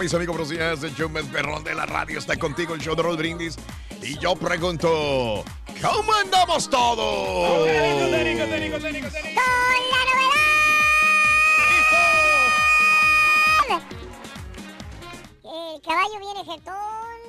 Mis 0.00 0.14
amigos. 0.14 0.36
Buenos 0.36 0.48
días. 0.50 0.82
El 0.82 0.94
show 0.94 1.08
más 1.08 1.24
perrón 1.24 1.62
de 1.62 1.74
la 1.74 1.86
radio 1.86 2.18
está 2.18 2.36
contigo, 2.38 2.74
el 2.74 2.80
show 2.80 2.94
de 2.96 3.02
Raúl 3.02 3.16
Brindis. 3.16 3.56
Y 4.02 4.18
yo 4.18 4.34
pregunto, 4.34 5.44
¿cómo 5.82 6.12
andamos 6.14 6.68
todos? 6.70 7.68
El 15.44 15.80
caballo 15.82 16.18
viene 16.18 16.44
jetón. 16.44 17.20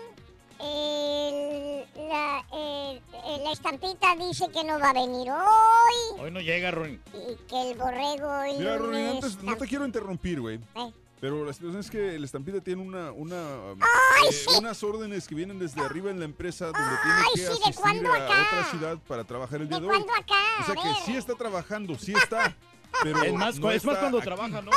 el- 0.64 2.08
la, 2.08 2.46
el- 2.54 3.02
la 3.44 3.52
estampita 3.52 4.16
dice 4.16 4.48
que 4.52 4.64
no 4.64 4.80
va 4.80 4.90
a 4.92 4.94
venir 4.94 5.32
hoy. 5.32 6.20
Hoy 6.22 6.30
no 6.32 6.40
llega, 6.40 6.70
Ruin. 6.72 7.02
Y 7.14 7.36
que 7.50 7.72
el 7.72 7.78
borrego 7.78 8.30
Mira, 8.60 8.76
lunes 8.78 9.12
antes, 9.16 9.42
no 9.44 9.56
te 9.58 9.68
quiero 9.68 9.86
interrumpir, 9.88 10.40
güey. 10.40 10.60
Eh. 10.76 10.92
Pero 11.22 11.46
la 11.46 11.54
situación 11.54 11.80
es 11.80 11.92
que 11.92 12.16
el 12.16 12.24
estampita 12.24 12.62
tiene 12.62 12.82
una, 12.82 13.12
una, 13.12 13.38
¡Ay, 13.80 14.30
eh, 14.30 14.34
sí! 14.34 14.48
unas 14.58 14.82
órdenes 14.84 15.28
que 15.28 15.36
vienen 15.36 15.60
desde 15.60 15.80
arriba 15.80 16.10
en 16.10 16.18
la 16.18 16.26
empresa 16.26 16.66
donde 16.66 16.80
¡Ay, 16.80 16.98
tiene 17.04 17.22
que 17.22 17.40
sí! 17.40 17.44
¿De 17.44 17.70
asistir 17.70 18.08
a 18.08 18.14
acá? 18.16 18.48
otra 18.48 18.64
ciudad 18.72 18.98
para 19.08 19.24
trabajar 19.24 19.62
el 19.62 19.70
día 19.70 19.80
¿De 19.80 19.86
de 19.86 19.92
hoy. 19.92 20.04
cuándo 20.04 20.14
acá? 20.14 20.42
O 20.62 20.66
sea 20.66 20.76
que 20.76 21.06
sí 21.06 21.16
está 21.16 21.36
trabajando, 21.36 21.96
sí 21.98 22.14
está. 22.14 22.58
Pero 23.04 23.24
Es 23.24 23.34
más, 23.34 23.60
no 23.60 23.72
es 23.72 23.84
más 23.84 23.94
está 23.96 24.00
cuando 24.02 24.18
aquí. 24.20 24.26
trabaja, 24.28 24.62
¿no? 24.62 24.72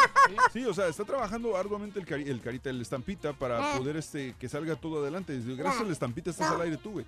Sí, 0.53 0.65
o 0.65 0.73
sea, 0.73 0.89
está 0.89 1.05
trabajando 1.05 1.57
arduamente 1.57 1.99
el, 2.01 2.07
cari- 2.07 2.29
el 2.29 2.41
carita, 2.41 2.71
el 2.71 2.81
estampita 2.81 3.33
para 3.33 3.75
Ah. 3.75 3.77
poder 3.79 3.97
este 3.97 4.35
que 4.39 4.49
salga 4.49 4.77
todo 4.77 5.01
adelante. 5.03 5.39
Gracias 5.45 5.83
al 5.83 5.91
estampita 5.91 6.31
estás 6.31 6.51
al 6.51 6.61
aire 6.63 6.77
tú, 6.77 6.93
güey. 6.93 7.07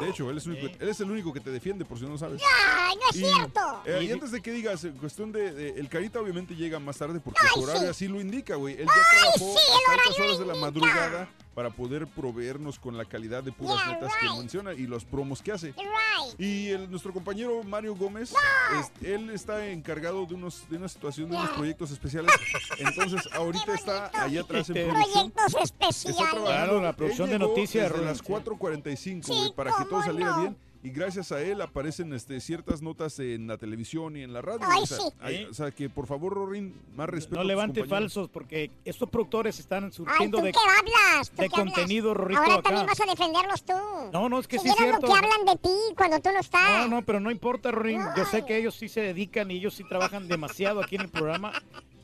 De 0.00 0.08
hecho, 0.10 0.30
él 0.30 0.36
es, 0.38 0.46
el 0.46 0.52
único, 0.52 0.66
él 0.78 0.88
es 0.88 1.00
el 1.00 1.10
único 1.10 1.32
que 1.32 1.40
te 1.40 1.50
defiende, 1.50 1.84
por 1.84 1.98
si 1.98 2.04
no 2.06 2.16
sabes. 2.18 2.40
¡Ay, 2.78 2.96
no 2.96 3.02
es 3.10 3.16
Y, 3.16 3.24
cierto! 3.24 3.60
eh, 3.86 4.04
y 4.04 4.12
antes 4.12 4.30
de 4.30 4.40
que 4.40 4.50
digas, 4.52 4.86
cuestión 5.00 5.32
de, 5.32 5.52
de- 5.52 5.70
El 5.80 5.88
Carita 5.88 6.20
obviamente 6.20 6.54
llega 6.54 6.78
más 6.78 6.96
tarde 6.98 7.18
porque 7.20 7.40
su 7.54 7.62
horario 7.62 7.82
sí. 7.82 7.88
así 7.88 8.08
lo 8.08 8.20
indica, 8.20 8.54
güey. 8.56 8.74
Él 8.80 8.86
ya 8.86 8.92
Ay, 8.92 9.18
trabajó 9.18 9.38
sí, 9.38 9.72
altas 9.90 10.06
horario 10.06 10.24
horas 10.24 10.38
lo 10.38 10.46
de 10.46 10.52
la 10.54 10.60
madrugada 10.60 11.28
para 11.58 11.70
poder 11.70 12.06
proveernos 12.06 12.78
con 12.78 12.96
la 12.96 13.04
calidad 13.04 13.42
de 13.42 13.50
puras 13.50 13.78
Yeah, 13.84 13.94
netas 13.94 14.12
right. 14.22 14.30
que 14.30 14.38
menciona 14.38 14.74
y 14.74 14.86
los 14.86 15.04
promos 15.04 15.42
que 15.42 15.50
hace. 15.50 15.72
Right. 15.72 16.40
Y 16.40 16.68
el- 16.68 16.88
nuestro 16.88 17.12
compañero 17.12 17.64
Mario 17.64 17.96
Gómez, 17.96 18.32
es- 18.78 18.92
él 19.04 19.28
está 19.30 19.66
encargado 19.66 20.24
de, 20.24 20.34
unos, 20.34 20.70
de 20.70 20.76
una 20.76 20.86
situación, 20.88 21.28
de 21.30 21.34
unos 21.34 21.48
Yeah. 21.48 21.56
proyectos 21.56 21.90
especiales. 21.90 22.30
Entonces, 22.78 23.28
ahorita 23.32 23.74
está 23.74 24.08
allá 24.14 24.42
atrás 24.42 24.70
en 24.70 24.88
producción. 24.88 25.30
Proyectos 25.32 25.62
Está 25.64 25.88
especiales. 25.88 26.16
trabajando. 26.30 26.44
Claro, 26.46 26.80
la 26.80 26.88
Él 26.90 26.94
producción 26.94 27.28
de 27.30 27.38
llegó 27.40 27.48
noticias, 27.48 27.90
Desde 27.92 28.04
las 28.04 28.18
sí. 28.18 28.24
4.45, 28.24 29.26
Sí, 29.26 29.52
para 29.56 29.72
que 29.72 29.84
todo 29.86 30.00
saliera 30.04 30.30
no. 30.30 30.40
bien. 30.42 30.56
Y 30.88 30.90
gracias 30.90 31.32
a 31.32 31.42
él 31.42 31.60
aparecen 31.60 32.12
este, 32.14 32.40
ciertas 32.40 32.80
notas 32.80 33.18
en 33.18 33.46
la 33.46 33.58
televisión 33.58 34.16
y 34.16 34.22
en 34.22 34.32
la 34.32 34.40
radio. 34.40 34.60
Ay, 34.62 34.82
o, 34.82 34.86
sea, 34.86 34.96
sí. 34.98 35.04
hay- 35.20 35.44
o 35.44 35.52
sea, 35.52 35.70
que 35.70 35.90
por 35.90 36.06
favor, 36.06 36.32
Rorin, 36.32 36.74
más 36.96 37.08
respeto. 37.10 37.36
No 37.36 37.44
levante 37.44 37.84
falsos 37.84 38.28
porque 38.30 38.70
estos 38.86 39.10
productores 39.10 39.58
están 39.58 39.84
Ay, 39.84 39.92
surgiendo 39.92 40.38
¿tú 40.38 40.44
de... 40.44 40.52
qué 40.52 40.58
hablas? 40.58 41.30
¿Tú 41.30 41.42
de 41.42 41.48
qué 41.48 41.54
contenido, 41.54 42.14
Rorrito, 42.14 42.40
Ahora 42.40 42.54
acá. 42.54 42.62
también 42.62 42.86
vas 42.86 43.00
a 43.00 43.04
defenderlos 43.06 43.62
tú. 43.64 43.72
No, 44.12 44.28
no, 44.30 44.38
es 44.38 44.48
que 44.48 44.58
si 44.58 44.64
sí 44.64 44.70
es 44.70 44.76
cierto. 44.76 45.00
lo 45.06 45.12
que 45.12 45.18
hablan 45.18 45.44
de 45.46 45.56
ti 45.62 45.74
cuando 45.96 46.18
tú 46.20 46.30
no 46.32 46.40
estás. 46.40 46.88
No, 46.88 46.96
no, 46.96 47.02
pero 47.04 47.20
no 47.20 47.30
importa, 47.30 47.70
Rorín. 47.70 48.00
Yo 48.16 48.24
sé 48.24 48.44
que 48.46 48.56
ellos 48.56 48.74
sí 48.74 48.88
se 48.88 49.02
dedican 49.02 49.50
y 49.50 49.56
ellos 49.56 49.74
sí 49.74 49.84
trabajan 49.86 50.26
demasiado 50.26 50.80
aquí 50.80 50.96
en 50.96 51.02
el 51.02 51.08
programa. 51.10 51.52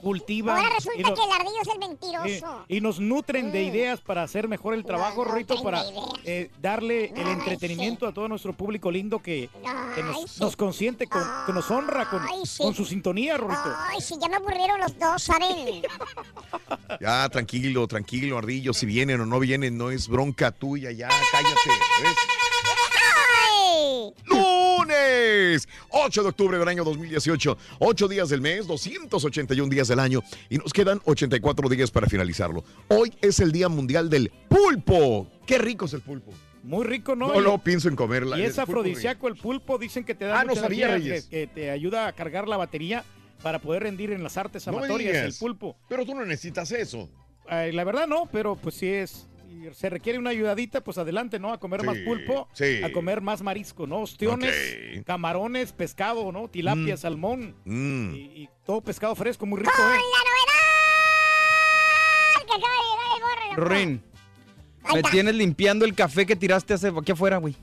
Cultivan. 0.04 0.56
Ahora 0.56 0.68
y 0.68 0.74
resulta 0.74 1.14
que 1.14 1.24
el 1.24 1.32
ardillo 1.32 1.62
es 1.62 1.68
el 1.68 1.78
mentiroso. 1.78 2.64
y 2.68 2.80
nos 2.80 3.00
nutren 3.00 3.50
de 3.50 3.64
Mm. 3.64 3.68
ideas 3.68 4.00
para 4.00 4.22
hacer 4.22 4.48
mejor 4.48 4.74
el 4.74 4.84
trabajo, 4.84 5.24
Nos 5.24 5.34
nutren 5.34 5.62
para 5.62 5.82
eh, 6.24 6.50
darle 6.60 7.06
el 7.16 7.26
entretenimiento 7.26 8.06
a 8.06 8.12
todo 8.12 8.28
nuestro 8.28 8.52
público 8.52 8.90
lindo 8.90 9.18
que, 9.20 9.48
que 9.62 9.68
Ay, 9.68 10.02
nos, 10.02 10.30
sí. 10.30 10.40
nos 10.40 10.56
consiente, 10.56 11.06
con- 11.06 11.24
que 11.46 11.52
nos 11.54 11.70
honra 11.70 12.08
con, 12.10 12.22
Ay, 12.22 12.44
sí. 12.44 12.62
con 12.62 12.74
su 12.74 12.84
sintonía, 12.84 13.36
Rorrito. 13.38 13.74
Ay, 13.88 14.00
si 14.00 14.18
ya 14.20 14.28
me 14.28 14.36
aburrieron 14.36 14.78
los 14.78 14.98
dos, 14.98 15.22
¿saben? 15.22 15.82
Ya, 17.00 17.28
tranquilo, 17.28 17.86
tranquilo, 17.88 18.38
Ardillo. 18.38 18.72
Si 18.72 18.86
vienen 18.86 19.20
o 19.20 19.26
no 19.26 19.38
vienen, 19.40 19.76
no 19.76 19.90
es 19.90 20.06
bronca 20.08 20.50
tuya. 20.52 20.90
Ya, 20.92 21.08
cállate. 21.32 21.54
¿ves? 22.02 22.14
Lunes, 24.26 25.68
8 25.90 26.22
de 26.22 26.28
octubre 26.28 26.58
del 26.58 26.68
año 26.68 26.84
2018. 26.84 27.56
8 27.78 28.08
días 28.08 28.28
del 28.28 28.40
mes, 28.40 28.66
281 28.66 29.68
días 29.70 29.88
del 29.88 30.00
año. 30.00 30.22
Y 30.48 30.58
nos 30.58 30.72
quedan 30.72 31.00
84 31.04 31.68
días 31.68 31.90
para 31.90 32.08
finalizarlo. 32.08 32.64
Hoy 32.88 33.12
es 33.20 33.40
el 33.40 33.52
Día 33.52 33.68
Mundial 33.68 34.08
del 34.10 34.30
Pulpo. 34.48 35.26
Qué 35.46 35.58
rico 35.58 35.84
es 35.86 35.92
el 35.92 36.00
pulpo. 36.00 36.32
Muy 36.62 36.84
rico, 36.86 37.14
¿no? 37.14 37.28
No, 37.28 37.40
lo 37.40 37.58
pienso 37.58 37.88
en 37.88 37.96
comerla. 37.96 38.38
Y 38.38 38.42
es 38.42 38.58
afrodisíaco 38.58 39.28
el 39.28 39.36
pulpo, 39.36 39.76
dicen 39.76 40.02
que 40.04 40.14
te 40.14 40.24
da 40.24 40.40
Ah, 40.40 40.44
no 40.44 40.54
sabía, 40.56 40.88
Reyes. 40.88 41.24
que, 41.26 41.40
que 41.40 41.46
te 41.46 41.70
ayuda 41.70 42.06
a 42.06 42.12
cargar 42.12 42.48
la 42.48 42.56
batería 42.56 43.04
para 43.42 43.58
poder 43.58 43.82
rendir 43.82 44.10
en 44.12 44.22
las 44.22 44.38
artes 44.38 44.66
No 44.66 44.78
amatorias, 44.78 45.14
el 45.26 45.34
pulpo. 45.34 45.76
Pero 45.90 46.06
tú 46.06 46.14
no 46.14 46.24
necesitas 46.24 46.72
eso. 46.72 47.10
Ay, 47.46 47.72
la 47.72 47.84
verdad 47.84 48.06
no, 48.06 48.26
pero 48.32 48.56
pues 48.56 48.76
sí 48.76 48.88
es, 48.88 49.26
si 49.54 49.72
se 49.74 49.90
requiere 49.90 50.18
una 50.18 50.30
ayudadita, 50.30 50.82
pues 50.82 50.98
adelante, 50.98 51.38
¿no? 51.38 51.52
A 51.52 51.58
comer 51.60 51.80
Sí, 51.80 51.86
más 51.86 51.98
pulpo, 51.98 52.48
sí. 52.52 52.82
a 52.82 52.90
comer 52.92 53.20
más 53.20 53.42
marisco, 53.42 53.86
¿no? 53.86 53.98
Ostiones, 54.00 54.52
camarones, 55.06 55.72
pescado, 55.72 56.32
¿no? 56.32 56.48
Tilapia, 56.48 56.94
Mm. 56.94 56.98
salmón 56.98 57.54
Mm. 57.64 58.14
y, 58.14 58.18
y 58.42 58.48
todo 58.66 58.80
pescado 58.80 59.14
fresco, 59.14 59.46
muy 59.46 59.60
rico, 59.60 59.70
¿eh? 59.72 59.76
¡La 59.78 59.84
novedad! 59.94 60.00
Que 62.46 62.52
acaba 62.54 62.74
de 62.74 62.80
llegar 62.90 63.14
el 63.50 63.56
borre. 63.56 63.78
Rin, 63.78 64.02
me 64.92 65.02
tienes 65.04 65.34
limpiando 65.34 65.84
el 65.84 65.94
café 65.94 66.26
que 66.26 66.36
tiraste 66.36 66.74
hace 66.74 66.88
aquí 66.88 67.12
afuera, 67.12 67.36
güey. 67.38 67.54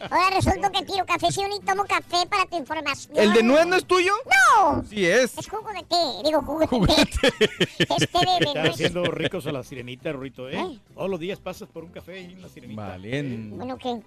Ahora 0.00 0.30
resulta 0.34 0.70
que 0.70 0.82
tiro 0.84 1.04
café, 1.06 1.30
si 1.32 1.42
ni 1.44 1.60
tomo 1.60 1.84
café 1.84 2.26
para 2.28 2.46
tu 2.46 2.56
información. 2.56 3.16
¿El 3.16 3.32
de 3.32 3.42
nuez 3.42 3.66
no 3.66 3.76
es 3.76 3.84
tuyo? 3.86 4.12
¡No! 4.60 4.84
Sí 4.84 5.06
es. 5.06 5.36
Es 5.38 5.48
jugo 5.48 5.68
de 5.72 5.82
té, 5.84 5.96
digo 6.24 6.42
jugo 6.42 6.60
de 6.60 6.66
té. 6.66 7.32
Es 7.78 8.10
té 8.10 8.18
de, 8.18 8.38
de 8.40 8.46
Están 8.46 8.66
haciendo 8.68 9.04
ricos 9.04 9.46
a 9.46 9.52
la 9.52 9.62
sirenita, 9.62 10.12
Rito, 10.12 10.48
¿eh? 10.48 10.58
Ay. 10.58 10.80
Todos 10.94 11.10
los 11.10 11.20
días 11.20 11.38
pasas 11.40 11.68
por 11.68 11.84
un 11.84 11.90
café 11.90 12.20
y 12.20 12.34
una 12.34 12.48
sirenita. 12.48 12.82
Vale. 12.88 13.22
Bueno, 13.50 13.76
¿qué? 13.78 14.00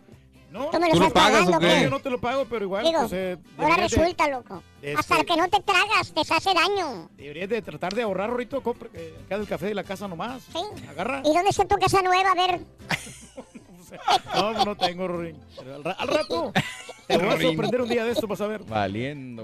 No, 0.51 0.65
Tú 0.71 0.79
me 0.79 0.87
lo 0.87 0.93
¿Tú 0.93 0.99
lo 1.01 1.07
estás 1.07 1.23
pagas 1.23 1.41
o 1.47 1.51
pagando, 1.51 1.67
qué? 1.75 1.83
yo 1.83 1.89
no 1.91 1.99
te 1.99 2.09
lo 2.09 2.19
pago, 2.19 2.45
pero 2.49 2.65
igual, 2.65 2.83
Digo, 2.83 3.01
pues, 3.01 3.13
eh, 3.13 3.37
ahora 3.55 3.75
deberías 3.75 3.91
de- 3.91 3.97
resulta, 3.99 4.27
loco. 4.29 4.63
este- 4.81 4.99
Hasta 4.99 5.23
que 5.23 5.37
no 5.37 5.47
te 5.47 5.59
tragas, 5.61 6.11
te 6.11 6.21
hace 6.21 6.53
daño. 6.55 7.07
Deberías 7.17 7.49
de 7.49 7.61
tratar 7.61 7.93
de 7.93 8.01
ahorrar, 8.01 8.31
Rorito. 8.31 8.59
Compra 8.63 8.89
eh, 8.95 9.15
acá 9.25 9.37
del 9.37 9.47
café 9.47 9.67
de 9.67 9.75
la 9.75 9.83
casa 9.83 10.07
nomás. 10.07 10.41
Sí. 10.51 10.59
Agarra. 10.89 11.21
¿Y 11.23 11.33
dónde 11.35 11.49
está 11.51 11.65
tu 11.65 11.75
casa 11.77 12.01
nueva? 12.01 12.31
A 12.31 12.33
ver, 12.47 12.61
No, 14.35 14.65
no 14.65 14.75
tengo. 14.75 15.07
Pero 15.57 15.75
Al, 15.75 15.83
ra- 15.83 15.91
al 15.93 16.07
rato. 16.07 16.51
Te 17.07 17.17
voy 17.17 17.27
a 17.27 17.41
sorprender 17.41 17.81
un 17.81 17.89
día 17.89 18.05
de 18.05 18.11
esto, 18.11 18.27
vas 18.27 18.41
a 18.41 18.47
ver. 18.47 18.63
Valiendo. 18.63 19.43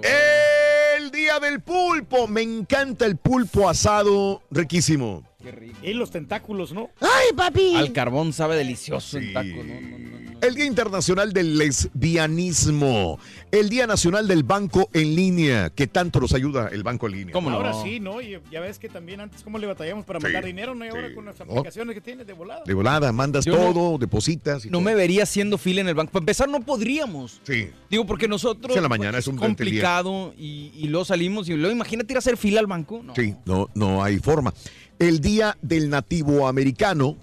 El 0.97 1.11
día 1.11 1.39
del 1.39 1.61
pulpo. 1.61 2.27
Me 2.27 2.41
encanta 2.41 3.05
el 3.05 3.17
pulpo 3.17 3.67
asado. 3.67 4.41
Riquísimo. 4.51 5.23
Qué 5.43 5.51
rico. 5.51 5.77
Y 5.83 5.93
los 5.93 6.11
tentáculos, 6.11 6.73
¿no? 6.73 6.89
¡Ay, 7.01 7.33
papi! 7.35 7.75
Al 7.75 7.91
carbón 7.93 8.33
sabe 8.33 8.55
delicioso 8.55 9.19
Sí. 9.19 9.27
el 9.27 9.33
taco. 9.33 9.47
No, 9.47 9.63
no, 9.63 9.81
no, 9.81 9.97
no. 9.99 10.14
El 10.41 10.53
Día 10.53 10.65
Internacional 10.65 11.33
del 11.33 11.57
Lesbianismo. 11.57 13.17
El 13.51 13.69
Día 13.69 13.87
Nacional 13.87 14.27
del 14.27 14.43
Banco 14.43 14.89
en 14.93 15.15
Línea. 15.15 15.69
que 15.71 15.87
tanto 15.87 16.19
nos 16.19 16.33
ayuda 16.33 16.69
el 16.71 16.83
banco 16.83 17.07
en 17.07 17.13
línea? 17.13 17.33
¿Cómo 17.33 17.49
no? 17.49 17.55
Ahora 17.55 17.73
sí, 17.81 17.99
¿no? 17.99 18.21
Y 18.21 18.37
ya 18.51 18.59
ves 18.59 18.77
que 18.77 18.87
también 18.89 19.21
antes, 19.21 19.41
¿cómo 19.43 19.57
le 19.57 19.65
batallamos 19.65 20.05
para 20.05 20.19
Sí, 20.19 20.25
mandar 20.25 20.45
dinero? 20.45 20.75
¿no? 20.75 20.85
Y 20.85 20.89
ahora 20.89 21.07
sí. 21.09 21.15
con 21.15 21.25
las 21.25 21.41
aplicaciones 21.41 21.95
que 21.95 22.01
tienes 22.01 22.27
de 22.27 22.33
volada. 22.33 22.61
De 22.65 22.73
volada, 22.73 23.11
mandas 23.11 23.45
Yo 23.45 23.53
no- 23.57 23.73
todo, 23.73 23.97
depositas 23.97 24.65
y 24.65 24.67
No 24.69 24.73
todo. 24.73 24.81
me 24.81 24.93
vería 24.95 25.23
haciendo 25.23 25.57
fila 25.57 25.81
en 25.81 25.87
el 25.87 25.95
banco. 25.95 26.11
Para 26.11 26.21
empezar, 26.21 26.47
no 26.49 26.59
podríamos. 26.61 27.41
Sí. 27.43 27.69
Digo, 27.89 28.05
porque 28.05 28.27
nosotros. 28.27 28.73
Sí, 28.73 28.77
en 28.77 28.83
la 28.83 28.89
mañana 28.89 29.17
es 29.17 29.27
un 29.27 29.37
buen 29.37 29.51
complicado 29.51 30.33
y, 30.37 30.71
y 30.75 30.87
luego 30.89 31.05
salimos 31.05 31.49
y 31.49 31.53
luego 31.55 31.73
imagínate 31.73 32.13
ir 32.13 32.17
a 32.17 32.19
hacer 32.19 32.37
fila 32.37 32.59
al 32.59 32.67
banco. 32.67 33.01
No. 33.03 33.15
Sí, 33.15 33.33
no, 33.45 33.69
no 33.73 34.03
hay 34.03 34.19
forma. 34.19 34.53
El 34.99 35.21
Día 35.21 35.57
del 35.61 35.89
Nativo 35.89 36.47
Americano, 36.47 37.17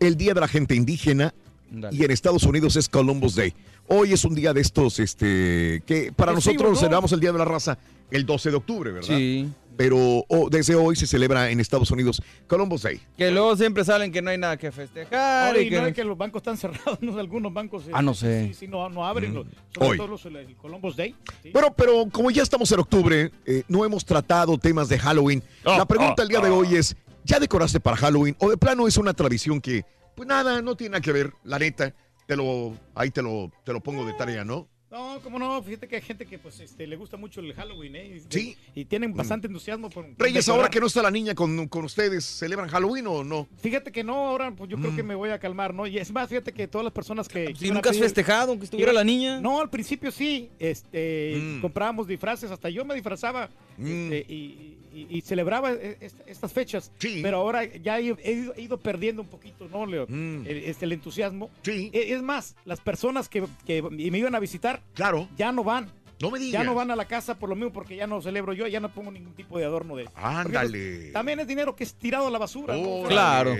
el 0.00 0.16
Día 0.16 0.34
de 0.34 0.40
la 0.40 0.48
Gente 0.48 0.74
Indígena 0.74 1.32
Dale. 1.80 1.96
y 1.96 2.04
en 2.04 2.10
Estados 2.10 2.44
Unidos 2.44 2.76
es 2.76 2.88
Columbus 2.88 3.34
Day. 3.34 3.54
Hoy 3.86 4.12
es 4.12 4.24
un 4.24 4.34
día 4.34 4.52
de 4.52 4.60
estos, 4.60 4.98
este, 4.98 5.82
que 5.86 6.12
para 6.14 6.32
nosotros 6.32 6.70
¿no? 6.70 6.76
celebramos 6.76 7.12
el 7.12 7.20
Día 7.20 7.32
de 7.32 7.38
la 7.38 7.44
Raza 7.44 7.78
el 8.10 8.24
12 8.26 8.50
de 8.50 8.56
octubre, 8.56 8.92
¿verdad? 8.92 9.16
Sí. 9.16 9.48
Pero 9.76 10.24
oh, 10.28 10.48
desde 10.50 10.76
hoy 10.76 10.94
se 10.94 11.04
celebra 11.06 11.50
en 11.50 11.58
Estados 11.58 11.90
Unidos 11.90 12.22
Columbus 12.46 12.82
Day. 12.82 13.00
Que 13.18 13.32
luego 13.32 13.56
siempre 13.56 13.84
salen 13.84 14.12
que 14.12 14.22
no 14.22 14.30
hay 14.30 14.38
nada 14.38 14.56
que 14.56 14.70
festejar. 14.70 15.48
Ahora, 15.48 15.58
y 15.60 15.66
y 15.66 15.70
que... 15.70 15.80
no 15.80 15.86
es 15.88 15.94
que 15.94 16.04
los 16.04 16.16
bancos 16.16 16.40
están 16.40 16.56
cerrados, 16.58 16.98
¿no? 17.02 17.18
Algunos 17.18 17.52
bancos. 17.52 17.84
Ah, 17.92 18.00
no 18.00 18.12
este, 18.12 18.26
sé. 18.26 18.48
Sí, 18.48 18.54
sí, 18.54 18.68
no, 18.68 18.88
no 18.88 19.04
abren. 19.04 19.32
Mm. 19.32 19.34
los- 19.34 19.46
sobre 19.74 19.88
Hoy. 19.88 19.96
todo 19.96 20.06
los, 20.06 20.24
el, 20.26 20.54
Columbus 20.56 20.94
Day. 20.96 21.14
sí. 21.42 21.50
Bueno, 21.52 21.74
pero 21.76 22.08
como 22.12 22.30
ya 22.30 22.44
estamos 22.44 22.70
en 22.70 22.78
octubre, 22.80 23.32
eh, 23.46 23.64
no 23.66 23.84
hemos 23.84 24.04
tratado 24.04 24.56
temas 24.58 24.88
de 24.88 24.98
Halloween. 24.98 25.42
Oh, 25.64 25.76
la 25.76 25.86
pregunta 25.86 26.22
el 26.22 26.28
día 26.28 26.40
de 26.40 26.50
hoy 26.50 26.76
es, 26.76 26.94
¿ya 27.24 27.40
decoraste 27.40 27.80
para 27.80 27.96
Halloween? 27.96 28.36
¿O 28.38 28.48
de 28.50 28.56
plano 28.56 28.86
es 28.86 28.96
una 28.96 29.12
tradición 29.12 29.60
que, 29.60 29.84
pues 30.14 30.28
nada, 30.28 30.62
no 30.62 30.76
tiene 30.76 30.92
nada 30.92 31.02
que 31.02 31.12
ver, 31.12 31.32
la 31.44 31.58
neta? 31.58 31.94
Te 32.26 32.36
lo, 32.36 32.76
ahí 32.94 33.10
te 33.10 33.22
lo, 33.22 33.50
te 33.64 33.72
lo 33.72 33.80
pongo 33.82 34.04
de 34.06 34.14
tarea, 34.14 34.44
¿no? 34.44 34.68
No, 34.90 35.18
cómo 35.24 35.40
no, 35.40 35.60
fíjate 35.60 35.88
que 35.88 35.96
hay 35.96 36.02
gente 36.02 36.24
que 36.24 36.38
pues 36.38 36.60
este, 36.60 36.86
le 36.86 36.94
gusta 36.94 37.16
mucho 37.16 37.40
el 37.40 37.52
Halloween, 37.52 37.96
¿eh? 37.96 38.22
Sí. 38.28 38.56
Y 38.76 38.84
tienen 38.84 39.12
bastante 39.12 39.48
entusiasmo 39.48 39.90
por 39.90 40.04
Reyes, 40.16 40.46
decorar. 40.46 40.60
ahora 40.60 40.70
que 40.70 40.78
no 40.78 40.86
está 40.86 41.02
la 41.02 41.10
niña 41.10 41.34
con, 41.34 41.66
con 41.66 41.84
ustedes, 41.84 42.24
¿celebran 42.24 42.68
Halloween 42.68 43.04
o 43.08 43.24
no? 43.24 43.48
Fíjate 43.58 43.90
que 43.90 44.04
no, 44.04 44.14
ahora 44.28 44.52
pues 44.52 44.70
yo 44.70 44.76
creo 44.78 44.94
que 44.94 45.02
me 45.02 45.16
voy 45.16 45.30
a 45.30 45.40
calmar, 45.40 45.74
¿no? 45.74 45.84
Y 45.88 45.98
es 45.98 46.12
más, 46.12 46.28
fíjate 46.28 46.52
que 46.52 46.68
todas 46.68 46.84
las 46.84 46.92
personas 46.92 47.26
que... 47.26 47.52
Nunca 47.72 47.90
has 47.90 47.96
pedir- 47.96 48.02
festejado 48.04 48.56
que 48.56 48.66
estuviera 48.66 48.92
la 48.92 49.02
niña. 49.02 49.40
No, 49.40 49.60
al 49.60 49.68
principio 49.68 50.12
sí, 50.12 50.48
este, 50.60 51.34
Mm. 51.40 51.60
comprábamos 51.60 52.06
disfraces, 52.06 52.52
hasta 52.52 52.70
yo 52.70 52.84
me 52.84 52.94
disfrazaba 52.94 53.50
Mm. 53.76 53.86
este, 54.12 54.32
y, 54.32 54.78
y- 54.94 55.06
y 55.10 55.20
celebraba 55.22 55.72
e- 55.72 55.96
est- 56.00 56.20
estas 56.26 56.52
fechas, 56.52 56.92
Sí. 56.98 57.20
pero 57.22 57.38
ahora 57.38 57.64
ya 57.64 57.98
he, 57.98 58.14
he 58.22 58.32
ido, 58.32 58.54
he 58.56 58.62
ido 58.62 58.78
perdiendo 58.78 59.22
un 59.22 59.28
poquito, 59.28 59.68
¿no, 59.68 59.86
Leo? 59.86 60.06
Mm. 60.08 60.46
El, 60.46 60.56
este, 60.64 60.84
el 60.84 60.92
entusiasmo. 60.92 61.50
Sí, 61.62 61.90
E- 61.92 62.12
Es 62.12 62.22
más, 62.22 62.56
las 62.64 62.80
personas 62.80 63.28
que, 63.28 63.44
que 63.66 63.82
me 63.82 64.18
iban 64.18 64.34
a 64.34 64.40
visitar 64.40 64.82
claro. 64.94 65.28
ya 65.36 65.52
no 65.52 65.64
van. 65.64 65.90
No 66.24 66.30
me 66.30 66.38
digas. 66.38 66.62
Ya 66.62 66.64
no 66.64 66.74
van 66.74 66.90
a 66.90 66.96
la 66.96 67.04
casa 67.06 67.38
por 67.38 67.48
lo 67.48 67.54
mismo 67.54 67.72
porque 67.72 67.96
ya 67.96 68.06
no 68.06 68.20
celebro 68.20 68.52
yo, 68.52 68.66
ya 68.66 68.80
no 68.80 68.92
pongo 68.92 69.10
ningún 69.10 69.34
tipo 69.34 69.58
de 69.58 69.64
adorno 69.64 69.96
de... 69.96 70.08
Ándale. 70.14 71.10
También 71.12 71.40
es 71.40 71.46
dinero 71.46 71.74
que 71.76 71.84
es 71.84 71.94
tirado 71.94 72.26
a 72.26 72.30
la 72.30 72.38
basura. 72.38 72.74
Claro. 73.08 73.54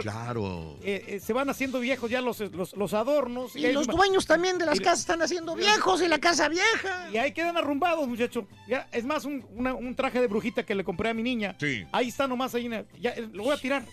Claro. 0.00 0.76
eh, 0.82 1.04
eh, 1.08 1.20
se 1.20 1.32
van 1.32 1.48
haciendo 1.50 1.80
viejos 1.80 2.10
ya 2.10 2.20
los, 2.20 2.40
los, 2.40 2.76
los 2.76 2.94
adornos. 2.94 3.56
Y 3.56 3.70
los 3.72 3.86
dueños 3.86 4.26
también 4.26 4.58
de 4.58 4.66
las 4.66 4.78
y- 4.78 4.82
casas 4.82 5.00
están 5.00 5.22
haciendo 5.22 5.54
viejos 5.54 6.02
y 6.02 6.08
la 6.08 6.18
casa 6.18 6.48
vieja. 6.48 7.08
Y 7.12 7.16
ahí 7.16 7.32
quedan 7.32 7.56
arrumbados, 7.56 8.06
muchacho. 8.08 8.46
Ya, 8.68 8.88
es 8.92 9.04
más, 9.04 9.24
un, 9.24 9.44
una- 9.54 9.74
un 9.74 9.94
traje 9.94 10.20
de 10.20 10.26
brujita 10.26 10.64
que 10.64 10.74
le 10.74 10.84
compré 10.84 11.10
a 11.10 11.14
mi 11.14 11.22
niña. 11.22 11.56
Sí. 11.58 11.84
Ahí 11.92 12.08
está 12.08 12.26
nomás, 12.26 12.54
ahí. 12.54 12.68
Ya, 13.00 13.10
eh, 13.10 13.28
lo 13.32 13.44
voy 13.44 13.54
a 13.54 13.58
tirar. 13.58 13.84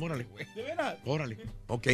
Órale. 0.00 0.26
De 0.54 0.62
veras. 0.62 0.96
Órale. 1.04 1.38
Ok. 1.66 1.86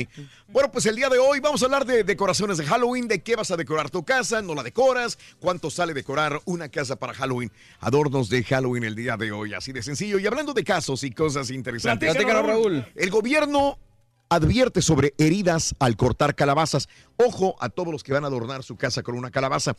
Bueno, 0.49 0.71
pues 0.71 0.87
el 0.87 0.97
día 0.97 1.09
de 1.09 1.19
hoy 1.19 1.41
vamos 1.41 1.63
a 1.63 1.67
hablar 1.67 1.85
de 1.85 2.05
decoraciones 2.05 2.59
de 2.59 2.65
Halloween, 2.65 3.09
de 3.09 3.23
qué 3.23 3.37
vas 3.37 3.51
a 3.51 3.57
decorar 3.57 3.91
tu 3.91 4.05
casa, 4.05 4.43
no 4.43 4.55
la 4.55 4.63
decoras, 4.63 5.19
cuánto 5.39 5.71
sale 5.71 5.95
decorar 5.95 6.41
una 6.45 6.69
casa 6.69 6.97
para 6.97 7.15
Halloween, 7.15 7.51
adornos 7.81 8.29
de 8.29 8.43
Halloween 8.45 8.85
el 8.85 8.95
día 8.95 9.17
de 9.17 9.33
hoy, 9.33 9.55
así 9.55 9.73
de 9.73 9.83
sencillo. 9.83 10.19
Y 10.19 10.27
hablando 10.27 10.53
de 10.53 10.65
casos 10.65 11.05
y 11.05 11.11
cosas 11.11 11.51
interesantes, 11.51 12.11
Platícanos, 12.13 12.47
Raúl. 12.47 12.87
el 12.95 13.11
gobierno 13.11 13.79
advierte 14.29 14.83
sobre 14.83 15.15
heridas 15.19 15.75
al 15.79 15.97
cortar 15.97 16.35
calabazas. 16.35 16.89
Ojo 17.17 17.57
a 17.61 17.69
todos 17.69 17.93
los 17.93 18.03
que 18.03 18.13
van 18.13 18.25
a 18.25 18.29
adornar 18.29 18.63
su 18.63 18.77
casa 18.77 19.03
con 19.03 19.17
una 19.17 19.31
calabaza. 19.31 19.77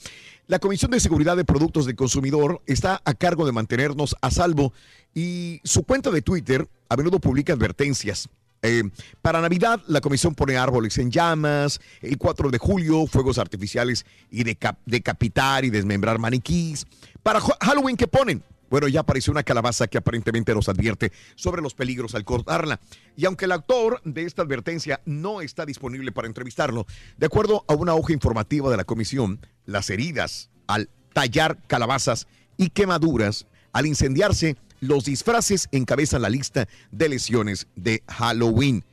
La 0.47 0.59
Comisión 0.59 0.91
de 0.91 0.99
Seguridad 0.99 1.35
de 1.35 1.45
Productos 1.45 1.85
del 1.85 1.95
Consumidor 1.95 2.61
está 2.65 3.01
a 3.05 3.13
cargo 3.13 3.45
de 3.45 3.51
mantenernos 3.51 4.15
a 4.21 4.31
salvo 4.31 4.73
y 5.13 5.59
su 5.63 5.83
cuenta 5.83 6.11
de 6.11 6.21
Twitter 6.21 6.67
a 6.89 6.95
menudo 6.95 7.19
publica 7.19 7.53
advertencias. 7.53 8.29
Eh, 8.61 8.83
para 9.21 9.41
Navidad, 9.41 9.79
la 9.87 10.01
comisión 10.01 10.33
pone 10.33 10.57
árboles 10.57 10.97
en 10.97 11.11
llamas. 11.11 11.79
El 12.01 12.17
4 12.17 12.49
de 12.49 12.57
julio, 12.57 13.05
fuegos 13.05 13.37
artificiales 13.37 14.05
y 14.31 14.43
deca- 14.43 14.77
decapitar 14.85 15.65
y 15.65 15.69
desmembrar 15.69 16.17
maniquís. 16.17 16.87
Para 17.21 17.39
Halloween, 17.41 17.95
¿qué 17.97 18.07
ponen? 18.07 18.41
Bueno, 18.69 18.87
ya 18.87 19.01
apareció 19.01 19.31
una 19.31 19.43
calabaza 19.43 19.87
que 19.87 19.97
aparentemente 19.97 20.53
nos 20.53 20.69
advierte 20.69 21.11
sobre 21.35 21.61
los 21.61 21.73
peligros 21.73 22.15
al 22.15 22.25
cortarla. 22.25 22.79
Y 23.15 23.25
aunque 23.25 23.45
el 23.45 23.51
autor 23.51 24.01
de 24.03 24.23
esta 24.23 24.41
advertencia 24.41 25.01
no 25.05 25.41
está 25.41 25.65
disponible 25.65 26.11
para 26.11 26.27
entrevistarlo, 26.27 26.85
de 27.17 27.25
acuerdo 27.25 27.63
a 27.67 27.73
una 27.73 27.93
hoja 27.93 28.13
informativa 28.13 28.69
de 28.69 28.77
la 28.77 28.83
comisión, 28.83 29.39
las 29.65 29.89
heridas 29.89 30.49
al 30.67 30.89
tallar 31.13 31.57
calabazas 31.67 32.27
y 32.57 32.69
quemaduras 32.69 33.47
al 33.71 33.85
incendiarse, 33.85 34.55
los 34.79 35.05
disfraces 35.05 35.67
encabezan 35.71 36.21
la 36.21 36.29
lista 36.29 36.67
de 36.91 37.09
lesiones 37.09 37.67
de 37.75 38.03
Halloween. 38.07 38.83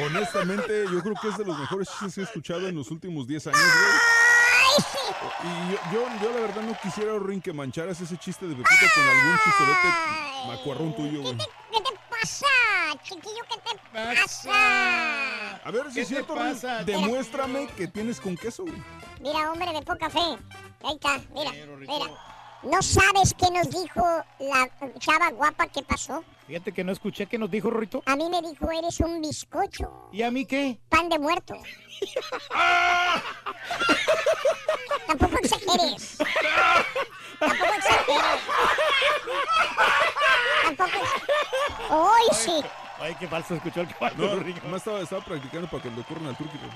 Honestamente, 0.00 0.84
yo 0.92 1.02
creo 1.02 1.14
que 1.20 1.28
es 1.28 1.38
de 1.38 1.44
los 1.44 1.58
mejores 1.58 1.88
chistes 1.88 2.14
que 2.14 2.20
he 2.20 2.24
escuchado 2.24 2.68
en 2.68 2.74
los 2.74 2.90
últimos 2.90 3.26
10 3.26 3.46
años, 3.48 3.60
güey. 3.60 4.27
Y 5.42 5.72
yo, 5.72 5.78
yo, 5.92 6.06
yo 6.22 6.32
la 6.32 6.40
verdad 6.40 6.62
no 6.62 6.76
quisiera, 6.82 7.18
Rin, 7.18 7.40
que 7.40 7.52
mancharas 7.52 8.00
ese 8.00 8.16
chiste 8.16 8.46
de 8.46 8.54
Pepito 8.54 8.86
con 8.94 9.04
algún 9.04 9.38
chistorete 9.44 9.88
macuarrón 10.46 10.96
tuyo, 10.96 11.22
güey. 11.22 11.36
¿Qué 11.36 11.80
te 11.80 12.00
pasa, 12.10 12.46
chiquillo? 13.02 13.42
¿Qué 13.48 13.70
te 13.70 13.78
pasa? 13.92 15.56
A 15.64 15.70
ver 15.70 15.88
si 15.88 15.94
¿Qué 15.94 16.00
es 16.02 16.08
cierto, 16.08 16.34
Rin, 16.34 16.86
demuéstrame 16.86 17.66
que 17.76 17.86
tienes 17.88 18.20
con 18.20 18.36
queso, 18.36 18.64
güey. 18.64 18.82
Mira, 19.20 19.50
hombre 19.50 19.72
de 19.72 19.82
poca 19.82 20.08
fe. 20.10 20.18
Ahí 20.84 20.94
está, 20.94 21.20
mira, 21.34 21.50
mira. 21.80 22.37
¿No 22.62 22.82
sabes 22.82 23.34
qué 23.34 23.50
nos 23.52 23.70
dijo 23.70 24.04
la 24.40 24.68
chava 24.98 25.30
guapa 25.30 25.66
que 25.68 25.82
pasó? 25.82 26.24
Fíjate 26.46 26.72
que 26.72 26.82
no 26.82 26.92
escuché 26.92 27.26
qué 27.26 27.38
nos 27.38 27.50
dijo 27.50 27.70
Rorito. 27.70 28.02
A 28.06 28.16
mí 28.16 28.28
me 28.28 28.40
dijo, 28.42 28.70
eres 28.72 28.98
un 29.00 29.20
bizcocho, 29.20 30.08
¿Y 30.12 30.22
a 30.22 30.30
mí 30.30 30.44
qué? 30.44 30.78
pan 30.88 31.08
de 31.08 31.18
muerto. 31.18 31.54
Tampoco 35.06 35.38
exageres. 35.38 36.18
Tampoco 37.38 37.72
exageres. 37.74 38.40
Tampoco 40.64 40.90
exageres. 40.90 41.90
¡Hoy 41.90 42.22
sí! 42.32 42.60
Ay, 43.00 43.14
qué 43.20 43.28
falso 43.28 43.54
escuchó 43.54 43.80
el 43.82 43.88
caballo. 43.94 44.16
No, 44.16 44.34
Rorito. 44.36 44.60
nomás 44.64 44.78
estaba, 44.80 45.00
estaba 45.00 45.24
practicando 45.24 45.68
para 45.68 45.82
que 45.82 45.90
le 45.90 46.00
ocurran 46.00 46.26
al 46.26 46.36
turqui, 46.36 46.58
güey. 46.58 46.70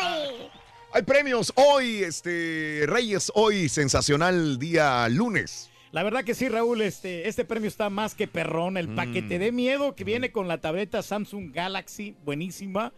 ¡Ay! 0.00 0.50
Hay 0.94 1.02
premios 1.02 1.52
hoy, 1.56 2.04
este 2.04 2.84
Reyes, 2.86 3.32
hoy 3.34 3.68
sensacional 3.68 4.60
día 4.60 5.08
lunes. 5.08 5.68
La 5.90 6.04
verdad 6.04 6.22
que 6.22 6.36
sí, 6.36 6.48
Raúl, 6.48 6.82
este, 6.82 7.26
este 7.28 7.44
premio 7.44 7.66
está 7.66 7.90
más 7.90 8.14
que 8.14 8.28
perrón. 8.28 8.76
El 8.76 8.94
paquete 8.94 9.40
de 9.40 9.50
miedo 9.50 9.96
que 9.96 10.04
viene 10.04 10.30
con 10.30 10.46
la 10.46 10.58
tableta 10.58 11.02
Samsung 11.02 11.52
Galaxy, 11.52 12.14
buenísima, 12.24 12.92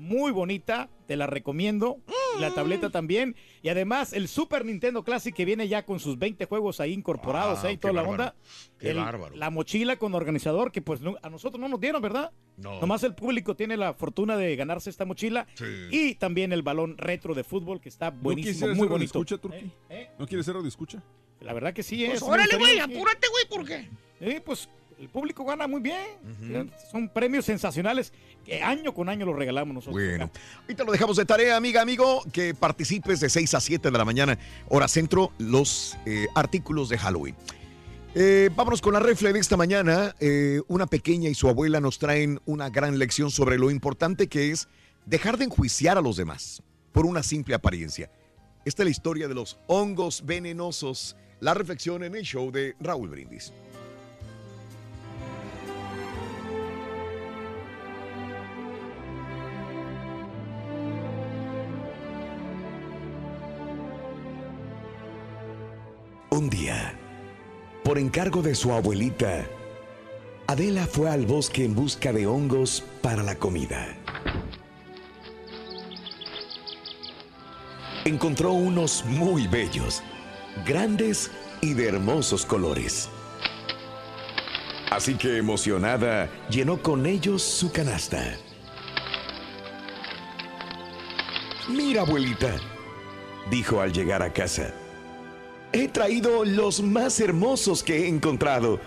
muy 0.00 0.32
bonita, 0.32 0.88
te 1.06 1.16
la 1.16 1.26
recomiendo. 1.26 1.98
La 2.38 2.52
tableta 2.54 2.90
también. 2.90 3.36
Y 3.62 3.68
además 3.68 4.12
el 4.12 4.26
Super 4.28 4.64
Nintendo 4.64 5.04
Classic 5.04 5.34
que 5.34 5.44
viene 5.44 5.68
ya 5.68 5.84
con 5.84 6.00
sus 6.00 6.18
20 6.18 6.44
juegos 6.46 6.80
ahí 6.80 6.92
incorporados, 6.92 7.60
Wow, 7.60 7.68
ahí 7.68 7.76
qué 7.76 7.80
toda 7.80 7.92
la 7.94 8.02
onda. 8.08 8.34
Qué 8.78 8.90
El- 8.90 8.96
bárbaro. 8.98 9.36
La 9.36 9.50
mochila 9.50 9.96
con 9.96 10.14
organizador 10.14 10.72
que 10.72 10.80
pues 10.82 11.00
no- 11.00 11.16
a 11.22 11.28
nosotros 11.30 11.60
no 11.60 11.68
nos 11.68 11.80
dieron, 11.80 12.00
¿verdad? 12.00 12.32
No. 12.56 12.80
Nomás 12.80 13.02
el 13.04 13.14
público 13.14 13.54
tiene 13.56 13.76
la 13.76 13.94
fortuna 13.94 14.36
de 14.36 14.54
ganarse 14.56 14.90
esta 14.90 15.04
mochila. 15.04 15.46
Sí. 15.54 15.64
Y 15.90 16.14
también 16.14 16.52
el 16.52 16.62
balón 16.62 16.96
retro 16.98 17.34
de 17.34 17.44
fútbol 17.44 17.80
que 17.80 17.88
está 17.88 18.10
¿No 18.10 18.18
buenísimo, 18.20 18.52
quisieras 18.52 18.76
muy 18.76 18.84
ser 18.84 18.90
bonito. 18.92 19.18
escucha, 19.18 19.38
Turqui? 19.38 19.70
¿Eh? 19.90 20.10
¿No 20.18 20.26
quieres 20.26 20.46
ser 20.46 20.56
de 20.56 20.68
escucha? 20.68 21.02
La 21.40 21.52
verdad 21.52 21.72
que 21.72 21.82
sí, 21.82 22.04
Pues 22.06 22.18
es. 22.18 22.22
órale, 22.22 22.56
güey, 22.58 22.78
apúrate, 22.78 23.26
güey, 23.28 23.48
¿por 23.48 23.64
qué? 23.66 23.88
Eh, 24.20 24.40
pues 24.44 24.68
el 25.00 25.08
público 25.08 25.44
gana 25.44 25.66
muy 25.66 25.80
bien. 25.80 26.70
Son 26.92 27.08
premios 27.08 27.46
sensacionales 27.46 28.12
que 28.44 28.62
año 28.62 28.92
con 28.92 29.08
año 29.08 29.24
los 29.24 29.34
regalamos 29.34 29.74
nosotros. 29.74 29.94
Bueno, 29.94 30.26
acá. 30.26 30.40
ahorita 30.62 30.84
lo 30.84 30.92
dejamos 30.92 31.16
de 31.16 31.24
tarea, 31.24 31.56
amiga, 31.56 31.80
amigo, 31.80 32.22
que 32.32 32.54
participes 32.54 33.18
de 33.20 33.30
6 33.30 33.54
a 33.54 33.60
7 33.60 33.90
de 33.90 33.98
la 33.98 34.04
mañana, 34.04 34.38
hora 34.68 34.88
centro, 34.88 35.32
los 35.38 35.96
eh, 36.04 36.26
artículos 36.34 36.90
de 36.90 36.98
Halloween. 36.98 37.34
Eh, 38.14 38.50
vámonos 38.54 38.82
con 38.82 38.92
la 38.92 39.00
refle 39.00 39.32
de 39.32 39.38
esta 39.38 39.56
mañana. 39.56 40.14
Eh, 40.20 40.60
una 40.68 40.86
pequeña 40.86 41.30
y 41.30 41.34
su 41.34 41.48
abuela 41.48 41.80
nos 41.80 41.98
traen 41.98 42.40
una 42.44 42.68
gran 42.68 42.98
lección 42.98 43.30
sobre 43.30 43.56
lo 43.56 43.70
importante 43.70 44.26
que 44.26 44.50
es 44.50 44.68
dejar 45.06 45.38
de 45.38 45.44
enjuiciar 45.44 45.96
a 45.96 46.02
los 46.02 46.16
demás 46.16 46.62
por 46.92 47.06
una 47.06 47.22
simple 47.22 47.54
apariencia. 47.54 48.10
Esta 48.66 48.82
es 48.82 48.84
la 48.84 48.90
historia 48.90 49.28
de 49.28 49.34
los 49.34 49.58
hongos 49.66 50.26
venenosos. 50.26 51.16
La 51.40 51.54
reflexión 51.54 52.04
en 52.04 52.14
el 52.16 52.22
show 52.22 52.50
de 52.50 52.74
Raúl 52.80 53.08
Brindis. 53.08 53.50
Un 66.32 66.48
día, 66.48 66.94
por 67.82 67.98
encargo 67.98 68.40
de 68.40 68.54
su 68.54 68.72
abuelita, 68.72 69.48
Adela 70.46 70.86
fue 70.86 71.10
al 71.10 71.26
bosque 71.26 71.64
en 71.64 71.74
busca 71.74 72.12
de 72.12 72.28
hongos 72.28 72.84
para 73.02 73.24
la 73.24 73.34
comida. 73.34 73.96
Encontró 78.04 78.52
unos 78.52 79.04
muy 79.06 79.48
bellos, 79.48 80.04
grandes 80.64 81.32
y 81.60 81.74
de 81.74 81.88
hermosos 81.88 82.46
colores. 82.46 83.08
Así 84.88 85.16
que 85.16 85.36
emocionada, 85.36 86.30
llenó 86.48 86.80
con 86.80 87.06
ellos 87.06 87.42
su 87.42 87.72
canasta. 87.72 88.36
Mira, 91.68 92.02
abuelita, 92.02 92.54
dijo 93.50 93.80
al 93.80 93.92
llegar 93.92 94.22
a 94.22 94.32
casa. 94.32 94.72
He 95.72 95.86
traído 95.86 96.44
los 96.44 96.82
más 96.82 97.20
hermosos 97.20 97.84
que 97.84 97.98
he 98.04 98.08
encontrado. 98.08 98.80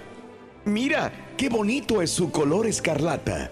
Mira, 0.65 1.13
qué 1.37 1.47
bonito 1.47 2.01
es 2.01 2.11
su 2.11 2.29
color 2.29 2.67
escarlata. 2.67 3.51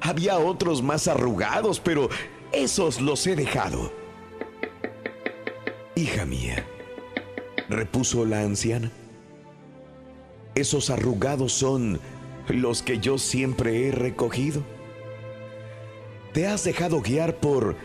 Había 0.00 0.38
otros 0.38 0.82
más 0.82 1.06
arrugados, 1.06 1.80
pero 1.80 2.08
esos 2.50 3.02
los 3.02 3.26
he 3.26 3.36
dejado. 3.36 3.92
Hija 5.96 6.24
mía, 6.24 6.64
repuso 7.68 8.24
la 8.24 8.40
anciana. 8.40 8.90
Esos 10.54 10.88
arrugados 10.88 11.52
son 11.52 12.00
los 12.48 12.82
que 12.82 13.00
yo 13.00 13.18
siempre 13.18 13.86
he 13.86 13.92
recogido. 13.92 14.62
Te 16.32 16.46
has 16.46 16.64
dejado 16.64 17.02
guiar 17.02 17.36
por 17.36 17.76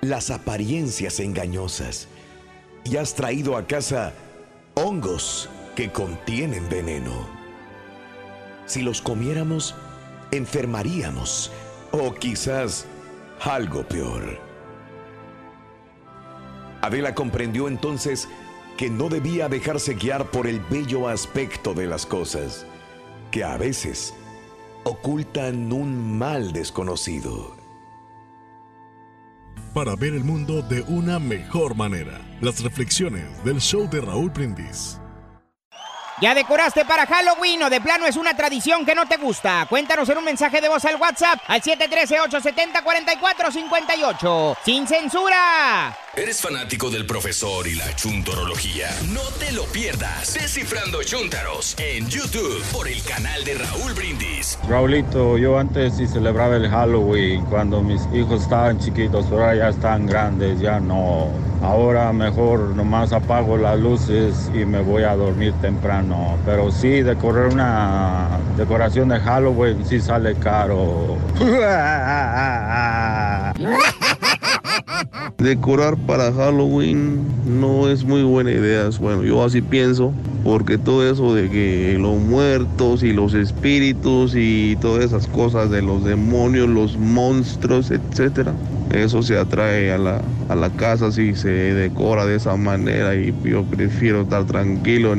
las 0.00 0.30
apariencias 0.30 1.18
engañosas 1.18 2.08
y 2.84 2.96
has 2.96 3.14
traído 3.14 3.56
a 3.56 3.66
casa 3.66 4.12
hongos 4.74 5.48
que 5.74 5.90
contienen 5.90 6.68
veneno. 6.68 7.26
Si 8.66 8.82
los 8.82 9.00
comiéramos, 9.00 9.74
enfermaríamos 10.30 11.50
o 11.92 12.14
quizás 12.14 12.86
algo 13.40 13.82
peor. 13.86 14.38
Adela 16.82 17.14
comprendió 17.14 17.68
entonces 17.68 18.28
que 18.76 18.90
no 18.90 19.08
debía 19.08 19.48
dejarse 19.48 19.94
guiar 19.94 20.30
por 20.30 20.46
el 20.46 20.60
bello 20.60 21.08
aspecto 21.08 21.74
de 21.74 21.86
las 21.86 22.04
cosas, 22.04 22.66
que 23.30 23.44
a 23.44 23.56
veces 23.56 24.14
ocultan 24.84 25.72
un 25.72 26.18
mal 26.18 26.52
desconocido. 26.52 27.63
Para 29.72 29.96
ver 29.96 30.14
el 30.14 30.24
mundo 30.24 30.62
de 30.62 30.82
una 30.82 31.18
mejor 31.18 31.74
manera, 31.74 32.20
las 32.40 32.62
reflexiones 32.62 33.24
del 33.44 33.60
show 33.60 33.88
de 33.90 34.00
Raúl 34.00 34.30
Brindis. 34.30 35.00
¿Ya 36.20 36.32
decoraste 36.32 36.84
para 36.84 37.06
Halloween 37.06 37.64
o 37.64 37.70
de 37.70 37.80
plano 37.80 38.06
es 38.06 38.14
una 38.16 38.36
tradición 38.36 38.86
que 38.86 38.94
no 38.94 39.04
te 39.06 39.16
gusta? 39.16 39.66
Cuéntanos 39.68 40.08
en 40.08 40.18
un 40.18 40.24
mensaje 40.24 40.60
de 40.60 40.68
voz 40.68 40.84
al 40.84 40.94
WhatsApp 40.94 41.40
al 41.48 41.60
713-870-4458. 41.60 44.56
¡Sin 44.64 44.86
censura! 44.86 45.96
¿Eres 46.16 46.40
fanático 46.40 46.90
del 46.90 47.06
profesor 47.06 47.66
y 47.66 47.74
la 47.74 47.92
chuntorología? 47.96 48.88
No 49.08 49.22
te 49.40 49.50
lo 49.50 49.64
pierdas. 49.64 50.34
Descifrando 50.34 51.02
Chuntaros 51.02 51.74
en 51.78 52.08
YouTube 52.08 52.62
por 52.70 52.86
el 52.86 53.02
canal 53.02 53.44
de 53.44 53.54
Raúl 53.54 53.94
Brindis. 53.94 54.56
Raulito, 54.68 55.36
yo 55.38 55.58
antes 55.58 55.96
sí 55.96 56.06
celebraba 56.06 56.54
el 56.54 56.70
Halloween 56.70 57.44
cuando 57.46 57.82
mis 57.82 58.00
hijos 58.14 58.42
estaban 58.42 58.78
chiquitos, 58.78 59.26
pero 59.28 59.40
ahora 59.40 59.56
ya 59.56 59.68
están 59.70 60.06
grandes, 60.06 60.60
ya 60.60 60.78
no. 60.78 61.32
Ahora 61.62 62.12
mejor 62.12 62.60
nomás 62.76 63.12
apago 63.12 63.56
las 63.56 63.80
luces 63.80 64.50
y 64.54 64.64
me 64.66 64.82
voy 64.82 65.02
a 65.02 65.16
dormir 65.16 65.52
temprano. 65.62 66.03
Pero 66.44 66.70
sí, 66.70 67.02
decorar 67.02 67.48
una 67.48 68.28
decoración 68.56 69.08
de 69.08 69.18
Halloween 69.18 69.84
sí 69.84 70.00
sale 70.00 70.34
caro. 70.34 71.16
Decorar 75.38 75.96
para 76.06 76.32
Halloween 76.32 77.24
no 77.46 77.88
es 77.88 78.04
muy 78.04 78.22
buena 78.22 78.50
idea. 78.50 78.88
Bueno, 79.00 79.22
yo 79.24 79.42
así 79.42 79.62
pienso, 79.62 80.12
porque 80.42 80.78
todo 80.78 81.08
eso 81.08 81.34
de 81.34 81.48
que 81.50 81.96
los 81.98 82.18
muertos 82.18 83.02
y 83.02 83.12
los 83.12 83.34
espíritus 83.34 84.34
y 84.36 84.76
todas 84.76 85.04
esas 85.04 85.26
cosas 85.26 85.70
de 85.70 85.82
los 85.82 86.04
demonios, 86.04 86.68
los 86.68 86.96
monstruos, 86.96 87.90
etcétera, 87.90 88.52
eso 88.92 89.22
se 89.22 89.38
atrae 89.38 89.92
a 89.92 89.98
la, 89.98 90.20
a 90.48 90.54
la 90.54 90.70
casa 90.70 91.10
si 91.10 91.34
se 91.34 91.48
decora 91.48 92.26
de 92.26 92.36
esa 92.36 92.56
manera 92.56 93.14
y 93.14 93.34
yo 93.44 93.64
prefiero 93.64 94.22
estar 94.22 94.44
tranquilo. 94.44 95.16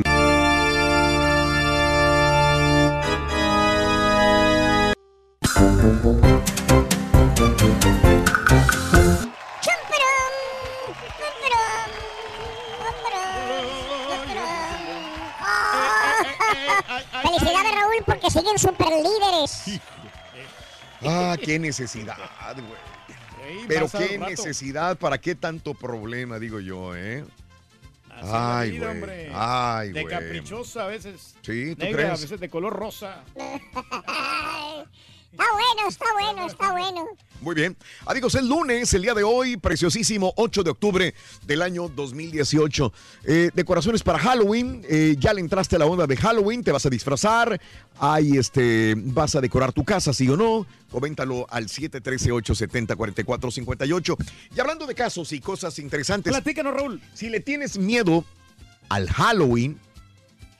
Qué 21.46 21.58
necesidad, 21.60 22.16
güey. 22.54 23.66
Pero 23.68 23.88
qué 23.88 24.18
necesidad, 24.18 24.98
¿para 24.98 25.18
qué 25.18 25.36
tanto 25.36 25.74
problema, 25.74 26.40
digo 26.40 26.58
yo, 26.58 26.96
eh? 26.96 27.24
Así 28.10 28.30
Ay, 28.32 28.70
vida, 28.72 28.86
güey. 28.86 28.96
hombre. 28.98 29.30
Ay, 29.32 29.92
De 29.92 30.04
caprichosa 30.06 30.84
a 30.84 30.86
veces. 30.88 31.36
Sí, 31.42 31.76
¿tú 31.76 31.84
negra, 31.84 31.98
crees? 32.02 32.18
a 32.18 32.22
veces 32.22 32.40
de 32.40 32.48
color 32.50 32.72
rosa. 32.72 33.22
Está 35.36 35.44
bueno, 35.52 35.84
está 35.86 36.06
bueno, 36.14 36.46
está 36.46 36.72
bueno. 36.72 37.04
Muy 37.42 37.54
bien. 37.54 37.76
Amigos, 38.06 38.34
el 38.36 38.48
lunes, 38.48 38.94
el 38.94 39.02
día 39.02 39.12
de 39.12 39.22
hoy, 39.22 39.58
preciosísimo 39.58 40.32
8 40.36 40.62
de 40.62 40.70
octubre 40.70 41.12
del 41.44 41.60
año 41.60 41.90
2018. 41.90 42.90
Eh, 43.24 43.50
decoraciones 43.52 44.02
para 44.02 44.18
Halloween. 44.18 44.82
eh, 44.88 45.14
ya 45.18 45.34
le 45.34 45.42
entraste 45.42 45.76
a 45.76 45.78
la 45.78 45.84
onda 45.84 46.06
de 46.06 46.16
Halloween, 46.16 46.64
te 46.64 46.72
vas 46.72 46.86
a 46.86 46.88
disfrazar. 46.88 47.60
Ahí 47.98 48.38
este, 48.38 48.94
vas 48.96 49.36
a 49.36 49.42
decorar 49.42 49.74
tu 49.74 49.84
casa, 49.84 50.14
sí 50.14 50.26
o 50.30 50.38
no. 50.38 50.66
Coméntalo 50.90 51.46
al 51.50 51.66
713-870-4458. 51.66 54.16
Y 54.56 54.60
hablando 54.60 54.86
de 54.86 54.94
casos 54.94 55.32
y 55.32 55.40
cosas 55.40 55.78
interesantes. 55.78 56.32
Platícanos, 56.32 56.72
Raúl. 56.72 57.02
Si 57.12 57.28
le 57.28 57.40
tienes 57.40 57.76
miedo 57.76 58.24
al 58.88 59.10
Halloween, 59.10 59.78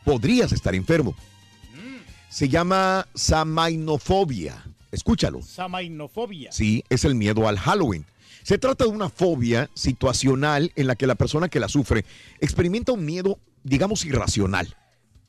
podrías 0.05 0.53
estar 0.53 0.75
enfermo. 0.75 1.17
Se 2.37 2.51
llama 2.51 3.09
samainofobia. 3.15 4.63
Escúchalo. 4.93 5.41
Samainofobia. 5.41 6.53
Sí, 6.53 6.85
es 6.91 7.07
el 7.07 7.15
miedo 7.15 7.49
al 7.49 7.59
Halloween. 7.59 8.05
Se 8.43 8.59
trata 8.59 8.85
de 8.85 8.91
una 8.91 9.09
fobia 9.09 9.71
situacional 9.73 10.71
en 10.77 10.87
la 10.87 10.97
que 10.97 11.07
la 11.07 11.15
persona 11.15 11.49
que 11.49 11.61
la 11.61 11.71
sufre 11.71 12.05
experimenta 12.39 12.93
un 12.93 13.07
miedo, 13.07 13.39
digamos, 13.65 14.05
irracional. 14.05 14.77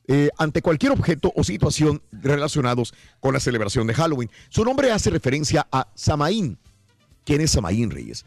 eh, 0.06 0.28
ante 0.36 0.60
cualquier 0.60 0.92
objeto 0.92 1.32
o 1.34 1.44
situación 1.44 2.02
relacionados 2.12 2.92
con 3.20 3.32
la 3.32 3.40
celebración 3.40 3.86
de 3.86 3.94
Halloween. 3.94 4.30
Su 4.50 4.62
nombre 4.62 4.92
hace 4.92 5.08
referencia 5.08 5.66
a 5.72 5.88
Samaín. 5.94 6.58
¿Quién 7.24 7.40
es 7.40 7.52
Samaín, 7.52 7.90
Reyes? 7.90 8.26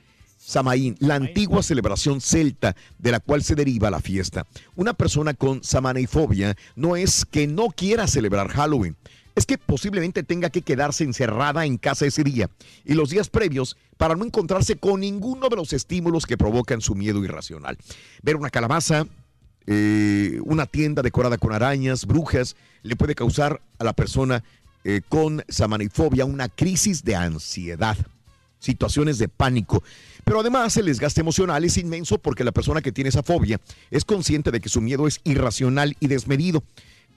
Samaín, 0.51 0.97
la 0.99 1.15
antigua 1.15 1.63
celebración 1.63 2.19
celta 2.19 2.75
de 2.99 3.11
la 3.11 3.21
cual 3.21 3.41
se 3.41 3.55
deriva 3.55 3.89
la 3.89 4.01
fiesta. 4.01 4.45
Una 4.75 4.93
persona 4.93 5.33
con 5.33 5.63
samaneifobia 5.63 6.57
no 6.75 6.97
es 6.97 7.23
que 7.23 7.47
no 7.47 7.69
quiera 7.69 8.05
celebrar 8.05 8.49
Halloween, 8.49 8.97
es 9.33 9.45
que 9.45 9.57
posiblemente 9.57 10.23
tenga 10.23 10.49
que 10.49 10.61
quedarse 10.61 11.05
encerrada 11.05 11.65
en 11.65 11.77
casa 11.77 12.05
ese 12.05 12.25
día 12.25 12.49
y 12.83 12.95
los 12.95 13.09
días 13.11 13.29
previos 13.29 13.77
para 13.95 14.15
no 14.15 14.25
encontrarse 14.25 14.75
con 14.75 14.99
ninguno 14.99 15.47
de 15.47 15.55
los 15.55 15.71
estímulos 15.71 16.25
que 16.25 16.37
provocan 16.37 16.81
su 16.81 16.95
miedo 16.95 17.23
irracional. 17.23 17.77
Ver 18.21 18.35
una 18.35 18.49
calabaza, 18.49 19.07
eh, 19.67 20.41
una 20.43 20.65
tienda 20.65 21.01
decorada 21.01 21.37
con 21.37 21.53
arañas, 21.53 22.05
brujas, 22.05 22.57
le 22.83 22.97
puede 22.97 23.15
causar 23.15 23.61
a 23.79 23.85
la 23.85 23.93
persona 23.93 24.43
eh, 24.83 24.99
con 25.07 25.45
samanifobia 25.47 26.25
una 26.25 26.49
crisis 26.49 27.05
de 27.05 27.15
ansiedad, 27.15 27.95
situaciones 28.61 29.17
de 29.17 29.27
pánico. 29.27 29.83
Pero 30.23 30.39
además 30.39 30.77
el 30.77 30.85
desgaste 30.85 31.19
emocional 31.19 31.65
es 31.65 31.77
inmenso 31.77 32.17
porque 32.19 32.45
la 32.45 32.53
persona 32.53 32.81
que 32.81 32.93
tiene 32.93 33.09
esa 33.09 33.23
fobia 33.23 33.59
es 33.89 34.05
consciente 34.05 34.51
de 34.51 34.61
que 34.61 34.69
su 34.69 34.79
miedo 34.79 35.07
es 35.07 35.19
irracional 35.25 35.97
y 35.99 36.07
desmedido. 36.07 36.63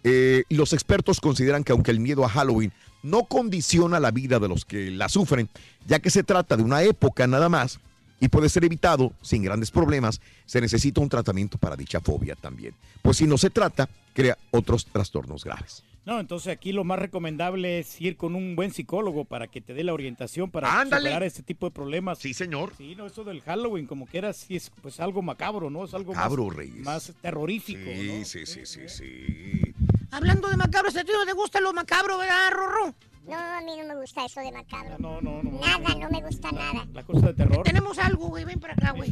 Eh, 0.02 0.42
y 0.48 0.56
los 0.56 0.72
expertos 0.72 1.20
consideran 1.20 1.64
que 1.64 1.72
aunque 1.72 1.90
el 1.90 2.00
miedo 2.00 2.24
a 2.24 2.28
Halloween 2.28 2.72
no 3.02 3.24
condiciona 3.24 4.00
la 4.00 4.10
vida 4.10 4.38
de 4.38 4.48
los 4.48 4.64
que 4.64 4.90
la 4.90 5.08
sufren, 5.08 5.48
ya 5.86 6.00
que 6.00 6.10
se 6.10 6.24
trata 6.24 6.56
de 6.56 6.62
una 6.62 6.82
época 6.82 7.26
nada 7.26 7.48
más 7.48 7.78
y 8.20 8.28
puede 8.28 8.48
ser 8.48 8.64
evitado 8.64 9.12
sin 9.22 9.42
grandes 9.42 9.70
problemas, 9.70 10.20
se 10.46 10.60
necesita 10.60 11.00
un 11.00 11.08
tratamiento 11.08 11.58
para 11.58 11.76
dicha 11.76 12.00
fobia 12.00 12.34
también. 12.34 12.74
Pues 13.02 13.18
si 13.18 13.26
no 13.26 13.38
se 13.38 13.50
trata, 13.50 13.88
crea 14.14 14.38
otros 14.50 14.86
trastornos 14.86 15.44
graves. 15.44 15.84
No, 16.06 16.20
entonces 16.20 16.52
aquí 16.52 16.72
lo 16.72 16.84
más 16.84 16.98
recomendable 16.98 17.78
es 17.78 17.98
ir 18.00 18.16
con 18.18 18.34
un 18.34 18.56
buen 18.56 18.72
psicólogo 18.72 19.24
para 19.24 19.46
que 19.48 19.62
te 19.62 19.72
dé 19.72 19.84
la 19.84 19.94
orientación 19.94 20.50
para 20.50 20.80
Ándale. 20.80 21.04
superar 21.04 21.22
este 21.22 21.42
tipo 21.42 21.64
de 21.66 21.70
problemas. 21.70 22.18
Sí, 22.18 22.34
señor. 22.34 22.72
Sí, 22.76 22.94
no, 22.94 23.06
eso 23.06 23.24
del 23.24 23.40
Halloween, 23.40 23.86
como 23.86 24.06
que 24.06 24.18
era, 24.18 24.32
sí 24.34 24.56
es 24.56 24.70
pues 24.82 25.00
algo 25.00 25.22
macabro, 25.22 25.70
¿no? 25.70 25.84
Es 25.84 25.94
algo 25.94 26.12
Macabro, 26.12 26.44
más, 26.46 26.56
Reyes. 26.56 26.84
más 26.84 27.12
terrorífico. 27.22 27.80
Sí, 27.94 28.16
¿no? 28.18 28.24
sí, 28.26 28.44
sí, 28.44 28.66
sí, 28.66 28.80
sí. 28.88 29.74
Hablando 30.10 30.48
de 30.48 30.56
macabro, 30.58 30.90
¿a 30.90 30.92
ti 31.04 31.10
no 31.12 31.24
te 31.24 31.32
gusta 31.32 31.58
lo 31.60 31.72
macabro, 31.72 32.18
verdad, 32.18 32.50
Rorro? 32.52 32.94
No, 33.26 33.34
a 33.38 33.60
mí 33.62 33.72
no 33.80 33.94
me 33.94 34.00
gusta 34.00 34.26
eso 34.26 34.40
de 34.40 34.52
macabro. 34.52 34.96
No, 34.98 35.20
no, 35.22 35.42
no. 35.42 35.58
Nada, 35.58 35.94
no 35.98 36.10
me 36.10 36.20
gusta 36.20 36.52
nada. 36.52 36.86
La 36.92 37.02
cosa 37.02 37.28
de 37.28 37.34
terror. 37.34 37.62
Tenemos 37.64 37.98
algo, 37.98 38.28
güey, 38.28 38.44
ven 38.44 38.60
para 38.60 38.74
acá, 38.74 38.90
güey. 38.92 39.10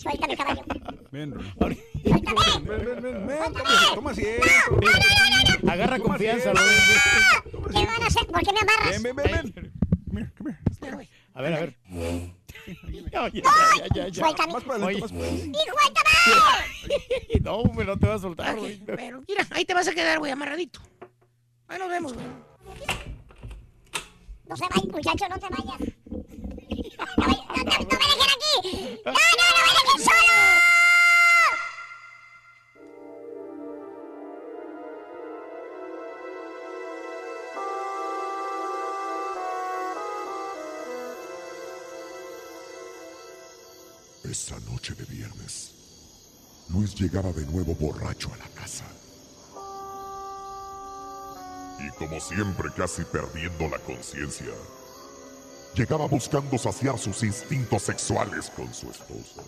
Suéltame, 0.00 0.36
caballo. 0.40 0.62
Ven, 1.10 1.30
ven, 1.30 1.78
ven, 2.64 3.02
ven, 3.02 3.26
ven, 3.26 3.52
toma, 3.94 4.10
asiento. 4.10 4.46
Agarra 5.68 5.96
Toma 5.98 6.08
confianza, 6.10 6.50
asiento. 6.52 7.60
Luis. 7.60 7.74
¿Qué 7.74 7.86
van 7.86 8.02
a 8.02 8.06
hacer? 8.06 8.26
¿Por 8.26 8.40
qué 8.42 8.52
me 8.52 8.60
amarras? 8.60 9.02
Ven, 9.02 9.16
ven, 9.16 9.16
ven, 9.16 9.72
ven. 10.06 10.32
A 11.34 11.42
ver, 11.42 11.54
a 11.54 11.60
ver. 11.60 11.76
Ya, 13.10 13.28
ya, 13.28 13.42
ya, 13.42 13.86
ya, 13.94 14.08
ya. 14.08 14.14
Suéltame. 14.22 14.52
Más 14.52 14.64
para 14.64 14.74
adelante, 14.76 15.00
más 15.00 15.12
para 15.12 15.24
adelante. 15.24 15.58
¡Y 15.58 15.62
suéltame! 15.70 17.40
No, 17.42 17.56
hombre, 17.56 17.84
no 17.86 17.98
te 17.98 18.06
va 18.06 18.14
a 18.14 18.18
soltar, 18.18 18.56
güey. 18.56 18.78
Pero 18.84 19.22
mira, 19.26 19.46
ahí 19.50 19.64
te 19.64 19.74
vas 19.74 19.88
a 19.88 19.92
quedar, 19.94 20.18
güey, 20.18 20.30
amarradito. 20.32 20.80
Ahí 21.68 21.78
nos 21.78 21.88
vemos, 21.88 22.12
güey. 22.14 22.26
No 24.46 24.56
se 24.56 24.64
vayas, 24.68 24.84
muchacho, 24.86 25.28
no 25.28 25.38
te 25.38 25.46
vayas. 25.48 25.92
No, 27.16 27.26
me 27.26 27.64
dejen 27.64 28.20
aquí. 28.22 29.00
No, 29.04 29.12
no, 29.12 29.44
no 29.48 29.66
me 29.66 29.72
dejen 29.78 30.04
solo. 30.04 30.32
Esa 44.24 44.58
noche 44.60 44.94
de 44.94 45.04
viernes, 45.04 45.72
Luis 46.70 46.94
llegaba 46.94 47.32
de 47.32 47.44
nuevo 47.46 47.74
borracho 47.74 48.32
a 48.32 48.36
la 48.36 48.48
casa. 48.50 48.84
Y 51.80 51.90
como 51.98 52.20
siempre 52.20 52.70
casi 52.76 53.02
perdiendo 53.04 53.68
la 53.68 53.78
conciencia, 53.80 54.52
llegaba 55.74 56.06
buscando 56.06 56.58
saciar 56.58 56.98
sus 56.98 57.22
instintos 57.22 57.82
sexuales 57.82 58.50
con 58.50 58.72
su 58.72 58.90
esposa. 58.90 59.42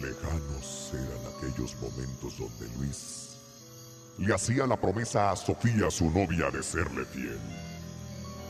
Lejanos 0.00 0.92
eran 0.92 1.36
aquellos 1.36 1.74
momentos 1.80 2.38
donde 2.38 2.68
Luis 2.78 3.26
le 4.18 4.34
hacía 4.34 4.66
la 4.66 4.80
promesa 4.80 5.30
a 5.30 5.36
Sofía, 5.36 5.90
su 5.90 6.10
novia, 6.10 6.50
de 6.50 6.62
serle 6.62 7.04
fiel, 7.04 7.38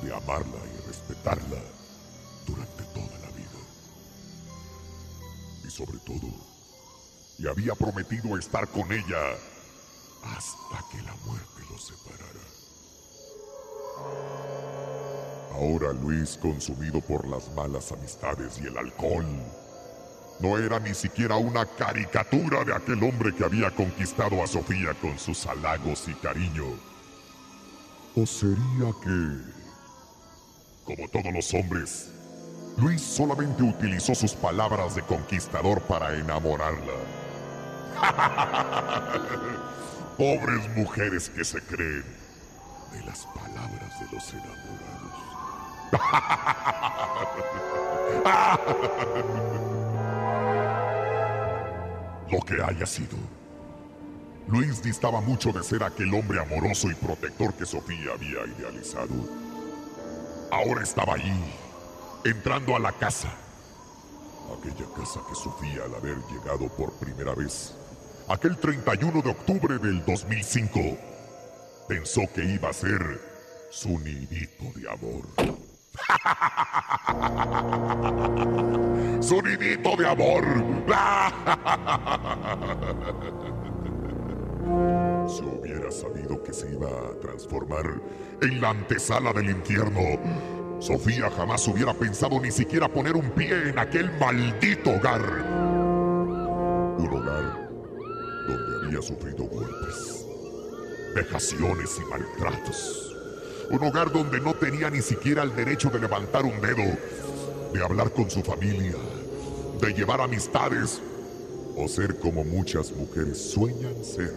de 0.03 0.15
amarla 0.15 0.61
y 0.75 0.87
respetarla 0.87 1.61
durante 2.47 2.85
toda 2.95 3.19
la 3.19 3.31
vida. 3.33 3.61
Y 5.67 5.71
sobre 5.71 5.99
todo, 5.99 6.31
le 7.39 7.51
había 7.51 7.75
prometido 7.75 8.39
estar 8.39 8.69
con 8.69 8.93
ella 8.93 9.33
hasta 10.23 10.89
que 10.93 11.03
la 11.03 11.15
muerte 11.25 11.63
los 11.69 11.85
separara. 11.85 12.65
Ahora 15.57 15.93
Luis, 15.95 16.37
consumido 16.37 17.01
por 17.01 17.27
las 17.27 17.51
malas 17.55 17.91
amistades 17.91 18.61
y 18.63 18.67
el 18.67 18.77
alcohol, 18.77 19.25
no 20.39 20.59
era 20.59 20.79
ni 20.79 20.93
siquiera 20.93 21.37
una 21.37 21.65
caricatura 21.65 22.63
de 22.63 22.75
aquel 22.75 23.03
hombre 23.03 23.35
que 23.35 23.43
había 23.43 23.71
conquistado 23.71 24.43
a 24.43 24.47
Sofía 24.47 24.93
con 25.01 25.19
sus 25.19 25.47
halagos 25.47 26.07
y 26.09 26.15
cariño. 26.15 26.67
¿O 28.15 28.27
sería 28.27 28.93
que, 29.03 29.39
como 30.85 31.09
todos 31.09 31.33
los 31.33 31.55
hombres, 31.55 32.11
Luis 32.77 33.01
solamente 33.01 33.63
utilizó 33.63 34.15
sus 34.15 34.33
palabras 34.33 34.95
de 34.95 35.01
conquistador 35.03 35.81
para 35.83 36.15
enamorarla? 36.15 36.93
Pobres 40.19 40.69
mujeres 40.77 41.31
que 41.31 41.47
se 41.47 41.63
creen 41.63 42.26
de 42.92 43.05
las 43.05 43.27
palabras 43.27 44.01
de 44.01 44.07
los 44.12 44.33
enamorados. 44.33 45.12
Lo 52.31 52.40
que 52.40 52.62
haya 52.62 52.87
sido. 52.87 53.16
Luis 54.49 54.83
distaba 54.83 55.20
mucho 55.20 55.53
de 55.53 55.62
ser 55.62 55.83
aquel 55.83 56.14
hombre 56.14 56.40
amoroso 56.40 56.90
y 56.90 56.94
protector 56.94 57.53
que 57.55 57.66
Sofía 57.66 58.12
había 58.14 58.46
idealizado. 58.57 59.14
ahora 60.53 60.83
estaba 60.83 61.14
allí, 61.14 61.33
entrando 62.25 62.77
a 62.77 62.79
la 62.79 62.92
casa. 62.92 63.29
Aquella 64.59 64.87
casa 64.96 65.20
que 65.29 65.35
Sofía 65.35 65.83
al 65.85 65.94
haber 65.96 66.16
llegado 66.31 66.68
por 66.68 66.92
primera 66.92 67.35
vez, 67.35 67.75
aquel 68.29 68.57
31 68.57 69.22
de 69.22 69.31
octubre 69.31 69.79
del 69.79 70.05
2005, 70.05 70.81
pensó 71.88 72.22
que 72.35 72.44
iba 72.44 72.70
a 72.70 72.72
ser 72.72 73.20
su 73.70 73.99
nidito 73.99 74.64
de 74.75 74.88
amor. 74.88 75.27
¡Su 79.22 79.42
nidito 79.42 79.96
de 79.96 80.09
amor! 80.09 80.44
Si 85.29 85.42
hubiera 85.42 85.90
sabido 85.90 86.42
que 86.42 86.53
se 86.53 86.70
iba 86.72 86.88
a 86.88 87.20
transformar 87.20 88.01
en 88.42 88.61
la 88.61 88.70
antesala 88.70 89.33
del 89.33 89.51
infierno, 89.51 90.01
Sofía 90.81 91.31
jamás 91.31 91.66
hubiera 91.68 91.94
pensado 91.94 92.40
ni 92.40 92.51
siquiera 92.51 92.88
poner 92.88 93.14
un 93.16 93.31
pie 93.31 93.70
en 93.70 93.79
aquel 93.79 94.11
maldito 94.18 94.90
hogar. 94.90 95.22
Un 96.99 97.09
hogar 97.12 97.68
donde 98.46 98.87
había 98.87 99.03
sufrido 99.03 99.44
golpes, 99.44 100.15
vejaciones 101.16 101.98
y 101.98 102.05
maltratos. 102.11 103.16
Un 103.70 103.83
hogar 103.83 104.12
donde 104.12 104.38
no 104.38 104.52
tenía 104.55 104.90
ni 104.90 105.00
siquiera 105.00 105.42
el 105.42 105.57
derecho 105.57 105.88
de 105.88 105.98
levantar 105.98 106.44
un 106.44 106.61
dedo, 106.61 106.85
de 107.72 107.83
hablar 107.83 108.12
con 108.12 108.31
su 108.31 108.42
familia, 108.42 108.96
de 109.81 109.94
llevar 109.94 110.20
amistades 110.20 111.00
o 111.74 111.88
ser 111.88 112.18
como 112.18 112.44
muchas 112.44 112.92
mujeres 112.92 113.50
sueñan 113.50 114.05
ser, 114.05 114.35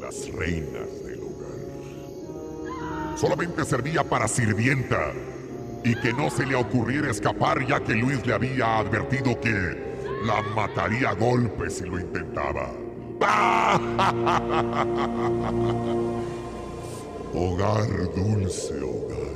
las 0.00 0.32
reinas 0.32 1.04
del 1.04 1.20
hogar. 1.20 1.58
Solamente 3.18 3.64
servía 3.64 4.04
para 4.04 4.28
sirvienta 4.28 5.12
y 5.82 5.96
que 5.96 6.12
no 6.12 6.30
se 6.30 6.46
le 6.46 6.54
ocurriera 6.54 7.10
escapar 7.10 7.66
ya 7.66 7.80
que 7.80 7.94
Luis 7.94 8.24
le 8.24 8.34
había 8.34 8.78
advertido 8.78 9.40
que 9.40 9.90
la 10.24 10.42
mataría 10.54 11.10
a 11.10 11.14
golpes 11.14 11.78
si 11.78 11.86
lo 11.86 11.98
intentaba. 11.98 12.70
Hogar, 17.34 18.14
dulce 18.14 18.82
hogar. 18.82 19.34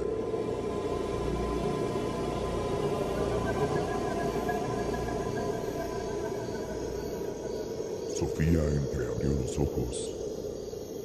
Sofía 8.19 8.65
entreabrió 8.65 9.35
los 9.43 9.59
ojos 9.59 10.11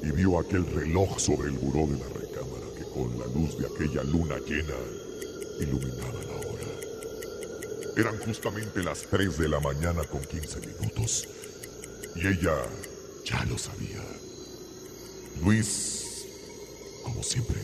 y 0.02 0.10
vio 0.12 0.38
aquel 0.38 0.64
reloj 0.72 1.18
sobre 1.18 1.50
el 1.50 1.58
buró 1.58 1.86
de 1.86 1.98
la 1.98 2.08
recámara 2.08 2.66
que 2.78 2.84
con 2.84 3.18
la 3.18 3.26
luz 3.26 3.58
de 3.58 3.66
aquella 3.66 4.02
luna 4.04 4.38
llena 4.46 4.78
iluminaba 5.60 6.22
la 6.26 6.36
hora. 6.48 6.64
Eran 7.98 8.16
justamente 8.20 8.82
las 8.82 9.02
3 9.02 9.36
de 9.36 9.50
la 9.50 9.60
mañana 9.60 10.02
con 10.04 10.22
15 10.22 10.60
minutos 10.60 11.28
y 12.16 12.26
ella 12.26 12.56
ya 13.24 13.44
lo 13.44 13.58
sabía. 13.58 14.02
Luis, 15.42 16.26
como 17.04 17.22
siempre, 17.22 17.60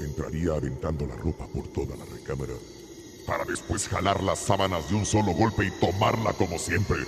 entraría 0.00 0.52
aventando 0.52 1.06
la 1.06 1.16
ropa 1.16 1.46
por 1.48 1.68
toda 1.68 1.96
la 1.96 2.04
recámara 2.04 2.54
para 3.26 3.44
después 3.44 3.88
jalar 3.88 4.22
las 4.22 4.40
sábanas 4.40 4.88
de 4.88 4.96
un 4.96 5.06
solo 5.06 5.32
golpe 5.32 5.64
y 5.64 5.70
tomarla 5.80 6.32
como 6.32 6.58
siempre 6.58 6.98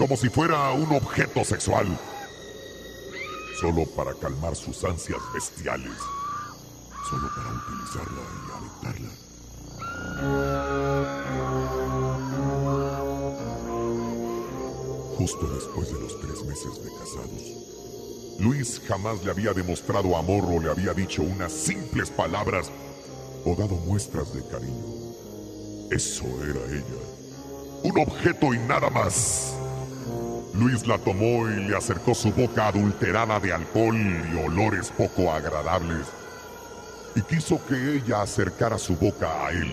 como 0.00 0.16
si 0.16 0.30
fuera 0.30 0.70
un 0.70 0.96
objeto 0.96 1.44
sexual, 1.44 1.86
solo 3.60 3.84
para 3.94 4.14
calmar 4.14 4.56
sus 4.56 4.82
ansias 4.82 5.20
bestiales, 5.34 5.92
solo 7.10 7.28
para 7.36 7.52
utilizarla 7.52 8.22
y 8.46 8.50
aventarla. 8.56 9.10
Justo 15.20 15.46
después 15.48 15.92
de 15.92 16.00
los 16.00 16.18
tres 16.18 16.42
meses 16.46 16.82
de 16.82 16.88
casados, 16.98 18.38
Luis 18.38 18.80
jamás 18.88 19.22
le 19.22 19.30
había 19.30 19.52
demostrado 19.52 20.16
amor 20.16 20.44
o 20.46 20.58
le 20.58 20.70
había 20.70 20.94
dicho 20.94 21.20
unas 21.20 21.52
simples 21.52 22.08
palabras 22.08 22.70
o 23.44 23.54
dado 23.54 23.74
muestras 23.74 24.32
de 24.32 24.42
cariño. 24.48 24.82
Eso 25.90 26.24
era 26.42 26.64
ella. 26.74 27.02
Un 27.82 28.00
objeto 28.00 28.54
y 28.54 28.58
nada 28.60 28.88
más. 28.88 29.56
Luis 30.54 30.86
la 30.86 30.96
tomó 30.96 31.50
y 31.50 31.68
le 31.68 31.76
acercó 31.76 32.14
su 32.14 32.32
boca 32.32 32.68
adulterada 32.68 33.38
de 33.40 33.52
alcohol 33.52 33.98
y 33.98 34.42
olores 34.42 34.90
poco 34.96 35.30
agradables. 35.30 36.06
Y 37.14 37.20
quiso 37.20 37.60
que 37.66 37.96
ella 37.96 38.22
acercara 38.22 38.78
su 38.78 38.96
boca 38.96 39.48
a 39.48 39.50
él, 39.50 39.70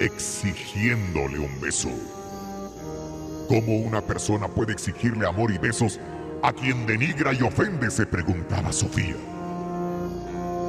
exigiéndole 0.00 1.38
un 1.38 1.60
beso. 1.60 2.17
¿Cómo 3.48 3.78
una 3.78 4.02
persona 4.02 4.46
puede 4.46 4.72
exigirle 4.72 5.26
amor 5.26 5.50
y 5.50 5.56
besos 5.56 5.98
a 6.42 6.52
quien 6.52 6.86
denigra 6.86 7.32
y 7.32 7.42
ofende? 7.42 7.90
se 7.90 8.04
preguntaba 8.04 8.70
Sofía. 8.72 9.16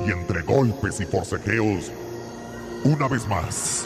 Y 0.07 0.11
entre 0.11 0.41
golpes 0.43 1.01
y 1.01 1.05
forcejeos, 1.05 1.91
una 2.85 3.09
vez 3.09 3.27
más, 3.27 3.85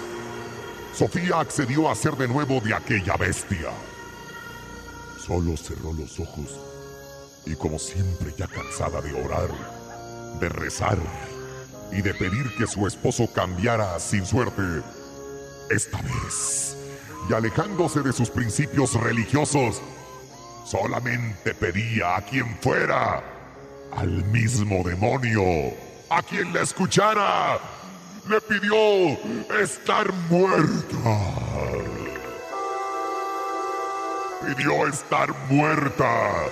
Sofía 0.94 1.40
accedió 1.40 1.90
a 1.90 1.96
ser 1.96 2.16
de 2.16 2.28
nuevo 2.28 2.62
de 2.62 2.76
aquella 2.76 3.18
bestia. 3.18 3.72
Solo 5.26 5.58
cerró 5.58 5.92
los 5.94 6.20
ojos 6.20 6.60
y 7.48 7.56
como 7.56 7.80
siempre 7.80 8.32
ya 8.38 8.48
cansada 8.48 9.02
de 9.02 9.12
orar, 9.14 9.50
de 10.40 10.50
rezar 10.50 11.00
y 11.92 12.04
de 12.04 12.14
pedir 12.14 12.56
que 12.58 12.68
su 12.68 12.86
esposo 12.86 13.28
cambiara 13.34 14.00
sin 14.00 14.24
suerte, 14.24 14.62
esta 15.72 16.00
vez, 16.02 16.78
y 17.30 17.34
alejándose 17.34 18.02
de 18.02 18.14
sus 18.14 18.30
principios 18.30 18.94
religiosos, 18.94 19.82
solamente 20.66 21.54
pedía 21.54 22.18
a 22.18 22.22
quien 22.22 22.58
fuera, 22.62 23.24
al 23.92 24.24
mismo 24.26 24.84
demonio, 24.84 25.44
a 26.10 26.22
quien 26.22 26.54
la 26.54 26.62
escuchara, 26.62 27.60
le 28.28 28.42
pidió 28.42 28.78
estar 29.60 30.12
muerta 30.30 31.20
pidió 34.44 34.88
estar 34.88 35.34
muerta. 35.50 36.48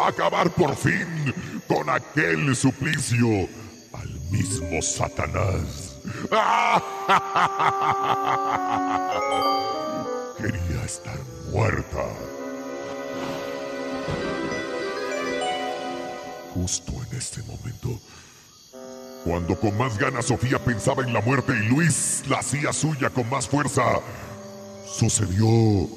Acabar 0.00 0.50
por 0.50 0.76
fin 0.76 1.34
con 1.66 1.88
aquel 1.88 2.54
suplicio 2.54 3.48
al 3.92 4.08
mismo 4.30 4.82
Satanás. 4.82 5.85
Quería 10.38 10.84
estar 10.84 11.18
muerta. 11.50 12.04
Justo 16.54 16.92
en 16.92 17.18
este 17.18 17.42
momento, 17.42 17.98
cuando 19.24 19.58
con 19.58 19.76
más 19.76 19.98
ganas 19.98 20.26
Sofía 20.26 20.64
pensaba 20.64 21.02
en 21.02 21.12
la 21.12 21.20
muerte 21.20 21.52
y 21.52 21.68
Luis 21.68 22.22
la 22.28 22.38
hacía 22.38 22.72
suya 22.72 23.10
con 23.10 23.28
más 23.28 23.48
fuerza, 23.48 23.82
sucedió 24.86 25.88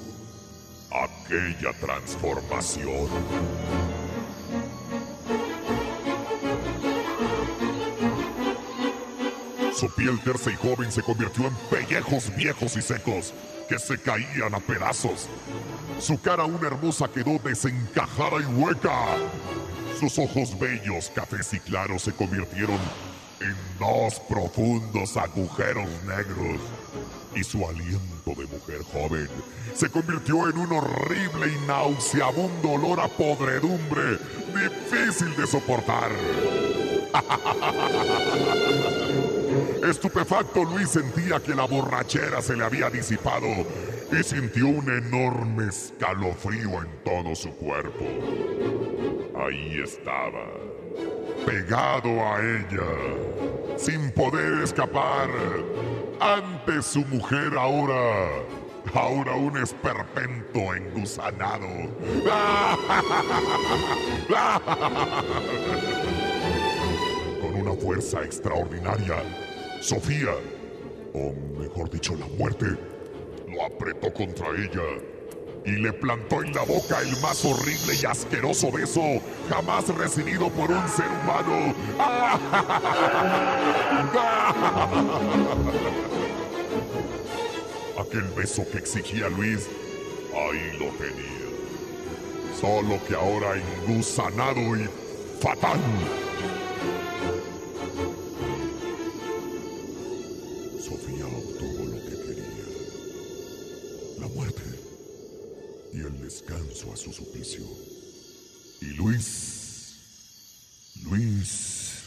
aquella 0.91 1.71
transformación. 1.79 4.08
Su 9.79 9.89
piel 9.89 10.19
tersa 10.19 10.51
y 10.51 10.55
joven 10.55 10.91
se 10.91 11.01
convirtió 11.01 11.47
en 11.47 11.55
pellejos 11.69 12.35
viejos 12.35 12.75
y 12.75 12.81
secos 12.81 13.33
que 13.69 13.79
se 13.79 13.97
caían 13.97 14.53
a 14.53 14.59
pedazos. 14.59 15.29
Su 16.01 16.19
cara 16.19 16.43
una 16.43 16.67
hermosa 16.67 17.07
quedó 17.07 17.39
desencajada 17.39 18.41
y 18.41 18.45
hueca. 18.45 19.05
Sus 19.97 20.19
ojos 20.19 20.59
bellos, 20.59 21.09
cafés 21.15 21.53
y 21.53 21.61
claros 21.61 22.01
se 22.01 22.11
convirtieron 22.11 22.77
en 23.39 23.55
dos 23.79 24.19
profundos 24.27 25.15
agujeros 25.15 25.87
negros 26.05 26.59
y 27.33 27.41
su 27.41 27.65
aliento 27.65 28.35
de 28.35 28.47
mujer 28.47 28.81
joven 28.91 29.29
se 29.73 29.89
convirtió 29.89 30.49
en 30.49 30.57
un 30.57 30.73
horrible 30.73 31.53
y 31.53 31.67
nauseabundo 31.67 32.71
olor 32.71 32.99
a 32.99 33.07
podredumbre 33.07 34.17
difícil 34.53 35.33
de 35.37 35.47
soportar. 35.47 36.11
Estupefacto, 39.83 40.63
Luis 40.63 40.89
sentía 40.89 41.39
que 41.39 41.55
la 41.55 41.65
borrachera 41.65 42.41
se 42.41 42.55
le 42.55 42.63
había 42.63 42.89
disipado 42.89 43.47
y 44.11 44.23
sintió 44.23 44.67
un 44.67 44.89
enorme 44.89 45.67
escalofrío 45.67 46.81
en 46.81 46.87
todo 47.03 47.35
su 47.35 47.53
cuerpo. 47.55 48.05
Ahí 49.35 49.81
estaba, 49.83 50.47
pegado 51.45 52.09
a 52.09 52.39
ella, 52.41 52.87
sin 53.77 54.09
poder 54.11 54.63
escapar, 54.63 55.29
ante 56.19 56.81
su 56.81 57.05
mujer 57.05 57.55
ahora, 57.57 58.29
ahora 58.93 59.35
un 59.35 59.57
esperpento 59.57 60.73
engusanado. 60.75 61.67
Con 67.41 67.55
una 67.55 67.73
fuerza 67.73 68.23
extraordinaria. 68.23 69.48
Sofía, 69.81 70.35
o 71.13 71.33
mejor 71.57 71.89
dicho, 71.89 72.13
la 72.15 72.27
muerte, 72.27 72.65
lo 73.47 73.65
apretó 73.65 74.13
contra 74.13 74.49
ella 74.49 74.83
y 75.65 75.71
le 75.71 75.91
plantó 75.93 76.43
en 76.43 76.53
la 76.53 76.63
boca 76.63 76.99
el 77.01 77.09
más 77.21 77.45
horrible 77.45 77.93
y 78.01 78.05
asqueroso 78.05 78.69
beso 78.71 79.01
jamás 79.49 79.87
recibido 79.95 80.49
por 80.49 80.69
un 80.69 80.89
ser 80.89 81.07
humano. 81.07 81.73
Aquel 87.99 88.25
beso 88.35 88.65
que 88.71 88.79
exigía 88.79 89.29
Luis, 89.29 89.69
ahí 90.33 90.77
lo 90.77 90.87
tenía. 90.97 91.39
Solo 92.59 92.99
que 93.07 93.15
ahora 93.15 93.55
engusanado 93.55 94.75
y 94.75 94.89
fatal. 95.39 95.79
Descanso 106.29 106.93
a 106.93 106.95
su 106.95 107.11
suplicio. 107.11 107.65
Y 108.81 108.93
Luis, 108.93 109.95
Luis, 111.05 112.03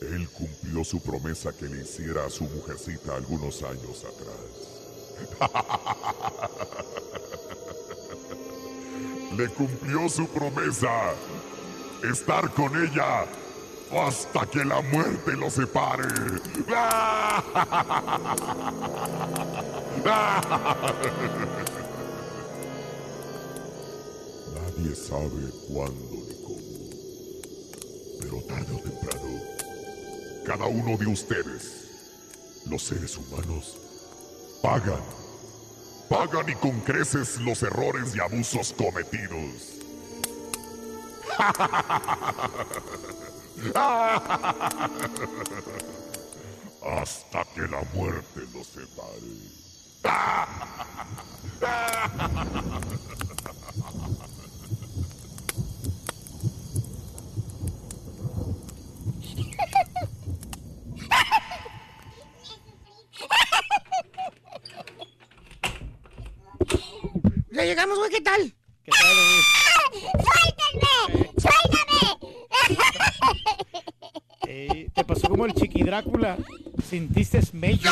él 0.00 0.28
cumplió 0.28 0.84
su 0.84 1.00
promesa 1.00 1.52
que 1.52 1.66
le 1.66 1.82
hiciera 1.82 2.24
a 2.24 2.30
su 2.30 2.44
mujercita 2.44 3.16
algunos 3.16 3.64
años 3.64 4.04
atrás. 4.04 4.38
le 9.36 9.48
cumplió 9.48 10.08
su 10.08 10.28
promesa, 10.28 11.12
estar 12.08 12.48
con 12.54 12.80
ella 12.80 13.26
hasta 13.90 14.46
que 14.46 14.64
la 14.64 14.80
muerte 14.82 15.32
lo 15.32 15.50
separe. 15.50 16.06
Nadie 24.76 24.94
sabe 24.94 25.50
cuándo 25.72 26.16
ni 26.28 26.36
cómo, 26.42 26.60
pero 28.20 28.42
tarde 28.42 28.74
o 28.74 28.78
temprano, 28.78 29.40
cada 30.44 30.66
uno 30.66 30.98
de 30.98 31.06
ustedes, 31.06 31.86
los 32.66 32.82
seres 32.82 33.16
humanos, 33.16 33.78
pagan, 34.62 35.00
pagan 36.10 36.50
y 36.50 36.54
con 36.56 36.78
creces 36.80 37.40
los 37.40 37.62
errores 37.62 38.14
y 38.14 38.20
abusos 38.20 38.74
cometidos. 38.74 39.78
Hasta 46.82 47.44
que 47.54 47.62
la 47.62 47.82
muerte 47.94 48.42
los 48.52 48.66
separe. 48.66 49.22
Ya 67.56 67.64
llegamos, 67.64 67.98
güey, 67.98 68.10
¿qué 68.10 68.20
tal? 68.20 68.52
¿Qué 68.84 68.92
tal, 68.92 69.16
¡Suéltenme! 70.20 71.32
¡Suéltame! 71.40 72.00
Eh, 74.46 74.90
te 74.94 75.04
pasó 75.04 75.30
como 75.30 75.46
el 75.46 75.54
chiqui 75.54 75.82
Drácula. 75.82 76.36
Sintiste 76.86 77.40
mello. 77.54 77.90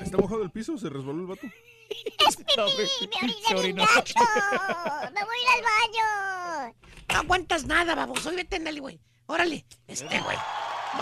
¿Está 0.00 0.18
mojado 0.18 0.44
el 0.44 0.52
piso? 0.52 0.78
¿Se 0.78 0.88
resbaló 0.88 1.18
el 1.18 1.26
vato? 1.26 1.46
¡Me 1.46 1.52
oriné 3.56 3.74
bien 3.74 3.76
gacho! 3.76 4.14
¡Me 5.12 5.24
voy 5.24 5.36
a 5.36 5.42
ir 5.42 5.48
al 5.48 5.62
baño! 5.64 6.72
No 7.08 7.16
aguantas 7.18 7.66
nada, 7.66 7.96
baboso. 7.96 8.30
Vete, 8.30 8.54
ándale, 8.54 8.78
güey. 8.78 9.00
Órale, 9.26 9.66
este, 9.88 10.20
güey. 10.20 10.38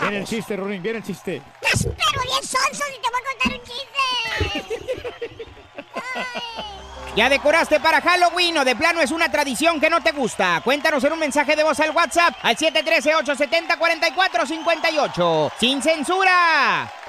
Viene 0.01 0.17
el 0.17 0.25
chiste, 0.25 0.57
Ronin, 0.57 0.81
viene 0.81 0.97
el 0.97 1.03
chiste. 1.03 1.39
Pero 1.61 2.23
bien 2.23 2.43
sonso 2.43 2.83
si 2.89 2.99
te 2.99 3.09
voy 3.11 3.21
a 3.21 3.25
contar 3.29 3.53
un 3.53 3.61
chiste. 3.63 4.01
¿Ya 7.15 7.29
decoraste 7.29 7.79
para 7.79 8.01
Halloween 8.01 8.57
o 8.57 8.65
de 8.65 8.75
plano 8.75 8.99
es 8.99 9.11
una 9.11 9.31
tradición 9.31 9.79
que 9.79 9.89
no 9.89 10.01
te 10.01 10.11
gusta? 10.11 10.59
Cuéntanos 10.61 11.01
en 11.05 11.13
un 11.13 11.19
mensaje 11.19 11.55
de 11.55 11.63
voz 11.63 11.79
al 11.79 11.91
WhatsApp 11.91 12.33
al 12.41 12.57
713-870-4458. 12.57 15.51
¡Sin 15.57 15.81
censura! 15.81 16.91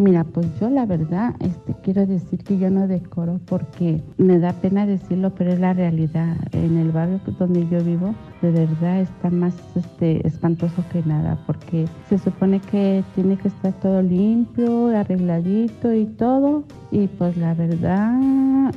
Mira, 0.00 0.24
pues 0.24 0.46
yo 0.58 0.70
la 0.70 0.86
verdad, 0.86 1.34
este, 1.40 1.74
quiero 1.82 2.06
decir 2.06 2.42
que 2.42 2.56
yo 2.56 2.70
no 2.70 2.88
decoro 2.88 3.38
porque 3.44 4.00
me 4.16 4.38
da 4.38 4.54
pena 4.54 4.86
decirlo, 4.86 5.34
pero 5.34 5.52
es 5.52 5.60
la 5.60 5.74
realidad. 5.74 6.38
En 6.52 6.78
el 6.78 6.90
barrio 6.90 7.20
donde 7.38 7.68
yo 7.68 7.84
vivo, 7.84 8.14
de 8.40 8.50
verdad 8.50 9.00
está 9.00 9.28
más 9.28 9.52
este, 9.76 10.26
espantoso 10.26 10.82
que 10.90 11.02
nada, 11.02 11.38
porque 11.46 11.84
se 12.08 12.16
supone 12.16 12.60
que 12.60 13.04
tiene 13.14 13.36
que 13.36 13.48
estar 13.48 13.74
todo 13.74 14.00
limpio, 14.00 14.88
arregladito 14.88 15.92
y 15.92 16.06
todo. 16.06 16.64
Y 16.90 17.06
pues 17.06 17.36
la 17.36 17.52
verdad 17.52 18.18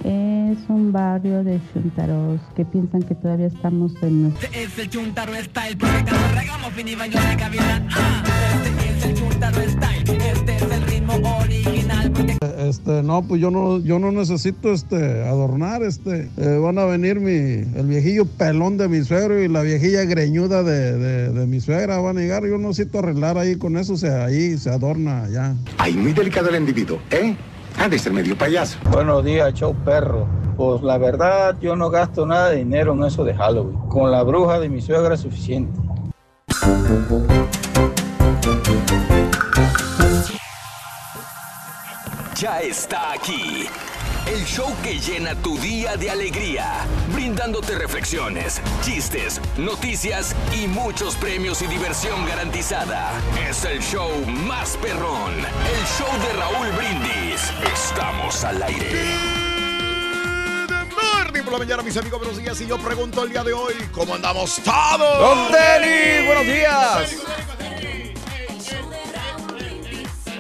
es 0.04 0.58
un 0.68 0.92
barrio 0.92 1.42
de 1.46 1.58
chuntaros 1.72 2.42
que 2.54 2.66
piensan 2.66 3.02
que 3.02 3.16
todavía 3.16 3.48
estamos 3.48 3.94
en 4.04 4.24
nuestro 4.24 4.46
Este 4.48 4.64
es 4.64 4.78
el 4.78 4.90
Chuntaro 4.90 5.34
Style, 5.36 5.78
porque 5.78 6.12
regamos 6.36 6.74
fin 6.74 6.88
y 6.90 6.96
baño 6.96 7.18
de 7.30 7.38
cavidad. 7.38 7.82
Este 8.66 8.90
es 8.90 9.06
el 9.06 9.14
Chuntaro 9.14 9.62
Style, 9.62 10.43
Este, 12.74 13.04
no, 13.04 13.22
pues 13.22 13.40
yo 13.40 13.52
no, 13.52 13.78
yo 13.82 14.00
no 14.00 14.12
necesito 14.12 14.74
este 14.74 15.24
adornar, 15.28 15.84
este, 15.84 16.28
eh, 16.38 16.58
van 16.58 16.80
a 16.80 16.86
venir 16.86 17.20
mi, 17.20 17.32
el 17.80 17.86
viejillo 17.86 18.26
pelón 18.26 18.78
de 18.78 18.88
mi 18.90 19.04
suegro 19.04 19.40
y 19.44 19.48
la 19.48 19.62
viejilla 19.62 20.06
greñuda 20.06 20.64
de, 20.64 20.98
de- 20.98 21.30
de 21.30 21.46
mi 21.46 21.60
suegra 21.60 22.00
van 22.00 22.18
a 22.18 22.22
llegar, 22.22 22.44
yo 22.48 22.58
no 22.58 22.70
necesito 22.70 22.98
arreglar 22.98 23.38
ahí 23.38 23.58
con 23.58 23.78
eso, 23.78 23.94
o 23.94 23.98
sea, 23.98 24.26
ahí 24.26 24.58
se 24.58 24.72
adorna 24.72 25.30
ya. 25.32 25.54
Ay, 25.78 25.94
muy 25.94 26.14
delicado 26.14 26.50
el 26.50 26.56
individuo, 26.56 26.98
¿eh? 27.12 27.36
Ha 27.78 27.88
de 27.88 28.00
ser 28.00 28.12
medio 28.12 28.36
payaso. 28.36 28.80
Buenos 28.92 29.24
días, 29.24 29.54
show 29.54 29.76
perro. 29.86 30.28
Pues 30.58 30.82
la 30.82 30.98
verdad, 30.98 31.56
yo 31.62 31.76
no 31.76 31.92
gasto 31.92 32.26
nada 32.26 32.50
de 32.50 32.58
dinero 32.58 32.94
en 32.94 33.04
eso 33.04 33.24
de 33.24 33.36
Halloween. 33.36 33.78
Con 33.90 34.10
la 34.10 34.24
bruja 34.24 34.60
de 34.60 34.70
mi 34.70 34.82
suegra 34.82 35.14
es 35.14 35.20
suficiente. 35.22 35.80
Ya 42.44 42.60
está 42.60 43.14
aquí. 43.14 43.70
El 44.26 44.44
show 44.44 44.70
que 44.84 45.00
llena 45.00 45.34
tu 45.34 45.58
día 45.60 45.96
de 45.96 46.12
alegría, 46.12 46.86
brindándote 47.14 47.74
reflexiones, 47.76 48.60
chistes, 48.82 49.40
noticias 49.58 50.36
y 50.52 50.68
muchos 50.68 51.16
premios 51.16 51.62
y 51.62 51.68
diversión 51.68 52.26
garantizada. 52.26 53.14
Es 53.50 53.64
el 53.64 53.80
show 53.80 54.12
más 54.26 54.76
perrón, 54.76 55.32
el 55.38 55.86
show 55.98 56.12
de 56.22 56.34
Raúl 56.34 56.68
Brindis. 56.76 57.50
Estamos 57.74 58.44
al 58.44 58.62
aire. 58.62 59.06
Morning 61.02 61.44
por 61.44 61.54
la 61.54 61.60
mañana, 61.60 61.82
mis 61.82 61.96
amigos, 61.96 62.20
buenos 62.20 62.38
días. 62.38 62.60
Y 62.60 62.68
yo 62.68 62.78
pregunto 62.78 63.24
el 63.24 63.30
día 63.30 63.46
de 63.46 63.54
hoy, 63.54 63.76
¿cómo 63.94 64.16
andamos 64.16 64.62
todos? 64.62 65.18
¡Don 65.18 65.50
Denis! 65.50 66.26
¡Buenos 66.28 66.46
días! 66.46 67.24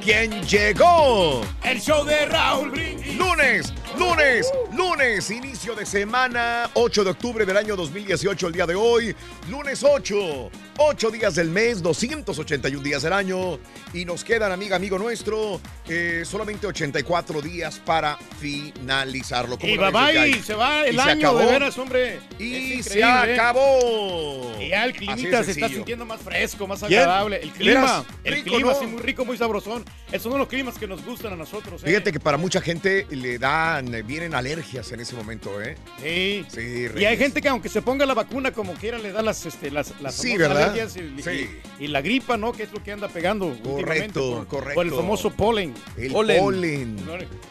¿Quién 0.04 0.44
llegó? 0.44 1.42
El 1.64 1.80
show 1.80 2.04
de 2.04 2.26
Raúl 2.26 2.72
Brindis. 2.72 3.16
Lunes, 3.16 3.74
lunes, 3.98 4.52
Lunes, 4.76 5.32
inicio 5.32 5.76
de 5.76 5.86
semana, 5.86 6.70
8 6.74 7.06
de 7.06 7.10
octubre 7.12 7.46
del 7.46 7.56
año 7.56 7.78
2018, 7.78 8.48
el 8.48 8.54
día 8.54 8.66
de 8.66 8.76
hoy. 8.76 9.16
Lunes 9.50 9.82
8, 9.82 10.52
8 10.78 11.12
días 11.12 11.36
del 11.36 11.50
mes, 11.50 11.82
281 11.82 12.82
días 12.84 13.04
del 13.04 13.14
año. 13.14 13.60
Y 13.94 14.06
nos 14.06 14.24
quedan, 14.24 14.52
amiga, 14.52 14.76
amigo 14.76 14.98
nuestro, 14.98 15.62
eh, 15.88 16.24
solamente 16.26 16.66
84 16.68 17.42
días 17.42 17.80
para 17.80 18.18
finalizarlo. 18.40 19.58
¿Cómo 19.60 19.72
Y 19.74 19.78
bye 19.78 19.92
bye, 19.92 20.42
se 20.44 20.56
va 20.56 20.86
el 20.86 20.96
Y 20.96 21.00
año, 21.00 21.12
acabó. 21.30 21.40
de 21.40 21.46
veras, 21.46 21.78
hombre. 21.78 22.20
Y 22.40 22.80
Es 22.80 22.86
se 22.86 23.00
¿eh? 23.00 23.04
acabó. 23.04 24.52
Y 24.60 24.70
ya 24.70 24.86
el 24.86 24.94
climita 24.94 25.40
de 25.40 25.44
se 25.46 25.52
está 25.52 25.70
sintiendo 25.70 26.06
más 26.06 26.22
fresco, 26.22 26.68
más 26.68 26.80
¿Quién? 26.82 27.00
agradable. 27.02 27.40
El 27.44 27.52
clima, 27.52 28.06
el 28.24 28.34
Rico, 28.34 28.56
clima, 28.56 28.74
¿no? 28.74 28.80
sí, 28.80 28.86
muy 28.88 29.02
rico, 29.02 29.26
muy 29.26 29.38
sabrosón. 29.38 29.86
Esos 30.12 30.32
son 30.32 30.40
los 30.40 30.48
climas 30.48 30.78
que 30.78 30.88
nos 30.88 31.04
gustan 31.06 31.34
a 31.34 31.36
nosotros, 31.36 31.82
¿eh? 31.84 31.88
Fíjate 31.88 32.12
que 32.12 32.20
para 32.20 32.38
mucha 32.38 32.62
gente 32.62 33.06
le 33.10 33.38
dan, 33.40 33.94
eh, 33.94 34.02
vienen 34.04 34.34
alergias 34.36 34.92
en 34.92 35.00
ese 35.00 35.16
momento, 35.16 35.62
¿eh? 35.62 35.76
Sí. 36.02 36.46
Sí, 36.50 36.88
Y 36.98 37.06
hay 37.06 37.18
gente 37.18 37.42
que 37.42 37.50
aunque 37.50 37.70
se 37.70 37.82
ponga 37.82 38.06
la 38.06 38.14
vacuna 38.14 38.52
como 38.52 38.74
quiera 38.74 38.98
le 38.98 39.12
da 39.12 39.22
las, 39.22 39.46
este, 39.46 39.72
las, 39.72 39.94
las 40.02 40.16
Sí, 40.16 40.38
famosas 40.38 40.63
y, 40.76 41.22
Sí. 41.22 41.30
y- 41.80 41.86
y 41.86 41.88
la 41.88 42.02
gripa, 42.02 42.38
¿no? 42.38 42.52
Que 42.54 42.64
es 42.64 42.72
lo 42.72 42.82
que 42.84 42.92
anda 42.92 43.08
pegando 43.10 43.48
últimamente 43.48 43.84
Correcto, 43.84 44.30
por, 44.38 44.48
correcto. 44.48 44.76
por 44.76 44.86
el 44.86 44.92
famoso 44.94 45.32
polen. 45.32 45.74
El 45.98 46.12
polen. 46.12 46.98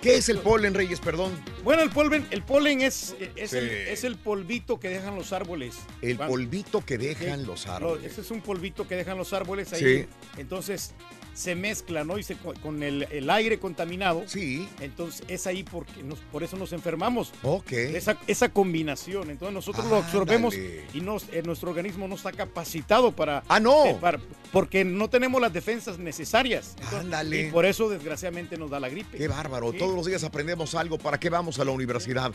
¿Qué 0.01 0.17
es 0.17 0.29
el 0.29 0.39
polen, 0.39 0.75
Reyes? 0.75 1.01
Perdón. 1.01 1.33
Bueno, 1.65 1.83
el 1.83 1.91
polen, 1.91 2.27
el 2.31 2.43
polen 2.43 2.81
es, 2.83 3.15
es, 3.37 3.51
Sí. 3.51 3.57
el, 3.59 3.69
es 3.71 4.05
el 4.05 4.17
polvito 4.17 4.79
que 4.81 4.89
dejan 4.89 5.15
los 5.17 5.33
árboles. 5.33 5.75
El 6.01 6.17
polvito 6.17 6.85
que 6.85 6.99
dejan 6.99 7.41
Sí, 7.41 7.47
los 7.47 7.67
lo- 7.67 7.73
árboles. 7.73 8.13
ese 8.13 8.21
es 8.23 8.31
un 8.31 8.41
polvito 8.41 8.87
que 8.87 8.97
dejan 8.97 9.19
los 9.19 9.33
árboles 9.33 9.73
ahí. 9.73 9.81
Sí. 9.81 10.07
Entonces 10.39 10.93
se 11.35 11.55
mezcla, 11.55 12.05
¿no? 12.05 12.19
Y 12.19 12.23
se, 12.23 12.37
co- 12.37 12.55
con 12.63 12.83
el, 12.83 13.05
el 13.11 13.31
aire 13.31 13.59
contaminado. 13.59 14.23
Sí. 14.27 14.69
Entonces 14.81 15.23
es 15.29 15.47
ahí 15.47 15.63
porque 15.65 16.03
nos, 16.03 16.19
por 16.21 16.43
eso 16.43 16.57
nos 16.57 16.73
enfermamos. 16.73 17.33
Ok. 17.43 17.73
Esa, 17.73 18.19
esa 18.27 18.49
combinación. 18.51 19.31
Entonces 19.31 19.55
nosotros 19.55 19.87
lo 19.87 19.97
absorbemos 19.97 20.55
y 20.93 21.01
nos, 21.01 21.25
eh, 21.33 21.43
nuestro 21.45 21.71
organismo 21.71 22.07
no 22.09 22.15
está 22.17 22.33
capacitado 22.33 23.13
para. 23.13 23.43
Ah, 23.49 23.61
no. 23.61 23.87
eh, 23.87 23.97
para- 24.01 24.21
porque 24.53 24.85
no 24.85 25.09
tenemos 25.09 25.41
las 25.41 25.53
defensas 25.53 25.99
necesarias. 25.99 26.75
Ándale. 26.99 27.49
Y 27.49 27.51
por 27.51 27.65
eso, 27.65 27.89
desgraciadamente, 27.89 28.59
nos 28.59 28.71
da 28.71 28.79
la 28.81 28.89
gripe. 28.91 29.17
Qué 29.17 29.27
bárbaro. 29.29 29.73
Sí. 29.73 29.79
Todos 29.79 29.95
los 29.95 30.05
días 30.07 30.23
aprendemos 30.25 30.75
algo. 30.75 30.99
¿Para 30.99 31.19
qué 31.19 31.31
vamos 31.31 31.59
a 31.59 31.65
la 31.65 31.71
universidad? 31.71 32.33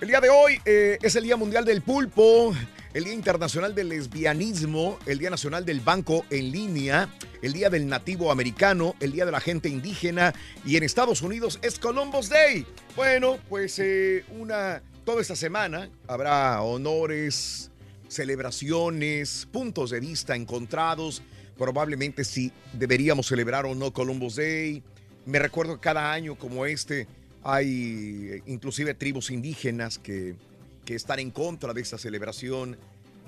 El 0.00 0.08
día 0.08 0.20
de 0.20 0.28
hoy 0.28 0.60
eh, 0.66 0.98
es 1.00 1.16
el 1.16 1.24
Día 1.24 1.36
Mundial 1.36 1.64
del 1.64 1.80
Pulpo, 1.80 2.54
el 2.94 3.02
Día 3.02 3.12
Internacional 3.12 3.74
del 3.74 3.88
Lesbianismo, 3.88 5.00
el 5.04 5.18
Día 5.18 5.28
Nacional 5.28 5.64
del 5.64 5.80
Banco 5.80 6.24
en 6.30 6.52
Línea, 6.52 7.08
el 7.42 7.52
Día 7.52 7.68
del 7.68 7.88
Nativo 7.88 8.30
Americano, 8.30 8.94
el 9.00 9.10
Día 9.10 9.26
de 9.26 9.32
la 9.32 9.40
Gente 9.40 9.68
Indígena 9.68 10.32
y 10.64 10.76
en 10.76 10.84
Estados 10.84 11.20
Unidos 11.20 11.58
es 11.62 11.80
Columbus 11.80 12.28
Day. 12.28 12.64
Bueno, 12.94 13.38
pues 13.48 13.80
eh, 13.80 14.24
una 14.38 14.80
toda 15.04 15.20
esta 15.20 15.34
semana 15.34 15.90
habrá 16.06 16.62
honores, 16.62 17.72
celebraciones, 18.06 19.48
puntos 19.50 19.90
de 19.90 19.98
vista 19.98 20.36
encontrados. 20.36 21.20
Probablemente 21.58 22.22
si 22.22 22.52
deberíamos 22.72 23.26
celebrar 23.26 23.66
o 23.66 23.74
no 23.74 23.92
Columbus 23.92 24.36
Day. 24.36 24.84
Me 25.26 25.40
recuerdo 25.40 25.74
que 25.74 25.80
cada 25.80 26.12
año 26.12 26.36
como 26.36 26.64
este 26.64 27.08
hay 27.42 28.28
eh, 28.30 28.42
inclusive 28.46 28.94
tribus 28.94 29.30
indígenas 29.30 29.98
que, 29.98 30.36
que 30.84 30.94
están 30.94 31.18
en 31.18 31.30
contra 31.30 31.72
de 31.72 31.80
esta 31.80 31.98
celebración, 31.98 32.76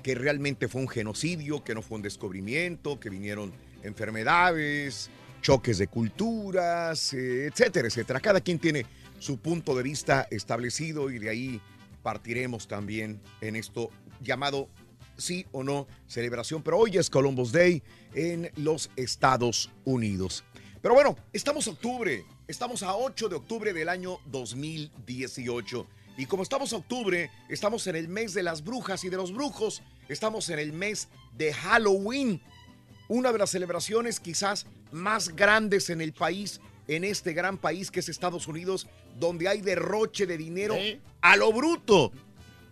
que 0.03 0.15
realmente 0.15 0.67
fue 0.67 0.81
un 0.81 0.87
genocidio, 0.87 1.63
que 1.63 1.75
no 1.75 1.81
fue 1.81 1.97
un 1.97 2.01
descubrimiento, 2.01 2.99
que 2.99 3.09
vinieron 3.09 3.51
enfermedades, 3.83 5.09
choques 5.41 5.77
de 5.77 5.87
culturas, 5.87 7.13
eh, 7.13 7.47
etcétera, 7.47 7.87
etcétera. 7.87 8.19
Cada 8.19 8.41
quien 8.41 8.59
tiene 8.59 8.85
su 9.19 9.37
punto 9.37 9.75
de 9.75 9.83
vista 9.83 10.27
establecido 10.31 11.09
y 11.09 11.19
de 11.19 11.29
ahí 11.29 11.61
partiremos 12.03 12.67
también 12.67 13.19
en 13.41 13.55
esto 13.55 13.89
llamado 14.21 14.69
sí 15.17 15.45
o 15.51 15.63
no 15.63 15.87
celebración. 16.07 16.61
Pero 16.61 16.77
hoy 16.77 16.97
es 16.97 17.09
Columbus 17.09 17.51
Day 17.51 17.81
en 18.13 18.51
los 18.55 18.89
Estados 18.95 19.71
Unidos. 19.85 20.43
Pero 20.81 20.93
bueno, 20.93 21.17
estamos 21.33 21.67
octubre, 21.67 22.23
estamos 22.47 22.83
a 22.83 22.95
8 22.95 23.29
de 23.29 23.35
octubre 23.35 23.73
del 23.73 23.89
año 23.89 24.19
2018. 24.27 25.87
Y 26.17 26.25
como 26.25 26.41
estamos 26.41 26.73
a 26.73 26.77
octubre, 26.77 27.29
estamos 27.47 27.85
en 27.85 27.95
el 27.95 28.07
mes 28.07 28.33
de 28.33 28.41
las 28.41 28.63
brujas 28.63 29.03
y 29.03 29.09
de 29.09 29.17
los 29.17 29.31
brujos, 29.31 29.83
estamos 30.09 30.49
en 30.49 30.57
el 30.57 30.73
mes 30.73 31.09
de 31.37 31.53
Halloween, 31.53 32.41
una 33.07 33.31
de 33.31 33.37
las 33.37 33.51
celebraciones 33.51 34.19
quizás 34.19 34.65
más 34.91 35.35
grandes 35.35 35.91
en 35.91 36.01
el 36.01 36.13
país, 36.13 36.59
en 36.87 37.03
este 37.03 37.33
gran 37.33 37.59
país 37.59 37.91
que 37.91 37.99
es 37.99 38.09
Estados 38.09 38.47
Unidos, 38.47 38.87
donde 39.19 39.47
hay 39.47 39.61
derroche 39.61 40.25
de 40.25 40.37
dinero 40.37 40.75
a 41.21 41.37
lo 41.37 41.53
bruto. 41.53 42.11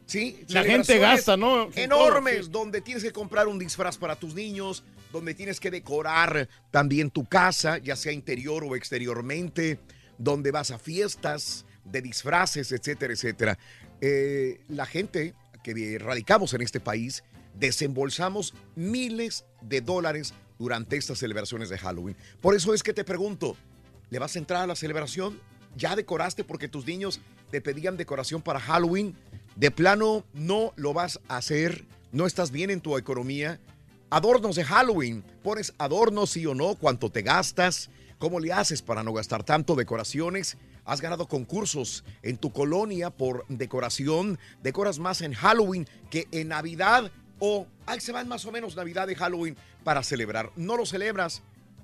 ¿Sí? 0.08 0.44
La 0.50 0.64
gente 0.64 0.98
gasta, 0.98 1.38
¿no? 1.38 1.70
Enormes, 1.76 2.46
sí. 2.46 2.52
donde 2.52 2.82
tienes 2.82 3.04
que 3.04 3.12
comprar 3.12 3.48
un 3.48 3.60
disfraz 3.60 3.98
para 3.98 4.16
tus 4.16 4.34
niños, 4.34 4.84
donde 5.12 5.34
tienes 5.34 5.60
que 5.60 5.72
decorar 5.72 6.50
también 6.72 7.12
tu 7.12 7.26
casa, 7.26 7.78
ya 7.78 7.96
sea 7.96 8.12
interior 8.12 8.64
o 8.64 8.76
exteriormente, 8.76 9.80
donde 10.18 10.52
vas 10.52 10.72
a 10.72 10.80
fiestas 10.80 11.66
de 11.86 12.02
disfraces, 12.02 12.72
etcétera, 12.72 13.14
etcétera. 13.14 13.60
Eh, 14.02 14.60
la 14.68 14.86
gente 14.86 15.34
que 15.64 15.98
radicamos 16.00 16.54
en 16.54 16.62
este 16.62 16.80
país 16.80 17.24
desembolsamos 17.56 18.54
miles 18.76 19.46
de 19.62 19.82
dólares 19.82 20.34
durante 20.60 20.98
estas 20.98 21.20
celebraciones 21.20 21.70
de 21.70 21.78
Halloween. 21.78 22.16
Por 22.42 22.56
eso 22.56 22.74
es 22.74 22.84
que 22.84 22.94
te 22.94 23.04
pregunto, 23.04 23.56
¿le 24.10 24.20
vas 24.20 24.36
a 24.36 24.40
entrar 24.40 24.62
a 24.64 24.68
la 24.68 24.76
celebración? 24.76 25.40
¿Ya 25.76 25.96
decoraste 25.96 26.44
porque 26.44 26.68
tus 26.68 26.86
niños 26.86 27.20
te 27.52 27.62
pedían 27.62 27.98
decoración 27.98 28.42
para 28.42 28.60
Halloween? 28.60 29.16
De 29.56 29.72
plano, 29.72 30.26
no 30.34 30.74
lo 30.76 30.94
vas 30.94 31.20
a 31.28 31.38
hacer, 31.38 31.86
no 32.12 32.26
estás 32.26 32.52
bien 32.52 32.70
en 32.70 32.82
tu 32.82 32.98
economía. 32.98 33.60
Adornos 34.10 34.56
de 34.56 34.64
Halloween, 34.64 35.24
pones 35.44 35.74
adornos 35.78 36.30
sí 36.30 36.46
o 36.46 36.54
no, 36.54 36.76
cuánto 36.76 37.10
te 37.10 37.22
gastas, 37.22 37.90
cómo 38.18 38.40
le 38.40 38.54
haces 38.54 38.82
para 38.82 39.04
no 39.04 39.14
gastar 39.14 39.44
tanto, 39.44 39.76
decoraciones. 39.76 40.58
Has 40.86 41.02
ganado 41.02 41.28
concursos 41.28 42.04
en 42.22 42.38
tu 42.38 42.54
colonia 42.54 43.10
por 43.10 43.46
decoración, 43.48 44.40
decoras 44.62 45.00
más 45.00 45.22
en 45.22 45.34
Halloween 45.34 45.88
que 46.10 46.28
en 46.32 46.50
Navidad 46.50 47.12
o 47.40 47.68
ahí 47.86 48.00
se 48.00 48.12
van 48.12 48.28
más 48.28 48.46
o 48.46 48.52
menos 48.52 48.76
Navidad 48.76 49.08
y 49.10 49.16
Halloween 49.16 49.58
para 49.84 50.04
celebrar. 50.04 50.52
No 50.56 50.78
lo 50.78 50.86
celebras, 50.86 51.42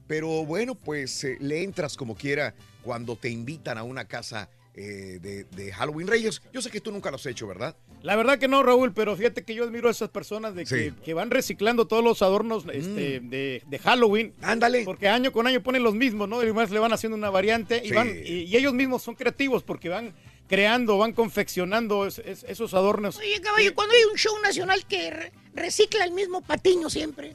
pero 0.07 0.45
bueno, 0.45 0.75
pues 0.75 1.23
eh, 1.23 1.37
le 1.39 1.63
entras 1.63 1.97
como 1.97 2.15
quiera 2.15 2.53
cuando 2.83 3.15
te 3.15 3.29
invitan 3.29 3.77
a 3.77 3.83
una 3.83 4.05
casa 4.05 4.49
eh, 4.73 5.19
de, 5.21 5.43
de 5.45 5.71
Halloween 5.73 6.07
Reyes. 6.07 6.41
Yo 6.53 6.61
sé 6.61 6.69
que 6.69 6.79
tú 6.81 6.91
nunca 6.91 7.09
lo 7.11 7.17
has 7.17 7.25
hecho, 7.25 7.45
¿verdad? 7.47 7.75
La 8.01 8.15
verdad 8.15 8.39
que 8.39 8.47
no, 8.47 8.63
Raúl, 8.63 8.93
pero 8.93 9.15
fíjate 9.15 9.43
que 9.43 9.53
yo 9.53 9.63
admiro 9.65 9.87
a 9.87 9.91
esas 9.91 10.09
personas 10.09 10.55
de 10.55 10.65
que, 10.65 10.89
Sí. 10.89 10.95
que 11.03 11.13
van 11.13 11.29
reciclando 11.29 11.87
todos 11.87 12.03
los 12.03 12.21
adornos 12.21 12.63
este, 12.71 13.19
de, 13.19 13.61
de 13.65 13.79
Halloween. 13.79 14.33
Ándale. 14.41 14.83
Porque 14.85 15.07
año 15.09 15.31
con 15.31 15.45
año 15.47 15.61
ponen 15.61 15.83
los 15.83 15.93
mismos, 15.93 16.27
¿no? 16.29 16.37
Y 16.41 16.45
además 16.45 16.71
le 16.71 16.79
van 16.79 16.93
haciendo 16.93 17.17
una 17.17 17.29
variante 17.29 17.81
y, 17.83 17.89
Sí. 17.89 17.93
van, 17.93 18.09
y, 18.09 18.43
y 18.43 18.55
ellos 18.57 18.73
mismos 18.73 19.03
son 19.03 19.15
creativos 19.15 19.63
porque 19.63 19.89
van 19.89 20.13
creando, 20.47 20.97
van 20.97 21.13
confeccionando 21.13 22.05
es- 22.07 22.19
es- 22.19 22.43
esos 22.47 22.73
adornos. 22.73 23.17
Oye, 23.17 23.39
caballo, 23.41 23.73
cuando 23.75 23.93
hay 23.93 24.03
un 24.11 24.17
show 24.17 24.33
nacional 24.43 24.85
que 24.85 25.09
re- 25.11 25.31
recicla 25.53 26.03
el 26.05 26.11
mismo 26.11 26.41
patiño 26.41 26.89
siempre. 26.89 27.33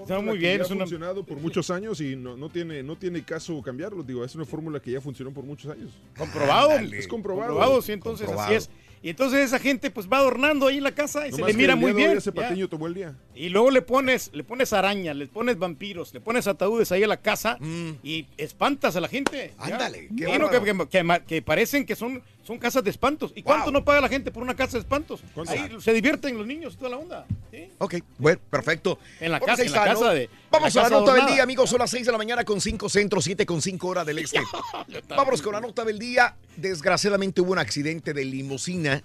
Está 0.00 0.20
muy 0.20 0.34
que 0.34 0.38
bien, 0.38 0.58
ya 0.58 0.64
es 0.64 0.70
ha 0.70 0.74
una- 0.74 0.84
funcionado 0.84 1.24
por 1.24 1.38
muchos 1.38 1.70
años 1.70 2.00
y 2.00 2.16
no, 2.16 2.36
no 2.36 2.48
tiene, 2.48 2.82
no 2.82 2.96
tiene 2.96 3.22
caso 3.22 3.60
cambiarlo. 3.62 4.02
Digo, 4.02 4.24
es 4.24 4.34
una 4.34 4.44
fórmula 4.44 4.80
que 4.80 4.90
ya 4.90 5.00
funcionó 5.00 5.32
por 5.32 5.44
muchos 5.44 5.70
años. 5.72 5.90
Comprobado. 6.16 6.70
Es 6.78 7.06
comprobado. 7.08 7.48
Comprobado, 7.52 7.82
sí, 7.82 7.92
entonces 7.92 8.28
así 8.30 8.54
es. 8.54 8.70
Y 9.04 9.08
entonces 9.10 9.40
esa 9.40 9.58
gente 9.58 9.90
pues 9.90 10.08
va 10.08 10.18
adornando 10.18 10.68
ahí 10.68 10.78
la 10.78 10.92
casa 10.92 11.26
y 11.26 11.32
se 11.32 11.38
Nomás 11.38 11.48
le 11.48 11.52
que 11.54 11.58
mira 11.58 11.74
muy 11.74 11.92
bien. 11.92 12.16
Ese 12.16 12.30
ya. 12.32 12.40
patiño 12.42 12.68
tomó 12.68 12.86
el 12.86 12.94
día. 12.94 13.16
Y 13.34 13.48
luego 13.48 13.72
le 13.72 13.82
pones, 13.82 14.30
le 14.32 14.44
pones 14.44 14.72
arañas, 14.72 15.16
le 15.16 15.26
pones 15.26 15.58
vampiros, 15.58 16.14
le 16.14 16.20
pones 16.20 16.46
ataúdes 16.46 16.92
ahí 16.92 17.02
a 17.02 17.08
la 17.08 17.16
casa 17.16 17.58
y 18.04 18.28
espantas 18.38 18.94
a 18.94 19.00
la 19.00 19.08
gente. 19.08 19.54
ya. 19.58 19.64
Mm. 19.66 19.72
Ándale, 19.72 20.08
qué 20.16 20.38
no, 20.38 20.48
que, 20.50 20.60
que- 20.62 20.86
que 20.88 21.22
que 21.26 21.42
parecen 21.42 21.84
que 21.84 21.96
son, 21.96 22.22
son 22.42 22.58
casas 22.58 22.82
de 22.82 22.90
espantos. 22.90 23.32
¿Y 23.34 23.42
cuánto 23.42 23.70
no 23.70 23.84
paga 23.84 24.00
la 24.00 24.08
gente 24.08 24.30
por 24.30 24.42
una 24.42 24.54
casa 24.54 24.72
de 24.72 24.80
espantos? 24.80 25.22
Ahí 25.46 25.76
se 25.80 25.92
divierten 25.92 26.36
los 26.36 26.46
niños 26.46 26.74
y 26.74 26.76
toda 26.76 26.90
la 26.90 26.96
onda. 26.98 27.26
¿sí? 27.50 27.70
Ok, 27.78 27.96
bueno, 28.18 28.40
perfecto. 28.50 28.98
En 29.20 29.32
la 29.32 29.40
casa, 29.40 29.62
en 29.62 29.72
la 29.72 29.84
casa 29.84 30.12
de. 30.12 30.28
Vamos 30.50 30.76
a 30.76 30.82
la 30.82 30.90
nota 30.90 31.14
del 31.14 31.26
día, 31.26 31.42
amigos. 31.42 31.70
Son 31.70 31.78
las 31.78 31.90
6 31.90 32.06
de 32.06 32.12
la 32.12 32.18
mañana 32.18 32.44
con 32.44 32.60
5 32.60 32.88
centros, 32.88 33.24
7 33.24 33.46
con 33.46 33.62
5 33.62 33.86
horas 33.88 34.06
del 34.06 34.18
este. 34.18 34.40
Vámonos 35.08 35.40
con 35.42 35.52
la 35.52 35.60
nota 35.60 35.84
del 35.84 35.98
día. 35.98 36.36
Desgraciadamente 36.56 37.40
hubo 37.40 37.52
un 37.52 37.58
accidente 37.58 38.12
de 38.12 38.24
limusina 38.24 39.02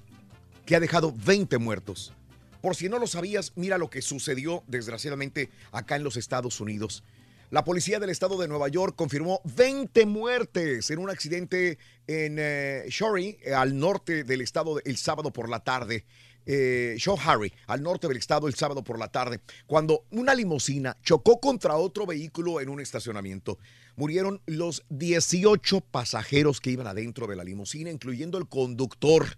que 0.66 0.76
ha 0.76 0.80
dejado 0.80 1.14
20 1.26 1.58
muertos. 1.60 2.14
Por 2.62 2.76
si 2.76 2.90
no 2.90 3.00
lo 3.00 3.08
sabías, 3.08 3.54
mira 3.56 3.78
lo 3.78 3.90
que 3.90 4.02
sucedió 4.02 4.64
desgraciadamente 4.68 5.50
acá 5.72 5.96
en 5.96 6.04
los 6.04 6.18
Estados 6.18 6.60
Unidos. 6.60 7.04
La 7.50 7.64
policía 7.64 7.98
del 8.00 8.10
estado 8.10 8.38
de 8.38 8.50
Nueva 8.50 8.68
York 8.68 8.94
confirmó 8.98 9.40
20 9.56 10.06
muertes 10.06 10.92
en 10.92 11.00
un 11.00 11.10
accidente 11.10 11.78
en 12.06 12.36
eh, 12.40 12.84
Shorey, 12.90 13.38
eh, 13.42 13.54
al 13.54 13.80
norte 13.80 14.26
del 14.26 14.42
estado, 14.42 14.82
el 14.84 14.98
sábado 14.98 15.32
por 15.32 15.48
la 15.48 15.62
tarde. 15.62 16.04
eh, 16.46 16.98
Harry, 17.26 17.54
al 17.68 17.82
norte 17.82 18.10
del 18.10 18.18
estado, 18.18 18.50
el 18.50 18.56
sábado 18.56 18.84
por 18.84 19.00
la 19.00 19.08
tarde, 19.08 19.40
cuando 19.66 20.04
una 20.12 20.36
limusina 20.36 20.98
chocó 21.04 21.40
contra 21.40 21.78
otro 21.78 22.06
vehículo 22.06 22.60
en 22.60 22.68
un 22.68 22.82
estacionamiento. 22.82 23.58
Murieron 23.96 24.42
los 24.46 24.84
18 24.90 25.80
pasajeros 25.82 26.60
que 26.60 26.72
iban 26.72 26.88
adentro 26.88 27.28
de 27.28 27.38
la 27.38 27.46
limusina, 27.46 27.90
incluyendo 27.90 28.38
el 28.38 28.50
conductor. 28.50 29.38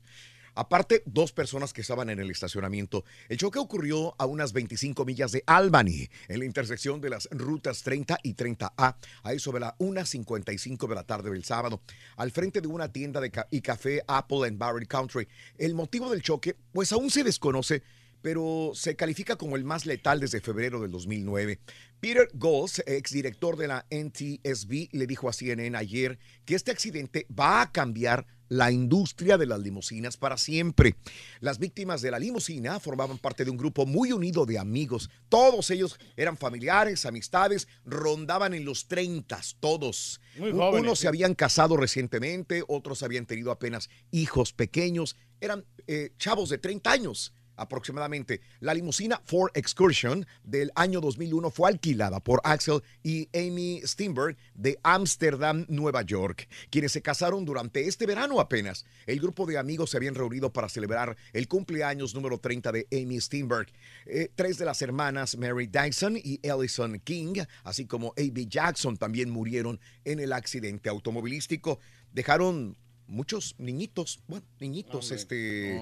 Aparte, 0.59 1.03
dos 1.05 1.31
personas 1.31 1.71
que 1.71 1.79
estaban 1.79 2.09
en 2.09 2.19
el 2.19 2.29
estacionamiento. 2.29 3.05
El 3.29 3.37
choque 3.37 3.59
ocurrió 3.59 4.13
a 4.17 4.25
unas 4.25 4.51
25 4.51 5.05
millas 5.05 5.31
de 5.31 5.41
Albany, 5.47 6.09
en 6.27 6.39
la 6.39 6.43
intersección 6.43 6.99
de 6.99 7.09
las 7.09 7.29
rutas 7.31 7.81
30 7.81 8.19
y 8.23 8.33
30A, 8.33 8.97
ahí 9.23 9.39
sobre 9.39 9.61
la 9.61 9.77
1.55 9.77 10.89
de 10.89 10.95
la 10.95 11.05
tarde 11.05 11.31
del 11.31 11.45
sábado, 11.45 11.81
al 12.17 12.31
frente 12.31 12.59
de 12.59 12.67
una 12.67 12.91
tienda 12.91 13.21
de 13.21 13.31
y 13.51 13.61
café 13.61 14.01
Apple 14.05 14.49
en 14.49 14.59
Barrett 14.59 14.89
Country. 14.89 15.29
El 15.57 15.75
motivo 15.75 16.09
del 16.09 16.21
choque, 16.21 16.57
pues 16.73 16.91
aún 16.91 17.09
se 17.09 17.23
desconoce, 17.23 17.81
pero 18.21 18.71
se 18.73 18.97
califica 18.97 19.37
como 19.37 19.55
el 19.55 19.63
más 19.63 19.85
letal 19.85 20.19
desde 20.19 20.41
febrero 20.41 20.81
del 20.81 20.91
2009. 20.91 21.61
Peter 22.01 22.27
Goals, 22.33 22.83
exdirector 22.85 23.55
de 23.55 23.67
la 23.69 23.85
NTSB, 23.89 24.89
le 24.91 25.07
dijo 25.07 25.29
a 25.29 25.33
CNN 25.33 25.77
ayer 25.77 26.19
que 26.43 26.55
este 26.55 26.71
accidente 26.71 27.27
va 27.31 27.61
a 27.61 27.71
cambiar 27.71 28.27
la 28.49 28.71
industria 28.71 29.37
de 29.37 29.45
las 29.45 29.59
limusinas 29.59 30.17
para 30.17 30.37
siempre. 30.37 30.95
Las 31.39 31.59
víctimas 31.59 32.01
de 32.01 32.11
la 32.11 32.19
limusina 32.19 32.79
formaban 32.79 33.17
parte 33.19 33.45
de 33.45 33.51
un 33.51 33.57
grupo 33.57 33.85
muy 33.85 34.11
unido 34.11 34.45
de 34.45 34.59
amigos. 34.59 35.09
Todos 35.29 35.69
ellos 35.71 35.97
eran 36.17 36.37
familiares, 36.37 37.05
amistades, 37.05 37.67
rondaban 37.85 38.53
en 38.53 38.65
los 38.65 38.87
30, 38.87 39.39
todos. 39.59 40.19
Muy 40.37 40.51
jóvenes, 40.51 40.81
Unos 40.81 40.99
sí. 40.99 41.03
se 41.03 41.07
habían 41.07 41.35
casado 41.35 41.77
recientemente, 41.77 42.63
otros 42.67 43.03
habían 43.03 43.25
tenido 43.25 43.51
apenas 43.51 43.89
hijos 44.11 44.51
pequeños. 44.51 45.15
Eran 45.39 45.63
eh, 45.87 46.11
chavos 46.17 46.49
de 46.49 46.57
30 46.57 46.91
años 46.91 47.33
aproximadamente. 47.59 48.41
La 48.59 48.73
limusina 48.73 49.21
Ford 49.25 49.51
Excursion 49.53 50.25
del 50.43 50.71
año 50.75 51.01
2001 51.01 51.51
fue 51.51 51.69
alquilada 51.69 52.19
por 52.19 52.41
Axel 52.43 52.81
y 53.03 53.29
Amy 53.33 53.81
Steinberg 53.83 54.37
de 54.55 54.79
Ámsterdam, 54.83 55.65
Nueva 55.69 56.01
York, 56.01 56.47
quienes 56.69 56.91
se 56.91 57.01
casaron 57.01 57.45
durante 57.45 57.87
este 57.87 58.05
verano 58.05 58.39
apenas. 58.39 58.85
El 59.05 59.19
grupo 59.19 59.45
de 59.45 59.57
amigos 59.57 59.91
se 59.91 59.97
habían 59.97 60.15
reunido 60.15 60.51
para 60.51 60.69
celebrar 60.69 61.17
el 61.33 61.47
cumpleaños 61.47 62.15
número 62.15 62.37
30 62.39 62.71
de 62.71 62.87
Amy 62.91 63.19
Steinberg. 63.19 63.67
Eh, 64.05 64.29
tres 64.35 64.57
de 64.57 64.65
las 64.65 64.81
hermanas, 64.81 65.37
Mary 65.37 65.67
Dyson 65.67 66.17
y 66.17 66.39
Ellison 66.41 66.99
King, 66.99 67.43
así 67.63 67.85
como 67.85 68.13
A.B. 68.17 68.47
Jackson, 68.47 68.97
también 68.97 69.29
murieron 69.29 69.79
en 70.05 70.19
el 70.19 70.33
accidente 70.33 70.89
automovilístico. 70.89 71.79
Dejaron 72.11 72.77
muchos 73.09 73.55
niñitos, 73.57 74.21
bueno, 74.27 74.45
niñitos, 74.59 75.11
este, 75.11 75.79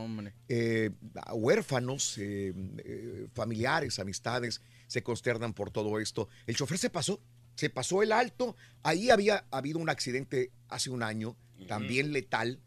eh, 0.48 0.92
huérfanos, 1.34 2.18
eh, 2.18 2.54
eh, 2.78 3.28
familiares, 3.34 4.00
amistades, 4.00 4.62
se 4.88 5.04
consternan 5.04 5.54
por 5.54 5.70
todo 5.70 6.00
esto. 6.00 6.30
El 6.48 6.56
chofer 6.56 6.78
se 6.78 6.90
pasó, 6.90 7.22
se 7.56 7.70
pasó 7.70 8.02
el 8.02 8.12
alto. 8.12 8.56
Ahí 8.82 9.10
había 9.10 9.46
habido 9.52 9.80
un 9.80 9.90
accidente 9.90 10.52
hace 10.70 10.90
un 10.90 11.04
año, 11.04 11.36
también 11.68 12.14
letal, 12.14 12.60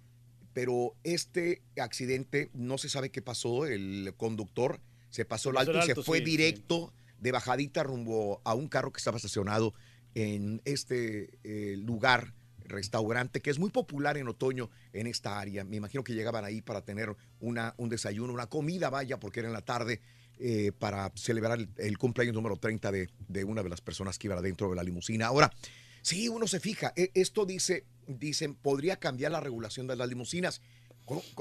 pero 0.52 0.94
este 1.04 1.62
accidente 1.78 2.50
no 2.52 2.76
se 2.76 2.88
sabe 2.88 3.10
qué 3.10 3.22
pasó. 3.22 3.66
El 3.66 4.12
conductor 4.16 4.80
se 5.08 5.24
pasó 5.24 5.50
el 5.50 5.56
alto 5.56 5.72
el 5.72 5.84
y 5.84 5.86
se 5.86 5.94
fue 5.94 6.18
sí, 6.18 6.24
sí. 6.24 6.30
directo 6.30 6.92
de 7.18 7.32
bajadita 7.32 7.82
rumbo 7.82 8.40
a 8.44 8.54
un 8.54 8.68
carro 8.68 8.92
que 8.92 8.98
estaba 8.98 9.16
estacionado 9.16 9.74
en 10.14 10.60
este 10.64 11.38
lugar 11.78 12.34
restaurante 12.70 13.40
que 13.40 13.50
es 13.50 13.58
muy 13.58 13.70
popular 13.70 14.16
en 14.16 14.28
otoño 14.28 14.70
en 14.92 15.06
esta 15.06 15.38
área. 15.38 15.64
Me 15.64 15.76
imagino 15.76 16.02
que 16.02 16.14
llegaban 16.14 16.44
ahí 16.44 16.62
para 16.62 16.82
tener 16.82 17.14
una, 17.40 17.74
un 17.76 17.88
desayuno, 17.88 18.32
una 18.32 18.46
comida, 18.46 18.88
vaya, 18.88 19.20
porque 19.20 19.40
era 19.40 19.48
en 19.48 19.52
la 19.52 19.62
tarde, 19.62 20.00
eh, 20.38 20.72
para 20.78 21.12
celebrar 21.16 21.58
el, 21.76 21.98
cumpleaños 21.98 22.34
número 22.34 22.56
30 22.56 22.90
de, 22.90 23.10
de 23.28 23.44
una 23.44 23.62
de 23.62 23.68
las 23.68 23.82
personas 23.82 24.18
que 24.18 24.26
iba 24.26 24.36
adentro 24.36 24.70
de 24.70 24.76
la 24.76 24.82
limusina. 24.82 25.26
Ahora, 25.26 25.52
sí, 26.00 26.28
uno 26.30 26.46
se 26.46 26.60
fija, 26.60 26.94
e- 26.96 27.10
esto 27.12 27.44
dice, 27.44 27.84
dicen, 28.06 28.54
podría 28.54 28.96
cambiar 28.96 29.32
la 29.32 29.40
regulación 29.40 29.86
de 29.86 29.96
las 29.96 30.08
limusinas. 30.08 30.62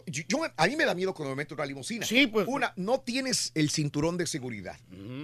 Yo, 0.08 0.40
a 0.58 0.68
mí 0.68 0.76
me 0.76 0.86
da 0.86 0.96
miedo 0.96 1.14
cuando 1.14 1.36
me 1.36 1.42
meto 1.44 1.54
en 1.54 1.60
una 1.60 1.66
limusina. 1.68 2.06
Sí, 2.06 2.28
pues. 2.28 2.48
Una, 2.48 2.74
no 2.76 3.02
tienes 3.02 3.52
el 3.56 3.70
cinturón 3.70 4.18
de 4.18 4.26
seguridad. 4.28 4.80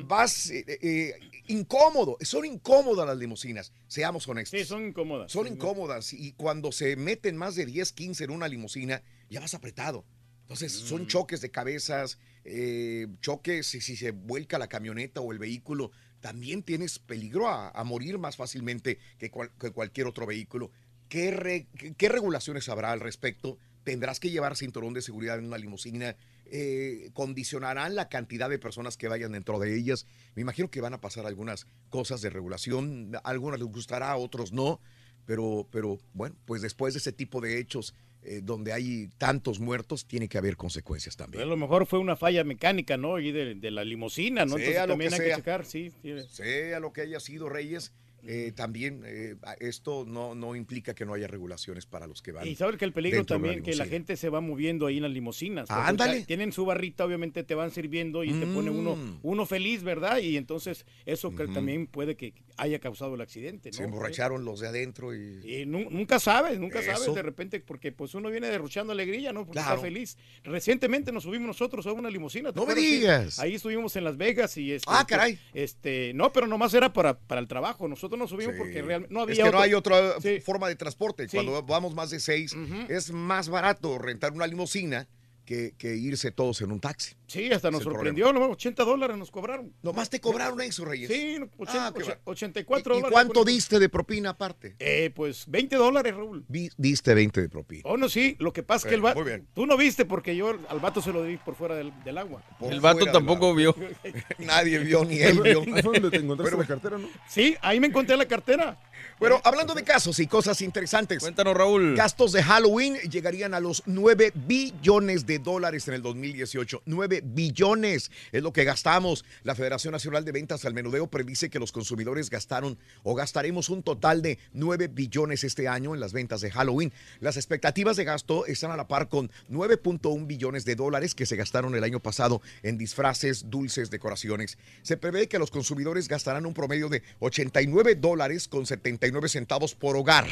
Vas 0.08 0.50
eh, 0.52 0.64
eh, 0.82 1.14
incómodo. 1.48 2.18
Son 2.22 2.46
incómodas 2.46 3.08
las 3.08 3.18
limusinas, 3.18 3.72
seamos 3.88 4.28
honestos. 4.28 4.60
Sí, 4.60 4.66
son 4.66 4.86
incómodas. 4.88 5.32
Son 5.32 5.48
incómodas 5.48 6.14
y 6.14 6.34
cuando 6.34 6.72
se 6.72 6.96
meten 6.96 7.38
más 7.38 7.56
de 7.56 7.66
10, 7.66 7.91
15 7.93 8.24
en 8.26 8.30
una 8.32 8.48
limusina, 8.48 9.02
ya 9.30 9.39
vas 9.39 9.54
apretado. 9.54 10.06
Entonces 10.41 10.72
son 10.74 11.08
choques 11.08 11.41
de 11.41 11.50
cabezas, 11.50 12.20
eh, 12.43 13.08
choques 13.22 13.66
si, 13.66 13.82
si 13.82 13.96
se 13.98 14.12
vuelca 14.12 14.60
la 14.60 14.68
camioneta 14.68 15.20
o 15.22 15.32
el 15.32 15.39
vehículo, 15.39 15.91
también 16.20 16.62
tienes 16.62 17.00
peligro 17.00 17.48
a, 17.48 17.70
a 17.70 17.84
morir 17.84 18.20
más 18.20 18.36
fácilmente 18.38 19.00
que, 19.18 19.32
cual- 19.32 19.52
que 19.60 19.72
cualquier 19.72 20.06
otro 20.06 20.28
vehículo. 20.28 20.72
¿Qué, 21.10 21.32
re- 21.32 21.68
qué- 21.78 21.96
qué 21.96 22.10
regulaciones 22.10 22.70
habrá 22.70 22.91
al 22.91 23.00
respecto? 23.00 23.58
¿Tendrás 23.86 24.20
que 24.20 24.32
llevar 24.32 24.58
cinturón 24.58 24.94
de 24.94 25.02
seguridad 25.02 25.38
en 25.40 25.46
una 25.46 25.58
limusina? 25.60 26.18
Eh, 26.48 27.12
¿Condicionarán 27.14 27.96
la 27.96 28.10
cantidad 28.10 28.50
de 28.50 28.60
personas 28.60 28.98
que 28.98 29.08
vayan 29.08 29.32
dentro 29.32 29.60
de 29.60 29.78
ellas? 29.78 30.08
Me 30.36 30.42
imagino 30.42 30.70
que 30.70 30.82
van 30.82 30.94
a 30.94 31.00
pasar 31.00 31.26
algunas 31.26 31.68
cosas 31.90 32.20
de 32.22 32.32
regulación. 32.32 33.12
A 33.16 33.30
algunas 33.30 33.60
les 33.60 33.70
gustará, 33.70 34.12
a 34.12 34.18
otros 34.18 34.52
no. 34.52 34.82
Pero, 35.26 35.68
pero 35.72 36.00
bueno, 36.14 36.36
pues 36.46 36.62
después 36.62 36.94
de 36.96 36.98
ese 37.00 37.12
tipo 37.12 37.42
de 37.42 37.60
hechos 37.60 37.94
eh, 38.24 38.42
donde 38.44 38.74
hay 38.74 39.08
tantos 39.20 39.60
muertos, 39.60 40.08
tiene 40.08 40.28
que 40.28 40.40
haber 40.40 40.58
consecuencias 40.58 41.16
también. 41.16 41.44
A 41.44 41.46
lo 41.46 41.56
mejor 41.56 41.86
fue 41.86 42.00
una 42.00 42.16
falla 42.16 42.44
mecánica, 42.44 42.98
¿no? 42.98 43.20
Y 43.20 43.32
de, 43.32 43.54
de 43.54 43.72
la 43.72 43.84
limusina, 43.84 44.46
¿no? 44.46 44.58
Sea 44.58 44.66
Entonces 44.66 44.82
lo 44.82 44.88
también 44.88 45.10
que 45.12 45.16
hay 45.16 45.22
sea. 45.22 45.30
que 45.36 45.42
checar, 45.42 45.66
sí. 45.66 45.92
sí. 46.02 46.14
Sea 46.28 46.80
lo 46.80 46.92
que 46.92 47.02
haya 47.02 47.20
sido, 47.20 47.50
Reyes, 47.50 47.92
eh, 48.28 48.51
también 48.55 49.03
eh, 49.05 49.36
esto 49.59 50.05
no, 50.07 50.36
no 50.36 50.55
implica 50.55 50.93
que 50.93 51.05
no 51.05 51.13
haya 51.13 51.28
regulaciones 51.28 51.86
para 51.86 52.07
los 52.07 52.21
que 52.21 52.32
van. 52.32 52.47
Y 52.47 52.55
sabes 52.55 52.78
que 52.78 52.86
el 52.86 52.93
peligro 52.93 53.26
también, 53.26 53.61
que 53.63 53.76
la 53.76 53.86
gente 53.86 54.17
se 54.17 54.30
va 54.30 54.41
moviendo 54.41 54.88
ahí 54.88 54.97
en 54.97 55.03
las 55.03 55.11
limusinas. 55.11 55.69
Ah, 55.69 55.88
ándale. 55.88 56.23
Tienen 56.23 56.51
su 56.51 56.65
barrita, 56.65 57.05
obviamente 57.05 57.43
te 57.43 57.55
van 57.55 57.71
sirviendo 57.71 58.23
y 58.23 58.32
te 58.34 58.45
pone 58.47 58.69
uno, 58.71 58.95
Mm. 58.95 59.19
uno 59.23 59.45
feliz, 59.45 59.84
¿verdad? 59.84 60.19
Y 60.19 60.38
entonces 60.38 60.86
eso 61.05 61.36
que 61.36 61.47
también 61.47 61.88
puede 61.88 62.15
que 62.15 62.34
haya 62.57 62.80
causado 62.80 63.15
el 63.15 63.21
accidente, 63.21 63.69
¿no? 63.71 63.78
Se 63.78 63.84
emborracharon 63.84 64.45
los 64.45 64.59
de 64.61 64.67
adentro 64.67 65.13
y... 65.13 65.41
Y 65.43 65.65
nu- 65.65 65.89
nunca 65.89 66.19
sabes, 66.19 66.59
nunca 66.59 66.80
Eso. 66.80 66.93
sabes 66.95 67.13
de 67.15 67.21
repente, 67.21 67.59
porque 67.59 67.91
pues 67.91 68.13
uno 68.15 68.30
viene 68.30 68.47
derrochando 68.47 68.93
alegría, 68.93 69.34
¿no? 69.34 69.41
Porque 69.45 69.59
Claro. 69.59 69.76
está 69.76 69.82
feliz. 69.86 70.17
Recientemente 70.43 71.11
nos 71.11 71.23
subimos 71.23 71.47
nosotros 71.47 71.86
a 71.88 71.91
una 71.91 72.09
limusina. 72.09 72.51
¿te 72.53 72.59
No 72.59 72.65
me 72.65 72.76
digas. 72.76 73.39
Ahí 73.39 73.55
estuvimos 73.55 73.95
en 73.95 74.03
Las 74.03 74.17
Vegas 74.17 74.55
y 74.57 74.71
este. 74.71 74.88
Ah, 74.89 75.05
caray. 75.07 75.38
Este, 75.53 76.11
no, 76.13 76.32
pero 76.32 76.47
nomás 76.47 76.73
era 76.73 76.93
para, 76.93 77.17
para 77.17 77.41
el 77.41 77.47
trabajo. 77.47 77.88
Nosotros 77.88 78.14
nos 78.18 78.30
subimos 78.30 78.53
Sí. 78.55 78.59
porque 78.59 78.82
realmente 78.82 79.13
no 79.13 79.22
había 79.22 79.34
es 79.34 79.39
que 79.39 79.43
otro- 79.43 79.57
no 79.57 79.63
hay 79.63 79.74
otra 79.74 80.20
Sí. 80.22 80.39
forma 80.41 80.68
de 80.68 80.76
transporte. 80.76 81.28
Cuando 81.28 81.61
vamos 81.63 81.93
más 81.95 82.09
de 82.09 82.20
seis, 82.20 82.55
es 82.89 83.11
más 83.11 83.49
barato 83.49 83.97
rentar 83.97 84.32
una 84.34 84.47
limusina 84.47 85.07
que, 85.46 85.74
que 85.78 85.96
irse 85.96 86.32
todos 86.32 86.60
en 86.62 86.72
un 86.72 86.80
taxi. 86.80 87.16
Sí, 87.28 87.52
hasta 87.52 87.72
nos 87.72 87.84
sorprendió, 87.84 88.34
¿no? 88.34 88.50
80 88.50 88.84
dólares 88.84 89.18
nos 89.18 89.32
cobraron. 89.32 89.72
Nomás 89.84 90.10
te 90.10 90.20
cobraron 90.20 90.60
eso, 90.62 90.86
Reyes. 90.86 91.10
Sí, 91.10 91.38
no, 91.39 91.50
Ah, 91.68 91.91
80, 91.91 91.93
qué 91.93 92.04
va. 92.10 92.20
84 92.26 92.93
¿Y, 92.93 92.98
y 92.98 93.02
dólares. 93.02 93.14
cuánto 93.14 93.43
diste 93.46 93.80
de 93.80 93.89
propina 93.89 94.32
aparte? 94.32 94.76
Eh, 94.80 95.12
pues 95.16 95.46
20 95.48 95.76
dólares, 95.76 96.16
Raúl. 96.16 96.43
Vi- 96.48 96.70
diste 96.78 97.14
20 97.14 97.41
de 97.41 97.50
propina. 97.50 97.82
Oh, 97.86 97.98
no, 97.98 98.10
sí. 98.10 98.36
Lo 98.39 98.54
que 98.54 98.64
pasa 98.64 98.88
es 98.88 98.89
que 98.89 98.96
el 98.96 99.02
vato. 99.02 99.20
muy 99.20 99.28
bien. 99.30 99.48
Tú 99.54 99.66
no 99.66 99.78
viste 99.78 100.06
porque 100.06 100.36
yo 100.36 100.58
al 100.70 100.80
vato 100.80 101.02
se 101.02 101.12
lo 101.14 101.24
di 101.24 101.38
por 101.38 101.56
fuera 101.56 101.76
del, 101.76 101.91
del 102.04 102.18
agua. 102.18 102.43
Por 102.60 102.72
El 102.74 102.80
vato 102.82 103.06
tampoco 103.12 103.54
vio. 103.56 103.76
Nadie 104.39 104.80
vio, 104.80 105.06
ni 105.06 105.18
él 105.20 105.39
vio. 105.41 105.64
Fue 105.82 105.82
donde 106.00 106.10
te 106.12 106.18
encontraste 106.18 106.58
la 106.58 106.66
cartera, 106.68 106.98
¿no? 106.98 107.08
Sí, 107.30 107.56
ahí 107.62 107.80
me 107.80 107.88
encontré 107.88 108.18
la 108.18 108.26
cartera. 108.26 108.78
Bueno, 109.18 109.39
hablando 109.45 109.74
de 109.74 109.86
casos 109.86 110.20
y 110.20 110.28
cosas 110.28 110.59
interesantes. 110.59 111.20
Cuéntanos, 111.20 111.55
Raúl. 111.55 111.95
Gastos 111.95 112.34
de 112.34 112.43
Halloween 112.43 112.95
llegarían 113.09 113.53
a 113.53 113.61
los 113.61 113.82
9 113.86 114.34
billones 114.36 115.26
de 115.26 115.39
dólares 115.39 115.88
en 115.88 115.93
el 115.93 116.01
2018. 116.01 116.82
9 116.86 117.22
billones 117.24 118.11
es 118.34 118.43
lo 118.43 118.51
que 118.51 118.66
gastamos. 118.66 119.24
La 119.43 119.55
Federación 119.55 119.93
Nacional 119.93 120.26
de 120.26 120.34
Ventas 120.34 120.66
al 120.66 120.74
Menudeo 120.74 121.07
predice 121.07 121.49
que 121.49 121.59
los 121.59 121.72
consumidores 121.72 122.30
gastaron 122.30 122.78
o 123.03 123.16
gastaremos 123.16 123.70
un 123.70 123.84
total 123.84 124.22
de 124.22 124.38
9 124.51 124.89
billones 124.89 125.45
este 125.45 125.70
año 125.70 125.93
en 125.93 126.01
las 126.01 126.11
ventas 126.11 126.41
de 126.41 126.51
Halloween. 126.51 126.91
Las 127.22 127.38
expectativas 127.38 127.95
de 127.95 128.03
gasto 128.03 128.45
están 128.45 128.72
a 128.72 128.78
la 128.78 128.89
par 128.89 129.07
con 129.07 129.32
9.1 129.49 130.28
billones 130.28 130.66
de 130.66 130.76
dólares 130.76 131.16
que 131.16 131.26
se 131.26 131.38
gastaron 131.38 131.74
el 131.74 131.86
año 131.86 132.01
pasado 132.01 132.41
en 132.63 132.78
disfraces, 132.78 133.49
dulces, 133.49 133.89
decoraciones. 133.89 134.57
Se 134.82 134.97
prevé 134.97 135.30
que 135.30 135.39
los 135.39 135.51
consumidores 135.51 136.09
gastarán 136.09 136.45
un 136.45 136.53
promedio 136.53 136.89
de 136.89 137.01
89 137.20 137.95
dólares 137.95 138.49
con 138.49 138.66
79 139.06 139.30
centavos 139.30 139.76
por 139.76 139.95
hogar. 139.97 140.26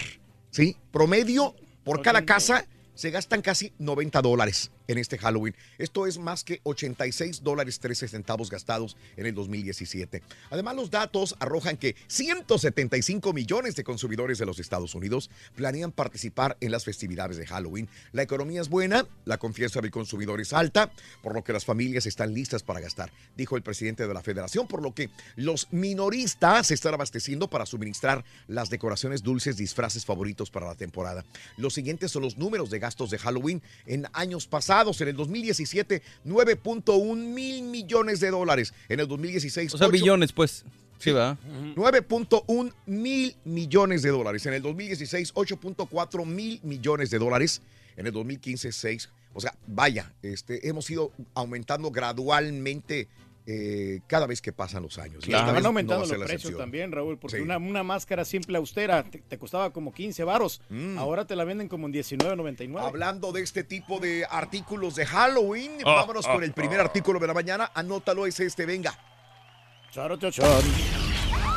¿Sí? 0.52 0.78
Promedio 0.92 1.56
por 1.84 2.02
cada 2.02 2.26
casa 2.26 2.66
se 2.96 3.12
gastan 3.12 3.42
casi 3.42 3.74
90 3.80 4.22
dólares 4.22 4.72
en 4.88 4.98
este 4.98 5.18
Halloween. 5.18 5.56
Esto 5.78 6.08
es 6.08 6.18
más 6.18 6.44
que 6.44 6.60
86 6.64 7.44
dólares 7.44 7.80
13 7.80 8.08
centavos 8.08 8.50
gastados 8.50 8.98
en 9.18 9.26
el 9.26 9.34
2017. 9.34 10.22
Además, 10.50 10.76
los 10.76 10.92
datos 10.92 11.36
arrojan 11.40 11.78
que 11.78 11.96
175 12.08 13.34
millones 13.34 13.76
de 13.76 13.84
consumidores 13.84 14.38
de 14.38 14.46
los 14.46 14.60
Estados 14.60 14.96
Unidos 14.96 15.30
planean 15.56 15.92
participar 15.92 16.58
en 16.60 16.72
las 16.72 16.84
festividades 16.84 17.38
de 17.38 17.48
Halloween. 17.48 17.88
La 18.12 18.24
economía 18.24 18.62
es 18.62 18.70
buena, 18.70 19.08
la 19.26 19.38
confianza 19.38 19.82
del 19.82 19.92
consumidor 19.92 20.42
es 20.42 20.54
alta, 20.54 20.92
por 21.22 21.34
lo 21.34 21.44
que 21.44 21.54
las 21.54 21.66
familias 21.66 22.06
están 22.06 22.34
listas 22.34 22.64
para 22.64 22.80
gastar, 22.80 23.12
dijo 23.38 23.56
el 23.56 23.64
presidente 23.64 24.08
de 24.08 24.14
la 24.14 24.22
federación, 24.22 24.68
por 24.68 24.82
lo 24.82 24.94
que 24.94 25.10
los 25.36 25.68
minoristas 25.72 26.72
están 26.72 26.94
abasteciendo 26.94 27.50
para 27.50 27.66
suministrar 27.66 28.24
las 28.48 28.70
decoraciones 28.70 29.24
dulces, 29.24 29.58
disfraces 29.58 30.06
favoritos 30.06 30.50
para 30.50 30.68
la 30.68 30.76
temporada. 30.76 31.26
Los 31.58 31.74
siguientes 31.74 32.12
son 32.12 32.24
los 32.24 32.38
números 32.38 32.70
de 32.70 32.80
gastos 32.84 33.10
de 33.10 33.18
Halloween 33.18 33.62
en 33.86 34.08
años 34.12 34.46
pasados. 34.46 35.00
En 35.00 35.08
el 35.08 35.16
2017, 35.16 36.02
9.1 36.26 37.16
mil 37.16 37.64
millones 37.64 38.20
de 38.20 38.30
dólares. 38.30 38.74
En 38.90 39.00
el 39.00 39.08
2016, 39.08 39.74
O 39.74 39.78
sea, 39.78 39.88
8 39.88 39.92
billones, 39.94 40.34
pues. 40.34 40.66
Sí, 41.00 41.12
va. 41.12 41.38
9.1 41.76 42.74
mil 42.86 43.36
millones 43.46 44.02
de 44.02 44.10
dólares. 44.10 44.46
En 44.46 44.54
el 44.54 44.62
2016, 44.62 45.34
8.4 45.34 46.26
mil 46.26 46.60
millones 46.64 47.10
de 47.10 47.20
dólares. 47.20 47.62
En 47.96 48.06
el 48.06 48.12
2015, 48.12 48.72
6. 48.72 49.10
O 49.34 49.40
sea, 49.42 49.56
vaya, 49.66 50.14
este, 50.22 50.68
hemos 50.68 50.90
ido 50.90 51.12
aumentando 51.34 51.90
gradualmente 51.90 53.08
eh, 53.46 54.00
cada 54.08 54.26
vez 54.26 54.42
que 54.42 54.54
pasan 54.54 54.84
los 54.84 54.98
años. 54.98 55.16
Y 55.28 55.32
esta 55.32 55.38
Estaban 55.40 55.56
vez 55.56 55.64
los 55.64 55.74
precios 56.20 56.32
excepción. 56.32 56.58
también, 56.60 56.92
Raúl, 56.92 57.18
porque 57.18 57.38
Sí. 57.38 57.42
una, 57.44 57.58
una 57.58 57.84
máscara 57.84 58.24
simple 58.24 58.58
austera 58.58 59.04
te, 59.04 59.20
te 59.20 59.38
costaba 59.38 59.72
como 59.72 59.94
15 59.94 60.24
varos. 60.24 60.62
Mm. 60.70 60.98
Ahora 60.98 61.26
te 61.26 61.36
la 61.36 61.44
venden 61.44 61.68
como 61.68 61.88
en 61.88 61.94
19.99. 61.94 62.80
Hablando 62.88 63.32
de 63.32 63.42
este 63.42 63.64
tipo 63.64 64.00
de 64.00 64.26
artículos 64.30 64.96
de 64.96 65.06
Halloween, 65.06 65.72
Ah, 65.86 65.96
vámonos 65.96 66.26
ah, 66.28 66.34
con 66.34 66.44
el 66.44 66.54
primer 66.54 66.80
ah. 66.80 66.84
artículo 66.84 67.20
de 67.20 67.28
la 67.28 67.34
mañana. 67.34 67.72
Anótalo, 67.74 68.26
es 68.26 68.40
este, 68.40 68.66
venga. 68.66 68.98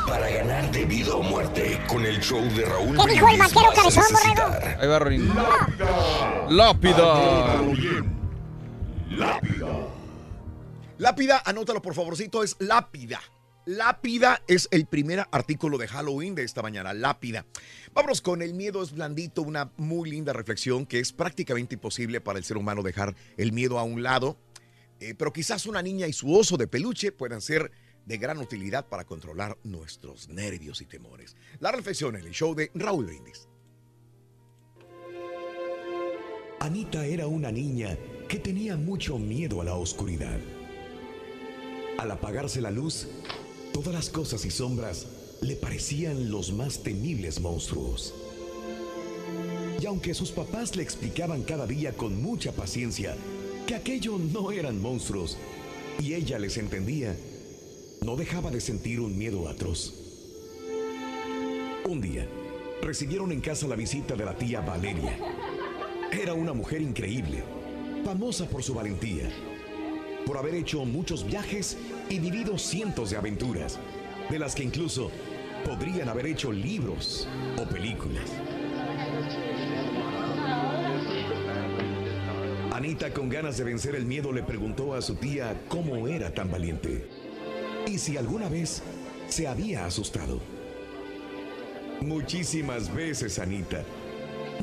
Para 0.07 0.29
ganar 0.29 0.71
de 0.71 0.85
vida 0.85 1.15
o 1.15 1.21
muerte 1.23 1.79
con 1.87 2.05
el 2.05 2.19
show 2.21 2.39
de 2.55 2.63
Raúl 2.65 2.97
¿Qué 2.97 3.11
dijo 3.13 3.27
el 3.29 3.37
vaquero 3.37 3.71
cabezón, 3.75 4.03
necesitar 4.11 4.77
Ahí 4.79 4.87
va, 4.87 4.99
Rorín. 4.99 5.27
Lápida. 6.49 6.49
Lápida. 6.49 7.61
Lápida, 9.09 9.67
anótalo 11.45 11.81
por 11.81 11.93
favorcito, 11.93 12.43
es 12.43 12.55
lápida. 12.59 13.21
Lápida 13.65 14.41
es 14.47 14.69
el 14.71 14.85
primer 14.85 15.25
artículo 15.29 15.77
de 15.77 15.89
Halloween 15.89 16.35
de 16.35 16.43
esta 16.43 16.61
mañana, 16.61 16.93
lápida. 16.93 17.45
Vámonos 17.93 18.21
con 18.21 18.41
el 18.41 18.53
miedo 18.53 18.81
es 18.81 18.93
blandito, 18.93 19.41
una 19.41 19.71
muy 19.75 20.09
linda 20.09 20.31
reflexión 20.31 20.85
que 20.85 20.99
es 20.99 21.11
prácticamente 21.11 21.75
imposible 21.75 22.21
para 22.21 22.39
el 22.39 22.45
ser 22.45 22.55
humano 22.55 22.81
dejar 22.81 23.13
el 23.35 23.51
miedo 23.51 23.77
a 23.77 23.83
un 23.83 24.03
lado, 24.03 24.37
eh, 25.01 25.15
pero 25.15 25.33
quizás 25.33 25.65
una 25.65 25.81
niña 25.81 26.07
y 26.07 26.13
su 26.13 26.33
oso 26.33 26.55
de 26.55 26.67
peluche 26.67 27.11
puedan 27.11 27.41
ser 27.41 27.71
de 28.05 28.17
gran 28.17 28.37
utilidad 28.37 28.87
para 28.87 29.03
controlar 29.03 29.57
nuestros 29.63 30.29
nervios 30.29 30.79
y 30.81 30.85
temores. 30.85 31.35
La 31.59 31.73
reflexión 31.73 32.15
en 32.15 32.25
el 32.25 32.31
show 32.31 32.55
de 32.55 32.71
Raúl 32.73 33.07
Brindis. 33.07 33.49
Anita 36.61 37.05
era 37.05 37.27
una 37.27 37.51
niña 37.51 37.97
que 38.29 38.39
tenía 38.39 38.77
mucho 38.77 39.19
miedo 39.19 39.61
a 39.61 39.65
la 39.65 39.75
oscuridad. 39.75 40.39
Al 41.97 42.11
apagarse 42.11 42.61
la 42.61 42.69
luz, 42.69 43.07
todas 43.73 43.93
las 43.93 44.09
cosas 44.09 44.45
y 44.45 44.51
sombras 44.51 45.07
le 45.41 45.55
parecían 45.55 46.29
los 46.29 46.51
más 46.51 46.83
temibles 46.83 47.39
monstruos. 47.39 48.13
Y 49.81 49.85
aunque 49.87 50.13
sus 50.13 50.31
papás 50.31 50.75
le 50.75 50.83
explicaban 50.83 51.43
cada 51.43 51.65
día 51.65 51.93
con 51.93 52.21
mucha 52.21 52.51
paciencia 52.51 53.15
que 53.65 53.75
aquello 53.75 54.17
no 54.17 54.51
eran 54.51 54.81
monstruos, 54.81 55.37
y 55.99 56.13
ella 56.13 56.37
les 56.37 56.57
entendía, 56.57 57.15
no 58.01 58.15
dejaba 58.15 58.51
de 58.51 58.61
sentir 58.61 58.99
un 58.99 59.17
miedo 59.17 59.49
atroz. 59.49 59.93
Un 61.85 61.99
día, 61.99 62.27
recibieron 62.81 63.31
en 63.31 63.41
casa 63.41 63.67
la 63.67 63.75
visita 63.75 64.15
de 64.15 64.25
la 64.25 64.37
tía 64.37 64.61
Valeria. 64.61 65.17
Era 66.11 66.33
una 66.33 66.53
mujer 66.53 66.81
increíble, 66.81 67.43
famosa 68.05 68.47
por 68.47 68.63
su 68.63 68.73
valentía, 68.73 69.29
por 70.27 70.37
haber 70.37 70.55
hecho 70.55 70.83
muchos 70.83 71.25
viajes 71.25 71.77
y 72.09 72.19
vivido 72.19 72.57
cientos 72.57 73.11
de 73.11 73.17
aventuras, 73.17 73.79
de 74.29 74.37
las 74.37 74.53
que 74.53 74.63
incluso 74.63 75.09
podrían 75.65 76.09
haber 76.09 76.25
hecho 76.25 76.51
libros 76.51 77.29
o 77.57 77.63
películas. 77.63 78.29
Anita, 82.73 83.13
con 83.13 83.29
ganas 83.29 83.57
de 83.57 83.63
vencer 83.63 83.95
el 83.95 84.05
miedo, 84.05 84.33
le 84.33 84.43
preguntó 84.43 84.93
a 84.93 85.01
su 85.01 85.15
tía 85.15 85.61
cómo 85.69 86.07
era 86.09 86.33
tan 86.33 86.51
valiente 86.51 87.07
y 87.87 87.97
si 87.97 88.17
alguna 88.17 88.49
vez 88.49 88.83
se 89.29 89.47
había 89.47 89.85
asustado. 89.85 90.41
Muchísimas 92.01 92.93
veces, 92.93 93.39
Anita. 93.39 93.83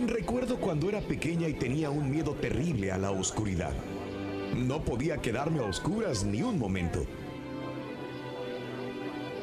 Recuerdo 0.06 0.58
cuando 0.58 0.90
era 0.90 1.00
pequeña 1.00 1.48
y 1.48 1.54
tenía 1.54 1.88
un 1.88 2.10
miedo 2.10 2.34
terrible 2.34 2.92
a 2.92 2.98
la 2.98 3.10
oscuridad. 3.10 3.72
No 4.52 4.84
podía 4.84 5.18
quedarme 5.18 5.60
a 5.60 5.64
oscuras 5.64 6.24
ni 6.24 6.42
un 6.42 6.58
momento. 6.58 7.06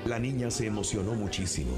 La 0.06 0.20
niña 0.20 0.50
se 0.50 0.68
emocionó 0.68 1.14
muchísimo. 1.14 1.72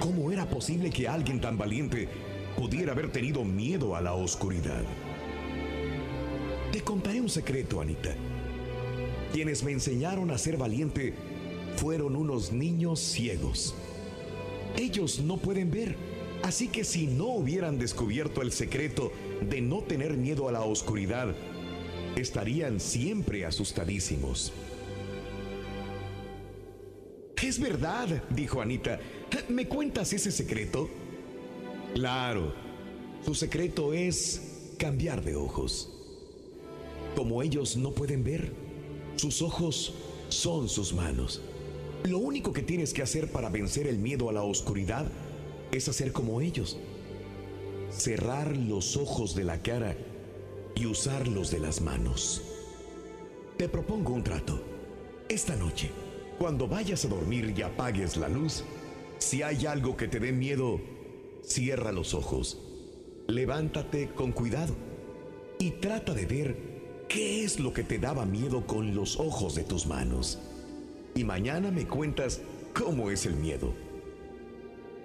¿Cómo 0.00 0.32
era 0.32 0.48
posible 0.48 0.90
que 0.90 1.08
alguien 1.08 1.40
tan 1.40 1.56
valiente 1.56 2.08
pudiera 2.56 2.92
haber 2.92 3.12
tenido 3.12 3.44
miedo 3.44 3.94
a 3.94 4.00
la 4.00 4.14
oscuridad? 4.14 4.82
Te 6.72 6.80
contaré 6.80 7.20
un 7.20 7.28
secreto, 7.28 7.80
Anita. 7.80 8.14
Quienes 9.32 9.62
me 9.62 9.72
enseñaron 9.72 10.30
a 10.30 10.38
ser 10.38 10.56
valiente 10.56 11.14
fueron 11.76 12.16
unos 12.16 12.52
niños 12.52 13.00
ciegos. 13.00 13.74
Ellos 14.76 15.20
no 15.20 15.36
pueden 15.36 15.70
ver, 15.70 15.96
así 16.42 16.68
que 16.68 16.84
si 16.84 17.06
no 17.06 17.26
hubieran 17.26 17.78
descubierto 17.78 18.42
el 18.42 18.52
secreto 18.52 19.12
de 19.48 19.60
no 19.60 19.78
tener 19.82 20.16
miedo 20.16 20.48
a 20.48 20.52
la 20.52 20.62
oscuridad, 20.62 21.34
estarían 22.16 22.80
siempre 22.80 23.44
asustadísimos. 23.44 24.52
Es 27.42 27.60
verdad, 27.60 28.08
dijo 28.30 28.62
Anita. 28.62 28.98
¿Me 29.48 29.68
cuentas 29.68 30.12
ese 30.14 30.30
secreto? 30.30 30.88
Claro. 31.92 32.54
Su 33.24 33.34
secreto 33.34 33.92
es 33.92 34.72
cambiar 34.78 35.22
de 35.22 35.36
ojos. 35.36 35.90
Como 37.14 37.42
ellos 37.42 37.76
no 37.76 37.92
pueden 37.92 38.24
ver, 38.24 38.52
sus 39.16 39.42
ojos 39.42 39.92
son 40.28 40.68
sus 40.68 40.94
manos. 40.94 41.42
Lo 42.04 42.18
único 42.18 42.54
que 42.54 42.62
tienes 42.62 42.94
que 42.94 43.02
hacer 43.02 43.30
para 43.30 43.50
vencer 43.50 43.86
el 43.86 43.98
miedo 43.98 44.30
a 44.30 44.32
la 44.32 44.44
oscuridad 44.44 45.06
es 45.72 45.88
hacer 45.88 46.12
como 46.12 46.40
ellos. 46.40 46.78
Cerrar 47.90 48.56
los 48.56 48.96
ojos 48.96 49.34
de 49.34 49.44
la 49.44 49.60
cara 49.62 49.94
y 50.74 50.86
usar 50.86 51.28
los 51.28 51.50
de 51.50 51.60
las 51.60 51.80
manos. 51.80 52.42
Te 53.56 53.68
propongo 53.68 54.12
un 54.12 54.22
trato. 54.22 54.60
Esta 55.28 55.56
noche, 55.56 55.90
cuando 56.38 56.66
vayas 56.66 57.04
a 57.04 57.08
dormir 57.08 57.54
y 57.56 57.62
apagues 57.62 58.16
la 58.16 58.28
luz, 58.28 58.64
si 59.18 59.42
hay 59.42 59.66
algo 59.66 59.96
que 59.96 60.08
te 60.08 60.18
dé 60.18 60.32
miedo, 60.32 60.80
cierra 61.42 61.92
los 61.92 62.14
ojos. 62.14 62.60
Levántate 63.28 64.08
con 64.08 64.32
cuidado 64.32 64.74
y 65.58 65.70
trata 65.70 66.12
de 66.12 66.26
ver 66.26 66.56
qué 67.08 67.44
es 67.44 67.60
lo 67.60 67.72
que 67.72 67.84
te 67.84 67.98
daba 67.98 68.26
miedo 68.26 68.66
con 68.66 68.94
los 68.94 69.18
ojos 69.20 69.54
de 69.54 69.64
tus 69.64 69.86
manos. 69.86 70.38
Y 71.14 71.24
mañana 71.24 71.70
me 71.70 71.86
cuentas 71.86 72.40
cómo 72.74 73.10
es 73.10 73.26
el 73.26 73.34
miedo. 73.34 73.72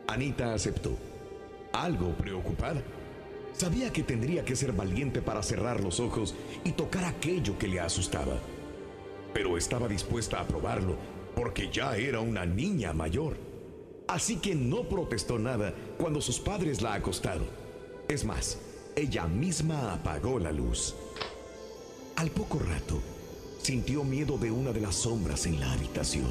Anita 0.08 0.54
aceptó, 0.54 0.98
algo 1.74 2.16
preocupada. 2.18 2.82
Sabía 3.58 3.92
que 3.92 4.04
tendría 4.04 4.46
que 4.46 4.56
ser 4.56 4.72
valiente 4.72 5.20
para 5.20 5.42
cerrar 5.42 5.82
los 5.82 6.00
ojos 6.00 6.36
y 6.64 6.74
tocar 6.74 7.06
aquello 7.06 7.58
que 7.58 7.68
le 7.68 7.80
asustaba. 7.80 8.38
Pero 9.34 9.58
estaba 9.58 9.88
dispuesta 9.88 10.40
a 10.40 10.48
probarlo 10.48 10.96
porque 11.36 11.70
ya 11.72 11.98
era 11.98 12.20
una 12.20 12.46
niña 12.46 12.94
mayor. 12.94 13.36
Así 14.08 14.38
que 14.38 14.54
no 14.54 14.84
protestó 14.84 15.40
nada 15.40 15.74
cuando 15.98 16.22
sus 16.22 16.40
padres 16.40 16.84
la 16.84 16.94
acostaron. 16.94 17.48
Es 18.08 18.26
más, 18.26 18.60
ella 18.96 19.26
misma 19.26 19.92
apagó 19.92 20.38
la 20.38 20.52
luz. 20.52 20.96
Al 22.16 22.30
poco 22.30 22.60
rato, 22.60 23.02
sintió 23.62 24.04
miedo 24.04 24.38
de 24.38 24.52
una 24.52 24.72
de 24.72 24.82
las 24.82 24.96
sombras 24.96 25.48
en 25.48 25.60
la 25.60 25.74
habitación. 25.74 26.30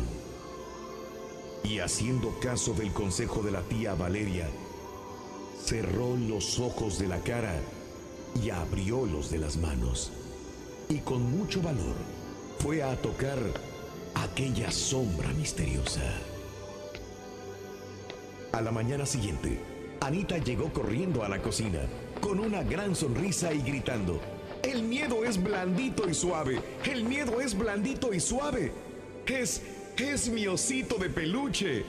Y 1.64 1.80
haciendo 1.80 2.38
caso 2.38 2.72
del 2.72 2.92
consejo 2.92 3.42
de 3.42 3.50
la 3.50 3.62
tía 3.62 3.94
Valeria, 3.94 4.48
cerró 5.66 6.16
los 6.16 6.60
ojos 6.60 6.96
de 7.00 7.08
la 7.08 7.18
cara 7.18 7.52
y 8.40 8.50
abrió 8.50 9.04
los 9.04 9.32
de 9.32 9.38
las 9.38 9.56
manos. 9.56 10.12
Y 10.88 10.98
con 10.98 11.28
mucho 11.36 11.60
valor 11.60 11.96
fue 12.60 12.84
a 12.84 12.94
tocar 13.02 13.38
aquella 14.14 14.70
sombra 14.70 15.28
misteriosa. 15.32 16.02
A 18.52 18.60
la 18.60 18.70
mañana 18.70 19.06
siguiente, 19.06 19.58
Anita 20.00 20.38
llegó 20.38 20.72
corriendo 20.72 21.24
a 21.24 21.28
la 21.28 21.42
cocina, 21.42 21.80
con 22.20 22.38
una 22.38 22.62
gran 22.62 22.94
sonrisa 22.94 23.52
y 23.52 23.60
gritando. 23.60 24.20
El 24.62 24.84
miedo 24.84 25.24
es 25.24 25.42
blandito 25.42 26.08
y 26.08 26.14
suave. 26.14 26.60
El 26.84 27.02
miedo 27.02 27.40
es 27.40 27.58
blandito 27.58 28.14
y 28.14 28.20
suave. 28.20 28.70
Es, 29.26 29.62
es 29.96 30.28
mi 30.28 30.46
osito 30.46 30.96
de 30.96 31.10
peluche. 31.10 31.84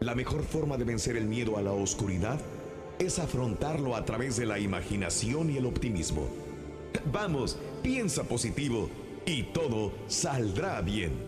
La 0.00 0.14
mejor 0.14 0.44
forma 0.44 0.76
de 0.76 0.84
vencer 0.84 1.16
el 1.16 1.26
miedo 1.26 1.58
a 1.58 1.62
la 1.62 1.72
oscuridad 1.72 2.38
es 3.00 3.18
afrontarlo 3.18 3.96
a 3.96 4.04
través 4.04 4.36
de 4.36 4.46
la 4.46 4.58
imaginación 4.58 5.50
y 5.50 5.56
el 5.56 5.66
optimismo. 5.66 6.28
Vamos, 7.12 7.58
piensa 7.82 8.22
positivo 8.22 8.88
y 9.26 9.42
todo 9.44 9.92
saldrá 10.06 10.80
bien. 10.82 11.26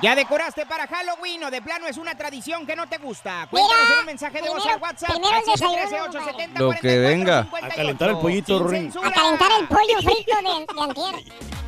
¿Ya 0.00 0.14
decoraste 0.14 0.64
para 0.64 0.86
Halloween 0.86 1.42
o 1.42 1.50
de 1.50 1.60
plano 1.60 1.88
es 1.88 1.96
una 1.96 2.16
tradición 2.16 2.64
que 2.64 2.76
no 2.76 2.88
te 2.88 2.98
gusta? 2.98 3.48
Cuéntanos 3.50 3.90
en 3.90 3.98
un 3.98 4.06
mensaje 4.06 4.40
de 4.40 4.48
voz 4.48 4.64
al 4.64 4.80
WhatsApp 4.80 5.10
primero 5.10 5.28
el 5.28 5.34
al 5.34 5.44
713 5.44 5.84
desayuno, 5.90 6.04
870 6.04 6.60
Lo 6.60 6.70
que 6.70 6.98
venga. 6.98 7.48
A 7.60 7.68
calentar 7.68 8.10
el 8.10 8.18
pollito, 8.18 8.68
Ring. 8.68 8.92
A 9.02 9.10
calentar 9.10 9.50
el 9.60 9.66
pollo 9.66 9.98
frito 9.98 10.36
de, 10.36 10.74
de 10.74 10.82
antier. 10.82 11.32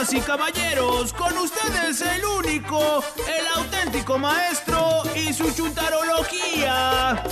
Damas 0.00 0.14
y 0.14 0.20
caballeros, 0.20 1.12
con 1.12 1.36
ustedes 1.36 2.00
el 2.00 2.24
único, 2.24 3.04
el 3.18 3.46
auténtico 3.54 4.16
maestro 4.18 5.02
y 5.14 5.30
su 5.30 5.54
chuntarología. 5.54 7.22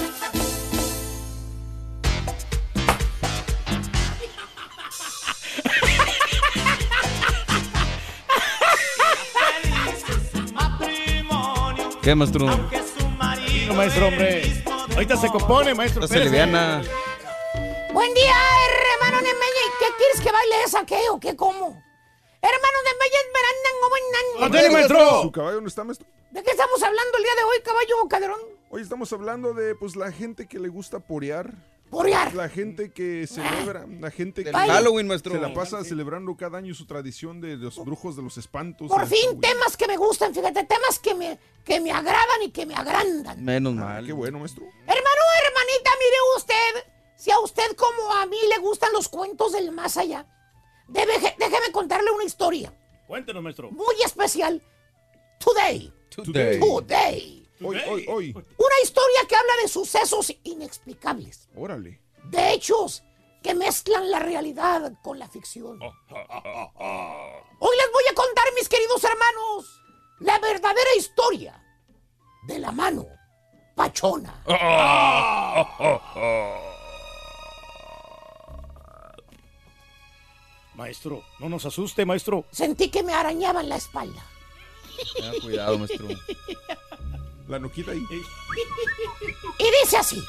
¿Qué, 12.02 12.14
maestro? 12.14 12.46
No, 13.66 13.74
maestro, 13.74 14.08
hombre. 14.08 14.62
Ahorita 14.92 15.16
se 15.16 15.28
compone, 15.28 15.72
maestro. 15.72 16.04
Está 16.04 16.18
liviana. 16.18 16.82
Buen 17.94 18.12
día, 18.12 18.36
hermano 19.00 19.22
Mella. 19.22 19.64
¿Qué 19.78 19.86
quieres 19.96 20.20
que 20.20 20.30
baile 20.30 20.54
esa, 20.66 20.84
qué 20.84 20.98
o 21.10 21.18
qué, 21.18 21.34
cómo? 21.34 21.87
Hermano 22.40 22.78
de 22.84 22.92
Veranda, 23.34 24.46
¡Ándale, 24.46 24.70
maestro! 24.70 25.22
¿Su 25.22 25.32
caballo 25.32 25.60
no 25.60 25.68
está, 25.68 25.84
maestro? 25.84 26.06
¿De 26.30 26.42
qué 26.42 26.50
estamos 26.50 26.82
hablando 26.82 27.16
el 27.18 27.22
día 27.24 27.34
de 27.34 27.42
hoy, 27.44 27.56
caballo 27.64 28.08
Calderón? 28.08 28.40
Hoy 28.70 28.82
estamos 28.82 29.12
hablando 29.12 29.54
de 29.54 29.74
pues 29.74 29.96
la 29.96 30.12
gente 30.12 30.46
que 30.46 30.58
le 30.58 30.68
gusta 30.68 31.00
porear. 31.00 31.54
¿Porear? 31.90 32.34
La 32.34 32.50
gente 32.50 32.92
que 32.92 33.26
celebra, 33.26 33.86
la 33.88 34.10
gente 34.10 34.44
que 34.44 34.52
Halloween, 34.52 35.06
maestro. 35.08 35.32
se 35.32 35.40
la 35.40 35.54
pasa 35.54 35.82
celebrando 35.84 36.36
cada 36.36 36.58
año 36.58 36.74
su 36.74 36.86
tradición 36.86 37.40
de 37.40 37.56
los 37.56 37.82
brujos 37.82 38.14
de 38.14 38.22
los 38.22 38.36
espantos. 38.36 38.88
Por 38.90 39.06
fin, 39.06 39.40
temas 39.40 39.74
que 39.76 39.86
me 39.86 39.96
gustan, 39.96 40.34
fíjate, 40.34 40.64
temas 40.64 40.98
que 40.98 41.14
me, 41.14 41.38
que 41.64 41.80
me 41.80 41.90
agradan 41.90 42.42
y 42.42 42.50
que 42.50 42.66
me 42.66 42.74
agrandan. 42.74 43.42
Menos 43.42 43.72
Ah, 43.78 43.84
mal. 43.84 44.06
qué 44.06 44.12
bueno, 44.12 44.38
maestro. 44.38 44.64
Hermano, 44.64 45.22
hermanita, 45.46 45.90
mire 45.98 46.16
usted, 46.36 46.92
si 47.16 47.30
a 47.30 47.38
usted 47.40 47.74
como 47.74 48.12
a 48.12 48.26
mí 48.26 48.36
le 48.54 48.58
gustan 48.58 48.92
los 48.92 49.08
cuentos 49.08 49.52
del 49.52 49.72
más 49.72 49.96
allá, 49.96 50.26
debe- 50.88 51.34
déjeme 51.38 51.72
contarle 51.72 52.10
una 52.10 52.24
historia 52.24 52.72
Cuéntenos, 53.06 53.42
maestro. 53.42 53.70
muy 53.70 53.94
especial. 54.04 54.62
Today. 55.38 55.92
Today. 56.10 56.58
Today. 56.60 57.48
Hoy, 57.62 57.76
hoy, 57.88 58.06
hoy. 58.08 58.32
Una 58.34 58.80
historia 58.82 59.20
que 59.28 59.34
habla 59.36 59.52
de 59.62 59.68
sucesos 59.68 60.32
inexplicables, 60.44 61.48
Órale. 61.56 62.00
de 62.24 62.52
hechos 62.52 63.02
que 63.42 63.54
mezclan 63.54 64.10
la 64.10 64.18
realidad 64.18 64.92
con 65.02 65.18
la 65.18 65.28
ficción. 65.28 65.78
Oh. 65.82 65.92
Hoy 67.60 67.76
les 67.76 67.92
voy 67.92 68.04
a 68.10 68.14
contar, 68.14 68.44
mis 68.56 68.68
queridos 68.68 69.02
hermanos, 69.04 69.80
la 70.20 70.38
verdadera 70.40 70.94
historia 70.96 71.64
de 72.46 72.58
la 72.58 72.72
mano 72.72 73.06
pachona. 73.74 74.42
Maestro, 80.78 81.24
no 81.40 81.48
nos 81.48 81.66
asuste, 81.66 82.06
maestro. 82.06 82.44
Sentí 82.52 82.88
que 82.88 83.02
me 83.02 83.12
arañaban 83.12 83.68
la 83.68 83.74
espalda. 83.74 84.24
Cuidado, 85.42 85.76
maestro. 85.76 86.06
La 87.48 87.58
nuquita 87.58 87.90
ahí. 87.90 88.00
Y 89.58 89.64
dice 89.82 89.96
así. 89.96 90.22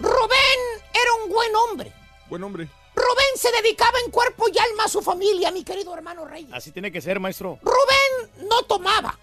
Rubén 0.00 0.60
era 0.92 1.14
un 1.22 1.30
buen 1.30 1.54
hombre. 1.54 1.92
Buen 2.28 2.42
hombre. 2.42 2.68
Rubén 2.96 3.36
se 3.36 3.52
dedicaba 3.52 4.00
en 4.04 4.10
cuerpo 4.10 4.46
y 4.52 4.58
alma 4.58 4.86
a 4.86 4.88
su 4.88 5.00
familia, 5.00 5.52
mi 5.52 5.62
querido 5.62 5.94
hermano 5.94 6.24
Reyes. 6.24 6.52
Así 6.52 6.72
tiene 6.72 6.90
que 6.90 7.00
ser, 7.00 7.20
maestro. 7.20 7.60
Rubén 7.62 8.48
no 8.48 8.62
tomaba. 8.64 9.16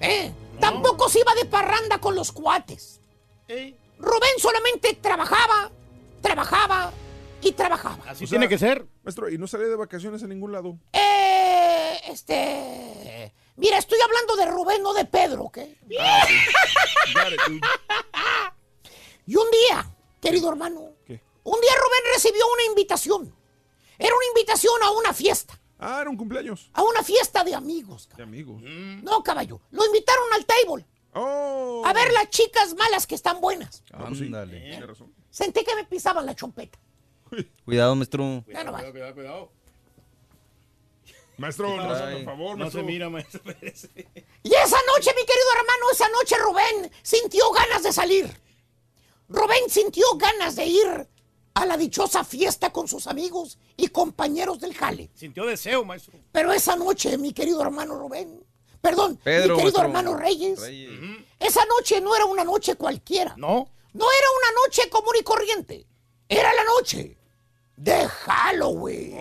¿eh? 0.00 0.32
Tampoco 0.58 1.10
se 1.10 1.20
iba 1.20 1.34
de 1.34 1.44
parranda 1.44 1.98
con 1.98 2.14
los 2.14 2.32
cuates. 2.32 3.02
Rubén 3.98 4.38
solamente 4.38 4.94
trabajaba, 4.94 5.70
trabajaba 6.22 6.94
y 7.48 7.52
trabajaba. 7.52 7.98
Así 8.08 8.24
O 8.24 8.28
tiene 8.28 8.48
que 8.48 8.58
ser. 8.58 8.86
Maestro, 9.02 9.30
y 9.30 9.38
no 9.38 9.46
salía 9.46 9.68
de 9.68 9.76
vacaciones 9.76 10.22
a 10.22 10.26
ningún 10.26 10.52
lado. 10.52 10.78
Eh, 10.92 12.00
este... 12.08 13.34
Mira, 13.56 13.78
estoy 13.78 13.98
hablando 14.04 14.36
de 14.36 14.46
Rubén, 14.46 14.82
no 14.82 14.92
de 14.92 15.04
Pedro, 15.06 15.44
¿ok? 15.44 15.58
Ah. 16.00 16.26
Y 19.26 19.36
un 19.36 19.50
día, 19.50 19.90
querido 20.20 20.48
hermano, 20.50 20.92
¿Qué? 21.06 21.20
un 21.42 21.60
día 21.60 21.70
Rubén 21.74 22.12
recibió 22.14 22.42
una 22.52 22.64
invitación. 22.64 23.34
Era 23.98 24.14
una 24.14 24.26
invitación 24.26 24.74
a 24.82 24.90
una 24.90 25.12
fiesta, 25.14 25.58
Ah, 25.78 25.98
era 26.02 26.10
un 26.10 26.16
cumpleaños. 26.16 26.70
a 26.74 26.82
una 26.82 27.02
fiesta 27.02 27.42
de 27.44 27.54
amigos. 27.54 28.08
De 28.16 28.22
amigos. 28.22 28.60
No, 28.62 29.22
caballo, 29.22 29.60
lo 29.70 29.84
invitaron 29.86 30.24
al 30.34 30.44
table 30.46 30.86
Oh. 31.18 31.82
a 31.86 31.92
ver 31.94 32.12
las 32.12 32.28
chicas 32.28 32.74
malas 32.74 33.06
que 33.06 33.14
están 33.14 33.40
buenas. 33.40 33.82
Ándale. 33.90 34.60
Tiene 34.60 34.86
razón. 34.86 35.14
Sentí 35.30 35.64
que 35.64 35.74
me 35.74 35.84
pisaban 35.84 36.26
la 36.26 36.34
chompeta. 36.34 36.78
Cuidado, 37.64 37.94
maestro. 37.96 38.42
Cuidado, 38.44 38.92
cuidado, 38.92 39.14
cuidado. 39.14 39.52
Maestro, 41.38 41.76
no, 41.76 41.82
por 41.88 42.24
favor, 42.24 42.50
No 42.52 42.64
maestro. 42.64 42.80
se 42.80 42.86
mira, 42.86 43.10
maestro. 43.10 43.42
Y 43.44 44.54
esa 44.54 44.78
noche, 44.86 45.10
mi 45.14 45.24
querido 45.26 45.46
hermano, 45.58 45.90
esa 45.92 46.08
noche 46.08 46.36
Rubén 46.38 46.90
sintió 47.02 47.50
ganas 47.50 47.82
de 47.82 47.92
salir. 47.92 48.40
Rubén 49.28 49.68
sintió 49.68 50.06
ganas 50.16 50.56
de 50.56 50.64
ir 50.66 51.08
a 51.54 51.66
la 51.66 51.76
dichosa 51.76 52.24
fiesta 52.24 52.72
con 52.72 52.88
sus 52.88 53.06
amigos 53.06 53.58
y 53.76 53.88
compañeros 53.88 54.60
del 54.60 54.74
jale. 54.74 55.10
Sintió 55.14 55.44
deseo, 55.44 55.84
maestro. 55.84 56.18
Pero 56.32 56.52
esa 56.52 56.74
noche, 56.76 57.18
mi 57.18 57.32
querido 57.34 57.60
hermano 57.60 57.98
Rubén, 57.98 58.42
perdón, 58.80 59.18
Pedro, 59.22 59.56
mi 59.56 59.62
querido 59.62 59.78
maestro. 59.80 59.82
hermano 59.82 60.16
Reyes, 60.16 60.60
Reyes. 60.60 60.90
esa 61.40 61.64
noche 61.66 62.00
no 62.00 62.14
era 62.16 62.24
una 62.24 62.44
noche 62.44 62.76
cualquiera. 62.76 63.34
¿No? 63.36 63.68
No 63.92 64.04
era 64.04 64.26
una 64.38 64.60
noche 64.66 64.88
común 64.88 65.14
y 65.20 65.22
corriente. 65.22 65.86
Era 66.28 66.52
la 66.52 66.64
noche 66.64 67.16
de 67.76 68.08
Halloween. 68.08 69.18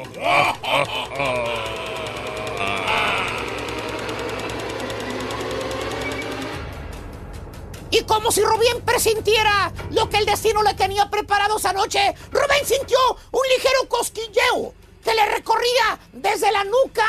Y 7.92 8.02
como 8.04 8.32
si 8.32 8.42
Rubén 8.42 8.82
presintiera 8.84 9.72
lo 9.92 10.10
que 10.10 10.18
el 10.18 10.26
destino 10.26 10.64
le 10.64 10.74
tenía 10.74 11.10
preparado 11.10 11.58
esa 11.58 11.74
noche, 11.74 12.16
Rubén 12.32 12.66
sintió 12.66 12.98
un 13.32 13.42
ligero 13.56 13.88
cosquilleo 13.88 14.74
que 15.04 15.14
le 15.14 15.26
recorría 15.28 16.00
desde 16.12 16.52
la 16.52 16.64
nuca 16.64 17.06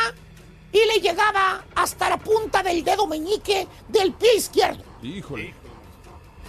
y 0.72 0.84
le 0.84 1.00
llegaba 1.00 1.64
hasta 1.74 2.10
la 2.10 2.18
punta 2.18 2.62
del 2.62 2.84
dedo 2.84 3.06
meñique 3.06 3.66
del 3.88 4.12
pie 4.12 4.36
izquierdo. 4.36 4.84
Híjole. 5.02 5.54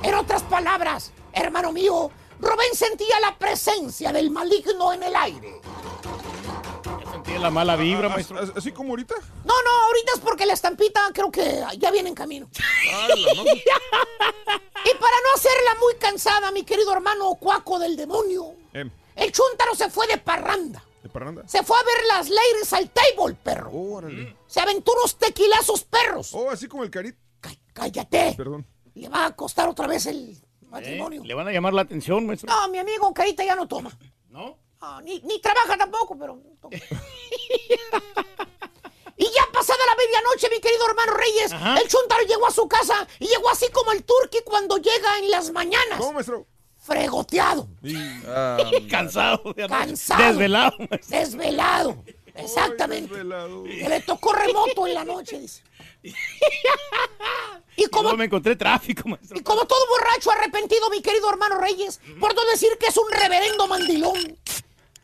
En 0.04 0.14
otras 0.16 0.44
palabras, 0.44 1.14
hermano 1.32 1.72
mío, 1.72 2.12
Rubén 2.40 2.74
sentía 2.74 3.20
la 3.20 3.38
presencia 3.38 4.12
del 4.12 4.30
maligno 4.32 4.94
en 4.94 5.04
el 5.04 5.16
aire. 5.16 5.60
Ya 7.04 7.12
sentí 7.12 7.38
la 7.38 7.50
mala 7.50 7.76
vibra, 7.76 8.08
As- 8.08 8.14
maestro. 8.14 8.40
as- 8.40 8.52
Así 8.56 8.72
como 8.72 8.90
ahorita. 8.92 9.16
No, 9.46 9.54
no, 9.64 9.70
ahorita 9.88 10.12
es 10.16 10.20
porque 10.20 10.46
la 10.46 10.54
estampita 10.54 11.02
creo 11.14 11.32
que 11.32 11.64
ya 11.78 11.92
viene 11.92 12.10
en 12.10 12.16
camino. 12.16 12.48
Ah, 12.94 13.08
no- 13.10 13.16
Y 14.86 14.94
para 15.00 15.18
no 15.18 15.34
hacerla 15.36 15.76
muy 15.82 15.96
cansada, 15.96 16.52
mi 16.52 16.64
querido 16.64 16.94
hermano 16.94 17.36
cuaco 17.36 17.78
del 17.80 17.98
demonio, 17.98 18.54
Em, 18.74 18.90
el 19.16 19.32
chúntaro 19.32 19.76
se 19.76 19.90
fue 19.90 20.08
de 20.08 20.18
parranda. 20.18 20.84
¿De 21.04 21.10
parranda? 21.10 21.44
Se 21.48 21.64
fue 21.64 21.78
a 21.78 21.84
ver 21.84 22.06
las 22.08 22.30
ladies 22.30 22.72
al 22.74 22.90
table, 22.92 23.36
perro. 23.44 23.72
Órale. 23.72 24.36
Se 24.48 24.60
aventó 24.62 24.94
unos 24.94 25.18
tequilazos 25.18 25.84
perros. 25.84 26.34
Oh, 26.34 26.50
así 26.50 26.68
como 26.68 26.84
el 26.84 26.90
carit. 26.92 27.16
Cállate. 27.74 28.34
Perdón. 28.38 28.66
Le 28.96 29.10
va 29.10 29.26
a 29.26 29.36
costar 29.36 29.68
otra 29.70 29.88
vez 29.88 30.06
el. 30.06 30.38
Matrimonio. 30.70 31.24
Le 31.24 31.34
van 31.34 31.48
a 31.48 31.52
llamar 31.52 31.74
la 31.74 31.82
atención, 31.84 32.26
maestro. 32.26 32.50
No, 32.54 32.68
mi 32.70 32.78
amigo 32.80 33.14
Carita 33.14 33.44
ya 33.44 33.56
no 33.56 33.68
toma. 33.68 33.92
¿No? 34.30 34.58
Ah, 34.80 35.02
ni, 35.04 35.20
ni 35.22 35.40
trabaja 35.42 35.76
tampoco, 35.78 36.18
pero... 36.18 36.36
no 36.62 36.70
y 39.20 39.24
ya 39.26 39.42
pasada 39.52 39.80
la 39.88 39.96
medianoche, 39.96 40.48
mi 40.52 40.60
querido 40.60 40.88
hermano 40.88 41.14
Reyes, 41.14 41.52
Ajá. 41.52 41.78
el 41.80 41.88
chuntaro 41.88 42.24
llegó 42.28 42.46
a 42.48 42.52
su 42.52 42.68
casa 42.68 43.08
y 43.20 43.26
llegó 43.28 43.50
así 43.50 43.66
como 43.72 43.92
el 43.92 44.04
turqui 44.04 44.40
cuando 44.46 44.78
llega 44.78 45.18
en 45.20 45.32
las 45.32 45.52
mañanas. 45.52 45.98
¿Cómo, 45.98 46.14
maestro? 46.14 46.46
Fregoteado, 46.78 47.68
Y- 47.82 47.96
Ah, 48.28 48.58
Cansado. 48.90 49.54
de. 49.54 49.68
Cansado. 49.68 50.24
Desvelado, 50.24 50.78
maestro. 50.78 51.18
desvelado. 51.20 52.04
Exactamente. 52.36 53.12
Que 53.16 53.90
le 53.90 54.00
tocó 54.02 54.32
remoto 54.34 54.86
en 54.86 54.94
la 54.94 55.04
noche, 55.04 55.40
dice. 55.40 55.64
y 57.76 57.86
como 57.88 58.04
Luego 58.04 58.18
me 58.18 58.26
encontré 58.26 58.56
tráfico, 58.56 59.08
maestro. 59.08 59.38
Y 59.38 59.44
como 59.44 59.66
todo 59.66 59.80
borracho 59.90 60.32
arrepentido, 60.32 60.90
mi 60.90 61.02
querido 61.02 61.30
hermano 61.30 61.58
Reyes, 61.60 62.00
por 62.20 62.34
no 62.36 62.44
decir 62.46 62.70
que 62.80 62.88
es 62.88 62.98
un 62.98 63.10
reverendo 63.12 63.68
mandilón. 63.68 64.18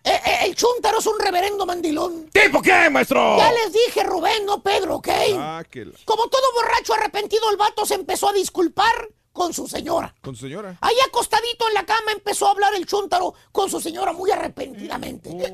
Eh, 0.05 0.19
eh, 0.25 0.37
el 0.45 0.55
chúntaro 0.55 0.99
es 0.99 1.05
un 1.05 1.17
reverendo 1.17 1.65
mandilón. 1.65 2.29
¿Tipo 2.31 2.61
qué, 2.61 2.89
maestro? 2.89 3.37
Ya 3.37 3.51
les 3.53 3.71
dije, 3.71 4.03
Rubén, 4.03 4.45
no 4.45 4.61
Pedro, 4.61 4.95
¿ok? 4.95 5.07
Ah, 5.37 5.63
que 5.69 5.85
la- 5.85 5.93
Como 6.03 6.27
todo 6.27 6.41
borracho 6.55 6.93
arrepentido, 6.93 7.49
el 7.51 7.57
vato 7.57 7.85
se 7.85 7.95
empezó 7.95 8.29
a 8.29 8.33
disculpar 8.33 8.93
con 9.31 9.53
su 9.53 9.65
señora. 9.67 10.13
Con 10.21 10.35
su 10.35 10.45
señora. 10.45 10.77
Ahí 10.81 10.95
acostadito 11.07 11.67
en 11.69 11.73
la 11.75 11.85
cama 11.85 12.11
empezó 12.11 12.47
a 12.47 12.51
hablar 12.51 12.75
el 12.75 12.85
chúntaro 12.85 13.33
con 13.53 13.69
su 13.69 13.79
señora 13.79 14.11
muy 14.11 14.29
arrepentidamente. 14.29 15.53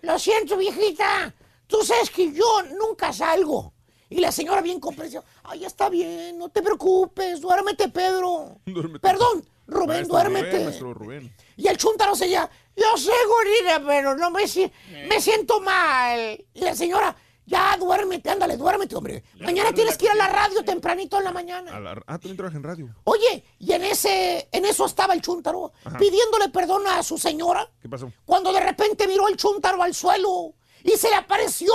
Lo 0.00 0.18
siento, 0.18 0.56
viejita. 0.56 1.34
Tú 1.66 1.84
sabes 1.84 2.08
que 2.10 2.32
yo 2.32 2.62
nunca 2.78 3.12
salgo. 3.12 3.74
Y 4.12 4.20
la 4.20 4.30
señora 4.32 4.60
bien 4.60 4.78
comprensiva. 4.80 5.22
Ay, 5.44 5.64
está 5.64 5.88
bien, 5.88 6.38
no 6.38 6.48
te 6.48 6.62
preocupes. 6.62 7.40
Duérmete, 7.40 7.88
Pedro. 7.88 8.56
Duérmete. 8.66 9.00
Perdón, 9.00 9.44
Rubén, 9.66 9.88
Maestro 9.88 10.16
duérmete. 10.16 10.50
Rubén, 10.50 10.64
maestro 10.64 10.94
Rubén. 10.94 11.36
Y 11.56 11.66
el 11.68 11.76
chúntaro 11.78 12.14
seguía, 12.14 12.48
yo 12.76 12.96
sé, 12.96 13.12
gorila, 13.26 13.82
pero 13.86 14.14
no 14.16 14.30
me, 14.30 14.46
si- 14.46 14.70
me 15.08 15.20
siento 15.20 15.60
mal. 15.60 16.44
Y 16.52 16.60
la 16.60 16.74
señora, 16.74 17.16
ya 17.46 17.76
duérmete, 17.78 18.30
ándale, 18.30 18.56
duérmete, 18.56 18.94
hombre. 18.96 19.24
Mañana 19.40 19.72
tienes 19.72 19.96
que 19.96 20.04
ir 20.06 20.10
a 20.10 20.14
la 20.14 20.28
radio 20.28 20.62
tempranito 20.64 21.18
en 21.18 21.24
la 21.24 21.32
mañana. 21.32 21.74
A 21.76 21.80
la- 21.80 21.92
Ah, 22.06 22.18
también 22.18 22.36
trabaja 22.36 22.56
en 22.56 22.62
radio. 22.62 22.88
Oye, 23.04 23.44
y 23.58 23.72
en 23.72 23.84
ese, 23.84 24.48
en 24.52 24.64
eso 24.64 24.84
estaba 24.86 25.14
el 25.14 25.22
chúntaro, 25.22 25.72
Ajá. 25.84 25.98
pidiéndole 25.98 26.50
perdón 26.50 26.86
a 26.86 27.02
su 27.02 27.16
señora, 27.18 27.68
¿Qué 27.80 27.88
pasó? 27.88 28.12
cuando 28.26 28.52
de 28.52 28.60
repente 28.60 29.06
miró 29.08 29.26
el 29.28 29.36
chúntaro 29.36 29.82
al 29.82 29.94
suelo 29.94 30.54
y 30.84 30.90
se 30.92 31.08
le 31.08 31.16
apareció 31.16 31.72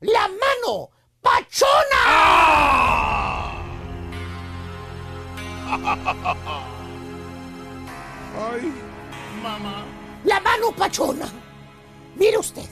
la 0.00 0.28
mano 0.28 0.90
pachona. 1.20 2.04
Ay. 8.36 8.72
Mamá. 9.42 9.84
La 10.24 10.40
mano 10.40 10.72
pachona. 10.72 11.28
Mire 12.16 12.38
usted. 12.38 12.68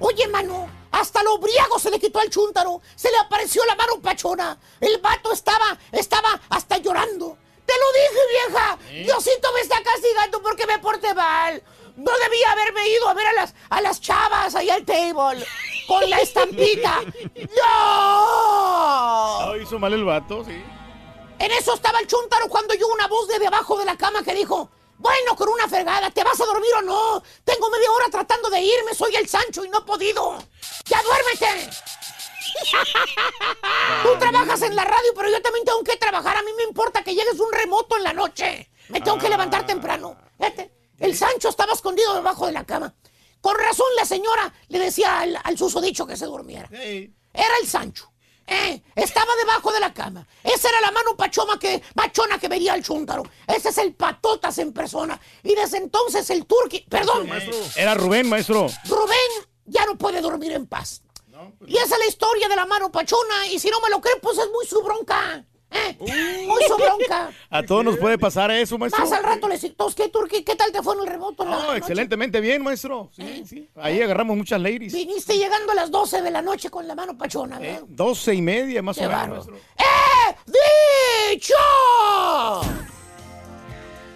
Oye, 0.00 0.26
mano, 0.28 0.68
hasta 0.92 1.22
lo 1.22 1.38
briago 1.38 1.78
se 1.78 1.90
le 1.90 1.98
quitó 1.98 2.20
al 2.20 2.30
chúntaro. 2.30 2.80
Se 2.94 3.10
le 3.10 3.18
apareció 3.18 3.64
la 3.64 3.76
mano 3.76 4.00
pachona. 4.00 4.58
El 4.80 5.00
vato 5.00 5.32
estaba, 5.32 5.78
estaba 5.92 6.40
hasta 6.48 6.78
llorando. 6.78 7.38
Te 7.66 7.72
lo 7.72 7.92
dije, 7.92 8.20
vieja. 8.30 8.78
Diosito 9.04 9.52
me 9.54 9.60
está 9.60 9.82
castigando 9.82 10.42
porque 10.42 10.66
me 10.66 10.78
porté 10.78 11.14
mal. 11.14 11.62
No 11.96 12.12
debía 12.18 12.52
haberme 12.52 12.88
ido 12.88 13.08
a 13.08 13.14
ver 13.14 13.26
a 13.28 13.32
las, 13.32 13.54
a 13.70 13.80
las 13.80 14.00
chavas 14.00 14.54
ahí 14.54 14.68
al 14.68 14.84
table 14.84 15.46
con 15.86 16.08
la 16.08 16.18
estampita. 16.18 17.02
¡No! 18.36 19.56
Hizo 19.56 19.78
mal 19.78 19.92
el 19.92 20.04
vato, 20.04 20.44
sí. 20.44 20.62
En 21.38 21.50
eso 21.52 21.74
estaba 21.74 22.00
el 22.00 22.06
chúntaro 22.06 22.48
cuando 22.48 22.74
oyó 22.74 22.86
una 22.88 23.06
voz 23.08 23.28
de 23.28 23.38
debajo 23.38 23.78
de 23.78 23.84
la 23.84 23.96
cama 23.96 24.22
que 24.22 24.34
dijo, 24.34 24.70
bueno, 24.98 25.34
con 25.36 25.48
una 25.48 25.68
fregada, 25.68 26.10
¿te 26.10 26.22
vas 26.22 26.40
a 26.40 26.46
dormir 26.46 26.70
o 26.78 26.82
no? 26.82 27.22
Tengo 27.44 27.68
media 27.70 27.90
hora 27.92 28.06
tratando 28.10 28.48
de 28.50 28.60
irme, 28.60 28.94
soy 28.94 29.14
el 29.16 29.28
Sancho 29.28 29.64
y 29.64 29.68
no 29.68 29.78
he 29.78 29.82
podido. 29.82 30.38
¡Ya 30.86 31.02
duérmete! 31.02 31.70
Tú 34.02 34.18
trabajas 34.18 34.62
en 34.62 34.76
la 34.76 34.84
radio, 34.84 35.12
pero 35.14 35.28
yo 35.28 35.42
también 35.42 35.64
tengo 35.64 35.82
que 35.82 35.96
trabajar. 35.96 36.36
A 36.36 36.42
mí 36.42 36.52
me 36.56 36.62
importa 36.62 37.02
que 37.02 37.14
llegues 37.14 37.40
un 37.40 37.52
remoto 37.52 37.96
en 37.96 38.04
la 38.04 38.12
noche. 38.12 38.70
Me 38.88 39.00
tengo 39.00 39.18
que 39.18 39.28
levantar 39.28 39.66
temprano. 39.66 40.16
El 40.98 41.16
Sancho 41.16 41.48
estaba 41.48 41.72
escondido 41.72 42.14
debajo 42.14 42.46
de 42.46 42.52
la 42.52 42.64
cama. 42.64 42.94
Con 43.44 43.58
razón 43.58 43.86
la 43.94 44.06
señora 44.06 44.50
le 44.68 44.78
decía 44.78 45.20
al, 45.20 45.38
al 45.44 45.58
susodicho 45.58 46.06
que 46.06 46.16
se 46.16 46.24
durmiera. 46.24 46.66
Era 46.72 47.56
el 47.60 47.68
Sancho. 47.68 48.10
Eh, 48.46 48.82
estaba 48.96 49.36
debajo 49.36 49.70
de 49.70 49.80
la 49.80 49.92
cama. 49.92 50.26
Esa 50.42 50.70
era 50.70 50.80
la 50.80 50.90
mano 50.90 51.14
pachoma 51.14 51.58
que, 51.58 51.82
machona 51.94 52.38
que 52.38 52.48
vería 52.48 52.74
el 52.74 52.82
chúntaro. 52.82 53.22
Ese 53.46 53.68
es 53.68 53.76
el 53.76 53.92
patotas 53.92 54.56
en 54.56 54.72
persona. 54.72 55.20
Y 55.42 55.54
desde 55.54 55.76
entonces 55.76 56.30
el 56.30 56.46
turqui... 56.46 56.86
Perdón. 56.88 57.28
Era 57.76 57.92
Rubén, 57.92 58.30
maestro. 58.30 58.66
Rubén 58.88 59.46
ya 59.66 59.84
no 59.84 59.98
puede 59.98 60.22
dormir 60.22 60.52
en 60.52 60.66
paz. 60.66 61.02
Y 61.66 61.76
esa 61.76 61.96
es 61.96 61.98
la 61.98 62.06
historia 62.06 62.48
de 62.48 62.56
la 62.56 62.64
mano 62.64 62.90
pachona. 62.90 63.46
Y 63.48 63.58
si 63.58 63.68
no 63.68 63.78
me 63.82 63.90
lo 63.90 64.00
creen, 64.00 64.20
pues 64.22 64.38
es 64.38 64.48
muy 64.50 64.64
su 64.64 64.82
bronca. 64.82 65.44
¿Eh? 65.74 65.96
Muy 65.98 66.62
su 66.66 66.76
bronca. 66.76 67.30
A 67.50 67.62
todos 67.62 67.84
nos 67.84 67.96
puede 67.98 68.18
pasar 68.18 68.50
eso, 68.50 68.78
maestro. 68.78 69.02
Más 69.02 69.12
al 69.12 69.24
rato 69.24 69.48
les 69.48 69.64
¿qué, 69.94 70.08
Turqui? 70.08 70.42
¿Qué 70.42 70.56
tal 70.56 70.72
te 70.72 70.82
fue 70.82 70.94
en 70.94 71.02
el 71.02 71.06
remoto? 71.06 71.44
No, 71.44 71.74
excelentemente 71.74 72.40
bien, 72.40 72.62
maestro. 72.62 73.10
Sí, 73.14 73.44
sí. 73.46 73.68
Ahí 73.76 74.00
agarramos 74.00 74.36
muchas 74.36 74.60
ladies. 74.60 74.92
Viniste 74.92 75.36
llegando 75.36 75.72
a 75.72 75.74
las 75.74 75.90
12 75.90 76.22
de 76.22 76.30
la 76.30 76.42
noche 76.42 76.70
con 76.70 76.86
la 76.86 76.94
mano 76.94 77.16
pachona, 77.16 77.58
¿verdad? 77.58 77.82
Doce 77.88 78.34
y 78.34 78.42
media, 78.42 78.82
más 78.82 78.96
Qué 78.96 79.06
o 79.06 79.10
menos, 79.10 79.46
maestro. 79.46 79.56
¡Eh! 79.56 80.36
¡Dicho! 81.32 81.54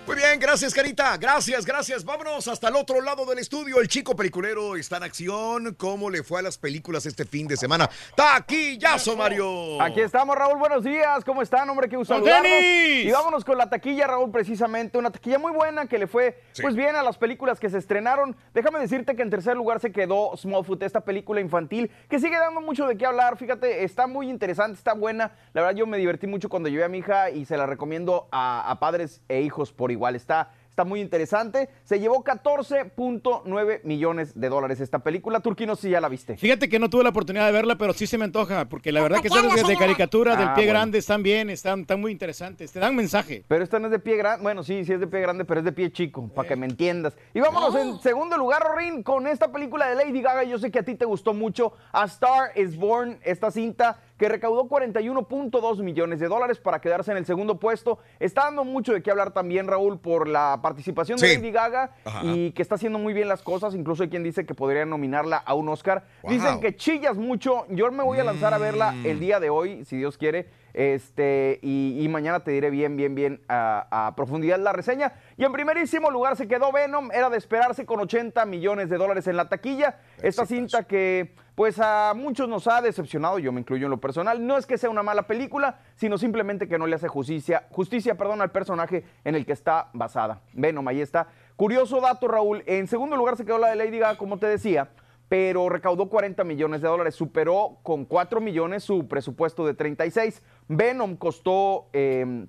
Muy 0.09 0.16
bien, 0.16 0.40
gracias, 0.40 0.72
Carita. 0.72 1.18
Gracias, 1.18 1.66
gracias. 1.66 2.02
Vámonos 2.02 2.48
hasta 2.48 2.68
el 2.68 2.76
otro 2.76 3.02
lado 3.02 3.26
del 3.26 3.40
estudio. 3.40 3.78
El 3.78 3.88
chico 3.88 4.16
peliculero 4.16 4.74
está 4.74 4.96
en 4.96 5.02
acción. 5.02 5.74
¿Cómo 5.74 6.09
le 6.09 6.22
fue 6.22 6.38
a 6.38 6.42
las 6.42 6.56
películas 6.56 7.04
este 7.04 7.26
fin 7.26 7.46
de 7.46 7.59
semana? 7.59 7.90
¡Taquillazo, 8.16 9.18
Mario! 9.18 9.82
Aquí 9.82 10.00
estamos, 10.00 10.34
Raúl. 10.34 10.59
Buenos 10.59 10.82
días. 10.82 11.22
¿Cómo 11.26 11.42
están, 11.42 11.68
hombre? 11.68 11.90
Qué 11.90 11.96
gusto. 11.98 12.22
Y 12.24 13.11
vámonos 13.11 13.44
con 13.44 13.59
la 13.59 13.68
taquilla, 13.68 14.06
Raúl, 14.06 14.30
precisamente. 14.30 14.96
Una 14.96 15.11
taquilla 15.11 15.38
muy 15.38 15.52
buena 15.52 15.86
que 15.86 15.98
le 15.98 16.06
fue, 16.06 16.40
pues 16.62 16.74
bien, 16.74 16.96
a 16.96 17.02
las 17.02 17.18
películas 17.18 17.61
que 17.61 17.68
se 17.68 17.76
estrenaron. 17.76 18.34
Déjame 18.54 18.78
decirte 18.78 19.14
que 19.14 19.20
en 19.20 19.28
tercer 19.28 19.59
lugar 19.59 19.78
se 19.78 19.92
quedó 19.92 20.34
Smallfoot, 20.38 20.84
esta 20.84 21.02
película 21.02 21.42
infantil 21.42 21.90
que 22.09 22.18
sigue 22.18 22.38
dando 22.38 22.62
mucho 22.62 22.86
de 22.86 22.96
qué 22.96 23.04
hablar. 23.04 23.36
Fíjate, 23.36 23.84
está 23.84 24.06
muy 24.06 24.30
interesante, 24.30 24.78
está 24.78 24.94
buena. 24.94 25.32
La 25.52 25.61
verdad, 25.61 25.76
yo 25.76 25.86
me 25.86 25.98
divertí 25.98 26.26
mucho 26.26 26.48
cuando 26.48 26.70
llevé 26.70 26.84
a 26.84 26.88
mi 26.88 27.00
hija 27.00 27.28
y 27.28 27.44
se 27.44 27.59
la 27.59 27.66
recomiendo 27.66 28.26
a, 28.32 28.70
a 28.70 28.80
padres 28.80 29.20
e 29.28 29.42
hijos 29.42 29.70
por 29.70 29.90
igual. 29.90 29.97
Está 30.07 30.51
Está 30.78 30.84
muy 30.84 31.01
interesante. 31.01 31.68
Se 31.82 31.99
llevó 31.99 32.22
14.9 32.22 33.80
millones 33.82 34.38
de 34.38 34.49
dólares 34.49 34.80
esta 34.80 35.01
película. 35.01 35.40
Turquino, 35.40 35.74
sí 35.74 35.90
ya 35.90 36.01
la 36.01 36.09
viste. 36.09 36.36
Fíjate 36.36 36.68
que 36.68 36.78
no 36.78 36.88
tuve 36.88 37.03
la 37.03 37.09
oportunidad 37.09 37.46
de 37.46 37.51
verla, 37.51 37.76
pero 37.76 37.92
sí 37.92 38.07
se 38.07 38.16
me 38.16 38.22
antoja, 38.26 38.68
porque 38.68 38.92
la 38.92 39.03
verdad 39.03 39.20
que 39.20 39.26
esas 39.26 39.66
de, 39.66 39.76
caricatura 39.76 40.36
del 40.36 40.51
Ah, 40.51 40.55
pie 40.55 40.66
bueno. 40.66 40.78
grande 40.78 40.99
están 40.99 41.24
bien, 41.24 41.51
están, 41.51 41.80
están 41.80 42.01
muy 42.01 42.12
interesantes, 42.12 42.70
te 42.70 42.78
dan 42.78 42.94
mensaje. 42.94 43.42
Pero 43.49 43.64
esta 43.64 43.80
no 43.80 43.86
es 43.86 43.90
de 43.90 43.99
pie 43.99 44.18
grande. 44.18 44.44
Bueno, 44.44 44.62
sí, 44.62 44.84
sí 44.84 44.92
es 44.92 45.01
de 45.01 45.09
pie 45.09 45.20
grande, 45.20 45.44
pero 45.44 45.59
es 45.59 45.64
de 45.64 45.72
pie 45.72 45.90
chico, 45.90 46.28
para 46.28 46.46
que 46.46 46.55
me 46.55 46.66
entiendas. 46.66 47.16
Y 47.34 47.40
vámonos 47.40 47.74
en 47.74 47.99
segundo 47.99 48.36
lugar, 48.36 48.62
Rin, 48.76 49.03
con 49.03 49.26
esta 49.26 49.51
película 49.51 49.88
de 49.88 49.96
Lady 49.96 50.22
Gaga. 50.22 50.44
Yo 50.44 50.61
sé 50.61 50.70
que 50.70 50.78
a 50.78 50.84
ti 50.84 50.94
te 50.94 51.07
gustó 51.07 51.34
mucho. 51.34 51.72
A 51.90 52.05
Star 52.05 52.53
is 52.55 52.76
Born, 52.76 53.18
esta 53.24 53.51
cinta 53.51 53.99
que 54.19 54.29
recaudó 54.29 54.69
41.2 54.69 55.83
millones 55.83 56.19
de 56.21 56.29
dólares 56.29 56.59
para 56.59 56.81
quedarse 56.81 57.12
en 57.12 57.16
el 57.19 57.25
segundo 57.25 57.59
puesto. 57.59 57.99
Está 58.19 58.45
dando 58.45 58.64
mucho 58.64 58.93
de 58.93 59.03
qué 59.03 59.11
hablar 59.11 59.33
también, 59.33 59.69
Raúl, 59.69 59.99
por 59.99 60.29
la 60.29 60.59
participación 60.61 61.19
de. 61.19 61.37
Lady 61.37 61.53
Gaga 61.53 61.93
Ajá. 62.05 62.21
y 62.25 62.51
que 62.53 62.62
está 62.62 62.75
haciendo 62.75 62.99
muy 62.99 63.14
bien 63.14 63.29
las 63.29 63.43
cosas. 63.43 63.75
Incluso 63.75 64.03
hay 64.03 64.09
quien 64.09 64.25
dice 64.25 64.45
que 64.45 64.55
podría 64.55 64.85
nominarla 64.85 65.37
a 65.37 65.55
un 65.55 65.69
Oscar. 65.69 66.05
Wow. 66.23 66.33
Dicen 66.33 66.61
que 66.61 66.75
chillas 66.75 67.16
mucho. 67.16 67.64
Yo 67.71 67.91
me 67.93 68.03
voy 68.03 68.19
a 68.19 68.25
lanzar 68.25 68.53
a 68.53 68.59
verla 68.59 68.95
el 69.05 69.21
día 69.21 69.39
de 69.39 69.51
hoy, 69.51 69.85
si 69.85 69.97
Dios 69.97 70.19
quiere. 70.19 70.49
Este, 70.79 71.59
y, 71.61 71.99
y 72.01 72.09
mañana 72.09 72.45
te 72.45 72.53
diré 72.53 72.70
bien, 72.70 72.97
bien, 72.97 73.16
bien 73.16 73.41
a, 73.49 74.07
a 74.07 74.14
profundidad 74.14 74.61
la 74.61 74.72
reseña. 74.72 75.12
Y 75.37 75.43
en 75.43 75.53
primerísimo 75.53 76.09
lugar 76.09 76.37
se 76.37 76.47
quedó 76.47 76.70
Venom, 76.70 77.11
era 77.11 77.29
de 77.31 77.37
esperarse 77.37 77.85
con 77.85 77.99
80 77.99 78.47
millones 78.47 78.89
de 78.89 78.97
dólares 78.97 79.26
en 79.26 79.37
la 79.37 79.49
taquilla. 79.49 79.99
Esta 80.22 80.47
cinta 80.47 80.85
que, 80.85 81.35
pues 81.57 81.81
a 81.81 82.12
muchos 82.14 82.49
nos 82.49 82.68
ha 82.68 82.81
decepcionado, 82.81 83.41
yo 83.41 83.51
me 83.51 83.59
incluyo 83.59 83.87
en 83.87 83.91
lo 83.91 84.01
personal. 84.01 84.47
No 84.47 84.57
es 84.57 84.66
que 84.66 84.79
sea 84.79 84.89
una 84.89 85.03
mala 85.03 85.26
película, 85.26 85.81
sino 85.97 86.16
simplemente 86.16 86.68
que 86.68 86.79
no 86.79 86.87
le 86.87 86.95
hace 86.95 87.09
justicia, 87.09 87.66
justicia 87.70 88.14
perdón, 88.16 88.41
al 88.41 88.53
personaje 88.53 89.03
en 89.24 89.35
el 89.35 89.45
que 89.45 89.55
está 89.55 89.89
basada. 89.95 90.43
Venom, 90.53 90.87
ahí 90.87 91.01
está. 91.01 91.26
Curioso 91.57 92.01
dato, 92.01 92.29
Raúl. 92.29 92.62
En 92.66 92.87
segundo 92.87 93.16
lugar 93.16 93.37
se 93.37 93.45
quedó 93.45 93.59
la 93.59 93.70
de 93.70 93.74
Lady 93.74 93.99
Gaga, 93.99 94.16
como 94.16 94.39
te 94.39 94.47
decía 94.47 94.91
pero 95.29 95.68
recaudó 95.68 96.09
40 96.09 96.43
millones 96.45 96.81
de 96.81 96.89
dólares, 96.89 97.14
superó 97.14 97.79
con 97.83 98.05
4 98.05 98.41
millones 98.41 98.85
su 98.85 99.09
presupuesto 99.09 99.66
de 99.66 99.74
36. 99.74 100.43
Venom 100.68 101.16
costó 101.16 101.89
eh, 101.93 102.47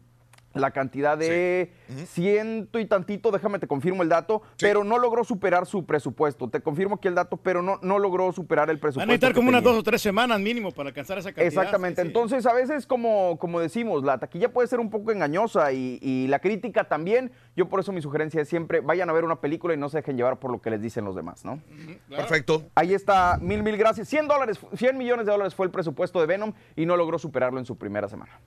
la 0.53 0.71
cantidad 0.71 1.17
de 1.17 1.71
ciento 2.07 2.79
y 2.79 2.85
tantito, 2.85 3.31
déjame 3.31 3.59
te 3.59 3.67
confirmo 3.67 4.03
el 4.03 4.09
dato, 4.09 4.41
pero 4.59 4.83
no 4.83 4.97
logró 4.97 5.23
superar 5.23 5.65
su 5.65 5.85
presupuesto. 5.85 6.49
Te 6.49 6.61
confirmo 6.61 6.95
aquí 6.95 7.07
el 7.07 7.15
dato, 7.15 7.37
pero 7.37 7.61
no, 7.61 7.79
no 7.81 7.99
logró 7.99 8.31
superar 8.31 8.69
el 8.69 8.77
Van 8.77 8.81
presupuesto. 8.81 9.03
a 9.03 9.05
necesitar 9.05 9.33
como 9.33 9.49
unas 9.49 9.63
dos 9.63 9.77
o 9.77 9.83
tres 9.83 10.01
semanas 10.01 10.39
mínimo 10.39 10.71
para 10.71 10.89
alcanzar 10.89 11.17
esa 11.17 11.29
cantidad. 11.29 11.47
Exactamente. 11.47 12.01
Entonces, 12.01 12.45
a 12.45 12.53
veces, 12.53 12.87
como, 12.87 13.37
como 13.39 13.59
decimos, 13.59 14.03
la 14.03 14.17
taquilla 14.17 14.51
puede 14.51 14.67
ser 14.67 14.79
un 14.79 14.89
poco 14.89 15.11
engañosa 15.11 15.71
y, 15.71 15.99
y 16.01 16.27
la 16.27 16.39
crítica 16.39 16.85
también. 16.85 17.31
Yo 17.55 17.69
por 17.69 17.79
eso 17.79 17.91
mi 17.91 18.01
sugerencia 18.01 18.41
es 18.41 18.49
siempre 18.49 18.79
vayan 18.81 19.09
a 19.09 19.13
ver 19.13 19.23
una 19.23 19.39
película 19.41 19.73
y 19.73 19.77
no 19.77 19.89
se 19.89 19.97
dejen 19.97 20.17
llevar 20.17 20.39
por 20.39 20.51
lo 20.51 20.61
que 20.61 20.69
les 20.69 20.81
dicen 20.81 21.05
los 21.05 21.15
demás, 21.15 21.45
¿no? 21.45 21.61
Perfecto. 22.09 22.63
Ahí 22.75 22.93
está, 22.93 23.37
mil, 23.41 23.63
mil 23.63 23.77
gracias. 23.77 24.07
100 24.07 24.27
dólares, 24.27 24.59
100 24.75 24.97
millones 24.97 25.25
de 25.25 25.31
dólares 25.31 25.53
fue 25.55 25.65
el 25.65 25.71
presupuesto 25.71 26.19
de 26.19 26.25
Venom 26.25 26.53
y 26.75 26.85
no 26.85 26.97
logró 26.97 27.19
superarlo 27.19 27.59
en 27.59 27.65
su 27.65 27.77
primera 27.77 28.07
semana. 28.07 28.39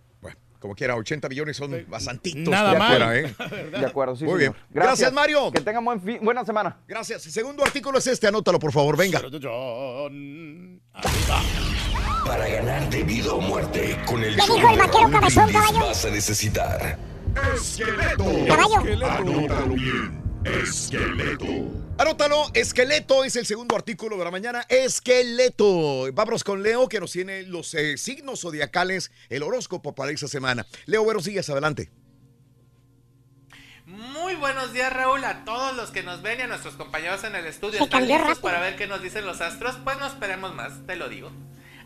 Como 0.62 0.76
quiera, 0.76 0.94
80 0.94 1.28
millones 1.28 1.56
son 1.56 1.84
bastantitos. 1.88 2.48
Nada 2.48 2.76
fuera, 2.86 3.18
¿eh? 3.18 3.34
De 3.72 3.84
acuerdo, 3.84 4.14
sí, 4.14 4.22
Muy 4.24 4.38
señor. 4.38 4.54
bien. 4.54 4.64
Gracias, 4.70 5.12
Mario. 5.12 5.50
Que 5.50 5.60
tengan 5.60 5.84
buen 5.84 6.00
fin- 6.00 6.20
buena 6.22 6.44
semana. 6.44 6.76
Gracias. 6.86 7.26
El 7.26 7.32
segundo 7.32 7.64
artículo 7.64 7.98
es 7.98 8.06
este, 8.06 8.28
anótalo, 8.28 8.60
por 8.60 8.70
favor, 8.70 8.96
venga. 8.96 9.20
Para 12.24 12.48
ganar 12.48 12.88
de 12.90 13.02
vida 13.02 13.32
o 13.32 13.40
muerte 13.40 13.98
con 14.06 14.22
el 14.22 14.36
¿Qué 14.36 14.42
dijo 14.42 14.70
el 14.70 14.78
vaquero 14.78 15.10
cabezón, 15.10 15.52
caballo? 15.52 15.80
vas 15.80 16.04
a 16.04 16.10
necesitar 16.10 16.98
Esqueleto. 17.56 18.24
Caballo. 18.46 19.06
Anótalo 19.10 19.74
bien. 19.74 20.22
Esqueleto. 20.44 21.81
Anótalo, 21.98 22.50
esqueleto 22.54 23.22
es 23.22 23.36
el 23.36 23.46
segundo 23.46 23.76
artículo 23.76 24.16
de 24.16 24.24
la 24.24 24.30
mañana. 24.30 24.64
Esqueleto. 24.68 26.10
Vámonos 26.12 26.42
con 26.42 26.62
Leo, 26.62 26.88
que 26.88 26.98
nos 26.98 27.12
tiene 27.12 27.42
los 27.42 27.74
eh, 27.74 27.96
signos 27.96 28.40
zodiacales, 28.40 29.12
el 29.28 29.42
horóscopo 29.42 29.94
para 29.94 30.10
esa 30.10 30.26
semana. 30.26 30.66
Leo, 30.86 31.04
buenos 31.04 31.24
días, 31.24 31.48
adelante. 31.50 31.90
Muy 33.84 34.34
buenos 34.36 34.72
días, 34.72 34.92
Raúl, 34.92 35.22
a 35.24 35.44
todos 35.44 35.76
los 35.76 35.90
que 35.90 36.02
nos 36.02 36.22
ven 36.22 36.40
y 36.40 36.42
a 36.42 36.46
nuestros 36.46 36.74
compañeros 36.76 37.24
en 37.24 37.34
el 37.34 37.46
estudio. 37.46 37.82
¿Están 37.82 38.08
listos 38.08 38.38
para 38.38 38.60
ver 38.60 38.76
qué 38.76 38.86
nos 38.86 39.02
dicen 39.02 39.26
los 39.26 39.40
astros? 39.40 39.76
Pues 39.84 39.98
no 39.98 40.06
esperemos 40.06 40.54
más, 40.54 40.72
te 40.86 40.96
lo 40.96 41.08
digo. 41.08 41.30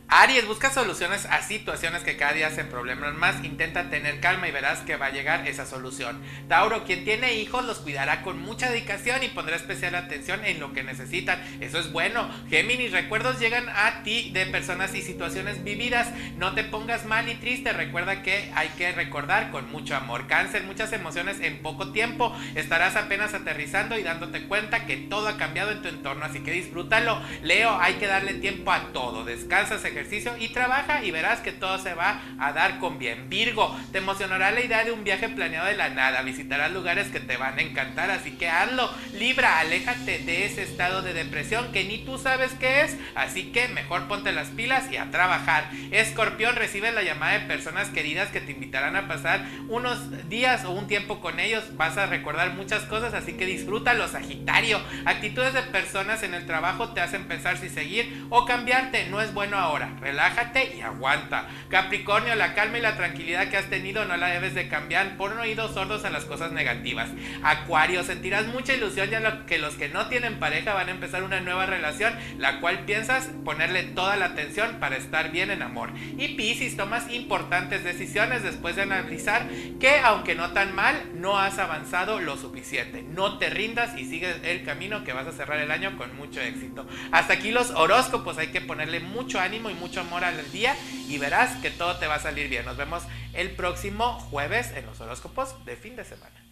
Aries, 0.08 0.46
busca 0.46 0.70
soluciones 0.70 1.26
a 1.26 1.42
situaciones 1.42 2.04
que 2.04 2.16
cada 2.16 2.32
día 2.32 2.46
hacen 2.46 2.68
problemas 2.68 3.14
más. 3.14 3.42
Intenta 3.44 3.90
tener 3.90 4.20
calma 4.20 4.46
y 4.46 4.52
verás 4.52 4.78
que 4.80 4.94
va 4.94 5.06
a 5.06 5.10
llegar 5.10 5.48
esa 5.48 5.66
solución. 5.66 6.22
Tauro, 6.48 6.84
quien 6.84 7.04
tiene 7.04 7.34
hijos 7.34 7.64
los 7.64 7.78
cuidará 7.78 8.22
con 8.22 8.38
mucha 8.38 8.70
dedicación 8.70 9.24
y 9.24 9.28
pondrá 9.28 9.56
especial 9.56 9.96
atención 9.96 10.44
en 10.44 10.60
lo 10.60 10.72
que 10.72 10.84
necesitan. 10.84 11.42
Eso 11.60 11.80
es 11.80 11.90
bueno. 11.90 12.30
Géminis, 12.48 12.92
recuerdos 12.92 13.40
llegan 13.40 13.68
a 13.68 14.04
ti 14.04 14.30
de 14.32 14.46
personas 14.46 14.94
y 14.94 15.02
situaciones 15.02 15.64
vividas. 15.64 16.12
No 16.36 16.54
te 16.54 16.62
pongas 16.62 17.04
mal 17.04 17.28
y 17.28 17.34
triste. 17.34 17.72
Recuerda 17.72 18.22
que 18.22 18.52
hay 18.54 18.68
que 18.78 18.92
recordar 18.92 19.50
con 19.50 19.68
mucho 19.72 19.96
amor. 19.96 20.28
Cáncer, 20.28 20.62
muchas 20.62 20.92
emociones 20.92 21.40
en 21.40 21.62
poco 21.62 21.90
tiempo. 21.90 22.32
Estarás 22.54 22.94
apenas 22.94 23.34
aterrizando 23.34 23.98
y 23.98 24.04
dándote 24.04 24.46
cuenta 24.46 24.86
que 24.86 24.96
todo 24.96 25.26
ha 25.26 25.36
cambiado 25.36 25.72
en 25.72 25.82
tu 25.82 25.88
entorno. 25.88 26.24
Así 26.24 26.44
que 26.44 26.52
disfrútalo. 26.52 27.20
Leo, 27.42 27.76
hay 27.80 27.94
que 27.94 28.06
darle 28.06 28.34
tiempo 28.34 28.70
a 28.70 28.92
todo. 28.92 29.24
Descansas, 29.24 29.84
ejercicio 29.96 30.36
y 30.38 30.48
trabaja 30.48 31.02
y 31.02 31.10
verás 31.10 31.40
que 31.40 31.52
todo 31.52 31.78
se 31.78 31.94
va 31.94 32.20
a 32.38 32.52
dar 32.52 32.78
con 32.78 32.98
bien. 32.98 33.30
Virgo, 33.30 33.74
te 33.92 33.98
emocionará 33.98 34.50
la 34.50 34.60
idea 34.60 34.84
de 34.84 34.92
un 34.92 35.04
viaje 35.04 35.28
planeado 35.28 35.66
de 35.66 35.76
la 35.76 35.88
nada. 35.88 36.22
Visitarás 36.22 36.70
lugares 36.72 37.08
que 37.08 37.20
te 37.20 37.36
van 37.36 37.58
a 37.58 37.62
encantar, 37.62 38.10
así 38.10 38.32
que 38.32 38.48
hazlo. 38.48 38.90
Libra, 39.14 39.60
aléjate 39.60 40.18
de 40.18 40.44
ese 40.44 40.62
estado 40.62 41.02
de 41.02 41.14
depresión 41.14 41.72
que 41.72 41.84
ni 41.84 41.98
tú 41.98 42.18
sabes 42.18 42.52
qué 42.60 42.82
es, 42.82 42.96
así 43.14 43.52
que 43.52 43.68
mejor 43.68 44.06
ponte 44.06 44.32
las 44.32 44.48
pilas 44.48 44.90
y 44.92 44.98
a 44.98 45.10
trabajar. 45.10 45.70
Escorpión, 45.90 46.56
recibe 46.56 46.92
la 46.92 47.02
llamada 47.02 47.38
de 47.38 47.46
personas 47.46 47.88
queridas 47.88 48.28
que 48.28 48.40
te 48.40 48.52
invitarán 48.52 48.96
a 48.96 49.08
pasar 49.08 49.46
unos 49.68 50.28
días 50.28 50.64
o 50.64 50.72
un 50.72 50.86
tiempo 50.86 51.20
con 51.20 51.40
ellos. 51.40 51.76
Vas 51.76 51.96
a 51.96 52.06
recordar 52.06 52.54
muchas 52.54 52.82
cosas, 52.82 53.14
así 53.14 53.32
que 53.32 53.46
disfrútalo, 53.46 54.06
Sagitario. 54.08 54.80
Actitudes 55.06 55.54
de 55.54 55.62
personas 55.62 56.22
en 56.22 56.34
el 56.34 56.46
trabajo 56.46 56.90
te 56.90 57.00
hacen 57.00 57.24
pensar 57.24 57.56
si 57.56 57.68
seguir 57.68 58.26
o 58.28 58.44
cambiarte. 58.44 59.06
No 59.08 59.20
es 59.20 59.32
bueno 59.32 59.56
ahora. 59.56 59.85
Relájate 60.00 60.74
y 60.76 60.80
aguanta. 60.80 61.48
Capricornio, 61.68 62.34
la 62.34 62.54
calma 62.54 62.78
y 62.78 62.82
la 62.82 62.96
tranquilidad 62.96 63.48
que 63.48 63.56
has 63.56 63.70
tenido 63.70 64.04
no 64.04 64.16
la 64.16 64.28
debes 64.28 64.54
de 64.54 64.68
cambiar 64.68 65.16
por 65.16 65.32
oídos 65.32 65.74
sordos 65.74 66.04
a 66.04 66.10
las 66.10 66.24
cosas 66.24 66.52
negativas. 66.52 67.10
Acuario, 67.42 68.02
sentirás 68.04 68.46
mucha 68.46 68.74
ilusión 68.74 69.10
ya 69.10 69.20
lo- 69.20 69.46
que 69.46 69.58
los 69.58 69.74
que 69.74 69.88
no 69.88 70.08
tienen 70.08 70.38
pareja 70.38 70.74
van 70.74 70.88
a 70.88 70.92
empezar 70.92 71.22
una 71.22 71.40
nueva 71.40 71.66
relación, 71.66 72.14
la 72.38 72.60
cual 72.60 72.80
piensas 72.80 73.30
ponerle 73.44 73.82
toda 73.84 74.16
la 74.16 74.26
atención 74.26 74.76
para 74.80 74.96
estar 74.96 75.30
bien 75.30 75.50
en 75.50 75.62
amor. 75.62 75.90
Y 76.18 76.28
Piscis, 76.36 76.76
tomas 76.76 77.10
importantes 77.12 77.84
decisiones 77.84 78.42
después 78.42 78.76
de 78.76 78.82
analizar 78.82 79.48
que 79.80 79.98
aunque 80.00 80.34
no 80.34 80.52
tan 80.52 80.74
mal, 80.74 80.96
no 81.14 81.38
has 81.38 81.58
avanzado 81.58 82.20
lo 82.20 82.36
suficiente. 82.36 83.02
No 83.02 83.38
te 83.38 83.50
rindas 83.50 83.96
y 83.98 84.04
sigues 84.04 84.36
el 84.44 84.64
camino 84.64 85.04
que 85.04 85.12
vas 85.12 85.26
a 85.26 85.32
cerrar 85.32 85.58
el 85.60 85.70
año 85.70 85.96
con 85.96 86.16
mucho 86.16 86.40
éxito. 86.40 86.86
Hasta 87.12 87.34
aquí 87.34 87.50
los 87.50 87.70
horóscopos, 87.70 88.38
hay 88.38 88.48
que 88.48 88.60
ponerle 88.60 89.00
mucho 89.00 89.40
ánimo 89.40 89.70
y 89.70 89.74
mucho 89.76 90.00
amor 90.00 90.24
al 90.24 90.50
día 90.52 90.76
y 91.08 91.18
verás 91.18 91.56
que 91.62 91.70
todo 91.70 91.96
te 91.98 92.06
va 92.06 92.16
a 92.16 92.20
salir 92.20 92.48
bien. 92.48 92.64
Nos 92.64 92.76
vemos 92.76 93.02
el 93.34 93.50
próximo 93.52 94.18
jueves 94.30 94.72
en 94.74 94.86
los 94.86 95.00
horóscopos 95.00 95.64
de 95.64 95.76
fin 95.76 95.94
de 95.96 96.04
semana. 96.04 96.42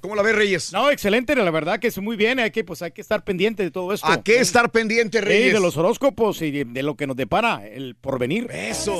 ¿Cómo 0.00 0.14
la 0.16 0.22
ves, 0.22 0.34
Reyes? 0.34 0.72
No, 0.72 0.90
excelente, 0.90 1.36
la 1.36 1.50
verdad 1.50 1.78
que 1.78 1.88
es 1.88 1.98
muy 1.98 2.16
bien, 2.16 2.40
hay 2.40 2.50
que, 2.50 2.64
pues, 2.64 2.80
hay 2.80 2.92
que 2.92 3.02
estar 3.02 3.22
pendiente 3.22 3.62
de 3.62 3.70
todo 3.70 3.92
esto. 3.92 4.06
¿A 4.06 4.22
qué 4.22 4.38
estar 4.38 4.70
pendiente, 4.70 5.18
Sí, 5.18 5.24
Reyes? 5.26 5.52
de 5.52 5.60
los 5.60 5.76
horóscopos 5.76 6.40
y 6.40 6.50
de, 6.50 6.64
de 6.64 6.82
lo 6.82 6.94
que 6.96 7.06
nos 7.06 7.16
depara 7.16 7.66
el 7.66 7.94
porvenir. 7.94 8.48
Eso. 8.50 8.94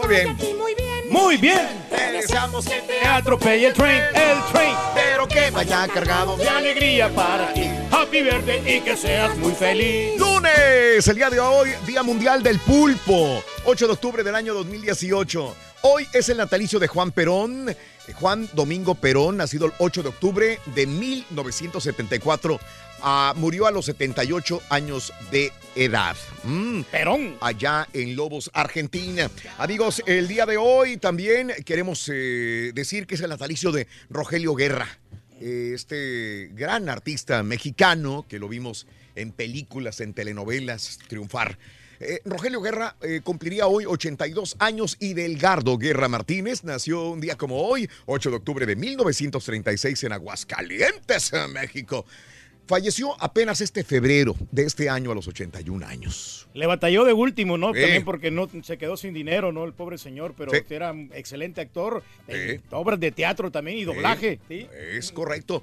Muy 0.00 0.08
bien. 0.08 0.36
Muy 0.58 0.74
bien. 0.74 1.01
Muy 1.12 1.36
bien. 1.36 1.68
Te 1.90 2.10
deseamos 2.10 2.64
que 2.64 2.80
te 2.80 3.06
atropelle 3.06 3.66
el 3.66 3.74
tren, 3.74 4.02
el 4.14 4.42
tren. 4.50 4.74
Pero 4.94 5.28
que 5.28 5.50
vaya 5.50 5.86
cargado 5.86 6.38
de 6.38 6.48
alegría 6.48 7.14
para 7.14 7.52
ti. 7.52 7.68
Happy 7.90 8.22
birthday 8.22 8.76
y 8.76 8.80
que 8.80 8.96
seas 8.96 9.36
muy 9.36 9.52
feliz. 9.52 10.18
Lunes, 10.18 11.06
el 11.06 11.14
día 11.14 11.28
de 11.28 11.38
hoy, 11.38 11.68
Día 11.86 12.02
Mundial 12.02 12.42
del 12.42 12.58
Pulpo, 12.60 13.44
8 13.66 13.86
de 13.88 13.92
octubre 13.92 14.22
del 14.24 14.34
año 14.34 14.54
2018. 14.54 15.54
Hoy 15.82 16.08
es 16.14 16.30
el 16.30 16.38
natalicio 16.38 16.78
de 16.78 16.88
Juan 16.88 17.12
Perón. 17.12 17.68
Eh, 17.68 17.76
Juan 18.14 18.48
Domingo 18.54 18.94
Perón, 18.94 19.36
nacido 19.36 19.66
el 19.66 19.72
8 19.78 20.02
de 20.04 20.08
octubre 20.08 20.60
de 20.74 20.86
1974, 20.86 22.58
ah, 23.02 23.34
murió 23.36 23.66
a 23.66 23.70
los 23.70 23.86
78 23.86 24.62
años 24.70 25.12
de 25.30 25.52
edad. 25.74 26.16
Mm. 26.44 26.82
Perón. 26.90 27.36
Allá 27.40 27.88
en 27.92 28.16
Lobos, 28.16 28.50
Argentina. 28.54 29.30
Amigos, 29.58 30.02
el 30.06 30.28
día 30.28 30.46
de 30.46 30.56
hoy 30.56 30.96
también 30.96 31.52
queremos 31.64 32.08
eh, 32.12 32.72
decir 32.74 33.06
que 33.06 33.16
es 33.16 33.20
el 33.20 33.30
natalicio 33.30 33.72
de 33.72 33.86
Rogelio 34.10 34.54
Guerra 34.54 34.98
eh, 35.44 35.72
este 35.74 36.50
gran 36.54 36.88
artista 36.88 37.42
mexicano 37.42 38.24
que 38.28 38.38
lo 38.38 38.48
vimos 38.48 38.86
en 39.16 39.32
películas, 39.32 40.00
en 40.00 40.14
telenovelas, 40.14 41.00
triunfar. 41.08 41.58
Eh, 41.98 42.20
Rogelio 42.24 42.60
Guerra 42.60 42.94
eh, 43.02 43.22
cumpliría 43.24 43.66
hoy 43.66 43.84
82 43.84 44.54
años 44.60 44.96
y 45.00 45.14
Delgardo 45.14 45.78
Guerra 45.78 46.08
Martínez 46.08 46.62
nació 46.62 47.08
un 47.08 47.20
día 47.20 47.36
como 47.36 47.60
hoy, 47.60 47.90
8 48.06 48.30
de 48.30 48.36
octubre 48.36 48.66
de 48.66 48.76
1936 48.76 50.04
en 50.04 50.12
Aguascalientes, 50.12 51.32
México. 51.52 52.06
Falleció 52.66 53.20
apenas 53.20 53.60
este 53.60 53.82
febrero 53.84 54.34
de 54.50 54.62
este 54.64 54.88
año 54.88 55.10
a 55.10 55.14
los 55.14 55.26
81 55.28 55.84
años. 55.86 56.48
Le 56.54 56.66
batalló 56.66 57.04
de 57.04 57.12
último, 57.12 57.58
¿no? 57.58 57.74
Sí. 57.74 57.80
También 57.80 58.04
porque 58.04 58.30
no 58.30 58.48
se 58.62 58.78
quedó 58.78 58.96
sin 58.96 59.12
dinero, 59.12 59.52
¿no? 59.52 59.64
El 59.64 59.72
pobre 59.72 59.98
señor, 59.98 60.34
pero 60.36 60.52
Sí. 60.52 60.58
era 60.70 60.92
un 60.92 61.10
excelente 61.12 61.60
actor. 61.60 62.02
Sí. 62.28 62.60
obras 62.70 63.00
de 63.00 63.10
teatro 63.10 63.50
también 63.50 63.78
y 63.78 63.84
doblaje. 63.84 64.38
Es 64.96 65.10
correcto. 65.12 65.62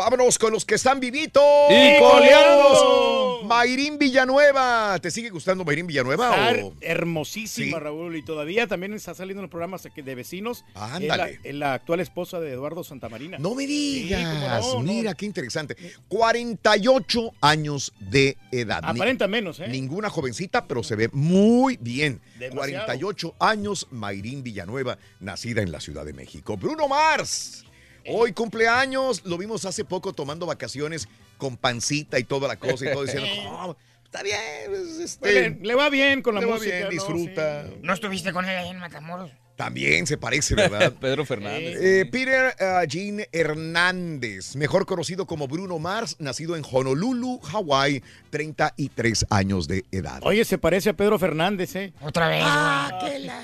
Vámonos 0.00 0.38
con 0.38 0.50
los 0.52 0.64
que 0.64 0.76
están 0.76 0.98
vivitos. 0.98 1.42
¡Y 1.68 1.98
coleando! 1.98 3.40
Mayrín 3.44 3.98
Villanueva. 3.98 4.98
¿Te 5.02 5.10
sigue 5.10 5.28
gustando 5.28 5.62
Mayrín 5.62 5.86
Villanueva? 5.86 6.52
O- 6.62 6.72
hermosísima, 6.80 7.76
Sí. 7.78 7.82
Raúl, 7.84 8.16
y 8.16 8.24
todavía 8.24 8.66
también 8.66 8.94
está 8.94 9.12
saliendo 9.14 9.40
en 9.40 9.42
los 9.42 9.50
programas 9.50 9.82
de 9.94 10.14
vecinos. 10.14 10.64
Ándale. 10.74 11.04
Es 11.34 11.42
la, 11.42 11.48
es 11.50 11.54
la 11.54 11.74
actual 11.74 12.00
esposa 12.00 12.40
de 12.40 12.50
Eduardo 12.52 12.82
Santamarina. 12.82 13.36
No 13.38 13.54
me 13.54 13.66
digas. 13.66 14.62
cómo 14.64 14.82
no, 14.82 14.86
no. 14.86 14.92
Mira 14.92 15.12
qué 15.14 15.26
interesante. 15.26 15.76
48 16.08 17.32
años 17.42 17.92
de 18.00 18.38
edad. 18.52 18.80
Ni- 18.82 18.88
Aparenta 19.00 19.28
menos, 19.28 19.60
¿eh? 19.60 19.68
Ninguna 19.68 20.08
jovencita, 20.08 20.66
pero 20.66 20.82
se 20.82 20.96
ve 20.96 21.10
muy 21.12 21.76
bien. 21.78 22.22
Demasiado. 22.38 22.86
48 22.86 23.34
años, 23.38 23.86
Mayrín 23.90 24.42
Villanueva, 24.42 24.96
nacida 25.20 25.60
en 25.60 25.72
la 25.72 25.80
Ciudad 25.80 26.06
de 26.06 26.14
México. 26.14 26.56
Bruno 26.56 26.88
Mars. 26.88 27.66
Hoy 28.10 28.32
cumpleaños, 28.32 29.22
lo 29.24 29.38
vimos 29.38 29.64
hace 29.64 29.84
poco 29.84 30.12
tomando 30.12 30.46
vacaciones 30.46 31.08
con 31.38 31.56
pancita 31.56 32.18
y 32.18 32.24
toda 32.24 32.48
la 32.48 32.56
cosa 32.56 32.88
y 32.88 32.92
todo 32.92 33.04
diciendo, 33.04 33.28
"Oh, 33.50 33.76
está 34.04 34.22
bien, 34.22 34.38
pues, 34.68 34.98
este, 34.98 35.32
Le, 35.50 35.50
le 35.60 35.74
va 35.74 35.88
bien 35.90 36.22
con 36.22 36.34
la 36.34 36.40
le 36.40 36.46
va 36.46 36.54
música. 36.54 36.70
bien, 36.72 36.84
¿no? 36.84 36.90
disfruta. 36.90 37.66
¿No 37.82 37.92
estuviste 37.94 38.32
con 38.32 38.44
él 38.44 38.56
ahí 38.56 38.68
en 38.70 38.78
Matamoros? 38.78 39.30
También 39.56 40.06
se 40.06 40.16
parece, 40.16 40.54
¿verdad? 40.54 40.90
Pedro 41.00 41.26
Fernández. 41.26 41.78
Eh, 41.82 42.06
Peter 42.10 42.54
uh, 42.60 42.86
Jean 42.86 43.20
Hernández, 43.30 44.56
mejor 44.56 44.86
conocido 44.86 45.26
como 45.26 45.48
Bruno 45.48 45.78
Mars, 45.78 46.16
nacido 46.18 46.56
en 46.56 46.64
Honolulu, 46.70 47.38
Hawái, 47.40 48.02
33 48.30 49.26
años 49.28 49.68
de 49.68 49.84
edad. 49.92 50.20
Oye, 50.22 50.46
se 50.46 50.56
parece 50.56 50.88
a 50.90 50.92
Pedro 50.94 51.18
Fernández, 51.18 51.76
¿eh? 51.76 51.92
Otra 52.00 52.28
vez, 52.28 52.42
Ah, 52.42 53.00
que 53.04 53.18
la... 53.18 53.42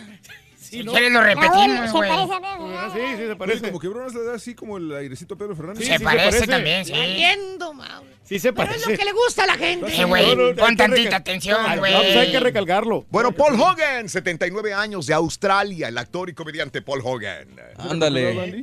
Sí, 0.68 0.78
Si 0.82 0.84
quieres 0.84 1.12
lo 1.12 1.20
repetimos, 1.22 1.92
güey. 1.92 2.10
Ah, 2.10 2.90
Sí, 2.92 3.00
sí, 3.00 3.16
se 3.16 3.24
Oye, 3.26 3.36
parece. 3.36 3.66
como 3.66 3.78
que 3.80 3.88
Bruno 3.88 4.08
le 4.08 4.24
da 4.24 4.34
así 4.34 4.54
como 4.54 4.76
el 4.78 4.92
airecito 4.94 5.34
a 5.34 5.38
Pedro 5.38 5.54
Fernández. 5.56 5.84
Sí, 5.84 5.90
Se 5.92 5.98
sí, 5.98 6.04
parece 6.04 6.24
parece. 6.30 6.46
también, 6.46 6.84
sí. 6.84 6.92
Entiendo, 6.94 7.72
Mau. 7.74 8.04
Sí, 8.24 8.38
se 8.38 8.52
Pero 8.52 8.64
es 8.64 8.68
parece. 8.70 8.90
lo 8.90 8.98
que 8.98 9.04
le 9.04 9.12
gusta 9.12 9.44
a 9.44 9.46
la 9.46 9.54
gente. 9.54 10.00
Eh, 10.00 10.04
güey, 10.04 10.34
No, 10.36 10.50
no, 10.50 10.56
pon 10.56 10.76
tantita 10.76 11.02
recal- 11.10 11.14
atención, 11.20 11.60
Ah, 11.64 11.76
güey. 11.76 11.92
no, 11.92 11.98
pues 12.00 12.16
hay 12.16 12.30
que 12.32 12.40
recalcarlo. 12.40 13.06
Bueno, 13.10 13.32
Paul 13.32 13.60
Hogan, 13.60 14.08
79 14.08 14.74
años 14.74 15.06
de 15.06 15.14
Australia, 15.14 15.88
el 15.88 15.98
actor 15.98 16.28
y 16.28 16.34
comediante 16.34 16.82
Paul 16.82 17.00
Hogan. 17.04 17.48
¿Crocodile 17.54 17.90
Ándale. 17.92 18.58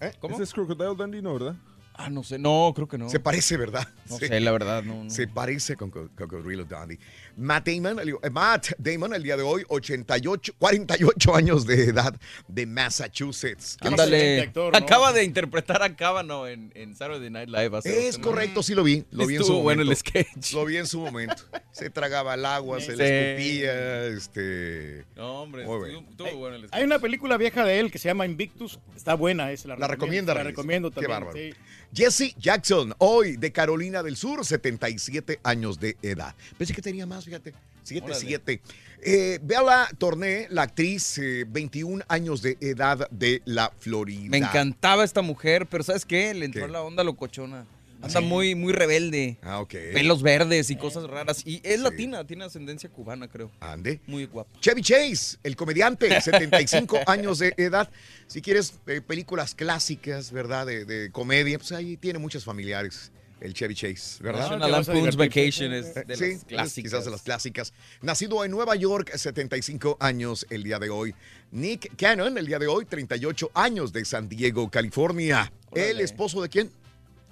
¿Eh? 0.00 0.12
¿Ese 0.30 0.42
es 0.42 0.52
Crocodile 0.52 0.94
Dundee, 0.96 1.22
no, 1.22 1.34
verdad? 1.34 1.54
Ah, 2.00 2.10
no 2.10 2.22
sé, 2.22 2.38
no, 2.38 2.72
creo 2.76 2.86
que 2.86 2.96
no. 2.96 3.10
Se 3.10 3.18
parece, 3.18 3.56
¿verdad? 3.56 3.88
No 4.08 4.18
Sí. 4.18 4.28
sé, 4.28 4.38
la 4.38 4.52
verdad, 4.52 4.84
no. 4.84 5.02
no. 5.04 5.10
Se 5.10 5.26
parece 5.26 5.74
con 5.74 5.90
Co- 5.90 6.08
Cocodrilo 6.16 6.64
Dundee. 6.64 6.96
Matt 7.36 7.66
Damon, 7.68 7.98
el, 7.98 8.10
eh, 8.22 8.30
Matt 8.30 8.68
Damon, 8.78 9.14
el 9.14 9.22
día 9.24 9.36
de 9.36 9.42
hoy, 9.42 9.64
88, 9.68 10.54
48 10.58 11.34
años 11.34 11.66
de 11.66 11.84
edad, 11.86 12.14
de 12.46 12.66
Massachusetts. 12.66 13.76
¿Qué 13.80 13.88
Ándale. 13.88 14.52
Acaba 14.74 15.12
de 15.12 15.24
interpretar 15.24 15.82
a 15.82 15.96
Cábano 15.96 16.46
en, 16.46 16.70
en 16.76 16.94
Saturday 16.94 17.30
Night 17.30 17.48
Live. 17.48 17.76
hace 17.76 18.06
Es 18.08 18.16
correcto, 18.18 18.62
sí 18.62 18.74
lo 18.76 18.84
vi. 18.84 19.04
Lo 19.10 19.26
vi 19.26 19.34
en 19.34 19.40
su 19.40 19.46
Estuvo 19.46 19.62
bueno 19.62 19.82
el 19.82 19.88
momento. 19.88 20.08
sketch. 20.08 20.52
Lo 20.52 20.64
vi 20.66 20.76
en 20.76 20.86
su 20.86 21.00
momento. 21.00 21.42
Se 21.72 21.90
tragaba 21.90 22.34
el 22.34 22.44
agua, 22.46 22.80
se 22.80 22.92
Sí. 22.92 22.96
le 22.96 23.32
escupía, 23.34 24.04
este... 24.06 25.04
No, 25.16 25.42
hombre, 25.42 25.62
estuvo, 25.62 25.78
bueno. 25.80 26.04
estuvo 26.10 26.36
bueno 26.36 26.54
el 26.56 26.62
sketch. 26.62 26.74
Hay 26.74 26.84
una 26.84 26.98
película 27.00 27.36
vieja 27.36 27.64
de 27.64 27.80
él 27.80 27.90
que 27.90 27.98
se 27.98 28.08
llama 28.08 28.24
Invictus. 28.24 28.78
Está 28.96 29.14
buena, 29.14 29.50
es 29.50 29.64
la, 29.64 29.76
La 29.76 29.88
recomienda, 29.88 30.32
La 30.34 30.44
recomiendo 30.44 30.90
Qué 30.90 30.94
también. 30.94 31.10
bárbaro. 31.10 31.36
sí. 31.36 31.52
Jesse 31.94 32.34
Jackson, 32.38 32.94
hoy 32.98 33.36
de 33.36 33.50
Carolina 33.52 34.02
del 34.02 34.16
Sur, 34.16 34.44
77 34.44 35.40
años 35.42 35.80
de 35.80 35.96
edad. 36.02 36.34
Pensé 36.56 36.74
que 36.74 36.82
tenía 36.82 37.06
más, 37.06 37.24
fíjate. 37.24 37.54
77. 37.82 38.60
Eh, 39.00 39.38
Bella 39.42 39.88
Torné, 39.96 40.46
la 40.50 40.62
actriz, 40.62 41.18
eh, 41.18 41.46
21 41.48 42.04
años 42.08 42.42
de 42.42 42.58
edad 42.60 43.08
de 43.10 43.40
la 43.46 43.72
Florida. 43.78 44.28
Me 44.28 44.38
encantaba 44.38 45.04
esta 45.04 45.22
mujer, 45.22 45.66
pero 45.66 45.82
¿sabes 45.82 46.04
qué? 46.04 46.34
Le 46.34 46.44
entró 46.44 46.66
¿Qué? 46.66 46.72
la 46.72 46.82
onda 46.82 47.02
locochona. 47.04 47.66
Anda 48.00 48.20
muy, 48.20 48.54
muy 48.54 48.72
rebelde. 48.72 49.38
Ah, 49.42 49.60
ok. 49.60 49.74
Pelos 49.92 50.22
verdes 50.22 50.70
y 50.70 50.76
cosas 50.76 51.04
raras. 51.04 51.42
Y 51.44 51.60
es 51.64 51.80
latina, 51.80 52.24
tiene 52.26 52.44
ascendencia 52.44 52.88
cubana, 52.88 53.28
creo. 53.28 53.50
Ande. 53.60 54.00
Muy 54.06 54.26
guapa. 54.26 54.50
Chevy 54.60 54.82
Chase, 54.82 55.38
el 55.42 55.56
comediante, 55.56 56.20
75 56.20 57.00
años 57.06 57.38
de 57.40 57.54
edad. 57.56 57.90
Si 58.26 58.40
quieres 58.40 58.74
eh, 58.86 59.00
películas 59.00 59.54
clásicas, 59.54 60.30
¿verdad? 60.32 60.66
De, 60.66 60.84
de 60.84 61.10
comedia, 61.10 61.58
pues 61.58 61.72
ahí 61.72 61.96
tiene 61.96 62.18
muchos 62.18 62.44
familiares. 62.44 63.10
El 63.40 63.54
Chevy 63.54 63.74
Chase, 63.74 64.20
¿verdad? 64.20 64.50
National 64.50 64.72
Lampoon's 64.72 65.14
Vacation 65.16 65.72
es 65.72 65.94
de 65.94 66.00
Eh, 66.08 66.16
sí, 66.16 66.32
las 66.32 66.44
clásicas. 66.44 66.74
Quizás 66.90 67.04
de 67.04 67.10
las 67.12 67.22
clásicas. 67.22 67.72
Nacido 68.02 68.44
en 68.44 68.50
Nueva 68.50 68.74
York, 68.74 69.12
75 69.14 69.96
años 70.00 70.44
el 70.50 70.64
día 70.64 70.80
de 70.80 70.90
hoy. 70.90 71.14
Nick 71.52 71.94
Cannon, 71.96 72.36
el 72.36 72.46
día 72.46 72.58
de 72.58 72.66
hoy, 72.66 72.84
38 72.84 73.52
años 73.54 73.92
de 73.92 74.04
San 74.04 74.28
Diego, 74.28 74.68
California. 74.70 75.52
¿El 75.72 76.00
esposo 76.00 76.42
de 76.42 76.48
quién? 76.48 76.70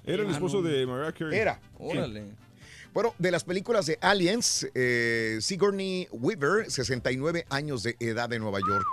Era 0.07 0.23
el 0.23 0.31
esposo 0.31 0.63
de 0.63 0.87
Mariah 0.87 1.13
Carey. 1.13 1.39
Era. 1.39 1.61
Órale. 1.79 2.25
Bueno, 2.95 3.15
de 3.19 3.31
las 3.31 3.45
películas 3.45 3.85
de 3.87 3.99
Aliens, 4.01 4.67
eh, 4.75 5.37
Sigourney 5.43 6.09
Weaver, 6.13 6.71
69 6.71 7.45
años 7.51 7.83
de 7.83 7.95
edad 8.01 8.29
de 8.29 8.39
Nueva 8.39 8.59
York. 8.61 8.87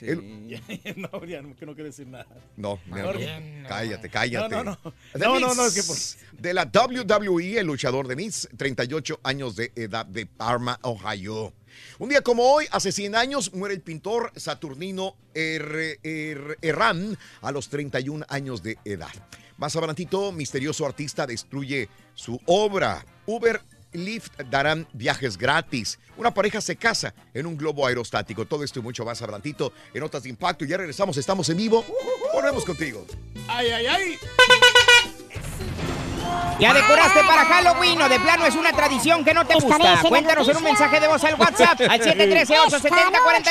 El- 0.00 0.48
no, 0.96 1.24
ya 1.26 1.42
no, 1.42 1.54
que 1.56 1.66
no 1.66 1.74
quiero 1.74 1.84
decir 1.90 2.06
nada. 2.06 2.26
No, 2.56 2.78
no, 2.86 3.12
que- 3.12 3.64
cállate, 3.68 4.08
cállate. 4.08 4.54
No, 4.54 4.64
no, 4.64 4.78
no. 4.84 4.94
No, 5.18 5.40
no, 5.40 5.48
Miz, 5.48 5.56
no, 5.56 5.66
es 5.66 5.74
que 5.74 5.82
por- 5.82 6.40
De 6.40 6.54
la 6.54 6.64
WWE, 6.66 7.58
el 7.58 7.66
luchador 7.66 8.06
de 8.08 8.16
Miz, 8.16 8.48
38 8.56 9.20
años 9.24 9.56
de 9.56 9.72
edad 9.74 10.06
de 10.06 10.26
Parma, 10.26 10.78
Ohio. 10.82 11.52
Un 11.98 12.08
día 12.08 12.22
como 12.22 12.44
hoy, 12.44 12.66
hace 12.70 12.92
100 12.92 13.14
años, 13.14 13.52
muere 13.52 13.74
el 13.74 13.80
pintor 13.82 14.32
Saturnino 14.36 15.16
Herrán 16.62 17.18
a 17.42 17.52
los 17.52 17.68
31 17.68 18.24
años 18.28 18.62
de 18.62 18.78
edad. 18.84 19.10
Más 19.60 19.76
adelantito, 19.76 20.32
misterioso 20.32 20.84
artista 20.86 21.26
destruye 21.26 21.90
su 22.14 22.40
obra. 22.46 23.04
Uber 23.26 23.60
Lyft 23.92 24.40
darán 24.48 24.88
viajes 24.94 25.36
gratis. 25.36 25.98
Una 26.16 26.32
pareja 26.32 26.62
se 26.62 26.76
casa 26.76 27.12
en 27.34 27.44
un 27.44 27.58
globo 27.58 27.86
aerostático. 27.86 28.46
Todo 28.46 28.64
esto 28.64 28.78
y 28.78 28.82
mucho 28.82 29.04
más 29.04 29.20
adelantito 29.20 29.74
en 29.92 30.00
Notas 30.00 30.22
de 30.22 30.30
Impacto. 30.30 30.64
Ya 30.64 30.78
regresamos, 30.78 31.18
estamos 31.18 31.46
en 31.50 31.58
vivo. 31.58 31.84
Volvemos 32.32 32.64
contigo. 32.64 33.04
¡Ay, 33.48 33.68
ay, 33.68 33.86
ay! 33.86 34.18
¿Ya 36.58 36.72
decoraste 36.72 37.20
para 37.26 37.44
Halloween 37.44 38.00
o 38.00 38.08
de 38.08 38.18
plano 38.18 38.46
es 38.46 38.54
una 38.54 38.72
tradición 38.72 39.22
que 39.26 39.34
no 39.34 39.46
te 39.46 39.52
gusta? 39.54 39.76
Cuéntanos 40.08 40.48
en 40.48 40.56
un 40.56 40.64
mensaje 40.64 41.00
de 41.00 41.06
voz 41.06 41.22
al 41.24 41.34
WhatsApp 41.34 41.82
al 41.86 42.00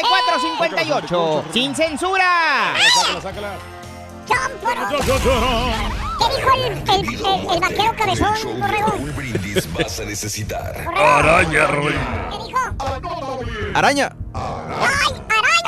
713-870-4458. 0.10 1.43
¡Sin 1.53 1.76
censura! 1.76 2.74
Sácala, 2.95 3.22
sácala. 3.22 3.78
¿Qué 4.30 6.25
dijo 6.36 6.51
el, 6.53 6.63
el, 6.63 7.15
el- 7.25 7.51
el 7.53 7.59
vaquero 7.59 7.95
cabezón, 7.97 8.59
borrego? 8.59 8.93
Un 8.99 9.15
brindis 9.15 9.73
vas 9.73 9.99
a 9.99 10.05
necesitar. 10.05 10.86
Araña, 10.95 11.67
Roy. 11.67 11.93
¿Qué 12.32 12.38
dijo? 12.45 12.59
Araña. 13.73 14.11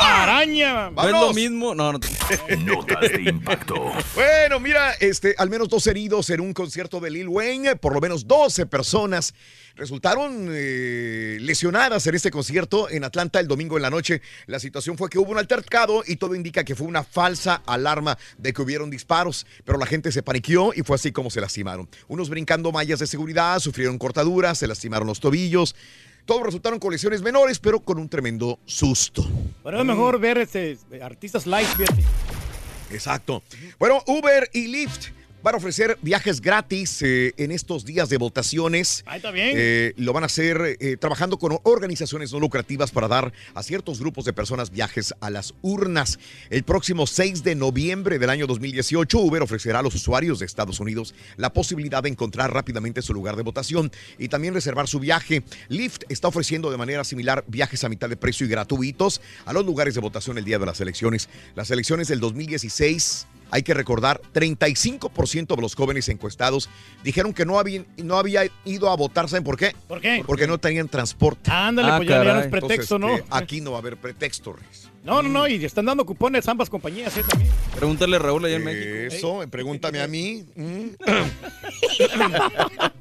¡Araña! 0.02 0.90
¿No 0.90 1.06
es 1.06 1.12
lo 1.12 1.34
mismo? 1.34 1.76
No, 1.76 1.94
no. 1.94 2.00
Notas 2.60 3.12
de 3.12 3.22
impacto. 3.30 3.92
Bueno, 4.16 4.60
mira, 4.60 4.94
este, 5.00 5.36
al 5.38 5.50
menos 5.50 5.70
dos 5.70 5.86
heridos 5.88 6.30
en 6.30 6.42
un 6.42 6.54
concierto 6.54 7.00
de 7.00 7.12
Lil 7.12 7.28
Wayne, 7.28 7.76
por 7.76 7.94
lo 7.94 8.02
menos 8.02 8.28
12 8.28 8.66
personas 8.66 9.34
resultaron 9.76 10.50
eh, 10.52 11.38
lesionadas 11.42 12.06
en 12.08 12.16
este 12.16 12.32
concierto 12.32 12.90
en 12.90 13.04
Atlanta 13.04 13.40
el 13.40 13.48
domingo 13.48 13.78
en 13.78 13.84
la 13.84 13.90
noche. 13.90 14.22
La 14.48 14.60
situación 14.60 14.98
fue 14.98 15.10
que 15.10 15.20
hubo 15.20 15.32
un 15.32 15.38
altercado 15.38 16.04
y 16.06 16.18
todo 16.18 16.36
indica 16.36 16.64
que 16.64 16.76
fue 16.76 16.88
una 16.88 17.04
falsa 17.04 17.62
alarma 17.66 18.18
de 18.38 18.54
que 18.54 18.62
hubieron 18.62 18.90
disparos, 18.90 19.46
pero 19.66 19.78
la 19.78 19.86
gente 19.86 20.12
se 20.12 20.24
paniqueó 20.24 20.72
y 20.76 20.82
fue 20.84 20.96
así 20.96 21.12
como 21.12 21.30
se 21.30 21.42
lastimaron. 21.42 21.90
Unos 22.08 22.30
brincando 22.30 22.72
mallas 22.72 23.00
de 23.00 23.08
seguridad, 23.08 23.60
sufrieron 23.60 23.98
cortaduras, 23.98 24.58
se 24.58 24.68
lastimaron 24.68 25.08
los 25.08 25.20
tobillos. 25.20 25.76
Todos 26.26 26.44
resultaron 26.44 26.80
con 26.80 26.92
lesiones 26.92 27.22
menores, 27.22 27.60
pero 27.60 27.80
con 27.80 27.98
un 27.98 28.10
tremendo 28.10 28.60
susto. 28.66 29.28
Pero 29.64 29.80
es 29.80 29.86
mejor 29.86 30.20
ver 30.20 30.38
este, 30.38 30.78
artistas 31.02 31.46
live, 31.46 31.66
fíjate. 31.66 32.04
Exacto. 32.92 33.42
Bueno, 33.80 34.04
Uber 34.08 34.50
y 34.54 34.68
Lyft 34.68 35.10
van 35.44 35.56
a 35.56 35.58
ofrecer 35.58 35.98
viajes 36.02 36.42
gratis 36.42 37.02
eh, 37.02 37.34
en 37.38 37.52
estos 37.52 37.86
días 37.86 38.10
de 38.10 38.18
votaciones. 38.18 39.04
Ahí 39.06 39.18
está 39.18 39.32
bien. 39.32 39.52
Eh, 39.54 39.94
lo 39.98 40.14
van 40.14 40.24
a 40.24 40.28
hacer 40.28 40.78
eh, 40.80 40.98
trabajando 40.98 41.38
con 41.38 41.60
organizaciones 41.64 42.32
no 42.32 42.40
lucrativas 42.40 42.92
para 42.92 43.08
dar 43.08 43.34
a 43.54 43.64
ciertos 43.64 44.00
grupos 44.00 44.26
de 44.26 44.34
personas 44.34 44.72
viajes 44.72 45.14
a 45.20 45.30
las 45.30 45.54
urnas. 45.62 46.20
El 46.50 46.64
próximo 46.64 47.08
6 47.08 47.44
de 47.44 47.56
noviembre 47.56 48.20
del 48.20 48.30
año 48.30 48.48
2018, 48.48 49.20
Uber 49.20 49.42
ofrecerá 49.42 49.80
a 49.80 49.82
los 49.82 49.96
usuarios 49.96 50.40
de 50.40 50.46
Estados 50.46 50.80
Unidos 50.80 51.16
la 51.38 51.54
posibilidad 51.54 52.04
de 52.04 52.10
encontrar 52.10 52.54
rápidamente 52.54 53.02
su 53.02 53.14
lugar 53.14 53.36
de 53.36 53.44
votación 53.44 53.92
y 54.18 54.28
también 54.28 54.54
reservar 54.54 54.88
su 54.88 55.00
viaje. 55.00 55.44
Lyft 55.70 56.04
está 56.10 56.28
ofreciendo 56.28 56.72
de 56.72 56.78
manera 56.78 57.04
similar 57.04 57.44
viajes 57.48 57.84
a 57.84 57.90
mitad 57.90 58.10
de 58.10 58.18
precio 58.18 58.46
y 58.46 58.50
gratuitos 58.50 59.22
a 59.46 59.54
los 59.54 59.66
lugares 59.66 59.96
de 59.96 60.02
votación 60.02 60.38
el 60.38 60.46
día 60.46 60.60
de 60.60 60.66
las 60.66 60.82
elecciones. 60.82 61.30
Las 61.56 61.72
elecciones 61.72 62.08
del 62.08 62.20
2016 62.20 63.28
hay 63.52 63.64
que 63.64 63.74
recordar, 63.74 64.22
35% 64.34 65.56
de 65.56 65.62
los 65.62 65.76
jóvenes 65.76 66.10
encuestados 66.10 66.70
dijeron 67.04 67.34
que 67.34 67.46
no 67.46 67.60
habían 67.60 67.86
no 67.98 68.18
había 68.18 68.44
ido 68.66 68.90
a 68.90 68.96
votar. 68.96 69.30
¿Saben 69.30 69.44
por 69.44 69.58
qué? 69.58 69.76
¿Por 69.88 70.02
qué? 70.02 70.24
Porque 70.26 70.48
no 70.48 70.58
tenían 70.58 70.88
transporte. 70.88 71.52
Ándale, 71.52 71.98
pues 71.98 72.10
ya, 72.10 72.24
ya 72.24 72.34
no 72.34 72.40
es 72.40 72.48
pretexto, 72.48 72.96
Entonces, 72.96 73.26
¿no? 73.26 73.30
que 73.30 73.38
aquí 73.44 73.62
no 73.62 73.72
va 73.72 73.78
a 73.78 73.82
haber 73.82 73.98
pretexto, 73.98 74.54
Reyes. 74.54 74.88
No, 75.04 75.24
no, 75.24 75.30
no, 75.30 75.48
y 75.48 75.64
están 75.66 75.86
dando 75.86 76.06
cupones 76.06 76.48
ambas 76.48 76.70
compañías, 76.70 77.16
¿eh? 77.18 77.24
También. 77.28 77.52
Pregúntale 77.76 78.18
a 78.18 78.20
Raúl 78.20 78.46
allá 78.46 78.56
en 78.58 78.64
México. 78.64 79.16
Eso, 79.16 79.40
pregúntame 79.50 80.00
a 80.02 80.08
mí. 80.08 80.46
Mm. 80.56 80.90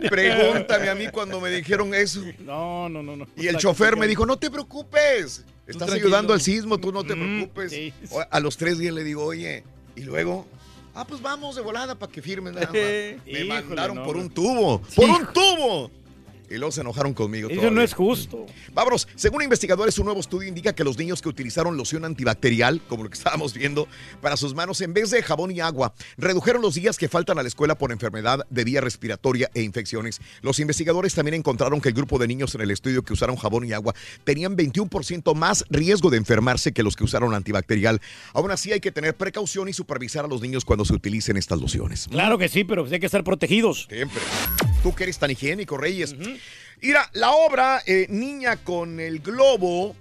pregúntame 0.08 0.88
a 0.88 0.94
mí 0.94 1.08
cuando 1.12 1.40
me 1.40 1.50
dijeron 1.50 1.94
eso. 1.94 2.22
No, 2.40 2.88
no, 2.88 3.02
no, 3.02 3.16
no. 3.16 3.26
Y 3.36 3.46
el 3.48 3.56
chofer 3.56 3.96
me 3.96 4.06
dijo, 4.06 4.26
no 4.26 4.38
te 4.38 4.50
preocupes, 4.50 5.44
estás 5.66 5.90
ayudando 5.92 6.32
al 6.32 6.40
sismo, 6.40 6.78
tú 6.78 6.92
no 6.92 7.04
te 7.04 7.14
Mm, 7.14 7.18
preocupes. 7.20 7.72
sí. 7.72 7.92
A 8.30 8.40
los 8.40 8.56
tres 8.56 8.78
días 8.78 8.94
le 8.94 9.04
digo, 9.04 9.24
oye, 9.24 9.64
y 10.00 10.04
luego, 10.04 10.46
ah, 10.94 11.06
pues 11.06 11.20
vamos 11.20 11.56
de 11.56 11.62
volada 11.62 11.94
para 11.94 12.10
que 12.10 12.22
firmen 12.22 12.54
nada 12.54 12.66
más. 12.66 12.74
Me 13.26 13.44
mandaron 13.44 14.02
por 14.02 14.16
un 14.16 14.30
tubo, 14.30 14.80
por 14.96 15.10
un 15.10 15.26
tubo. 15.32 15.90
Y 16.50 16.56
luego 16.56 16.72
se 16.72 16.80
enojaron 16.80 17.14
conmigo. 17.14 17.48
Eso 17.48 17.60
todavía. 17.60 17.76
no 17.76 17.82
es 17.82 17.94
justo. 17.94 18.46
Vámonos, 18.74 19.06
según 19.14 19.42
investigadores, 19.42 19.98
un 19.98 20.06
nuevo 20.06 20.20
estudio 20.20 20.48
indica 20.48 20.74
que 20.74 20.82
los 20.82 20.98
niños 20.98 21.22
que 21.22 21.28
utilizaron 21.28 21.76
loción 21.76 22.04
antibacterial, 22.04 22.82
como 22.88 23.04
lo 23.04 23.08
que 23.08 23.14
estábamos 23.18 23.54
viendo, 23.54 23.86
para 24.20 24.36
sus 24.36 24.54
manos 24.54 24.80
en 24.80 24.92
vez 24.92 25.10
de 25.10 25.22
jabón 25.22 25.52
y 25.52 25.60
agua, 25.60 25.94
redujeron 26.18 26.60
los 26.60 26.74
días 26.74 26.98
que 26.98 27.08
faltan 27.08 27.38
a 27.38 27.42
la 27.42 27.48
escuela 27.48 27.76
por 27.76 27.92
enfermedad 27.92 28.46
de 28.50 28.64
vía 28.64 28.80
respiratoria 28.80 29.50
e 29.54 29.62
infecciones. 29.62 30.20
Los 30.42 30.58
investigadores 30.58 31.14
también 31.14 31.34
encontraron 31.34 31.80
que 31.80 31.88
el 31.88 31.94
grupo 31.94 32.18
de 32.18 32.26
niños 32.26 32.54
en 32.54 32.62
el 32.62 32.70
estudio 32.70 33.02
que 33.02 33.12
usaron 33.12 33.36
jabón 33.36 33.64
y 33.64 33.72
agua 33.72 33.94
tenían 34.24 34.56
21% 34.56 35.34
más 35.34 35.64
riesgo 35.70 36.10
de 36.10 36.16
enfermarse 36.16 36.72
que 36.72 36.82
los 36.82 36.96
que 36.96 37.04
usaron 37.04 37.34
antibacterial. 37.34 38.00
Aún 38.32 38.50
así, 38.50 38.72
hay 38.72 38.80
que 38.80 38.90
tener 38.90 39.14
precaución 39.14 39.68
y 39.68 39.72
supervisar 39.72 40.24
a 40.24 40.28
los 40.28 40.40
niños 40.40 40.64
cuando 40.64 40.84
se 40.84 40.94
utilicen 40.94 41.36
estas 41.36 41.60
lociones. 41.60 42.08
Claro 42.10 42.38
que 42.38 42.48
sí, 42.48 42.64
pero 42.64 42.84
hay 42.90 43.00
que 43.00 43.06
estar 43.06 43.24
protegidos. 43.24 43.86
Siempre. 43.88 44.20
Tú 44.82 44.94
que 44.94 45.04
eres 45.04 45.18
tan 45.18 45.30
higiénico, 45.30 45.76
Reyes. 45.76 46.14
Mira, 46.82 47.08
la 47.12 47.32
obra 47.32 47.82
eh, 47.86 48.06
Niña 48.08 48.56
con 48.56 48.98
el 49.00 49.20
Globo 49.20 49.94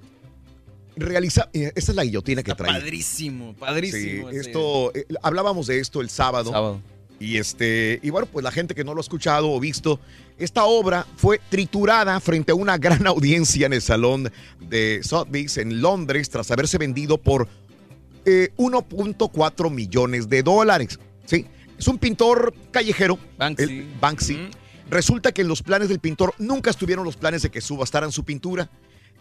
realiza. 0.96 1.50
eh, 1.54 1.72
esta 1.76 1.92
es 1.92 1.96
la 1.96 2.04
guillotina 2.04 2.44
que 2.44 2.54
trae. 2.56 2.72
Padrísimo, 2.72 3.54
padrísimo. 3.56 4.30
Sí, 4.32 4.38
esto, 4.38 4.94
eh, 4.96 5.06
hablábamos 5.22 5.68
de 5.68 5.80
esto 5.80 6.00
el 6.02 6.10
sábado. 6.10 6.52
Sábado. 6.52 6.82
Y 7.20 7.36
este, 7.38 8.00
y 8.02 8.10
bueno, 8.12 8.28
pues 8.32 8.44
la 8.46 8.52
gente 8.52 8.74
que 8.74 8.86
no 8.86 8.94
lo 8.94 9.00
ha 9.00 9.02
escuchado 9.02 9.52
o 9.52 9.60
visto, 9.60 10.00
esta 10.38 10.64
obra 10.64 11.06
fue 11.18 11.42
triturada 11.50 12.18
frente 12.22 12.54
a 12.54 12.56
una 12.56 12.78
gran 12.78 13.06
audiencia 13.08 13.66
en 13.66 13.74
el 13.74 13.82
salón 13.82 14.32
de 14.62 15.02
Sotheby's 15.04 15.58
en 15.58 15.82
Londres 15.82 16.30
tras 16.30 16.50
haberse 16.52 16.78
vendido 16.78 17.18
por 17.18 17.50
eh, 18.26 18.50
1.4 18.58 19.70
millones 19.70 20.30
de 20.30 20.44
dólares. 20.44 20.98
Sí, 21.26 21.46
Es 21.78 21.88
un 21.90 21.98
pintor 21.98 22.54
callejero. 22.72 23.20
Banksy. 23.38 23.64
el 23.64 23.86
Banksy. 24.00 24.50
Resulta 24.90 25.32
que 25.32 25.42
en 25.42 25.48
los 25.48 25.62
planes 25.62 25.90
del 25.90 26.00
pintor 26.00 26.34
nunca 26.40 26.70
estuvieron 26.72 27.06
los 27.06 27.16
planes 27.16 27.42
de 27.44 27.52
que 27.52 27.62
subastaran 27.62 28.12
su 28.12 28.24
pintura, 28.24 28.70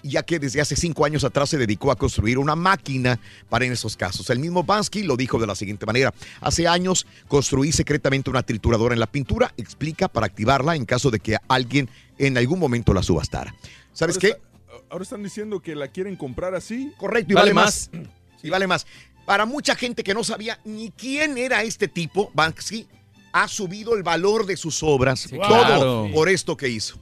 ya 0.03 0.23
que 0.23 0.39
desde 0.39 0.61
hace 0.61 0.77
cinco 0.77 1.05
años 1.05 1.25
atrás 1.25 1.51
se 1.51 1.59
dedicó 1.59 1.91
a 1.91 1.97
construir 1.97 2.39
una 2.39 2.55
máquina 2.57 3.19
para 3.49 3.67
en 3.67 3.73
esos 3.73 3.97
casos. 3.97 4.31
El 4.31 4.39
mismo 4.39 4.63
Banksy 4.63 5.03
lo 5.03 5.17
dijo 5.17 5.39
de 5.39 5.47
la 5.47 5.55
siguiente 5.55 5.85
manera. 5.87 6.15
Hace 6.41 6.67
años 6.69 7.07
construí 7.27 7.73
secretamente 7.73 8.31
una 8.31 8.43
trituradora 8.43 8.95
en 8.95 9.01
la 9.01 9.07
pintura, 9.09 9.53
explica, 9.57 10.09
para 10.09 10.27
activarla 10.27 10.75
en 10.77 10.85
caso 10.87 11.11
de 11.11 11.21
que 11.21 11.37
alguien 11.49 11.91
en 12.17 12.39
algún 12.39 12.59
momento 12.61 12.95
la 12.95 13.03
subastara. 13.03 13.55
¿Sabes 13.93 14.17
Ahora 14.17 14.21
qué? 14.21 14.29
está- 14.29 14.85
ahora 14.91 15.03
están 15.03 15.23
diciendo 15.23 15.61
que 15.61 15.75
la 15.75 15.89
quieren 15.89 16.17
comprar 16.17 16.55
así. 16.55 16.93
Correcto, 16.97 17.33
y 17.33 17.35
vale, 17.35 17.53
más. 17.53 17.91
Y 18.43 18.49
vale 18.51 18.67
más. 18.67 18.87
Para 19.27 19.45
mucha 19.45 19.75
gente 19.75 20.03
que 20.05 20.15
no 20.15 20.25
sabía 20.25 20.59
ni 20.65 20.91
quién 20.93 21.37
era 21.37 21.63
este 21.63 21.89
tipo, 21.89 22.31
Banksy 22.33 22.87
ha 23.33 23.49
subido 23.49 23.97
el 23.97 24.03
valor 24.03 24.47
de 24.47 24.57
sus 24.57 24.83
obras. 24.83 25.29
todo 25.29 25.41
claro. 25.41 26.11
por 26.13 26.29
esto 26.29 26.57
que 26.57 26.69
hizo. 26.69 26.97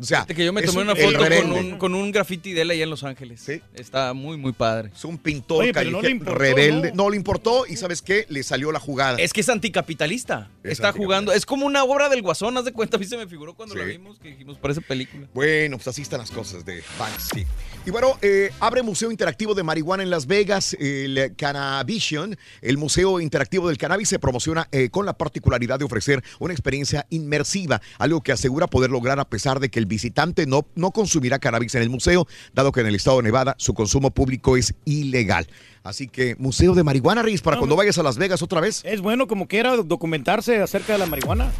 O 0.00 0.04
sea, 0.04 0.24
que 0.24 0.44
yo 0.44 0.52
me 0.52 0.62
tomé 0.62 0.78
un- 0.78 0.88
una 0.90 0.96
foto 0.96 1.18
con 1.18 1.52
un, 1.52 1.78
con 1.78 1.94
un 1.94 2.10
graffiti 2.10 2.52
de 2.52 2.62
él 2.62 2.70
allá 2.70 2.84
en 2.84 2.90
Los 2.90 3.04
Ángeles. 3.04 3.40
Sí. 3.44 3.60
Está 3.74 4.12
muy, 4.14 4.36
muy 4.36 4.52
padre. 4.52 4.90
Es 4.94 5.04
un 5.04 5.18
pintor 5.18 5.58
Oye, 5.62 5.68
no 5.68 5.74
callejero, 5.74 6.02
le 6.02 6.10
importó, 6.10 6.34
rebelde. 6.38 6.90
¿no? 6.92 7.04
¿no? 7.04 7.10
le 7.10 7.16
importó 7.16 7.66
y 7.66 7.76
¿sabes 7.76 8.00
qué? 8.02 8.24
Le 8.28 8.42
salió 8.42 8.72
la 8.72 8.80
jugada. 8.80 9.18
Es 9.18 9.32
que 9.32 9.40
es 9.42 9.48
anticapitalista. 9.48 10.50
Es 10.64 10.72
Está 10.72 10.92
jugando. 10.92 11.32
Es 11.32 11.44
como 11.46 11.66
una 11.66 11.84
obra 11.84 12.08
del 12.08 12.22
Guasón, 12.22 12.56
haz 12.56 12.64
de 12.64 12.72
cuenta. 12.72 12.96
A 12.96 13.00
mí 13.00 13.06
se 13.06 13.16
me 13.16 13.26
figuró 13.26 13.54
cuando 13.54 13.74
la 13.74 13.84
vimos, 13.84 14.18
que 14.18 14.28
dijimos, 14.30 14.58
parece 14.58 14.80
película. 14.80 15.26
Bueno, 15.34 15.76
pues 15.76 15.88
así 15.88 16.02
están 16.02 16.20
las 16.20 16.30
cosas 16.30 16.64
de 16.64 16.82
Banksy. 16.98 17.46
Y 17.86 17.90
bueno, 17.90 18.18
eh, 18.22 18.50
abre 18.60 18.82
Museo 18.82 19.10
Interactivo 19.10 19.54
de 19.54 19.62
Marihuana 19.62 20.02
en 20.02 20.10
Las 20.10 20.26
Vegas, 20.26 20.76
el 20.80 21.34
Cannavision. 21.36 22.36
El 22.62 22.78
Museo 22.78 23.20
Interactivo 23.20 23.68
del 23.68 23.78
Cannabis 23.78 24.08
se 24.08 24.18
promociona 24.18 24.68
eh, 24.72 24.90
con 24.90 25.06
la 25.06 25.12
particularidad 25.14 25.78
de 25.78 25.84
ofrecer 25.84 26.22
una 26.38 26.52
experiencia 26.52 27.06
inmersiva, 27.10 27.80
algo 27.98 28.22
que 28.22 28.32
asegura 28.32 28.66
poder 28.66 28.90
lograr 28.90 29.18
a 29.20 29.24
pesar 29.28 29.60
de 29.60 29.68
que 29.70 29.78
el 29.78 29.86
visitante 29.90 30.46
no, 30.46 30.66
no 30.74 30.92
consumirá 30.92 31.38
cannabis 31.38 31.74
en 31.74 31.82
el 31.82 31.90
museo, 31.90 32.26
dado 32.54 32.72
que 32.72 32.80
en 32.80 32.86
el 32.86 32.94
estado 32.94 33.18
de 33.18 33.24
Nevada 33.24 33.54
su 33.58 33.74
consumo 33.74 34.10
público 34.10 34.56
es 34.56 34.72
ilegal. 34.86 35.46
Así 35.82 36.08
que 36.08 36.36
Museo 36.38 36.74
de 36.74 36.82
Marihuana, 36.82 37.22
Riz, 37.22 37.42
para 37.42 37.58
cuando 37.58 37.76
vayas 37.76 37.98
a 37.98 38.02
Las 38.02 38.16
Vegas 38.16 38.42
otra 38.42 38.60
vez. 38.60 38.82
Es 38.84 39.00
bueno 39.02 39.26
como 39.26 39.48
quiera 39.48 39.76
documentarse 39.76 40.62
acerca 40.62 40.94
de 40.94 40.98
la 40.98 41.06
marihuana. 41.06 41.50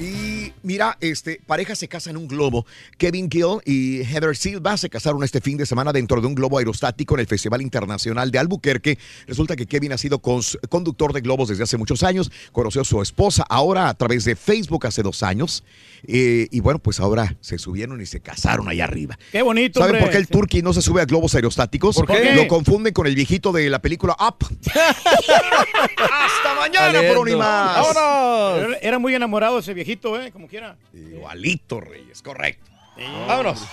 Y 0.00 0.54
mira, 0.62 0.96
este, 1.00 1.42
pareja 1.46 1.74
se 1.76 1.86
casa 1.86 2.08
en 2.08 2.16
un 2.16 2.26
globo. 2.26 2.64
Kevin 2.96 3.28
Gill 3.30 3.60
y 3.66 4.00
Heather 4.02 4.34
Silva 4.34 4.78
se 4.78 4.88
casaron 4.88 5.22
este 5.22 5.42
fin 5.42 5.58
de 5.58 5.66
semana 5.66 5.92
dentro 5.92 6.22
de 6.22 6.26
un 6.26 6.34
globo 6.34 6.56
aerostático 6.56 7.14
en 7.14 7.20
el 7.20 7.26
Festival 7.26 7.60
Internacional 7.60 8.30
de 8.30 8.38
Albuquerque. 8.38 8.98
Resulta 9.26 9.56
que 9.56 9.66
Kevin 9.66 9.92
ha 9.92 9.98
sido 9.98 10.20
conductor 10.20 11.12
de 11.12 11.20
globos 11.20 11.50
desde 11.50 11.64
hace 11.64 11.76
muchos 11.76 12.02
años. 12.02 12.32
Conoció 12.50 12.80
a 12.80 12.84
su 12.84 13.02
esposa 13.02 13.44
ahora 13.46 13.90
a 13.90 13.94
través 13.94 14.24
de 14.24 14.36
Facebook 14.36 14.86
hace 14.86 15.02
dos 15.02 15.22
años. 15.22 15.64
Eh, 16.06 16.48
y 16.50 16.60
bueno, 16.60 16.78
pues 16.78 17.00
ahora 17.00 17.36
se 17.40 17.58
subieron 17.58 18.00
y 18.00 18.06
se 18.06 18.20
casaron 18.20 18.68
allá 18.68 18.84
arriba. 18.84 19.18
Qué 19.32 19.42
bonito, 19.42 19.80
¿Saben 19.80 19.96
hombre. 19.96 20.02
por 20.06 20.10
qué 20.12 20.18
el 20.18 20.28
turqui 20.28 20.62
no 20.62 20.72
se 20.72 20.82
sube 20.82 21.02
a 21.02 21.04
globos 21.04 21.34
aerostáticos? 21.34 21.96
¿Por 21.96 22.06
qué? 22.06 22.34
Lo 22.34 22.48
confunden 22.48 22.92
con 22.92 23.06
el 23.06 23.14
viejito 23.14 23.52
de 23.52 23.68
la 23.70 23.80
película 23.80 24.16
Up. 24.18 24.46
Hasta 25.96 26.54
mañana, 26.58 27.00
Prónimas. 27.10 27.86
Era, 27.90 28.78
era 28.80 28.98
muy 28.98 29.14
enamorado 29.14 29.58
ese 29.58 29.74
viejito, 29.74 30.20
¿eh? 30.20 30.30
Como 30.32 30.48
quiera. 30.48 30.76
Igualito, 30.92 31.80
Reyes, 31.80 32.22
correcto. 32.22 32.69
Vámonos. 33.26 33.66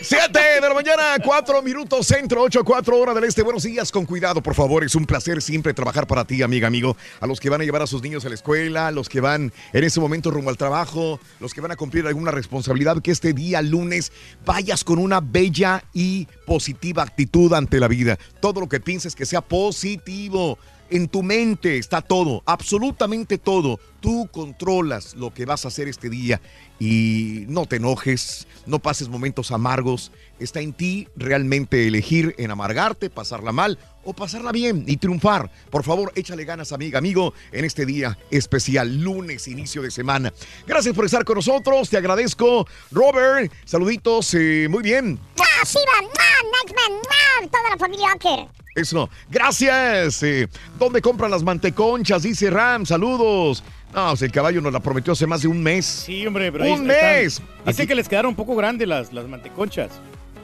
7 0.00 0.38
de 0.60 0.60
la 0.60 0.74
mañana, 0.74 1.16
4 1.22 1.62
minutos 1.62 2.04
centro, 2.04 2.42
8 2.42 2.64
4 2.64 2.98
hora 2.98 3.14
del 3.14 3.24
este. 3.24 3.42
Buenos 3.42 3.62
días, 3.62 3.92
con 3.92 4.06
cuidado, 4.06 4.42
por 4.42 4.54
favor. 4.54 4.82
Es 4.82 4.96
un 4.96 5.06
placer 5.06 5.40
siempre 5.40 5.72
trabajar 5.72 6.08
para 6.08 6.24
ti, 6.24 6.42
amiga, 6.42 6.66
amigo. 6.66 6.96
A 7.20 7.28
los 7.28 7.38
que 7.38 7.48
van 7.48 7.60
a 7.60 7.64
llevar 7.64 7.82
a 7.82 7.86
sus 7.86 8.02
niños 8.02 8.24
a 8.24 8.28
la 8.28 8.34
escuela, 8.34 8.90
los 8.90 9.08
que 9.08 9.20
van 9.20 9.52
en 9.72 9.84
ese 9.84 10.00
momento 10.00 10.32
rumbo 10.32 10.50
al 10.50 10.56
trabajo, 10.56 11.20
los 11.38 11.54
que 11.54 11.60
van 11.60 11.70
a 11.70 11.76
cumplir 11.76 12.08
alguna 12.08 12.32
responsabilidad, 12.32 13.00
que 13.00 13.12
este 13.12 13.32
día 13.32 13.62
lunes 13.62 14.10
vayas 14.44 14.82
con 14.82 14.98
una 14.98 15.20
bella 15.20 15.84
y 15.92 16.26
positiva 16.44 17.04
actitud 17.04 17.52
ante 17.52 17.78
la 17.78 17.86
vida. 17.86 18.18
Todo 18.40 18.60
lo 18.60 18.68
que 18.68 18.80
pienses 18.80 19.14
que 19.14 19.26
sea 19.26 19.42
positivo. 19.42 20.58
En 20.92 21.08
tu 21.08 21.22
mente 21.22 21.78
está 21.78 22.02
todo, 22.02 22.42
absolutamente 22.44 23.38
todo. 23.38 23.80
Tú 24.00 24.28
controlas 24.30 25.14
lo 25.14 25.32
que 25.32 25.46
vas 25.46 25.64
a 25.64 25.68
hacer 25.68 25.88
este 25.88 26.10
día 26.10 26.42
y 26.78 27.46
no 27.48 27.64
te 27.64 27.76
enojes, 27.76 28.46
no 28.66 28.78
pases 28.78 29.08
momentos 29.08 29.52
amargos. 29.52 30.12
Está 30.38 30.60
en 30.60 30.74
ti 30.74 31.08
realmente 31.16 31.88
elegir 31.88 32.34
en 32.36 32.50
amargarte, 32.50 33.08
pasarla 33.08 33.52
mal 33.52 33.78
o 34.04 34.12
pasarla 34.12 34.52
bien 34.52 34.84
y 34.86 34.98
triunfar. 34.98 35.50
Por 35.70 35.82
favor, 35.82 36.12
échale 36.14 36.44
ganas, 36.44 36.72
amiga, 36.72 36.98
amigo, 36.98 37.32
en 37.52 37.64
este 37.64 37.86
día 37.86 38.18
especial, 38.30 39.00
lunes, 39.00 39.48
inicio 39.48 39.80
de 39.80 39.90
semana. 39.90 40.30
Gracias 40.66 40.94
por 40.94 41.06
estar 41.06 41.24
con 41.24 41.36
nosotros, 41.36 41.88
te 41.88 41.96
agradezco. 41.96 42.66
Robert, 42.90 43.50
saluditos, 43.64 44.34
eh, 44.34 44.66
muy 44.68 44.82
bien. 44.82 45.18
¡Ah, 45.38 45.64
Nightman! 45.64 47.00
¡Ah, 47.08 47.46
toda 47.50 47.70
la 47.70 47.78
familia! 47.78 48.52
Eso, 48.74 49.10
gracias. 49.30 50.22
Eh, 50.22 50.48
¿Dónde 50.78 51.02
compran 51.02 51.30
las 51.30 51.42
manteconchas? 51.42 52.22
Dice 52.22 52.50
Ram, 52.50 52.86
saludos. 52.86 53.62
No, 53.94 54.08
pues 54.08 54.22
el 54.22 54.32
caballo 54.32 54.60
nos 54.62 54.72
la 54.72 54.80
prometió 54.80 55.12
hace 55.12 55.26
más 55.26 55.42
de 55.42 55.48
un 55.48 55.62
mes. 55.62 55.84
Sí, 55.84 56.26
hombre, 56.26 56.50
pero 56.50 56.64
ahí 56.64 56.72
¡Un 56.72 56.86
mes! 56.86 57.42
Dice 57.66 57.86
que 57.86 57.94
les 57.94 58.08
quedaron 58.08 58.30
un 58.30 58.36
poco 58.36 58.56
grandes 58.56 58.88
las, 58.88 59.12
las 59.12 59.28
manteconchas. 59.28 59.90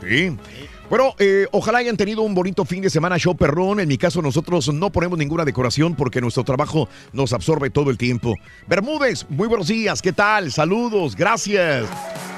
Sí. 0.02 0.36
Bueno, 0.88 1.14
eh, 1.18 1.46
ojalá 1.52 1.78
hayan 1.78 1.98
tenido 1.98 2.22
un 2.22 2.34
bonito 2.34 2.64
fin 2.64 2.80
de 2.80 2.88
semana 2.88 3.18
show 3.18 3.36
perrón. 3.36 3.78
En 3.78 3.88
mi 3.88 3.98
caso, 3.98 4.22
nosotros 4.22 4.72
no 4.72 4.90
ponemos 4.90 5.18
ninguna 5.18 5.44
decoración 5.44 5.94
porque 5.94 6.22
nuestro 6.22 6.44
trabajo 6.44 6.88
nos 7.12 7.34
absorbe 7.34 7.68
todo 7.68 7.90
el 7.90 7.98
tiempo. 7.98 8.34
Bermúdez, 8.66 9.26
muy 9.28 9.48
buenos 9.48 9.68
días. 9.68 10.00
¿Qué 10.00 10.14
tal? 10.14 10.50
Saludos, 10.50 11.14
gracias. 11.14 11.86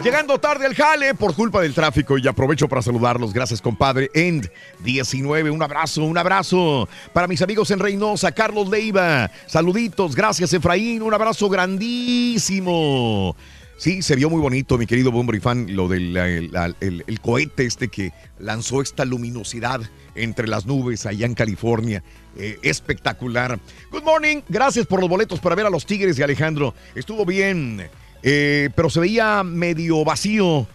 Llegando 0.02 0.40
tarde 0.40 0.66
al 0.66 0.74
jale 0.74 1.14
por 1.14 1.34
culpa 1.34 1.60
del 1.60 1.74
tráfico 1.74 2.18
y 2.18 2.26
aprovecho 2.26 2.66
para 2.66 2.82
saludarlos. 2.82 3.32
Gracias, 3.32 3.62
compadre. 3.62 4.10
End 4.14 4.50
19, 4.80 5.50
un 5.52 5.62
abrazo, 5.62 6.02
un 6.02 6.18
abrazo. 6.18 6.88
Para 7.12 7.28
mis 7.28 7.42
amigos 7.42 7.70
en 7.70 7.78
Reynosa, 7.78 8.32
Carlos 8.32 8.68
Leiva. 8.68 9.30
Saluditos, 9.46 10.16
gracias, 10.16 10.52
Efraín. 10.52 11.02
Un 11.02 11.14
abrazo 11.14 11.48
grandísimo. 11.48 13.36
Sí, 13.80 14.02
se 14.02 14.14
vio 14.14 14.28
muy 14.28 14.42
bonito, 14.42 14.76
mi 14.76 14.84
querido 14.84 15.10
Bomber 15.10 15.40
Fan, 15.40 15.74
lo 15.74 15.88
del 15.88 16.14
el, 16.14 17.20
cohete 17.22 17.64
este 17.64 17.88
que 17.88 18.12
lanzó 18.38 18.82
esta 18.82 19.06
luminosidad 19.06 19.80
entre 20.14 20.48
las 20.48 20.66
nubes 20.66 21.06
allá 21.06 21.24
en 21.24 21.32
California. 21.32 22.04
Eh, 22.36 22.58
espectacular. 22.60 23.58
Good 23.90 24.02
morning, 24.02 24.42
gracias 24.50 24.84
por 24.86 25.00
los 25.00 25.08
boletos 25.08 25.40
para 25.40 25.54
ver 25.54 25.64
a 25.64 25.70
los 25.70 25.86
Tigres 25.86 26.18
de 26.18 26.24
Alejandro. 26.24 26.74
Estuvo 26.94 27.24
bien, 27.24 27.88
eh, 28.22 28.68
pero 28.76 28.90
se 28.90 29.00
veía 29.00 29.42
medio 29.44 30.04
vacío. 30.04 30.66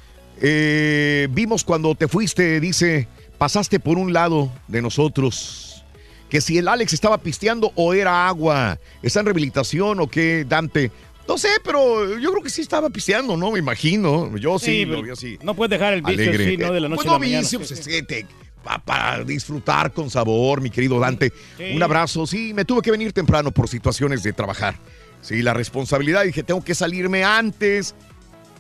Eh, 0.41 1.28
vimos 1.30 1.64
cuando 1.64 1.93
te 1.93 2.08
fuiste, 2.08 2.60
dice, 2.60 3.08
pasaste 3.38 3.80
por 3.80 3.99
un 3.99 4.14
lado 4.14 4.51
de 4.68 4.82
nosotros. 4.82 5.86
Que 6.28 6.41
si 6.41 6.58
el 6.58 6.68
Alex 6.68 6.93
estaba 6.93 7.20
pisteando 7.20 7.72
o 7.76 7.93
era 7.93 8.28
agua. 8.28 8.80
¿Está 9.03 9.20
en 9.20 9.28
rehabilitación 9.28 9.99
o 9.99 10.08
qué, 10.08 10.43
Dante? 10.49 10.91
No 11.28 11.38
sé, 11.38 11.50
pero 11.64 12.18
yo 12.20 12.32
creo 12.32 12.44
que 12.44 12.50
sí 12.50 12.62
estaba 12.62 12.90
pisteando, 12.90 13.36
¿no? 13.36 13.52
Me 13.52 13.60
imagino. 13.60 14.36
Yo 14.38 14.60
sí, 14.60 14.66
Sí, 14.66 14.86
lo 14.86 14.92
pero 14.94 15.04
vi 15.04 15.10
así. 15.12 15.40
no 15.42 15.56
puedes 15.56 15.72
dejar 15.72 15.94
el 15.94 16.02
vicio 16.02 16.32
así, 16.32 16.58
¿no? 16.58 16.72
De 16.72 16.80
la 16.80 16.88
noche 16.90 16.98
Pues 17.04 17.08
a 17.08 17.12
la 17.14 17.20
mañana. 17.20 17.40
vicio, 17.42 17.60
pues 17.60 17.82
te- 17.82 18.26
pa- 18.64 18.80
para 18.80 19.24
disfrutar 19.24 19.92
con 19.92 20.10
sabor, 20.10 20.62
mi 20.62 20.70
querido 20.70 21.00
Dante. 21.00 21.34
Sí. 21.58 21.64
Un 21.76 21.82
abrazo. 21.84 22.28
Sí, 22.28 22.54
me 22.54 22.64
tuve 22.66 22.82
que 22.82 22.92
venir 22.92 23.12
temprano 23.12 23.52
por 23.52 23.68
situaciones 23.68 24.22
de 24.24 24.34
trabajar. 24.34 24.76
Sí, 25.22 25.42
la 25.42 25.54
responsabilidad. 25.56 26.24
Dije, 26.24 26.44
tengo 26.44 26.64
que 26.64 26.76
salirme 26.76 27.24
antes 27.24 27.96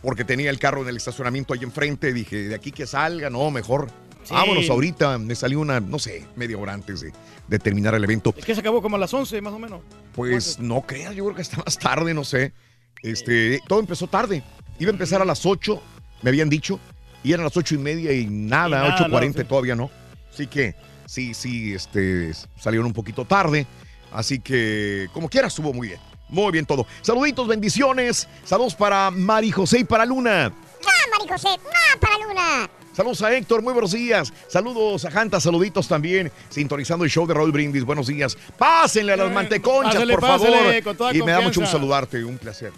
porque 0.01 0.23
tenía 0.23 0.49
el 0.49 0.57
carro 0.59 0.81
en 0.81 0.89
el 0.89 0.97
estacionamiento 0.97 1.53
ahí 1.53 1.59
enfrente. 1.61 2.13
Dije, 2.13 2.47
de 2.47 2.55
aquí 2.55 2.71
que 2.71 2.87
salga, 2.87 3.29
no, 3.29 3.51
mejor. 3.51 3.87
Sí. 4.25 4.33
Vámonos 4.33 4.69
ahorita. 4.69 5.17
Me 5.17 5.35
salió 5.35 5.59
una, 5.59 5.79
no 5.79 5.97
sé, 5.99 6.25
media 6.35 6.57
hora 6.57 6.73
antes 6.73 7.01
de, 7.01 7.13
de 7.47 7.59
terminar 7.59 7.95
el 7.95 8.03
evento. 8.03 8.33
Es 8.37 8.43
que 8.43 8.53
se 8.53 8.59
acabó 8.61 8.81
como 8.81 8.97
a 8.97 8.99
las 8.99 9.13
11, 9.13 9.39
más 9.41 9.53
o 9.53 9.59
menos. 9.59 9.81
Pues 10.13 10.59
no 10.59 10.81
creas, 10.81 11.15
yo 11.15 11.23
creo 11.25 11.35
que 11.35 11.41
está 11.41 11.57
más 11.63 11.77
tarde, 11.79 12.13
no 12.13 12.23
sé. 12.23 12.53
Este, 13.01 13.61
todo 13.67 13.79
empezó 13.79 14.07
tarde. 14.07 14.43
Iba 14.79 14.89
a 14.89 14.93
empezar 14.93 15.21
a 15.21 15.25
las 15.25 15.45
8, 15.45 15.81
me 16.21 16.29
habían 16.29 16.49
dicho, 16.49 16.79
y 17.23 17.33
eran 17.33 17.43
las 17.45 17.55
ocho 17.57 17.75
y 17.75 17.77
media 17.77 18.11
y 18.13 18.27
nada, 18.27 18.67
Y 18.67 18.89
nada, 18.89 18.97
8.40 19.09 19.27
no, 19.27 19.33
sí. 19.33 19.43
todavía 19.45 19.75
no. 19.75 19.89
Así 20.31 20.47
que 20.47 20.75
sí, 21.05 21.33
sí, 21.33 21.73
este, 21.73 22.31
salieron 22.59 22.85
un 22.87 22.93
poquito 22.93 23.25
tarde. 23.25 23.65
Así 24.11 24.39
que, 24.39 25.07
como 25.13 25.27
quiera, 25.29 25.47
estuvo 25.47 25.73
muy 25.73 25.87
bien. 25.89 25.99
Muy 26.29 26.51
bien 26.51 26.65
todo. 26.65 26.85
Saluditos, 27.01 27.47
bendiciones. 27.47 28.27
Saludos 28.43 28.75
para 28.75 29.11
Mari 29.11 29.51
José 29.51 29.79
y 29.79 29.83
para 29.83 30.05
Luna. 30.05 30.51
¡Ah, 30.85 31.07
Mari 31.11 31.29
José! 31.31 31.49
¡Ah, 31.49 31.97
para 31.99 32.17
Luna! 32.19 32.69
Saludos 32.95 33.21
a 33.23 33.35
Héctor, 33.35 33.61
muy 33.61 33.73
buenos 33.73 33.91
días. 33.91 34.31
Saludos 34.47 35.03
a 35.03 35.11
Janta, 35.11 35.41
saluditos 35.41 35.85
también. 35.85 36.31
Sintonizando 36.47 37.03
el 37.03 37.11
show 37.11 37.27
de 37.27 37.33
Raúl 37.33 37.51
Brindis, 37.51 37.83
buenos 37.83 38.07
días. 38.07 38.37
Pásenle 38.57 39.11
a 39.13 39.17
las 39.17 39.31
manteconchas, 39.33 39.95
pásale, 39.95 40.13
por 40.13 40.21
pásale, 40.21 40.81
favor. 40.81 41.15
y 41.15 41.21
me 41.21 41.33
da 41.33 41.41
mucho 41.41 41.59
un 41.59 41.67
saludarte, 41.67 42.23
un 42.23 42.37
placer. 42.37 42.71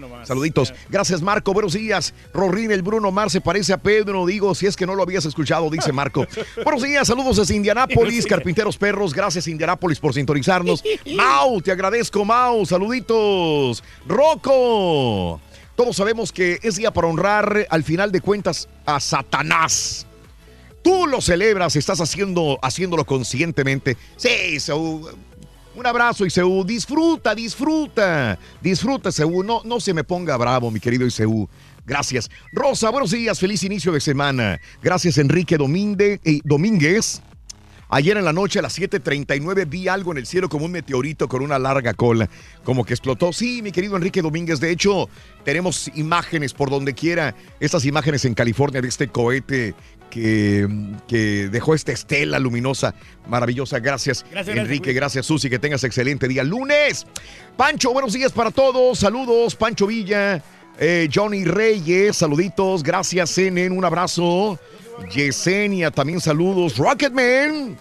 Nomás. 0.00 0.28
Saluditos. 0.28 0.74
Gracias, 0.90 1.22
Marco. 1.22 1.52
Buenos 1.54 1.72
días. 1.72 2.12
Rorín, 2.34 2.70
el 2.72 2.82
Bruno 2.82 3.10
Mar 3.10 3.30
se 3.30 3.40
parece 3.40 3.72
a 3.72 3.78
Pedro. 3.78 4.26
Digo, 4.26 4.54
si 4.54 4.66
es 4.66 4.76
que 4.76 4.86
no 4.86 4.94
lo 4.94 5.02
habías 5.02 5.24
escuchado, 5.24 5.70
dice 5.70 5.92
Marco. 5.92 6.26
Buenos 6.64 6.82
días, 6.82 7.06
saludos 7.06 7.38
desde 7.38 7.54
Indianápolis, 7.54 8.26
Carpinteros 8.26 8.76
Perros. 8.76 9.14
Gracias, 9.14 9.48
Indianápolis, 9.48 9.98
por 9.98 10.12
sintonizarnos. 10.14 10.82
Mau, 11.16 11.60
te 11.62 11.72
agradezco, 11.72 12.24
Mau. 12.24 12.66
Saluditos. 12.66 13.82
Rocco. 14.06 15.40
Todos 15.74 15.96
sabemos 15.96 16.32
que 16.32 16.58
es 16.62 16.76
día 16.76 16.92
para 16.92 17.08
honrar, 17.08 17.66
al 17.70 17.84
final 17.84 18.12
de 18.12 18.20
cuentas, 18.20 18.68
a 18.84 19.00
Satanás. 19.00 20.06
Tú 20.82 21.06
lo 21.06 21.20
celebras, 21.20 21.76
estás 21.76 22.00
haciendo, 22.00 22.58
haciéndolo 22.62 23.04
conscientemente. 23.04 23.96
Sí, 24.16 24.58
Saúl. 24.60 25.14
Un 25.74 25.86
abrazo, 25.86 26.26
Isaú. 26.26 26.64
Disfruta, 26.64 27.34
disfruta. 27.34 28.38
Disfruta, 28.60 29.08
Isaú. 29.08 29.42
No, 29.42 29.62
no 29.64 29.80
se 29.80 29.94
me 29.94 30.04
ponga 30.04 30.36
bravo, 30.36 30.70
mi 30.70 30.80
querido 30.80 31.06
Isaú. 31.06 31.48
Gracias. 31.86 32.30
Rosa, 32.52 32.90
buenos 32.90 33.10
días. 33.10 33.38
Feliz 33.40 33.62
inicio 33.62 33.92
de 33.92 34.00
semana. 34.00 34.60
Gracias, 34.82 35.18
Enrique 35.18 35.56
Domínguez. 35.56 37.22
Ayer 37.94 38.16
en 38.16 38.24
la 38.24 38.32
noche 38.32 38.58
a 38.58 38.62
las 38.62 38.78
7:39 38.78 39.66
vi 39.66 39.86
algo 39.86 40.12
en 40.12 40.18
el 40.18 40.24
cielo 40.24 40.48
como 40.48 40.64
un 40.64 40.72
meteorito 40.72 41.28
con 41.28 41.42
una 41.42 41.58
larga 41.58 41.92
cola, 41.92 42.26
como 42.64 42.86
que 42.86 42.94
explotó. 42.94 43.34
Sí, 43.34 43.60
mi 43.60 43.70
querido 43.70 43.96
Enrique 43.96 44.22
Domínguez, 44.22 44.60
de 44.60 44.70
hecho, 44.70 45.10
tenemos 45.44 45.90
imágenes 45.94 46.54
por 46.54 46.70
donde 46.70 46.94
quiera, 46.94 47.34
estas 47.60 47.84
imágenes 47.84 48.24
en 48.24 48.32
California 48.32 48.80
de 48.80 48.88
este 48.88 49.08
cohete 49.08 49.74
que, 50.08 50.66
que 51.06 51.50
dejó 51.52 51.74
esta 51.74 51.92
estela 51.92 52.38
luminosa 52.38 52.94
maravillosa. 53.28 53.78
Gracias, 53.78 54.24
Gracias, 54.30 54.56
Enrique, 54.56 54.94
gracias, 54.94 54.94
gracias, 54.94 55.26
Susi, 55.26 55.50
que 55.50 55.58
tengas 55.58 55.84
excelente 55.84 56.26
día. 56.28 56.44
Lunes, 56.44 57.06
Pancho, 57.58 57.92
buenos 57.92 58.14
días 58.14 58.32
para 58.32 58.50
todos. 58.50 59.00
Saludos, 59.00 59.54
Pancho 59.54 59.86
Villa, 59.86 60.42
eh, 60.78 61.10
Johnny 61.14 61.44
Reyes, 61.44 62.16
saluditos. 62.16 62.82
Gracias, 62.82 63.36
Enen, 63.36 63.70
un 63.70 63.84
abrazo. 63.84 64.58
Yesenia, 65.12 65.90
también 65.90 66.20
saludos. 66.20 66.76
Rocketman. 66.76 67.76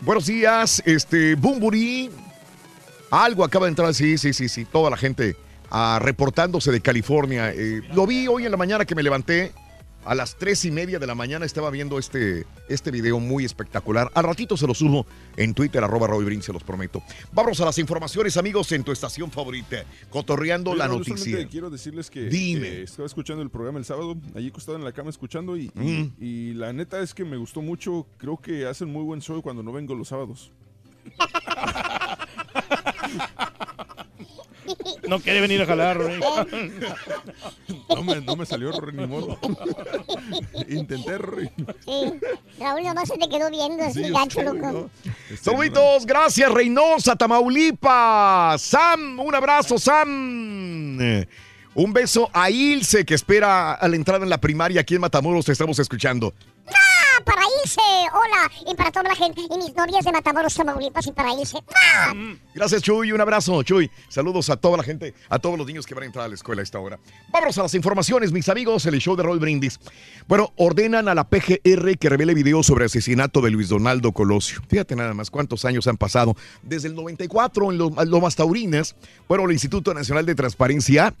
Buenos 0.00 0.26
días, 0.26 0.82
este, 0.84 1.34
Bumburi. 1.34 2.10
Algo 3.10 3.44
acaba 3.44 3.66
de 3.66 3.70
entrar, 3.70 3.94
sí, 3.94 4.18
sí, 4.18 4.32
sí, 4.32 4.48
sí. 4.48 4.64
Toda 4.64 4.90
la 4.90 4.96
gente 4.96 5.36
ah, 5.70 5.98
reportándose 6.00 6.70
de 6.70 6.80
California. 6.80 7.50
Eh, 7.50 7.82
lo 7.94 8.06
vi 8.06 8.26
hoy 8.26 8.44
en 8.44 8.50
la 8.50 8.56
mañana 8.56 8.84
que 8.84 8.94
me 8.94 9.02
levanté. 9.02 9.52
A 10.06 10.14
las 10.14 10.36
tres 10.36 10.64
y 10.64 10.70
media 10.70 11.00
de 11.00 11.06
la 11.06 11.16
mañana 11.16 11.44
estaba 11.44 11.68
viendo 11.70 11.98
este, 11.98 12.46
este 12.68 12.92
video 12.92 13.18
muy 13.18 13.44
espectacular. 13.44 14.08
Al 14.14 14.22
ratito 14.24 14.56
se 14.56 14.66
lo 14.66 14.72
subo 14.72 15.04
en 15.36 15.52
Twitter, 15.52 15.82
arroba 15.82 16.06
Raúl 16.06 16.24
Brin, 16.24 16.42
se 16.42 16.52
los 16.52 16.62
prometo. 16.62 17.02
Vamos 17.32 17.60
a 17.60 17.64
las 17.64 17.76
informaciones, 17.78 18.36
amigos, 18.36 18.70
en 18.70 18.84
tu 18.84 18.92
estación 18.92 19.32
favorita. 19.32 19.84
Cotorreando 20.08 20.76
la 20.76 20.86
noticia. 20.86 21.46
quiero 21.48 21.70
decirles 21.70 22.08
que, 22.08 22.28
Dime. 22.28 22.82
estaba 22.82 23.06
escuchando 23.06 23.42
el 23.42 23.50
programa 23.50 23.80
el 23.80 23.84
sábado, 23.84 24.16
allí 24.36 24.48
acostado 24.48 24.78
en 24.78 24.84
la 24.84 24.92
cama 24.92 25.10
escuchando 25.10 25.56
y, 25.56 25.72
y- 25.74 26.12
y 26.24 26.54
la 26.54 26.72
neta 26.72 27.00
es 27.00 27.12
que 27.12 27.24
me 27.24 27.36
gustó 27.36 27.60
mucho. 27.60 28.06
Creo 28.16 28.36
que 28.36 28.66
hacen 28.66 28.92
muy 28.92 29.02
buen 29.02 29.20
show 29.20 29.42
cuando 29.42 29.64
no 29.64 29.72
vengo 29.72 29.94
los 29.96 30.06
sábados. 30.08 30.52
No 35.08 35.20
quiere 35.20 35.40
venir 35.40 35.62
a 35.62 35.66
jalar, 35.66 35.96
Rorín. 35.98 36.20
No 37.88 38.02
me, 38.02 38.20
no 38.20 38.36
me 38.36 38.44
salió 38.44 38.72
ni 38.92 39.06
modo. 39.06 39.38
Intenté, 40.68 41.18
Rory. 41.18 41.50
Sí. 41.84 42.12
Raúl 42.58 42.82
nomás 42.82 43.08
se 43.08 43.16
te 43.16 43.28
quedó 43.28 43.48
viendo 43.50 43.84
así, 43.84 44.04
Sí, 44.04 44.10
gacho, 44.10 44.42
loco. 44.42 44.90
Saluditos, 45.40 46.04
gracias 46.04 46.50
Reynosa, 46.50 47.16
Tamaulipas. 47.16 48.60
Sam, 48.60 49.20
un 49.20 49.34
abrazo, 49.34 49.78
Sam. 49.78 51.08
Un 51.74 51.92
beso 51.92 52.28
a 52.32 52.50
Ilse 52.50 53.04
que 53.04 53.14
espera 53.14 53.74
a 53.74 53.88
la 53.88 53.96
entrada 53.96 54.24
en 54.24 54.30
la 54.30 54.40
primaria 54.40 54.80
aquí 54.80 54.94
en 54.94 55.00
Matamoros. 55.02 55.44
Te 55.44 55.52
estamos 55.52 55.78
escuchando. 55.78 56.34
Para 57.24 57.42
irse. 57.64 57.80
Hola. 58.12 58.50
Y 58.70 58.74
para 58.74 58.90
toda 58.92 59.08
la 59.08 59.14
gente. 59.16 59.40
Y 59.42 59.56
mis 59.58 59.74
novias 59.74 60.04
de 60.04 60.12
Matamoros, 60.12 60.54
Tamaulipas. 60.54 61.06
Y 61.06 61.12
para 61.12 61.32
irse. 61.38 61.58
¡Ah! 61.74 62.12
Gracias, 62.54 62.82
Chuy. 62.82 63.12
Un 63.12 63.20
abrazo, 63.20 63.62
Chuy. 63.62 63.90
Saludos 64.08 64.50
a 64.50 64.56
toda 64.56 64.76
la 64.76 64.82
gente, 64.82 65.14
a 65.28 65.38
todos 65.38 65.58
los 65.58 65.66
niños 65.66 65.86
que 65.86 65.94
van 65.94 66.04
a 66.04 66.06
entrar 66.06 66.24
a 66.24 66.28
la 66.28 66.34
escuela 66.34 66.60
a 66.60 66.64
esta 66.64 66.78
hora. 66.78 66.98
Vamos 67.30 67.56
a 67.58 67.62
las 67.62 67.74
informaciones, 67.74 68.32
mis 68.32 68.48
amigos. 68.48 68.86
El 68.86 68.98
show 69.00 69.16
de 69.16 69.22
Roll 69.22 69.38
Brindis. 69.38 69.78
Bueno, 70.28 70.52
ordenan 70.56 71.08
a 71.08 71.14
la 71.14 71.24
PGR 71.28 71.96
que 71.98 72.08
revele 72.08 72.34
video 72.34 72.62
sobre 72.62 72.84
asesinato 72.86 73.40
de 73.40 73.50
Luis 73.50 73.68
Donaldo 73.68 74.12
Colosio. 74.12 74.60
Fíjate 74.68 74.96
nada 74.96 75.14
más 75.14 75.30
cuántos 75.30 75.64
años 75.64 75.86
han 75.86 75.96
pasado. 75.96 76.36
Desde 76.62 76.88
el 76.88 76.94
94 76.94 77.70
en 77.72 77.78
Lo- 77.78 77.90
Lomas 78.04 78.36
Taurinas, 78.36 78.94
bueno, 79.28 79.44
el 79.44 79.52
Instituto 79.52 79.92
Nacional 79.94 80.26
de 80.26 80.34
Transparencia 80.34 81.14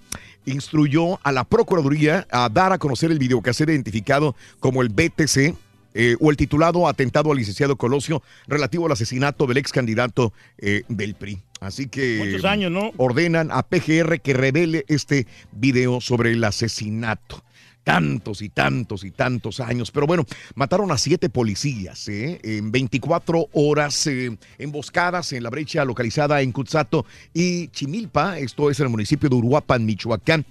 instruyó 0.44 1.18
a 1.24 1.32
la 1.32 1.44
Procuraduría 1.44 2.26
a 2.30 2.48
dar 2.48 2.72
a 2.72 2.78
conocer 2.78 3.10
el 3.10 3.18
video 3.18 3.42
que 3.42 3.50
ha 3.50 3.54
sido 3.54 3.72
identificado 3.72 4.36
como 4.60 4.82
el 4.82 4.88
BTC 4.90 5.54
eh, 5.96 6.14
o 6.20 6.30
el 6.30 6.36
titulado 6.36 6.86
Atentado 6.88 7.32
al 7.32 7.38
licenciado 7.38 7.76
Colosio 7.76 8.22
relativo 8.46 8.84
al 8.86 8.92
asesinato 8.92 9.46
del 9.46 9.56
ex 9.56 9.72
candidato 9.72 10.32
eh, 10.58 10.82
del 10.88 11.14
PRI. 11.14 11.42
Así 11.60 11.88
que 11.88 12.18
Muchos 12.18 12.44
años, 12.44 12.70
¿no? 12.70 12.92
ordenan 12.98 13.50
a 13.50 13.62
PGR 13.62 14.20
que 14.20 14.34
revele 14.34 14.84
este 14.88 15.26
video 15.52 16.00
sobre 16.00 16.32
el 16.32 16.44
asesinato. 16.44 17.42
Tantos 17.82 18.42
y 18.42 18.48
tantos 18.48 19.04
y 19.04 19.12
tantos 19.12 19.60
años. 19.60 19.92
Pero 19.92 20.08
bueno, 20.08 20.26
mataron 20.56 20.90
a 20.90 20.98
siete 20.98 21.28
policías 21.28 22.08
¿eh? 22.08 22.40
en 22.42 22.72
24 22.72 23.48
horas 23.52 24.08
eh, 24.08 24.36
emboscadas 24.58 25.32
en 25.32 25.44
la 25.44 25.50
brecha 25.50 25.84
localizada 25.84 26.42
en 26.42 26.50
Cutzato 26.50 27.06
y 27.32 27.68
Chimilpa. 27.68 28.40
Esto 28.40 28.70
es 28.70 28.80
en 28.80 28.86
el 28.86 28.90
municipio 28.90 29.28
de 29.28 29.36
Uruapan, 29.36 29.86
Michoacán. 29.86 30.44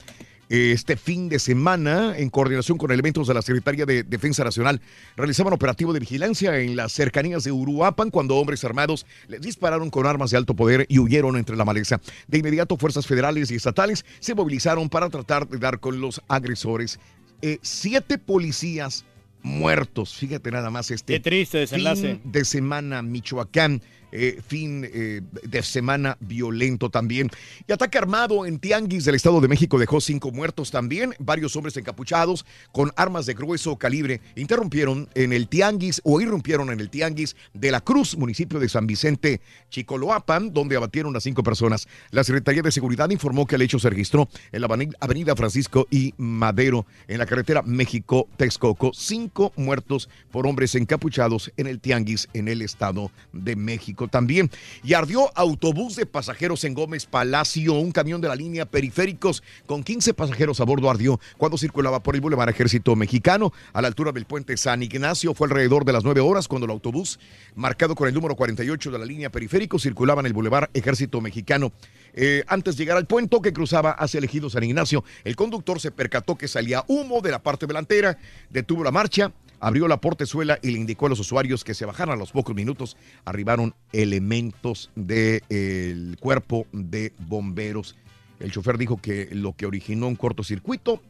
Este 0.50 0.96
fin 0.96 1.28
de 1.28 1.40
semana, 1.40 2.16
en 2.18 2.30
coordinación 2.30 2.78
con 2.78 2.92
elementos 2.92 3.28
de 3.28 3.34
la 3.34 3.42
Secretaría 3.42 3.86
de 3.86 4.04
Defensa 4.04 4.44
Nacional, 4.44 4.80
realizaban 5.18 5.54
operativo 5.54 5.92
de 5.92 6.00
vigilancia 6.00 6.60
en 6.60 6.76
las 6.76 6.92
cercanías 6.92 7.44
de 7.44 7.52
Uruapan 7.52 8.12
cuando 8.12 8.36
hombres 8.36 8.64
armados 8.64 9.08
les 9.28 9.42
dispararon 9.42 9.90
con 9.90 10.06
armas 10.06 10.30
de 10.30 10.38
alto 10.38 10.56
poder 10.56 10.86
y 10.88 11.00
huyeron 11.00 11.36
entre 11.36 11.56
la 11.56 11.66
maleza. 11.66 12.00
De 12.28 12.38
inmediato, 12.38 12.78
fuerzas 12.78 13.08
federales 13.08 13.50
y 13.50 13.56
estatales 13.56 14.06
se 14.20 14.36
movilizaron 14.36 14.88
para 14.90 15.10
tratar 15.10 15.48
de 15.48 15.58
dar 15.58 15.80
con 15.80 16.00
los 16.00 16.22
agresores. 16.28 17.00
Eh, 17.42 17.58
siete 17.64 18.18
policías 18.20 19.04
muertos. 19.42 20.16
Fíjate 20.16 20.52
nada 20.52 20.70
más 20.70 20.92
este. 20.92 21.14
Qué 21.14 21.20
triste 21.20 21.60
desenlace. 21.60 22.20
fin 22.22 22.32
de 22.32 22.46
semana, 22.46 23.02
Michoacán. 23.02 23.82
Eh, 24.12 24.42
fin 24.46 24.86
eh, 24.86 25.22
de 25.44 25.64
semana 25.64 26.18
violento 26.20 26.90
también. 26.90 27.30
Y 27.68 27.72
ataque 27.72 27.98
armado 27.98 28.46
en 28.46 28.60
Tianguis 28.60 29.06
del 29.06 29.16
Estado 29.16 29.42
de 29.42 29.48
México 29.48 29.80
dejó 29.80 30.02
cinco 30.02 30.32
muertos 30.32 30.72
también. 30.72 31.14
Varios 31.20 31.56
hombres 31.56 31.78
encapuchados 31.78 32.46
con 32.72 32.92
armas 32.96 33.26
de 33.26 33.34
grueso 33.34 33.78
calibre 33.78 34.22
interrumpieron 34.36 35.10
en 35.16 35.34
el 35.34 35.48
Tianguis 35.48 36.02
o 36.04 36.20
irrumpieron 36.22 36.70
en 36.72 36.80
el 36.80 36.90
Tianguis 36.90 37.36
de 37.54 37.72
la 37.72 37.82
Cruz, 37.82 38.18
municipio 38.18 38.60
de 38.60 38.70
San 38.70 38.88
Vicente, 38.88 39.42
Chicoloapan, 39.70 40.54
donde 40.54 40.76
abatieron 40.76 41.16
a 41.16 41.20
cinco 41.20 41.44
personas. 41.44 41.88
La 42.12 42.24
Secretaría 42.24 42.62
de 42.62 42.72
Seguridad 42.72 43.10
informó 43.10 43.46
que 43.46 43.56
el 43.56 43.62
hecho 43.62 43.80
se 43.80 43.90
registró 43.90 44.28
en 44.52 44.62
la 44.62 44.68
aveni- 44.68 44.96
Avenida 45.00 45.36
Francisco 45.36 45.88
y 45.90 46.14
Madero, 46.18 46.86
en 47.08 47.18
la 47.18 47.26
carretera 47.26 47.62
México-Texcoco. 47.62 48.92
Cinco 48.94 49.54
muertos 49.56 50.10
por 50.32 50.48
hombres 50.48 50.76
encapuchados 50.76 51.52
en 51.58 51.68
el 51.68 51.80
Tianguis 51.80 52.28
en 52.34 52.48
el 52.48 52.62
Estado 52.62 53.12
de 53.32 53.56
México 53.56 53.95
también. 54.10 54.50
Y 54.84 54.94
ardió 54.94 55.32
autobús 55.36 55.96
de 55.96 56.06
pasajeros 56.06 56.64
en 56.64 56.74
Gómez 56.74 57.06
Palacio, 57.06 57.74
un 57.74 57.92
camión 57.92 58.22
de 58.22 58.28
la 58.28 58.36
línea 58.36 58.66
Periféricos 58.66 59.44
con 59.66 59.84
15 59.84 60.14
pasajeros 60.14 60.60
a 60.62 60.64
bordo 60.64 60.90
ardió 60.90 61.20
cuando 61.38 61.58
circulaba 61.58 62.02
por 62.02 62.16
el 62.16 62.22
Boulevard 62.22 62.50
Ejército 62.50 62.96
Mexicano 62.96 63.52
a 63.74 63.82
la 63.82 63.88
altura 63.88 64.12
del 64.12 64.26
puente 64.26 64.56
San 64.58 64.82
Ignacio. 64.82 65.34
Fue 65.34 65.48
alrededor 65.48 65.86
de 65.86 65.94
las 65.94 66.04
9 66.04 66.22
horas 66.22 66.48
cuando 66.48 66.66
el 66.66 66.72
autobús, 66.72 67.20
marcado 67.56 67.96
con 67.96 68.08
el 68.08 68.14
número 68.14 68.36
48 68.36 68.92
de 68.92 69.00
la 69.00 69.06
línea 69.06 69.30
Periférico, 69.30 69.80
circulaba 69.80 70.22
en 70.22 70.28
el 70.28 70.34
Boulevard 70.34 70.70
Ejército 70.74 71.22
Mexicano. 71.22 71.72
Eh, 72.14 72.44
antes 72.48 72.78
de 72.78 72.84
llegar 72.84 72.96
al 72.98 73.08
puente 73.08 73.26
que 73.42 73.54
cruzaba 73.54 73.92
hacia 73.92 74.20
el 74.20 74.24
ejido 74.24 74.50
San 74.50 74.64
Ignacio, 74.64 75.04
el 75.24 75.36
conductor 75.36 75.80
se 75.80 75.92
percató 75.92 76.38
que 76.38 76.48
salía 76.48 76.84
humo 76.88 77.22
de 77.22 77.32
la 77.32 77.40
parte 77.40 77.66
delantera, 77.66 78.18
detuvo 78.50 78.84
la 78.84 78.92
marcha, 78.92 79.32
abrió 79.60 79.88
la 79.88 80.02
portezuela 80.02 80.60
y 80.62 80.72
le 80.72 80.80
indicó 80.80 81.06
a 81.06 81.10
los 81.10 81.20
usuarios 81.20 81.64
que 81.64 81.74
se 81.74 81.86
bajaran 81.86 82.16
a 82.16 82.18
los 82.18 82.32
pocos 82.32 82.56
minutos. 82.56 82.98
Arribaron 83.26 83.74
elementos 83.92 84.92
del 84.96 86.18
cuerpo 86.20 86.68
de 86.72 87.14
bomberos. 87.20 87.96
El 88.40 88.52
chofer 88.52 88.78
dijo 88.78 88.98
que 88.98 89.30
lo 89.32 89.54
que 89.54 89.66
originó 89.66 90.08
un 90.08 90.16
cortocircuito, 90.16 91.02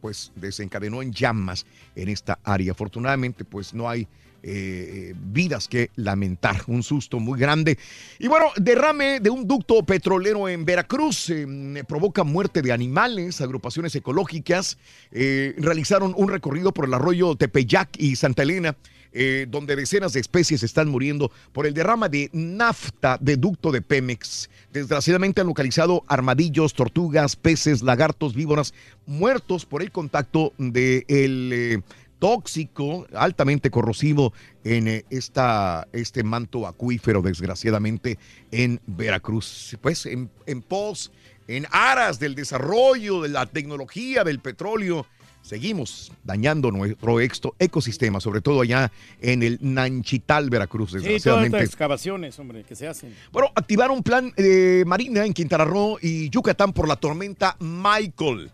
pues 0.00 0.32
desencadenó 0.36 1.02
en 1.02 1.12
llamas 1.12 1.66
en 1.94 2.08
esta 2.08 2.38
área. 2.44 2.72
Afortunadamente, 2.72 3.44
pues 3.44 3.74
no 3.74 3.88
hay 3.88 4.08
eh, 4.42 5.14
vidas 5.16 5.68
que 5.68 5.90
lamentar. 5.96 6.62
Un 6.66 6.82
susto 6.82 7.18
muy 7.18 7.38
grande. 7.38 7.78
Y 8.18 8.28
bueno, 8.28 8.46
derrame 8.56 9.20
de 9.20 9.30
un 9.30 9.46
ducto 9.46 9.82
petrolero 9.84 10.48
en 10.48 10.64
Veracruz 10.64 11.30
eh, 11.30 11.46
provoca 11.86 12.24
muerte 12.24 12.62
de 12.62 12.72
animales. 12.72 13.40
Agrupaciones 13.40 13.94
ecológicas 13.94 14.78
eh, 15.12 15.54
realizaron 15.58 16.14
un 16.16 16.28
recorrido 16.28 16.72
por 16.72 16.86
el 16.86 16.94
arroyo 16.94 17.34
Tepeyac 17.36 17.90
y 17.98 18.16
Santa 18.16 18.42
Elena. 18.42 18.76
eh, 19.12 19.46
donde 19.48 19.76
decenas 19.76 20.12
de 20.12 20.20
especies 20.20 20.62
están 20.62 20.88
muriendo 20.88 21.30
por 21.52 21.66
el 21.66 21.74
derrama 21.74 22.08
de 22.08 22.30
nafta 22.32 23.18
de 23.20 23.36
ducto 23.36 23.72
de 23.72 23.82
Pemex. 23.82 24.48
Desgraciadamente 24.72 25.40
han 25.40 25.46
localizado 25.46 26.04
armadillos, 26.06 26.74
tortugas, 26.74 27.36
peces, 27.36 27.82
lagartos, 27.82 28.34
víboras 28.34 28.72
muertos 29.06 29.66
por 29.66 29.82
el 29.82 29.90
contacto 29.90 30.52
de 30.58 31.04
el 31.08 31.50
eh, 31.52 31.82
tóxico, 32.20 33.06
altamente 33.14 33.70
corrosivo 33.70 34.32
en 34.62 34.86
eh, 34.86 35.04
esta, 35.10 35.88
este 35.92 36.22
manto 36.22 36.68
acuífero, 36.68 37.22
desgraciadamente, 37.22 38.18
en 38.52 38.80
Veracruz. 38.86 39.76
Pues 39.80 40.06
en, 40.06 40.30
en 40.46 40.62
pos, 40.62 41.10
en 41.48 41.66
aras 41.72 42.20
del 42.20 42.36
desarrollo 42.36 43.22
de 43.22 43.30
la 43.30 43.46
tecnología 43.46 44.22
del 44.22 44.38
petróleo, 44.38 45.06
seguimos 45.42 46.12
dañando 46.22 46.70
nuestro 46.70 47.18
ecosistema, 47.58 48.20
sobre 48.20 48.42
todo 48.42 48.60
allá 48.60 48.92
en 49.20 49.42
el 49.42 49.58
Nanchital, 49.62 50.50
Veracruz, 50.50 50.90
Sí, 50.90 50.98
desgraciadamente. 50.98 51.56
estas 51.56 51.68
excavaciones, 51.70 52.38
hombre, 52.38 52.62
que 52.62 52.76
se 52.76 52.86
hacen. 52.86 53.16
Bueno, 53.32 53.50
activaron 53.54 53.96
un 53.96 54.02
plan 54.02 54.32
de 54.36 54.84
marina 54.86 55.24
en 55.24 55.32
Quintana 55.32 55.64
Roo 55.64 55.98
y 56.00 56.28
Yucatán 56.28 56.72
por 56.74 56.86
la 56.86 56.96
tormenta 56.96 57.56
Michael. 57.58 58.52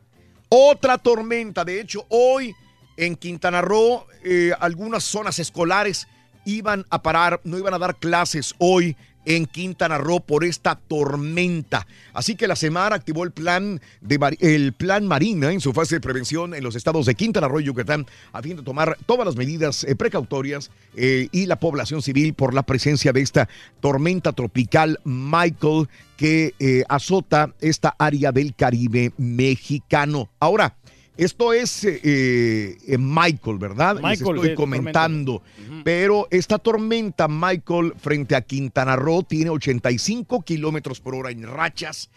Otra 0.49 0.97
tormenta, 0.97 1.65
de 1.65 1.81
hecho, 1.81 2.07
hoy 2.09 2.55
en 2.97 3.17
Quintana 3.17 3.61
Roo, 3.61 4.07
eh, 4.25 4.53
algunas 4.61 5.05
zonas 5.05 5.39
escolares 5.39 6.09
iban 6.45 6.87
a 6.91 7.03
parar, 7.03 7.41
no 7.45 7.59
iban 7.59 7.75
a 7.75 7.79
dar 7.79 7.97
clases 7.97 8.55
hoy 8.59 8.97
en 9.25 9.47
Quintana 9.47 9.99
Roo 9.99 10.21
por 10.21 10.45
esta 10.45 10.77
tormenta. 10.77 11.89
Así 12.15 12.37
que 12.37 12.47
la 12.47 12.55
Semar 12.55 12.93
activó 12.93 13.25
el 13.25 13.33
plan, 13.33 13.81
de, 14.01 14.37
el 14.39 14.73
plan 14.73 15.05
Marina 15.09 15.51
en 15.51 15.61
su 15.61 15.73
fase 15.73 15.97
de 15.97 16.01
prevención 16.01 16.55
en 16.55 16.63
los 16.63 16.77
estados 16.77 17.07
de 17.07 17.17
Quintana 17.17 17.49
Roo 17.49 17.59
y 17.59 17.65
Yucatán 17.65 18.07
a 18.33 18.41
fin 18.41 18.57
de 18.57 18.63
tomar 18.63 18.97
todas 19.05 19.27
las 19.27 19.35
medidas 19.35 19.83
eh, 19.83 19.97
precautorias 19.97 20.71
eh, 20.95 21.27
y 21.33 21.47
la 21.47 21.59
población 21.59 22.03
civil 22.03 22.35
por 22.35 22.55
la 22.55 22.63
presencia 22.63 23.13
de 23.13 23.23
esta 23.23 23.49
tormenta 23.81 24.33
tropical 24.33 25.01
Michael 25.05 25.89
que 26.17 26.85
azota 26.89 27.53
esta 27.61 27.95
área 27.99 28.33
del 28.33 28.55
Caribe 28.55 29.13
mexicano. 29.19 30.31
Ahora, 30.39 30.77
esto 31.17 31.53
es 31.53 31.85
eh, 31.85 31.99
eh, 32.03 32.99
Michael, 32.99 33.59
¿verdad? 33.59 33.95
Les 33.95 34.03
Michael, 34.03 34.37
estoy 34.37 34.51
sí, 34.51 34.55
comentando. 34.55 35.43
Pero 35.85 36.29
esta 36.31 36.59
tormenta, 36.59 37.29
Michael, 37.29 37.95
frente 37.97 38.35
a 38.35 38.43
Quintana 38.43 38.97
Roo, 38.97 39.23
tiene 39.23 39.51
85 39.51 40.43
kilómetros 40.43 41.01
por 41.01 41.15
hora 41.15 41.31
en 41.31 41.45
rachas. 41.45 42.11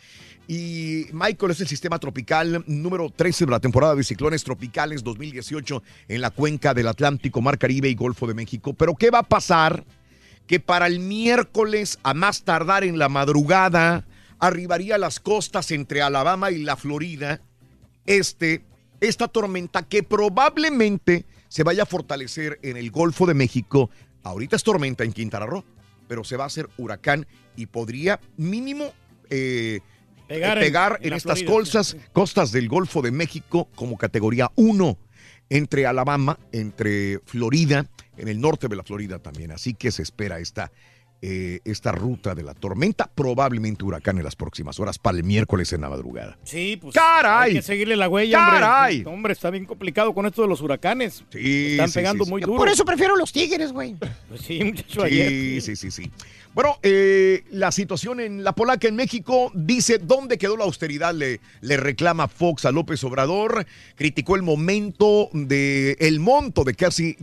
Y 0.48 1.06
Michael 1.14 1.52
es 1.52 1.62
el 1.62 1.68
sistema 1.68 2.00
tropical 2.00 2.64
número 2.66 3.10
13 3.10 3.46
de 3.46 3.52
la 3.52 3.60
temporada 3.60 3.96
de 3.96 4.04
ciclones 4.04 4.44
tropicales 4.44 5.04
2018 5.04 5.84
en 6.08 6.22
la 6.22 6.32
cuenca 6.32 6.74
del 6.74 6.88
Atlántico, 6.88 7.42
Mar 7.42 7.60
Caribe 7.60 7.88
y 7.88 7.96
Golfo 7.96 8.26
de 8.26 8.34
México. 8.34 8.74
Pero 8.74 8.96
¿qué 8.96 9.12
va 9.12 9.20
a 9.20 9.30
pasar? 9.30 9.86
Que 10.48 10.60
para 10.60 10.88
el 10.88 11.00
miércoles, 11.00 12.00
a 12.02 12.16
más 12.16 12.44
tardar 12.44 12.84
en 12.84 12.98
la 12.98 13.10
madrugada, 13.10 14.08
arribaría 14.40 14.96
a 14.96 14.98
las 14.98 15.20
costas 15.20 15.70
entre 15.70 16.02
Alabama 16.02 16.50
y 16.50 16.64
la 16.64 16.76
Florida 16.76 17.42
este, 18.10 18.64
esta 19.02 19.28
tormenta 19.28 19.84
que 19.84 20.04
probablemente 20.04 21.26
se 21.48 21.64
vaya 21.64 21.84
a 21.84 21.86
fortalecer 21.86 22.60
en 22.64 22.78
el 22.78 22.92
Golfo 22.92 23.26
de 23.26 23.34
México. 23.34 23.90
Ahorita 24.24 24.56
es 24.56 24.64
tormenta 24.64 25.04
en 25.04 25.14
Quintana 25.14 25.46
Roo, 25.46 25.64
pero 26.08 26.24
se 26.24 26.38
va 26.38 26.44
a 26.44 26.48
hacer 26.48 26.70
huracán 26.78 27.26
y 27.56 27.66
podría 27.68 28.20
mínimo 28.38 28.92
eh, 29.30 29.80
Pegar 30.28 30.58
eh, 30.58 30.62
en- 30.62 30.68
pegar 30.68 31.00
en 31.02 31.14
estas 31.14 31.40
Florida, 31.40 31.52
costas, 31.58 31.98
costas 32.14 32.52
del 32.52 32.68
Golfo 32.68 33.02
de 33.02 33.12
México 33.12 33.70
como 33.76 33.98
categoría 33.98 34.52
1 34.56 34.98
entre 35.50 35.88
Alabama, 35.88 36.38
entre 36.52 37.20
Florida, 37.26 37.88
en 38.18 38.28
el 38.28 38.40
norte 38.40 38.68
de 38.68 38.76
la 38.76 38.84
Florida 38.84 39.18
también. 39.20 39.52
Así 39.52 39.74
que 39.74 39.92
se 39.92 40.04
espera 40.04 40.40
esta, 40.40 40.72
eh, 41.22 41.60
esta 41.66 41.92
ruta 41.92 42.34
de 42.34 42.44
la 42.44 42.54
tormenta, 42.54 43.10
probablemente 43.14 43.84
huracán 43.84 44.18
en 44.18 44.24
las 44.24 44.36
próximas 44.36 44.80
horas 44.80 44.98
para 44.98 45.18
el 45.18 45.24
miércoles 45.24 45.74
en 45.74 45.82
la 45.82 45.90
madrugada. 45.90 46.38
Sí, 46.44 46.78
pues. 46.82 46.96
¡Caray! 46.96 47.50
Hay 47.50 47.56
que 47.58 47.62
seguirle 47.62 47.96
la 47.98 48.08
huella. 48.08 48.38
¡Caray! 48.38 49.04
Hombre, 49.06 49.34
está 49.34 49.50
bien 49.50 49.66
complicado 49.66 50.14
con 50.14 50.26
esto 50.26 50.42
de 50.42 50.48
los 50.48 50.62
huracanes. 50.62 51.24
Sí, 51.32 51.72
Están 51.72 51.90
sí, 51.90 51.96
pegando 51.96 52.24
sí, 52.24 52.30
muy 52.30 52.42
sí. 52.42 52.46
duro. 52.46 52.58
Por 52.58 52.70
eso 52.70 52.86
prefiero 52.86 53.16
los 53.16 53.34
tigres, 53.34 53.72
güey. 53.72 53.96
Pues 54.30 54.42
sí, 54.42 54.64
muchacho, 54.64 55.04
ayer. 55.04 55.62
Sí, 55.62 55.76
sí, 55.76 55.92
sí. 55.92 56.12
Bueno, 56.54 56.78
eh, 56.82 57.44
la 57.52 57.72
situación 57.72 58.20
en 58.20 58.44
la 58.44 58.54
Polaca, 58.54 58.88
en 58.88 58.96
México, 58.96 59.52
dice 59.54 60.00
dónde 60.00 60.38
quedó 60.38 60.58
la 60.58 60.64
austeridad, 60.64 61.14
le, 61.14 61.42
le 61.62 61.78
reclama 61.78 62.28
Fox 62.28 62.66
a 62.66 62.72
López 62.72 63.04
Obrador, 63.04 63.66
criticó 63.96 64.36
el 64.36 64.42
momento 64.42 65.30
de 65.34 65.96
el 66.00 66.20
monto 66.20 66.64
de 66.64 66.74
casi 66.74 67.16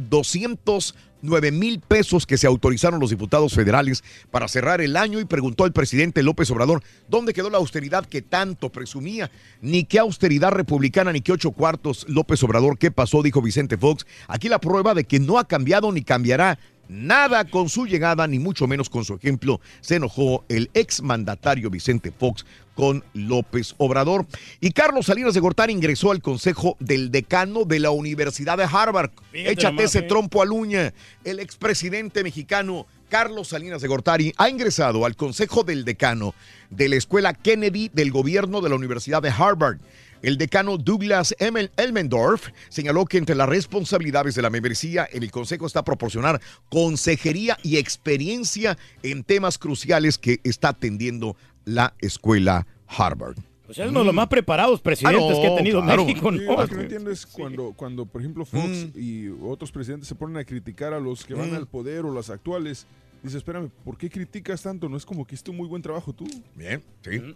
209 1.26 1.52
mil 1.52 1.80
pesos 1.80 2.26
que 2.26 2.38
se 2.38 2.46
autorizaron 2.46 3.00
los 3.00 3.10
diputados 3.10 3.54
federales 3.54 4.02
para 4.30 4.48
cerrar 4.48 4.80
el 4.80 4.96
año 4.96 5.20
y 5.20 5.24
preguntó 5.24 5.64
al 5.64 5.72
presidente 5.72 6.22
López 6.22 6.50
Obrador 6.50 6.82
dónde 7.08 7.34
quedó 7.34 7.50
la 7.50 7.58
austeridad 7.58 8.06
que 8.06 8.22
tanto 8.22 8.70
presumía, 8.70 9.30
ni 9.60 9.84
qué 9.84 9.98
austeridad 9.98 10.52
republicana, 10.52 11.12
ni 11.12 11.20
qué 11.20 11.32
ocho 11.32 11.50
cuartos 11.50 12.06
López 12.08 12.42
Obrador, 12.42 12.78
qué 12.78 12.90
pasó, 12.90 13.22
dijo 13.22 13.42
Vicente 13.42 13.76
Fox. 13.76 14.06
Aquí 14.28 14.48
la 14.48 14.60
prueba 14.60 14.94
de 14.94 15.04
que 15.04 15.20
no 15.20 15.38
ha 15.38 15.46
cambiado 15.46 15.92
ni 15.92 16.02
cambiará 16.02 16.58
Nada 16.88 17.44
con 17.44 17.68
su 17.68 17.84
llegada, 17.86 18.28
ni 18.28 18.38
mucho 18.38 18.68
menos 18.68 18.88
con 18.88 19.04
su 19.04 19.14
ejemplo, 19.14 19.60
se 19.80 19.96
enojó 19.96 20.44
el 20.48 20.70
exmandatario 20.72 21.68
Vicente 21.68 22.12
Fox 22.12 22.46
con 22.76 23.02
López 23.14 23.74
Obrador. 23.78 24.26
Y 24.60 24.70
Carlos 24.70 25.06
Salinas 25.06 25.34
de 25.34 25.40
Gortari 25.40 25.72
ingresó 25.72 26.12
al 26.12 26.22
consejo 26.22 26.76
del 26.78 27.10
decano 27.10 27.64
de 27.64 27.80
la 27.80 27.90
Universidad 27.90 28.58
de 28.58 28.68
Harvard. 28.70 29.10
Fíjate 29.32 29.52
Échate 29.52 29.74
nomás, 29.74 29.84
ese 29.86 29.98
eh. 30.00 30.02
trompo 30.02 30.42
a 30.42 30.44
luña. 30.44 30.92
El 31.24 31.40
expresidente 31.40 32.22
mexicano 32.22 32.86
Carlos 33.08 33.48
Salinas 33.48 33.82
de 33.82 33.88
Gortari 33.88 34.32
ha 34.36 34.48
ingresado 34.48 35.06
al 35.06 35.16
consejo 35.16 35.64
del 35.64 35.84
decano 35.84 36.34
de 36.70 36.88
la 36.88 36.96
Escuela 36.96 37.34
Kennedy 37.34 37.90
del 37.92 38.10
gobierno 38.10 38.60
de 38.60 38.68
la 38.68 38.76
Universidad 38.76 39.22
de 39.22 39.30
Harvard. 39.30 39.78
El 40.22 40.38
decano 40.38 40.76
Douglas 40.76 41.36
Elmendorf 41.38 42.48
señaló 42.68 43.04
que 43.04 43.18
entre 43.18 43.36
las 43.36 43.48
responsabilidades 43.48 44.34
de 44.34 44.42
la 44.42 44.50
membresía 44.50 45.08
en 45.12 45.22
el 45.22 45.30
Consejo 45.30 45.66
está 45.66 45.84
proporcionar 45.84 46.40
consejería 46.68 47.58
y 47.62 47.76
experiencia 47.76 48.76
en 49.02 49.24
temas 49.24 49.58
cruciales 49.58 50.18
que 50.18 50.40
está 50.42 50.70
atendiendo 50.70 51.36
la 51.66 51.94
escuela 52.00 52.66
Harvard. 52.86 53.36
Pues 53.66 53.78
es 53.78 53.88
uno 53.90 53.98
de 53.98 54.06
los 54.06 54.14
más 54.14 54.28
preparados 54.28 54.80
presidentes 54.80 55.22
Ah, 55.24 55.28
no, 55.34 55.40
que 55.40 55.46
ha 55.48 55.56
tenido 55.56 55.82
claro. 55.82 56.04
México, 56.06 56.30
Sí, 56.32 56.38
¿no? 56.46 56.56
lo 56.56 56.68
que 56.68 56.74
no 56.76 56.80
entiendo 56.82 57.10
es 57.10 57.26
cuando, 57.26 57.72
cuando, 57.76 58.06
por 58.06 58.20
ejemplo, 58.22 58.44
Fox 58.44 58.86
y 58.96 59.28
otros 59.42 59.72
presidentes 59.72 60.08
se 60.08 60.14
ponen 60.14 60.36
a 60.36 60.44
criticar 60.44 60.94
a 60.94 61.00
los 61.00 61.24
que 61.24 61.34
van 61.34 61.50
Mm. 61.50 61.54
al 61.56 61.66
poder 61.66 62.04
o 62.04 62.14
las 62.14 62.30
actuales. 62.30 62.86
Dice, 63.24 63.38
espérame, 63.38 63.70
¿por 63.84 63.98
qué 63.98 64.08
criticas 64.08 64.62
tanto? 64.62 64.88
No 64.88 64.96
es 64.96 65.04
como 65.04 65.26
que 65.26 65.34
hiciste 65.34 65.50
un 65.50 65.56
muy 65.56 65.66
buen 65.66 65.82
trabajo 65.82 66.12
tú. 66.12 66.26
Bien, 66.54 66.80
sí. 67.02 67.34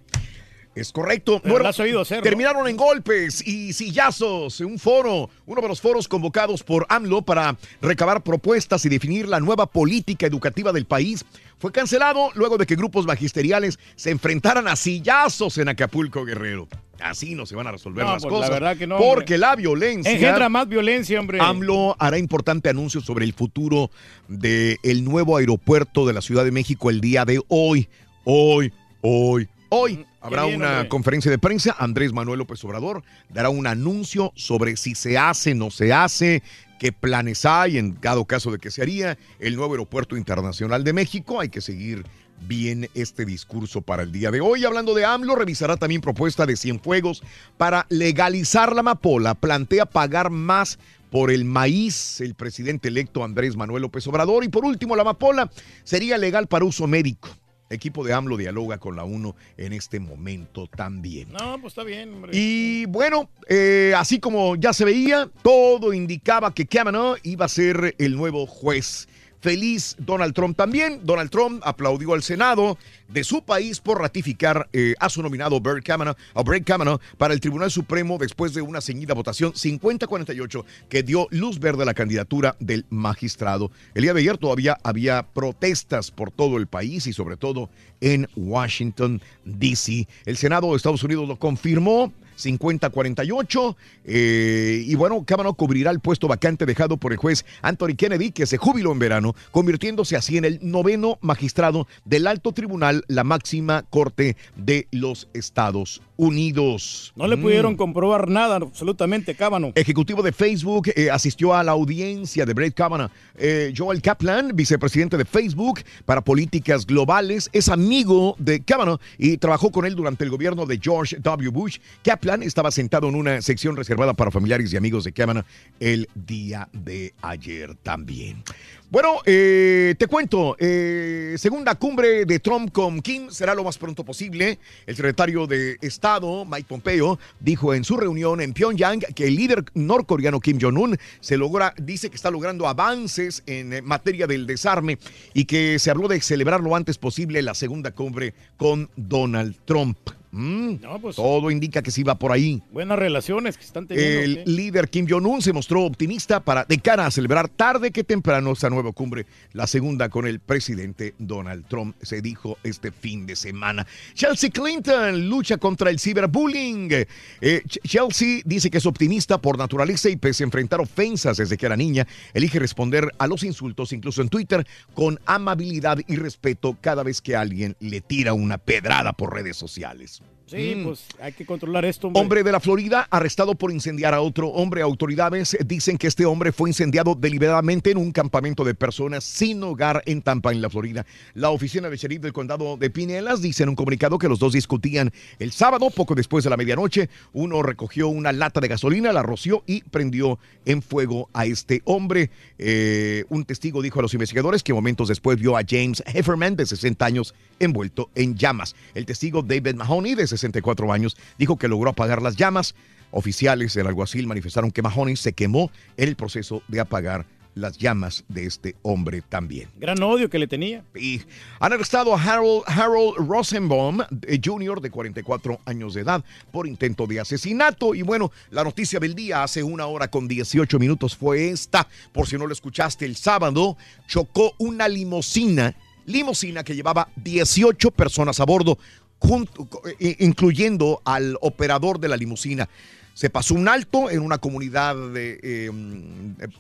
Es 0.75 0.93
correcto. 0.93 1.41
Pero 1.43 1.59
lo 1.59 1.69
has 1.69 1.81
oído 1.81 2.01
hacer, 2.01 2.19
¿no? 2.19 2.23
terminaron 2.23 2.69
en 2.69 2.77
golpes 2.77 3.47
y 3.47 3.73
sillazos. 3.73 4.61
Un 4.61 4.79
foro, 4.79 5.29
uno 5.47 5.61
de 5.61 5.69
los 5.69 5.81
foros 5.81 6.07
convocados 6.07 6.63
por 6.63 6.87
AMLO 6.89 7.23
para 7.23 7.57
recabar 7.83 8.23
propuestas 8.23 8.85
y 8.85 8.89
definir 8.89 9.27
la 9.27 9.41
nueva 9.41 9.67
política 9.67 10.27
educativa 10.27 10.73
del 10.73 10.85
país, 10.85 11.25
fue 11.59 11.73
cancelado 11.73 12.31
luego 12.35 12.57
de 12.57 12.67
que 12.67 12.77
grupos 12.77 13.05
magisteriales 13.05 13.79
se 13.97 14.11
enfrentaran 14.11 14.69
a 14.69 14.77
sillazos 14.77 15.59
en 15.59 15.69
Acapulco, 15.69 16.25
Guerrero. 16.25 16.69
Así 17.01 17.35
no 17.35 17.47
se 17.47 17.57
van 17.57 17.67
a 17.67 17.73
resolver 17.73 18.05
No, 18.05 18.13
las 18.13 18.23
pues, 18.23 18.33
la 18.33 18.39
cosas. 18.39 18.51
verdad 18.51 18.77
que 18.77 18.87
no, 18.87 18.99
Porque 18.99 19.35
hombre. 19.35 19.39
la 19.39 19.57
violencia. 19.57 20.13
Engendra 20.13 20.49
más 20.49 20.69
violencia, 20.69 21.19
hombre. 21.19 21.39
AMLO 21.41 21.97
hará 21.99 22.19
importante 22.19 22.69
anuncio 22.69 23.01
sobre 23.01 23.25
el 23.25 23.33
futuro 23.33 23.91
del 24.29 25.05
nuevo 25.05 25.37
aeropuerto 25.39 26.07
de 26.07 26.13
la 26.13 26.21
Ciudad 26.21 26.45
de 26.45 26.53
México 26.53 26.91
el 26.91 27.01
día 27.01 27.25
de 27.25 27.41
hoy. 27.49 27.89
Hoy, 28.25 28.73
hoy, 29.01 29.49
hoy. 29.71 30.05
Habrá 30.21 30.45
una 30.45 30.89
conferencia 30.89 31.31
de 31.31 31.39
prensa. 31.39 31.75
Andrés 31.79 32.13
Manuel 32.13 32.41
López 32.41 32.63
Obrador 32.65 33.03
dará 33.31 33.49
un 33.49 33.67
anuncio 33.67 34.33
sobre 34.37 34.77
si 34.77 34.95
se 34.95 35.17
hace, 35.17 35.55
no 35.55 35.71
se 35.71 35.93
hace, 35.93 36.43
qué 36.79 36.93
planes 36.93 37.47
hay 37.47 37.79
en 37.79 37.99
dado 38.01 38.27
caso 38.27 38.51
de 38.53 38.59
que 38.59 38.71
se 38.71 38.83
haría 38.83 39.17
el 39.39 39.57
nuevo 39.57 39.73
aeropuerto 39.73 40.17
internacional 40.17 40.85
de 40.85 40.93
México. 40.93 41.41
Hay 41.41 41.49
que 41.49 41.63
seguir 41.63 42.05
bien 42.47 42.89
este 42.95 43.25
discurso 43.25 43.83
para 43.83 44.03
el 44.03 44.13
día 44.13 44.31
de 44.31 44.41
hoy. 44.41 44.65
Hablando 44.65 44.95
de 44.95 45.05
AMLO, 45.05 45.37
revisará 45.37 45.77
también 45.77 46.01
propuesta 46.01 46.47
de 46.47 46.57
Cienfuegos 46.57 47.23
para 47.57 47.87
legalizar 47.89 48.75
la 48.75 48.81
amapola. 48.81 49.35
Plantea 49.35 49.87
pagar 49.87 50.31
más 50.31 50.79
por 51.11 51.31
el 51.31 51.45
maíz 51.45 52.21
el 52.21 52.35
presidente 52.35 52.89
electo 52.89 53.25
Andrés 53.25 53.57
Manuel 53.57 53.83
López 53.83 54.07
Obrador. 54.07 54.45
Y 54.45 54.49
por 54.49 54.65
último, 54.65 54.97
la 54.97 55.03
amapola 55.03 55.51
sería 55.85 56.19
legal 56.19 56.47
para 56.47 56.65
uso 56.65 56.87
médico. 56.87 57.29
Equipo 57.71 58.05
de 58.05 58.13
AMLO 58.13 58.37
dialoga 58.37 58.79
con 58.79 58.97
la 58.97 59.05
UNO 59.05 59.37
en 59.57 59.73
este 59.73 60.01
momento 60.01 60.67
también. 60.67 61.33
No, 61.33 61.61
pues 61.61 61.73
está 61.73 61.85
bien, 61.85 62.13
hombre. 62.13 62.33
Y 62.35 62.87
bueno, 62.87 63.31
eh, 63.49 63.95
así 63.97 64.19
como 64.19 64.57
ya 64.57 64.73
se 64.73 64.85
veía, 64.85 65.31
todo 65.43 65.93
indicaba 65.93 66.53
que 66.53 66.67
Kavanaugh 66.67 67.17
iba 67.23 67.47
a 67.47 67.49
ser 67.49 67.95
el 67.99 68.17
nuevo 68.17 68.47
juez. 68.47 69.09
Feliz 69.41 69.97
Donald 69.99 70.35
Trump 70.35 70.57
también. 70.57 71.01
Donald 71.05 71.31
Trump 71.31 71.63
aplaudió 71.65 72.15
al 72.15 72.23
Senado 72.23 72.79
de 73.09 73.25
su 73.25 73.43
país 73.43 73.81
por 73.81 74.01
ratificar 74.01 74.69
eh, 74.73 74.95
a 75.01 75.09
su 75.09 75.23
nominado 75.23 75.61
Brett 75.61 75.85
Kavanaugh, 75.85 76.17
Kavanaugh 76.65 77.01
para 77.19 77.35
el 77.35 77.41
Tribunal 77.41 77.71
Supremo 77.71 78.19
después 78.19 78.55
de 78.55 78.63
una 78.63 78.81
ceñida 78.81 79.15
votación 79.15 79.53
50-48 79.53 80.65
que 80.89 81.03
dio 81.03 81.27
luz 81.31 81.59
verde 81.59 81.83
a 81.83 81.87
la 81.87 81.95
candidatura 81.95 82.57
del 82.61 82.87
magistrado. 82.91 83.71
El 83.95 84.03
día 84.03 84.15
de 84.15 84.21
ayer 84.21 84.39
todavía 84.39 84.79
había 84.83 85.23
protestas 85.23 86.11
por 86.11 86.31
todo 86.31 86.59
el 86.59 86.67
país 86.67 87.07
y 87.07 87.13
sobre 87.13 87.37
todo 87.37 87.71
en 88.01 88.29
Washington, 88.37 89.21
D.C. 89.45 90.07
El 90.27 90.37
Senado 90.37 90.71
de 90.71 90.77
Estados 90.77 91.03
Unidos 91.03 91.29
lo 91.29 91.39
confirmó. 91.39 92.13
50-48. 92.41 93.77
eh, 94.05 94.85
y 94.87 94.95
bueno, 94.95 95.25
Kavanaugh 95.25 95.57
cubrirá 95.57 95.91
el 95.91 96.01
puesto 96.01 96.29
vacante 96.29 96.67
dejado 96.67 96.97
por 96.97 97.13
el 97.13 97.19
juez 97.19 97.45
Anthony 97.63 97.95
Kennedy, 97.97 98.31
que 98.33 98.47
se 98.47 98.57
jubiló 98.57 98.93
en 98.93 98.99
verano, 98.99 99.35
convirtiéndose 99.51 100.17
así 100.17 100.37
en 100.37 100.45
el 100.45 100.59
noveno 100.63 101.19
magistrado 101.21 101.87
del 102.05 102.27
alto 102.27 102.53
tribunal, 102.53 103.05
la 103.09 103.25
máxima 103.25 103.85
corte 103.91 104.37
de 104.57 104.89
los 104.91 105.29
Estados 105.35 106.03
Unidos. 106.21 107.13
No 107.17 107.27
le 107.27 107.37
Mm. 107.37 107.43
pudieron 107.43 107.77
comprobar 107.77 108.29
nada, 108.29 108.57
absolutamente, 108.57 109.35
Cábano. 109.35 109.73
Ejecutivo 109.75 110.23
de 110.23 110.33
Facebook 110.33 110.91
eh, 110.95 111.11
asistió 111.11 111.55
a 111.55 111.65
la 111.65 111.73
audiencia 111.73 112.45
de 112.45 112.53
Brett 112.53 112.75
Kavanaugh. 112.75 113.11
Eh, 113.37 113.73
Joel 113.77 114.03
Kaplan, 114.03 114.53
vicepresidente 114.55 115.17
de 115.17 115.25
Facebook 115.25 115.81
para 116.05 116.21
políticas 116.21 116.87
globales, 116.87 117.49
es 117.55 117.69
amigo 117.71 118.37
de 118.39 118.61
Kavanaugh 118.63 119.01
y 119.19 119.39
trabajó 119.39 119.71
con 119.71 119.87
él 119.87 119.95
durante 119.95 120.25
el 120.25 120.31
gobierno 120.31 120.67
de 120.67 120.79
George 120.83 121.17
W. 121.21 121.49
Bush. 121.51 121.79
Kaplan 122.05 122.43
estaba 122.43 122.71
sentado 122.71 123.09
en 123.09 123.15
una 123.15 123.41
sección 123.41 123.77
reservada 123.77 124.13
para 124.13 124.31
familiares 124.31 124.73
y 124.73 124.77
amigos 124.77 125.05
de 125.05 125.13
Kavanaugh 125.13 125.45
el 125.81 126.07
día 126.15 126.69
de 126.73 127.15
ayer 127.23 127.75
también. 127.77 128.45
Bueno, 128.91 129.21
eh, 129.25 129.95
te 129.99 130.09
cuento, 130.09 130.57
eh, 130.59 131.37
segunda 131.39 131.77
cumbre 131.77 132.25
de 132.25 132.41
Trump 132.41 132.73
con 132.73 133.01
Kim 133.01 133.31
será 133.31 133.55
lo 133.55 133.63
más 133.63 133.79
pronto 133.79 134.05
posible. 134.05 134.59
El 134.85 134.97
secretario 134.97 135.47
de 135.47 135.79
Estado, 135.81 136.45
Mike 136.45 136.67
Pompeo, 136.69 137.17
dijo 137.39 137.73
en 137.73 137.85
su 137.85 137.97
reunión 137.97 138.41
en 138.41 138.53
Pyongyang 138.53 138.99
que 139.15 139.29
el 139.29 139.37
líder 139.37 139.65
norcoreano 139.75 140.41
Kim 140.41 140.59
Jong-un 140.61 140.99
se 141.21 141.37
logra, 141.37 141.73
dice 141.81 142.11
que 142.11 142.17
está 142.17 142.33
logrando 142.33 142.67
avances 142.67 143.45
en 143.47 143.75
eh, 143.75 143.81
materia 143.81 144.27
del 144.27 144.45
desarme 144.45 144.99
y 145.35 145.45
que 145.45 145.79
se 145.79 145.93
habló 145.93 146.09
de 146.09 146.21
celebrar 146.21 146.61
lo 146.61 146.75
antes 146.75 146.99
posible 146.99 147.43
la 147.43 147.55
segunda 147.55 147.93
cumbre 147.93 148.35
con 148.57 148.91
Donald 148.97 149.55
Trump. 149.67 150.20
Mm, 150.33 150.77
todo 151.17 151.51
indica 151.51 151.83
que 151.83 151.91
sí 151.91 152.03
va 152.05 152.15
por 152.15 152.31
ahí. 152.31 152.63
Buenas 152.71 152.99
relaciones 152.99 153.59
que 153.59 153.65
están 153.65 153.87
teniendo. 153.89 154.21
El 154.21 154.57
líder 154.57 154.89
Kim 154.89 155.07
Jong-un 155.09 155.43
se 155.43 155.53
mostró 155.53 155.83
optimista 155.83 156.41
para 156.41 156.65
de 156.65 156.79
cara 156.79 157.07
a 157.07 157.11
celebrar 157.11 157.49
tarde 157.49 157.91
que 157.91 158.05
temprano 158.05 158.53
esta 158.53 158.71
nueva 158.71 158.93
cumbre, 158.93 159.27
la 159.53 159.67
segunda 159.67 160.09
con 160.09 160.27
el 160.29 160.39
presidente 160.39 161.15
Donald 161.19 161.67
Trump, 161.67 161.97
se 162.01 162.23
dijo 162.23 162.59
este 162.63 162.93
fin 162.93 163.27
de 163.27 163.35
semana. 163.35 163.87
Chelsea 164.15 164.51
Clinton 164.51 165.29
lucha 165.29 165.57
contra 165.57 165.91
el 165.91 165.99
ciberbullying. 165.99 166.91
Eh, 166.93 167.63
Ch- 167.67 167.81
Chelsea 167.87 168.43
dice 168.45 168.71
que 168.71 168.79
es 168.79 168.87
optimista 168.87 169.39
por 169.39 169.59
naturaleza 169.59 170.09
y 170.11 170.17
pese 170.17 170.45
a 170.45 170.47
enfrentar 170.47 170.81
ofensas 170.81 171.39
desde 171.39 171.57
que 171.57 171.67
era 171.67 171.77
niña, 171.77 172.07
elige 172.35 172.59
responder 172.61 173.11
a 173.19 173.27
los 173.27 173.43
insultos, 173.43 173.93
incluso 173.93 174.23
en 174.23 174.29
Twitter, 174.29 174.65
con 174.95 175.19
amabilidad 175.27 175.99
y 176.07 176.17
respeto 176.17 176.77
cada 176.81 177.03
vez 177.03 177.21
que 177.21 177.35
alguien 177.35 177.77
le 177.81 178.01
tira 178.01 178.33
una 178.33 178.59
pedrada 178.59 179.13
por 179.13 179.35
redes 179.35 179.57
sociales. 179.57 180.21
Sí, 180.51 180.75
Mm. 180.77 180.85
pues 180.85 181.05
hay 181.21 181.33
que 181.33 181.47
controlar 181.47 181.85
esto, 181.85 182.09
hombre. 182.09 182.21
Hombre 182.23 182.43
de 182.43 182.53
la 182.53 182.61
Florida 182.61 183.07
arrestado 183.11 183.55
por 183.55 183.71
incendiar 183.71 184.15
a 184.15 184.21
otro 184.21 184.49
hombre. 184.49 184.83
Autoridades 184.83 185.57
dicen 185.65 185.97
que 185.97 186.09
este 186.09 186.27
hombre 186.27 186.51
fue 186.53 186.71
incendiado 186.71 187.15
deliberadamente 187.15 187.91
en 187.93 187.99
un 187.99 188.11
campamento 188.13 188.65
de 188.65 188.75
personas 188.75 189.23
sin 189.25 189.63
hogar 189.63 190.03
en 190.07 190.23
Tampa, 190.23 190.51
en 190.53 190.61
la 190.61 190.69
Florida. 190.69 191.07
La 191.35 191.51
oficina 191.51 191.89
de 191.89 191.97
sheriff 191.97 192.21
del 192.21 192.33
condado 192.33 192.77
de 192.77 192.91
Pinellas 192.91 193.41
dice 193.43 193.63
en 193.63 193.69
un 193.69 193.77
comunicado 193.77 194.19
que 194.19 194.29
los 194.29 194.39
dos 194.39 194.53
discutían 194.53 195.13
el 195.39 195.53
sábado, 195.53 195.89
poco 195.91 196.15
después 196.15 196.43
de 196.45 196.51
la 196.51 196.57
medianoche. 196.57 197.09
Uno 197.33 197.63
recogió 197.63 198.09
una 198.09 198.33
lata 198.33 198.61
de 198.61 198.69
gasolina, 198.69 199.13
la 199.13 199.23
roció 199.23 199.63
y 199.67 199.83
prendió 199.83 200.39
en 200.65 200.83
fuego 200.83 201.29
a 201.33 201.47
este 201.47 201.83
hombre. 201.85 202.31
Eh, 202.59 203.25
un 203.29 203.45
testigo 203.45 203.83
dijo 203.83 204.01
a 204.01 204.03
los 204.03 204.15
investigadores 204.15 204.63
que 204.63 204.73
momentos 204.75 205.09
después 205.09 205.39
vio 205.39 205.57
a 205.57 205.63
James 205.69 206.03
Hefferman, 206.07 206.57
de 206.57 206.67
60 206.67 207.05
años, 207.07 207.35
envuelto 207.59 208.11
en 208.15 208.37
llamas. 208.37 208.75
El 208.95 209.07
testigo 209.07 209.43
David 209.43 209.75
Mahoney, 209.77 210.15
de 210.15 210.27
64 210.41 210.93
años, 210.93 211.17
dijo 211.39 211.57
que 211.57 211.69
logró 211.69 211.91
apagar 211.91 212.23
las 212.23 212.37
llamas. 212.37 212.75
Oficiales 213.13 213.75
del 213.75 213.89
alguacil 213.89 214.27
manifestaron 214.27 214.71
que 214.71 214.83
Mahoney 214.83 215.17
se 215.17 215.33
quemó 215.33 215.71
en 215.97 216.09
el 216.09 216.17
proceso 216.17 216.63
de 216.69 216.81
apagar 216.81 217.27
las 217.55 217.79
llamas 217.79 218.25
de 218.29 218.47
este 218.47 218.77
hombre 218.83 219.23
también. 219.23 219.69
Gran 219.77 220.03
odio 220.03 220.31
que 220.31 220.39
le 220.39 220.47
tenía. 220.47 220.85
Y 220.95 221.23
han 221.59 221.73
arrestado 221.73 222.15
a 222.15 222.23
Harold, 222.23 222.63
Harold 222.67 223.17
Rosenbaum 223.29 224.01
eh, 224.23 224.41
Jr., 224.43 224.81
de 224.81 224.91
44 224.91 225.61
años 225.65 225.95
de 225.95 226.03
edad, 226.03 226.25
por 226.51 226.67
intento 226.67 227.07
de 227.07 227.21
asesinato. 227.21 227.95
Y 227.95 228.03
bueno, 228.03 228.31
la 228.51 228.65
noticia 228.65 229.01
del 229.01 229.15
día 229.15 229.43
hace 229.43 229.63
una 229.63 229.87
hora 229.87 230.09
con 230.09 230.29
18 230.29 230.79
minutos 230.79 231.17
fue 231.17 231.51
esta. 231.51 231.89
Por 232.13 232.27
si 232.27 232.37
no 232.37 232.47
lo 232.47 232.53
escuchaste, 232.53 233.05
el 233.05 233.17
sábado 233.17 233.77
chocó 234.07 234.55
una 234.59 234.89
limusina, 234.89 235.75
limusina 236.07 236.65
que 236.65 236.75
llevaba 236.75 237.09
18 237.17 237.91
personas 237.91 238.41
a 238.41 238.45
bordo, 238.45 238.79
junto- 239.21 239.69
eh, 240.01 240.17
incluyendo 240.19 241.01
al 241.05 241.37
operador 241.41 242.01
de 242.01 242.09
la 242.09 242.17
limusina. 242.17 242.69
Se 243.15 243.29
pasó 243.31 243.55
un 243.55 243.69
alto 243.69 244.11
en 244.11 244.21
una 244.23 244.39
comunidad 244.39 244.97
de, 245.13 245.39
eh, 245.43 245.71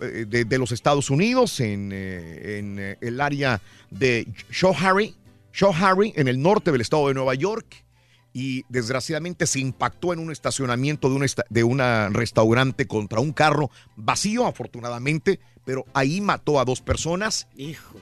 eh, 0.02 0.26
de- 0.28 0.44
de 0.44 0.58
los 0.58 0.72
Estados 0.72 1.08
Unidos, 1.10 1.58
en, 1.60 1.90
eh, 1.92 2.58
en, 2.58 2.96
el 3.00 3.20
área 3.20 3.60
de 3.90 4.26
Shoharry, 4.50 5.14
Shoharry, 5.52 6.12
en 6.16 6.28
el 6.28 6.40
norte 6.40 6.70
del 6.70 6.80
estado 6.82 7.08
de 7.08 7.14
Nueva 7.14 7.34
York. 7.34 7.84
Y 8.32 8.64
desgraciadamente 8.68 9.46
se 9.46 9.58
impactó 9.58 10.12
en 10.12 10.20
un 10.20 10.30
estacionamiento 10.30 11.08
de 11.08 11.14
un 11.16 11.24
esta- 11.24 11.44
de 11.48 11.64
una 11.64 12.10
restaurante 12.10 12.86
contra 12.86 13.18
un 13.20 13.32
carro 13.32 13.70
vacío, 13.96 14.46
afortunadamente, 14.46 15.40
pero 15.64 15.84
ahí 15.94 16.20
mató 16.20 16.60
a 16.60 16.64
dos 16.64 16.80
personas 16.80 17.48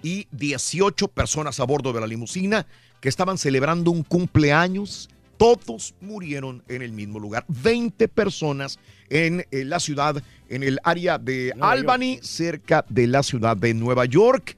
y 0.03 0.27
18 0.33 1.09
personas 1.09 1.61
a 1.61 1.65
bordo 1.65 1.93
de 1.95 2.01
la 2.01 2.07
limusina 2.07 2.67
que 3.01 3.09
estaban 3.09 3.39
celebrando 3.39 3.91
un 3.91 4.03
cumpleaños. 4.03 5.09
Todos 5.37 5.95
murieron 6.01 6.63
en 6.69 6.83
el 6.83 6.93
mismo 6.93 7.21
lugar. 7.21 7.45
20 7.49 8.09
personas 8.09 8.79
en, 9.09 9.47
eh, 9.53 9.65
la 9.65 9.79
ciudad, 9.79 10.21
en 10.49 10.63
el 10.65 10.81
área 10.83 11.17
de 11.19 11.53
Nueva 11.55 11.73
Albany, 11.73 12.19
cerca 12.23 12.85
de 12.89 13.07
la 13.07 13.23
ciudad 13.23 13.57
de 13.57 13.73
Nueva 13.73 14.05
York. 14.05 14.57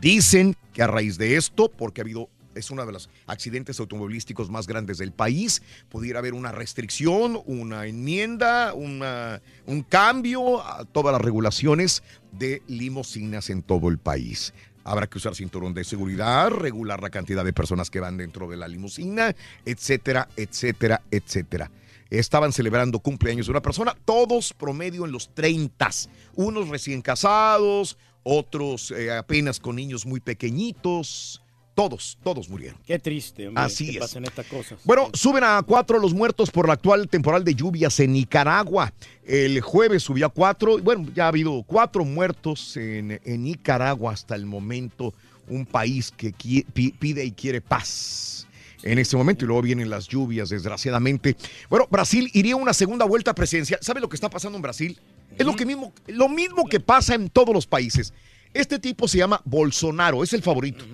Dicen 0.00 0.54
que 0.74 0.82
a 0.82 0.86
raíz 0.86 1.16
de 1.18 1.36
esto, 1.36 1.70
porque 1.70 2.00
ha 2.00 2.04
habido, 2.04 2.28
es 2.54 2.70
uno 2.70 2.84
de 2.84 2.92
los 2.92 3.08
accidentes 3.26 3.80
automovilísticos 3.80 4.50
más 4.50 4.66
grandes 4.66 4.98
del 4.98 5.12
país, 5.12 5.62
pudiera 5.88 6.18
haber 6.18 6.34
una 6.34 6.52
restricción, 6.52 7.40
una 7.46 7.86
enmienda, 7.86 8.74
una- 8.74 9.40
un 9.66 9.82
cambio 9.82 10.60
a 10.64 10.84
todas 10.84 11.12
las 11.12 11.22
regulaciones 11.22 12.02
de 12.32 12.62
limusinas 12.68 13.48
en 13.50 13.62
todo 13.62 13.88
el 13.88 13.98
país. 13.98 14.52
Habrá 14.88 15.06
que 15.06 15.18
usar 15.18 15.34
cinturón 15.34 15.74
de 15.74 15.84
seguridad, 15.84 16.48
regular 16.48 17.02
la 17.02 17.10
cantidad 17.10 17.44
de 17.44 17.52
personas 17.52 17.90
que 17.90 18.00
van 18.00 18.16
dentro 18.16 18.48
de 18.48 18.56
la 18.56 18.66
limusina, 18.66 19.36
etcétera, 19.66 20.28
etcétera, 20.34 21.02
etcétera. 21.10 21.70
Estaban 22.08 22.54
celebrando 22.54 22.98
cumpleaños 23.00 23.46
de 23.46 23.50
una 23.50 23.60
persona, 23.60 23.94
todos 24.06 24.54
promedio 24.54 25.04
en 25.04 25.12
los 25.12 25.34
30, 25.34 25.90
unos 26.36 26.68
recién 26.68 27.02
casados, 27.02 27.98
otros 28.22 28.90
eh, 28.92 29.12
apenas 29.12 29.60
con 29.60 29.76
niños 29.76 30.06
muy 30.06 30.20
pequeñitos, 30.20 31.42
todos, 31.78 32.18
todos 32.24 32.48
murieron. 32.48 32.76
Qué 32.84 32.98
triste, 32.98 33.46
hombre, 33.46 33.62
Así 33.62 33.92
que 33.92 33.92
es. 33.92 33.98
pasen 34.00 34.24
estas 34.24 34.46
cosas. 34.46 34.80
Bueno, 34.82 35.10
suben 35.14 35.44
a 35.44 35.62
cuatro 35.64 36.00
los 36.00 36.12
muertos 36.12 36.50
por 36.50 36.66
la 36.66 36.72
actual 36.72 37.08
temporal 37.08 37.44
de 37.44 37.54
lluvias 37.54 38.00
en 38.00 38.14
Nicaragua. 38.14 38.92
El 39.24 39.60
jueves 39.60 40.02
subió 40.02 40.26
a 40.26 40.28
cuatro. 40.28 40.78
Bueno, 40.78 41.06
ya 41.14 41.26
ha 41.26 41.28
habido 41.28 41.62
cuatro 41.62 42.04
muertos 42.04 42.76
en, 42.76 43.20
en 43.24 43.44
Nicaragua 43.44 44.12
hasta 44.12 44.34
el 44.34 44.44
momento. 44.44 45.14
Un 45.46 45.64
país 45.66 46.10
que 46.10 46.34
pide 46.72 47.24
y 47.24 47.30
quiere 47.30 47.60
paz. 47.60 48.48
En 48.82 48.98
este 48.98 49.16
momento, 49.16 49.44
y 49.44 49.46
luego 49.46 49.62
vienen 49.62 49.88
las 49.88 50.08
lluvias, 50.08 50.48
desgraciadamente. 50.48 51.36
Bueno, 51.70 51.86
Brasil 51.88 52.28
iría 52.34 52.54
a 52.54 52.56
una 52.56 52.72
segunda 52.72 53.04
vuelta 53.04 53.36
presidencial. 53.36 53.78
¿Sabe 53.82 54.00
lo 54.00 54.08
que 54.08 54.16
está 54.16 54.28
pasando 54.28 54.56
en 54.56 54.62
Brasil? 54.62 54.98
Es 55.38 55.46
lo, 55.46 55.54
que 55.54 55.64
mismo, 55.64 55.92
lo 56.08 56.28
mismo 56.28 56.64
que 56.68 56.80
pasa 56.80 57.14
en 57.14 57.30
todos 57.30 57.54
los 57.54 57.68
países. 57.68 58.12
Este 58.52 58.80
tipo 58.80 59.06
se 59.06 59.18
llama 59.18 59.40
Bolsonaro, 59.44 60.24
es 60.24 60.32
el 60.32 60.42
favorito. 60.42 60.84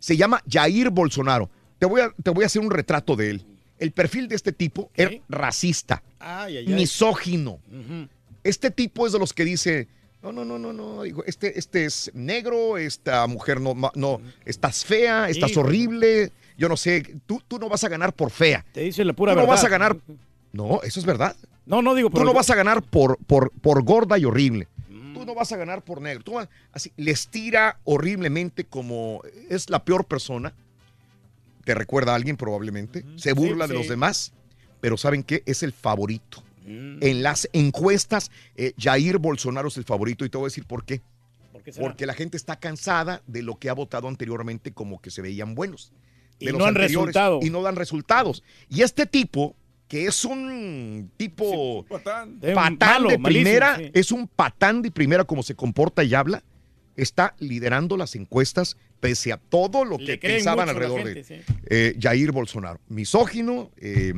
Se 0.00 0.16
llama 0.16 0.42
Jair 0.50 0.90
Bolsonaro. 0.90 1.48
Te 1.78 1.86
voy, 1.86 2.00
a, 2.00 2.10
te 2.22 2.30
voy 2.30 2.42
a 2.42 2.46
hacer 2.46 2.60
un 2.60 2.70
retrato 2.72 3.14
de 3.14 3.30
él. 3.30 3.46
El 3.78 3.92
perfil 3.92 4.26
de 4.28 4.34
este 4.34 4.52
tipo 4.52 4.90
es 4.94 5.20
racista, 5.28 6.02
Ay, 6.18 6.58
ay, 6.58 6.64
ay. 6.66 6.74
misógino. 6.74 7.60
Este 8.44 8.70
tipo 8.70 9.06
es 9.06 9.12
de 9.12 9.18
los 9.18 9.32
que 9.32 9.44
dice, 9.44 9.88
No, 10.22 10.32
no, 10.32 10.44
no, 10.44 10.58
no, 10.58 10.72
no. 10.74 11.02
Digo, 11.02 11.24
este, 11.24 11.58
este 11.58 11.86
es 11.86 12.10
negro, 12.12 12.76
esta 12.76 13.26
mujer 13.26 13.58
no, 13.60 13.74
no, 13.94 14.20
estás 14.44 14.84
fea, 14.84 15.30
estás 15.30 15.52
Sí. 15.52 15.58
horrible. 15.58 16.30
Yo 16.58 16.68
no 16.68 16.76
sé, 16.76 17.02
tú, 17.24 17.40
tú 17.48 17.58
no 17.58 17.70
vas 17.70 17.84
a 17.84 17.88
ganar 17.88 18.12
por 18.12 18.30
fea. 18.30 18.66
Te 18.72 18.82
dice 18.82 19.02
la 19.04 19.14
pura 19.14 19.32
tú 19.32 19.40
no 19.40 19.46
vas 19.46 19.64
a 19.64 19.68
ganar. 19.70 19.96
No, 20.52 20.80
eso 20.82 21.00
es 21.00 21.06
verdad. 21.06 21.34
No, 21.64 21.80
no 21.80 21.94
digo, 21.94 22.10
Tú 22.10 22.14
pero- 22.14 22.26
no 22.26 22.34
vas 22.34 22.50
a 22.50 22.54
ganar 22.54 22.82
por, 22.82 23.16
por, 23.26 23.50
por 23.62 23.82
gorda 23.82 24.18
y 24.18 24.24
horrible. 24.26 24.68
Tú 25.20 25.26
no 25.26 25.34
vas 25.34 25.52
a 25.52 25.56
ganar 25.58 25.84
por 25.84 26.00
negro. 26.00 26.22
Tú 26.24 26.38
así, 26.72 26.92
les 26.96 27.28
tira 27.28 27.78
horriblemente 27.84 28.64
como 28.64 29.22
es 29.50 29.68
la 29.68 29.84
peor 29.84 30.06
persona. 30.06 30.54
Te 31.64 31.74
recuerda 31.74 32.12
a 32.12 32.14
alguien 32.14 32.38
probablemente. 32.38 33.04
Se 33.16 33.34
burla 33.34 33.66
Sí, 33.66 33.72
de 33.72 33.78
los 33.78 33.88
demás. 33.88 34.32
Pero 34.80 34.96
¿saben 34.96 35.22
qué? 35.22 35.42
Es 35.44 35.62
el 35.62 35.72
favorito. 35.72 36.42
Mm. 36.64 36.98
En 37.02 37.22
las 37.22 37.48
encuestas, 37.52 38.30
eh, 38.56 38.72
Jair 38.78 39.18
Bolsonaro 39.18 39.68
es 39.68 39.76
el 39.76 39.84
favorito 39.84 40.24
y 40.24 40.30
te 40.30 40.38
voy 40.38 40.46
a 40.46 40.48
decir 40.48 40.64
por 40.64 40.84
qué. 40.86 41.02
¿Por 41.52 41.62
qué 41.62 41.72
será? 41.72 41.86
Porque 41.86 42.06
la 42.06 42.14
gente 42.14 42.38
está 42.38 42.56
cansada 42.58 43.22
de 43.26 43.42
lo 43.42 43.58
que 43.58 43.68
ha 43.68 43.74
votado 43.74 44.08
anteriormente 44.08 44.72
como 44.72 45.02
que 45.02 45.10
se 45.10 45.20
veían 45.20 45.54
buenos. 45.54 45.92
Y 46.38 46.46
De 46.46 46.52
no 46.52 46.58
los 46.60 46.68
han 46.68 46.76
anteriores, 46.76 47.08
resultado. 47.08 47.40
Y 47.42 47.50
no 47.50 47.60
dan 47.60 47.76
resultados. 47.76 48.42
Y 48.70 48.80
este 48.80 49.04
tipo, 49.04 49.54
que 49.90 50.06
es 50.06 50.24
un 50.24 51.10
tipo 51.16 51.84
patán, 51.86 52.38
patán 52.54 52.78
malo, 52.78 53.08
de 53.08 53.18
malísimo, 53.18 53.44
primera, 53.44 53.76
sí. 53.76 53.90
es 53.92 54.12
un 54.12 54.28
patán 54.28 54.82
de 54.82 54.92
primera 54.92 55.24
como 55.24 55.42
se 55.42 55.56
comporta 55.56 56.04
y 56.04 56.14
habla, 56.14 56.44
está 56.96 57.34
liderando 57.40 57.96
las 57.96 58.14
encuestas 58.14 58.76
pese 59.00 59.32
a 59.32 59.36
todo 59.36 59.84
lo 59.84 59.98
que 59.98 60.16
pensaban 60.16 60.68
alrededor 60.68 61.02
gente, 61.02 61.14
de 61.14 61.24
sí. 61.24 61.34
eh, 61.66 61.96
Jair 62.00 62.30
Bolsonaro. 62.30 62.78
Misógino, 62.88 63.72
eh, 63.78 64.14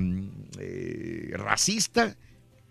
eh, 0.58 1.30
racista, 1.36 2.18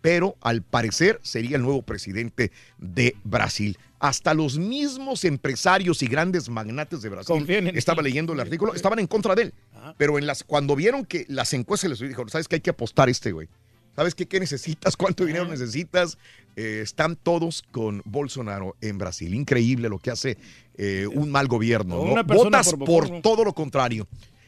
pero 0.01 0.35
al 0.39 0.61
parecer 0.61 1.19
sería 1.23 1.55
el 1.55 1.63
nuevo 1.63 1.81
presidente 1.81 2.51
de 2.77 3.15
Brasil. 3.23 3.79
Hasta 3.97 4.35
los 4.35 4.59
mismos 4.59 5.25
empresarios 5.25 6.03
y 6.03 6.07
grandes 6.07 6.49
magnates 6.49 7.01
de 7.01 7.09
Brasil, 7.09 7.35
Confían 7.35 7.67
en 7.67 7.77
estaba 7.77 8.03
leyendo 8.03 8.33
el 8.33 8.39
artículo, 8.39 8.75
estaban 8.75 8.99
en 8.99 9.07
contra 9.07 9.33
de 9.33 9.43
él. 9.43 9.53
Pero 9.97 10.17
en 10.17 10.27
las, 10.27 10.43
cuando 10.43 10.75
vieron 10.75 11.05
que 11.05 11.25
las 11.27 11.53
encuestas 11.53 11.89
les 11.89 11.99
dijeron, 11.99 12.29
¿sabes 12.29 12.47
que 12.47 12.55
hay 12.55 12.61
que 12.61 12.69
apostar 12.69 13.09
este 13.09 13.31
güey? 13.31 13.47
¿Sabes 13.95 14.15
qué, 14.15 14.25
qué 14.25 14.39
necesitas? 14.39 14.95
¿Cuánto 14.97 15.25
dinero 15.25 15.45
necesitas? 15.45 16.17
Eh, 16.55 16.81
están 16.83 17.15
todos 17.15 17.63
con 17.71 18.01
Bolsonaro 18.05 18.75
en 18.81 18.97
Brasil. 18.97 19.33
Increíble 19.33 19.89
lo 19.89 19.99
que 19.99 20.11
hace 20.11 20.37
eh, 20.77 21.07
un 21.11 21.31
mal 21.31 21.47
gobierno. 21.47 21.95
¿no? 21.95 22.11
Una 22.13 22.23
Votas 22.23 22.73
por 22.73 23.09
¿no? 23.09 23.21
todo 23.21 23.43
lo 23.43 23.53
contrario. 23.53 24.07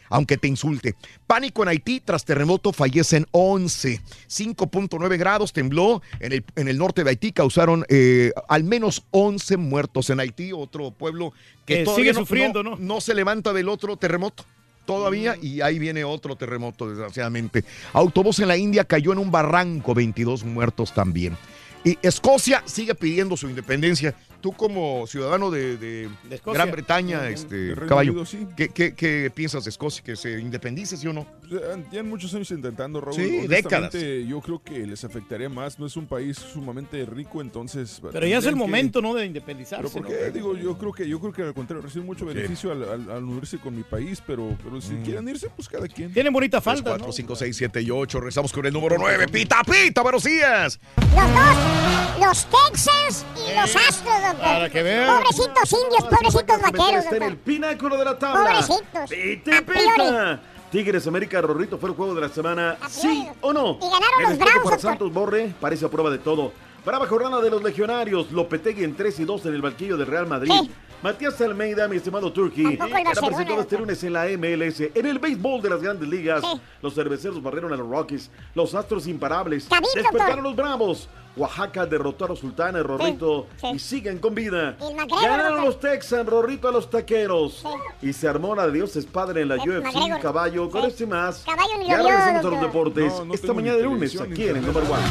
Aunque 0.09 0.37
te 0.37 0.47
insulte. 0.47 0.95
Pánico 1.25 1.63
en 1.63 1.69
Haití, 1.69 1.99
tras 1.99 2.23
terremoto 2.23 2.71
fallecen 2.71 3.25
11. 3.31 3.99
5.9 4.27 5.17
grados 5.17 5.53
tembló 5.53 6.03
en 6.19 6.33
el, 6.33 6.45
en 6.55 6.67
el 6.67 6.77
norte 6.77 7.03
de 7.03 7.09
Haití, 7.09 7.31
causaron 7.31 7.83
eh, 7.89 8.31
al 8.47 8.63
menos 8.63 9.05
11 9.09 9.57
muertos 9.57 10.11
en 10.11 10.19
Haití, 10.19 10.51
otro 10.53 10.91
pueblo 10.91 11.33
que, 11.65 11.77
Que 11.77 11.83
todavía 11.83 12.11
sigue 12.11 12.19
sufriendo, 12.19 12.61
¿no? 12.61 12.75
no 12.75 13.01
se 13.01 13.15
levanta 13.15 13.53
del 13.53 13.69
otro 13.69 13.97
terremoto 13.97 14.45
todavía 14.85 15.35
y 15.41 15.61
ahí 15.61 15.79
viene 15.79 16.03
otro 16.03 16.35
terremoto, 16.35 16.89
desgraciadamente. 16.89 17.63
Autobús 17.93 18.39
en 18.39 18.47
la 18.47 18.57
India 18.57 18.83
cayó 18.83 19.13
en 19.13 19.19
un 19.19 19.31
barranco, 19.31 19.93
22 19.93 20.43
muertos 20.43 20.93
también. 20.93 21.37
Y 21.83 21.97
Escocia 22.01 22.63
sigue 22.65 22.95
pidiendo 22.95 23.35
su 23.35 23.49
independencia. 23.49 24.15
Tú 24.39 24.53
como 24.53 25.05
ciudadano 25.07 25.51
de. 25.51 26.09
Gran 26.45 26.71
Bretaña, 26.71 27.21
De 27.21 27.33
este, 27.33 27.75
caballo, 27.87 28.11
Unido, 28.11 28.25
sí. 28.25 28.47
¿qué, 28.55 28.69
qué, 28.69 28.93
qué 28.93 29.31
piensas 29.33 29.65
de 29.65 29.69
Escocia? 29.69 30.03
¿Que 30.03 30.15
se 30.15 30.39
independice, 30.39 30.97
sí 30.97 31.07
o 31.07 31.13
no? 31.13 31.25
Eh, 31.53 31.83
Tienen 31.89 32.09
muchos 32.09 32.33
años 32.33 32.49
intentando, 32.51 32.99
Raúl. 33.01 33.15
Sí, 33.15 33.47
décadas. 33.47 33.93
Yo 33.93 34.41
creo 34.41 34.61
que 34.63 34.85
les 34.87 35.03
afectaría 35.03 35.49
más. 35.49 35.77
No 35.79 35.85
es 35.85 35.95
un 35.97 36.07
país 36.07 36.37
sumamente 36.37 37.05
rico, 37.05 37.41
entonces. 37.41 38.01
Pero 38.11 38.25
ya 38.25 38.37
es 38.39 38.45
el 38.45 38.51
que- 38.51 38.55
momento, 38.59 39.01
¿no? 39.01 39.13
De 39.13 39.25
independizarse. 39.25 39.83
¿Pero 39.83 39.91
por 39.93 40.01
¿no? 40.03 40.07
qué? 40.09 40.31
Digo, 40.31 40.55
yo 40.57 40.77
creo 40.77 40.91
que 40.91 41.07
yo 41.07 41.19
creo 41.19 41.33
que 41.33 41.41
al 41.43 41.53
contrario 41.53 41.83
reciben 41.83 42.05
mucho 42.05 42.25
beneficio 42.25 42.71
al, 42.71 42.83
al- 42.83 43.11
al 43.11 43.23
unirse 43.23 43.57
con 43.57 43.75
mi 43.75 43.83
país, 43.83 44.21
pero, 44.25 44.55
pero 44.63 44.79
si 44.81 44.93
Mm. 44.93 45.03
quieren 45.03 45.29
irse, 45.29 45.49
pues 45.55 45.67
cada 45.69 45.87
quien. 45.87 46.11
Tienen 46.13 46.31
bonita 46.33 46.57
3, 46.59 46.63
falda, 46.63 46.91
4, 46.91 47.07
¿no? 47.07 47.13
5, 47.13 47.35
6, 47.35 47.55
7 47.57 47.81
y 47.81 47.91
8. 47.91 48.19
Rezamos 48.19 48.51
con 48.53 48.65
el 48.65 48.73
número 48.73 48.95
9. 48.97 49.27
Pita, 49.27 49.61
pita, 49.63 50.01
buenos 50.01 50.23
días. 50.23 50.79
Los 51.15 51.33
dos, 51.33 52.19
los 52.19 52.45
Texans 52.45 53.25
y 53.35 53.55
los 53.55 53.75
Astros, 53.75 54.03
doctor. 54.21 54.39
Para 54.39 54.69
que 54.69 54.83
vean. 54.83 55.15
Pobrecitos 55.21 55.73
indios, 55.83 56.03
pobrecitos 56.03 56.61
vaqueros, 56.61 57.03
Está 57.03 57.15
en 57.17 57.23
el 57.23 57.29
doctor. 57.29 57.37
pináculo 57.45 57.97
de 57.97 58.05
la 58.05 58.17
tabla. 58.19 58.43
Pobrecitos. 58.67 59.09
Pita, 59.09 59.61
pita. 59.61 60.41
Tigres 60.73 61.05
América 61.05 61.39
Rorrito 61.39 61.77
fue 61.77 61.89
el 61.91 61.95
juego 61.95 62.15
de 62.15 62.21
la 62.21 62.29
semana, 62.29 62.79
¿sí 62.89 63.27
o 63.41 63.53
no? 63.53 63.77
Y 63.79 63.85
ganaron 63.91 64.21
El 64.21 64.29
los 64.29 64.37
Bravos, 64.39 64.63
para. 64.63 64.79
Santos 64.79 65.13
Borre 65.13 65.53
parece 65.61 65.85
a 65.85 65.87
prueba 65.87 66.09
de 66.09 66.17
todo. 66.17 66.51
Brava 66.83 67.05
jornada 67.05 67.39
de 67.43 67.51
los 67.51 67.61
legionarios, 67.61 68.31
Lopetegui 68.31 68.83
en 68.83 68.95
3 68.95 69.19
y 69.19 69.23
2 69.23 69.45
en 69.45 69.53
el 69.53 69.61
banquillo 69.61 69.97
del 69.97 70.07
Real 70.07 70.25
Madrid. 70.25 70.51
Sí. 70.51 70.71
Matías 71.03 71.39
Almeida, 71.41 71.87
mi 71.87 71.97
estimado 71.97 72.33
era 72.35 72.47
Barcelona, 72.87 73.13
presentado 73.27 73.61
este 73.61 73.77
lunes 73.77 74.03
en 74.03 74.13
la 74.13 74.25
MLS. 74.35 74.89
En 74.95 75.05
el 75.05 75.19
béisbol 75.19 75.61
de 75.61 75.69
las 75.69 75.79
grandes 75.83 76.09
ligas, 76.09 76.41
Sí. 76.41 76.59
los 76.81 76.95
cerveceros 76.95 77.43
barrieron 77.43 77.71
a 77.71 77.75
los 77.75 77.87
Rockies, 77.87 78.31
los 78.55 78.73
Astros 78.73 79.05
imparables, 79.05 79.69
despertaron 79.69 80.27
doctor. 80.27 80.43
los 80.43 80.55
Bravos. 80.55 81.07
Oaxaca 81.35 81.85
derrotó 81.87 82.25
a 82.25 82.27
los 82.29 82.39
Sultanes, 82.39 82.83
Rorrito, 82.83 83.47
sí. 83.59 83.67
y 83.73 83.79
siguen 83.79 84.19
con 84.19 84.35
vida. 84.35 84.77
El 84.79 84.95
McGregor, 84.95 85.21
Ganaron 85.21 85.65
los 85.65 85.79
Texans, 85.79 86.27
Rorrito 86.29 86.67
a 86.67 86.71
los 86.71 86.89
Taqueros. 86.89 87.63
Y 88.01 88.13
se 88.13 88.27
armó 88.27 88.53
la 88.55 88.67
de 88.67 88.73
Dios 88.73 88.95
es 88.95 89.05
padre 89.05 89.41
en 89.41 89.47
la 89.49 89.55
Eh, 89.55 89.59
UFC, 89.67 89.83
McGregor. 89.83 90.19
caballo, 90.21 90.69
con 90.69 90.83
este 90.85 91.05
y 91.05 91.07
más. 91.07 91.43
Caballo 91.45 91.71
ni 91.79 91.83
lo 91.85 91.89
ya 91.89 91.97
vio, 91.97 92.07
regresamos 92.07 92.45
a 92.45 92.49
los 92.49 92.61
deportes. 92.61 93.13
No, 93.13 93.25
no 93.25 93.33
Esta 93.33 93.53
mañana 93.53 93.77
de 93.77 93.83
lunes, 93.83 94.21
aquí 94.21 94.47
en 94.47 94.57
el. 94.57 94.65
Number 94.65 94.83
One. 94.83 95.01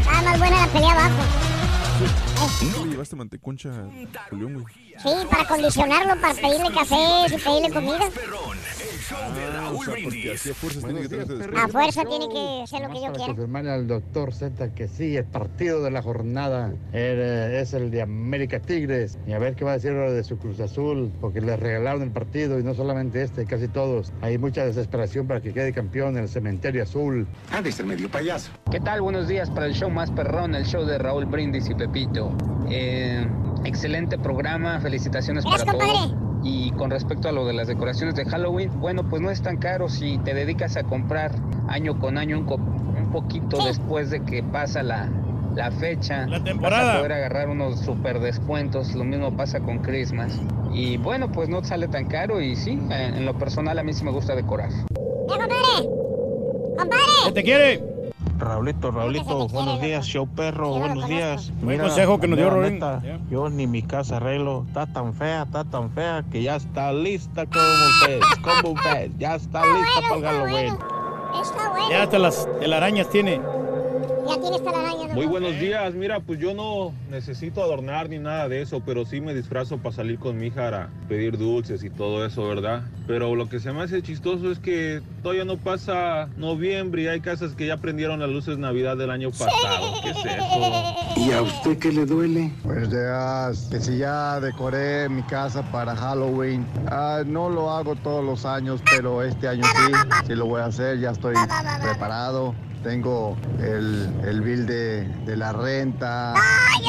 Estaba 0.00 0.22
más 0.22 0.38
buena 0.38 0.66
la 0.66 0.72
pelea 0.72 0.92
abajo. 0.92 1.22
¿No 2.78 2.84
le 2.86 2.90
llevaste 2.92 3.16
manteconcha 3.16 3.68
a 3.70 4.30
Julián, 4.30 4.54
güey? 4.62 4.89
Sí, 5.02 5.08
para 5.30 5.48
condicionarlo, 5.48 6.20
para 6.20 6.34
pedirle 6.34 6.70
café 6.74 6.96
y 7.28 7.38
pedirle 7.38 7.70
comida. 7.72 8.10
Ah, 9.12 9.72
o 9.74 9.82
sea, 9.82 9.94
porque 10.02 10.32
así 10.32 10.50
a 10.50 10.54
tiene 10.54 11.08
que 11.08 11.72
fuerza 11.72 12.04
tiene 12.04 12.28
que 12.28 12.60
hacer 12.62 12.82
lo 12.82 12.88
que 12.88 12.94
yo 12.94 13.12
quiera. 13.12 13.26
confirmarle 13.26 13.70
al 13.70 13.86
doctor 13.86 14.32
Z 14.32 14.74
que 14.74 14.88
sí, 14.88 15.16
el 15.16 15.24
partido 15.24 15.82
de 15.82 15.90
la 15.90 16.02
jornada 16.02 16.72
eh, 16.92 17.58
es 17.60 17.72
el 17.72 17.90
de 17.90 18.02
América 18.02 18.60
Tigres. 18.60 19.18
Y 19.26 19.32
a 19.32 19.38
ver 19.38 19.54
qué 19.54 19.64
va 19.64 19.72
a 19.72 19.74
decir 19.74 19.90
ahora 19.92 20.12
de 20.12 20.22
su 20.22 20.38
Cruz 20.38 20.60
Azul, 20.60 21.10
porque 21.20 21.40
les 21.40 21.58
regalaron 21.58 22.02
el 22.02 22.10
partido 22.10 22.58
y 22.58 22.62
no 22.62 22.74
solamente 22.74 23.22
este, 23.22 23.46
casi 23.46 23.68
todos. 23.68 24.12
Hay 24.20 24.38
mucha 24.38 24.64
desesperación 24.64 25.26
para 25.26 25.40
que 25.40 25.52
quede 25.52 25.72
campeón 25.72 26.16
el 26.16 26.28
Cementerio 26.28 26.82
Azul. 26.82 27.26
De 27.62 27.72
ser 27.72 27.86
medio 27.86 28.10
payaso. 28.10 28.50
¿Qué 28.70 28.80
tal? 28.80 29.00
Buenos 29.00 29.28
días 29.28 29.50
para 29.50 29.66
el 29.66 29.74
show 29.74 29.90
más 29.90 30.10
perrón, 30.10 30.54
el 30.54 30.66
show 30.66 30.84
de 30.84 30.98
Raúl 30.98 31.24
Brindis 31.24 31.68
y 31.68 31.74
Pepito. 31.74 32.32
Eh, 32.70 33.26
excelente 33.64 34.18
programa, 34.18 34.80
felicitaciones 34.90 35.44
Gracias, 35.44 35.64
para 35.66 35.78
todos. 35.78 35.98
compadre. 36.00 36.20
Y 36.42 36.70
con 36.72 36.90
respecto 36.90 37.28
a 37.28 37.32
lo 37.32 37.46
de 37.46 37.52
las 37.52 37.68
decoraciones 37.68 38.14
de 38.14 38.24
Halloween, 38.24 38.70
bueno, 38.80 39.04
pues 39.08 39.20
no 39.22 39.30
es 39.30 39.42
tan 39.42 39.58
caro 39.58 39.88
si 39.88 40.18
te 40.18 40.34
dedicas 40.34 40.76
a 40.76 40.82
comprar 40.84 41.32
año 41.68 41.98
con 41.98 42.16
año 42.18 42.38
un, 42.38 42.44
co- 42.46 42.54
un 42.56 43.10
poquito 43.12 43.64
después 43.64 44.10
de 44.10 44.20
que 44.24 44.42
pasa 44.42 44.82
la, 44.82 45.08
la 45.54 45.70
fecha. 45.70 46.26
La 46.26 46.38
Vas 46.38 46.44
temporada. 46.44 46.94
a 46.94 46.96
poder 46.96 47.12
agarrar 47.12 47.48
unos 47.50 47.80
super 47.80 48.20
descuentos, 48.20 48.94
lo 48.94 49.04
mismo 49.04 49.36
pasa 49.36 49.60
con 49.60 49.78
Christmas. 49.80 50.40
Y 50.72 50.96
bueno, 50.96 51.30
pues 51.30 51.48
no 51.50 51.62
sale 51.62 51.88
tan 51.88 52.06
caro 52.06 52.40
y 52.40 52.56
sí, 52.56 52.70
en, 52.70 52.92
en 52.92 53.26
lo 53.26 53.36
personal 53.36 53.78
a 53.78 53.82
mí 53.82 53.92
sí 53.92 54.02
me 54.04 54.10
gusta 54.10 54.34
decorar. 54.34 54.70
¡Eh, 54.70 55.26
compadre! 55.28 55.88
¡Compadre! 56.78 57.02
¿Qué 57.26 57.32
te 57.32 57.42
quiere? 57.42 57.84
Raulito, 58.40 58.90
Raulito, 58.90 59.48
buenos 59.48 59.80
días, 59.82 60.06
show 60.06 60.26
perro, 60.26 60.70
buenos 60.70 61.06
días. 61.06 61.52
Buen 61.60 61.78
consejo 61.78 62.18
que 62.18 62.26
nos 62.26 62.38
dio 62.38 62.50
Ya. 62.50 63.20
Yo 63.30 63.50
ni 63.50 63.66
mi 63.66 63.82
casa 63.82 64.16
arreglo, 64.16 64.64
está 64.66 64.86
tan 64.86 65.12
fea, 65.12 65.42
está 65.42 65.64
tan 65.64 65.90
fea 65.90 66.24
que 66.32 66.42
ya 66.42 66.56
está 66.56 66.90
lista 66.92 67.44
como 67.44 67.64
un 67.64 68.06
pez, 68.06 68.20
como 68.42 68.70
un 68.70 68.80
pez, 68.80 69.10
ya 69.18 69.34
está 69.34 69.62
lista 69.66 70.00
para 70.08 70.16
el 70.16 70.24
Halloween. 70.24 70.74
Está 71.42 71.68
bueno. 71.68 71.90
Ya 71.90 72.02
hasta 72.02 72.18
las 72.18 72.48
telarañas 72.58 73.08
tiene. 73.10 73.40
Ya 74.30 74.40
tiene 74.40 74.56
esta 74.56 74.70
la 74.72 74.78
araña, 74.78 74.96
doctor. 74.98 75.14
Muy 75.16 75.26
buenos 75.26 75.58
días, 75.58 75.94
mira, 75.94 76.20
pues 76.20 76.38
yo 76.38 76.54
no 76.54 76.92
necesito 77.10 77.62
adornar 77.62 78.08
ni 78.08 78.18
nada 78.18 78.48
de 78.48 78.62
eso, 78.62 78.80
pero 78.84 79.04
sí 79.04 79.20
me 79.20 79.34
disfrazo 79.34 79.78
para 79.78 79.94
salir 79.94 80.18
con 80.18 80.38
mi 80.38 80.46
hija 80.48 80.68
a 80.68 80.88
pedir 81.08 81.36
dulces 81.36 81.82
y 81.82 81.90
todo 81.90 82.24
eso, 82.24 82.46
¿verdad? 82.46 82.82
Pero 83.08 83.34
lo 83.34 83.48
que 83.48 83.58
se 83.58 83.72
me 83.72 83.82
hace 83.82 84.02
chistoso 84.02 84.52
es 84.52 84.58
que 84.60 85.00
todavía 85.22 85.44
no 85.44 85.56
pasa 85.56 86.28
noviembre 86.36 87.02
y 87.02 87.06
hay 87.08 87.20
casas 87.20 87.54
que 87.54 87.66
ya 87.66 87.78
prendieron 87.78 88.20
las 88.20 88.28
luces 88.30 88.56
Navidad 88.58 88.96
del 88.96 89.10
año 89.10 89.30
pasado. 89.30 89.94
¿Qué 90.02 90.10
es 90.10 90.16
eso? 90.18 90.94
¿Y 91.16 91.32
a 91.32 91.42
usted 91.42 91.78
qué 91.78 91.90
le 91.92 92.06
duele? 92.06 92.52
Buenos 92.62 92.90
días, 92.90 93.68
que 93.70 93.80
si 93.80 93.98
ya 93.98 94.38
decoré 94.38 95.08
mi 95.08 95.22
casa 95.24 95.62
para 95.72 95.96
Halloween, 95.96 96.64
Ah, 96.88 97.22
no 97.26 97.50
lo 97.50 97.70
hago 97.72 97.96
todos 97.96 98.24
los 98.24 98.44
años, 98.44 98.80
pero 98.90 99.22
este 99.24 99.48
año 99.48 99.64
sí, 99.64 99.92
sí 100.28 100.34
lo 100.34 100.46
voy 100.46 100.60
a 100.60 100.66
hacer, 100.66 101.00
ya 101.00 101.10
estoy 101.10 101.34
preparado. 101.82 102.54
Tengo 102.82 103.36
el, 103.60 104.08
el 104.24 104.40
bill 104.40 104.66
de, 104.66 105.06
de 105.26 105.36
la 105.36 105.52
renta, 105.52 106.34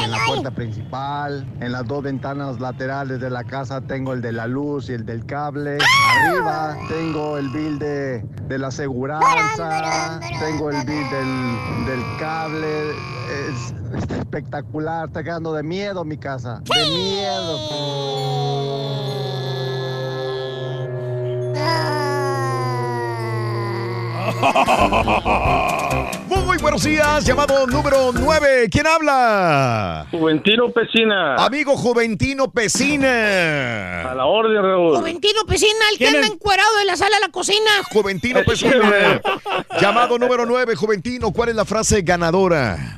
en 0.02 0.10
la 0.10 0.18
puerta 0.26 0.50
principal, 0.50 1.46
en 1.60 1.72
las 1.72 1.86
dos 1.86 2.02
ventanas 2.02 2.60
laterales 2.60 3.20
de 3.20 3.30
la 3.30 3.44
casa 3.44 3.80
tengo 3.82 4.12
el 4.12 4.20
de 4.22 4.32
la 4.32 4.46
luz 4.46 4.88
y 4.88 4.94
el 4.94 5.04
del 5.04 5.26
cable, 5.26 5.78
arriba 6.10 6.76
tengo 6.88 7.36
el 7.38 7.48
bill 7.50 7.78
de, 7.78 8.24
de 8.48 8.58
la 8.58 8.68
aseguranza, 8.68 10.20
tengo 10.40 10.70
el 10.70 10.84
bill 10.86 11.10
del, 11.10 11.86
del 11.86 12.02
cable, 12.18 12.90
es, 13.48 13.74
está 13.96 14.16
espectacular, 14.18 15.08
está 15.08 15.22
quedando 15.22 15.52
de 15.52 15.62
miedo 15.62 16.04
mi 16.04 16.16
casa, 16.16 16.62
de 16.74 16.90
miedo. 16.90 17.58
Buenos 26.62 26.84
días, 26.84 27.24
llamado 27.24 27.66
número 27.66 28.12
9. 28.12 28.68
¿Quién 28.70 28.86
habla? 28.86 30.06
Juventino 30.12 30.70
Pesina. 30.70 31.34
Amigo 31.34 31.76
Juventino 31.76 32.52
Pesina. 32.52 34.08
A 34.08 34.14
la 34.14 34.26
orden, 34.26 34.62
Raúl. 34.62 34.96
Juventino 34.96 35.44
Pesina, 35.44 35.80
el 35.90 35.98
que 35.98 36.06
anda 36.06 36.24
encuerado 36.28 36.78
de 36.78 36.84
la 36.84 36.96
sala 36.96 37.16
a 37.16 37.20
la 37.20 37.30
cocina. 37.30 37.68
Juventino 37.90 38.44
Pesina. 38.44 39.20
llamado 39.80 40.20
número 40.20 40.46
9, 40.46 40.76
Juventino. 40.76 41.32
¿Cuál 41.32 41.48
es 41.48 41.56
la 41.56 41.64
frase 41.64 42.02
ganadora? 42.02 42.96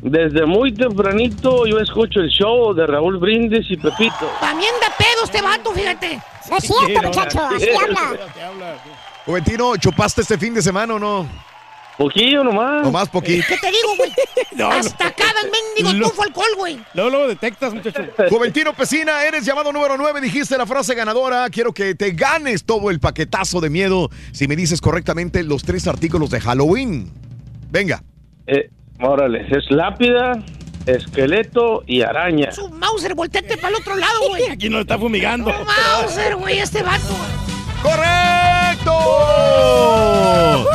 Desde 0.00 0.46
muy 0.46 0.72
tempranito 0.72 1.66
yo 1.66 1.78
escucho 1.78 2.20
el 2.20 2.30
show 2.30 2.72
de 2.72 2.86
Raúl 2.86 3.18
Brindis 3.18 3.70
y 3.70 3.76
Pepito. 3.76 4.26
También 4.40 4.72
da 4.80 4.88
pedo 4.96 5.24
este 5.24 5.42
vato, 5.42 5.70
fíjate. 5.72 6.18
No 6.50 6.56
es 6.56 6.64
cierto, 6.64 7.08
muchacho, 7.08 7.40
así 7.44 7.68
habla. 7.70 8.78
Juventino, 9.26 9.76
¿chupaste 9.76 10.22
este 10.22 10.38
fin 10.38 10.54
de 10.54 10.62
semana 10.62 10.94
o 10.94 10.98
no? 10.98 11.55
Poquillo 11.96 12.44
nomás. 12.44 12.84
Nomás 12.84 13.08
poquito. 13.08 13.44
¿Qué 13.48 13.56
te 13.56 13.70
digo, 13.70 13.96
güey? 13.96 14.12
Hasta 14.70 15.12
cada 15.12 15.40
mendigo 15.42 16.08
tufo 16.08 16.22
alcohol, 16.22 16.50
güey. 16.56 16.78
Luego, 16.94 17.10
luego 17.10 17.28
detectas, 17.28 17.72
muchacho. 17.72 18.02
Juventino 18.28 18.74
Pesina, 18.74 19.24
eres 19.24 19.44
llamado 19.44 19.72
número 19.72 19.96
9, 19.96 20.20
dijiste 20.20 20.58
la 20.58 20.66
frase 20.66 20.94
ganadora. 20.94 21.48
Quiero 21.50 21.72
que 21.72 21.94
te 21.94 22.10
ganes 22.10 22.64
todo 22.64 22.90
el 22.90 23.00
paquetazo 23.00 23.60
de 23.60 23.70
miedo 23.70 24.10
si 24.32 24.46
me 24.46 24.56
dices 24.56 24.80
correctamente 24.80 25.42
los 25.42 25.62
tres 25.62 25.86
artículos 25.86 26.30
de 26.30 26.40
Halloween. 26.40 27.10
Venga. 27.70 28.02
Eh, 28.46 28.70
órale, 29.00 29.46
es 29.50 29.70
lápida, 29.70 30.32
esqueleto 30.86 31.82
y 31.86 32.02
araña. 32.02 32.52
Su 32.52 32.68
Mauser, 32.68 33.14
volteate 33.14 33.56
para 33.56 33.70
el 33.70 33.74
otro 33.76 33.96
lado, 33.96 34.28
güey. 34.28 34.44
Aquí 34.50 34.68
no 34.68 34.80
está 34.80 34.98
fumigando. 34.98 35.50
Mauser, 35.64 36.36
güey, 36.36 36.58
este 36.58 36.82
vato. 36.82 37.14
¡Correcto! 38.86 40.66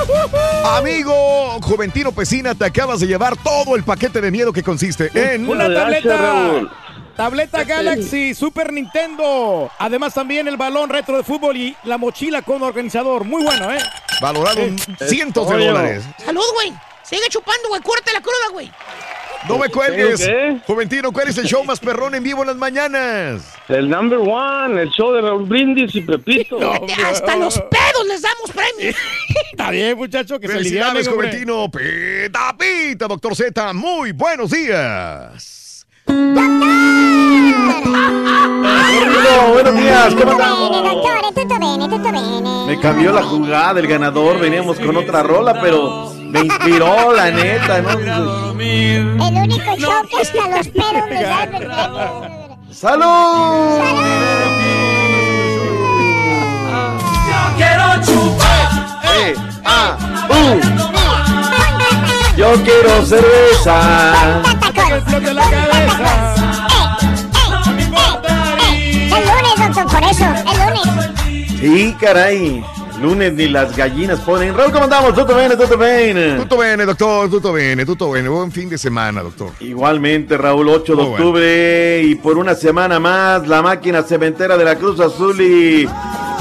Amigo 0.78 1.60
Juventino 1.62 2.12
Pesina, 2.12 2.56
te 2.56 2.66
acabas 2.66 3.00
de 3.00 3.08
llevar 3.08 3.36
todo 3.38 3.76
el 3.76 3.84
paquete 3.84 4.22
de 4.22 4.32
miedo 4.32 4.52
que 4.54 4.64
consiste 4.64 5.10
en 5.14 5.48
Una 5.50 5.74
tableta. 5.74 6.62
Tableta 7.16 7.64
Galaxy, 7.66 8.34
Super 8.34 8.72
Nintendo. 8.74 9.70
Además 9.78 10.14
también 10.14 10.48
el 10.48 10.58
balón 10.58 10.90
retro 10.90 11.18
de 11.18 11.24
fútbol 11.24 11.56
y 11.58 11.76
la 11.84 11.98
mochila 11.98 12.42
con 12.42 12.64
organizador. 12.64 13.26
Muy 13.26 13.44
bueno, 13.44 13.72
¿eh? 13.72 13.80
valorado 14.22 14.62
en 14.62 14.76
Eh, 14.76 15.08
cientos 15.08 15.48
de 15.50 15.66
dólares. 15.68 16.04
Salud, 16.26 16.42
güey. 16.56 16.74
Sigue 17.04 17.28
chupando, 17.30 17.68
güey. 17.70 17.82
Cúrate 17.82 18.12
la 18.14 18.22
cruda, 18.22 18.50
güey. 18.54 18.72
No 19.48 19.58
me 19.58 19.70
cuelgues. 19.70 20.26
¿Qué? 20.26 20.60
Juventino, 20.66 21.12
¿cuál 21.12 21.30
es 21.30 21.38
el 21.38 21.46
show 21.46 21.64
más 21.64 21.80
perrón 21.80 22.16
en 22.16 22.24
vivo 22.24 22.42
en 22.42 22.48
las 22.48 22.58
mañanas? 22.58 23.54
El 23.68 23.90
number 23.90 24.20
one, 24.20 24.82
el 24.82 24.90
show 24.90 25.12
de 25.14 25.22
Raúl 25.22 25.46
Brindis 25.46 25.96
y 25.96 26.02
Pepito. 26.02 26.60
Hasta 27.06 27.36
los 27.36 27.60
pedos 27.60 28.08
les 28.08 28.22
damos 28.22 28.52
premios. 28.52 28.96
Está 29.52 29.72
bien, 29.72 29.98
muchacho, 29.98 30.40
que 30.40 30.48
se 30.48 30.54
Felicidades, 30.54 31.08
hombre. 31.08 31.30
Juventino. 31.30 31.70
Pita, 31.72 32.56
pita, 32.58 33.08
doctor 33.08 33.36
Z. 33.36 33.74
Muy 33.74 34.12
buenos 34.12 34.52
días. 34.52 35.86
Buenos 39.52 39.76
días, 39.76 40.16
¿cómo 40.16 40.32
andamos? 40.32 40.82
Me 42.68 42.80
cambió 42.80 43.12
la 43.12 43.24
jugada, 43.24 43.80
el 43.80 43.88
ganador, 43.88 44.40
veníamos 44.40 44.80
con 44.80 44.96
otra 44.98 45.24
rola, 45.24 45.60
pero 45.62 46.12
me 46.16 46.42
inspiró, 46.42 47.14
la 47.14 47.32
neta, 47.32 47.82
¿no? 47.82 47.90
El 47.92 49.20
único 49.20 49.76
show 49.78 50.02
que 50.10 50.22
hasta 50.22 50.48
los 50.48 50.68
pedos 50.68 51.10
les 51.10 51.28
da 51.28 51.48
premio. 51.48 52.58
¡Salud! 52.72 53.82
Yo 57.28 57.42
quiero 57.58 57.86
chupar. 58.06 58.68
Eh, 59.18 59.36
ah, 59.66 59.98
uh. 60.30 60.60
Yo 62.38 62.54
quiero 62.64 63.06
cerveza. 63.06 64.42
El 65.20 65.36
lunes, 65.36 66.41
por 69.74 70.04
eso, 70.04 70.26
el 70.26 70.74
lunes. 70.74 71.50
Sí, 71.60 71.96
caray. 72.00 72.64
Lunes 73.02 73.34
ni 73.34 73.48
las 73.48 73.76
gallinas 73.76 74.20
ponen. 74.20 74.56
Raúl, 74.56 74.72
¿cómo 74.72 74.84
andamos? 74.84 75.16
¿Todo 75.16 75.36
bien? 75.36 75.52
¿Todo 75.58 75.78
bien? 75.78 76.38
Tutto 76.38 76.58
bene, 76.58 76.86
doctor. 76.86 77.30
Tutto 77.32 77.52
bene, 77.52 77.84
tutto 77.86 78.12
bene. 78.12 78.30
Buen 78.30 78.52
fin 78.52 78.70
de 78.70 78.78
semana, 78.78 79.24
doctor. 79.24 79.50
Igualmente, 79.60 80.38
Raúl, 80.38 80.70
8 80.70 80.84
de 80.84 80.96
Muy 80.96 81.10
bueno. 81.10 81.26
octubre 81.26 82.02
y 82.04 82.16
por 82.16 82.38
una 82.38 82.54
semana 82.54 83.00
más 83.00 83.48
la 83.48 83.62
máquina 83.64 84.04
cementera 84.04 84.56
de 84.56 84.66
la 84.66 84.76
Cruz 84.76 85.00
Azul 85.00 85.40
y... 85.42 85.88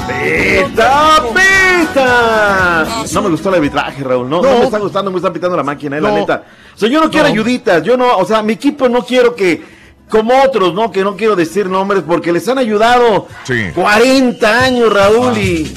¡Pita, 0.07 1.23
pita! 1.33 2.87
No 3.13 3.21
me 3.23 3.29
gustó 3.29 3.49
el 3.49 3.55
arbitraje, 3.55 4.03
Raúl. 4.03 4.29
No, 4.29 4.41
no. 4.41 4.49
No. 4.51 4.57
me 4.59 4.65
está 4.65 4.77
gustando, 4.79 5.09
me 5.11 5.17
está 5.17 5.31
pitando 5.33 5.55
la 5.57 5.63
máquina, 5.63 5.97
eh, 5.97 6.01
la 6.01 6.11
neta. 6.11 6.43
O 6.75 6.77
sea, 6.77 6.89
yo 6.89 6.99
no 7.01 7.09
quiero 7.09 7.27
No. 7.27 7.33
ayuditas, 7.33 7.81
yo 7.83 7.97
no, 7.97 8.17
o 8.17 8.25
sea, 8.25 8.41
mi 8.43 8.53
equipo 8.53 8.87
no 8.89 9.03
quiero 9.03 9.35
que... 9.35 9.80
Como 10.11 10.33
otros, 10.43 10.73
¿no? 10.75 10.91
Que 10.91 11.03
no 11.03 11.15
quiero 11.15 11.35
decir 11.35 11.67
nombres 11.67 12.03
porque 12.05 12.31
les 12.31 12.47
han 12.47 12.57
ayudado 12.59 13.27
Sí. 13.45 13.69
40 13.73 14.63
años, 14.63 14.91
Raúl, 14.93 15.37
y... 15.37 15.73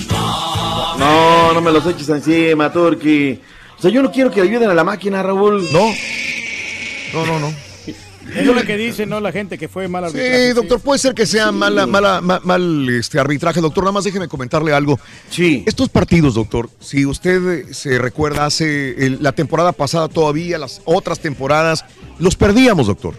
No, 0.98 1.52
no 1.52 1.60
me 1.60 1.72
los 1.72 1.86
eches 1.86 2.08
encima, 2.08 2.72
Turki. 2.72 3.40
O 3.78 3.82
sea, 3.82 3.90
yo 3.90 4.02
no 4.02 4.10
quiero 4.10 4.30
que 4.30 4.40
ayuden 4.40 4.68
a 4.70 4.74
la 4.74 4.84
máquina, 4.84 5.22
Raúl. 5.22 5.66
No. 5.72 5.86
No, 7.12 7.26
no, 7.26 7.38
no. 7.38 7.54
Es 8.34 8.46
lo 8.46 8.62
que 8.64 8.76
dice, 8.76 9.04
¿no? 9.06 9.20
La 9.20 9.30
gente 9.32 9.58
que 9.58 9.68
fue 9.68 9.86
mal 9.86 10.04
arbitraje. 10.04 10.48
Sí, 10.48 10.52
doctor, 10.54 10.80
puede 10.80 10.98
ser 10.98 11.14
que 11.14 11.26
sea 11.26 11.52
mala, 11.52 11.86
mala, 11.86 12.20
ma- 12.22 12.40
mal 12.42 12.88
este 12.88 13.20
arbitraje, 13.20 13.60
doctor. 13.60 13.84
Nada 13.84 13.92
más 13.92 14.04
déjeme 14.04 14.26
comentarle 14.28 14.72
algo. 14.72 14.98
Sí. 15.30 15.62
Estos 15.66 15.88
partidos, 15.90 16.34
doctor, 16.34 16.70
si 16.80 17.04
usted 17.06 17.48
eh, 17.68 17.74
se 17.74 17.98
recuerda 17.98 18.46
hace 18.46 19.06
el- 19.06 19.18
la 19.22 19.32
temporada 19.32 19.72
pasada 19.72 20.08
todavía, 20.08 20.58
las 20.58 20.80
otras 20.86 21.20
temporadas, 21.20 21.84
los 22.18 22.34
perdíamos, 22.34 22.86
doctor. 22.86 23.14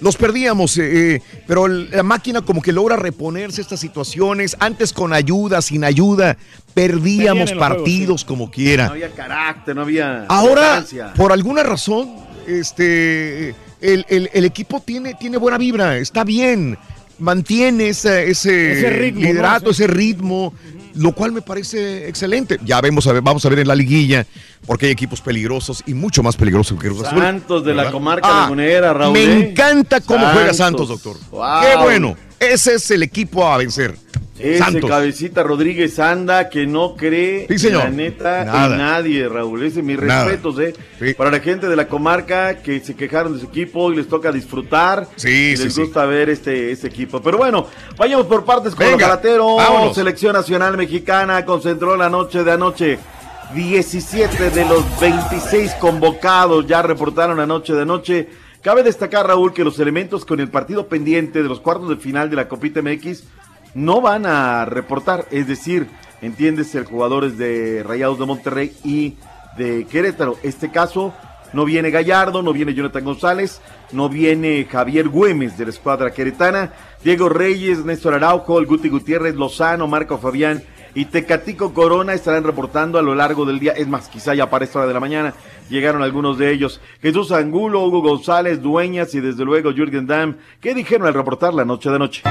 Los 0.00 0.16
perdíamos, 0.16 0.76
eh, 0.76 1.14
eh, 1.16 1.22
pero 1.46 1.66
la 1.68 2.02
máquina 2.02 2.42
como 2.42 2.60
que 2.60 2.70
logra 2.72 2.96
reponerse 2.96 3.62
estas 3.62 3.80
situaciones, 3.80 4.54
antes 4.60 4.92
con 4.92 5.12
ayuda, 5.14 5.62
sin 5.62 5.84
ayuda, 5.84 6.36
perdíamos 6.74 7.50
juegos, 7.52 7.68
partidos 7.68 8.24
como 8.24 8.50
quiera. 8.50 8.86
No 8.86 8.92
había 8.92 9.10
carácter, 9.10 9.74
no 9.74 9.82
había. 9.82 10.26
Ahora, 10.28 10.84
por 11.16 11.32
alguna 11.32 11.62
razón, 11.62 12.10
este, 12.46 13.50
el, 13.80 14.04
el- 14.08 14.30
el 14.32 14.44
equipo 14.44 14.80
tiene, 14.80 15.14
tiene 15.14 15.38
buena 15.38 15.56
vibra, 15.58 15.96
está 15.96 16.24
bien, 16.24 16.76
mantiene 17.18 17.88
ese, 17.88 18.30
ese, 18.30 18.72
Ese 18.72 18.90
ritmo, 18.90 19.20
liderato, 19.22 19.64
¿no? 19.66 19.70
ese 19.70 19.86
ritmo, 19.86 20.52
lo 20.96 21.12
cual 21.12 21.32
me 21.32 21.42
parece 21.42 22.08
excelente. 22.08 22.58
Ya 22.64 22.80
vemos, 22.80 23.06
a 23.06 23.12
ver, 23.12 23.22
vamos 23.22 23.44
a 23.44 23.48
ver 23.48 23.60
en 23.60 23.68
la 23.68 23.74
liguilla, 23.74 24.26
porque 24.66 24.86
hay 24.86 24.92
equipos 24.92 25.20
peligrosos 25.20 25.82
y 25.86 25.94
mucho 25.94 26.22
más 26.22 26.36
peligrosos 26.36 26.78
que 26.78 26.88
Cruz 26.88 27.04
Azul. 27.04 27.18
Santos 27.18 27.64
de 27.64 27.72
la 27.74 27.82
¿verdad? 27.84 27.92
comarca 27.92 28.28
Ah, 28.30 28.40
lagunera, 28.42 28.92
Raúl. 28.92 29.12
Me 29.12 29.22
¿eh? 29.24 29.50
encanta 29.50 30.00
cómo 30.00 30.26
juega 30.32 30.52
Santos, 30.54 30.88
Santos. 30.88 31.02
doctor. 31.02 31.16
Wow. 31.30 31.60
Qué 31.62 31.76
bueno. 31.82 32.16
Ese 32.38 32.74
es 32.74 32.90
el 32.90 33.02
equipo 33.02 33.46
a 33.46 33.56
vencer. 33.56 33.96
Ese 34.38 34.58
Santos. 34.58 34.90
cabecita 34.90 35.42
Rodríguez 35.42 35.98
anda 35.98 36.48
que 36.50 36.66
no 36.66 36.94
cree 36.96 37.46
Sí, 37.48 37.58
señor. 37.58 37.84
la 37.84 37.90
neta 37.90 38.44
Nada. 38.44 38.66
en 38.74 38.78
nadie, 38.78 39.28
Raúl. 39.28 39.62
Ese 39.64 39.82
mis 39.82 40.00
Nada. 40.00 40.24
respetos, 40.24 40.58
eh. 40.60 41.14
Para 41.16 41.30
la 41.30 41.40
gente 41.40 41.68
de 41.68 41.76
la 41.76 41.88
comarca 41.88 42.56
que 42.58 42.80
se 42.80 42.94
quejaron 42.94 43.34
de 43.34 43.40
su 43.40 43.46
equipo 43.46 43.92
y 43.92 43.96
les 43.96 44.08
toca 44.08 44.30
disfrutar. 44.32 45.06
Sí, 45.16 45.52
y 45.52 45.56
sí, 45.56 45.64
les 45.64 45.78
gusta 45.78 46.04
ver 46.06 46.28
este, 46.30 46.70
este 46.72 46.88
equipo. 46.88 47.20
Pero 47.22 47.38
bueno, 47.38 47.66
vayamos 47.96 48.26
por 48.26 48.44
partes 48.44 48.74
con 48.74 48.86
Venga, 48.86 49.20
los 49.36 49.56
vámonos. 49.56 49.94
Selección 49.94 50.32
Nacional 50.34 50.76
Mexicana 50.76 51.44
concentró 51.44 51.96
la 51.96 52.08
noche 52.10 52.44
de 52.44 52.52
anoche. 52.52 52.98
17 53.54 54.50
de 54.50 54.64
los 54.64 54.84
26 55.00 55.72
convocados 55.74 56.66
ya 56.66 56.82
reportaron 56.82 57.38
anoche 57.40 57.72
de 57.74 57.82
anoche. 57.82 58.28
Cabe 58.60 58.82
destacar, 58.82 59.26
Raúl, 59.28 59.52
que 59.54 59.62
los 59.64 59.78
elementos 59.78 60.24
con 60.24 60.40
el 60.40 60.48
partido 60.50 60.88
pendiente 60.88 61.42
de 61.42 61.48
los 61.48 61.60
cuartos 61.60 61.88
de 61.88 61.96
final 61.96 62.28
de 62.28 62.36
la 62.36 62.48
Copita 62.48 62.82
MX 62.82 63.22
no 63.76 64.00
van 64.00 64.24
a 64.24 64.64
reportar. 64.64 65.26
Es 65.30 65.46
decir, 65.46 65.86
entiendes, 66.22 66.74
el 66.74 66.86
jugadores 66.86 67.36
de 67.36 67.84
Rayados 67.86 68.18
de 68.18 68.26
Monterrey 68.26 68.72
y 68.82 69.14
de 69.58 69.86
Querétaro. 69.86 70.36
Este 70.42 70.70
caso, 70.70 71.12
no 71.52 71.66
viene 71.66 71.90
Gallardo, 71.90 72.42
no 72.42 72.54
viene 72.54 72.74
Jonathan 72.74 73.04
González, 73.04 73.60
no 73.92 74.08
viene 74.08 74.66
Javier 74.70 75.08
Güemes 75.08 75.58
de 75.58 75.64
la 75.66 75.70
escuadra 75.70 76.10
queretana, 76.10 76.72
Diego 77.04 77.28
Reyes, 77.28 77.84
Néstor 77.84 78.14
Araujo, 78.14 78.64
Guti 78.64 78.88
Gutiérrez, 78.88 79.34
Lozano, 79.34 79.86
Marco 79.86 80.16
Fabián 80.16 80.62
y 80.94 81.04
Tecatico 81.04 81.74
Corona 81.74 82.14
estarán 82.14 82.44
reportando 82.44 82.98
a 82.98 83.02
lo 83.02 83.14
largo 83.14 83.44
del 83.44 83.58
día. 83.58 83.72
Es 83.72 83.86
más, 83.86 84.08
quizá 84.08 84.34
ya 84.34 84.48
para 84.48 84.64
esta 84.64 84.78
hora 84.78 84.88
de 84.88 84.94
la 84.94 85.00
mañana 85.00 85.34
llegaron 85.68 86.02
algunos 86.02 86.38
de 86.38 86.50
ellos. 86.50 86.80
Jesús 87.02 87.30
Angulo, 87.30 87.84
Hugo 87.84 88.00
González, 88.00 88.62
Dueñas 88.62 89.14
y 89.14 89.20
desde 89.20 89.44
luego 89.44 89.74
Jürgen 89.74 90.06
Damm. 90.06 90.36
¿Qué 90.62 90.74
dijeron 90.74 91.06
al 91.06 91.12
reportar 91.12 91.52
la 91.52 91.66
noche 91.66 91.90
de 91.90 91.98
noche? 91.98 92.22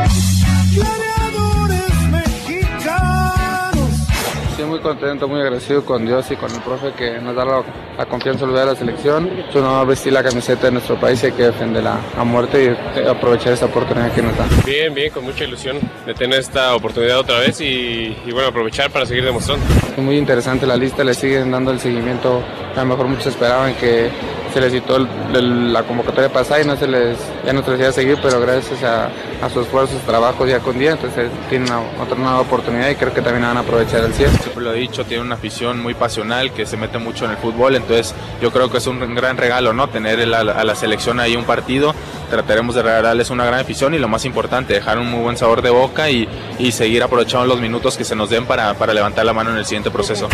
Muy 4.75 4.83
contento, 4.83 5.27
muy 5.29 5.39
agradecido 5.39 5.85
con 5.85 6.05
Dios 6.05 6.29
y 6.31 6.35
con 6.35 6.51
el 6.51 6.59
profe 6.59 6.91
que 6.91 7.19
nos 7.21 7.33
da 7.33 7.45
la, 7.45 7.63
la 7.97 8.05
confianza 8.07 8.45
de 8.45 8.65
la 8.65 8.75
selección. 8.75 9.29
Un 9.53 9.63
honor 9.63 9.87
vestir 9.87 10.11
la 10.11 10.21
camiseta 10.21 10.65
de 10.65 10.73
nuestro 10.73 10.99
país 10.99 11.23
y 11.23 11.27
hay 11.27 11.31
que 11.31 11.43
defenderla 11.43 11.97
a 12.17 12.23
muerte 12.25 12.63
y 12.63 12.99
eh, 12.99 13.07
aprovechar 13.09 13.53
esta 13.53 13.67
oportunidad 13.67 14.11
que 14.13 14.21
nos 14.21 14.37
da. 14.37 14.45
Bien, 14.65 14.93
bien, 14.93 15.11
con 15.13 15.23
mucha 15.23 15.45
ilusión 15.45 15.77
de 16.05 16.13
tener 16.13 16.39
esta 16.39 16.75
oportunidad 16.75 17.19
otra 17.19 17.39
vez 17.39 17.61
y, 17.61 18.17
y 18.25 18.31
bueno, 18.33 18.49
aprovechar 18.49 18.91
para 18.91 19.05
seguir 19.05 19.23
demostrando. 19.23 19.65
Muy 19.97 20.17
interesante 20.17 20.67
la 20.67 20.75
lista, 20.75 21.05
le 21.05 21.13
siguen 21.13 21.51
dando 21.51 21.71
el 21.71 21.79
seguimiento. 21.79 22.43
A 22.75 22.79
lo 22.79 22.85
mejor 22.85 23.07
muchos 23.07 23.27
esperaban 23.27 23.75
que 23.75 24.09
se 24.55 24.61
les 24.61 24.71
citó 24.71 24.95
el- 24.95 25.07
el- 25.33 25.73
la 25.73 25.83
convocatoria 25.83 26.31
pasada 26.31 26.61
y 26.61 26.65
no 26.65 26.77
se 26.77 26.87
les, 26.87 27.17
ya 27.45 27.51
no 27.53 27.61
se 27.61 27.71
les 27.71 27.79
iba 27.81 27.91
seguir, 27.91 28.17
pero 28.23 28.39
gracias 28.39 28.81
a, 28.83 29.09
a 29.45 29.49
su 29.49 29.59
esfuerzo, 29.59 29.93
su 29.99 30.05
trabajo 30.05 30.45
día 30.45 30.59
con 30.59 30.79
día, 30.79 30.91
entonces 30.93 31.29
tienen 31.49 31.67
una- 31.69 31.81
otra 32.01 32.15
nueva 32.17 32.39
oportunidad 32.39 32.89
y 32.89 32.95
creo 32.95 33.13
que 33.13 33.21
también 33.21 33.43
van 33.43 33.57
a 33.57 33.59
aprovechar 33.59 34.01
al 34.05 34.13
100. 34.13 34.29
Siempre 34.31 34.63
lo 34.63 34.73
he 34.73 34.77
dicho, 34.79 35.03
tiene 35.03 35.23
una 35.23 35.35
afición 35.35 35.81
muy 35.83 35.93
pasional 35.93 36.51
que 36.53 36.65
se 36.65 36.77
mete 36.77 36.97
mucho 36.99 37.25
en 37.25 37.31
el 37.31 37.37
fútbol, 37.37 37.75
entonces 37.75 38.15
yo 38.41 38.51
creo 38.51 38.71
que 38.71 38.77
es 38.77 38.87
un 38.87 39.13
gran 39.13 39.35
regalo, 39.37 39.73
¿no? 39.73 39.89
Tener 39.89 40.19
el- 40.21 40.33
a 40.33 40.39
a 40.39 40.63
la 40.63 40.75
selección 40.75 41.19
ahí 41.19 41.35
un 41.35 41.43
partido, 41.43 41.93
trataremos 42.29 42.75
de 42.75 42.81
regalarles 42.83 43.29
una 43.29 43.45
gran 43.45 43.59
afición 43.59 43.93
y 43.93 43.99
lo 43.99 44.07
más 44.07 44.23
importante, 44.23 44.73
dejar 44.73 44.99
un 44.99 45.11
muy 45.11 45.21
buen 45.21 45.35
sabor 45.37 45.61
de 45.61 45.69
boca 45.69 46.09
y, 46.09 46.29
y 46.59 46.71
seguir 46.71 47.03
aprovechando 47.03 47.45
los 47.45 47.59
minutos 47.59 47.97
que 47.97 48.05
se 48.05 48.15
nos 48.15 48.29
den 48.29 48.45
para 48.45 48.73
levantar 48.93 49.25
la 49.25 49.33
mano 49.33 49.49
en 49.51 49.57
el 49.57 49.65
siguiente 49.65 49.91
proceso. 49.91 50.29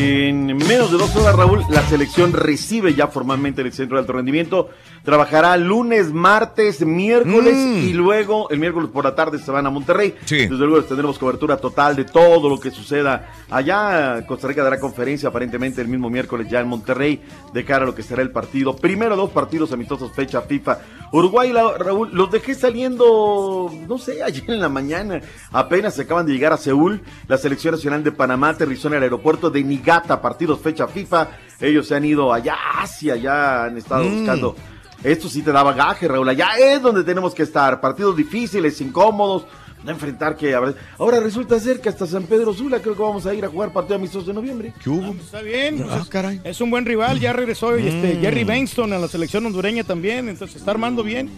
En 0.00 0.46
menos 0.56 0.92
de 0.92 0.96
dos 0.96 1.14
horas, 1.16 1.34
Raúl, 1.34 1.64
la 1.70 1.82
selección 1.88 2.32
recibe 2.32 2.94
ya 2.94 3.08
formalmente 3.08 3.62
el 3.62 3.72
centro 3.72 3.96
de 3.96 4.02
alto 4.02 4.12
rendimiento. 4.12 4.68
Trabajará 5.04 5.56
lunes, 5.56 6.12
martes, 6.12 6.84
miércoles 6.86 7.56
y 7.56 7.92
luego 7.94 8.48
el 8.50 8.60
miércoles 8.60 8.90
por 8.92 9.04
la 9.04 9.16
tarde 9.16 9.40
se 9.40 9.50
van 9.50 9.66
a 9.66 9.70
Monterrey. 9.70 10.14
Desde 10.48 10.66
luego 10.66 10.84
tendremos 10.84 11.18
cobertura 11.18 11.56
total 11.56 11.96
de 11.96 12.04
todo 12.04 12.48
lo 12.48 12.60
que 12.60 12.70
suceda 12.70 13.28
allá. 13.50 14.24
Costa 14.26 14.46
Rica 14.46 14.62
dará 14.62 14.78
conferencia 14.78 15.30
aparentemente 15.30 15.80
el 15.80 15.88
mismo 15.88 16.10
miércoles 16.10 16.46
ya 16.48 16.60
en 16.60 16.68
Monterrey 16.68 17.20
de 17.52 17.64
cara 17.64 17.82
a 17.82 17.86
lo 17.86 17.94
que 17.96 18.04
será 18.04 18.22
el 18.22 18.30
partido. 18.30 18.76
Primero 18.76 19.16
dos 19.16 19.30
partidos 19.30 19.72
amistosos 19.72 20.12
fecha 20.12 20.42
FIFA. 20.42 20.78
Uruguay, 21.10 21.50
la- 21.52 21.76
Raúl, 21.76 22.10
los 22.12 22.30
dejé 22.30 22.54
saliendo, 22.54 23.72
no 23.88 23.98
sé, 23.98 24.22
ayer 24.22 24.44
en 24.48 24.60
la 24.60 24.68
mañana. 24.68 25.20
Apenas 25.50 25.94
se 25.96 26.02
acaban 26.02 26.26
de 26.26 26.34
llegar 26.34 26.52
a 26.52 26.56
Seúl. 26.56 27.00
La 27.26 27.36
selección 27.38 27.74
nacional 27.74 28.04
de 28.04 28.12
Panamá 28.12 28.50
aterrizó 28.50 28.86
en 28.88 28.94
el 28.94 29.02
aeropuerto 29.02 29.50
de 29.50 29.58
Niigata, 29.88 30.20
partidos 30.20 30.60
fecha 30.60 30.86
FIFA. 30.86 31.28
Ellos 31.60 31.86
se 31.88 31.94
han 31.94 32.04
ido 32.04 32.30
allá 32.32 32.54
a 32.54 32.82
Asia, 32.82 33.16
ya 33.16 33.64
han 33.64 33.78
estado 33.78 34.04
Mm. 34.04 34.16
buscando. 34.18 34.54
Esto 35.02 35.28
sí 35.30 35.40
te 35.42 35.50
da 35.50 35.62
bagaje, 35.62 36.06
Raúl. 36.06 36.28
Allá 36.28 36.50
es 36.58 36.82
donde 36.82 37.04
tenemos 37.04 37.34
que 37.34 37.42
estar. 37.44 37.80
Partidos 37.80 38.14
difíciles, 38.16 38.78
incómodos. 38.82 39.46
No 39.84 39.90
enfrentar 39.92 40.36
que... 40.36 40.54
a 40.54 40.60
ver, 40.60 40.74
Ahora 40.98 41.20
resulta 41.20 41.58
ser 41.60 41.80
que 41.80 41.88
hasta 41.88 42.06
San 42.06 42.24
Pedro 42.24 42.52
Sula 42.52 42.80
creo 42.80 42.94
que 42.96 43.02
vamos 43.02 43.24
a 43.26 43.32
ir 43.32 43.44
a 43.44 43.48
jugar 43.48 43.72
partido 43.72 43.94
amistoso 43.94 44.26
de 44.26 44.34
noviembre. 44.34 44.74
¿Qué 44.82 44.90
hubo? 44.90 45.12
Está 45.12 45.40
bien. 45.40 45.82
Ah, 45.88 46.02
pues 46.04 46.24
es- 46.34 46.40
Es 46.44 46.60
un 46.60 46.70
buen 46.70 46.84
rival. 46.84 47.18
Ya 47.20 47.32
regresó 47.32 47.74
este, 47.76 48.16
Mm. 48.16 48.20
Jerry 48.20 48.44
Benston 48.44 48.92
a 48.92 48.98
la 48.98 49.08
selección 49.08 49.46
hondureña 49.46 49.84
también. 49.84 50.28
Entonces 50.28 50.56
está 50.56 50.72
armando 50.72 51.02
bien. 51.02 51.30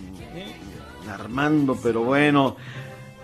Armando, 1.13 1.79
pero 1.83 2.03
bueno. 2.03 2.57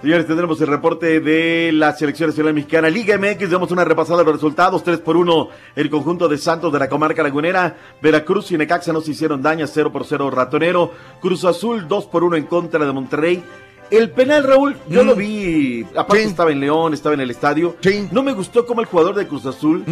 Señores, 0.06 0.28
tendremos 0.28 0.60
el 0.60 0.68
reporte 0.68 1.18
de 1.18 1.72
la 1.72 1.92
selección 1.92 2.30
nacional 2.30 2.54
mexicana. 2.54 2.88
Liga 2.88 3.18
MX, 3.18 3.50
damos 3.50 3.72
una 3.72 3.84
repasada 3.84 4.20
de 4.20 4.24
los 4.26 4.34
resultados. 4.34 4.84
3 4.84 5.00
por 5.00 5.16
1 5.16 5.48
el 5.74 5.90
conjunto 5.90 6.28
de 6.28 6.38
Santos 6.38 6.72
de 6.72 6.78
la 6.78 6.88
comarca 6.88 7.24
lagunera. 7.24 7.76
Veracruz 8.00 8.52
y 8.52 8.56
Necaxa 8.56 8.92
no 8.92 9.00
se 9.00 9.10
hicieron 9.10 9.42
daño. 9.42 9.66
0 9.66 9.90
por 9.90 10.04
0 10.04 10.30
Ratonero. 10.30 10.92
Cruz 11.20 11.44
Azul 11.44 11.88
2 11.88 12.04
por 12.06 12.22
1 12.22 12.36
en 12.36 12.44
contra 12.44 12.86
de 12.86 12.92
Monterrey. 12.92 13.42
El 13.90 14.10
penal, 14.12 14.44
Raúl, 14.44 14.76
yo 14.88 15.02
lo 15.02 15.16
vi. 15.16 15.84
Aparte 15.96 16.22
estaba 16.28 16.52
en 16.52 16.60
León, 16.60 16.94
estaba 16.94 17.16
en 17.16 17.20
el 17.22 17.32
estadio. 17.32 17.74
No 18.12 18.22
me 18.22 18.32
gustó 18.32 18.64
como 18.64 18.82
el 18.82 18.86
jugador 18.86 19.16
de 19.16 19.26
Cruz 19.26 19.44
Azul, 19.44 19.82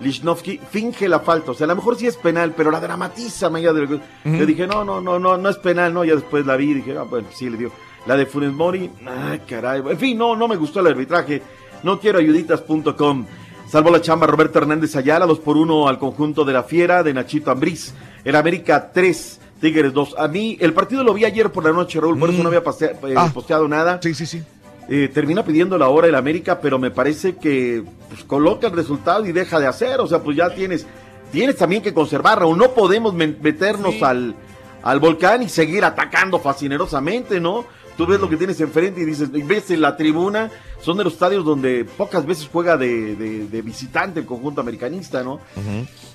Lichnowsky, 0.00 0.60
finge 0.70 1.08
la 1.08 1.20
falta. 1.20 1.52
O 1.52 1.54
sea, 1.54 1.64
a 1.64 1.68
lo 1.68 1.76
mejor 1.76 1.96
sí 1.96 2.06
es 2.06 2.18
penal, 2.18 2.52
pero 2.54 2.70
la 2.70 2.80
dramatiza. 2.80 3.48
que- 3.50 4.00
Le 4.24 4.44
dije, 4.44 4.66
no, 4.66 4.84
no, 4.84 5.00
no, 5.00 5.18
no, 5.18 5.38
no 5.38 5.48
es 5.48 5.56
penal, 5.56 5.94
no. 5.94 6.04
Ya 6.04 6.16
después 6.16 6.44
la 6.44 6.54
vi 6.56 6.70
y 6.72 6.74
dije, 6.74 6.94
ah, 6.98 7.04
bueno, 7.04 7.28
sí 7.32 7.48
le 7.48 7.56
dio. 7.56 7.72
La 8.06 8.16
de 8.16 8.26
Funes 8.26 8.52
Mori, 8.52 8.90
ah, 9.06 9.36
caray. 9.48 9.82
En 9.88 9.98
fin, 9.98 10.18
no, 10.18 10.36
no 10.36 10.46
me 10.46 10.56
gustó 10.56 10.80
el 10.80 10.88
arbitraje. 10.88 11.40
No 11.82 11.98
quiero 12.00 12.18
ayuditas.com. 12.18 13.26
Salvo 13.68 13.90
la 13.90 14.00
chamba 14.00 14.26
Roberto 14.26 14.58
Hernández 14.58 14.94
Ayala, 14.96 15.26
2 15.26 15.40
por 15.40 15.56
1 15.56 15.88
al 15.88 15.98
conjunto 15.98 16.44
de 16.44 16.52
la 16.52 16.62
Fiera 16.64 17.02
de 17.02 17.14
Nachito 17.14 17.50
Ambriz. 17.50 17.94
El 18.24 18.36
América 18.36 18.90
3, 18.92 19.40
Tigres 19.60 19.92
2. 19.92 20.16
A 20.18 20.28
mí, 20.28 20.56
el 20.60 20.74
partido 20.74 21.02
lo 21.02 21.14
vi 21.14 21.24
ayer 21.24 21.50
por 21.50 21.64
la 21.64 21.72
noche, 21.72 21.98
Raúl, 22.00 22.18
por 22.18 22.28
eso 22.30 22.42
no 22.42 22.48
había 22.48 22.62
pasea- 22.62 22.92
eh, 23.08 23.30
posteado 23.32 23.66
nada. 23.68 24.00
Sí, 24.02 24.14
sí, 24.14 24.26
sí. 24.26 24.42
termina 25.14 25.42
pidiendo 25.42 25.78
la 25.78 25.88
hora 25.88 26.06
el 26.06 26.14
América, 26.14 26.60
pero 26.60 26.78
me 26.78 26.90
parece 26.90 27.36
que 27.36 27.82
pues, 28.10 28.22
coloca 28.24 28.66
el 28.66 28.74
resultado 28.74 29.24
y 29.26 29.32
deja 29.32 29.58
de 29.58 29.66
hacer. 29.66 30.00
O 30.00 30.06
sea, 30.06 30.22
pues 30.22 30.36
ya 30.36 30.54
tienes, 30.54 30.86
tienes 31.32 31.56
también 31.56 31.82
que 31.82 31.94
conservar, 31.94 32.40
Raúl. 32.40 32.58
No 32.58 32.72
podemos 32.72 33.14
meternos 33.14 34.02
al, 34.02 34.34
al 34.82 35.00
volcán 35.00 35.42
y 35.42 35.48
seguir 35.48 35.84
atacando 35.86 36.38
fascinerosamente, 36.38 37.40
¿no? 37.40 37.64
Tú 37.96 38.06
ves 38.06 38.20
lo 38.20 38.28
que 38.28 38.36
tienes 38.36 38.60
enfrente 38.60 39.00
y 39.00 39.04
dices, 39.04 39.30
y 39.32 39.42
ves 39.42 39.70
en 39.70 39.80
la 39.80 39.96
tribuna, 39.96 40.50
son 40.80 40.96
de 40.96 41.04
los 41.04 41.12
estadios 41.12 41.44
donde 41.44 41.84
pocas 41.84 42.26
veces 42.26 42.48
juega 42.52 42.76
de, 42.76 43.14
de- 43.14 43.46
de 43.46 43.62
visitante 43.62 44.20
el 44.20 44.26
conjunto 44.26 44.60
americanista, 44.60 45.22
¿no? 45.22 45.40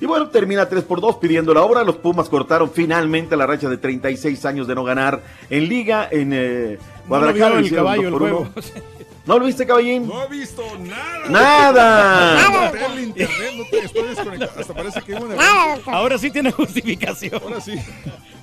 Y 0.02 0.06
bueno, 0.06 0.28
termina 0.30 0.68
3 0.68 0.84
por 0.84 1.00
2 1.00 1.16
pidiendo 1.18 1.54
la 1.54 1.62
obra. 1.64 1.84
Los 1.86 1.96
Pumas 1.96 2.28
cortaron 2.28 2.70
finalmente 2.72 3.38
la 3.38 3.46
racha 3.48 3.70
de 3.70 3.78
36 3.78 4.44
años 4.46 4.68
de 4.68 4.76
no 4.76 4.84
ganar 4.84 5.22
en 5.50 5.70
Liga 5.70 6.08
en 6.12 6.32
eh, 6.34 6.78
No 7.04 7.08
Guadalajara. 7.08 7.56
vio 7.58 7.66
el 7.70 7.76
caballo, 7.76 8.08
el 8.10 8.14
uno. 8.14 8.50
¿No 9.30 9.38
lo 9.38 9.46
viste, 9.46 9.64
caballín? 9.64 10.08
No 10.08 10.24
he 10.24 10.28
visto 10.28 10.64
nada. 10.80 11.30
Nada. 11.30 12.36
Nada. 12.50 12.94
El 12.94 13.00
internet, 13.02 13.52
no 13.58 13.64
te 13.70 13.86
estoy 13.86 14.08
desconectado. 14.08 14.60
Hasta 14.60 14.74
parece 14.74 15.02
que 15.04 15.14
hubo 15.14 15.26
un 15.26 15.94
Ahora 15.94 16.18
sí 16.18 16.32
tiene 16.32 16.52
justificación. 16.52 17.40
Ahora 17.44 17.62
sí. 17.62 17.76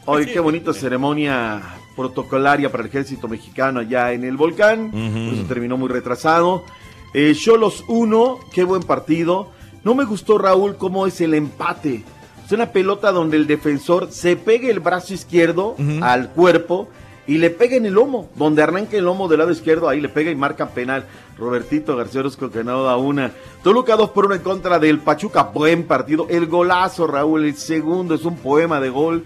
Oye, 0.04 0.32
qué 0.32 0.38
bonita 0.38 0.72
ceremonia 0.72 1.60
protocolaria 1.96 2.70
para 2.70 2.84
el 2.84 2.88
ejército 2.88 3.26
mexicano 3.26 3.80
allá 3.80 4.12
en 4.12 4.22
el 4.22 4.36
volcán. 4.36 4.92
Por 4.92 5.34
eso 5.34 5.42
terminó 5.48 5.76
muy 5.76 5.88
retrasado. 5.88 6.62
Eh, 7.12 7.34
Cholos 7.34 7.82
1, 7.88 8.38
qué 8.52 8.62
buen 8.62 8.84
partido. 8.84 9.50
No 9.82 9.96
me 9.96 10.04
gustó, 10.04 10.38
Raúl, 10.38 10.76
cómo 10.76 11.08
es 11.08 11.20
el 11.20 11.34
empate. 11.34 12.04
Es 12.44 12.52
una 12.52 12.70
pelota 12.70 13.10
donde 13.10 13.36
el 13.36 13.48
defensor 13.48 14.12
se 14.12 14.36
pega 14.36 14.68
el 14.70 14.78
brazo 14.78 15.14
izquierdo 15.14 15.74
al 16.00 16.30
cuerpo 16.30 16.88
y 17.26 17.38
le 17.38 17.50
pega 17.50 17.76
en 17.76 17.86
el 17.86 17.94
lomo. 17.94 18.30
Donde 18.36 18.62
arranca 18.62 18.96
el 18.96 19.04
lomo 19.04 19.28
del 19.28 19.38
lado 19.38 19.50
izquierdo, 19.50 19.88
ahí 19.88 20.00
le 20.00 20.08
pega 20.08 20.30
y 20.30 20.36
marca 20.36 20.68
penal. 20.68 21.06
Robertito 21.38 21.96
García 21.96 22.20
Orozco 22.20 22.50
que 22.50 22.64
no 22.64 22.84
da 22.84 22.96
una. 22.96 23.32
Toluca 23.62 23.96
2 23.96 24.10
por 24.10 24.26
1 24.26 24.36
en 24.36 24.42
contra 24.42 24.78
del 24.78 25.00
Pachuca. 25.00 25.42
Buen 25.44 25.84
partido. 25.84 26.26
El 26.30 26.46
golazo, 26.46 27.06
Raúl, 27.06 27.44
el 27.44 27.56
segundo 27.56 28.14
es 28.14 28.24
un 28.24 28.36
poema 28.36 28.80
de 28.80 28.90
gol. 28.90 29.24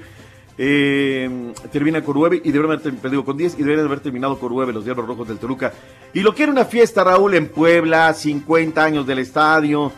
Eh, 0.63 1.55
termina 1.73 2.03
con 2.03 2.19
9 2.19 2.43
y 2.45 2.51
deberían 2.51 2.79
haber, 2.79 3.11
digo, 3.11 3.25
con 3.25 3.37
10 3.37 3.55
y 3.55 3.63
deberían 3.63 3.87
haber 3.87 4.01
terminado 4.01 4.39
con 4.39 4.53
9 4.53 4.75
los 4.75 4.85
Diablos 4.85 5.07
Rojos 5.07 5.29
del 5.29 5.39
Toluca. 5.39 5.73
Y 6.13 6.21
lo 6.21 6.35
que 6.35 6.43
era 6.43 6.53
una 6.53 6.65
fiesta, 6.65 7.05
Raúl, 7.05 7.35
en 7.35 7.49
Puebla, 7.49 8.13
50 8.13 8.83
años 8.83 9.07
del 9.07 9.21
estadio. 9.21 9.93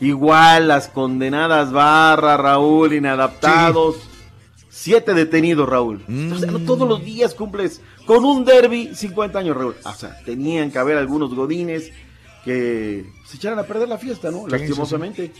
Igual 0.00 0.68
las 0.68 0.88
condenadas 0.88 1.72
barras, 1.72 2.40
Raúl, 2.40 2.92
inadaptados. 2.92 4.11
Siete 4.82 5.14
detenidos, 5.14 5.68
Raúl. 5.68 6.02
O 6.32 6.36
sea, 6.36 6.50
no 6.50 6.58
todos 6.58 6.88
los 6.88 7.04
días 7.04 7.34
cumples 7.34 7.80
con 8.04 8.24
un 8.24 8.44
derby 8.44 8.90
50 8.92 9.38
años, 9.38 9.56
Raúl. 9.56 9.76
O 9.84 9.92
sea, 9.92 10.18
tenían 10.24 10.72
que 10.72 10.78
haber 10.80 10.98
algunos 10.98 11.32
godines 11.36 11.92
que 12.44 13.04
se 13.24 13.36
echaran 13.36 13.60
a 13.60 13.62
perder 13.62 13.88
la 13.88 13.96
fiesta, 13.96 14.32
¿no? 14.32 14.48
Lastimosamente. 14.48 15.30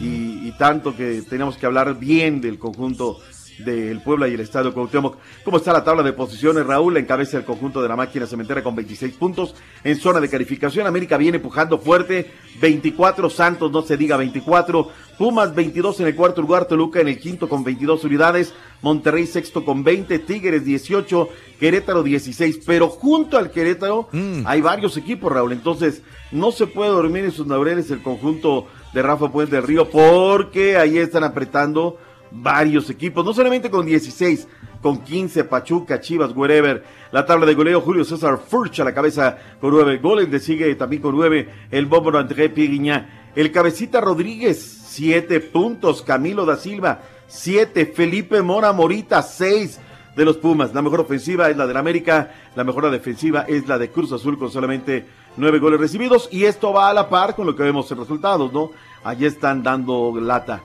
Y, 0.00 0.48
y 0.48 0.54
tanto 0.58 0.96
que 0.96 1.22
teníamos 1.22 1.56
que 1.56 1.66
hablar 1.66 1.96
bien 1.96 2.40
del 2.40 2.58
conjunto 2.58 3.20
del 3.64 4.00
Puebla 4.00 4.28
y 4.28 4.34
el 4.34 4.40
Estadio 4.40 4.72
Cuauhtémoc. 4.72 5.16
¿Cómo 5.44 5.58
está 5.58 5.72
la 5.72 5.84
tabla 5.84 6.02
de 6.02 6.12
posiciones? 6.12 6.66
Raúl 6.66 6.96
encabeza 6.96 7.36
el 7.38 7.44
conjunto 7.44 7.82
de 7.82 7.88
la 7.88 7.96
máquina 7.96 8.26
cementera 8.26 8.62
con 8.62 8.74
26 8.74 9.14
puntos 9.14 9.54
en 9.84 9.96
zona 9.96 10.20
de 10.20 10.28
calificación. 10.28 10.86
América 10.86 11.16
viene 11.16 11.36
empujando 11.36 11.78
fuerte, 11.78 12.30
24, 12.60 13.30
Santos 13.30 13.70
no 13.70 13.82
se 13.82 13.96
diga 13.96 14.16
24, 14.16 14.90
Pumas 15.18 15.52
22 15.52 15.98
en 16.00 16.06
el 16.06 16.14
cuarto 16.14 16.40
lugar, 16.40 16.66
Toluca 16.66 17.00
en 17.00 17.08
el 17.08 17.18
quinto 17.18 17.48
con 17.48 17.64
22 17.64 18.04
unidades, 18.04 18.54
Monterrey 18.82 19.26
sexto 19.26 19.64
con 19.64 19.82
20, 19.82 20.20
Tigres 20.20 20.64
18, 20.64 21.28
Querétaro 21.58 22.04
16, 22.04 22.60
pero 22.64 22.88
junto 22.88 23.36
al 23.36 23.50
Querétaro 23.50 24.08
hay 24.44 24.60
varios 24.60 24.96
equipos, 24.96 25.32
Raúl, 25.32 25.52
entonces 25.52 26.02
no 26.30 26.52
se 26.52 26.68
puede 26.68 26.90
dormir 26.90 27.24
en 27.24 27.32
sus 27.32 27.48
laureles 27.48 27.90
el 27.90 28.00
conjunto 28.00 28.68
de 28.94 29.02
Rafa 29.02 29.32
Puente 29.32 29.56
del 29.56 29.66
Río 29.66 29.90
porque 29.90 30.76
ahí 30.76 30.98
están 30.98 31.24
apretando 31.24 31.98
varios 32.30 32.88
equipos, 32.88 33.24
no 33.24 33.32
solamente 33.32 33.70
con 33.70 33.86
16, 33.86 34.46
con 34.80 34.98
15, 34.98 35.44
Pachuca, 35.44 36.00
Chivas, 36.00 36.32
wherever. 36.34 36.84
La 37.10 37.26
tabla 37.26 37.46
de 37.46 37.54
goleo, 37.54 37.80
Julio 37.80 38.04
César 38.04 38.38
Furch 38.38 38.80
a 38.80 38.84
la 38.84 38.94
cabeza 38.94 39.38
con 39.60 39.70
9 39.70 39.98
goles, 39.98 40.28
le 40.28 40.38
sigue 40.38 40.74
también 40.76 41.02
con 41.02 41.14
9 41.16 41.48
el 41.70 41.86
Bobo 41.86 42.16
André 42.16 42.48
Piguiña. 42.48 43.27
El 43.38 43.52
Cabecita 43.52 44.00
Rodríguez, 44.00 44.58
7 44.88 45.38
puntos, 45.38 46.02
Camilo 46.02 46.44
da 46.44 46.56
Silva, 46.56 47.02
7, 47.28 47.86
Felipe 47.86 48.42
Mora 48.42 48.72
Morita, 48.72 49.22
6 49.22 49.78
de 50.16 50.24
los 50.24 50.38
Pumas. 50.38 50.74
La 50.74 50.82
mejor 50.82 50.98
ofensiva 50.98 51.48
es 51.48 51.56
la 51.56 51.68
del 51.68 51.76
América, 51.76 52.32
la 52.56 52.64
mejor 52.64 52.90
defensiva 52.90 53.42
es 53.46 53.68
la 53.68 53.78
de 53.78 53.92
Cruz 53.92 54.10
Azul 54.10 54.40
con 54.40 54.50
solamente 54.50 55.06
9 55.36 55.60
goles 55.60 55.78
recibidos 55.78 56.28
y 56.32 56.46
esto 56.46 56.72
va 56.72 56.90
a 56.90 56.92
la 56.92 57.08
par 57.08 57.36
con 57.36 57.46
lo 57.46 57.54
que 57.54 57.62
vemos 57.62 57.88
en 57.92 57.98
resultados, 57.98 58.52
¿no? 58.52 58.72
Allí 59.04 59.26
están 59.26 59.62
dando 59.62 60.18
lata. 60.20 60.60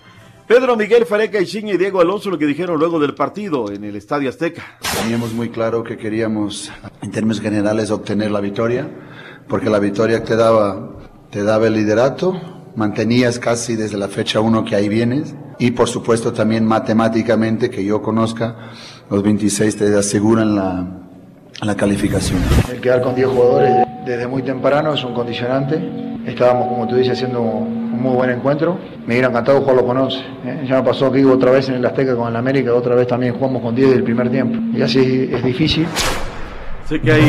Pedro 0.48 0.76
Miguel 0.76 1.06
Fareca 1.06 1.40
y 1.40 1.46
y 1.46 1.78
Diego 1.78 2.02
Alonso 2.02 2.32
lo 2.32 2.40
que 2.40 2.48
dijeron 2.48 2.80
luego 2.80 3.00
del 3.00 3.14
partido 3.14 3.72
en 3.72 3.84
el 3.84 3.96
Estadio 3.98 4.30
Azteca. 4.30 4.80
Teníamos 5.00 5.32
muy 5.32 5.50
claro 5.50 5.84
que 5.84 5.96
queríamos, 5.96 6.72
en 7.04 7.12
términos 7.12 7.40
generales, 7.40 7.92
obtener 7.92 8.32
la 8.32 8.42
victoria, 8.42 8.90
porque 9.48 9.70
la 9.70 9.78
victoria 9.78 10.24
te 10.24 10.36
daba, 10.36 10.90
te 11.30 11.44
daba 11.44 11.68
el 11.68 11.76
liderato, 11.76 12.63
mantenías 12.76 13.40
casi 13.40 13.76
desde 13.76 13.98
la 13.98 14.08
fecha 14.08 14.40
1 14.40 14.66
que 14.66 14.76
ahí 14.76 14.90
vienes, 14.90 15.36
y 15.60 15.72
por 15.72 15.88
supuesto 15.88 16.34
también 16.34 16.66
matemáticamente, 16.66 17.70
que 17.70 17.84
yo 17.84 18.02
conozca, 18.02 18.56
los 19.10 19.24
26 19.24 19.78
te 19.78 19.96
aseguran 19.98 20.56
la, 20.56 20.88
la 21.62 21.76
calificación. 21.76 22.40
El 22.72 22.82
quedar 22.82 23.02
con 23.02 23.16
10 23.16 23.28
jugadores 23.28 23.88
desde 24.06 24.28
muy 24.28 24.42
temprano 24.42 24.94
es 24.94 25.04
un 25.04 25.14
condicionante. 25.14 25.82
Estábamos, 26.26 26.70
como 26.70 26.88
tú 26.88 26.96
dices, 26.96 27.14
haciendo 27.14 27.42
un 27.42 28.02
muy 28.02 28.16
buen 28.16 28.30
encuentro. 28.30 28.78
Me 29.06 29.14
hubiera 29.14 29.28
encantado 29.28 29.62
jugarlo 29.62 29.86
con 29.86 29.98
11. 29.98 30.18
¿eh? 30.18 30.66
Ya 30.68 30.78
me 30.78 30.84
pasó 30.84 31.08
aquí 31.08 31.24
otra 31.24 31.52
vez 31.52 31.70
en 31.70 31.76
el 31.76 31.86
Azteca 31.86 32.16
con 32.16 32.28
el 32.28 32.36
América, 32.36 32.74
otra 32.74 32.96
vez 32.96 33.08
también 33.08 33.34
jugamos 33.34 33.62
con 33.62 33.76
10 33.76 33.90
del 33.92 34.04
primer 34.04 34.30
tiempo. 34.30 34.58
Y 34.78 34.82
así 34.82 35.30
es 35.32 35.44
difícil. 35.44 35.88
Sé 36.88 37.00
que 37.00 37.12
hay 37.12 37.22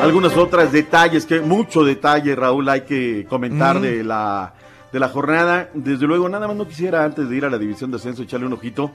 algunas 0.00 0.36
otras 0.36 0.72
detalles, 0.72 1.26
que 1.26 1.40
mucho 1.40 1.84
detalle, 1.84 2.34
Raúl, 2.34 2.68
hay 2.68 2.82
que 2.82 3.26
comentar 3.28 3.78
Mm. 3.78 3.82
de 3.82 4.04
la 4.04 4.54
de 4.92 5.00
la 5.00 5.08
jornada. 5.08 5.70
Desde 5.72 6.06
luego, 6.06 6.28
nada 6.28 6.46
más 6.46 6.54
no 6.56 6.68
quisiera 6.68 7.02
antes 7.04 7.26
de 7.26 7.34
ir 7.36 7.46
a 7.46 7.50
la 7.50 7.56
división 7.56 7.90
de 7.90 7.96
ascenso 7.96 8.22
echarle 8.24 8.46
un 8.46 8.52
ojito. 8.52 8.90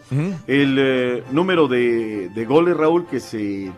El 0.46 0.78
eh, 0.80 1.24
número 1.32 1.68
de, 1.68 2.30
de 2.30 2.46
goles, 2.46 2.78
Raúl, 2.78 3.08
que 3.08 3.20
se, 3.20 3.72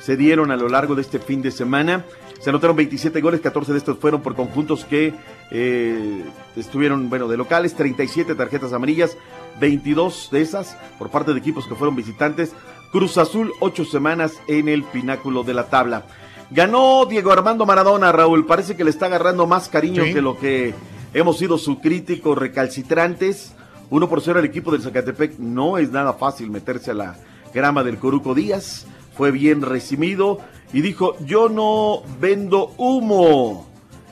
se 0.00 0.16
dieron 0.16 0.52
a 0.52 0.56
lo 0.56 0.68
largo 0.68 0.94
de 0.94 1.02
este 1.02 1.18
fin 1.18 1.42
de 1.42 1.50
semana. 1.50 2.04
Se 2.40 2.50
anotaron 2.50 2.76
27 2.76 3.20
goles, 3.20 3.40
14 3.40 3.72
de 3.72 3.78
estos 3.78 3.98
fueron 3.98 4.20
por 4.22 4.36
conjuntos 4.36 4.84
que 4.84 5.14
eh, 5.50 6.22
estuvieron, 6.54 7.08
bueno, 7.10 7.26
de 7.26 7.36
locales, 7.38 7.74
37 7.74 8.36
tarjetas 8.36 8.72
amarillas, 8.72 9.16
22 9.58 10.28
de 10.30 10.42
esas 10.42 10.76
por 10.96 11.10
parte 11.10 11.32
de 11.32 11.40
equipos 11.40 11.66
que 11.66 11.74
fueron 11.74 11.96
visitantes. 11.96 12.52
Cruz 12.92 13.18
Azul, 13.18 13.50
8 13.58 13.84
semanas 13.84 14.34
en 14.46 14.68
el 14.68 14.84
pináculo 14.84 15.42
de 15.42 15.54
la 15.54 15.68
tabla. 15.70 16.04
Ganó 16.50 17.06
Diego 17.06 17.32
Armando 17.32 17.66
Maradona, 17.66 18.12
Raúl. 18.12 18.46
Parece 18.46 18.76
que 18.76 18.84
le 18.84 18.90
está 18.90 19.06
agarrando 19.06 19.46
más 19.46 19.68
cariño 19.68 20.04
Sí. 20.04 20.12
que 20.14 20.22
lo 20.22 20.38
que 20.38 20.74
hemos 21.12 21.38
sido 21.38 21.58
su 21.58 21.80
crítico 21.80 22.34
recalcitrantes. 22.34 23.54
1 23.90 24.08
por 24.08 24.20
0 24.20 24.38
al 24.38 24.44
equipo 24.44 24.70
del 24.72 24.82
Zacatepec. 24.82 25.38
No 25.38 25.78
es 25.78 25.90
nada 25.90 26.14
fácil 26.14 26.50
meterse 26.50 26.90
a 26.90 26.94
la 26.94 27.16
grama 27.52 27.82
del 27.82 27.98
Coruco 27.98 28.34
Díaz. 28.34 28.86
Fue 29.16 29.30
bien 29.30 29.62
recibido 29.62 30.38
y 30.72 30.80
dijo, 30.80 31.16
yo 31.24 31.48
no 31.48 32.02
vendo 32.20 32.72
humo. 32.76 33.68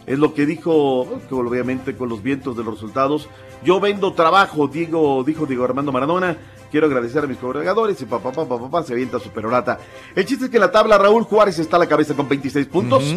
Es 0.06 0.18
lo 0.18 0.34
que 0.34 0.46
dijo, 0.46 1.06
que 1.28 1.34
obviamente 1.34 1.96
con 1.96 2.08
los 2.08 2.22
vientos 2.22 2.56
de 2.56 2.64
los 2.64 2.74
resultados. 2.74 3.28
Yo 3.64 3.78
vendo 3.78 4.12
trabajo, 4.14 4.66
Diego, 4.66 5.22
dijo 5.24 5.46
Diego 5.46 5.64
Armando 5.64 5.92
Maradona. 5.92 6.36
Quiero 6.72 6.86
agradecer 6.86 7.22
a 7.22 7.26
mis 7.26 7.36
congregadores 7.36 8.00
y 8.00 8.06
papá, 8.06 8.32
papá, 8.32 8.58
papá, 8.58 8.82
se 8.82 8.94
avienta 8.94 9.20
su 9.20 9.28
perorata. 9.28 9.78
El 10.16 10.24
chiste 10.24 10.46
es 10.46 10.50
que 10.50 10.56
en 10.56 10.62
la 10.62 10.72
tabla 10.72 10.96
Raúl 10.96 11.24
Juárez 11.24 11.58
está 11.58 11.76
a 11.76 11.78
la 11.78 11.86
cabeza 11.86 12.14
con 12.14 12.26
26 12.26 12.66
puntos. 12.66 13.14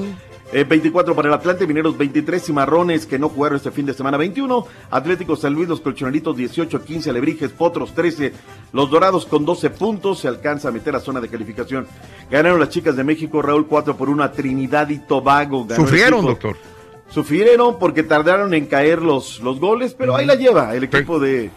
Eh, 0.51 0.65
24 0.65 1.15
para 1.15 1.29
el 1.29 1.33
Atlante, 1.33 1.65
Mineros 1.65 1.97
23, 1.97 2.43
Cimarrones 2.43 3.05
que 3.05 3.17
no 3.17 3.29
jugaron 3.29 3.55
este 3.55 3.71
fin 3.71 3.85
de 3.85 3.93
semana 3.93 4.17
21, 4.17 4.67
Atlético 4.91 5.37
San 5.37 5.53
Luis, 5.53 5.69
los 5.69 5.79
Colchoneritos 5.79 6.35
18, 6.35 6.83
15, 6.83 7.09
Alebrijes, 7.09 7.51
Potros 7.51 7.93
13, 7.93 8.33
los 8.73 8.91
Dorados 8.91 9.25
con 9.25 9.45
12 9.45 9.69
puntos, 9.69 10.19
se 10.19 10.27
alcanza 10.27 10.67
a 10.67 10.71
meter 10.71 10.93
a 10.93 10.99
zona 10.99 11.21
de 11.21 11.29
calificación. 11.29 11.87
Ganaron 12.29 12.59
las 12.59 12.69
chicas 12.69 12.97
de 12.97 13.05
México, 13.05 13.41
Raúl 13.41 13.67
4 13.67 13.95
por 13.95 14.09
1 14.09 14.21
a 14.21 14.33
Trinidad 14.33 14.89
y 14.89 14.99
Tobago. 14.99 15.65
Ganó 15.65 15.81
Sufrieron, 15.81 16.25
doctor. 16.25 16.57
Sufrieron 17.09 17.79
porque 17.79 18.03
tardaron 18.03 18.53
en 18.53 18.65
caer 18.65 19.01
los, 19.01 19.39
los 19.39 19.61
goles, 19.61 19.95
pero 19.97 20.15
ahí 20.15 20.25
la 20.25 20.35
lleva 20.35 20.75
el 20.75 20.83
equipo 20.83 21.19
de 21.19 21.51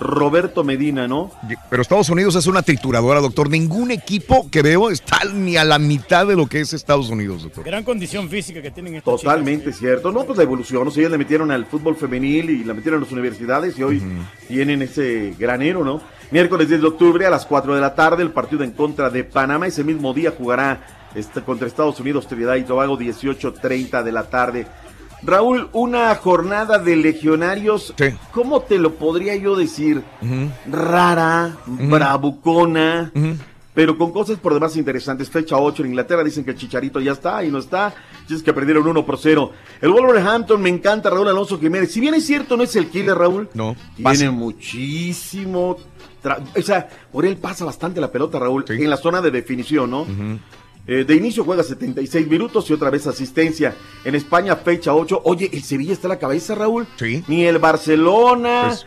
Roberto 0.00 0.64
Medina, 0.64 1.08
¿no? 1.08 1.30
Pero 1.70 1.82
Estados 1.82 2.08
Unidos 2.10 2.34
es 2.36 2.46
una 2.46 2.62
trituradora, 2.62 3.20
doctor. 3.20 3.50
Ningún 3.50 3.90
equipo 3.90 4.48
que 4.50 4.62
veo 4.62 4.90
está 4.90 5.20
ni 5.32 5.56
a 5.56 5.64
la 5.64 5.78
mitad 5.78 6.26
de 6.26 6.36
lo 6.36 6.46
que 6.46 6.60
es 6.60 6.72
Estados 6.72 7.10
Unidos, 7.10 7.42
doctor. 7.42 7.64
Gran 7.64 7.84
condición 7.84 8.28
física 8.28 8.62
que 8.62 8.70
tienen 8.70 8.96
estos 8.96 9.22
Totalmente 9.22 9.72
cierto. 9.72 10.12
No, 10.12 10.24
pues 10.24 10.38
la 10.38 10.44
evolución. 10.44 10.86
O 10.86 10.90
sea, 10.90 11.00
ellos 11.02 11.12
le 11.12 11.18
metieron 11.18 11.50
al 11.50 11.66
fútbol 11.66 11.96
femenil 11.96 12.50
y 12.50 12.64
la 12.64 12.74
metieron 12.74 13.00
a 13.00 13.04
las 13.04 13.12
universidades 13.12 13.78
y 13.78 13.82
hoy 13.82 14.02
tienen 14.46 14.82
ese 14.82 15.34
granero, 15.38 15.84
¿no? 15.84 16.00
Miércoles 16.30 16.68
10 16.68 16.82
de 16.82 16.86
octubre 16.86 17.26
a 17.26 17.30
las 17.30 17.46
4 17.46 17.74
de 17.74 17.80
la 17.80 17.94
tarde, 17.94 18.22
el 18.22 18.30
partido 18.30 18.62
en 18.62 18.72
contra 18.72 19.10
de 19.10 19.24
Panamá. 19.24 19.66
Ese 19.66 19.82
mismo 19.82 20.12
día 20.12 20.34
jugará 20.36 21.08
este, 21.14 21.42
contra 21.42 21.66
Estados 21.66 21.98
Unidos, 22.00 22.26
Trinidad 22.26 22.56
y 22.56 22.64
Tobago, 22.64 22.98
18.30 22.98 24.02
de 24.02 24.12
la 24.12 24.24
tarde. 24.24 24.66
Raúl, 25.22 25.68
una 25.72 26.14
jornada 26.14 26.78
de 26.78 26.96
legionarios, 26.96 27.92
¿cómo 28.32 28.62
te 28.62 28.78
lo 28.78 28.94
podría 28.94 29.34
yo 29.36 29.56
decir? 29.56 30.02
Rara, 30.70 31.56
bravucona, 31.66 33.10
pero 33.74 33.96
con 33.98 34.12
cosas 34.12 34.38
por 34.38 34.54
demás 34.54 34.76
interesantes. 34.76 35.30
Fecha 35.30 35.56
8 35.56 35.82
en 35.82 35.88
Inglaterra, 35.90 36.24
dicen 36.24 36.44
que 36.44 36.50
el 36.52 36.56
Chicharito 36.56 37.00
ya 37.00 37.12
está 37.12 37.44
y 37.44 37.50
no 37.50 37.58
está. 37.58 37.94
Dices 38.28 38.42
que 38.42 38.52
perdieron 38.52 38.86
1 38.86 39.06
por 39.06 39.18
0. 39.18 39.52
El 39.80 39.90
Wolverhampton 39.90 40.60
me 40.60 40.68
encanta, 40.68 41.10
Raúl 41.10 41.28
Alonso 41.28 41.58
Jiménez. 41.58 41.92
Si 41.92 42.00
bien 42.00 42.14
es 42.14 42.26
cierto, 42.26 42.56
no 42.56 42.62
es 42.62 42.74
el 42.76 42.88
killer, 42.88 43.16
Raúl. 43.16 43.48
No. 43.54 43.74
Tiene 43.96 44.30
muchísimo. 44.30 45.76
tra- 46.22 46.42
O 46.58 46.62
sea, 46.62 46.88
por 47.12 47.24
él 47.24 47.36
pasa 47.36 47.64
bastante 47.64 48.00
la 48.00 48.10
pelota, 48.10 48.38
Raúl, 48.38 48.64
en 48.68 48.90
la 48.90 48.96
zona 48.96 49.20
de 49.20 49.30
definición, 49.30 49.90
¿no? 49.90 50.06
Eh, 50.88 51.04
de 51.04 51.14
inicio 51.14 51.44
juega 51.44 51.62
76 51.62 52.26
minutos 52.28 52.68
y 52.70 52.72
otra 52.72 52.88
vez 52.88 53.06
asistencia. 53.06 53.74
En 54.04 54.14
España, 54.14 54.56
fecha 54.56 54.94
8. 54.94 55.20
Oye, 55.24 55.50
el 55.52 55.62
Sevilla 55.62 55.92
está 55.92 56.08
a 56.08 56.10
la 56.10 56.18
cabeza, 56.18 56.54
Raúl. 56.54 56.86
Sí. 56.98 57.22
Ni 57.28 57.44
el 57.44 57.58
Barcelona. 57.58 58.64
Pues, 58.68 58.86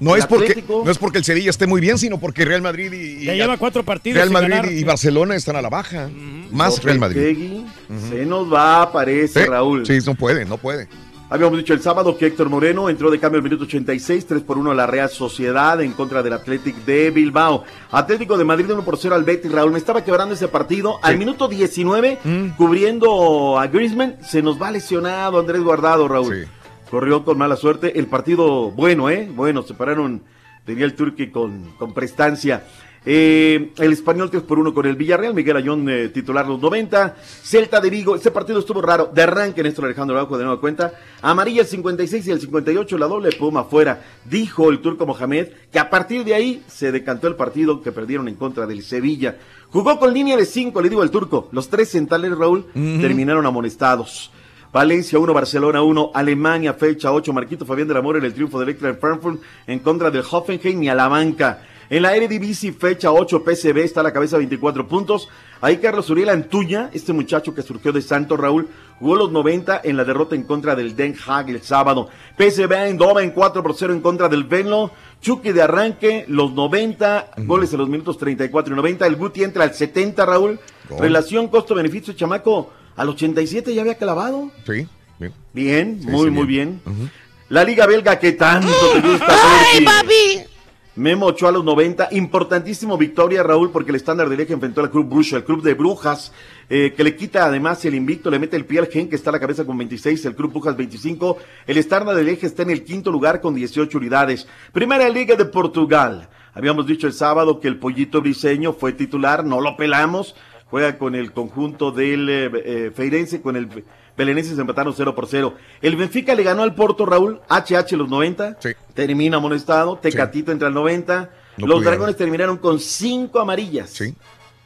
No 0.00 0.14
el 0.14 0.20
es, 0.20 0.26
porque, 0.26 0.64
no 0.68 0.90
es 0.90 0.98
porque 0.98 1.18
el 1.18 1.24
Sevilla 1.24 1.50
esté 1.50 1.66
muy 1.68 1.80
bien, 1.80 1.96
sino 1.98 2.18
porque 2.18 2.44
Real 2.44 2.62
Madrid 2.62 2.90
y, 2.92 3.24
Ya 3.26 3.34
y- 3.34 3.36
lleva 3.36 3.56
cuatro 3.58 3.84
partidos 3.84 4.16
Real 4.16 4.30
Madrid 4.30 4.50
ganar. 4.56 4.72
y 4.72 4.82
Barcelona 4.84 5.36
están 5.36 5.54
a 5.54 5.62
la 5.62 5.68
baja. 5.68 6.10
Más 6.50 6.82
Real 6.82 6.98
Madrid. 6.98 7.62
Se 8.10 8.24
nos 8.26 8.52
va, 8.52 8.90
parece, 8.90 9.46
Raúl. 9.46 9.86
Sí, 9.86 9.98
no 10.04 10.14
puede, 10.14 10.44
no 10.44 10.56
puede. 10.56 10.88
Habíamos 11.32 11.56
dicho 11.56 11.72
el 11.72 11.80
sábado 11.80 12.18
que 12.18 12.26
Héctor 12.26 12.50
Moreno 12.50 12.90
entró 12.90 13.10
de 13.10 13.18
cambio 13.18 13.38
al 13.38 13.42
minuto 13.42 13.64
86, 13.64 14.26
3 14.26 14.42
por 14.42 14.58
1 14.58 14.72
a 14.72 14.74
la 14.74 14.86
Real 14.86 15.08
Sociedad 15.08 15.80
en 15.80 15.92
contra 15.92 16.22
del 16.22 16.34
Athletic 16.34 16.76
de 16.84 17.10
Bilbao. 17.10 17.64
Atlético 17.90 18.36
de 18.36 18.44
Madrid 18.44 18.70
1 18.70 18.84
por 18.84 18.98
0 18.98 19.14
al 19.14 19.24
Betis, 19.24 19.50
Raúl. 19.50 19.72
Me 19.72 19.78
estaba 19.78 20.04
quebrando 20.04 20.34
ese 20.34 20.48
partido. 20.48 20.98
Al 21.02 21.16
minuto 21.16 21.48
19, 21.48 22.18
Mm. 22.22 22.48
cubriendo 22.58 23.58
a 23.58 23.66
Griezmann, 23.68 24.16
se 24.22 24.42
nos 24.42 24.60
va 24.60 24.70
lesionado 24.70 25.38
Andrés 25.40 25.62
Guardado, 25.62 26.06
Raúl. 26.06 26.48
Corrió 26.90 27.24
con 27.24 27.38
mala 27.38 27.56
suerte. 27.56 27.98
El 27.98 28.08
partido 28.08 28.70
bueno, 28.70 29.08
¿eh? 29.08 29.26
Bueno, 29.34 29.62
se 29.62 29.72
pararon, 29.72 30.22
diría 30.66 30.84
el 30.84 30.94
Turqui, 30.94 31.30
con, 31.30 31.72
con 31.78 31.94
prestancia. 31.94 32.64
Eh, 33.04 33.72
el 33.78 33.92
español 33.92 34.30
3 34.30 34.44
por 34.44 34.60
1 34.60 34.72
con 34.72 34.86
el 34.86 34.94
Villarreal, 34.94 35.34
Miguel 35.34 35.56
Ayón 35.56 35.88
eh, 35.88 36.08
titular 36.10 36.46
los 36.46 36.60
90, 36.60 37.16
Celta 37.42 37.80
de 37.80 37.90
Vigo, 37.90 38.14
este 38.14 38.30
partido 38.30 38.60
estuvo 38.60 38.80
raro, 38.80 39.10
de 39.12 39.22
arranque 39.22 39.62
Néstor 39.62 39.86
Alejandro 39.86 40.16
Araujo 40.16 40.38
de 40.38 40.44
nueva 40.44 40.60
cuenta, 40.60 40.92
amarilla 41.20 41.62
el 41.62 41.66
56 41.66 42.28
y 42.28 42.30
el 42.30 42.40
58, 42.40 42.96
la 42.98 43.08
doble 43.08 43.30
puma 43.32 43.60
afuera, 43.62 44.04
dijo 44.24 44.70
el 44.70 44.80
turco 44.80 45.04
Mohamed 45.04 45.48
que 45.72 45.80
a 45.80 45.90
partir 45.90 46.24
de 46.24 46.34
ahí 46.34 46.62
se 46.68 46.92
decantó 46.92 47.26
el 47.26 47.34
partido 47.34 47.82
que 47.82 47.90
perdieron 47.90 48.28
en 48.28 48.36
contra 48.36 48.66
del 48.66 48.84
Sevilla, 48.84 49.36
jugó 49.70 49.98
con 49.98 50.14
línea 50.14 50.36
de 50.36 50.46
5, 50.46 50.80
le 50.80 50.88
digo 50.88 51.02
al 51.02 51.10
turco, 51.10 51.48
los 51.50 51.68
tres 51.68 51.88
centrales 51.88 52.38
Raúl 52.38 52.66
terminaron 52.72 53.46
amonestados. 53.46 54.30
Valencia 54.72 55.18
1, 55.18 55.34
Barcelona 55.34 55.82
1, 55.82 56.12
Alemania, 56.14 56.72
fecha 56.72 57.12
8, 57.12 57.30
Marquito 57.34 57.66
Fabián 57.66 57.88
del 57.88 57.98
Amor 57.98 58.16
en 58.16 58.24
el 58.24 58.32
triunfo 58.32 58.58
de 58.58 58.64
Electra 58.64 58.88
en 58.88 58.96
Frankfurt 58.96 59.42
en 59.66 59.80
contra 59.80 60.10
del 60.10 60.24
Hoffenheim 60.30 60.82
y 60.82 60.88
a 60.88 60.94
la 60.94 61.08
banca. 61.08 61.62
En 61.92 62.00
la 62.00 62.16
Eredivisie, 62.16 62.72
fecha 62.72 63.12
8, 63.12 63.44
PSV 63.44 63.76
está 63.80 64.00
a 64.00 64.02
la 64.02 64.14
cabeza 64.14 64.38
24 64.38 64.88
puntos. 64.88 65.28
Ahí 65.60 65.76
Carlos 65.76 66.08
Uriel 66.08 66.30
Antuña, 66.30 66.88
este 66.94 67.12
muchacho 67.12 67.54
que 67.54 67.60
surgió 67.60 67.92
de 67.92 68.00
Santos 68.00 68.40
Raúl, 68.40 68.66
jugó 68.98 69.14
los 69.14 69.30
90 69.30 69.82
en 69.84 69.98
la 69.98 70.04
derrota 70.06 70.34
en 70.34 70.44
contra 70.44 70.74
del 70.74 70.96
Den 70.96 71.14
Haag 71.26 71.50
el 71.50 71.60
sábado. 71.60 72.08
PSV 72.38 72.72
en 73.20 73.30
4 73.32 73.62
por 73.62 73.74
0 73.76 73.92
en 73.92 74.00
contra 74.00 74.30
del 74.30 74.44
Venlo. 74.44 74.90
Chucky 75.20 75.52
de 75.52 75.60
arranque, 75.60 76.24
los 76.28 76.52
90, 76.54 77.32
goles 77.44 77.70
en 77.74 77.80
los 77.80 77.90
minutos 77.90 78.16
34 78.16 78.72
y 78.72 78.76
90. 78.76 79.06
El 79.06 79.16
Guti 79.16 79.44
entra 79.44 79.64
al 79.64 79.74
70, 79.74 80.24
Raúl. 80.24 80.58
Gol. 80.88 80.98
Relación 80.98 81.48
costo-beneficio, 81.48 82.14
chamaco, 82.14 82.72
al 82.96 83.10
87 83.10 83.74
ya 83.74 83.82
había 83.82 83.98
clavado. 83.98 84.50
Sí. 84.66 84.86
bien. 85.18 85.32
Bien, 85.52 86.00
Sí, 86.00 86.08
muy, 86.08 86.24
sí, 86.24 86.30
muy 86.30 86.46
bien. 86.46 86.80
bien. 86.86 87.10
La 87.50 87.64
Liga 87.64 87.84
Belga 87.84 88.18
que 88.18 88.32
tanto 88.32 88.66
te 88.94 89.00
gusta, 89.02 89.36
¡Ay, 89.74 89.84
papi! 89.84 90.51
Memo 90.94 91.24
Ochoa 91.24 91.48
a 91.48 91.52
los 91.52 91.64
90. 91.64 92.08
Importantísimo 92.12 92.98
victoria, 92.98 93.42
Raúl, 93.42 93.70
porque 93.70 93.90
el 93.90 93.96
estándar 93.96 94.28
de 94.28 94.36
Lieja 94.36 94.52
enfrentó 94.52 94.82
al 94.82 94.90
Club 94.90 95.08
Bruja, 95.08 95.36
el 95.36 95.44
Club 95.44 95.62
de 95.62 95.72
Brujas, 95.72 96.32
eh, 96.68 96.92
que 96.94 97.02
le 97.02 97.16
quita 97.16 97.46
además 97.46 97.82
el 97.86 97.94
invicto, 97.94 98.30
le 98.30 98.38
mete 98.38 98.56
el 98.56 98.66
pie 98.66 98.80
al 98.80 98.88
Gen, 98.88 99.08
que 99.08 99.16
está 99.16 99.30
a 99.30 99.32
la 99.32 99.40
cabeza 99.40 99.64
con 99.64 99.78
26, 99.78 100.22
el 100.26 100.34
Club 100.34 100.52
Brujas 100.52 100.76
25. 100.76 101.38
El 101.66 101.78
estándar 101.78 102.14
de 102.14 102.24
Lieja 102.24 102.46
está 102.46 102.62
en 102.62 102.70
el 102.70 102.84
quinto 102.84 103.10
lugar 103.10 103.40
con 103.40 103.54
18 103.54 103.96
unidades. 103.96 104.46
Primera 104.72 105.08
Liga 105.08 105.34
de 105.34 105.46
Portugal. 105.46 106.28
Habíamos 106.52 106.86
dicho 106.86 107.06
el 107.06 107.14
sábado 107.14 107.58
que 107.58 107.68
el 107.68 107.78
Pollito 107.78 108.20
Briseño 108.20 108.74
fue 108.74 108.92
titular, 108.92 109.46
no 109.46 109.62
lo 109.62 109.78
pelamos. 109.78 110.34
Juega 110.66 110.98
con 110.98 111.14
el 111.14 111.32
conjunto 111.32 111.90
del 111.90 112.28
eh, 112.28 112.50
eh, 112.64 112.92
Feirense, 112.94 113.40
con 113.40 113.56
el 113.56 113.68
Belenenses 114.16 114.58
empataron 114.58 114.94
0 114.96 115.14
por 115.14 115.26
0. 115.26 115.54
El 115.80 115.96
Benfica 115.96 116.34
le 116.34 116.42
ganó 116.42 116.62
al 116.62 116.74
Porto, 116.74 117.06
Raúl, 117.06 117.40
HH 117.48 117.96
los 117.96 118.08
90. 118.08 118.58
Termina 118.94 119.38
amonestado. 119.38 119.96
Tecatito 119.96 120.52
entra 120.52 120.68
al 120.68 120.74
90. 120.74 121.30
No 121.58 121.66
los 121.66 121.76
pudieron. 121.76 121.84
Dragones 121.84 122.16
terminaron 122.16 122.56
con 122.58 122.78
5 122.78 123.40
amarillas. 123.40 124.02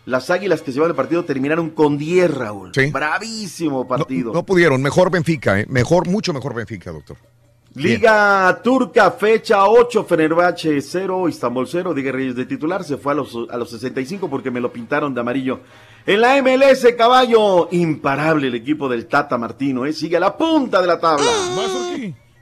Las 0.05 0.31
Águilas 0.31 0.61
que 0.63 0.71
se 0.71 0.75
llevan 0.75 0.91
el 0.91 0.97
partido 0.97 1.25
terminaron 1.25 1.71
con 1.71 1.99
10, 1.99 2.33
Raúl. 2.33 2.73
Bravísimo 2.93 3.89
partido. 3.89 4.33
No 4.33 4.45
pudieron. 4.45 4.81
Mejor 4.81 5.11
Benfica, 5.11 5.59
¿eh? 5.61 5.67
Mejor, 5.69 6.07
mucho 6.07 6.33
mejor 6.33 6.55
Benfica, 6.55 6.93
doctor. 6.93 7.17
Liga 7.77 8.59
Turca, 8.65 9.11
fecha 9.11 9.67
8, 9.67 10.05
Fenerbahce 10.05 10.81
0, 10.81 11.29
Istanbul 11.29 11.69
0, 11.69 11.93
Diego 11.93 12.11
Reyes 12.11 12.35
de 12.35 12.47
titular, 12.47 12.83
se 12.83 12.97
fue 12.97 13.13
a 13.13 13.17
los, 13.17 13.37
a 13.51 13.57
los 13.59 13.69
65 13.71 14.31
porque 14.31 14.51
me 14.51 14.61
lo 14.61 14.73
pintaron 14.73 15.13
de 15.13 15.21
amarillo. 15.21 15.61
En 16.07 16.23
la 16.23 16.41
MLS, 16.41 16.87
caballo, 16.97 17.69
imparable 17.73 18.49
el 18.49 18.55
equipo 18.55 18.89
del 18.89 19.07
Tata 19.07 19.37
Martino, 19.37 19.85
¿eh? 19.85 19.93
sigue 19.93 20.17
a 20.17 20.21
la 20.21 20.35
punta 20.35 20.81
de 20.81 20.87
la 20.87 20.99
tabla. 20.99 21.27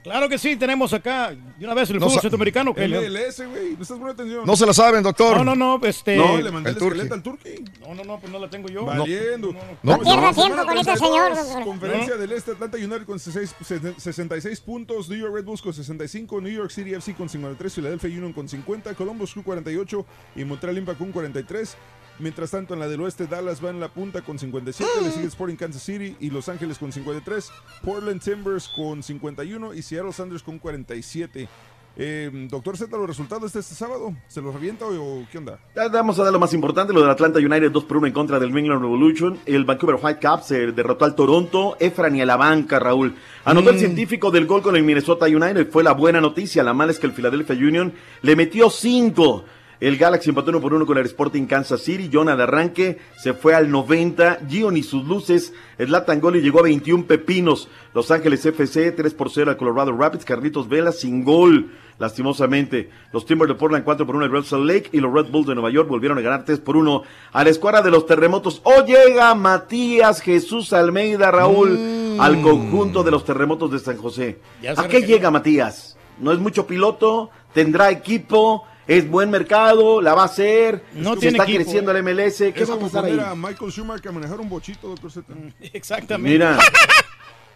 Claro 0.05 0.29
que 0.29 0.37
sí, 0.37 0.55
tenemos 0.55 0.93
acá 0.93 1.31
de 1.57 1.65
una 1.65 1.73
vez 1.73 1.89
el 1.89 1.97
No 1.99 2.05
fútbol 2.07 2.21
centroamericano. 2.21 2.73
que 2.75 2.87
le- 2.87 3.09
MLS, 3.09 3.39
güey. 3.47 3.71
No 3.75 3.81
estás 3.81 3.87
poniendo 3.97 4.11
atención. 4.11 4.45
No 4.45 4.55
se 4.55 4.65
la 4.67 4.73
saben, 4.73 5.01
doctor. 5.03 5.37
No, 5.37 5.43
no, 5.43 5.55
no, 5.79 5.85
este... 5.87 6.15
No, 6.15 6.37
le 6.37 6.51
mandé 6.51 6.69
el 6.69 6.75
la 6.75 6.79
Turqui. 6.79 6.97
esqueleta 6.99 7.15
al 7.15 7.23
Turqui. 7.23 7.55
No, 7.81 7.95
no, 7.95 8.03
no, 8.03 8.19
pues 8.19 8.31
no 8.31 8.37
la 8.37 8.47
tengo 8.49 8.69
yo. 8.69 8.85
Valiendo. 8.85 9.51
No, 9.51 9.59
No 9.97 9.99
pierda 9.99 10.31
Semana 10.33 10.33
tiempo 10.33 10.65
con 10.65 10.77
ese 10.77 10.95
señor, 10.95 11.25
32, 11.33 11.47
doctor. 11.47 11.63
Conferencia 11.65 12.15
del 12.17 12.31
Este, 12.33 12.51
Atlanta 12.51 12.77
United 12.77 13.05
con 13.05 13.19
66, 13.19 13.95
66 13.97 14.61
puntos, 14.61 15.09
New 15.09 15.17
York 15.19 15.33
Red 15.33 15.43
Bulls 15.45 15.61
con 15.63 15.73
65, 15.73 16.39
New 16.39 16.51
York 16.53 16.69
City 16.69 16.93
FC 16.93 17.15
con 17.15 17.27
53, 17.27 17.73
Philadelphia 17.73 18.09
Union 18.09 18.31
con 18.31 18.47
50, 18.47 18.93
Columbus 18.93 19.31
Crew 19.33 19.43
48 19.43 20.05
y 20.35 20.45
Montreal 20.45 20.77
Impact 20.77 20.99
con 20.99 21.11
43. 21.11 21.75
Mientras 22.19 22.51
tanto, 22.51 22.73
en 22.73 22.79
la 22.79 22.87
del 22.87 23.01
oeste, 23.01 23.27
Dallas 23.27 23.63
va 23.63 23.69
en 23.69 23.79
la 23.79 23.89
punta 23.89 24.21
con 24.21 24.39
57, 24.39 24.89
le 25.03 25.11
sigue 25.11 25.27
Sporting 25.27 25.55
Kansas 25.55 25.83
City 25.83 26.15
y 26.19 26.29
Los 26.29 26.47
Ángeles 26.47 26.77
con 26.77 26.91
53, 26.91 27.51
Portland 27.83 28.21
Timbers 28.21 28.69
con 28.69 29.03
51 29.03 29.73
y 29.73 29.81
Seattle 29.81 30.13
Sanders 30.13 30.41
con 30.41 30.57
47. 30.57 31.49
Eh, 31.97 32.29
doctor 32.49 32.75
Z, 32.75 32.95
los 32.97 33.07
resultados 33.07 33.53
de 33.53 33.59
este 33.61 33.73
sábado, 33.73 34.13
¿se 34.27 34.41
los 34.41 34.53
revienta 34.53 34.85
o, 34.85 35.21
o 35.21 35.25
qué 35.31 35.37
onda? 35.37 35.59
Ya 35.75 35.87
Vamos 35.87 36.19
a 36.19 36.23
dar 36.23 36.33
lo 36.33 36.39
más 36.39 36.53
importante, 36.53 36.91
lo 36.91 37.01
del 37.01 37.09
Atlanta 37.09 37.39
United 37.39 37.71
2 37.71 37.83
por 37.85 37.97
1 37.97 38.07
en 38.07 38.13
contra 38.13 38.37
del 38.37 38.51
New 38.51 38.59
England 38.59 38.81
Revolution. 38.81 39.39
El 39.45 39.63
Vancouver 39.63 39.97
Whitecaps 40.01 40.47
se 40.47 40.71
derrotó 40.71 41.05
al 41.05 41.15
Toronto. 41.15 41.77
Efran 41.79 42.15
y 42.15 42.21
a 42.21 42.25
la 42.25 42.35
banca, 42.35 42.79
Raúl. 42.79 43.15
Anotó 43.45 43.69
el 43.69 43.79
científico 43.79 44.29
del 44.29 44.45
gol 44.45 44.61
con 44.61 44.75
el 44.75 44.83
Minnesota 44.83 45.25
United. 45.25 45.69
Fue 45.69 45.83
la 45.83 45.93
buena 45.93 46.19
noticia. 46.19 46.63
La 46.63 46.73
mala 46.73 46.91
es 46.91 46.99
que 46.99 47.07
el 47.07 47.13
Philadelphia 47.13 47.55
Union 47.55 47.93
le 48.21 48.35
metió 48.35 48.69
5. 48.69 49.45
El 49.79 49.97
Galaxy 49.97 50.29
empató 50.29 50.51
1 50.51 50.61
por 50.61 50.73
1 50.73 50.85
con 50.85 50.97
el 50.97 51.05
Sporting 51.05 51.45
Kansas 51.45 51.81
City. 51.81 52.09
Jonah 52.11 52.35
de 52.35 52.43
arranque 52.43 52.97
se 53.17 53.33
fue 53.33 53.53
al 53.53 53.69
90. 53.69 54.39
Gion 54.47 54.77
y 54.77 54.83
sus 54.83 55.05
luces. 55.05 55.53
Zlatan 55.77 56.21
Goli 56.21 56.41
llegó 56.41 56.59
a 56.59 56.63
21 56.63 57.05
pepinos. 57.05 57.67
Los 57.93 58.11
Ángeles 58.11 58.45
FC 58.45 58.91
3 58.91 59.13
por 59.13 59.29
0 59.29 59.51
al 59.51 59.57
Colorado 59.57 59.91
Rapids. 59.91 60.25
Carlitos 60.25 60.69
Vela 60.69 60.91
sin 60.91 61.23
gol. 61.23 61.71
Lastimosamente, 61.97 62.89
los 63.13 63.25
Timbers 63.25 63.47
de 63.47 63.55
Portland 63.55 63.85
4 63.85 64.05
por 64.05 64.15
1 64.17 64.25
al 64.25 64.31
Red 64.31 64.43
Salt 64.43 64.65
Lake 64.65 64.89
y 64.91 64.99
los 64.99 65.13
Red 65.13 65.31
Bulls 65.31 65.47
de 65.47 65.55
Nueva 65.55 65.69
York 65.69 65.87
volvieron 65.87 66.17
a 66.17 66.21
ganar 66.21 66.43
3 66.43 66.59
por 66.59 66.75
1 66.75 67.03
a 67.31 67.43
la 67.43 67.49
escuadra 67.49 67.81
de 67.81 67.89
los 67.89 68.05
terremotos. 68.05 68.61
Hoy 68.65 68.83
llega 68.85 69.33
Matías 69.33 70.19
Jesús 70.19 70.73
Almeida 70.73 71.31
Raúl 71.31 72.17
al 72.19 72.41
conjunto 72.41 73.03
de 73.03 73.11
los 73.11 73.23
terremotos 73.23 73.71
de 73.71 73.79
San 73.79 73.95
José. 73.97 74.39
¿A 74.75 74.89
qué 74.89 75.03
llega 75.03 75.31
Matías? 75.31 75.97
No 76.19 76.33
es 76.33 76.39
mucho 76.39 76.67
piloto, 76.67 77.29
tendrá 77.53 77.91
equipo, 77.91 78.65
es 78.87 79.09
buen 79.09 79.29
mercado, 79.31 80.01
la 80.01 80.13
va 80.13 80.23
a 80.23 80.25
hacer, 80.25 80.83
No 80.93 81.13
se 81.15 81.21
tiene 81.21 81.37
está 81.37 81.43
equipo, 81.43 81.63
creciendo 81.63 81.91
eh. 81.91 81.97
el 81.99 82.03
MLS. 82.03 82.37
¿Qué 82.37 82.53
Es 82.55 82.69
va 82.69 82.75
a 82.75 82.79
pasar 82.79 83.05
ahí? 83.05 83.19
a 83.19 83.33
Michael 83.35 83.71
Schumacher 83.71 84.09
a 84.09 84.11
manejar 84.11 84.39
un 84.39 84.49
bochito, 84.49 84.87
doctor 84.89 85.11
Z. 85.11 85.33
Exactamente. 85.73 86.29
Mira, 86.31 86.57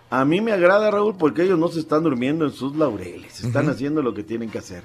a 0.10 0.26
mí 0.26 0.42
me 0.42 0.52
agrada 0.52 0.90
Raúl 0.90 1.16
porque 1.18 1.44
ellos 1.44 1.60
no 1.60 1.68
se 1.68 1.80
están 1.82 2.04
durmiendo 2.04 2.46
en 2.46 2.52
sus 2.52 2.76
laureles, 2.76 3.44
están 3.44 3.70
haciendo 3.70 4.02
lo 4.02 4.14
que 4.14 4.24
tienen 4.24 4.50
que 4.50 4.58
hacer. 4.58 4.84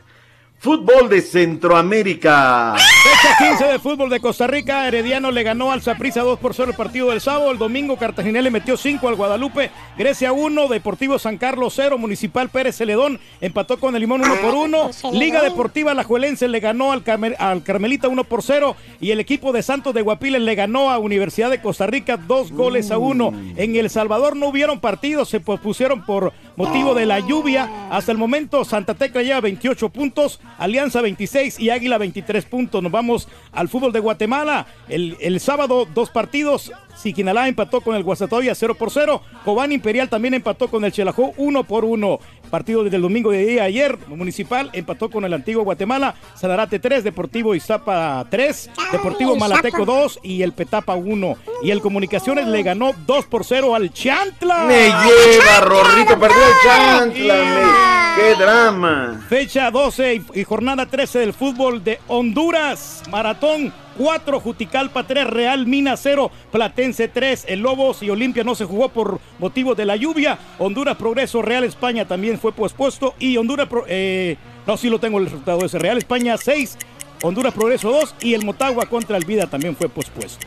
Fútbol 0.68 1.10
de 1.10 1.20
Centroamérica. 1.20 2.74
Fecha 2.78 3.36
15 3.50 3.64
de 3.66 3.78
fútbol 3.78 4.08
de 4.08 4.18
Costa 4.18 4.46
Rica. 4.46 4.88
Herediano 4.88 5.30
le 5.30 5.42
ganó 5.42 5.70
al 5.70 5.82
Saprissa 5.82 6.22
2 6.22 6.38
por 6.38 6.54
0 6.54 6.70
el 6.70 6.76
partido 6.76 7.10
del 7.10 7.20
sábado. 7.20 7.50
El 7.50 7.58
domingo 7.58 7.98
Cartagena 7.98 8.40
le 8.40 8.50
metió 8.50 8.78
5 8.78 9.06
al 9.06 9.14
Guadalupe. 9.14 9.70
Grecia 9.98 10.32
1, 10.32 10.68
Deportivo 10.68 11.18
San 11.18 11.36
Carlos 11.36 11.74
0, 11.76 11.98
Municipal 11.98 12.48
Pérez 12.48 12.76
Celedón 12.78 13.20
empató 13.42 13.78
con 13.78 13.94
el 13.94 14.00
Limón 14.00 14.22
1 14.24 14.36
por 14.36 14.54
1. 14.54 14.90
Liga 15.12 15.42
Deportiva 15.42 15.90
Alajuelense 15.90 16.48
le 16.48 16.60
ganó 16.60 16.92
al, 16.92 17.04
Carme- 17.04 17.36
al 17.38 17.62
Carmelita 17.62 18.08
1 18.08 18.24
por 18.24 18.42
0. 18.42 18.74
Y 19.02 19.10
el 19.10 19.20
equipo 19.20 19.52
de 19.52 19.62
Santos 19.62 19.92
de 19.92 20.00
Guapiles 20.00 20.40
le 20.40 20.54
ganó 20.54 20.90
a 20.90 20.96
Universidad 20.96 21.50
de 21.50 21.60
Costa 21.60 21.86
Rica 21.86 22.16
2 22.16 22.52
goles 22.52 22.90
a 22.90 22.96
1. 22.96 23.34
En 23.56 23.76
El 23.76 23.90
Salvador 23.90 24.34
no 24.34 24.46
hubieron 24.48 24.80
partidos, 24.80 25.28
se 25.28 25.40
pospusieron 25.40 26.06
por 26.06 26.32
motivo 26.56 26.94
de 26.94 27.04
la 27.04 27.18
lluvia. 27.20 27.68
Hasta 27.90 28.12
el 28.12 28.16
momento 28.18 28.64
Santa 28.64 28.94
Tecla 28.94 29.22
lleva 29.22 29.40
28 29.42 29.90
puntos, 29.90 30.40
Alianza 30.58 31.00
26 31.00 31.58
y 31.60 31.70
Águila 31.70 31.98
23 31.98 32.44
puntos. 32.44 32.82
Nos 32.82 32.92
vamos 32.92 33.28
al 33.52 33.68
fútbol 33.68 33.92
de 33.92 34.00
Guatemala. 34.00 34.66
El, 34.88 35.16
el 35.20 35.40
sábado 35.40 35.86
dos 35.92 36.10
partidos. 36.10 36.72
Siquinalá 36.96 37.48
empató 37.48 37.80
con 37.80 37.96
el 37.96 38.04
Guasatoya 38.04 38.54
0 38.54 38.76
por 38.76 38.90
0. 38.90 39.20
Cobán 39.44 39.72
Imperial 39.72 40.08
también 40.08 40.34
empató 40.34 40.68
con 40.68 40.84
el 40.84 40.92
Chelajó 40.92 41.32
1 41.36 41.64
por 41.64 41.84
1. 41.84 42.20
Partido 42.54 42.84
desde 42.84 42.94
el 42.98 43.02
domingo 43.02 43.32
de 43.32 43.44
día 43.44 43.64
ayer. 43.64 43.98
Municipal 44.06 44.70
empató 44.74 45.10
con 45.10 45.24
el 45.24 45.34
antiguo 45.34 45.64
Guatemala. 45.64 46.14
Sanarate 46.36 46.78
3, 46.78 47.02
Deportivo 47.02 47.52
Iztapa 47.56 48.24
3, 48.30 48.70
Deportivo 48.92 49.34
Malateco 49.34 49.84
2 49.84 50.20
y 50.22 50.40
el 50.42 50.52
Petapa 50.52 50.94
1. 50.94 51.36
Y 51.64 51.72
el 51.72 51.80
Comunicaciones 51.80 52.46
le 52.46 52.62
ganó 52.62 52.92
2 53.08 53.24
por 53.26 53.44
0 53.44 53.74
al 53.74 53.92
Chantla. 53.92 54.66
Me 54.66 54.84
lleva, 54.86 55.60
Rorrito, 55.62 56.16
perdió 56.16 56.36
el 56.46 56.52
Chantla, 56.64 57.34
me- 57.34 58.22
qué 58.22 58.34
drama. 58.40 59.20
Fecha 59.28 59.72
12 59.72 60.14
y, 60.14 60.24
y 60.40 60.44
jornada 60.44 60.86
13 60.86 61.18
del 61.18 61.32
fútbol 61.34 61.82
de 61.82 61.98
Honduras. 62.06 63.02
Maratón 63.10 63.72
4, 63.96 64.40
Juticalpa 64.40 65.06
3, 65.06 65.26
Real 65.26 65.66
Mina 65.66 65.96
0, 65.96 66.30
Platense 66.52 67.08
3. 67.08 67.44
El 67.48 67.60
Lobos 67.60 68.02
y 68.02 68.10
Olimpia 68.10 68.44
no 68.44 68.54
se 68.54 68.64
jugó 68.64 68.88
por 68.88 69.20
motivo 69.38 69.74
de 69.74 69.84
la 69.84 69.96
lluvia. 69.96 70.38
Honduras 70.58 70.96
Progreso, 70.96 71.42
Real 71.42 71.64
España 71.64 72.04
también 72.06 72.38
fue 72.38 72.52
pospuesto. 72.52 73.14
Y 73.18 73.36
Honduras, 73.36 73.68
Pro- 73.68 73.84
eh, 73.88 74.36
no, 74.66 74.76
sí 74.76 74.88
lo 74.90 74.98
tengo 74.98 75.18
el 75.18 75.24
resultado 75.26 75.58
de 75.60 75.66
ese. 75.66 75.78
Real 75.78 75.98
España 75.98 76.36
6, 76.36 76.76
Honduras 77.22 77.54
Progreso 77.54 77.90
2 77.90 78.14
y 78.20 78.34
el 78.34 78.44
Motagua 78.44 78.86
contra 78.86 79.16
el 79.16 79.24
Vida 79.24 79.46
también 79.46 79.76
fue 79.76 79.88
pospuesto. 79.88 80.46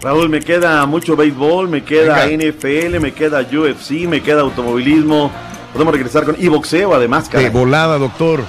Raúl, 0.00 0.28
me 0.28 0.40
queda 0.40 0.84
mucho 0.86 1.16
béisbol, 1.16 1.68
me 1.68 1.82
queda 1.82 2.26
NFL, 2.26 2.98
me 3.00 3.12
queda 3.14 3.40
UFC, 3.40 4.06
me 4.06 4.20
queda 4.22 4.42
automovilismo. 4.42 5.30
Podemos 5.72 5.94
regresar 5.94 6.24
con 6.24 6.36
y 6.38 6.46
boxeo 6.48 6.94
además, 6.94 7.24
De 7.30 7.38
cara. 7.38 7.50
volada, 7.50 7.98
doctor. 7.98 8.44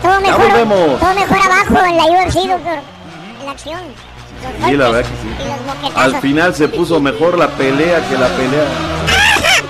Todo 0.00 0.12
Ya 0.20 0.20
mejor, 0.20 0.48
volvemos. 0.50 1.00
todo 1.00 1.14
mejor 1.14 1.38
abajo 1.38 1.86
en 1.86 1.96
la 1.96 2.04
UFC, 2.06 2.34
doctor. 2.48 2.78
La 3.44 3.50
acción. 3.50 3.80
Los 4.42 4.52
Sí, 4.70 4.76
la 4.76 4.90
verdad 4.90 5.10
que 5.10 5.16
sí. 5.16 5.28
Al 5.94 6.20
final 6.20 6.54
se 6.54 6.68
puso 6.68 7.00
mejor 7.00 7.36
la 7.38 7.48
pelea 7.48 8.06
que 8.08 8.16
la 8.16 8.28
pelea. 8.28 8.64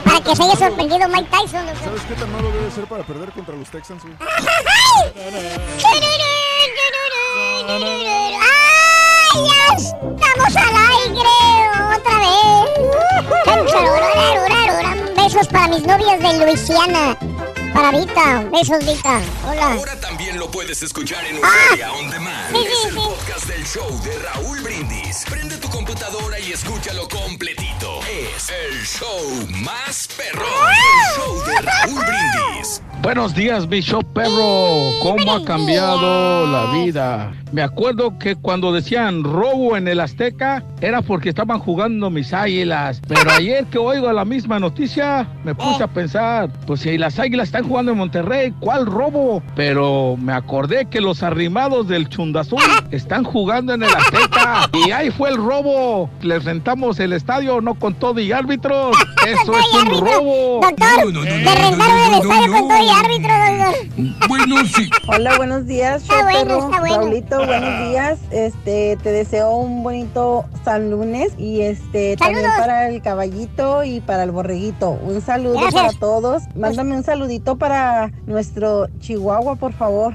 Para 0.05 0.21
que 0.21 0.37
se 0.37 0.43
haya 0.45 0.55
sorprendido 0.57 1.09
Mike 1.09 1.29
Tyson, 1.31 1.67
doctor. 1.67 1.85
¿Sabes 1.85 2.03
qué 2.09 2.15
tan 2.15 2.31
malo 2.33 2.51
debe 2.51 2.71
ser 2.71 2.85
para 2.85 3.03
perder 3.05 3.31
contra 3.33 3.57
los 3.57 3.69
Texans, 3.69 4.03
güey? 4.03 4.15
¡Ay, 4.21 5.13
ya 9.45 9.77
estamos 9.77 10.57
al 10.57 10.77
aire 10.93 11.37
otra 11.97 12.17
vez! 12.21 12.69
Besos 15.17 15.49
para 15.49 15.69
mis 15.69 15.85
novias 15.87 16.19
de 16.21 16.45
Luisiana. 16.45 17.17
Para 17.75 17.91
Vita. 17.91 18.45
Besos, 18.53 18.79
Vita. 18.87 19.21
Hola. 19.47 19.73
Ahora 19.75 20.01
también 20.01 20.39
lo 20.39 20.49
puedes 20.51 20.83
escuchar 20.83 21.25
en 21.27 21.37
Ah. 21.43 21.49
Euforia 21.71 21.93
On 21.93 22.09
Demand. 22.11 22.51
Sí, 22.53 22.57
sí, 22.63 22.67
es 22.73 22.85
el 22.87 22.91
sí. 22.93 22.97
podcast 22.99 23.47
del 23.49 23.65
show 23.67 24.01
de 24.05 24.19
Raúl 24.21 24.61
Brindis. 24.63 25.25
Prende 25.29 25.57
tu 25.59 25.69
computadora 25.69 26.39
y 26.39 26.53
escúchalo 26.53 27.09
completito. 27.09 28.01
Es 28.09 28.51
el 28.71 28.81
show 28.87 29.49
más 29.65 30.09
perrón. 30.17 30.47
El 30.47 31.21
show 31.21 31.45
de 31.47 31.63
Raúl 31.63 32.01
Brindis. 32.05 32.81
Buenos 33.03 33.35
días, 33.35 33.69
Bishop 33.69 34.05
Perro. 34.15 34.93
¿Cómo 35.03 35.33
ha 35.35 35.45
cambiado 35.45 36.47
la 36.47 36.73
vida? 36.73 37.35
Me 37.53 37.61
acuerdo 37.63 38.19
que 38.19 38.35
cuando 38.35 38.73
decían 38.73 39.23
robo 39.23 39.77
en 39.77 39.89
el 39.89 40.01
Azteca 40.01 40.65
era 40.81 41.03
porque 41.03 41.29
estaban 41.29 41.59
jugando 41.59 42.09
mis 42.09 42.33
águilas. 42.33 43.03
Pero 43.07 43.31
ayer 43.37 43.67
que 43.67 43.77
oigo 43.77 44.11
la 44.11 44.25
misma 44.25 44.59
noticia, 44.59 45.29
me 45.45 45.55
puse 45.55 45.83
a 45.83 45.87
pensar, 45.89 46.49
pues 46.67 46.81
si 46.81 46.97
las 46.97 47.19
águilas 47.19 47.49
están 47.49 47.64
jugando 47.65 47.93
en 47.93 47.99
Monterrey, 47.99 48.55
¿cuál 48.61 48.87
robo? 48.87 49.43
Pero 49.57 50.17
me 50.17 50.33
acordé 50.33 50.87
que 50.87 51.01
los 51.01 51.23
arrimados 51.23 51.89
del 51.89 52.09
Chundazul 52.09 52.61
están 52.91 53.25
jugando 53.25 53.75
en 53.75 53.83
el 53.83 53.95
Azteca. 53.95 54.71
Y 54.87 54.91
ahí 54.91 55.11
fue 55.11 55.31
el 55.31 55.37
robo. 55.37 56.11
Les 56.23 56.45
rentamos 56.45 57.01
el 57.01 57.13
estadio, 57.13 57.61
no 57.61 57.75
con 57.75 57.95
todo 57.95 58.21
y 58.21 58.33
árbitros. 58.33 58.97
Eso 59.27 59.53
es 59.59 59.83
un 59.83 60.01
robo. 60.01 60.61
Doctor, 60.63 61.13
le 61.25 61.55
rentaron 61.55 61.99
el 61.99 62.15
estadio 62.15 62.53
con 62.53 62.69
todo 62.69 62.83
y 62.83 62.89
árbitro, 62.91 63.33
doctor. 63.35 64.29
Bueno, 64.29 64.57
sí. 64.67 64.91
Hola, 65.09 65.37
buenos 65.37 65.67
días. 65.67 66.03
Está 66.03 66.23
bueno, 66.23 66.59
está 66.59 66.81
bueno. 66.81 67.47
Buenos 67.47 67.89
días. 67.89 68.19
Este, 68.31 68.99
te 69.03 69.13
deseo 69.13 69.57
un 69.57 69.83
bonito 69.83 70.45
San 70.65 70.91
Lunes 70.91 71.33
y 71.39 71.63
este 71.63 72.17
también 72.17 72.47
para 72.59 72.89
el 72.89 73.03
caballito 73.03 73.85
y 73.85 74.01
para 74.01 74.25
el 74.25 74.31
borreguito. 74.31 74.91
Un 74.91 75.21
saludo 75.21 75.61
Gracias. 75.61 75.83
para 75.83 75.99
todos. 75.99 76.43
Mándame 76.55 76.97
un 76.97 77.05
saludito 77.05 77.54
para 77.57 78.11
nuestro 78.27 78.89
Chihuahua, 79.01 79.57
por 79.57 79.73
favor. 79.73 80.15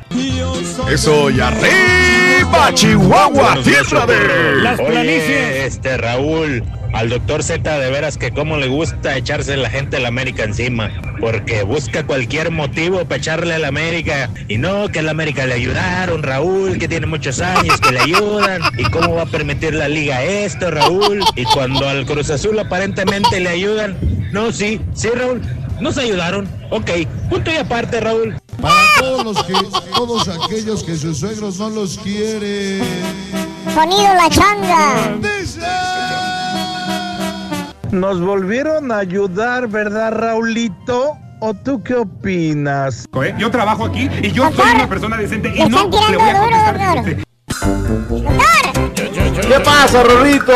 Eso, 0.92 1.30
y 1.30 1.40
arriba, 1.40 2.74
Chihuahua, 2.74 3.58
tierra 3.64 4.06
de... 4.06 4.84
Oye, 4.84 5.66
este 5.66 5.98
Raúl, 5.98 6.64
al 6.94 7.10
doctor 7.10 7.44
Z 7.44 7.80
de 7.80 7.92
veras 7.92 8.18
que 8.18 8.32
cómo 8.32 8.58
le 8.58 8.68
gusta 8.68 9.16
echarse 9.16 9.56
la 9.58 9.70
gente 9.70 9.98
de 9.98 10.02
la 10.02 10.08
América 10.08 10.44
encima, 10.44 10.90
porque 11.20 11.64
busca 11.64 12.06
cualquier 12.06 12.52
motivo 12.52 13.04
para 13.06 13.18
echarle 13.18 13.54
a 13.54 13.60
la 13.60 13.68
América 13.68 14.30
y 14.48 14.58
no 14.58 14.90
que 14.90 15.00
a 15.00 15.04
la 15.04 15.12
América 15.12 15.46
le 15.46 15.54
ayudaron, 15.54 16.24
Raúl, 16.24 16.78
que 16.78 16.88
tiene 16.88 17.06
muchos 17.06 17.42
años 17.42 17.80
que 17.80 17.92
le 17.92 18.00
ayudan 18.00 18.62
y 18.78 18.84
cómo 18.86 19.16
va 19.16 19.24
a 19.24 19.28
permitir 19.28 19.76
la 19.76 19.88
liga 19.88 20.24
esto, 20.24 20.72
Raúl, 20.72 21.20
y 21.36 21.44
cuando 21.46 21.88
al 21.88 22.06
Cruz 22.06 22.30
Azul 22.30 22.58
aparentemente 22.58 23.40
le 23.40 23.50
ayudan, 23.50 23.98
no, 24.32 24.52
sí, 24.52 24.82
sí, 24.94 25.10
Raúl, 25.10 25.42
nos 25.80 25.98
ayudaron, 25.98 26.48
ok, 26.70 26.92
punto 27.30 27.52
y 27.52 27.58
aparte, 27.58 28.00
Raúl. 28.00 28.36
Para 28.62 28.76
todos 29.00 29.24
los 29.24 29.44
que, 29.44 29.54
todos 29.96 30.28
aquellos 30.28 30.84
que 30.84 30.96
sus 30.96 31.20
suegros 31.20 31.60
no 31.60 31.70
los 31.70 31.98
quieren. 32.00 32.84
Sonido 33.74 34.14
la 34.14 34.30
changa. 34.30 35.18
Nos 37.92 38.22
volvieron 38.22 38.92
a 38.92 39.00
ayudar, 39.00 39.68
¿verdad, 39.68 40.12
Raulito? 40.12 41.18
¿O 41.42 41.54
tú 41.54 41.82
qué 41.82 41.96
opinas? 41.96 43.08
Yo 43.38 43.50
trabajo 43.50 43.86
aquí 43.86 44.10
y 44.22 44.32
yo 44.32 44.52
soy 44.52 44.72
una 44.76 44.90
persona 44.90 45.18
decente 45.18 45.54
y 45.56 45.70
no 45.70 45.90
le 45.90 46.18
voy 46.18 46.30
a 46.30 46.40
contestar 46.40 47.04
decente. 47.04 47.24
¿Qué 49.48 49.60
pasa, 49.62 50.04
Rorrito? 50.04 50.54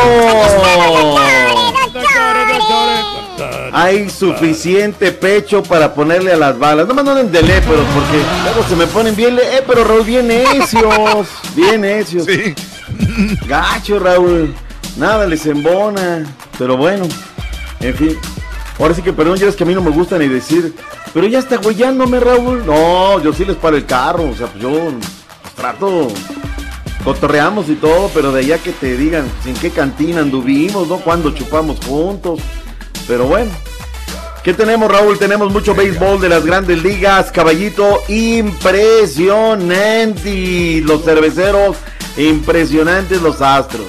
Hay 3.71 4.09
suficiente 4.09 5.11
pecho 5.11 5.63
para 5.63 5.93
ponerle 5.93 6.33
a 6.33 6.37
las 6.37 6.57
balas. 6.57 6.87
No 6.87 6.93
me 6.93 7.01
anden 7.01 7.31
de 7.31 7.39
pero 7.41 7.83
porque 7.93 8.21
luego 8.43 8.63
se 8.69 8.75
me 8.75 8.87
ponen 8.87 9.15
bien, 9.15 9.35
le- 9.35 9.57
eh, 9.57 9.63
pero 9.65 9.83
Raúl, 9.83 10.03
bien 10.03 10.27
necios, 10.27 11.27
bien 11.55 11.81
necios. 11.81 12.25
Sí. 12.25 12.53
Gacho, 13.47 13.99
Raúl. 13.99 14.53
Nada 14.97 15.25
les 15.25 15.45
embona. 15.45 16.23
Pero 16.57 16.77
bueno, 16.77 17.05
en 17.79 17.95
fin. 17.95 18.17
Ahora 18.79 18.93
sí 18.93 19.01
que 19.01 19.13
perdón, 19.13 19.37
ya 19.37 19.47
es 19.47 19.55
que 19.55 19.63
a 19.63 19.67
mí 19.67 19.73
no 19.73 19.81
me 19.81 19.91
gusta 19.91 20.17
ni 20.17 20.27
decir. 20.27 20.73
Pero 21.13 21.27
ya 21.27 21.39
está 21.39 21.57
güeyándome, 21.57 22.19
Raúl. 22.19 22.65
No, 22.65 23.21
yo 23.21 23.33
sí 23.33 23.45
les 23.45 23.55
paro 23.55 23.75
el 23.77 23.85
carro. 23.85 24.29
O 24.29 24.35
sea, 24.35 24.47
pues 24.47 24.61
yo 24.63 24.71
trato. 25.55 26.07
Cotorreamos 27.03 27.67
y 27.67 27.75
todo, 27.75 28.09
pero 28.13 28.31
de 28.31 28.39
allá 28.39 28.59
que 28.59 28.71
te 28.71 28.95
digan 28.95 29.25
en 29.45 29.55
qué 29.55 29.71
cantina 29.71 30.21
anduvimos, 30.21 30.87
¿no? 30.87 30.97
Cuando 30.99 31.31
chupamos 31.31 31.77
juntos. 31.85 32.39
Pero 33.07 33.25
bueno. 33.25 33.51
¿Qué 34.43 34.53
tenemos, 34.53 34.91
Raúl? 34.91 35.17
Tenemos 35.17 35.53
mucho 35.53 35.73
béisbol 35.73 36.19
de 36.19 36.27
las 36.27 36.45
grandes 36.45 36.83
ligas. 36.83 37.31
Caballito, 37.31 38.03
impresionante. 38.09 40.81
Los 40.81 41.05
cerveceros, 41.05 41.77
impresionantes 42.17 43.21
los 43.21 43.41
astros. 43.41 43.87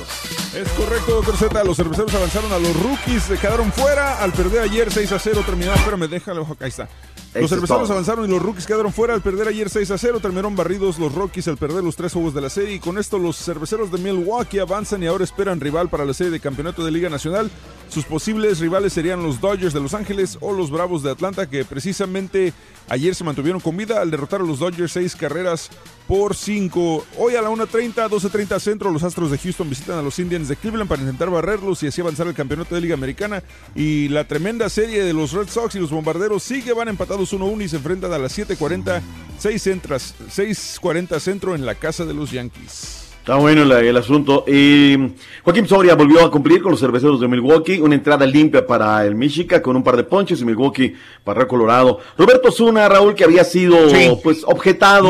Es 0.55 0.69
correcto, 0.69 1.17
doctor 1.17 1.37
Z. 1.37 1.65
Los 1.65 1.77
cerveceros 1.77 2.15
avanzaron 2.15 2.53
a 2.53 2.59
los 2.61 2.81
rookies, 2.81 3.25
se 3.25 3.37
quedaron 3.37 3.73
fuera 3.73 4.23
al 4.23 4.33
perder 4.33 4.63
ayer 4.63 4.93
6 4.93 5.11
a 5.11 5.19
0. 5.19 5.43
Terminaron, 5.45 5.79
espérame, 5.79 6.09
déjalo, 6.09 6.47
ahí 6.61 6.69
está. 6.69 6.89
Los 7.35 7.51
cerveceros 7.51 7.91
avanzaron 7.91 8.25
y 8.27 8.29
los 8.29 8.41
rookies 8.41 8.65
quedaron 8.65 8.93
fuera 8.93 9.15
al 9.15 9.21
perder 9.21 9.49
ayer 9.49 9.69
6 9.69 9.91
a 9.91 9.99
0. 9.99 10.21
Terminaron 10.21 10.55
barridos 10.55 11.01
los 11.01 11.13
Rockies 11.13 11.49
al 11.49 11.57
perder 11.57 11.83
los 11.83 11.97
tres 11.97 12.13
juegos 12.13 12.35
de 12.35 12.41
la 12.41 12.51
serie. 12.51 12.75
Y 12.75 12.79
con 12.79 12.99
esto, 12.99 13.19
los 13.19 13.37
cerveceros 13.37 13.91
de 13.91 13.99
Milwaukee 13.99 14.61
avanzan 14.61 15.03
y 15.03 15.07
ahora 15.07 15.25
esperan 15.25 15.61
rival 15.61 15.89
para 15.89 16.05
la 16.05 16.15
serie 16.15 16.31
de 16.31 16.39
campeonato 16.39 16.85
de 16.85 16.93
Liga 16.93 17.09
Nacional. 17.09 17.51
Sus 17.89 18.05
posibles 18.05 18.61
rivales 18.61 18.93
serían 18.93 19.25
los 19.25 19.41
Dodgers 19.41 19.75
de 19.75 19.81
Los 19.81 19.95
Ángeles 19.95 20.39
o 20.41 20.53
los 20.53 20.71
Bravos 20.71 21.03
de 21.03 21.11
Atlanta, 21.11 21.51
que 21.51 21.65
precisamente 21.65 22.53
ayer 22.89 23.15
se 23.15 23.25
mantuvieron 23.25 23.61
con 23.61 23.77
vida 23.77 24.01
al 24.01 24.11
derrotar 24.11 24.41
a 24.41 24.45
los 24.45 24.59
Dodgers 24.59 24.93
seis 24.93 25.17
carreras 25.17 25.71
por 26.07 26.35
5. 26.35 27.07
Hoy 27.19 27.35
a 27.35 27.43
la 27.43 27.51
1.30, 27.51 28.09
12.30 28.09 28.61
centro, 28.61 28.91
los 28.91 29.03
Astros 29.03 29.31
de 29.31 29.39
Houston 29.39 29.69
visitan 29.69 29.99
a 29.99 30.03
los 30.03 30.19
Indians 30.19 30.49
de 30.49 30.57
Cleveland 30.57 30.89
para 30.89 31.03
intentar 31.03 31.31
barrerlos 31.31 31.83
y 31.83 31.87
así 31.87 32.01
avanzar 32.01 32.27
el 32.27 32.35
campeonato 32.35 32.75
de 32.75 32.81
Liga 32.81 32.95
Americana. 32.95 33.43
Y 33.75 34.09
la 34.09 34.27
tremenda 34.27 34.69
serie 34.69 35.03
de 35.03 35.13
los 35.13 35.33
Red 35.33 35.49
Sox 35.49 35.75
y 35.75 35.79
los 35.79 35.91
Bombarderos 35.91 36.43
sigue, 36.43 36.73
van 36.73 36.89
empatados 36.89 37.33
1-1 37.33 37.65
y 37.65 37.69
se 37.69 37.77
enfrentan 37.77 38.13
a 38.13 38.19
las 38.19 38.37
7.40, 38.37 39.01
6 39.39 39.63
centras, 39.63 40.15
6.40 40.35 41.21
centro 41.21 41.55
en 41.55 41.65
la 41.65 41.75
casa 41.75 42.05
de 42.05 42.15
los 42.15 42.31
Yankees. 42.31 43.04
Está 43.25 43.37
bueno 43.37 43.65
la- 43.65 43.81
el 43.81 43.97
asunto. 43.97 44.45
Y 44.47 44.95
Joaquín 45.43 45.67
Soria 45.67 45.95
volvió 45.95 46.23
a 46.27 46.31
cumplir 46.31 46.61
con 46.61 46.73
los 46.73 46.81
cerveceros 46.81 47.19
de 47.21 47.27
Milwaukee. 47.27 47.81
Una 47.81 47.95
entrada 47.95 48.27
limpia 48.27 48.67
para 48.67 49.03
el 49.07 49.15
Michigan 49.15 49.63
con 49.63 49.77
un 49.77 49.83
par 49.83 49.97
de 49.97 50.05
ponches 50.05 50.43
y 50.43 50.45
Milwaukee 50.45 50.95
para 51.25 51.49
Colorado. 51.49 52.01
Roberto 52.19 52.53
Zuna, 52.53 52.87
Raúl, 52.87 53.15
que 53.15 53.25
había 53.25 53.43
sido 53.45 53.79
pues 54.23 54.43
objetado 54.45 55.09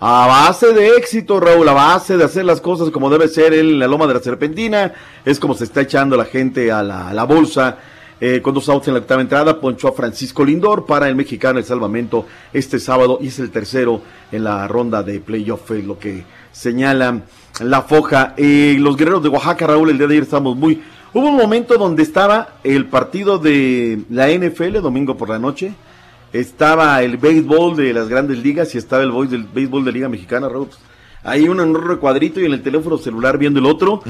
a 0.00 0.26
base 0.26 0.72
de 0.72 0.96
éxito, 0.96 1.38
Raúl, 1.38 1.68
a 1.68 1.72
base 1.72 2.16
de 2.16 2.24
hacer 2.24 2.44
las 2.44 2.60
cosas 2.60 2.90
como 2.90 3.08
debe 3.08 3.28
ser 3.28 3.54
en 3.54 3.78
la 3.78 3.86
Loma 3.86 4.08
de 4.08 4.14
la 4.14 4.20
Serpentina. 4.20 4.92
Es 5.24 5.38
como 5.38 5.54
se 5.54 5.62
está 5.62 5.82
echando 5.82 6.16
la 6.16 6.24
gente 6.24 6.72
a 6.72 6.82
la, 6.82 7.10
a 7.10 7.14
la 7.14 7.22
bolsa. 7.22 7.78
Eh, 8.20 8.40
con 8.42 8.54
dos 8.54 8.68
outs 8.68 8.86
en 8.88 8.94
la 8.94 9.00
octava 9.00 9.20
entrada, 9.20 9.60
ponchó 9.60 9.88
a 9.88 9.92
Francisco 9.92 10.44
Lindor 10.44 10.84
para 10.86 11.08
el 11.08 11.14
mexicano 11.16 11.58
el 11.60 11.64
salvamento 11.64 12.24
este 12.52 12.78
sábado 12.80 13.18
y 13.20 13.28
es 13.28 13.38
el 13.40 13.50
tercero 13.50 14.00
en 14.32 14.44
la 14.44 14.66
ronda 14.68 15.02
de 15.02 15.18
playoff, 15.18 15.70
lo 15.70 15.98
que 15.98 16.22
señala 16.52 17.22
la 17.60 17.82
foja. 17.82 18.34
Eh, 18.36 18.76
los 18.78 18.96
guerreros 18.96 19.22
de 19.22 19.28
Oaxaca, 19.28 19.66
Raúl, 19.66 19.90
el 19.90 19.98
día 19.98 20.06
de 20.06 20.14
ayer 20.14 20.22
estamos 20.24 20.56
muy... 20.56 20.82
Hubo 21.14 21.28
un 21.28 21.36
momento 21.36 21.76
donde 21.76 22.02
estaba 22.02 22.54
el 22.64 22.86
partido 22.86 23.38
de 23.38 24.00
la 24.08 24.28
NFL, 24.30 24.80
domingo 24.80 25.16
por 25.16 25.28
la 25.28 25.38
noche, 25.38 25.74
estaba 26.32 27.02
el 27.02 27.18
béisbol 27.18 27.76
de 27.76 27.92
las 27.92 28.08
grandes 28.08 28.38
ligas 28.38 28.74
y 28.74 28.78
estaba 28.78 29.02
el 29.02 29.10
boys 29.10 29.30
del 29.30 29.44
béisbol 29.44 29.84
de 29.84 29.92
Liga 29.92 30.08
Mexicana, 30.08 30.48
Raúl. 30.48 30.68
Hay 31.24 31.48
uno 31.48 31.62
en 31.62 31.68
un 31.70 31.86
recuadrito 31.86 32.40
y 32.40 32.46
en 32.46 32.52
el 32.52 32.62
teléfono 32.62 32.98
celular 32.98 33.38
viendo 33.38 33.60
el 33.60 33.66
otro. 33.66 34.02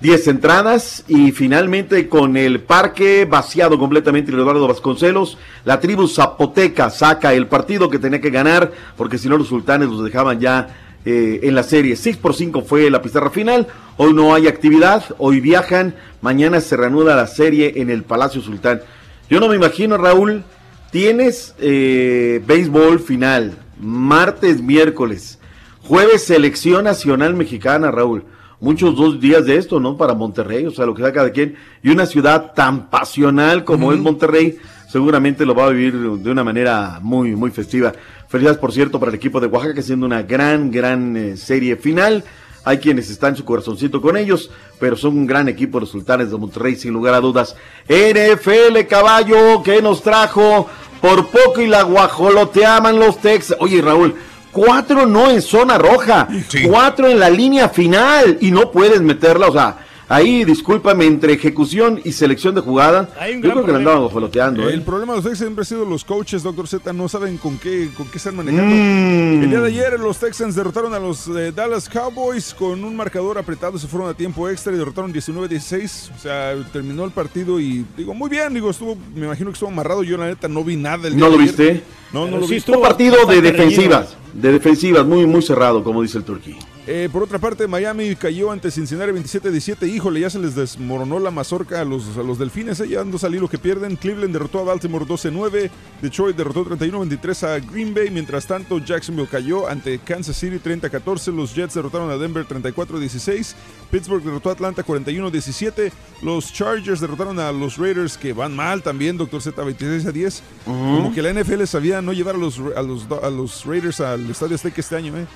10 0.00 0.28
entradas 0.28 1.04
y 1.08 1.32
finalmente 1.32 2.08
con 2.08 2.36
el 2.36 2.60
parque 2.60 3.24
vaciado 3.24 3.78
completamente 3.78 4.30
Eduardo 4.30 4.68
Vasconcelos, 4.68 5.38
la 5.64 5.80
tribu 5.80 6.06
zapoteca 6.06 6.90
saca 6.90 7.32
el 7.32 7.46
partido 7.46 7.88
que 7.88 7.98
tenía 7.98 8.20
que 8.20 8.30
ganar 8.30 8.70
porque 8.96 9.18
si 9.18 9.28
no 9.28 9.38
los 9.38 9.48
sultanes 9.48 9.88
los 9.88 10.04
dejaban 10.04 10.38
ya 10.38 10.93
eh, 11.04 11.40
en 11.42 11.54
la 11.54 11.62
serie. 11.62 11.96
6 11.96 12.16
por 12.16 12.34
5 12.34 12.62
fue 12.62 12.90
la 12.90 13.02
pizarra 13.02 13.30
final. 13.30 13.66
Hoy 13.96 14.12
no 14.14 14.34
hay 14.34 14.46
actividad, 14.46 15.04
hoy 15.18 15.40
viajan, 15.40 15.94
mañana 16.20 16.60
se 16.60 16.76
reanuda 16.76 17.14
la 17.14 17.26
serie 17.26 17.74
en 17.76 17.90
el 17.90 18.02
Palacio 18.02 18.40
Sultán. 18.40 18.80
Yo 19.28 19.38
no 19.38 19.48
me 19.48 19.56
imagino, 19.56 19.96
Raúl, 19.98 20.44
tienes 20.90 21.54
eh, 21.60 22.42
béisbol 22.46 23.00
final, 23.00 23.52
martes, 23.78 24.62
miércoles, 24.62 25.38
jueves 25.82 26.24
selección 26.24 26.84
nacional 26.84 27.34
mexicana, 27.34 27.90
Raúl. 27.90 28.24
Muchos 28.60 28.96
dos 28.96 29.20
días 29.20 29.44
de 29.44 29.58
esto, 29.58 29.80
¿no? 29.80 29.96
Para 29.96 30.14
Monterrey, 30.14 30.64
o 30.64 30.70
sea, 30.70 30.86
lo 30.86 30.94
que 30.94 31.02
sea 31.02 31.12
cada 31.12 31.30
quien. 31.30 31.56
Y 31.82 31.90
una 31.90 32.06
ciudad 32.06 32.52
tan 32.54 32.88
pasional 32.88 33.64
como 33.64 33.92
es 33.92 33.98
Monterrey, 33.98 34.56
seguramente 34.88 35.44
lo 35.44 35.54
va 35.54 35.66
a 35.66 35.70
vivir 35.70 35.94
de 35.94 36.30
una 36.30 36.44
manera 36.44 36.98
muy, 37.02 37.36
muy 37.36 37.50
festiva. 37.50 37.92
Felicidades, 38.28 38.58
por 38.58 38.72
cierto, 38.72 38.98
para 38.98 39.10
el 39.10 39.16
equipo 39.16 39.40
de 39.40 39.46
Oaxaca, 39.46 39.82
siendo 39.82 40.06
una 40.06 40.22
gran, 40.22 40.70
gran 40.70 41.16
eh, 41.16 41.36
serie 41.36 41.76
final. 41.76 42.24
Hay 42.64 42.78
quienes 42.78 43.10
están 43.10 43.30
en 43.30 43.36
su 43.36 43.44
corazoncito 43.44 44.00
con 44.00 44.16
ellos, 44.16 44.50
pero 44.80 44.96
son 44.96 45.18
un 45.18 45.26
gran 45.26 45.48
equipo 45.48 45.78
los 45.78 45.90
sultanes 45.90 46.30
de 46.30 46.38
Monterrey, 46.38 46.76
sin 46.76 46.92
lugar 46.92 47.14
a 47.14 47.20
dudas. 47.20 47.54
NFL 47.88 48.86
caballo, 48.88 49.62
que 49.62 49.82
nos 49.82 50.02
trajo? 50.02 50.68
Por 51.02 51.28
poco 51.28 51.60
y 51.60 51.66
la 51.66 51.82
guajoloteaban 51.82 52.98
los 52.98 53.18
Texas. 53.18 53.58
Oye, 53.60 53.82
Raúl, 53.82 54.14
cuatro 54.50 55.04
no 55.04 55.30
en 55.30 55.42
zona 55.42 55.76
roja, 55.76 56.26
cuatro 56.66 57.08
en 57.08 57.18
la 57.18 57.28
línea 57.28 57.68
final 57.68 58.38
y 58.40 58.50
no 58.50 58.70
puedes 58.70 59.02
meterla, 59.02 59.48
o 59.48 59.52
sea, 59.52 59.83
Ahí, 60.08 60.44
discúlpame, 60.44 61.06
entre 61.06 61.32
ejecución 61.32 62.00
y 62.04 62.12
selección 62.12 62.54
de 62.54 62.60
jugada, 62.60 63.08
yo 63.42 63.50
creo 63.50 63.64
que 63.64 63.72
le 63.72 63.78
andaban 63.78 64.08
joloteando. 64.08 64.68
El 64.68 64.80
¿eh? 64.80 64.82
problema 64.84 65.14
de 65.14 65.18
los 65.18 65.24
Texans 65.24 65.38
siempre 65.38 65.62
ha 65.62 65.64
sido 65.64 65.84
los 65.84 66.04
coaches, 66.04 66.42
doctor 66.42 66.68
Z, 66.68 66.92
no 66.92 67.08
saben 67.08 67.38
con 67.38 67.58
qué, 67.58 67.88
con 67.96 68.06
qué 68.08 68.18
están 68.18 68.36
manejando. 68.36 68.74
Mm. 68.74 69.42
El 69.44 69.50
día 69.50 69.60
de 69.60 69.68
ayer 69.68 69.98
los 69.98 70.18
Texans 70.18 70.54
derrotaron 70.54 70.92
a 70.92 70.98
los 70.98 71.26
eh, 71.28 71.52
Dallas 71.52 71.88
Cowboys 71.88 72.52
con 72.52 72.84
un 72.84 72.94
marcador 72.94 73.38
apretado, 73.38 73.78
se 73.78 73.86
fueron 73.86 74.10
a 74.10 74.14
tiempo 74.14 74.48
extra 74.48 74.72
y 74.74 74.76
derrotaron 74.76 75.12
19-16. 75.12 76.10
O 76.14 76.18
sea, 76.18 76.54
terminó 76.72 77.04
el 77.04 77.10
partido 77.10 77.58
y 77.58 77.84
digo, 77.96 78.12
muy 78.12 78.28
bien, 78.28 78.52
digo, 78.52 78.70
estuvo, 78.70 78.96
me 79.14 79.24
imagino 79.24 79.50
que 79.50 79.54
estuvo 79.54 79.70
amarrado, 79.70 80.02
yo 80.02 80.18
la 80.18 80.26
neta 80.26 80.48
no 80.48 80.62
vi 80.62 80.76
nada 80.76 81.08
el 81.08 81.16
día 81.16 81.24
¿No 81.24 81.30
lo 81.30 81.38
de 81.38 81.44
ayer. 81.44 81.56
viste? 81.56 81.82
No, 82.12 82.26
no 82.26 82.38
lo 82.38 82.46
vi. 82.46 82.62
Un 82.66 82.82
partido 82.82 83.24
de 83.26 83.40
defensivas, 83.40 84.16
de 84.34 84.52
defensivas, 84.52 85.06
muy, 85.06 85.26
muy 85.26 85.40
cerrado, 85.40 85.82
como 85.82 86.02
dice 86.02 86.18
el 86.18 86.24
Turquí. 86.24 86.56
Eh, 86.86 87.08
por 87.10 87.22
otra 87.22 87.38
parte, 87.38 87.66
Miami 87.66 88.14
cayó 88.14 88.50
ante 88.50 88.70
Cincinnati 88.70 89.10
27-17. 89.12 89.88
Híjole, 89.88 90.20
ya 90.20 90.28
se 90.28 90.38
les 90.38 90.54
desmoronó 90.54 91.18
la 91.18 91.30
mazorca 91.30 91.80
a 91.80 91.84
los, 91.84 92.18
a 92.18 92.22
los 92.22 92.38
delfines. 92.38 92.78
Eh, 92.80 92.88
ya 92.88 93.00
ando 93.00 93.16
salir 93.16 93.40
lo 93.40 93.48
que 93.48 93.56
pierden. 93.56 93.96
Cleveland 93.96 94.34
derrotó 94.34 94.58
a 94.60 94.64
Baltimore 94.64 95.06
12-9. 95.06 95.70
Detroit 96.02 96.36
derrotó 96.36 96.66
31-23 96.66 97.42
a 97.48 97.58
Green 97.60 97.94
Bay. 97.94 98.10
Mientras 98.10 98.46
tanto, 98.46 98.78
Jacksonville 98.78 99.28
cayó 99.28 99.66
ante 99.66 99.98
Kansas 99.98 100.36
City 100.36 100.58
30-14. 100.62 101.34
Los 101.34 101.54
Jets 101.54 101.72
derrotaron 101.72 102.10
a 102.10 102.18
Denver 102.18 102.46
34-16. 102.46 103.54
Pittsburgh 103.90 104.22
derrotó 104.22 104.50
a 104.50 104.52
Atlanta 104.52 104.84
41-17. 104.84 105.90
Los 106.20 106.52
Chargers 106.52 107.00
derrotaron 107.00 107.38
a 107.38 107.50
los 107.50 107.78
Raiders, 107.78 108.18
que 108.18 108.34
van 108.34 108.54
mal 108.54 108.82
también, 108.82 109.16
doctor 109.16 109.40
Z, 109.40 109.62
26-10. 109.62 110.42
Como 110.66 111.14
que 111.14 111.22
la 111.22 111.32
NFL 111.32 111.64
sabía 111.64 112.02
no 112.02 112.12
llevar 112.12 112.34
a 112.34 112.38
los, 112.38 112.58
a 112.76 112.82
los, 112.82 113.06
a 113.22 113.30
los 113.30 113.64
Raiders 113.64 114.00
al 114.00 114.28
Estadio 114.28 114.56
Azteca 114.56 114.82
este 114.82 114.96
año, 114.96 115.16
¿eh? 115.16 115.26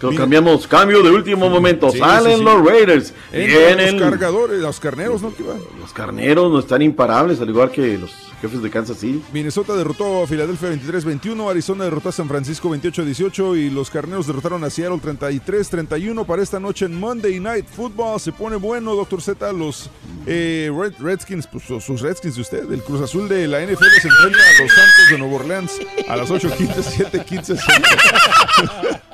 Lo 0.00 0.14
cambiamos, 0.14 0.66
cambio 0.66 1.02
de 1.02 1.10
último 1.10 1.48
momento. 1.48 1.90
Sí, 1.90 1.98
Salen 1.98 2.32
sí, 2.32 2.38
sí. 2.38 2.44
los 2.44 2.66
Raiders. 2.66 3.14
Entran 3.32 3.76
Vienen 3.76 4.00
los 4.00 4.10
cargadores, 4.10 4.60
los 4.60 4.80
carneros, 4.80 5.22
¿no? 5.22 5.32
Los 5.80 5.92
carneros, 5.92 6.52
no 6.52 6.58
están 6.58 6.82
imparables, 6.82 7.40
al 7.40 7.48
igual 7.48 7.70
que 7.70 7.96
los 7.96 8.12
jefes 8.40 8.62
de 8.62 8.70
Kansas 8.70 8.98
City. 8.98 9.22
Minnesota 9.32 9.74
derrotó 9.74 10.22
a 10.22 10.26
Filadelfia 10.26 10.70
23-21, 10.72 11.50
Arizona 11.50 11.84
derrotó 11.84 12.08
a 12.10 12.12
San 12.12 12.28
Francisco 12.28 12.68
28-18 12.70 13.56
y 13.58 13.70
los 13.70 13.90
carneros 13.90 14.26
derrotaron 14.26 14.62
a 14.64 14.70
Seattle 14.70 14.98
33-31 14.98 16.24
para 16.26 16.42
esta 16.42 16.60
noche 16.60 16.84
en 16.86 16.98
Monday 16.98 17.40
Night 17.40 17.66
Football. 17.66 18.20
Se 18.20 18.32
pone 18.32 18.56
bueno, 18.56 18.94
doctor 18.94 19.20
Z, 19.22 19.52
los 19.52 19.90
eh, 20.26 20.70
Red- 20.76 20.94
Redskins, 20.98 21.46
pues 21.46 21.64
sus- 21.64 22.00
Redskins 22.00 22.34
de 22.36 22.42
usted, 22.42 22.70
el 22.72 22.82
Cruz 22.82 23.00
Azul 23.00 23.28
de 23.28 23.46
la 23.48 23.60
NFL 23.64 23.84
se 24.02 24.08
enfrenta 24.08 24.38
a 24.38 24.62
los 24.62 24.72
Santos 24.72 25.10
de 25.10 25.18
Nueva 25.18 25.34
Orleans 25.36 25.72
a 26.08 26.16
las 26.16 26.30
8:15, 26.30 27.10
7:15. 27.10 27.60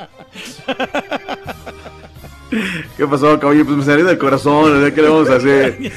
¿Qué 2.97 3.07
pasó, 3.07 3.39
caballo? 3.41 3.65
Pues 3.65 3.79
me 3.79 3.85
salió 3.85 4.05
del 4.05 4.19
corazón, 4.19 4.93
¿qué 4.95 5.01
le 5.03 5.09
vamos 5.09 5.31
a 5.31 5.37
hacer? 5.37 5.79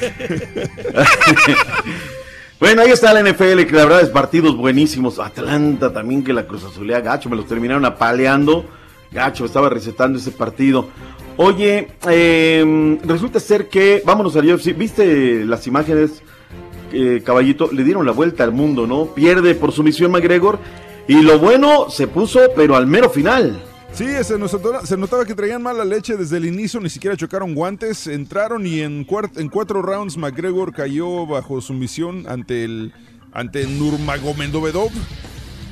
bueno, 2.58 2.82
ahí 2.82 2.90
está 2.90 3.12
la 3.12 3.22
NFL, 3.22 3.64
que 3.64 3.72
la 3.72 3.84
verdad 3.84 4.00
es 4.00 4.08
partidos 4.08 4.56
buenísimos. 4.56 5.18
Atlanta 5.18 5.92
también, 5.92 6.24
que 6.24 6.32
la 6.32 6.46
Cruz 6.46 6.64
Azulea 6.64 7.00
gacho, 7.00 7.28
me 7.28 7.36
los 7.36 7.46
terminaron 7.46 7.84
apaleando. 7.84 8.64
Gacho, 9.10 9.44
estaba 9.44 9.68
recetando 9.68 10.18
ese 10.18 10.32
partido. 10.32 10.88
Oye, 11.36 11.88
eh, 12.08 12.98
resulta 13.04 13.40
ser 13.40 13.68
que, 13.68 14.02
vámonos 14.04 14.36
al 14.36 14.50
UFC, 14.50 14.76
¿viste 14.76 15.44
las 15.44 15.66
imágenes, 15.66 16.22
eh, 16.92 17.22
caballito? 17.24 17.68
Le 17.70 17.84
dieron 17.84 18.06
la 18.06 18.12
vuelta 18.12 18.42
al 18.42 18.52
mundo, 18.52 18.86
¿no? 18.86 19.06
Pierde 19.06 19.54
por 19.54 19.72
sumisión 19.72 20.10
McGregor 20.12 20.58
y 21.06 21.20
lo 21.22 21.38
bueno 21.38 21.90
se 21.90 22.06
puso, 22.06 22.40
pero 22.56 22.74
al 22.74 22.86
mero 22.86 23.10
final. 23.10 23.60
Sí, 23.96 24.04
se, 24.24 24.38
notaba, 24.38 24.84
se 24.84 24.96
notaba 24.98 25.24
que 25.24 25.34
traían 25.34 25.62
mala 25.62 25.82
leche 25.82 26.16
desde 26.18 26.36
el 26.36 26.44
inicio, 26.44 26.80
ni 26.80 26.90
siquiera 26.90 27.16
chocaron 27.16 27.54
guantes, 27.54 28.06
entraron 28.06 28.66
y 28.66 28.80
en, 28.82 29.06
cuart- 29.06 29.38
en 29.40 29.48
cuatro 29.48 29.80
rounds 29.80 30.18
McGregor 30.18 30.74
cayó 30.74 31.26
bajo 31.26 31.62
sumisión 31.62 32.26
ante 32.28 32.64
el 32.64 32.92
ante 33.32 33.66
Nurmagomedov. 33.66 34.90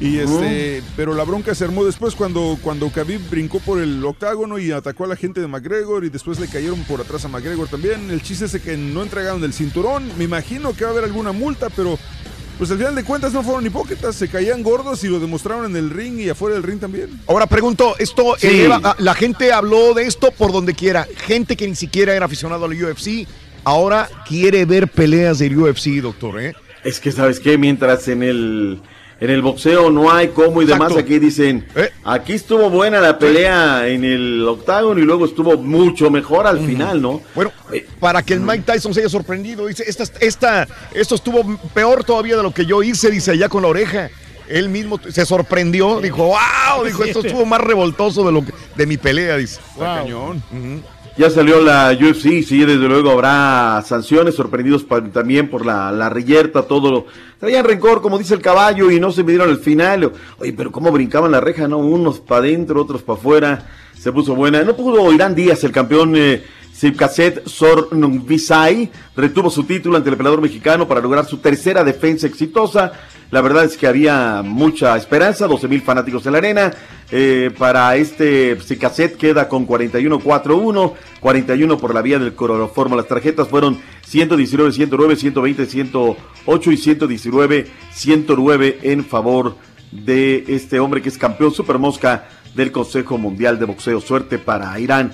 Y 0.01 0.19
este, 0.19 0.83
pero 0.97 1.15
la 1.15 1.23
bronca 1.25 1.55
se 1.55 1.65
armó 1.65 1.85
después 1.85 2.15
cuando, 2.15 2.59
cuando 2.63 2.91
Khabib 2.91 3.21
brincó 3.31 3.61
por 3.61 3.79
el 3.81 4.05
octágono 4.05 4.59
y 4.59 4.73
atacó 4.73 5.05
a 5.05 5.09
la 5.09 5.17
gente 5.17 5.41
de 5.41 5.47
McGregor 5.47 6.05
y 6.05 6.09
después 6.11 6.41
le 6.41 6.49
cayeron 6.49 6.83
por 6.85 7.01
atrás 7.01 7.25
a 7.27 7.29
McGregor 7.29 7.69
también. 7.69 8.11
El 8.11 8.21
chiste 8.23 8.47
es 8.47 8.61
que 8.61 8.77
no 8.77 9.03
entregaron 9.03 9.45
el 9.45 9.53
cinturón. 9.53 10.11
Me 10.19 10.25
imagino 10.25 10.75
que 10.75 10.85
va 10.85 10.91
a 10.91 10.93
haber 10.95 11.05
alguna 11.05 11.31
multa, 11.33 11.69
pero 11.71 11.97
pues 12.59 12.71
al 12.71 12.79
final 12.79 12.95
de 12.95 13.05
cuentas 13.05 13.33
no 13.33 13.43
fueron 13.43 13.67
hipócritas, 13.67 14.15
se 14.15 14.29
caían 14.29 14.63
gordos 14.63 15.03
y 15.05 15.09
lo 15.09 15.19
demostraron 15.21 15.67
en 15.67 15.77
el 15.77 15.91
ring 15.91 16.19
y 16.21 16.29
afuera 16.29 16.55
del 16.55 16.63
ring 16.63 16.79
también. 16.81 17.11
Ahora 17.27 17.47
pregunto, 17.47 17.95
esto 17.99 18.35
Sí. 18.39 18.47
eleva- 18.49 18.81
ah, 18.85 18.97
la 18.99 19.15
gente 19.15 19.53
habló 19.53 19.93
de 19.95 20.07
esto 20.07 20.31
por 20.31 20.53
donde 20.53 20.75
quiera, 20.75 21.07
gente 21.27 21.57
que 21.57 21.67
ni 21.67 21.75
siquiera 21.75 22.15
era 22.15 22.27
aficionado 22.27 22.65
al 22.67 22.73
UFC, 22.73 23.27
ahora 23.65 24.09
quiere 24.29 24.65
ver 24.65 24.89
peleas 24.89 25.39
del 25.39 25.59
UFC, 25.59 26.01
doctor, 26.01 26.41
¿eh? 26.41 26.55
Es 26.85 27.01
que, 27.01 27.11
¿sabes 27.13 27.41
qué? 27.41 27.57
Mientras 27.59 28.07
en 28.09 28.23
el, 28.23 28.81
en 29.25 29.31
el 29.31 29.41
boxeo 29.41 29.91
no 29.91 30.13
hay 30.13 30.29
cómo 30.29 30.61
y 30.61 30.67
demás, 30.67 30.91
Exacto. 30.91 31.01
aquí 31.01 31.19
dicen, 31.19 31.67
aquí 32.05 32.35
estuvo 32.35 32.69
buena 32.69 33.01
la 33.01 33.19
pelea 33.19 33.89
en 33.89 34.05
el 34.05 34.47
octágono 34.47 35.01
y 35.01 35.05
luego 35.05 35.25
estuvo 35.25 35.57
mucho 35.57 36.11
mejor 36.11 36.47
al 36.47 36.61
final, 36.61 37.01
¿no? 37.01 37.23
Bueno, 37.35 37.51
para 37.99 38.23
que 38.23 38.35
el 38.35 38.41
Mike 38.41 38.65
Tyson 38.67 38.93
se 38.93 39.01
haya 39.01 39.09
sorprendido, 39.09 39.67
dice, 39.67 39.83
esta, 39.87 40.05
esta, 40.21 40.69
esto 40.93 41.15
estuvo 41.15 41.59
peor 41.73 42.05
todavía 42.05 42.37
de 42.37 42.43
lo 42.43 42.53
que 42.53 42.67
yo 42.67 42.83
hice, 42.83 43.11
dice 43.11 43.31
allá 43.31 43.49
con 43.49 43.63
la 43.63 43.69
oreja. 43.69 44.11
Él 44.47 44.69
mismo 44.69 45.01
se 45.09 45.25
sorprendió, 45.25 46.03
dijo, 46.03 46.27
wow, 46.27 46.85
dijo, 46.85 47.03
esto 47.03 47.21
estuvo 47.21 47.47
más 47.47 47.63
revoltoso 47.63 48.27
de 48.27 48.33
lo 48.33 48.45
que, 48.45 48.53
de 48.77 48.87
mi 48.87 48.99
pelea, 48.99 49.39
dice. 49.39 49.59
cañón. 49.79 50.43
Ya 51.17 51.31
salió 51.31 51.61
la 51.61 51.93
UFC, 51.93 52.43
sí, 52.43 52.65
desde 52.65 52.89
luego 52.89 53.13
habrá 53.13 53.81
sanciones, 53.87 54.35
sorprendidos 54.35 54.85
también 55.13 55.49
por 55.49 55.65
la, 55.65 55.93
la 55.93 56.09
reyerta, 56.09 56.63
todo 56.63 56.91
lo... 56.91 57.07
Traían 57.39 57.65
rencor, 57.65 58.03
como 58.03 58.19
dice 58.19 58.35
el 58.35 58.41
caballo, 58.41 58.91
y 58.91 58.99
no 58.99 59.13
se 59.13 59.23
midieron 59.23 59.49
al 59.49 59.59
final. 59.59 60.11
Oye, 60.39 60.53
pero 60.53 60.73
cómo 60.73 60.91
brincaban 60.91 61.31
la 61.31 61.41
reja, 61.41 61.69
¿no? 61.69 61.79
Unos 61.79 62.19
para 62.19 62.41
adentro, 62.41 62.83
otros 62.83 63.03
para 63.03 63.19
afuera. 63.19 63.67
Se 63.97 64.11
puso 64.11 64.35
buena. 64.35 64.65
No 64.65 64.75
pudo 64.75 65.13
Irán 65.13 65.37
Díaz, 65.37 65.63
el 65.63 65.71
campeón 65.71 66.15
eh, 66.17 66.43
Sipkaset 66.85 67.47
Sornvisay, 67.47 68.91
retuvo 69.17 69.49
su 69.49 69.65
título 69.65 69.97
ante 69.97 70.11
el 70.11 70.19
peleador 70.19 70.43
mexicano 70.43 70.87
para 70.87 71.01
lograr 71.01 71.25
su 71.25 71.39
tercera 71.39 71.83
defensa 71.83 72.27
exitosa. 72.27 72.93
La 73.31 73.41
verdad 73.41 73.65
es 73.65 73.79
que 73.79 73.87
había 73.87 74.43
mucha 74.45 74.95
esperanza, 74.95 75.47
12 75.47 75.67
mil 75.67 75.81
fanáticos 75.81 76.27
en 76.27 76.33
la 76.33 76.39
arena. 76.39 76.75
Eh, 77.11 77.51
para 77.57 77.97
este 77.97 78.61
Psicaset 78.61 79.17
queda 79.17 79.49
con 79.49 79.67
41-4-1, 79.67 80.93
41 81.21 81.79
por 81.79 81.95
la 81.95 82.03
vía 82.03 82.19
del 82.19 82.35
cloroformo. 82.35 82.97
Las 82.97 83.09
tarjetas 83.09 83.49
fueron 83.49 83.81
119, 84.05 84.71
109, 84.73 85.17
120, 85.17 85.65
108 85.65 86.71
y 86.71 86.77
119, 86.77 87.67
109 87.95 88.79
en 88.83 89.07
favor 89.07 89.57
de 89.91 90.45
este 90.49 90.81
hombre 90.81 91.01
que 91.01 91.09
es 91.09 91.17
campeón 91.17 91.55
super 91.55 91.79
mosca 91.79 92.29
del 92.55 92.73
Consejo 92.73 93.17
Mundial 93.17 93.59
de 93.59 93.65
Boxeo. 93.65 94.03
Suerte 94.03 94.39
para 94.39 94.79
Irán. 94.79 95.13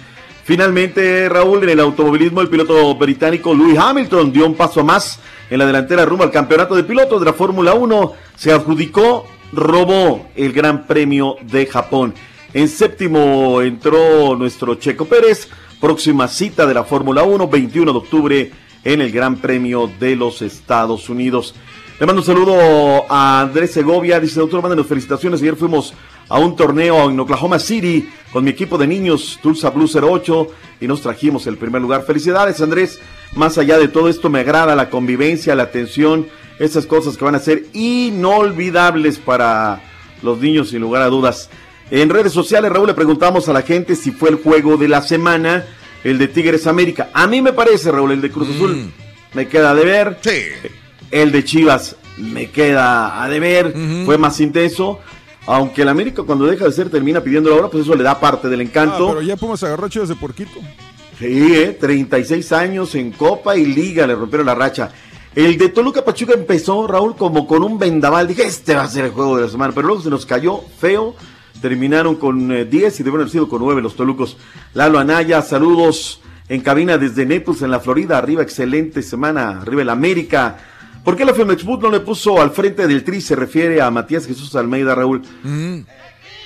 Finalmente, 0.51 1.29
Raúl, 1.29 1.63
en 1.63 1.69
el 1.69 1.79
automovilismo, 1.79 2.41
el 2.41 2.49
piloto 2.49 2.97
británico 2.97 3.55
Louis 3.55 3.79
Hamilton 3.79 4.33
dio 4.33 4.47
un 4.47 4.57
paso 4.57 4.83
más 4.83 5.21
en 5.49 5.61
la 5.61 5.65
delantera 5.65 6.05
rumbo 6.05 6.25
al 6.25 6.33
campeonato 6.33 6.75
de 6.75 6.83
pilotos 6.83 7.21
de 7.21 7.27
la 7.27 7.33
Fórmula 7.33 7.75
1. 7.75 8.13
Se 8.35 8.51
adjudicó, 8.51 9.27
robó 9.53 10.27
el 10.35 10.53
Gran 10.53 10.89
Premio 10.89 11.37
de 11.43 11.67
Japón. 11.67 12.15
En 12.53 12.67
séptimo 12.67 13.63
entró 13.63 14.35
nuestro 14.35 14.75
Checo 14.75 15.05
Pérez. 15.05 15.49
Próxima 15.81 16.27
cita 16.27 16.67
de 16.67 16.75
la 16.75 16.83
Fórmula 16.83 17.23
1, 17.23 17.47
21 17.47 17.93
de 17.93 17.99
octubre, 17.99 18.53
en 18.83 19.01
el 19.03 19.13
Gran 19.13 19.37
Premio 19.37 19.89
de 20.01 20.17
los 20.17 20.43
Estados 20.43 21.09
Unidos. 21.09 21.55
Le 22.01 22.07
mando 22.07 22.23
un 22.23 22.27
saludo 22.27 23.05
a 23.09 23.43
Andrés 23.43 23.71
Segovia. 23.71 24.19
Dice, 24.19 24.41
doctor, 24.41 24.63
mándenos 24.63 24.89
felicitaciones. 24.89 25.41
Ayer 25.43 25.55
fuimos 25.55 25.95
a 26.31 26.39
un 26.39 26.57
torneo 26.57 27.11
en 27.11 27.21
Oklahoma 27.21 27.59
City 27.59 28.09
con 28.33 28.45
mi 28.45 28.51
equipo 28.51 28.79
de 28.79 28.87
niños, 28.87 29.39
Tulsa 29.43 29.71
Blue 29.71 29.91
08, 29.93 30.47
y 30.81 30.87
nos 30.87 31.03
trajimos 31.03 31.47
el 31.47 31.59
primer 31.59 31.83
lugar. 31.83 32.05
Felicidades, 32.07 32.61
Andrés. 32.63 33.01
Más 33.35 33.59
allá 33.59 33.79
de 33.79 33.89
todo 33.89 34.09
esto, 34.09 34.31
me 34.31 34.41
agrada 34.41 34.75
la 34.75 34.89
convivencia, 34.89 35.55
la 35.55 35.65
atención, 35.65 36.27
esas 36.59 36.87
cosas 36.87 37.17
que 37.17 37.25
van 37.25 37.35
a 37.35 37.41
ser 37.41 37.67
inolvidables 37.75 39.19
para 39.19 39.83
los 40.23 40.39
niños, 40.39 40.71
sin 40.71 40.81
lugar 40.81 41.03
a 41.03 41.09
dudas. 41.09 41.51
En 41.91 42.09
redes 42.09 42.33
sociales, 42.33 42.71
Raúl, 42.71 42.87
le 42.87 42.95
preguntamos 42.95 43.49
a 43.49 43.53
la 43.53 43.63
gente 43.63 43.97
si 43.97 44.13
fue 44.13 44.31
el 44.31 44.37
juego 44.37 44.77
de 44.77 44.89
la 44.89 45.03
semana, 45.03 45.67
el 46.05 46.19
de 46.19 46.29
Tigres 46.29 46.67
América. 46.67 47.11
A 47.13 47.27
mí 47.27 47.43
me 47.43 47.53
parece, 47.53 47.91
Raúl, 47.91 48.13
el 48.13 48.21
de 48.21 48.31
Cruz 48.31 48.49
Azul 48.49 48.93
me 49.35 49.49
queda 49.49 49.75
de 49.75 49.85
ver. 49.85 50.19
El 51.11 51.33
de 51.33 51.45
Chivas 51.45 51.97
me 52.17 52.51
queda 52.51 53.23
a 53.23 53.29
deber, 53.29 53.75
fue 54.05 54.19
más 54.19 54.41
intenso. 54.41 55.01
Aunque 55.53 55.83
el 55.83 55.89
América 55.89 56.23
cuando 56.23 56.47
deja 56.47 56.65
de 56.65 56.73
ser 56.73 56.91
termina 56.91 57.21
pidiendo 57.21 57.51
la 57.51 57.57
hora, 57.57 57.69
pues 57.69 57.83
eso 57.85 57.95
le 57.97 58.05
da 58.05 58.21
parte 58.21 58.49
del 58.49 58.61
Ah, 58.61 58.63
encanto. 58.63 59.09
pero 59.09 59.21
ya 59.23 59.37
Pumas 59.37 59.63
agarró 59.65 59.87
a 59.87 59.91
Chivas 59.91 60.09
de 60.09 60.15
porquito. 60.15 60.53
Sí, 61.19 61.55
¿eh? 61.57 61.77
36 61.79 62.53
años 62.53 62.95
en 62.95 63.11
Copa 63.11 63.57
y 63.57 63.67
Liga, 63.67 64.07
le 64.07 64.15
rompieron 64.15 64.47
la 64.47 64.55
racha. 64.55 64.91
El 65.35 65.59
de 65.59 65.69
Toluca 65.69 66.05
Pachuca 66.05 66.35
empezó, 66.35 66.87
Raúl, 66.87 67.17
como 67.17 67.47
con 67.47 67.63
un 67.65 67.79
vendaval. 67.79 68.29
Dije, 68.29 68.45
este 68.47 68.75
va 68.75 68.83
a 68.83 68.89
ser 68.89 69.07
el 69.07 69.11
juego 69.11 69.37
de 69.37 69.43
la 69.45 69.49
semana, 69.49 69.73
pero 69.75 69.89
luego 69.89 70.03
se 70.03 70.11
nos 70.11 70.25
cayó 70.25 70.61
feo. 70.79 71.15
Terminaron 71.61 72.15
con 72.17 72.51
eh, 72.53 72.65
10 72.65 72.95
y 72.95 73.03
debieron 73.03 73.21
haber 73.23 73.31
sido 73.33 73.49
con 73.49 73.61
9 73.61 73.83
los 73.83 73.95
Tolucos. 73.97 74.37
Lalo 74.75 74.99
Anaya, 74.99 75.43
saludos. 75.43 76.21
en 76.49 76.61
cabina 76.63 76.97
desde 76.99 77.27
Naples, 77.27 77.63
en 77.63 77.71
la 77.71 77.81
Florida. 77.81 78.19
Arriba, 78.19 78.43
excelente 78.43 79.03
semana. 79.03 79.61
Arriba 79.63 79.83
el 79.83 79.91
América. 79.91 80.57
¿Por 81.05 81.17
qué 81.17 81.25
la 81.25 81.35
Femexbut 81.35 81.81
no 81.83 81.91
le 81.91 82.01
puso 82.01 82.41
al 82.41 82.51
frente 82.51 82.87
del 82.87 83.03
tri? 83.05 83.21
Se 83.21 83.35
refiere 83.35 83.81
a 83.81 83.91
Matías 83.91 84.27
Jesús 84.27 84.55
Almeida, 84.55 84.95
Raúl. 84.95 85.23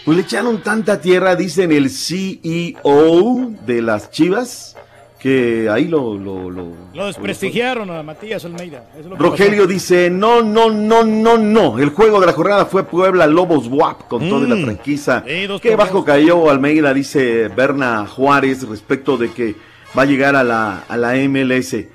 Pues 0.05 0.16
le 0.16 0.22
echaron 0.22 0.62
tanta 0.62 1.01
tierra, 1.01 1.35
dicen 1.35 1.72
el 1.72 1.89
CEO 1.90 3.52
de 3.66 3.82
las 3.82 4.10
Chivas, 4.10 4.76
que 5.18 5.68
ahí 5.70 5.86
lo... 5.89 6.14
lo, 6.18 6.51
lo- 6.51 6.76
Lo 6.93 7.06
desprestigiaron 7.06 7.90
a 7.90 8.02
Matías 8.02 8.44
Almeida. 8.44 8.85
Eso 8.93 9.01
es 9.01 9.06
lo 9.06 9.16
que 9.16 9.22
Rogelio 9.22 9.62
pasó. 9.62 9.72
dice, 9.72 10.10
no, 10.10 10.43
no, 10.43 10.70
no, 10.70 11.02
no, 11.05 11.39
no. 11.39 11.78
El 11.78 11.89
juego 11.90 12.20
de 12.20 12.26
la 12.26 12.32
jornada 12.32 12.66
fue 12.66 12.85
Puebla 12.85 13.26
Lobos 13.26 13.66
WAP 13.68 14.06
con 14.09 14.28
toda 14.28 14.47
la 14.47 14.55
Mm. 14.56 14.64
franquiza. 14.64 15.24
Sí, 15.26 15.48
Qué 15.62 15.74
bajo 15.76 16.05
cayó 16.05 16.51
Almeida, 16.51 16.93
dice 16.93 17.48
Berna 17.48 18.06
Juárez, 18.06 18.68
respecto 18.68 19.16
de 19.16 19.32
que 19.32 19.56
va 19.97 20.02
a 20.02 20.06
llegar 20.06 20.36
a 20.36 20.44
la, 20.44 20.85
a 20.86 20.97
la 20.98 21.14
MLS. 21.14 21.86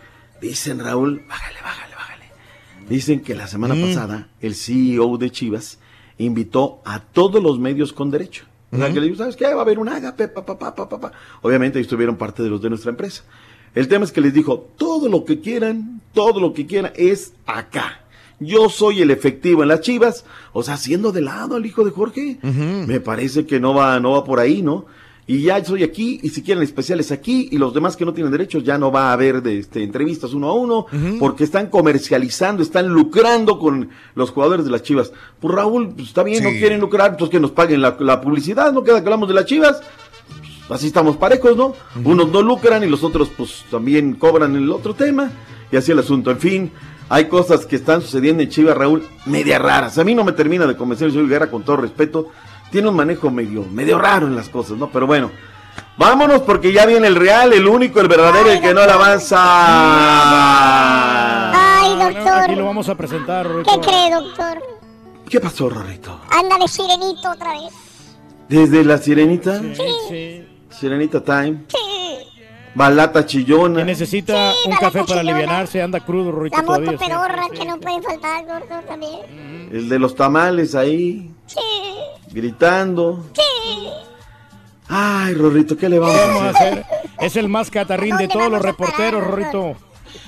Dicen, 0.41 0.79
Raúl, 0.79 1.21
bájale, 1.29 1.57
bájale. 1.61 1.88
Dicen 2.89 3.21
que 3.21 3.35
la 3.35 3.47
semana 3.47 3.75
Mm. 3.75 3.81
pasada 3.81 4.27
el 4.41 4.55
CEO 4.55 5.17
de 5.17 5.29
Chivas 5.31 5.79
invitó 6.17 6.81
a 6.85 6.99
todos 6.99 7.41
los 7.41 7.59
medios 7.59 7.93
con 7.93 8.11
derecho. 8.11 8.45
O 8.71 8.77
sea, 8.77 8.91
que 8.93 8.99
le 8.99 9.07
dijo, 9.07 9.17
¿sabes 9.17 9.35
qué? 9.35 9.45
Va 9.45 9.59
a 9.59 9.61
haber 9.61 9.79
un 9.79 9.89
agape, 9.89 10.27
pa, 10.27 10.45
pa, 10.45 10.57
pa, 10.59 10.75
pa, 10.75 10.87
pa. 10.99 11.11
Obviamente 11.41 11.79
ellos 11.79 11.89
tuvieron 11.89 12.17
parte 12.17 12.43
de 12.43 12.49
los 12.49 12.61
de 12.61 12.69
nuestra 12.69 12.91
empresa. 12.91 13.23
El 13.73 13.87
tema 13.87 14.05
es 14.05 14.11
que 14.11 14.21
les 14.21 14.33
dijo, 14.33 14.67
todo 14.77 15.09
lo 15.09 15.25
que 15.25 15.39
quieran, 15.39 16.01
todo 16.13 16.39
lo 16.39 16.53
que 16.53 16.65
quieran 16.67 16.91
es 16.95 17.33
acá. 17.47 18.01
Yo 18.39 18.69
soy 18.69 19.01
el 19.01 19.11
efectivo 19.11 19.63
en 19.63 19.69
las 19.69 19.81
Chivas, 19.81 20.23
o 20.53 20.61
sea, 20.63 20.75
haciendo 20.75 21.11
de 21.11 21.21
lado 21.21 21.55
al 21.55 21.65
hijo 21.65 21.83
de 21.83 21.91
Jorge. 21.91 22.37
Me 22.43 22.99
parece 22.99 23.45
que 23.45 23.59
no 23.59 23.73
va, 23.73 23.99
no 23.99 24.11
va 24.11 24.23
por 24.23 24.39
ahí, 24.39 24.61
¿no? 24.61 24.85
Y 25.29 25.43
ya 25.43 25.63
soy 25.63 25.83
aquí, 25.83 26.19
y 26.23 26.29
si 26.29 26.41
quieren 26.41 26.63
especiales 26.63 27.11
aquí, 27.11 27.49
y 27.51 27.59
los 27.59 27.71
demás 27.71 27.95
que 27.95 28.03
no 28.03 28.15
tienen 28.15 28.31
derechos, 28.31 28.63
ya 28.63 28.79
no 28.79 28.91
va 28.91 29.11
a 29.11 29.13
haber 29.13 29.43
de, 29.43 29.59
este, 29.59 29.83
entrevistas 29.83 30.33
uno 30.33 30.49
a 30.49 30.53
uno, 30.53 30.87
porque 31.19 31.43
están 31.43 31.67
comercializando, 31.67 32.63
están 32.63 32.87
lucrando 32.87 33.59
con 33.59 33.91
los 34.15 34.31
jugadores 34.31 34.65
de 34.65 34.71
las 34.71 34.81
Chivas. 34.81 35.13
Pues 35.39 35.53
Raúl, 35.53 35.89
pues 35.89 36.07
está 36.07 36.23
bien, 36.23 36.43
no 36.43 36.49
quieren 36.49 36.79
lucrar, 36.79 37.15
pues 37.15 37.29
que 37.29 37.39
nos 37.39 37.51
paguen 37.51 37.79
la, 37.79 37.95
la 37.99 38.19
publicidad, 38.21 38.73
no 38.73 38.83
queda 38.83 39.01
que 39.01 39.05
hablamos 39.05 39.29
de 39.29 39.35
las 39.35 39.45
Chivas. 39.45 39.83
Pues 40.67 40.79
así 40.79 40.87
estamos 40.87 41.15
parejos, 41.15 41.55
¿no? 41.55 41.75
Unos 42.03 42.31
no 42.31 42.41
lucran 42.41 42.83
y 42.83 42.87
los 42.87 43.03
otros 43.03 43.29
pues 43.37 43.65
también 43.69 44.15
cobran 44.15 44.55
el 44.55 44.71
otro 44.71 44.95
tema, 44.95 45.31
y 45.71 45.77
así 45.77 45.91
el 45.91 45.99
asunto. 45.99 46.31
En 46.31 46.39
fin, 46.39 46.71
hay 47.07 47.25
cosas 47.25 47.67
que 47.67 47.75
están 47.75 48.01
sucediendo 48.01 48.41
en 48.41 48.49
Chivas, 48.49 48.75
Raúl, 48.75 49.03
media 49.27 49.59
raras. 49.59 49.99
A 49.99 50.03
mí 50.03 50.15
no 50.15 50.23
me 50.23 50.31
termina 50.31 50.65
de 50.65 50.75
convencer, 50.75 51.11
soy 51.11 51.27
Guerra 51.27 51.51
con 51.51 51.61
todo 51.61 51.77
respeto. 51.77 52.31
Tiene 52.71 52.87
un 52.89 52.95
manejo 52.95 53.29
medio, 53.31 53.63
medio 53.71 53.97
raro 53.97 54.27
en 54.27 54.35
las 54.35 54.49
cosas, 54.49 54.77
¿no? 54.77 54.89
Pero 54.89 55.07
bueno, 55.07 55.31
vámonos 55.97 56.41
porque 56.41 56.71
ya 56.71 56.85
viene 56.85 57.07
el 57.07 57.15
real, 57.15 57.51
el 57.53 57.67
único, 57.67 57.99
el 57.99 58.07
verdadero, 58.07 58.49
el 58.51 58.61
que 58.61 58.73
no 58.73 58.85
le 58.85 58.91
avanza. 58.91 59.37
Ay, 61.81 61.91
Aquí 62.01 62.15
doctor. 62.15 62.49
lo 62.57 62.65
vamos 62.65 62.89
a 62.89 62.95
presentar, 62.95 63.45
¿Qué 63.47 63.51
Rorrito. 63.53 63.81
cree, 63.81 64.11
doctor? 64.11 64.63
¿Qué 65.29 65.39
pasó, 65.39 65.69
Rorrito? 65.69 66.19
Anda 66.31 66.57
de 66.57 66.67
sirenito 66.67 67.31
otra 67.31 67.53
vez. 67.53 67.73
Desde 68.47 68.83
la 68.83 68.97
sirenita, 68.97 69.61
Sí. 70.09 70.43
sirenita 70.69 71.23
time, 71.23 71.65
balata 72.73 73.25
chillona. 73.25 73.83
Necesita 73.83 74.51
un 74.65 74.75
café 74.75 75.03
para 75.03 75.19
alivianarse, 75.21 75.81
anda 75.81 75.99
crudo, 75.99 76.31
Rorrito, 76.31 76.57
La 76.57 76.63
moto 76.63 76.79
todavía. 76.81 76.99
sí. 76.99 77.05
pedorra 77.05 77.47
que 77.53 77.65
no 77.65 77.79
puede 77.79 78.01
faltar, 78.01 78.45
gordo, 78.45 78.81
también. 78.87 79.69
El 79.71 79.87
de 79.89 79.99
los 79.99 80.15
tamales 80.15 80.73
ahí, 80.73 81.31
Sí, 81.49 82.29
gritando. 82.31 83.25
sí. 83.33 83.89
Ay, 84.91 85.35
Rorrito, 85.35 85.77
¿qué 85.77 85.87
le 85.87 85.97
¿Qué 85.97 85.99
vamos 85.99 86.17
vamos 86.17 86.41
a 86.41 86.45
a 86.47 86.49
hacer? 86.49 86.85
Es 87.19 87.35
el 87.35 87.47
más 87.47 87.69
catarrín 87.69 88.17
de 88.17 88.27
todos 88.27 88.49
los 88.49 88.59
reporteros, 88.61 89.23
Rorrito. 89.23 89.75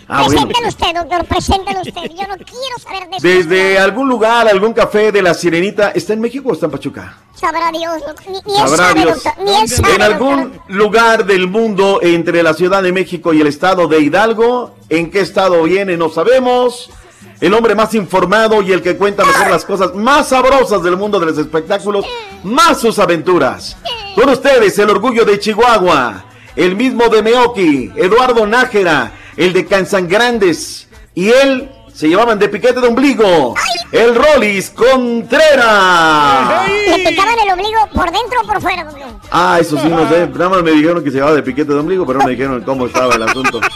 Ah, 0.07 0.23
bueno. 0.25 0.41
Preséntelo 0.47 0.67
usted, 0.67 0.93
doctor, 0.95 1.25
preséntelo 1.25 1.79
usted. 1.81 2.01
Yo 2.11 2.27
no 2.27 2.35
quiero 2.37 2.77
saber 2.79 3.09
de 3.09 3.17
eso. 3.17 3.27
Desde 3.27 3.79
algún 3.79 4.07
lugar, 4.07 4.47
algún 4.47 4.73
café 4.73 5.11
de 5.11 5.23
la 5.23 5.33
sirenita, 5.33 5.89
¿está 5.91 6.13
en 6.13 6.21
México 6.21 6.49
o 6.49 6.53
está 6.53 6.67
en 6.67 6.71
Pachuca? 6.73 7.17
Sabrá 7.33 7.71
Dios. 7.71 8.03
Ni, 8.27 8.33
ni 8.33 8.59
él 8.59 8.67
Sabrá 8.67 8.77
sabe, 8.89 8.99
Dios. 9.01 9.23
doctor. 9.23 9.43
Ni 9.43 9.55
él 9.55 9.67
sabe, 9.67 9.95
En 9.95 10.01
algún 10.03 10.51
doctor. 10.53 10.61
lugar 10.75 11.25
del 11.25 11.47
mundo 11.47 11.99
entre 12.03 12.43
la 12.43 12.53
Ciudad 12.53 12.83
de 12.83 12.91
México 12.91 13.33
y 13.33 13.41
el 13.41 13.47
estado 13.47 13.87
de 13.87 13.99
Hidalgo, 13.99 14.75
¿en 14.89 15.09
qué 15.09 15.21
estado 15.21 15.63
viene? 15.63 15.97
No 15.97 16.09
sabemos. 16.09 16.91
El 17.39 17.53
hombre 17.53 17.75
más 17.75 17.93
informado 17.95 18.61
y 18.61 18.71
el 18.71 18.81
que 18.81 18.97
cuenta 18.97 19.25
mejor 19.25 19.49
las 19.49 19.65
cosas 19.65 19.95
más 19.95 20.29
sabrosas 20.29 20.83
del 20.83 20.97
mundo 20.97 21.19
de 21.19 21.27
los 21.27 21.37
espectáculos, 21.37 22.05
más 22.43 22.79
sus 22.79 22.99
aventuras. 22.99 23.77
Con 24.15 24.29
ustedes, 24.29 24.77
el 24.79 24.89
orgullo 24.89 25.25
de 25.25 25.39
Chihuahua, 25.39 26.25
el 26.55 26.75
mismo 26.75 27.09
de 27.09 27.23
Meoki, 27.23 27.91
Eduardo 27.95 28.45
Nájera, 28.45 29.13
el 29.37 29.53
de 29.53 29.65
Canzangrandes, 29.65 30.87
y 31.15 31.29
él 31.29 31.69
se 32.01 32.07
llevaban 32.07 32.39
de 32.39 32.49
piquete 32.49 32.81
de 32.81 32.87
ombligo, 32.87 33.53
el 33.91 34.15
Rollis 34.15 34.71
Contreras. 34.71 36.67
Le 36.67 37.07
picaban 37.07 37.37
el 37.37 37.51
ombligo 37.51 37.77
por 37.93 38.11
dentro 38.11 38.41
o 38.41 38.47
por 38.47 38.59
fuera. 38.59 38.89
Ah, 39.29 39.59
eso 39.61 39.79
sí, 39.79 39.87
no 39.87 40.09
sé. 40.09 40.27
Nada 40.29 40.49
más 40.49 40.63
me 40.63 40.71
dijeron 40.71 41.03
que 41.03 41.11
se 41.11 41.17
llevaba 41.17 41.35
de 41.35 41.43
piquete 41.43 41.71
de 41.71 41.79
ombligo, 41.79 42.03
pero 42.07 42.17
no 42.17 42.25
me 42.25 42.31
dijeron 42.31 42.63
cómo 42.63 42.87
estaba 42.87 43.13
el 43.13 43.21
asunto. 43.21 43.61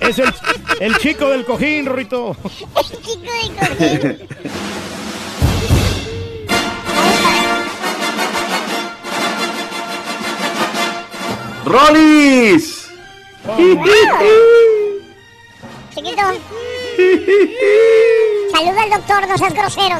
Es 0.00 0.18
el, 0.18 0.32
el 0.80 0.96
chico 0.96 1.28
del 1.28 1.44
cojín. 1.44 1.84
¡Rolis! 11.66 12.88
Chiquito. 15.94 16.22
Saluda 18.52 18.82
al 18.82 18.90
doctor, 18.90 19.28
no 19.28 19.38
seas 19.38 19.54
grosero, 19.54 19.96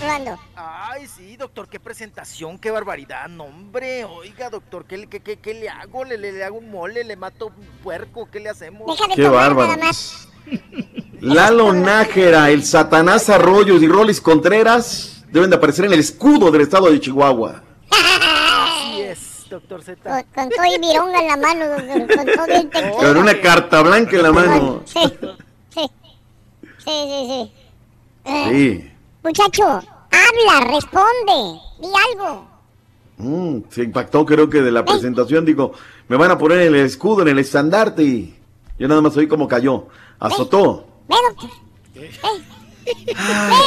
Rolando. 0.00 0.38
Ay, 0.56 1.06
sí, 1.06 1.36
doctor, 1.36 1.68
qué 1.68 1.78
presentación, 1.78 2.58
qué 2.58 2.70
barbaridad. 2.70 3.28
No, 3.28 3.44
hombre, 3.44 4.04
oiga, 4.04 4.50
doctor, 4.50 4.84
¿qué, 4.84 4.98
le- 4.98 5.06
qué, 5.06 5.20
qué- 5.20 5.36
qué 5.38 5.54
le 5.54 5.68
hago? 5.68 6.04
¿Le, 6.04 6.18
le, 6.18 6.32
le 6.32 6.42
hago 6.44 6.58
un 6.58 6.70
mole? 6.70 7.04
¿Le 7.04 7.16
mato 7.16 7.46
un 7.48 7.66
puerco? 7.82 8.28
¿Qué 8.30 8.40
le 8.40 8.48
hacemos? 8.48 8.86
Deja 8.96 9.08
de 9.08 9.14
Qué 9.14 9.28
bárbaro. 9.28 9.68
nada 9.68 9.84
más. 9.86 10.28
Lalo 11.20 11.72
Nájera, 11.72 12.50
el 12.50 12.64
Satanás 12.64 13.28
Arroyos 13.28 13.82
y 13.82 13.86
Rolis 13.88 14.20
Contreras 14.20 15.22
deben 15.30 15.50
de 15.50 15.56
aparecer 15.56 15.84
en 15.84 15.92
el 15.92 16.00
escudo 16.00 16.50
del 16.50 16.62
estado 16.62 16.90
de 16.90 16.98
Chihuahua. 16.98 17.62
Así 17.90 19.02
es, 19.02 19.46
doctor 19.50 19.82
Z. 19.82 20.02
Con, 20.02 20.22
con 20.34 20.48
todo 20.50 20.64
y 20.74 20.78
vironga 20.80 21.20
en 21.20 21.26
la 21.28 21.36
mano, 21.36 21.66
doctor. 21.68 22.16
Con 22.16 22.26
todo 22.26 22.46
el. 22.46 22.70
Con 22.96 23.16
una 23.18 23.38
carta 23.40 23.82
blanca 23.82 24.16
en 24.16 24.22
la 24.22 24.32
mano. 24.32 24.82
Sí, 24.86 24.98
sí. 26.90 27.52
Eh. 28.24 28.92
Muchacho, 29.22 29.64
habla, 29.64 30.66
responde. 30.72 31.60
Di 31.80 31.88
algo. 32.12 32.46
Mm, 33.18 33.62
se 33.70 33.82
impactó 33.84 34.24
creo 34.24 34.48
que 34.48 34.62
de 34.62 34.70
la 34.72 34.84
presentación. 34.84 35.44
Digo, 35.44 35.72
me 36.08 36.16
van 36.16 36.30
a 36.30 36.38
poner 36.38 36.62
en 36.62 36.74
el 36.74 36.86
escudo, 36.86 37.22
en 37.22 37.28
el 37.28 37.38
estandarte. 37.38 38.02
Y 38.02 38.34
yo 38.78 38.88
nada 38.88 39.00
más 39.00 39.16
oí 39.16 39.26
cómo 39.28 39.46
cayó. 39.48 39.86
Azotó. 40.18 40.86
Ve, 41.08 41.16
doctor. 41.28 41.50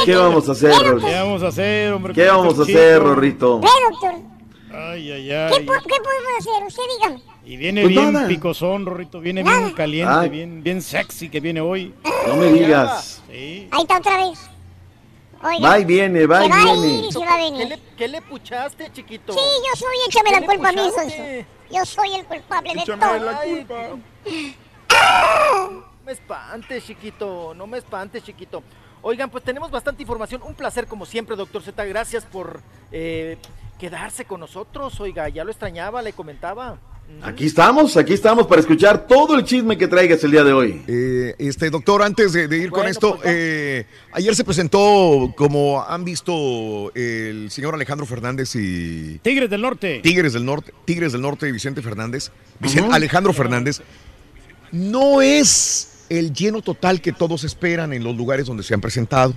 ¿Qué 0.04 0.14
vamos 0.16 0.48
a 0.48 0.52
hacer, 0.52 0.72
¿Qué 0.72 0.84
Rolis? 0.90 1.04
vamos 1.04 1.42
a 1.42 1.46
hacer, 1.48 1.92
hombre? 1.92 2.14
¿Qué 2.14 2.26
vamos 2.26 2.58
a 2.58 2.62
hacer? 2.62 3.02
Rorrito? 3.02 3.60
Ve, 3.60 3.68
doctor. 3.90 4.14
Ay, 4.72 5.10
ay, 5.12 5.24
¿Qué, 5.28 5.34
ay. 5.36 5.64
po- 5.64 5.72
qué 5.72 5.96
podemos 6.02 6.32
hacer? 6.40 6.66
Usted 6.66 6.82
dígame. 6.98 7.22
Y 7.44 7.56
viene 7.58 7.82
Pues 7.82 7.92
bien 7.92 8.12
nada. 8.12 8.26
picosón, 8.28 8.86
Rorrito. 8.86 9.20
Viene 9.20 9.42
bien 9.42 9.70
caliente, 9.72 10.12
Ay. 10.14 10.28
bien, 10.30 10.62
bien 10.62 10.80
sexy 10.80 11.28
que 11.28 11.40
viene 11.40 11.60
hoy. 11.60 11.92
No 12.26 12.36
me 12.36 12.46
digas. 12.52 13.22
Sí. 13.30 13.68
Ahí 13.70 13.82
está 13.82 13.98
otra 13.98 14.16
vez. 14.16 14.38
Oiga. 15.42 15.68
Va 15.68 15.78
y 15.78 15.84
viene, 15.84 16.26
va 16.26 16.46
y 16.46 16.48
va 16.48 16.56
viene. 16.64 16.86
ir 16.88 17.04
y 17.04 17.12
se 17.12 17.18
va 17.18 17.34
a 17.34 17.36
¿Qué 17.36 17.66
le, 17.66 17.78
qué 17.98 18.08
le 18.08 18.22
puchaste, 18.22 18.90
chiquito? 18.92 19.34
Sí, 19.34 19.38
yo 19.38 19.76
soy, 19.78 19.96
échame 20.08 20.30
¿Qué 20.30 20.40
la 20.40 20.46
culpa 20.46 20.68
a 20.70 20.72
mí? 20.72 20.78
Sonso. 20.94 21.16
Yo 21.70 21.84
soy 21.84 22.14
el 22.14 22.24
culpable 22.24 22.72
de 22.74 22.80
Échame 22.80 23.04
todo. 23.04 23.18
la 23.18 23.40
culpa. 23.42 23.74
No 25.70 25.84
me 26.06 26.12
espantes, 26.12 26.84
chiquito. 26.86 27.52
No 27.54 27.66
me 27.66 27.78
espantes, 27.78 28.22
chiquito. 28.24 28.62
Oigan, 29.02 29.28
pues 29.28 29.44
tenemos 29.44 29.70
bastante 29.70 30.02
información. 30.02 30.42
Un 30.42 30.54
placer, 30.54 30.86
como 30.86 31.04
siempre, 31.04 31.36
doctor 31.36 31.62
Z. 31.62 31.84
Gracias 31.84 32.24
por 32.24 32.60
eh, 32.90 33.36
quedarse 33.84 34.24
con 34.24 34.40
nosotros. 34.40 34.98
Oiga, 34.98 35.28
ya 35.28 35.44
lo 35.44 35.50
extrañaba, 35.50 36.00
le 36.00 36.14
comentaba. 36.14 36.78
Aquí 37.22 37.44
estamos, 37.44 37.98
aquí 37.98 38.14
estamos 38.14 38.46
para 38.46 38.62
escuchar 38.62 39.06
todo 39.06 39.36
el 39.36 39.44
chisme 39.44 39.76
que 39.76 39.86
traigas 39.86 40.24
el 40.24 40.30
día 40.30 40.42
de 40.42 40.54
hoy. 40.54 40.82
Eh, 40.88 41.34
este 41.38 41.68
doctor, 41.68 42.02
antes 42.02 42.32
de, 42.32 42.48
de 42.48 42.56
ir 42.56 42.70
con 42.70 42.88
esto, 42.88 43.16
pues, 43.16 43.28
eh, 43.28 43.86
ayer 44.12 44.34
se 44.34 44.42
presentó, 44.42 45.34
como 45.36 45.84
han 45.86 46.02
visto, 46.02 46.90
el 46.94 47.50
señor 47.50 47.74
Alejandro 47.74 48.06
Fernández 48.06 48.56
y 48.56 49.18
Tigres 49.18 49.50
del 49.50 49.60
Norte. 49.60 50.00
Tigres 50.02 50.32
del 50.32 50.46
Norte, 50.46 50.72
Tigres 50.86 51.12
del 51.12 51.20
Norte 51.20 51.46
y 51.46 51.52
Vicente 51.52 51.82
Fernández, 51.82 52.30
Vicente. 52.58 52.88
Alejandro 52.90 53.34
Fernández, 53.34 53.82
no 54.72 55.20
es 55.20 56.06
el 56.08 56.32
lleno 56.32 56.62
total 56.62 57.02
que 57.02 57.12
todos 57.12 57.44
esperan 57.44 57.92
en 57.92 58.02
los 58.02 58.16
lugares 58.16 58.46
donde 58.46 58.62
se 58.62 58.72
han 58.72 58.80
presentado. 58.80 59.34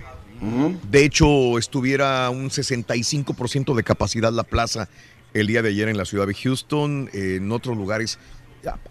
De 0.92 1.04
hecho, 1.04 1.58
estuviera 1.58 2.30
un 2.30 2.50
65% 2.50 3.76
de 3.76 3.84
capacidad 3.84 4.32
la 4.32 4.44
plaza 4.44 4.90
el 5.34 5.48
día 5.48 5.62
de 5.62 5.70
ayer 5.70 5.90
en 5.90 5.98
la 5.98 6.06
ciudad 6.06 6.28
de 6.28 6.34
Houston, 6.34 7.10
en 7.14 7.52
otros 7.52 7.78
lugares 7.78 8.18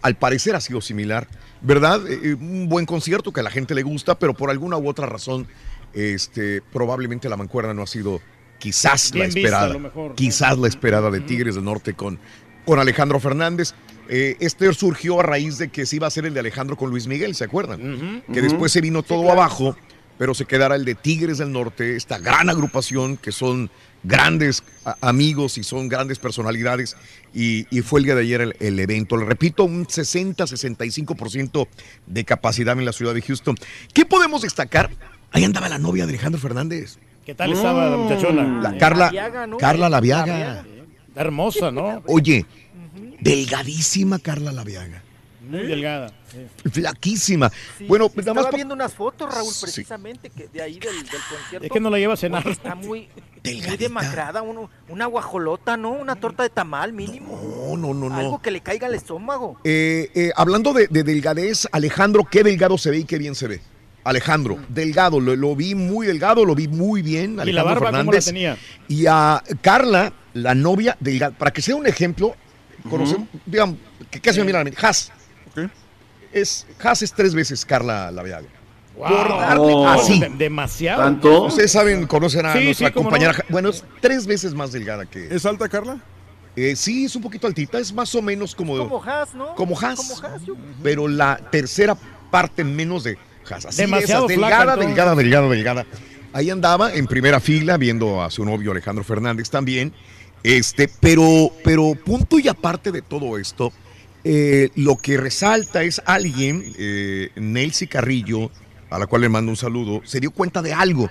al 0.01 0.15
parecer 0.15 0.55
ha 0.55 0.61
sido 0.61 0.81
similar, 0.81 1.27
¿verdad? 1.61 2.01
Eh, 2.09 2.33
un 2.33 2.69
buen 2.69 2.85
concierto 2.85 3.31
que 3.31 3.41
a 3.41 3.43
la 3.43 3.51
gente 3.51 3.75
le 3.75 3.83
gusta, 3.83 4.17
pero 4.17 4.33
por 4.33 4.49
alguna 4.49 4.77
u 4.77 4.87
otra 4.87 5.05
razón, 5.05 5.47
este, 5.93 6.61
probablemente 6.73 7.29
la 7.29 7.37
mancuerna 7.37 7.73
no 7.73 7.83
ha 7.83 7.87
sido 7.87 8.21
quizás 8.59 9.11
Bien 9.11 9.25
la 9.25 9.29
esperada. 9.29 9.75
Quizás 10.15 10.57
la 10.57 10.67
esperada 10.67 11.11
de 11.11 11.21
Tigres 11.21 11.55
del 11.55 11.63
Norte 11.63 11.93
con, 11.93 12.19
con 12.65 12.79
Alejandro 12.79 13.19
Fernández. 13.19 13.73
Eh, 14.09 14.37
este 14.39 14.71
surgió 14.73 15.19
a 15.19 15.23
raíz 15.23 15.57
de 15.57 15.67
que 15.67 15.85
se 15.85 15.97
iba 15.97 16.07
a 16.07 16.09
hacer 16.09 16.25
el 16.25 16.33
de 16.33 16.39
Alejandro 16.39 16.77
con 16.77 16.89
Luis 16.89 17.07
Miguel, 17.07 17.35
¿se 17.35 17.43
acuerdan? 17.43 18.23
Que 18.31 18.41
después 18.41 18.71
se 18.71 18.79
vino 18.79 19.03
todo 19.03 19.29
abajo, 19.29 19.75
pero 20.17 20.33
se 20.33 20.45
quedara 20.45 20.75
el 20.75 20.85
de 20.85 20.95
Tigres 20.95 21.37
del 21.37 21.51
Norte, 21.51 21.95
esta 21.95 22.17
gran 22.17 22.49
agrupación 22.49 23.17
que 23.17 23.31
son 23.31 23.69
grandes 24.03 24.63
amigos 25.01 25.57
y 25.57 25.63
son 25.63 25.89
grandes 25.89 26.19
personalidades. 26.19 26.95
Y, 27.33 27.67
y 27.75 27.81
fue 27.81 27.99
el 27.99 28.05
día 28.05 28.15
de 28.15 28.21
ayer 28.21 28.41
el, 28.41 28.55
el 28.59 28.79
evento. 28.79 29.17
Le 29.17 29.25
repito, 29.25 29.63
un 29.63 29.85
60-65% 29.85 31.67
de 32.05 32.25
capacidad 32.25 32.77
en 32.77 32.85
la 32.85 32.93
ciudad 32.93 33.13
de 33.13 33.21
Houston. 33.21 33.55
¿Qué 33.93 34.05
podemos 34.05 34.41
destacar? 34.41 34.89
Ahí 35.31 35.43
andaba 35.43 35.69
la 35.69 35.77
novia 35.77 36.05
de 36.05 36.13
Alejandro 36.13 36.39
Fernández. 36.39 36.97
¿Qué 37.25 37.35
tal 37.35 37.51
estaba 37.51 37.89
la 37.89 37.97
muchachona? 37.97 38.61
La 38.61 38.77
Carla, 38.77 39.05
Laviaga, 39.07 39.47
¿no? 39.47 39.57
Carla 39.57 39.89
Laviaga. 39.89 40.65
Está 41.09 41.21
hermosa, 41.21 41.71
¿no? 41.71 42.01
Oye, 42.07 42.45
delgadísima 43.19 44.19
Carla 44.19 44.53
Laviaga. 44.53 45.03
Muy 45.47 45.63
delgada. 45.67 46.11
sí. 46.31 46.69
Flaquísima. 46.69 47.51
bueno, 47.87 48.09
pues 48.09 48.25
nada 48.25 48.33
más 48.35 48.41
Estaba 48.45 48.55
viendo 48.57 48.73
unas 48.73 48.93
fotos, 48.93 49.33
Raúl, 49.33 49.51
Sí. 49.53 49.61
precisamente, 49.61 50.29
que 50.29 50.47
de 50.47 50.61
ahí 50.61 50.79
del, 50.79 50.95
del 51.03 51.21
concierto. 51.29 51.65
Es 51.65 51.71
que 51.71 51.79
no 51.79 51.89
la 51.89 51.97
lleva 51.99 52.13
a 52.13 52.17
cenar. 52.17 52.47
Está 52.47 52.75
muy, 52.75 53.07
muy 53.43 53.77
demacrada, 53.77 54.41
uno- 54.41 54.69
una 54.89 55.05
guajolota, 55.05 55.77
¿no? 55.77 55.91
Una 55.91 56.15
torta 56.15 56.43
de 56.43 56.49
tamal 56.49 56.93
mínimo. 56.93 57.39
No, 57.69 57.77
no, 57.77 57.93
no, 57.93 58.09
no. 58.09 58.15
Algo 58.15 58.41
que 58.41 58.51
le 58.51 58.61
caiga 58.61 58.87
al 58.87 58.93
estómago. 58.95 59.59
Eh, 59.63 60.09
eh, 60.15 60.31
hablando 60.35 60.73
de, 60.73 60.87
de 60.87 61.03
delgadez, 61.03 61.67
Alejandro, 61.71 62.25
qué 62.29 62.43
delgado 62.43 62.77
se 62.77 62.91
ve 62.91 62.99
y 62.99 63.03
qué 63.05 63.17
bien 63.17 63.35
se 63.35 63.47
ve. 63.47 63.61
Alejandro, 64.03 64.57
delgado, 64.69 65.19
lo, 65.19 65.35
lo 65.35 65.53
vi 65.55 65.75
muy 65.75 66.07
delgado, 66.07 66.45
lo 66.45 66.55
vi 66.55 66.69
muy 66.69 67.01
bien. 67.01 67.33
¿Y 67.33 67.35
la 67.35 67.41
Alejandro 67.43 67.63
barba 67.65 67.79
cómo 67.79 67.91
la 67.91 68.21
Fernández. 68.21 68.25
tenía? 68.25 68.57
Y 68.87 69.05
a 69.05 69.43
Carla, 69.61 70.13
la 70.33 70.55
novia 70.55 70.95
delgada, 71.01 71.37
para 71.37 71.51
que 71.51 71.61
sea 71.61 71.75
un 71.75 71.85
ejemplo, 71.87 72.33
conocemos, 72.89 73.27
digamos, 73.45 73.75
que 74.09 74.21
casi 74.21 74.39
me 74.39 74.45
miran 74.45 74.61
a 74.61 74.63
Haas. 75.57 75.71
Es, 76.31 76.65
Haas 76.83 77.01
es 77.01 77.13
tres 77.13 77.33
veces 77.33 77.65
Carla 77.65 78.11
Laviaga. 78.11 78.47
Wow. 78.95 79.07
Por 79.07 79.29
darle 79.29 79.73
Oh. 79.73 79.87
así. 79.87 80.19
De- 80.19 80.29
demasiado. 80.29 81.45
Ustedes 81.45 81.71
saben, 81.71 82.07
conocen 82.07 82.45
a 82.45 82.53
Sí, 82.53 82.63
nuestra 82.65 82.87
sí, 82.87 82.93
compañera. 82.93 83.33
no. 83.33 83.39
Bueno, 83.49 83.69
es 83.69 83.83
tres 84.01 84.25
veces 84.25 84.53
más 84.53 84.71
delgada 84.71 85.05
que. 85.05 85.27
¿Es 85.33 85.45
alta, 85.45 85.69
Carla? 85.69 85.99
Eh, 86.55 86.75
sí, 86.75 87.05
es 87.05 87.15
un 87.15 87.21
poquito 87.21 87.45
altita, 87.45 87.77
es 87.77 87.93
más 87.93 88.13
o 88.15 88.21
menos 88.21 88.55
como. 88.55 88.75
Como 88.77 89.03
Haas, 89.03 89.33
¿no? 89.35 89.53
Como 89.55 89.79
Haas. 89.79 89.97
Como 89.99 90.25
Haas, 90.27 90.43
yo- 90.43 90.55
pero 90.81 91.07
la 91.07 91.37
tercera 91.51 91.95
parte 92.31 92.63
menos 92.63 93.03
de 93.03 93.17
Haas. 93.49 93.65
Así 93.67 93.77
de 93.77 93.83
Demasiado 93.83 94.25
esas, 94.25 94.39
delgada, 94.39 94.75
delgada, 94.75 95.15
delgada, 95.15 95.47
delgada. 95.49 95.85
Ahí 96.33 96.49
andaba 96.49 96.91
en 96.93 97.05
primera 97.07 97.39
fila 97.39 97.77
viendo 97.77 98.21
a 98.23 98.29
su 98.31 98.43
novio 98.43 98.71
Alejandro 98.71 99.03
Fernández 99.03 99.49
también. 99.49 99.93
Este, 100.43 100.87
pero, 100.87 101.51
pero 101.63 101.93
punto 102.03 102.39
y 102.39 102.47
aparte 102.47 102.91
de 102.91 103.01
todo 103.03 103.37
esto, 103.37 103.71
eh, 104.29 104.71
lo 104.75 104.97
que 104.97 105.15
resalta 105.15 105.83
es 105.83 106.01
alguien, 106.05 106.73
eh, 106.77 107.29
Nelcy 107.37 107.87
Carrillo, 107.87 108.51
a 108.89 108.99
la 108.99 109.07
cual 109.07 109.21
le 109.21 109.29
mando 109.29 109.51
un 109.51 109.55
saludo, 109.55 110.01
se 110.03 110.19
dio 110.19 110.31
cuenta 110.31 110.61
de 110.61 110.73
algo. 110.73 111.09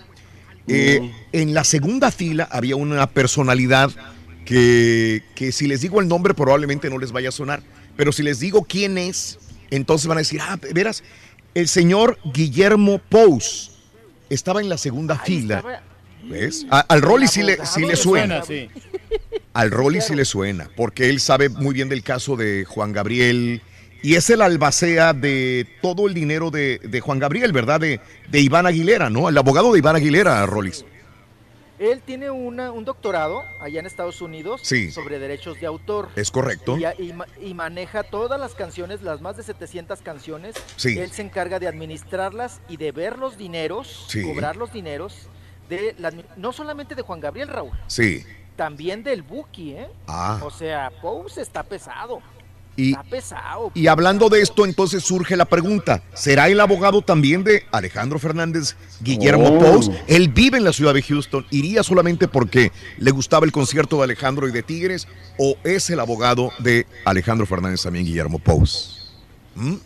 Eh, 0.68 1.10
En 1.32 1.54
la 1.54 1.64
segunda 1.64 2.10
fila 2.10 2.46
había 2.50 2.76
una 2.76 3.06
personalidad 3.06 3.90
que, 4.44 5.22
que 5.34 5.50
si 5.50 5.66
les 5.66 5.80
digo 5.80 6.02
el 6.02 6.08
nombre 6.08 6.34
probablemente 6.34 6.90
no 6.90 6.98
les 6.98 7.10
vaya 7.10 7.30
a 7.30 7.32
sonar, 7.32 7.62
pero 7.96 8.12
si 8.12 8.22
les 8.22 8.38
digo 8.38 8.64
quién 8.68 8.98
es, 8.98 9.38
entonces 9.70 10.08
van 10.08 10.18
a 10.18 10.20
decir, 10.20 10.40
ah, 10.42 10.58
verás, 10.74 11.02
el 11.54 11.68
señor 11.68 12.18
Guillermo 12.34 12.98
Pous 12.98 13.70
estaba 14.28 14.60
en 14.60 14.68
la 14.68 14.76
segunda 14.76 15.18
fila. 15.18 15.82
¿Ves? 16.28 16.66
A- 16.70 16.80
al 16.80 17.02
Rolly 17.02 17.28
sí 17.28 17.42
le, 17.42 17.64
sí 17.66 17.84
le 17.84 17.96
suena. 17.96 18.42
sí. 18.42 18.68
Al 19.52 19.70
Rolly 19.70 20.00
sí 20.00 20.14
le 20.14 20.24
suena, 20.24 20.68
porque 20.76 21.08
él 21.08 21.18
sabe 21.20 21.48
muy 21.48 21.72
bien 21.72 21.88
del 21.88 22.02
caso 22.02 22.36
de 22.36 22.64
Juan 22.66 22.92
Gabriel 22.92 23.62
y 24.02 24.14
es 24.16 24.28
el 24.28 24.42
albacea 24.42 25.14
de 25.14 25.66
todo 25.80 26.06
el 26.06 26.14
dinero 26.14 26.50
de, 26.50 26.78
de 26.82 27.00
Juan 27.00 27.18
Gabriel, 27.18 27.52
¿verdad? 27.52 27.80
De, 27.80 28.00
de 28.28 28.40
Iván 28.40 28.66
Aguilera, 28.66 29.08
¿no? 29.08 29.28
El 29.30 29.38
abogado 29.38 29.72
de 29.72 29.78
Iván 29.78 29.96
Aguilera, 29.96 30.44
Rollis. 30.44 30.84
Él 31.78 32.00
tiene 32.04 32.30
una, 32.30 32.70
un 32.72 32.84
doctorado 32.86 33.42
allá 33.60 33.80
en 33.80 33.86
Estados 33.86 34.22
Unidos 34.22 34.60
Sí. 34.64 34.90
sobre 34.90 35.18
derechos 35.18 35.60
de 35.60 35.66
autor. 35.66 36.08
Es 36.16 36.30
correcto. 36.30 36.78
Y, 36.78 36.84
y 37.02 37.12
ma- 37.12 37.26
y 37.42 37.52
maneja 37.52 38.02
todas 38.02 38.38
las 38.40 38.54
canciones, 38.54 39.02
las 39.02 39.20
más 39.20 39.36
de 39.36 39.42
700 39.42 40.00
canciones. 40.00 40.54
Sí. 40.76 40.98
Él 40.98 41.10
se 41.12 41.20
encarga 41.22 41.58
de 41.58 41.66
administrarlas 41.68 42.60
y 42.68 42.76
de 42.78 42.92
ver 42.92 43.18
los 43.18 43.36
dineros, 43.36 44.06
Sí. 44.08 44.22
cobrar 44.22 44.56
los 44.56 44.72
dineros, 44.72 45.28
de 45.68 45.94
la 45.98 46.12
no 46.36 46.52
solamente 46.52 46.94
de 46.94 47.02
Juan 47.02 47.20
Gabriel 47.20 47.48
Raúl, 47.48 47.72
Sí. 47.86 48.24
también 48.56 49.02
del 49.02 49.22
Buki, 49.22 49.72
¿eh? 49.72 49.88
Ah. 50.06 50.40
O 50.42 50.50
sea, 50.50 50.90
Pous 51.02 51.38
está 51.38 51.62
pesado. 51.62 52.20
Y, 52.78 52.90
Está 52.90 53.04
pesado. 53.04 53.70
y 53.72 53.86
hablando 53.86 54.28
de 54.28 54.42
esto, 54.42 54.66
entonces 54.66 55.02
surge 55.02 55.34
la 55.34 55.46
pregunta, 55.46 56.02
¿será 56.12 56.48
el 56.48 56.60
abogado 56.60 57.00
también 57.00 57.42
de 57.42 57.64
Alejandro 57.72 58.18
Fernández, 58.18 58.76
Guillermo 59.00 59.48
Oh. 59.48 59.58
Pous? 59.58 59.90
Él 60.06 60.28
vive 60.28 60.58
en 60.58 60.64
la 60.64 60.74
ciudad 60.74 60.92
de 60.92 61.00
Houston, 61.00 61.46
¿iría 61.50 61.82
solamente 61.82 62.28
porque 62.28 62.72
le 62.98 63.10
gustaba 63.12 63.46
el 63.46 63.52
concierto 63.52 63.96
de 63.96 64.04
Alejandro 64.04 64.46
y 64.46 64.52
de 64.52 64.62
Tigres? 64.62 65.08
¿O 65.38 65.56
es 65.64 65.88
el 65.88 66.00
abogado 66.00 66.52
de 66.58 66.86
Alejandro 67.06 67.46
Fernández 67.46 67.80
también, 67.82 68.04
Guillermo 68.04 68.38
Pous? 68.38 69.10
¿Mm? 69.54 69.76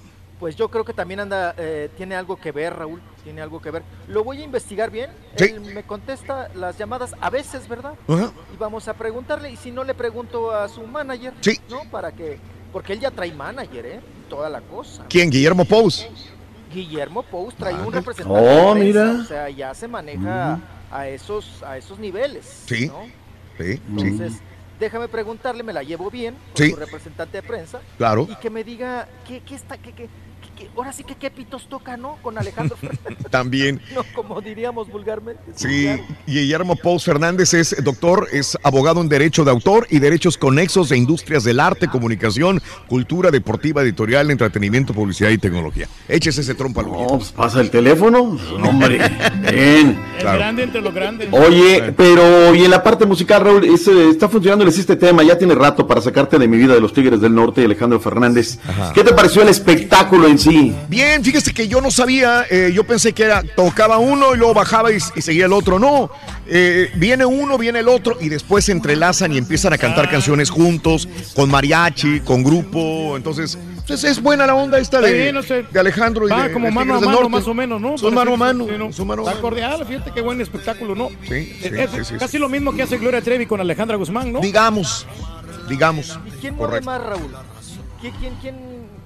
Pues 0.40 0.56
yo 0.56 0.68
creo 0.70 0.84
que 0.86 0.94
también 0.94 1.20
anda, 1.20 1.54
eh, 1.58 1.90
tiene 1.98 2.16
algo 2.16 2.36
que 2.36 2.50
ver, 2.50 2.74
Raúl, 2.74 3.00
tiene 3.22 3.42
algo 3.42 3.60
que 3.60 3.70
ver. 3.70 3.82
Lo 4.08 4.24
voy 4.24 4.40
a 4.40 4.44
investigar 4.44 4.90
bien. 4.90 5.10
Sí. 5.36 5.44
Él 5.44 5.60
me 5.60 5.82
contesta 5.82 6.48
las 6.54 6.78
llamadas 6.78 7.14
a 7.20 7.28
veces, 7.28 7.68
¿verdad? 7.68 7.92
Ajá. 8.08 8.32
Y 8.52 8.56
vamos 8.56 8.88
a 8.88 8.94
preguntarle, 8.94 9.50
y 9.52 9.56
si 9.56 9.70
no 9.70 9.84
le 9.84 9.92
pregunto 9.94 10.50
a 10.50 10.66
su 10.68 10.82
manager, 10.86 11.34
Sí. 11.42 11.60
¿no? 11.68 11.82
Para 11.90 12.12
que, 12.12 12.38
porque 12.72 12.94
él 12.94 13.00
ya 13.00 13.10
trae 13.10 13.32
manager, 13.32 13.84
¿eh? 13.84 14.00
Toda 14.30 14.48
la 14.48 14.62
cosa. 14.62 15.04
¿Quién? 15.10 15.28
¿Guillermo 15.28 15.66
Pous? 15.66 16.08
Guillermo 16.72 17.22
Pous 17.22 17.54
trae 17.54 17.74
un 17.74 17.92
Ah. 17.92 17.98
representante. 17.98 18.40
Oh, 18.40 18.74
de 18.74 18.80
prensa, 18.80 19.04
mira. 19.04 19.20
O 19.20 19.24
sea, 19.24 19.50
ya 19.50 19.74
se 19.74 19.88
maneja 19.88 20.58
a 20.90 21.06
esos, 21.08 21.62
a 21.62 21.76
esos 21.76 21.98
niveles. 21.98 22.62
Sí. 22.66 22.86
¿no? 22.86 23.02
Sí, 23.58 23.74
sí. 23.74 23.80
Entonces, 23.90 24.32
déjame 24.78 25.06
preguntarle, 25.08 25.62
me 25.62 25.74
la 25.74 25.82
llevo 25.82 26.10
bien 26.10 26.34
con 26.56 26.64
Sí. 26.64 26.70
su 26.70 26.76
representante 26.76 27.42
de 27.42 27.46
prensa. 27.46 27.80
Claro. 27.98 28.26
Y 28.30 28.34
que 28.36 28.48
me 28.48 28.64
diga 28.64 29.06
qué, 29.28 29.40
qué 29.40 29.54
está, 29.54 29.76
qué- 29.76 29.92
qué- 29.92 30.08
ahora 30.76 30.92
sí 30.92 31.04
que 31.04 31.14
qué 31.14 31.30
pitos 31.30 31.68
toca, 31.68 31.96
¿no? 31.96 32.16
Con 32.22 32.38
Alejandro 32.38 32.76
Fernández. 32.80 33.30
También. 33.30 33.80
no, 33.94 34.02
como 34.14 34.40
diríamos 34.40 34.88
vulgarmente. 34.88 35.42
Sí, 35.54 35.84
claro. 35.84 36.02
Guillermo 36.26 36.76
Pous 36.76 37.04
Fernández 37.04 37.54
es 37.54 37.82
doctor, 37.84 38.28
es 38.32 38.58
abogado 38.62 39.00
en 39.00 39.08
Derecho 39.08 39.44
de 39.44 39.50
Autor 39.50 39.86
y 39.90 39.98
Derechos 39.98 40.36
Conexos 40.36 40.88
de 40.88 40.96
Industrias 40.96 41.44
del 41.44 41.60
Arte, 41.60 41.88
Comunicación, 41.88 42.60
Cultura 42.88 43.30
Deportiva, 43.30 43.82
Editorial, 43.82 44.30
Entretenimiento, 44.30 44.92
Publicidad 44.92 45.30
y 45.30 45.38
Tecnología. 45.38 45.88
Échese 46.08 46.40
ese 46.40 46.54
trompo 46.54 46.80
al 46.80 46.86
No, 46.86 47.06
pues 47.18 47.32
pasa 47.32 47.60
el 47.60 47.70
teléfono. 47.70 48.38
No, 48.58 48.68
hombre. 48.68 48.98
Bien. 49.52 49.98
El 50.18 50.24
grande 50.24 50.62
entre 50.64 50.80
los 50.80 50.92
grandes. 50.92 51.28
Oye, 51.30 51.94
pero 51.96 52.54
y 52.54 52.64
en 52.64 52.70
la 52.70 52.82
parte 52.82 53.06
musical, 53.06 53.42
Raúl, 53.44 53.64
es, 53.64 53.86
eh, 53.86 54.10
está 54.10 54.28
funcionando 54.28 54.64
este 54.80 54.96
tema, 54.96 55.22
ya 55.22 55.36
tiene 55.36 55.54
rato 55.54 55.86
para 55.86 56.00
sacarte 56.00 56.38
de 56.38 56.48
mi 56.48 56.56
vida 56.56 56.74
de 56.74 56.80
los 56.80 56.92
Tigres 56.92 57.20
del 57.20 57.34
Norte, 57.34 57.64
Alejandro 57.64 58.00
Fernández. 58.00 58.58
¿Qué 58.94 59.04
te 59.04 59.12
pareció 59.12 59.42
el 59.42 59.48
espectáculo 59.48 60.26
en 60.26 60.38
sí? 60.38 60.49
Bien, 60.88 61.24
fíjese 61.24 61.52
que 61.54 61.68
yo 61.68 61.80
no 61.80 61.90
sabía, 61.90 62.44
eh, 62.50 62.70
yo 62.74 62.84
pensé 62.84 63.12
que 63.12 63.24
era, 63.24 63.42
tocaba 63.42 63.98
uno 63.98 64.34
y 64.34 64.38
luego 64.38 64.54
bajaba 64.54 64.92
y, 64.92 64.96
y 65.16 65.22
seguía 65.22 65.46
el 65.46 65.52
otro. 65.52 65.78
No, 65.78 66.10
eh, 66.46 66.90
viene 66.96 67.24
uno, 67.24 67.56
viene 67.58 67.78
el 67.80 67.88
otro 67.88 68.16
y 68.20 68.28
después 68.28 68.64
se 68.64 68.72
entrelazan 68.72 69.32
y 69.32 69.38
empiezan 69.38 69.72
a 69.72 69.78
cantar 69.78 70.06
Ah. 70.06 70.10
canciones 70.10 70.50
juntos, 70.50 71.08
con 71.36 71.50
mariachi, 71.50 72.20
con 72.20 72.42
grupo. 72.42 73.16
Entonces, 73.16 73.58
pues 73.86 74.02
es 74.04 74.20
buena 74.22 74.46
la 74.46 74.54
onda 74.54 74.78
esta 74.78 75.00
de, 75.00 75.12
bien, 75.12 75.34
no 75.34 75.42
sé. 75.42 75.64
de 75.70 75.80
Alejandro 75.80 76.26
y 76.26 76.30
Va 76.30 76.44
de, 76.48 76.52
como 76.52 76.66
de 76.66 76.72
mano 76.72 76.94
a 76.96 77.00
mano, 77.00 77.28
más 77.28 77.46
o 77.46 77.54
menos, 77.54 77.80
¿no? 77.80 77.98
Son 77.98 78.14
mano 78.14 78.34
a 78.34 78.36
mano, 78.36 78.66
sí, 78.66 78.72
¿no? 78.78 78.92
son 78.92 79.06
mano 79.08 79.22
a 79.22 79.24
Está 79.24 79.34
mano. 79.36 79.42
cordial, 79.42 79.84
fíjate 79.86 80.12
qué 80.12 80.20
buen 80.20 80.40
espectáculo, 80.40 80.94
¿no? 80.94 81.08
Sí, 81.28 81.56
sí, 81.60 81.68
Es- 81.72 81.90
sí, 81.90 81.96
sí, 81.98 82.04
sí. 82.04 82.14
Casi 82.18 82.38
lo 82.38 82.48
mismo 82.48 82.72
que 82.72 82.82
hace 82.82 82.98
Gloria 82.98 83.20
Trevi 83.20 83.46
con 83.46 83.60
Alejandra 83.60 83.96
Guzmán, 83.96 84.32
¿no? 84.32 84.40
Digamos, 84.40 85.06
digamos. 85.68 86.18
¿Quién 86.40 86.54
mueve 86.56 86.80
Correcto. 86.80 86.86
más, 86.90 87.02
Raúl? 87.02 87.30
¿Quién, 88.00 88.14
quién, 88.20 88.34
quién 88.40 88.54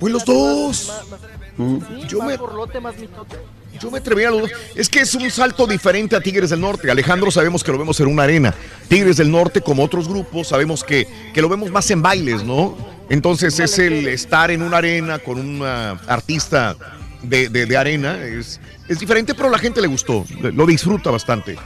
Pues 0.04 0.12
los 0.12 0.24
dos. 0.26 0.92
Mm. 1.56 1.78
Yo 2.08 2.22
me-. 2.22 2.36
Yo 3.80 3.90
me 3.90 3.98
atrevería 3.98 4.28
a 4.28 4.32
los 4.32 4.42
dos. 4.42 4.50
Es 4.74 4.86
que 4.90 5.00
es 5.00 5.14
un 5.14 5.30
salto 5.30 5.66
diferente 5.66 6.14
a 6.14 6.20
Tigres 6.20 6.50
del 6.50 6.60
Norte. 6.60 6.90
Alejandro 6.90 7.30
sabemos 7.30 7.64
que 7.64 7.72
lo 7.72 7.78
vemos 7.78 7.98
en 8.00 8.08
una 8.08 8.24
arena. 8.24 8.54
Tigres 8.88 9.16
del 9.16 9.30
Norte, 9.30 9.62
como 9.62 9.82
otros 9.82 10.06
grupos, 10.06 10.48
sabemos 10.48 10.84
que, 10.84 11.08
que 11.32 11.40
lo 11.40 11.48
vemos 11.48 11.70
más 11.70 11.90
en 11.90 12.02
bailes, 12.02 12.44
¿no? 12.44 12.76
Entonces 13.08 13.58
es 13.58 13.78
el 13.78 14.06
estar 14.08 14.50
en 14.50 14.60
una 14.60 14.76
arena 14.76 15.18
con 15.20 15.38
un 15.40 15.62
ah, 15.64 15.98
artista 16.06 16.76
de, 17.22 17.48
de- 17.48 17.64
de 17.64 17.76
arena. 17.78 18.22
Es, 18.22 18.60
es 18.86 18.98
diferente, 18.98 19.34
pero 19.34 19.48
a 19.48 19.52
la 19.52 19.58
gente 19.58 19.80
le 19.80 19.86
gustó. 19.88 20.26
Lo 20.42 20.66
disfruta 20.66 21.10
bastante. 21.10 21.56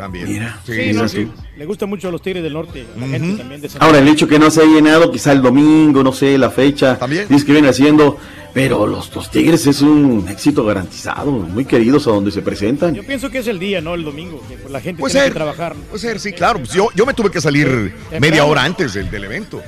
También. 0.00 0.28
Mira, 0.28 0.58
Sí, 0.64 0.72
Sí, 0.72 0.92
no, 0.94 1.06
sí. 1.08 1.28
Le 1.58 1.66
gusta 1.66 1.84
mucho 1.84 2.08
a 2.08 2.10
los 2.10 2.22
Tigres 2.22 2.42
del 2.42 2.54
Norte. 2.54 2.86
La 2.98 3.06
gente 3.06 3.36
también 3.36 3.60
de 3.60 3.68
Ahora, 3.80 3.98
el 3.98 4.08
hecho 4.08 4.26
que 4.26 4.38
no 4.38 4.50
se 4.50 4.62
ha 4.62 4.64
llenado, 4.64 5.12
quizá 5.12 5.32
el 5.32 5.42
domingo, 5.42 6.02
no 6.02 6.12
sé, 6.12 6.38
la 6.38 6.50
fecha, 6.50 6.98
dice 7.28 7.44
que 7.44 7.52
viene 7.52 7.68
haciendo, 7.68 8.16
pero 8.54 8.86
los, 8.86 9.14
los 9.14 9.30
Tigres 9.30 9.66
es 9.66 9.82
un 9.82 10.26
éxito 10.30 10.64
garantizado, 10.64 11.30
muy 11.30 11.66
queridos 11.66 12.06
a 12.06 12.12
donde 12.12 12.30
se 12.30 12.40
presentan. 12.40 12.94
Yo 12.94 13.04
pienso 13.04 13.28
que 13.30 13.38
es 13.38 13.46
el 13.46 13.58
día, 13.58 13.82
¿no? 13.82 13.92
El 13.94 14.04
domingo. 14.04 14.42
Que 14.48 14.70
la 14.70 14.80
gente 14.80 15.00
Puede 15.00 15.12
tiene 15.12 15.24
ser. 15.26 15.32
que 15.32 15.36
trabajar. 15.36 15.74
Puede 15.74 16.00
ser, 16.00 16.18
sí, 16.18 16.32
claro. 16.32 16.60
Pues 16.60 16.72
yo, 16.72 16.88
yo 16.96 17.04
me 17.04 17.12
tuve 17.12 17.30
que 17.30 17.42
salir 17.42 17.94
media 18.18 18.46
hora 18.46 18.64
antes 18.64 18.94
del, 18.94 19.10
del 19.10 19.24
evento. 19.24 19.60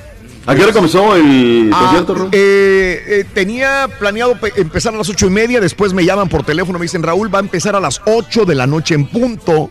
¿A 0.45 0.55
qué 0.55 0.63
hora 0.63 0.73
comenzó 0.73 1.15
el 1.15 1.69
Ah, 1.71 1.79
concierto, 1.85 2.15
Ro? 2.15 2.29
eh, 2.33 3.01
eh, 3.07 3.25
tenía 3.33 3.87
planeado 3.97 4.37
pe- 4.37 4.51
empezar 4.57 4.93
a 4.93 4.97
las 4.97 5.07
ocho 5.07 5.27
y 5.27 5.29
media, 5.29 5.61
después 5.61 5.93
me 5.93 6.03
llaman 6.03 6.27
por 6.27 6.43
teléfono, 6.43 6.77
me 6.79 6.83
dicen, 6.83 7.01
Raúl, 7.01 7.33
va 7.33 7.37
a 7.37 7.41
empezar 7.43 7.77
a 7.77 7.79
las 7.79 8.01
8 8.05 8.43
de 8.43 8.53
la 8.55 8.67
noche 8.67 8.93
en 8.95 9.05
punto. 9.07 9.69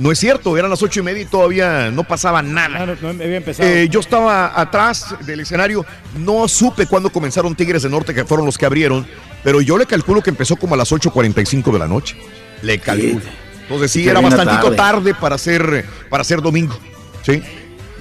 No 0.00 0.10
es 0.10 0.18
cierto, 0.18 0.56
eran 0.56 0.70
las 0.70 0.82
ocho 0.82 1.00
y 1.00 1.02
media 1.02 1.20
y 1.20 1.26
todavía 1.26 1.90
no 1.90 2.04
pasaba 2.04 2.40
nada. 2.40 2.78
Ah, 2.80 2.86
no, 2.86 3.12
no 3.12 3.22
había 3.22 3.36
empezado. 3.36 3.68
Eh, 3.68 3.86
yo 3.90 4.00
estaba 4.00 4.58
atrás 4.58 5.14
del 5.26 5.40
escenario, 5.40 5.84
no 6.16 6.48
supe 6.48 6.86
cuándo 6.86 7.12
comenzaron 7.12 7.54
Tigres 7.54 7.82
del 7.82 7.92
Norte, 7.92 8.14
que 8.14 8.24
fueron 8.24 8.46
los 8.46 8.56
que 8.56 8.64
abrieron, 8.64 9.06
pero 9.44 9.60
yo 9.60 9.76
le 9.76 9.84
calculo 9.84 10.22
que 10.22 10.30
empezó 10.30 10.56
como 10.56 10.72
a 10.74 10.78
las 10.78 10.90
8.45 10.90 11.70
de 11.70 11.78
la 11.78 11.86
noche. 11.86 12.16
Le 12.62 12.78
calculo. 12.78 13.20
Entonces 13.60 13.90
sí, 13.90 14.08
era 14.08 14.22
bastantito 14.22 14.74
tarde. 14.74 14.76
tarde 14.76 15.14
para 15.14 15.36
ser, 15.36 15.84
para 16.08 16.24
ser 16.24 16.40
domingo. 16.40 16.78
Sí, 17.20 17.42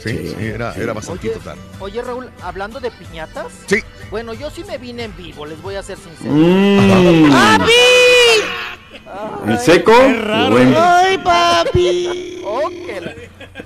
sí, 0.01 0.09
sí, 0.09 0.35
era, 0.39 0.73
era 0.75 0.93
bastantito 0.93 1.37
tarde. 1.39 1.59
Oye, 1.81 2.01
Raúl, 2.01 2.29
hablando 2.41 2.79
de 2.79 2.91
piñatas. 2.91 3.47
Sí. 3.65 3.83
Bueno, 4.09 4.33
yo 4.33 4.49
sí 4.49 4.63
me 4.63 4.77
vine 4.77 5.03
en 5.03 5.17
vivo, 5.17 5.45
les 5.45 5.61
voy 5.61 5.75
a 5.75 5.83
ser 5.83 5.97
sincero. 5.97 6.33
Mm. 6.33 7.29
¡Papi! 7.29 8.78
¿En 9.45 9.57
seco? 9.59 9.91
Bueno. 9.91 10.75
¡Ay, 10.77 11.17
papi! 11.17 12.41
Oh, 12.45 12.69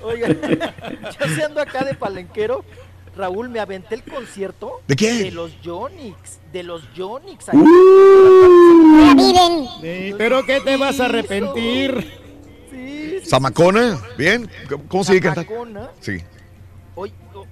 Oiga, 0.02 0.28
yo 1.20 1.34
se 1.34 1.44
ando 1.44 1.60
acá 1.60 1.84
de 1.84 1.94
palenquero. 1.94 2.64
Raúl, 3.16 3.48
me 3.48 3.60
aventé 3.60 3.94
el 3.94 4.02
concierto. 4.02 4.80
¿De 4.88 4.96
quién? 4.96 5.22
De 5.22 5.30
los 5.30 5.60
Yonix. 5.62 6.40
De 6.52 6.62
los 6.62 6.92
Yonix. 6.94 7.44
Sí, 9.80 10.14
pero 10.18 10.44
que 10.44 10.60
te 10.60 10.76
vas 10.76 10.98
a 11.00 11.06
arrepentir. 11.06 12.20
Zamacona, 13.24 14.00
bien. 14.18 14.50
¿Cómo 14.88 15.04
se 15.04 15.12
sigue 15.12 15.22
cantando? 15.22 15.48
Zamacona. 15.48 15.90
Sí, 16.00 16.22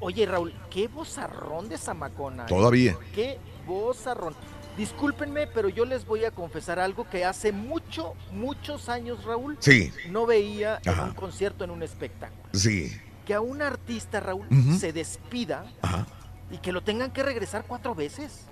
Oye, 0.01 0.27
Raúl, 0.27 0.53
qué 0.69 0.89
vozarrón 0.89 1.69
de 1.69 1.79
Zamacona. 1.79 2.45
¿eh? 2.45 2.47
Todavía. 2.49 2.97
Qué 3.15 3.39
vozarrón. 3.67 4.35
Discúlpenme, 4.77 5.47
pero 5.47 5.69
yo 5.69 5.85
les 5.85 6.07
voy 6.07 6.25
a 6.25 6.31
confesar 6.31 6.79
algo 6.79 7.09
que 7.09 7.25
hace 7.25 7.53
mucho, 7.53 8.15
muchos 8.33 8.89
años, 8.89 9.25
Raúl, 9.25 9.57
Sí. 9.61 9.93
no 10.11 10.25
veía 10.27 10.81
en 10.85 10.99
un 10.99 11.13
concierto, 11.15 11.65
en 11.65 11.71
un 11.71 11.83
espectáculo. 11.83 12.43
sí. 12.53 12.93
Que 13.27 13.35
a 13.35 13.41
un 13.41 13.63
artista, 13.63 14.19
Raúl, 14.19 14.49
se 14.81 14.93
despida 14.93 15.65
Ajá. 15.81 16.09
y 16.51 16.59
que 16.59 16.73
lo 16.73 16.83
tengan 16.83 17.13
que 17.13 17.23
regresar 17.23 17.65
cuatro 17.69 17.95
veces. 17.95 18.47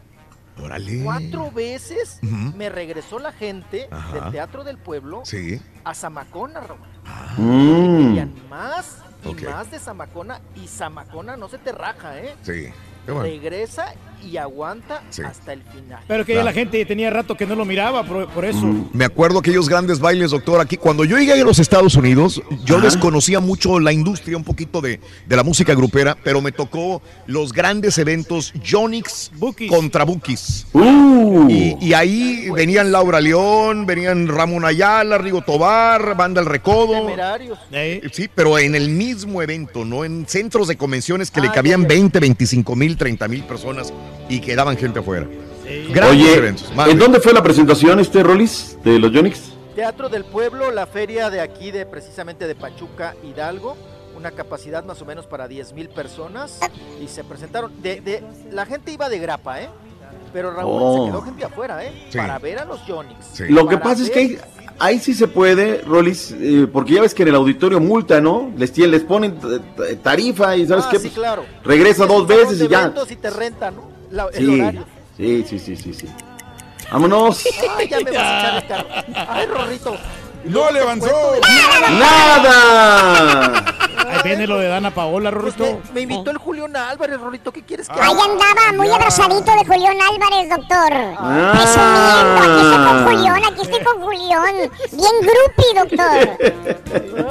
Órale. 0.62 1.02
Cuatro 1.02 1.50
veces 1.50 2.20
me 2.22 2.68
regresó 2.68 3.18
la 3.18 3.32
gente 3.32 3.88
Ajá. 3.90 4.20
del 4.20 4.30
Teatro 4.32 4.62
del 4.62 4.78
Pueblo 4.78 5.22
Sí. 5.24 5.60
a 5.82 5.92
Zamacona, 5.92 6.60
Raúl. 6.60 6.80
Mm. 7.36 8.06
Querían 8.08 8.48
más 8.48 8.98
y 9.24 9.34
más 9.44 9.70
de 9.72 9.78
Zamacona 9.80 10.40
y 10.54 10.68
Zamacona 10.68 11.36
no 11.36 11.48
se 11.48 11.58
te 11.58 11.72
raja, 11.72 12.18
¿eh? 12.20 12.36
Sí. 12.42 12.66
Qué 13.06 13.10
bueno. 13.12 13.22
Regresa 13.22 13.92
y 14.24 14.36
aguanta 14.36 15.02
Sí. 15.10 15.22
hasta 15.22 15.52
el 15.52 15.62
final. 15.62 16.00
Pero 16.06 16.24
que 16.24 16.34
ya 16.34 16.42
la 16.44 16.52
gente 16.52 16.84
tenía 16.84 17.10
rato 17.10 17.36
que 17.36 17.46
no 17.46 17.54
lo 17.54 17.64
miraba, 17.64 18.04
por, 18.04 18.28
por 18.28 18.44
eso. 18.44 18.66
Me 18.92 19.04
acuerdo 19.04 19.38
aquellos 19.38 19.68
grandes 19.68 19.98
bailes, 20.00 20.30
doctor, 20.30 20.60
aquí. 20.60 20.76
Cuando 20.76 21.04
yo 21.04 21.18
llegué 21.18 21.32
a 21.32 21.44
los 21.44 21.58
Estados 21.58 21.94
Unidos, 21.94 22.42
yo 22.64 22.80
desconocía 22.80 23.40
mucho 23.40 23.78
la 23.80 23.92
industria, 23.92 24.36
un 24.36 24.44
poquito 24.44 24.80
de, 24.80 25.00
de 25.26 25.36
la 25.36 25.42
música 25.42 25.74
grupera, 25.74 26.16
pero 26.22 26.40
me 26.40 26.52
tocó 26.52 27.02
los 27.26 27.52
grandes 27.52 27.98
eventos 27.98 28.52
Jonix 28.68 29.30
contra 29.68 30.04
Bookies. 30.04 30.66
Uh. 30.72 31.46
Y, 31.48 31.76
y 31.80 31.94
ahí 31.94 32.48
venían 32.50 32.92
Laura 32.92 33.20
León, 33.20 33.86
venían 33.86 34.26
Ramón 34.28 34.64
Ayala, 34.64 35.18
Rigo 35.18 35.42
Tobar, 35.42 36.16
Banda 36.16 36.40
El 36.40 36.46
Recodo. 36.46 36.92
Temerarios. 37.06 37.58
Sí, 38.12 38.28
pero 38.34 38.58
en 38.58 38.74
el 38.74 38.88
mismo 38.88 39.42
evento, 39.42 39.84
no 39.84 40.04
en 40.04 40.26
centros 40.28 40.68
de 40.68 40.76
convenciones 40.76 41.30
que 41.30 41.40
le 41.40 41.48
Ah, 41.48 41.52
cabían 41.52 41.82
ya, 41.82 41.88
ya. 41.88 41.94
20, 41.94 42.20
25 42.20 42.76
mil, 42.76 42.96
30 42.96 43.28
mil 43.28 43.42
personas 43.44 43.92
y 44.30 44.40
quedaban 44.40 44.76
gente 44.76 45.00
afuera. 45.00 45.26
Grandes 45.92 46.10
Oye, 46.24 46.34
eventos. 46.36 46.72
¿en 46.88 46.98
dónde 46.98 47.20
fue 47.20 47.32
la 47.32 47.42
presentación 47.42 48.00
este 48.00 48.22
Rolis 48.22 48.78
de 48.82 48.98
los 48.98 49.12
Yonix? 49.12 49.52
Teatro 49.74 50.08
del 50.08 50.24
Pueblo, 50.24 50.70
la 50.70 50.86
feria 50.86 51.30
de 51.30 51.40
aquí, 51.40 51.70
de 51.70 51.86
precisamente 51.86 52.46
de 52.46 52.54
Pachuca, 52.54 53.14
Hidalgo. 53.22 53.76
Una 54.16 54.32
capacidad 54.32 54.84
más 54.84 55.00
o 55.00 55.04
menos 55.06 55.26
para 55.26 55.46
10 55.48 55.72
mil 55.72 55.88
personas. 55.88 56.58
Y 57.02 57.06
se 57.08 57.22
presentaron. 57.24 57.72
De, 57.82 58.00
de- 58.00 58.22
la 58.50 58.66
gente 58.66 58.92
iba 58.92 59.08
de 59.08 59.18
grapa, 59.18 59.62
¿eh? 59.62 59.68
Pero 60.32 60.52
Raúl 60.52 60.70
Oh. 60.82 61.04
se 61.04 61.10
quedó 61.10 61.22
gente 61.22 61.44
afuera, 61.44 61.84
¿eh? 61.84 61.92
Sí. 62.10 62.18
Para 62.18 62.38
ver 62.38 62.58
a 62.58 62.64
los 62.64 62.84
Yonix. 62.86 63.40
Lo 63.48 63.66
que 63.66 63.78
pasa 63.78 64.02
es 64.02 64.10
que 64.10 64.18
ahí, 64.18 64.38
ahí 64.78 64.98
sí 64.98 65.14
se 65.14 65.28
puede, 65.28 65.82
Rolis, 65.82 66.34
eh, 66.38 66.66
porque 66.72 66.94
ya 66.94 67.00
ves 67.02 67.14
que 67.14 67.22
en 67.22 67.28
el 67.28 67.34
auditorio 67.36 67.80
multa, 67.80 68.20
¿no? 68.20 68.52
Les, 68.56 68.76
les 68.76 69.02
ponen 69.02 69.38
tarifa 70.02 70.56
y 70.56 70.66
¿sabes 70.66 70.84
Ah, 70.86 70.88
qué? 70.90 70.98
sí, 70.98 71.08
Pues, 71.08 71.14
claro. 71.14 71.44
Regresa 71.64 72.02
Es 72.02 72.08
dos 72.08 72.26
veces 72.26 72.60
y 72.60 72.68
ya. 72.68 72.92
y 73.08 73.16
te 73.16 73.30
rentan, 73.30 73.76
¿no? 73.76 73.99
La- 74.10 74.28
el 74.32 74.46
Sí, 74.46 74.60
horario. 74.60 74.84
sí, 75.16 75.44
sí, 75.48 75.58
sí, 75.58 75.76
sí, 75.76 75.94
sí. 75.94 76.06
Vámonos. 76.90 77.44
Ay, 77.76 77.88
ya 77.88 78.00
me 78.00 78.10
vas 78.10 78.16
a 78.20 78.38
echar 78.40 78.56
el 78.62 78.66
carro. 78.68 78.88
Ay, 79.30 79.46
Rorrito. 79.46 79.96
¡No 80.44 80.70
le 80.70 80.80
avanzó! 80.80 81.34
¡Nada! 81.98 83.64
Ahí 84.10 84.18
viene 84.24 84.46
lo 84.46 84.58
de 84.58 84.68
Dana 84.68 84.90
Paola, 84.92 85.30
Rorrito. 85.30 85.80
Me 85.94 86.00
invitó 86.00 86.30
el 86.32 86.38
Julián 86.38 86.74
Álvarez, 86.76 87.20
Rorrito. 87.20 87.52
¿Qué 87.52 87.62
quieres 87.62 87.88
que 87.88 87.94
Ahí 88.00 88.10
haga? 88.12 88.24
andaba, 88.24 88.72
muy 88.76 88.90
abrazadito 88.90 89.44
de 89.52 89.64
Julián 89.64 89.96
Álvarez, 90.00 90.48
doctor. 90.50 90.92
Ah. 91.18 91.52
Presumiendo, 91.54 92.40
aquí 92.42 92.60
estoy 92.60 92.80
con 92.86 93.04
Julián, 93.04 93.44
aquí 93.44 93.60
estoy 93.62 93.80
con 93.84 94.02
Julián. 94.02 94.54
Bien 94.92 95.16
groupie, 95.22 95.74
doctor. 95.76 96.20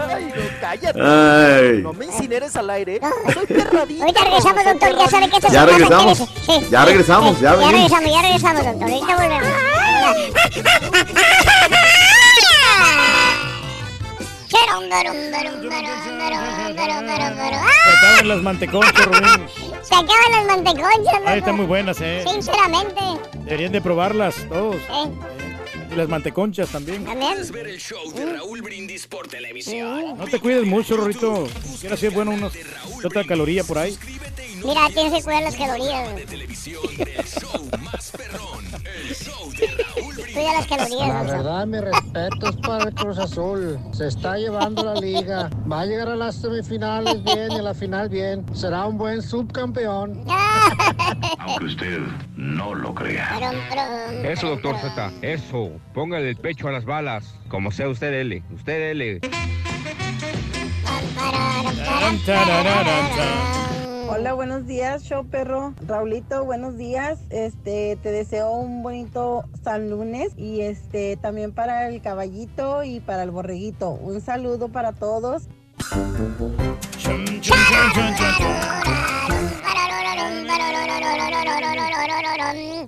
Ay, 0.10 0.24
no, 0.26 0.44
cállate. 0.62 1.02
Ay. 1.02 1.82
No 1.84 1.92
me 1.94 2.06
incineres 2.06 2.56
al 2.56 2.70
aire. 2.70 3.02
Soy 3.34 3.46
perradito. 3.46 4.04
Ahorita 4.04 4.24
regresamos, 4.24 4.64
doctor, 4.66 4.98
ya 4.98 5.08
sabe 5.10 5.30
que 5.30 5.36
esto 5.38 5.48
Ya 5.52 5.66
regresamos. 5.66 6.18
sí, 6.18 6.68
Ya 6.72 6.86
regresamos, 6.86 7.36
sí, 7.38 7.42
ya 7.44 7.56
Ya 7.60 7.72
regresamos, 7.72 8.12
ya 8.12 8.22
regresamos, 8.22 8.64
doctor. 8.66 8.90
Ahorita 8.90 9.16
volvemos. 9.18 9.48
Se 17.84 17.90
acaban 17.98 18.28
las 18.28 18.42
manteconchas, 18.42 19.06
Rubén. 19.06 19.48
Se 19.82 19.96
acaban 19.96 20.32
las 20.32 20.48
manteconchas, 20.48 21.14
Ahí 21.16 21.22
loco. 21.24 21.30
están 21.38 21.56
muy 21.56 21.66
buenas, 21.66 21.98
¿eh? 22.02 22.24
Sinceramente. 22.28 23.02
Deberían 23.46 23.72
de 23.72 23.82
probarlas 23.82 24.36
todos. 24.50 24.76
Eh, 24.76 25.12
Y 25.92 25.96
las 25.96 26.08
manteconchas 26.08 26.70
también. 26.70 27.04
también. 27.06 27.52
ver 27.52 27.68
el 27.68 27.80
show 27.80 28.12
de 28.14 28.34
Raúl 28.34 28.62
Brindis 28.62 29.08
por 29.08 29.28
televisión. 29.28 30.18
No 30.18 30.26
te 30.26 30.40
cuides 30.40 30.66
mucho, 30.66 30.98
Rorrito. 30.98 31.48
Quiero 31.80 31.96
hacer 31.96 32.12
bueno 32.12 32.32
unos 32.32 32.54
otra 33.04 33.24
caloría 33.24 33.64
por 33.64 33.78
ahí. 33.80 33.98
Mira, 34.64 34.88
tienes 34.94 35.14
que 35.14 35.24
cuidar 35.24 35.44
las 35.44 35.56
calorías. 35.56 36.10
Cuida 40.34 40.54
las 40.54 40.68
calorías. 40.68 41.08
La 41.08 41.24
verdad, 41.24 41.68
mis 41.68 41.82
respetos 41.82 42.56
para 42.58 42.86
el 42.86 42.94
Cruz 42.94 43.18
Azul. 43.18 43.80
Se 43.92 44.08
está 44.08 44.38
llevando 44.38 44.84
la 44.84 44.96
liga. 44.96 45.50
Va 45.72 45.82
a 45.82 45.86
llegar 45.86 46.10
a 46.10 46.16
las 46.16 46.36
semifinales 46.36 47.24
bien 47.24 47.52
y 47.52 47.56
a 47.56 47.62
la 47.62 47.74
final 47.74 48.10
bien. 48.10 48.46
Será 48.54 48.86
un 48.86 48.98
buen 48.98 49.22
subcampeón. 49.22 50.24
Aunque 51.40 51.66
usted 51.66 52.00
no 52.36 52.76
lo 52.76 52.94
crea. 52.94 53.40
Eso, 54.24 54.50
doctor 54.50 54.78
Z, 54.78 55.12
eso. 55.22 55.72
Póngale 55.94 56.30
el 56.30 56.38
pecho 56.38 56.68
a 56.68 56.72
las 56.72 56.86
balas. 56.86 57.36
Como 57.48 57.72
sea 57.72 57.90
usted, 57.90 58.14
L. 58.14 58.44
Usted, 58.52 58.92
L. 58.92 59.22
Hola, 64.12 64.34
buenos 64.34 64.66
días, 64.66 65.04
show 65.04 65.24
perro. 65.24 65.76
Raulito, 65.86 66.44
buenos 66.44 66.78
días. 66.78 67.20
Este, 67.30 67.96
te 68.02 68.12
deseo 68.12 68.50
un 68.54 68.82
bonito 68.82 69.44
San 69.64 69.92
Lunes 69.92 70.32
y 70.36 70.62
este 70.62 71.16
también 71.16 71.52
para 71.52 71.88
el 71.88 72.02
caballito 72.02 72.84
y 72.84 73.02
para 73.02 73.22
el 73.22 73.30
borreguito. 73.30 73.92
Un 73.92 74.20
saludo 74.20 74.70
para 74.70 74.94
todos. 74.94 75.44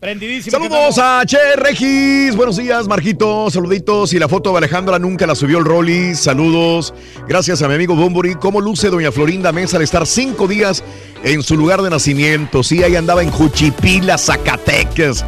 Prendidísimo. 0.02 0.57
Saludos 0.57 0.98
a 0.98 1.23
Che 1.27 1.38
Regis. 1.57 2.35
Buenos 2.35 2.57
días, 2.57 2.88
Marquito. 2.88 3.52
Saluditos. 3.52 4.14
Y 4.14 4.19
la 4.19 4.27
foto 4.27 4.52
de 4.52 4.57
Alejandra 4.57 4.98
nunca 4.98 5.27
la 5.27 5.35
subió 5.35 5.60
el 5.60 5.65
Rolly. 5.65 6.15
Saludos. 6.15 6.91
Gracias 7.27 7.61
a 7.61 7.68
mi 7.68 7.76
amigo 7.76 7.95
Bumburi. 7.95 8.34
¿Cómo 8.34 8.60
luce 8.61 8.89
doña 8.89 9.11
Florinda 9.11 9.52
Mesa 9.52 9.77
al 9.77 9.84
estar 9.84 10.07
cinco 10.07 10.48
días 10.48 10.84
en 11.23 11.43
su 11.43 11.56
lugar 11.56 11.81
de 11.81 11.89
nacimiento? 11.89 12.64
Sí, 12.64 12.84
ahí 12.84 12.95
andaba 12.95 13.23
en 13.23 13.31
Juchipila, 13.31 14.18
Zacatecas. 14.18 15.26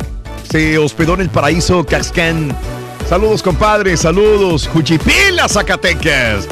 Se 0.50 0.78
hospedó 0.78 1.16
en 1.16 1.22
el 1.22 1.30
paraíso 1.30 1.86
Cascán. 1.86 2.56
Saludos, 3.08 3.44
compadre. 3.44 3.98
Saludos. 3.98 4.68
Juchipila, 4.68 5.48
Zacatecas. 5.48 6.48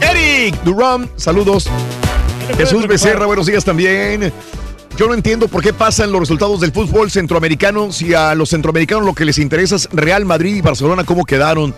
Eric 0.00 0.62
Durán, 0.62 1.10
saludos. 1.16 1.68
Jesús 2.56 2.86
Becerra, 2.86 3.26
buenos 3.26 3.46
días 3.46 3.64
también. 3.64 4.32
Yo 4.96 5.08
no 5.08 5.14
entiendo 5.14 5.48
por 5.48 5.62
qué 5.62 5.74
pasan 5.74 6.10
los 6.10 6.20
resultados 6.20 6.60
del 6.60 6.72
fútbol 6.72 7.10
centroamericano 7.10 7.92
si 7.92 8.14
a 8.14 8.34
los 8.34 8.48
centroamericanos 8.50 9.04
lo 9.04 9.14
que 9.14 9.26
les 9.26 9.38
interesa 9.38 9.76
es 9.76 9.88
Real 9.92 10.24
Madrid 10.24 10.56
y 10.56 10.60
Barcelona, 10.62 11.04
cómo 11.04 11.24
quedaron. 11.24 11.74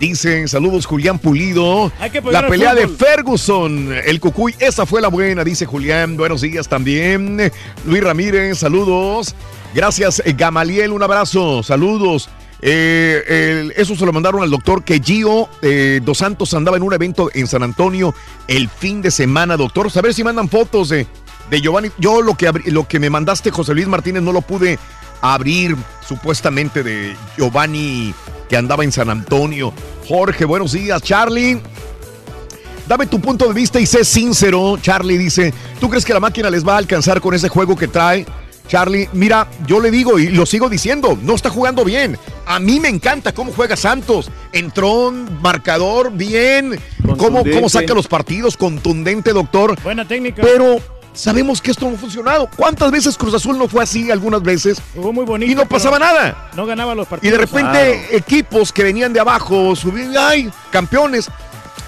Dicen, 0.00 0.48
saludos 0.48 0.86
Julián 0.86 1.18
Pulido. 1.18 1.92
La 2.30 2.48
pelea 2.48 2.74
de. 2.74 2.88
Ferguson, 2.88 3.92
el 3.92 4.18
Cucuy, 4.18 4.54
esa 4.58 4.86
fue 4.86 5.02
la 5.02 5.08
buena, 5.08 5.44
dice 5.44 5.66
Julián. 5.66 6.16
Buenos 6.16 6.40
días 6.40 6.68
también. 6.68 7.52
Luis 7.84 8.02
Ramírez, 8.02 8.56
saludos. 8.56 9.34
Gracias, 9.74 10.22
eh, 10.24 10.32
Gamaliel, 10.32 10.92
un 10.92 11.02
abrazo, 11.02 11.62
saludos. 11.62 12.30
Eh, 12.62 13.70
eso 13.76 13.94
se 13.94 14.06
lo 14.06 14.12
mandaron 14.14 14.42
al 14.42 14.50
doctor 14.50 14.84
que 14.84 15.00
Gio 15.00 15.48
eh, 15.60 16.00
Dos 16.02 16.18
Santos 16.18 16.52
andaba 16.54 16.78
en 16.78 16.82
un 16.82 16.92
evento 16.94 17.30
en 17.32 17.46
San 17.46 17.62
Antonio 17.62 18.14
el 18.48 18.70
fin 18.70 19.02
de 19.02 19.10
semana, 19.10 19.58
doctor. 19.58 19.88
A 19.94 20.00
ver 20.00 20.14
si 20.14 20.24
mandan 20.24 20.48
fotos 20.48 20.88
de, 20.88 21.06
de 21.50 21.60
Giovanni. 21.60 21.90
Yo 21.98 22.22
lo 22.22 22.38
que, 22.38 22.50
lo 22.66 22.88
que 22.88 22.98
me 22.98 23.10
mandaste, 23.10 23.50
José 23.50 23.74
Luis 23.74 23.86
Martínez, 23.86 24.22
no 24.22 24.32
lo 24.32 24.40
pude 24.40 24.78
abrir 25.20 25.76
supuestamente 26.06 26.82
de 26.82 27.14
Giovanni 27.36 28.14
que 28.50 28.56
andaba 28.56 28.82
en 28.82 28.90
San 28.90 29.08
Antonio. 29.08 29.72
Jorge, 30.06 30.44
buenos 30.44 30.72
días. 30.72 31.00
Charlie. 31.02 31.60
Dame 32.88 33.06
tu 33.06 33.20
punto 33.20 33.46
de 33.46 33.54
vista 33.54 33.78
y 33.78 33.86
sé 33.86 34.04
sincero. 34.04 34.76
Charlie 34.82 35.16
dice, 35.16 35.54
¿tú 35.78 35.88
crees 35.88 36.04
que 36.04 36.12
la 36.12 36.18
máquina 36.18 36.50
les 36.50 36.66
va 36.66 36.74
a 36.74 36.78
alcanzar 36.78 37.20
con 37.20 37.32
ese 37.32 37.48
juego 37.48 37.76
que 37.76 37.86
trae? 37.86 38.26
Charlie, 38.66 39.08
mira, 39.12 39.46
yo 39.66 39.80
le 39.80 39.92
digo 39.92 40.18
y 40.18 40.28
lo 40.28 40.46
sigo 40.46 40.68
diciendo, 40.68 41.16
no 41.22 41.36
está 41.36 41.50
jugando 41.50 41.84
bien. 41.84 42.18
A 42.46 42.58
mí 42.58 42.80
me 42.80 42.88
encanta 42.88 43.32
cómo 43.32 43.52
juega 43.52 43.76
Santos. 43.76 44.30
Entró, 44.52 45.12
marcador, 45.12 46.10
bien. 46.12 46.76
Cómo, 47.16 47.44
cómo 47.44 47.68
saca 47.68 47.94
los 47.94 48.08
partidos, 48.08 48.56
contundente, 48.56 49.32
doctor. 49.32 49.80
Buena 49.82 50.06
técnica. 50.06 50.42
Pero 50.42 50.80
sabemos 51.12 51.60
que 51.60 51.70
esto 51.70 51.88
no 51.88 51.96
ha 51.96 51.98
funcionado. 51.98 52.48
¿Cuántas 52.56 52.90
veces 52.90 53.16
Cruz 53.16 53.34
Azul 53.34 53.58
no 53.58 53.68
fue 53.68 53.82
así 53.82 54.10
algunas 54.10 54.42
veces? 54.42 54.80
Jugó 54.94 55.12
muy 55.12 55.24
bonito. 55.24 55.50
Y 55.50 55.54
no 55.54 55.66
pasaba 55.66 55.98
nada. 55.98 56.50
No 56.56 56.66
ganaba 56.66 56.94
los 56.94 57.06
Y 57.06 57.10
partidos. 57.10 57.38
de 57.38 57.44
repente 57.46 58.16
equipos 58.16 58.72
que 58.72 58.82
venían 58.82 59.12
de 59.12 59.20
abajo, 59.20 59.74
subían, 59.76 60.14
ay, 60.18 60.50
campeones. 60.70 61.28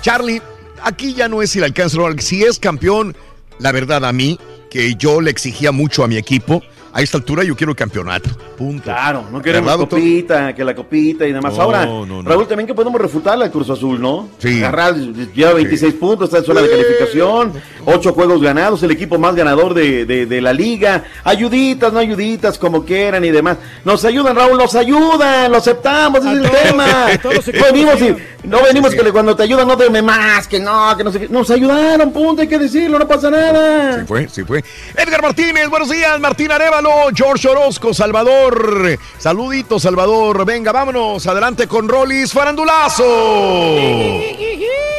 Charlie, 0.01 0.43
aquí 0.83 1.15
ya 1.15 1.29
no 1.29 1.43
es 1.43 1.51
si 1.51 1.61
le 1.61 1.67
alcanza 1.67 1.99
o 2.01 2.09
no, 2.09 2.21
si 2.21 2.43
es 2.43 2.59
campeón, 2.59 3.17
la 3.59 3.73
verdad 3.73 4.05
a 4.05 4.13
mí, 4.13 4.39
que 4.71 4.95
yo 4.97 5.21
le 5.21 5.31
exigía 5.31 5.71
mucho 5.73 6.03
a 6.03 6.09
mi 6.09 6.17
equipo, 6.17 6.63
a 6.93 7.01
esta 7.03 7.17
altura 7.17 7.43
yo 7.45 7.57
quiero 7.57 7.75
campeonato. 7.75 8.31
Punto. 8.57 8.85
Claro, 8.85 9.25
no 9.33 9.41
queremos 9.41 9.65
¿Verdad, 9.67 9.79
doctor? 9.79 9.99
copita, 9.99 10.55
que 10.55 10.65
la 10.65 10.75
copita 10.75 11.27
y 11.27 11.33
demás. 11.33 11.55
No, 11.57 11.63
Ahora, 11.63 11.85
no, 11.87 12.05
no. 12.07 12.23
Raúl, 12.23 12.47
también 12.47 12.67
que 12.67 12.75
podemos 12.75 13.01
refutarle 13.01 13.45
al 13.47 13.51
Cruz 13.51 13.71
Azul, 13.71 14.01
¿no? 14.01 14.29
Sí. 14.39 14.59
Agarrar, 14.59 14.95
lleva 14.97 15.55
26 15.55 15.95
puntos, 15.95 16.29
está 16.29 16.39
en 16.39 16.45
zona 16.45 16.61
de 16.61 16.71
calificación, 16.71 17.53
8 17.87 18.13
juegos 18.13 18.43
ganados, 18.43 18.83
el 18.83 18.91
equipo 18.91 19.19
más 19.19 19.35
ganador 19.35 19.75
de, 19.75 20.05
de- 20.05 20.27
de 20.27 20.41
la 20.41 20.53
liga. 20.53 21.05
Ayuditas, 21.25 21.93
no 21.93 21.99
ayuditas, 21.99 22.59
como 22.59 22.85
quieran 22.85 23.25
y 23.25 23.31
demás. 23.31 23.57
Nos 23.85 24.05
ayudan, 24.05 24.37
Raúl, 24.37 24.59
nos 24.59 24.75
ayudan, 24.75 25.51
lo 25.51 25.59
aceptamos, 25.59 26.21
ese 26.25 26.33
es 26.33 26.45
el 26.45 26.51
tema. 26.51 27.07
venimos 27.63 28.01
y 28.01 28.17
no 28.47 28.63
venimos 28.63 28.95
que 28.95 29.03
cuando 29.13 29.35
te 29.37 29.43
ayudan 29.45 29.67
no 29.69 29.77
te 29.77 29.91
más, 30.03 30.49
que 30.49 30.59
no, 30.59 30.97
que 30.97 31.05
no 31.05 31.13
sé 31.13 31.21
qué. 31.21 31.29
Nos 31.29 31.51
ayudaron, 31.51 32.13
punto, 32.13 32.43
hay 32.43 32.49
que 32.49 32.59
decirlo, 32.59 32.99
no 32.99 33.07
pasa 33.07 33.31
nada. 33.31 34.01
Sí 34.01 34.05
fue, 34.07 34.29
sí 34.29 34.43
fue. 34.45 34.65
Edgar 34.97 35.23
Martínez, 35.23 35.69
buenos 35.69 35.91
días. 35.91 36.19
Martín 36.21 36.51
Arevalo, 36.83 37.11
George 37.15 37.49
Orozco, 37.49 37.95
Salvador. 37.95 38.99
Saludito, 39.19 39.79
Salvador. 39.79 40.45
Venga, 40.45 40.73
vámonos. 40.73 41.27
Adelante 41.27 41.67
con 41.67 41.89
Rolis 41.89 42.33
Farandulazo. 42.33 43.05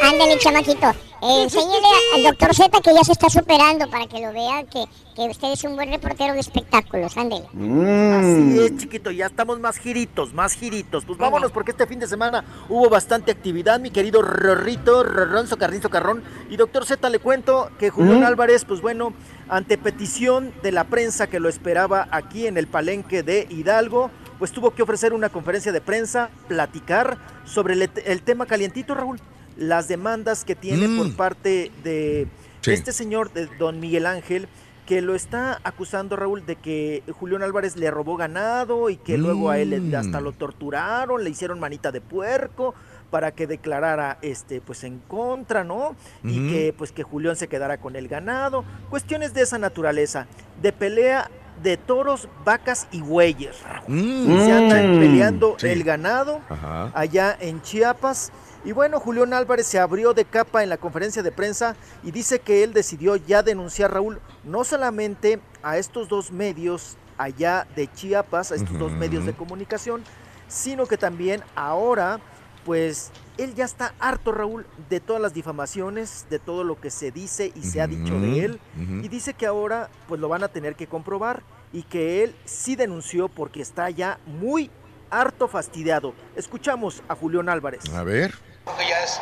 Ándale, 0.01 0.37
chamaquito. 0.39 0.93
Eh, 1.25 1.43
enséñele 1.43 1.87
al 2.15 2.23
doctor 2.23 2.53
Z 2.53 2.81
que 2.81 2.93
ya 2.93 3.01
se 3.01 3.13
está 3.13 3.29
superando 3.29 3.89
para 3.89 4.07
que 4.07 4.19
lo 4.19 4.33
vea 4.33 4.65
que, 4.65 4.83
que 5.15 5.29
usted 5.29 5.53
es 5.53 5.63
un 5.63 5.75
buen 5.75 5.89
reportero 5.89 6.33
de 6.33 6.41
espectáculos. 6.41 7.15
Ándele. 7.15 7.45
Así 7.45 8.59
es, 8.59 8.77
chiquito, 8.77 9.09
ya 9.09 9.27
estamos 9.27 9.57
más 9.61 9.77
giritos, 9.77 10.33
más 10.33 10.51
giritos. 10.51 11.05
Pues 11.05 11.17
vámonos 11.17 11.53
porque 11.53 11.71
este 11.71 11.87
fin 11.87 11.99
de 11.99 12.07
semana 12.07 12.43
hubo 12.67 12.89
bastante 12.89 13.31
actividad, 13.31 13.79
mi 13.79 13.89
querido 13.89 14.21
Rorrito, 14.21 15.03
Rorrón, 15.03 15.47
Socarrín, 15.47 15.81
Socarrón. 15.81 16.23
Y 16.49 16.57
doctor 16.57 16.85
Z, 16.85 17.09
le 17.09 17.19
cuento 17.19 17.69
que 17.79 17.89
Julián 17.89 18.19
¿Mm? 18.19 18.25
Álvarez, 18.25 18.65
pues 18.65 18.81
bueno, 18.81 19.13
ante 19.47 19.77
petición 19.77 20.53
de 20.61 20.73
la 20.73 20.83
prensa 20.83 21.27
que 21.27 21.39
lo 21.39 21.47
esperaba 21.47 22.09
aquí 22.11 22.47
en 22.47 22.57
el 22.57 22.67
palenque 22.67 23.23
de 23.23 23.47
Hidalgo, 23.49 24.11
pues 24.39 24.51
tuvo 24.51 24.71
que 24.71 24.83
ofrecer 24.83 25.13
una 25.13 25.29
conferencia 25.29 25.71
de 25.71 25.79
prensa, 25.79 26.31
platicar 26.49 27.17
sobre 27.45 27.75
el, 27.75 27.89
el 28.03 28.21
tema 28.23 28.45
calientito, 28.45 28.93
Raúl. 28.93 29.21
Las 29.57 29.87
demandas 29.87 30.45
que 30.45 30.55
tiene 30.55 30.87
Mm. 30.87 30.97
por 30.97 31.15
parte 31.15 31.71
de 31.83 32.27
Sí. 32.61 32.71
este 32.71 32.91
señor, 32.91 33.31
de 33.33 33.47
don 33.59 33.79
Miguel 33.79 34.05
Ángel, 34.05 34.47
que 34.85 35.01
lo 35.01 35.15
está 35.15 35.59
acusando 35.63 36.15
Raúl 36.17 36.45
de 36.45 36.57
que 36.57 37.03
Julián 37.19 37.41
Álvarez 37.41 37.77
le 37.77 37.89
robó 37.89 38.17
ganado 38.17 38.89
y 38.89 38.97
que 38.97 39.17
luego 39.17 39.49
a 39.49 39.57
él 39.59 39.79
Mm. 39.81 39.95
hasta 39.95 40.19
lo 40.19 40.33
torturaron, 40.33 41.23
le 41.23 41.29
hicieron 41.29 41.59
manita 41.59 41.91
de 41.91 42.01
puerco 42.01 42.73
para 43.09 43.31
que 43.31 43.47
declarara 43.47 44.17
este 44.21 44.59
pues 44.59 44.83
en 44.83 44.99
contra, 44.99 45.63
¿no? 45.63 45.95
Y 46.23 46.49
que 46.49 46.73
pues 46.77 46.91
que 46.91 47.03
Julián 47.03 47.35
se 47.35 47.47
quedara 47.47 47.77
con 47.77 47.95
el 47.95 48.07
ganado, 48.07 48.65
cuestiones 48.89 49.33
de 49.33 49.41
esa 49.43 49.57
naturaleza, 49.57 50.25
de 50.61 50.73
pelea 50.73 51.29
de 51.61 51.77
toros, 51.77 52.27
vacas 52.43 52.87
y 52.91 53.01
bueyes. 53.01 53.61
Raúl. 53.63 53.85
Mm. 53.87 54.45
Se 54.45 54.51
andan 54.51 54.95
Mm. 54.95 54.99
peleando 54.99 55.55
Sí. 55.59 55.67
el 55.67 55.83
ganado 55.83 56.41
Ajá. 56.49 56.91
allá 56.93 57.37
en 57.39 57.61
Chiapas. 57.61 58.31
Y 58.65 58.71
bueno, 58.71 58.99
Julián 58.99 59.33
Álvarez 59.33 59.67
se 59.67 59.77
abrió 59.77 60.13
de 60.13 60.23
capa 60.23 60.63
en 60.63 60.69
la 60.69 60.77
conferencia 60.77 61.21
de 61.21 61.33
prensa 61.33 61.75
y 62.01 62.11
dice 62.11 62.39
que 62.39 62.63
él 62.63 62.73
decidió 62.73 63.17
ya 63.17 63.43
denunciar, 63.43 63.93
Raúl, 63.93 64.21
no 64.45 64.63
solamente 64.63 65.41
a 65.61 65.77
estos 65.77 66.07
dos 66.07 66.31
medios 66.31 66.95
allá 67.17 67.67
de 67.75 67.91
Chiapas, 67.91 68.51
a 68.51 68.55
estos 68.55 68.79
dos 68.79 68.93
medios 68.93 69.25
de 69.25 69.33
comunicación, 69.33 70.03
sino 70.47 70.85
que 70.85 70.97
también 70.97 71.41
ahora, 71.55 72.21
pues 72.63 73.11
él 73.37 73.53
ya 73.53 73.65
está 73.65 73.93
harto, 73.99 74.31
Raúl, 74.31 74.65
de 74.89 75.01
todas 75.01 75.21
las 75.21 75.33
difamaciones, 75.33 76.25
de 76.29 76.39
todo 76.39 76.63
lo 76.63 76.79
que 76.79 76.89
se 76.89 77.11
dice 77.11 77.51
y 77.55 77.63
se 77.63 77.81
ha 77.81 77.87
dicho 77.87 78.17
de 78.17 78.45
él. 78.45 78.59
Y 78.77 79.09
dice 79.09 79.33
que 79.33 79.45
ahora 79.45 79.89
pues 80.07 80.21
lo 80.21 80.29
van 80.29 80.43
a 80.43 80.47
tener 80.47 80.75
que 80.75 80.87
comprobar 80.87 81.43
y 81.73 81.83
que 81.83 82.23
él 82.23 82.33
sí 82.45 82.77
denunció 82.77 83.27
porque 83.27 83.61
está 83.61 83.89
ya 83.89 84.19
muy 84.25 84.71
harto 85.09 85.49
fastidiado. 85.49 86.13
Escuchamos 86.37 87.03
a 87.09 87.15
Julián 87.15 87.49
Álvarez. 87.49 87.81
A 87.93 88.03
ver. 88.03 88.33
Creo 88.65 88.77
que 88.77 88.87
ya 88.87 88.99
es 89.01 89.19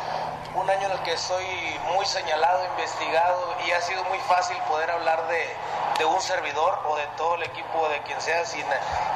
un 0.54 0.70
año 0.70 0.86
en 0.86 0.92
el 0.92 1.02
que 1.02 1.14
estoy 1.14 1.44
muy 1.92 2.06
señalado, 2.06 2.64
investigado 2.64 3.56
y 3.66 3.72
ha 3.72 3.80
sido 3.80 4.04
muy 4.04 4.18
fácil 4.20 4.56
poder 4.68 4.88
hablar 4.88 5.26
de, 5.26 6.04
un 6.04 6.20
servidor 6.20 6.80
o 6.86 6.96
de 6.96 7.06
todo 7.16 7.36
el 7.36 7.44
equipo, 7.44 7.88
de 7.88 8.00
quien 8.02 8.20
sea, 8.20 8.42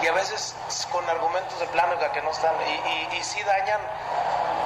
y 0.01 0.07
a 0.07 0.13
veces 0.13 0.55
con 0.93 1.09
argumentos 1.11 1.59
de 1.59 1.67
plánica 1.67 2.13
que 2.13 2.23
no 2.23 2.31
están 2.31 2.55
y, 2.63 3.15
y, 3.15 3.19
y 3.19 3.25
sí 3.25 3.43
dañan. 3.43 3.81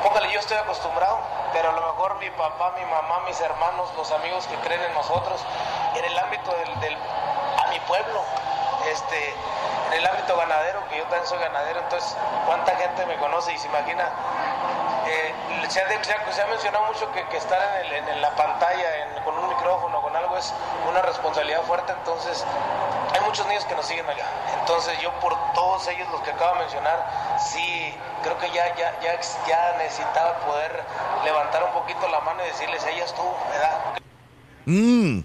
Póngale, 0.02 0.30
yo 0.30 0.40
estoy 0.40 0.58
acostumbrado, 0.58 1.18
pero 1.54 1.70
a 1.70 1.72
lo 1.72 1.80
mejor 1.80 2.18
mi 2.18 2.30
papá, 2.30 2.74
mi 2.78 2.84
mamá, 2.84 3.20
mis 3.26 3.40
hermanos, 3.40 3.90
los 3.96 4.10
amigos 4.12 4.46
que 4.46 4.56
creen 4.56 4.82
en 4.82 4.94
nosotros, 4.94 5.44
en 5.94 6.04
el 6.04 6.18
ámbito 6.18 6.54
del, 6.56 6.80
del 6.80 6.94
a 6.94 7.68
mi 7.70 7.80
pueblo, 7.80 8.22
este, 8.90 9.34
en 9.88 9.94
el 9.94 10.06
ámbito 10.06 10.36
ganadero, 10.36 10.86
que 10.88 10.98
yo 10.98 11.04
también 11.04 11.26
soy 11.26 11.38
ganadero, 11.38 11.80
entonces 11.80 12.16
cuánta 12.46 12.76
gente 12.76 13.06
me 13.06 13.16
conoce 13.16 13.52
y 13.52 13.58
se 13.58 13.66
imagina 13.68 14.10
eh, 15.10 15.34
se, 15.68 15.80
ha, 15.82 15.88
se 16.04 16.32
se 16.32 16.42
ha 16.42 16.46
mencionado 16.46 16.84
mucho 16.86 17.10
que, 17.12 17.36
estar 17.36 17.58
en, 17.84 17.92
el- 17.94 18.08
en 18.08 18.22
la 18.22 18.30
pantalla 18.36 18.96
en- 19.02 19.22
con 19.24 19.36
un 19.38 19.48
micrófono, 19.48 20.00
con 20.02 20.14
algo, 20.16 20.36
es 20.36 20.52
una 20.88 21.02
responsabilidad 21.02 21.62
fuerte. 21.62 21.92
Entonces, 21.92 22.44
hay 23.14 23.20
muchos 23.26 23.46
niños 23.46 23.64
que 23.64 23.74
nos 23.74 23.86
siguen 23.86 24.08
allá. 24.08 24.24
Entonces, 24.60 24.98
yo 25.00 25.12
por 25.20 25.36
todos 25.54 25.86
ellos, 25.88 26.08
los 26.10 26.20
que 26.22 26.30
acabo 26.30 26.54
de 26.54 26.60
mencionar, 26.60 27.38
sí, 27.38 27.94
creo 28.22 28.38
que 28.38 28.50
ya, 28.50 28.74
ya, 28.76 28.92
ya 29.46 29.72
necesitaba 29.78 30.38
poder 30.40 30.82
levantar 31.24 31.64
un 31.64 31.72
poquito 31.72 32.06
la 32.08 32.20
mano 32.20 32.42
y 32.44 32.46
decirles, 32.48 32.84
ella 32.86 33.04
estuvo, 33.04 33.36
¿verdad? 33.50 33.78
Mm. 34.66 35.20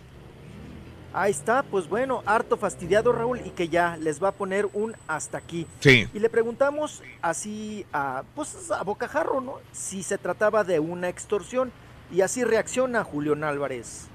Ahí 1.18 1.32
está, 1.32 1.64
pues 1.64 1.88
bueno, 1.88 2.24
harto 2.26 2.58
fastidiado 2.58 3.14
Raúl 3.14 3.40
y 3.46 3.52
que 3.52 3.70
ya 3.70 3.96
les 3.96 4.22
va 4.22 4.28
a 4.28 4.32
poner 4.34 4.68
un 4.74 4.98
hasta 5.08 5.38
aquí. 5.38 5.66
Sí. 5.80 6.10
Y 6.14 6.20
le 6.20 6.30
preguntamos 6.30 7.02
así 7.22 7.86
a, 7.94 8.24
pues 8.36 8.70
a 8.70 8.84
bocajarro, 8.84 9.40
¿no? 9.40 9.60
Si 9.72 10.04
se 10.04 10.18
trataba 10.18 10.66
de 10.66 10.82
una 10.82 11.08
extorsión 11.08 11.72
y 12.12 12.20
así 12.20 12.44
reacciona 12.44 13.06
Julián 13.06 13.46
Álvarez. 13.46 14.10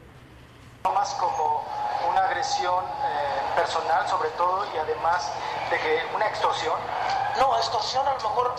Más 0.88 1.10
como 1.14 1.62
una 2.08 2.24
agresión 2.24 2.84
eh, 2.84 3.40
personal 3.54 4.08
sobre 4.08 4.30
todo 4.30 4.64
y 4.74 4.78
además 4.78 5.30
de 5.70 5.78
que 5.78 6.06
una 6.14 6.26
extorsión. 6.26 6.78
No, 7.38 7.56
extorsión 7.58 8.06
a 8.06 8.14
lo 8.14 8.16
mejor, 8.16 8.54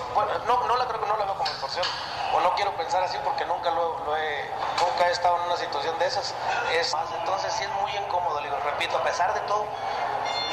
no, 0.46 0.68
no 0.68 0.78
la 0.78 0.88
creo 0.88 1.02
que 1.02 1.08
no 1.08 1.18
la 1.18 1.26
veo 1.26 1.36
como 1.36 1.50
extorsión, 1.50 1.86
o 2.34 2.40
no 2.40 2.54
quiero 2.56 2.76
pensar 2.78 3.04
así 3.04 3.18
porque 3.24 3.46
nunca 3.46 3.72
lo, 3.72 4.00
lo 4.06 4.16
he, 4.16 4.50
nunca 4.80 5.08
he 5.08 5.12
estado 5.12 5.38
en 5.38 5.44
una 5.44 5.58
situación 5.58 5.98
de 6.00 6.06
esas. 6.06 6.34
Es, 6.72 6.94
entonces 7.20 7.54
sí 7.54 7.64
es 7.64 7.70
muy 7.82 7.92
incómodo, 7.98 8.40
le 8.40 8.48
digo, 8.48 8.58
repito, 8.64 8.98
a 8.98 9.04
pesar 9.04 9.34
de 9.34 9.42
todo, 9.42 9.66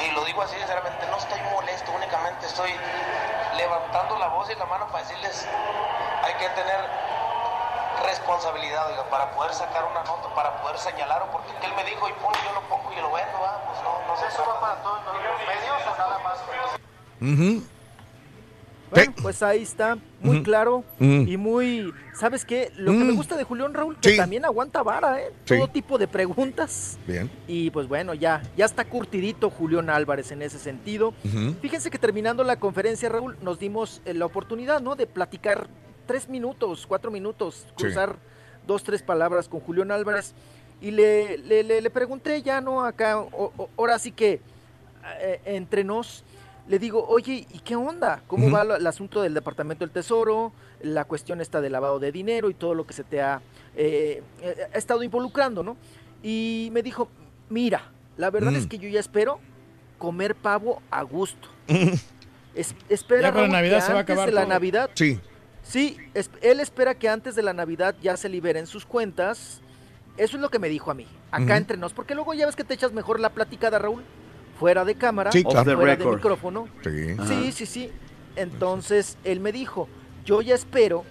y 0.05 0.11
lo 0.11 0.25
digo 0.25 0.41
así 0.41 0.55
sinceramente, 0.57 1.05
no 1.07 1.17
estoy 1.17 1.39
molesto, 1.41 1.91
únicamente 1.91 2.45
estoy 2.47 2.75
levantando 3.55 4.17
la 4.17 4.27
voz 4.27 4.49
y 4.49 4.55
la 4.55 4.65
mano 4.65 4.87
para 4.87 5.03
decirles, 5.03 5.47
hay 6.23 6.33
que 6.33 6.49
tener 6.49 7.18
responsabilidad, 8.03 8.87
oiga, 8.91 9.09
para 9.09 9.31
poder 9.31 9.53
sacar 9.53 9.83
una 9.89 10.03
nota, 10.03 10.33
para 10.35 10.61
poder 10.61 10.77
señalar, 10.77 11.21
o 11.23 11.31
porque 11.31 11.51
él 11.63 11.71
me 11.75 11.83
dijo, 11.85 12.07
y 12.09 12.13
pone, 12.21 12.37
yo 12.45 12.53
lo 12.53 12.61
pongo 12.69 12.91
y 12.91 13.01
lo 13.01 13.11
vendo, 13.13 13.39
¿va? 13.41 13.63
pues 13.65 13.79
no, 13.83 14.07
no 14.07 14.17
sé. 14.17 14.27
¿Eso 14.27 14.43
va 14.47 14.59
para 14.59 14.75
todos 14.83 14.99
los 15.05 15.39
medios 15.47 15.81
o 15.87 15.97
nada 15.97 16.19
más? 16.19 16.39
Bueno, 18.91 19.13
pues 19.21 19.43
ahí 19.43 19.61
está, 19.61 19.99
muy 20.19 20.41
claro 20.41 20.83
y 20.99 21.37
muy, 21.37 21.93
¿sabes 22.15 22.43
qué? 22.43 22.71
Lo 22.75 22.91
que 22.91 22.97
me 22.97 23.13
gusta 23.13 23.37
de 23.37 23.43
Julián 23.43 23.73
Raúl, 23.73 23.99
que 23.99 24.09
Sí. 24.11 24.17
también 24.17 24.45
aguanta 24.45 24.81
vara, 24.81 25.21
¿eh? 25.21 25.31
Sí. 25.45 25.57
Todo 25.57 25.67
tipo 25.67 25.99
de 25.99 26.07
preguntas. 26.07 26.97
Bien. 27.05 27.29
Y 27.47 27.69
pues 27.69 27.87
bueno, 27.87 28.15
ya, 28.15 28.41
ya 28.57 28.65
está 28.65 28.85
curtidito 28.85 29.51
Julián 29.51 29.91
Álvarez 29.91 30.31
en 30.31 30.41
ese 30.41 30.57
sentido. 30.57 31.13
Fíjense 31.61 31.91
que 31.91 31.99
terminando 31.99 32.43
la 32.43 32.55
conferencia, 32.55 33.09
Raúl, 33.09 33.37
nos 33.43 33.59
dimos 33.59 34.01
eh, 34.05 34.15
la 34.15 34.25
oportunidad, 34.25 34.81
¿no? 34.81 34.95
De 34.95 35.05
platicar 35.05 35.67
tres 36.09 36.27
minutos, 36.27 36.87
cuatro 36.87 37.11
minutos, 37.11 37.65
Sí. 37.67 37.83
cruzar 37.83 38.15
dos, 38.65 38.81
tres 38.83 39.03
palabras 39.03 39.47
con 39.47 39.59
Julián 39.59 39.91
Álvarez. 39.91 40.33
Y 40.81 40.89
le, 40.89 41.37
le, 41.37 41.61
le- 41.63 41.81
le 41.81 41.89
pregunté 41.91 42.41
ya, 42.41 42.61
¿no? 42.61 42.83
Acá, 42.83 43.19
o- 43.19 43.53
o- 43.55 43.69
ahora 43.77 43.99
sí 43.99 44.11
que 44.11 44.41
eh, 45.21 45.39
entre 45.45 45.83
nos, 45.83 46.23
le 46.67 46.79
digo, 46.79 47.05
oye, 47.07 47.45
¿y 47.51 47.59
qué 47.59 47.75
onda? 47.75 48.23
¿Cómo 48.25 48.49
va 48.49 48.63
lo- 48.63 48.75
el 48.75 48.87
asunto 48.87 49.21
del 49.21 49.35
Departamento 49.35 49.83
del 49.85 49.91
Tesoro? 49.91 50.51
La 50.81 51.05
cuestión 51.05 51.41
está 51.41 51.61
de 51.61 51.69
lavado 51.69 51.99
de 51.99 52.11
dinero 52.11 52.49
y 52.49 52.55
todo 52.55 52.73
lo 52.73 52.87
que 52.87 52.93
se 52.93 53.03
te 53.03 53.21
ha, 53.21 53.39
eh, 53.75 54.23
eh, 54.41 54.67
ha 54.73 54.77
estado 54.79 55.03
involucrando, 55.03 55.61
¿no? 55.61 55.77
Y 56.23 56.69
me 56.73 56.81
dijo, 56.81 57.07
mira, 57.49 57.83
la 58.17 58.31
verdad 58.31 58.51
Mm. 58.51 58.55
es 58.55 58.65
que 58.67 58.79
yo 58.79 58.89
ya 58.89 58.99
espero 58.99 59.39
comer 59.99 60.33
pavo 60.33 60.81
a 60.89 61.03
gusto. 61.03 61.49
Es- 62.55 62.75
espera 62.89 63.21
Ya 63.21 63.27
para 63.29 63.41
Raúl, 63.43 63.51
Navidad 63.53 63.77
que 63.77 63.81
se 63.85 63.91
va 63.93 63.97
a 63.97 63.99
antes 64.01 64.13
acabar 64.13 64.29
de 64.29 64.33
la 64.35 64.41
todo. 64.41 64.49
Navidad 64.49 64.89
Sí. 64.95 65.19
Sí, 65.69 65.97
es- 66.15 66.31
él 66.41 66.59
espera 66.59 66.95
que 66.95 67.07
antes 67.09 67.35
de 67.35 67.43
la 67.43 67.53
Navidad 67.53 67.95
ya 68.01 68.17
se 68.17 68.27
liberen 68.27 68.65
sus 68.65 68.85
cuentas. 68.87 69.61
Eso 70.17 70.35
es 70.35 70.41
lo 70.41 70.49
que 70.49 70.57
me 70.57 70.67
dijo 70.67 70.89
a 70.89 70.95
mí, 70.95 71.05
acá 71.31 71.55
entre 71.57 71.77
nos, 71.77 71.93
porque 71.93 72.15
luego 72.15 72.33
ya 72.33 72.45
ves 72.47 72.55
que 72.55 72.63
te 72.63 72.73
echas 72.73 72.91
mejor 72.91 73.19
la 73.19 73.29
platicada, 73.29 73.77
Raúl, 73.77 74.03
fuera 74.59 74.83
de 74.83 74.95
cámara, 74.95 75.31
Sí, 75.31 75.43
claro. 75.43 75.77
fuera 75.77 75.95
de 75.95 76.05
micrófono. 76.05 76.67
Sí. 76.83 77.15
Sí, 77.27 77.51
sí, 77.51 77.65
sí. 77.67 77.91
Entonces 78.35 79.17
él 79.23 79.39
me 79.39 79.51
dijo, 79.51 79.87
yo 80.25 80.41
ya 80.41 80.55
espero 80.55 81.05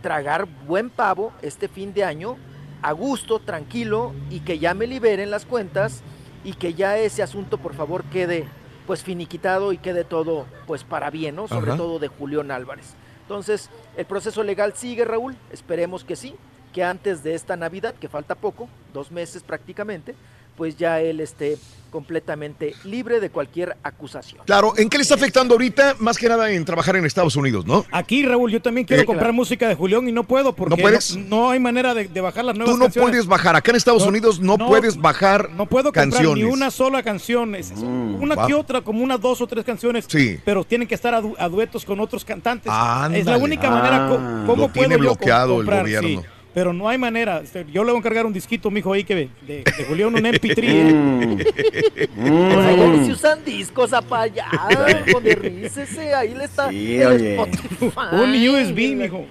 tragar 0.00 0.46
buen 0.66 0.88
pavo 0.88 1.32
este 1.42 1.66
fin 1.68 1.92
de 1.92 2.04
año, 2.04 2.36
a 2.82 2.92
gusto, 2.92 3.40
tranquilo, 3.40 4.12
y 4.30 4.40
que 4.40 4.58
ya 4.58 4.74
me 4.74 4.86
liberen 4.86 5.30
las 5.30 5.44
cuentas 5.44 6.02
y 6.44 6.54
que 6.54 6.74
ya 6.74 6.98
ese 6.98 7.22
asunto 7.22 7.58
por 7.58 7.74
favor 7.74 8.04
quede 8.04 8.46
pues 8.86 9.02
finiquitado 9.02 9.72
y 9.72 9.78
quede 9.78 10.04
todo 10.04 10.46
pues 10.66 10.84
para 10.84 11.10
bien, 11.10 11.36
¿no? 11.36 11.48
Sobre 11.48 11.70
Ajá. 11.72 11.76
todo 11.76 11.98
de 11.98 12.08
Julián 12.08 12.50
Álvarez. 12.50 12.94
Entonces, 13.32 13.70
el 13.96 14.04
proceso 14.04 14.42
legal 14.42 14.74
sigue, 14.76 15.06
Raúl, 15.06 15.34
esperemos 15.50 16.04
que 16.04 16.16
sí, 16.16 16.34
que 16.74 16.84
antes 16.84 17.22
de 17.22 17.34
esta 17.34 17.56
Navidad, 17.56 17.94
que 17.94 18.06
falta 18.06 18.34
poco, 18.34 18.68
dos 18.92 19.10
meses 19.10 19.42
prácticamente, 19.42 20.14
pues 20.54 20.76
ya 20.76 21.00
él 21.00 21.18
esté 21.18 21.56
completamente 21.92 22.74
libre 22.84 23.20
de 23.20 23.30
cualquier 23.30 23.76
acusación. 23.84 24.42
Claro, 24.46 24.72
¿en 24.76 24.88
qué 24.88 24.96
le 24.98 25.02
está 25.02 25.14
afectando 25.14 25.54
ahorita? 25.54 25.94
Más 26.00 26.18
que 26.18 26.28
nada 26.28 26.50
en 26.50 26.64
trabajar 26.64 26.96
en 26.96 27.04
Estados 27.06 27.36
Unidos, 27.36 27.66
¿no? 27.66 27.84
Aquí, 27.92 28.24
Raúl, 28.26 28.50
yo 28.50 28.60
también 28.60 28.86
quiero 28.86 29.02
Eh, 29.02 29.06
comprar 29.06 29.26
claro. 29.26 29.34
música 29.34 29.68
de 29.68 29.74
Julián 29.76 30.08
y 30.08 30.12
no 30.12 30.24
puedo 30.24 30.54
porque 30.56 30.74
¿No 30.76 30.82
puedes? 30.82 31.16
no, 31.16 31.24
no 31.42 31.50
hay 31.50 31.60
manera 31.60 31.94
de, 31.94 32.08
de 32.08 32.20
bajar 32.20 32.44
las 32.44 32.56
nuevas 32.56 32.74
Tú 32.74 32.78
no 32.78 32.86
canciones. 32.86 33.10
puedes 33.10 33.26
bajar. 33.26 33.54
Acá 33.54 33.70
en 33.70 33.76
Estados 33.76 34.02
No, 34.02 34.08
Unidos 34.08 34.40
no, 34.40 34.56
no, 34.56 34.66
puedes 34.66 34.96
bajar 34.96 35.50
No 35.50 35.66
puedo 35.66 35.84
comprar 35.92 36.08
canciones. 36.10 36.44
ni 36.44 36.50
una 36.50 36.70
sola 36.70 37.02
canción. 37.02 37.54
Es- 37.54 37.70
una 37.72 38.34
va. 38.34 38.46
que 38.46 38.54
otra, 38.54 38.80
como 38.80 39.04
unas 39.04 39.20
dos 39.20 39.40
o 39.40 39.46
tres 39.46 39.64
canciones. 39.64 40.06
Sí. 40.08 40.38
Pero 40.44 40.64
tienen 40.64 40.88
que 40.88 40.94
estar 40.94 41.14
a, 41.14 41.20
du- 41.20 41.36
a 41.38 41.48
duetos 41.48 41.84
con 41.84 42.00
otros 42.00 42.24
cantantes. 42.24 42.72
Ándale. 42.72 43.20
Es 43.20 43.26
la 43.26 43.36
única 43.38 43.70
manera. 43.70 44.08
co- 44.08 44.18
Ah. 44.18 44.44
¿Cómo 44.46 44.66
Lo 44.66 44.72
tiene 44.72 44.96
puedo 44.96 45.02
yo 45.02 45.08
co- 45.10 45.16
bloqueado 45.18 45.60
el 45.60 45.66
gobierno. 45.66 46.08
Sí, 46.08 46.20
pero 46.54 46.72
no 46.72 46.88
hay 46.88 46.98
manera. 46.98 47.40
Este, 47.40 47.64
Yo 47.72 47.82
le 47.84 47.90
voy 47.92 47.96
a 47.96 48.00
encargar 48.00 48.26
un 48.26 48.32
disquito, 48.32 48.70
mijo, 48.70 48.92
ahí 48.92 49.04
que 49.04 49.14
ve, 49.14 49.30
de, 49.46 49.64
de 49.64 49.84
Julián, 49.84 50.14
un 50.14 50.20
MP3. 50.20 50.58
¿eh? 50.64 52.08
Pues 52.14 52.66
allá 52.66 52.86
ni 52.88 53.06
se 53.06 53.12
usan 53.12 53.44
discos 53.44 53.90
para 54.08 54.22
allá, 54.22 54.46
modernícese, 55.12 56.14
ahí 56.14 56.34
le 56.34 56.44
está 56.44 56.68
Sí, 56.70 56.96
el 56.96 57.06
oye. 57.06 57.34
Spotify. 57.42 58.00
un 58.12 58.48
USB, 58.48 58.96
mijo. 58.96 59.26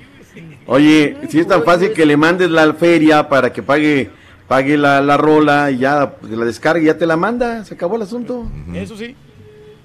Oye, 0.66 1.18
si 1.30 1.40
es 1.40 1.48
tan 1.48 1.64
fácil 1.64 1.92
que 1.94 2.06
le 2.06 2.16
mandes 2.16 2.50
la 2.50 2.74
feria 2.74 3.28
para 3.28 3.52
que 3.52 3.62
pague 3.62 4.10
pague 4.48 4.78
la, 4.78 5.00
la 5.02 5.16
rola 5.16 5.72
y 5.72 5.78
ya 5.78 6.12
pues, 6.18 6.32
la 6.34 6.44
descargue 6.46 6.84
y 6.84 6.86
ya 6.88 6.98
te 6.98 7.06
la 7.06 7.16
manda, 7.18 7.64
se 7.64 7.74
acabó 7.74 7.96
el 7.96 8.02
asunto. 8.02 8.50
Eso 8.74 8.98
sí. 8.98 9.16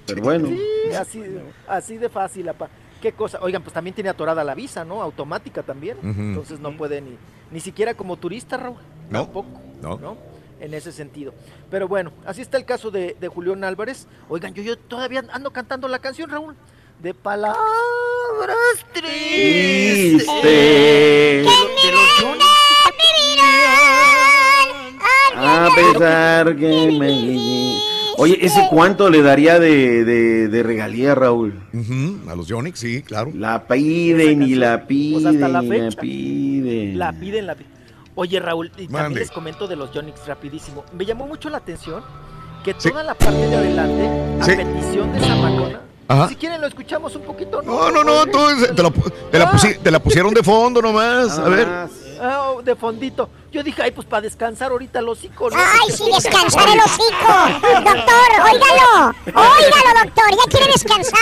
Pero 0.05 0.21
bueno. 0.21 0.47
Sí, 0.49 0.61
así, 0.97 1.23
así 1.67 1.97
de 1.97 2.09
fácil, 2.09 2.47
apa. 2.49 2.69
Qué 3.01 3.11
cosa. 3.13 3.39
Oigan, 3.41 3.61
pues 3.61 3.73
también 3.73 3.93
tiene 3.93 4.09
atorada 4.09 4.43
la 4.43 4.55
visa, 4.55 4.83
¿no? 4.85 5.01
Automática 5.01 5.63
también. 5.63 5.97
Entonces 6.03 6.59
no 6.59 6.75
puede 6.75 7.01
ni, 7.01 7.17
ni 7.51 7.59
siquiera 7.59 7.93
como 7.93 8.17
turista, 8.17 8.57
Raúl. 8.57 8.77
No. 9.09 9.23
Tampoco. 9.25 9.47
No. 9.81 9.97
¿no? 9.97 10.17
En 10.59 10.73
ese 10.73 10.91
sentido. 10.91 11.33
Pero 11.69 11.87
bueno, 11.87 12.11
así 12.25 12.41
está 12.41 12.57
el 12.57 12.65
caso 12.65 12.89
de, 12.89 13.15
de 13.19 13.27
Julián 13.27 13.63
Álvarez. 13.63 14.07
Oigan, 14.29 14.53
yo, 14.55 14.63
yo 14.63 14.77
todavía 14.77 15.23
ando 15.31 15.51
cantando 15.51 15.87
la 15.87 15.99
canción, 15.99 16.29
Raúl. 16.31 16.55
De 16.99 17.13
palabras 17.13 17.57
tristes. 18.91 20.25
Triste. 20.25 20.47
De, 20.47 21.43
lo- 21.43 21.51
de 21.51 21.91
los 21.91 22.09
Johnny. 22.19 22.43
A 25.39 25.69
pesar 25.75 26.55
que 26.55 26.97
me... 26.99 27.77
Oye, 28.19 28.37
¿ese 28.41 28.67
cuánto 28.71 29.09
le 29.09 29.21
daría 29.21 29.59
de, 29.59 30.03
de, 30.03 30.47
de 30.47 30.63
regalía, 30.63 31.13
Raúl? 31.13 31.53
Ujú, 31.73 32.29
A 32.29 32.35
los 32.35 32.47
Yonix, 32.47 32.79
sí, 32.79 33.01
claro. 33.03 33.31
La 33.35 33.67
piden 33.67 34.41
y 34.41 34.55
la 34.55 34.87
piden 34.87 35.21
Pues 35.21 35.35
hasta 35.35 35.47
la 35.47 35.61
fecha. 35.61 36.01
piden. 36.01 36.97
La 36.97 37.13
piden, 37.13 37.45
la 37.47 37.55
piden. 37.55 37.71
Oye, 38.15 38.39
Raúl, 38.39 38.67
y 38.67 38.87
también 38.87 38.91
Mande. 38.91 39.19
les 39.19 39.29
comento 39.31 39.67
de 39.67 39.75
los 39.75 39.91
Yonix 39.93 40.25
rapidísimo. 40.25 40.83
Me 40.97 41.05
llamó 41.05 41.27
mucho 41.27 41.49
la 41.51 41.57
atención 41.57 42.01
que 42.63 42.73
Sí. 42.79 42.89
toda 42.89 43.03
la 43.03 43.13
parte 43.13 43.37
de 43.47 43.55
adelante, 43.55 44.09
a 44.41 44.45
Sí. 44.45 44.51
petición 44.55 45.13
de 45.13 45.19
Zamacona, 45.19 45.81
Ajá. 46.07 46.27
si 46.29 46.35
quieren 46.35 46.59
lo 46.59 46.65
escuchamos 46.67 47.15
un 47.15 47.21
poquito, 47.21 47.61
No, 47.61 47.91
no, 47.91 48.03
no, 48.03 48.25
tú, 48.25 48.39
te, 48.75 48.81
la, 48.81 48.89
te 49.31 49.37
la 49.39 49.51
pusi- 49.51 49.77
te 49.77 49.91
la 49.91 49.99
pusieron 49.99 50.33
de 50.33 50.41
fondo 50.41 50.81
nomás. 50.81 51.37
A 51.37 51.47
ver. 51.49 51.67
Ah, 52.19 52.51
oh, 52.51 52.61
de 52.61 52.75
fondito. 52.75 53.29
Yo 53.51 53.63
dije, 53.63 53.81
ay, 53.81 53.91
pues 53.91 54.05
para 54.07 54.21
descansar 54.21 54.71
ahorita 54.71 55.01
los 55.01 55.19
hocico. 55.19 55.49
¿no? 55.49 55.57
Ay, 55.57 55.91
sí, 55.91 56.03
descansar 56.13 56.67
el 56.69 56.79
hocico. 56.79 57.33
Doctor, 57.83 58.29
óigalo. 58.43 59.15
Óigalo, 59.27 60.03
doctor. 60.03 60.29
Ya 60.31 60.49
quiere 60.49 60.71
descansar. 60.71 61.19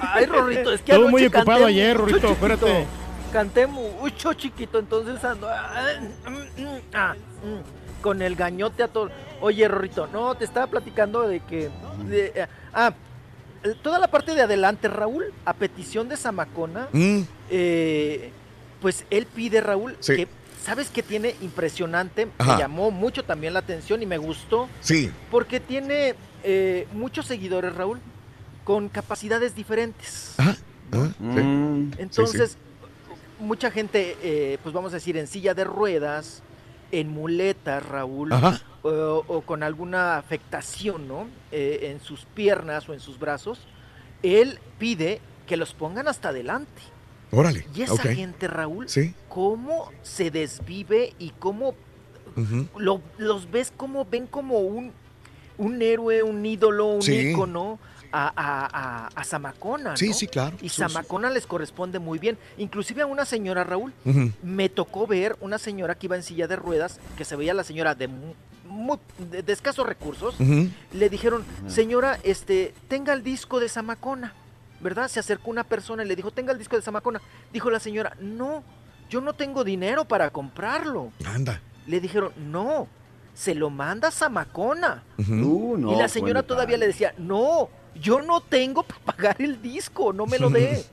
Ay, 0.00 0.26
Rorrito, 0.26 0.72
es 0.72 0.82
que 0.82 0.92
Estuvo 0.92 1.08
muy 1.08 1.26
ocupado 1.26 1.46
canté 1.46 1.64
ayer, 1.64 1.96
Rorrito, 1.96 2.28
espérate. 2.28 2.86
Canté 3.32 3.66
mucho 3.66 4.32
chiquito, 4.34 4.78
entonces 4.78 5.22
ando 5.22 5.48
ah, 5.48 5.84
mm, 6.26 6.62
mm, 6.62 6.80
ah, 6.94 7.14
mm, 7.14 8.02
con 8.02 8.22
el 8.22 8.34
gañote 8.34 8.82
a 8.82 8.88
todo. 8.88 9.10
Oye, 9.40 9.68
Rorrito, 9.68 10.06
no, 10.06 10.34
te 10.34 10.44
estaba 10.44 10.66
platicando 10.68 11.22
de 11.28 11.40
que... 11.40 11.70
de, 12.06 12.48
ah, 12.72 12.92
toda 13.82 13.98
la 13.98 14.08
parte 14.08 14.34
de 14.34 14.42
adelante, 14.42 14.88
Raúl, 14.88 15.32
a 15.44 15.52
petición 15.52 16.08
de 16.08 16.16
Zamacona, 16.16 16.88
Mm, 16.92 17.20
eh, 17.50 18.32
pues 18.80 19.04
él 19.10 19.26
pide, 19.26 19.60
Raúl, 19.60 19.96
Sí. 20.00 20.16
que... 20.16 20.28
¿Sabes 20.62 20.90
qué 20.90 21.00
tiene 21.04 21.36
impresionante? 21.42 22.26
Ajá. 22.38 22.54
Me 22.54 22.58
llamó 22.62 22.90
mucho 22.90 23.24
también 23.24 23.52
la 23.52 23.60
atención 23.60 24.02
y 24.02 24.06
me 24.06 24.18
gustó. 24.18 24.68
sí. 24.80 25.12
Porque 25.30 25.60
tiene 25.60 26.16
eh, 26.42 26.88
muchos 26.92 27.26
seguidores, 27.26 27.72
Raúl, 27.76 28.00
con 28.64 28.88
capacidades 28.88 29.54
diferentes. 29.54 30.34
Ajá. 30.38 30.56
Ah, 30.92 31.08
sí. 31.16 31.22
Mm. 31.22 31.92
Entonces, 31.98 32.56
mucha 33.38 33.70
gente, 33.70 34.16
eh, 34.22 34.58
pues 34.62 34.74
vamos 34.74 34.92
a 34.92 34.96
decir, 34.96 35.16
en 35.16 35.28
silla 35.28 35.54
de 35.54 35.62
ruedas, 35.62 36.42
en 36.90 37.10
muletas, 37.10 37.84
Raúl, 37.86 38.32
Ajá. 38.32 38.60
o, 38.82 39.24
o 39.28 39.40
con 39.42 39.62
alguna 39.62 40.16
afectación, 40.18 41.06
¿no? 41.06 41.28
Eh, 41.52 41.90
en 41.92 42.00
sus 42.00 42.24
piernas 42.24 42.88
o 42.88 42.92
en 42.94 42.98
sus 43.00 43.20
brazos, 43.20 43.60
él 44.24 44.58
pide 44.80 45.20
que 45.46 45.56
los 45.56 45.74
pongan 45.74 46.08
hasta 46.08 46.30
adelante. 46.30 46.82
Órale. 47.32 47.66
Y 47.74 47.82
esa 47.82 48.02
gente, 48.14 48.48
Raúl, 48.48 48.88
Sí. 48.88 49.14
cómo 49.28 49.90
se 50.02 50.30
desvive 50.30 51.14
y 51.18 51.30
cómo 51.38 51.74
lo- 52.78 53.00
los 53.18 53.50
ves 53.50 53.72
como 53.76 54.04
ven 54.04 54.26
como 54.26 54.58
un, 54.60 54.92
un 55.58 55.80
héroe, 55.82 56.22
un 56.22 56.44
ídolo, 56.44 56.86
un 56.86 57.02
Sí. 57.02 57.30
ícono 57.30 57.78
a, 58.12 58.28
a, 58.36 58.66
a- 58.66 59.06
a 59.14 59.24
Zamacona, 59.24 59.96
Sí, 59.96 60.08
¿no? 60.08 60.14
sí, 60.14 60.26
claro. 60.26 60.56
Y 60.60 60.68
Sí, 60.68 60.76
sí. 60.76 60.82
Zamacona 60.82 61.30
les 61.30 61.46
corresponde 61.46 61.98
muy 61.98 62.18
bien. 62.18 62.38
Inclusive 62.58 63.02
a 63.02 63.06
una 63.06 63.24
señora, 63.24 63.64
Raúl, 63.64 63.92
me 64.42 64.68
tocó 64.68 65.06
ver 65.06 65.36
una 65.40 65.58
señora 65.58 65.94
que 65.96 66.06
iba 66.06 66.16
en 66.16 66.22
silla 66.22 66.46
de 66.46 66.56
ruedas, 66.56 67.00
que 67.16 67.24
se 67.24 67.36
veía 67.36 67.52
la 67.54 67.64
señora 67.64 67.94
de, 67.94 68.08
mu- 68.08 68.34
mu- 68.68 68.98
de- 69.30 69.42
de 69.42 69.52
escasos 69.52 69.86
recursos. 69.86 70.36
Le 70.92 71.08
dijeron, 71.10 71.44
señora, 71.66 72.18
este, 72.22 72.74
tenga 72.88 73.12
el 73.12 73.22
disco 73.22 73.60
de 73.60 73.68
Zamacona, 73.68 74.34
¿verdad? 74.80 75.08
Se 75.08 75.20
acercó 75.20 75.50
una 75.50 75.64
persona 75.64 76.04
y 76.04 76.08
le 76.08 76.16
dijo, 76.16 76.30
tenga 76.30 76.52
el 76.52 76.58
disco 76.58 76.76
de 76.76 76.82
Zamacona. 76.82 77.20
Dijo 77.52 77.70
la 77.70 77.80
señora, 77.80 78.16
no, 78.20 78.62
yo 79.10 79.20
no 79.20 79.32
tengo 79.34 79.64
dinero 79.64 80.04
para 80.04 80.30
comprarlo. 80.30 81.12
Anda. 81.24 81.60
Le 81.86 82.00
dijeron, 82.00 82.32
no, 82.36 82.88
se 83.34 83.54
lo 83.54 83.70
manda 83.70 84.10
Zamacona. 84.10 85.02
Ujú. 85.18 85.32
Uh, 85.32 85.76
no, 85.78 85.92
y 85.92 85.96
la 85.96 86.08
señora 86.08 86.40
bueno, 86.40 86.44
todavía 86.44 86.76
le 86.76 86.86
decía, 86.86 87.14
no, 87.18 87.68
yo 87.94 88.20
no 88.22 88.40
tengo 88.40 88.82
para 88.82 89.00
pagar 89.00 89.36
el 89.40 89.60
disco, 89.62 90.12
no 90.12 90.26
me 90.26 90.38
lo 90.38 90.50
dé. 90.50 90.84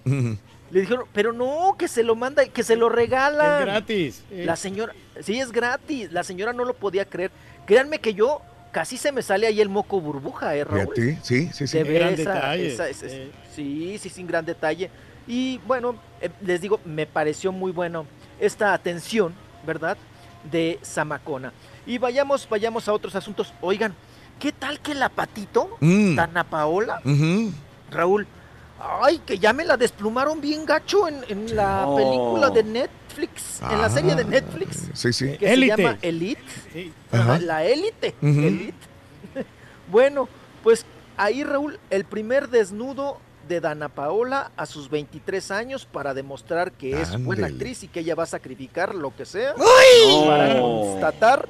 Le 0.71 0.81
dijeron, 0.81 1.05
pero 1.13 1.33
no, 1.33 1.75
que 1.77 1.87
se 1.87 2.03
lo 2.03 2.15
manda, 2.15 2.45
que 2.45 2.63
se 2.63 2.75
lo 2.75 2.89
regala. 2.89 3.59
Es 3.59 3.65
gratis. 3.65 4.23
eh. 4.31 4.43
La 4.45 4.55
señora, 4.55 4.93
sí, 5.21 5.39
es 5.39 5.51
gratis. 5.51 6.11
La 6.11 6.23
señora 6.23 6.51
no 6.53 6.65
lo 6.65 6.73
podía 6.73 7.05
creer. 7.05 7.31
Créanme 7.67 7.99
que 7.99 8.13
yo 8.15 8.41
casi 8.73 8.97
se 8.97 9.13
me 9.13 9.21
sale 9.21 9.47
ahí 9.47 9.61
el 9.61 9.69
moco 9.69 10.01
burbuja, 10.01 10.53
¿eh, 10.57 10.65
Raúl? 10.65 10.93
Sí, 11.21 11.49
sí, 11.53 11.65
sí. 11.67 11.77
Ver 11.83 11.93
Gran 11.93 12.13
esa- 12.15 12.33
detalle, 12.33 12.67
esa- 12.67 12.89
esa- 12.89 13.07
Sí, 13.55 13.97
sí, 13.99 14.09
sin 14.09 14.27
gran 14.27 14.43
detalle. 14.45 14.89
Y 15.27 15.59
bueno, 15.65 15.95
eh, 16.19 16.29
les 16.41 16.59
digo, 16.59 16.81
me 16.83 17.05
pareció 17.05 17.51
muy 17.53 17.71
bueno 17.71 18.05
esta 18.39 18.73
atención, 18.73 19.33
¿verdad? 19.65 19.95
De 20.51 20.79
Zamacona. 20.83 21.53
Y 21.85 21.97
vayamos, 21.99 22.49
vayamos 22.49 22.89
a 22.89 22.93
otros 22.93 23.15
asuntos. 23.15 23.53
Oigan, 23.61 23.93
¿qué 24.39 24.51
tal 24.51 24.79
que 24.81 24.93
la 24.95 25.07
patito, 25.09 25.69
Mm. 25.79 26.15
Tana 26.17 26.43
Paola. 26.43 26.99
Raúl? 27.91 28.27
Ay, 29.01 29.19
que 29.25 29.37
ya 29.39 29.53
me 29.53 29.63
la 29.63 29.77
desplumaron 29.77 30.41
bien 30.41 30.65
gacho 30.65 31.07
en, 31.07 31.23
en 31.29 31.55
la 31.55 31.87
película 31.95 32.49
de 32.49 32.63
Netflix, 33.17 33.61
en 33.71 33.81
la 33.81 33.89
serie 33.89 34.15
de 34.15 34.21
Ah, 34.23 34.25
Netflix 34.25 34.89
Sí, 34.93 35.13
sí. 35.13 35.37
que 35.37 35.47
se 35.47 35.65
llama 35.67 35.97
Elite. 36.01 36.41
Ajá, 37.11 37.39
La 37.39 37.63
élite. 37.63 38.13
Elite. 38.21 38.73
bueno, 39.91 40.27
pues 40.63 40.85
ahí 41.17 41.43
Raúl, 41.43 41.79
el 41.89 42.05
primer 42.05 42.49
desnudo 42.49 43.19
de 43.47 43.59
Dana 43.59 43.89
Paola 43.89 44.51
a 44.55 44.65
sus 44.65 44.89
23 44.89 45.51
años 45.51 45.85
para 45.85 46.13
demostrar 46.13 46.71
que 46.71 47.01
es 47.01 47.21
buena 47.23 47.47
actriz 47.47 47.83
y 47.83 47.87
que 47.89 47.99
ella 47.99 48.15
va 48.15 48.23
a 48.23 48.27
sacrificar 48.27 48.95
lo 48.95 49.13
que 49.15 49.25
sea 49.25 49.53
¡Uy! 49.57 50.27
para 50.27 50.59
constatar 50.61 51.49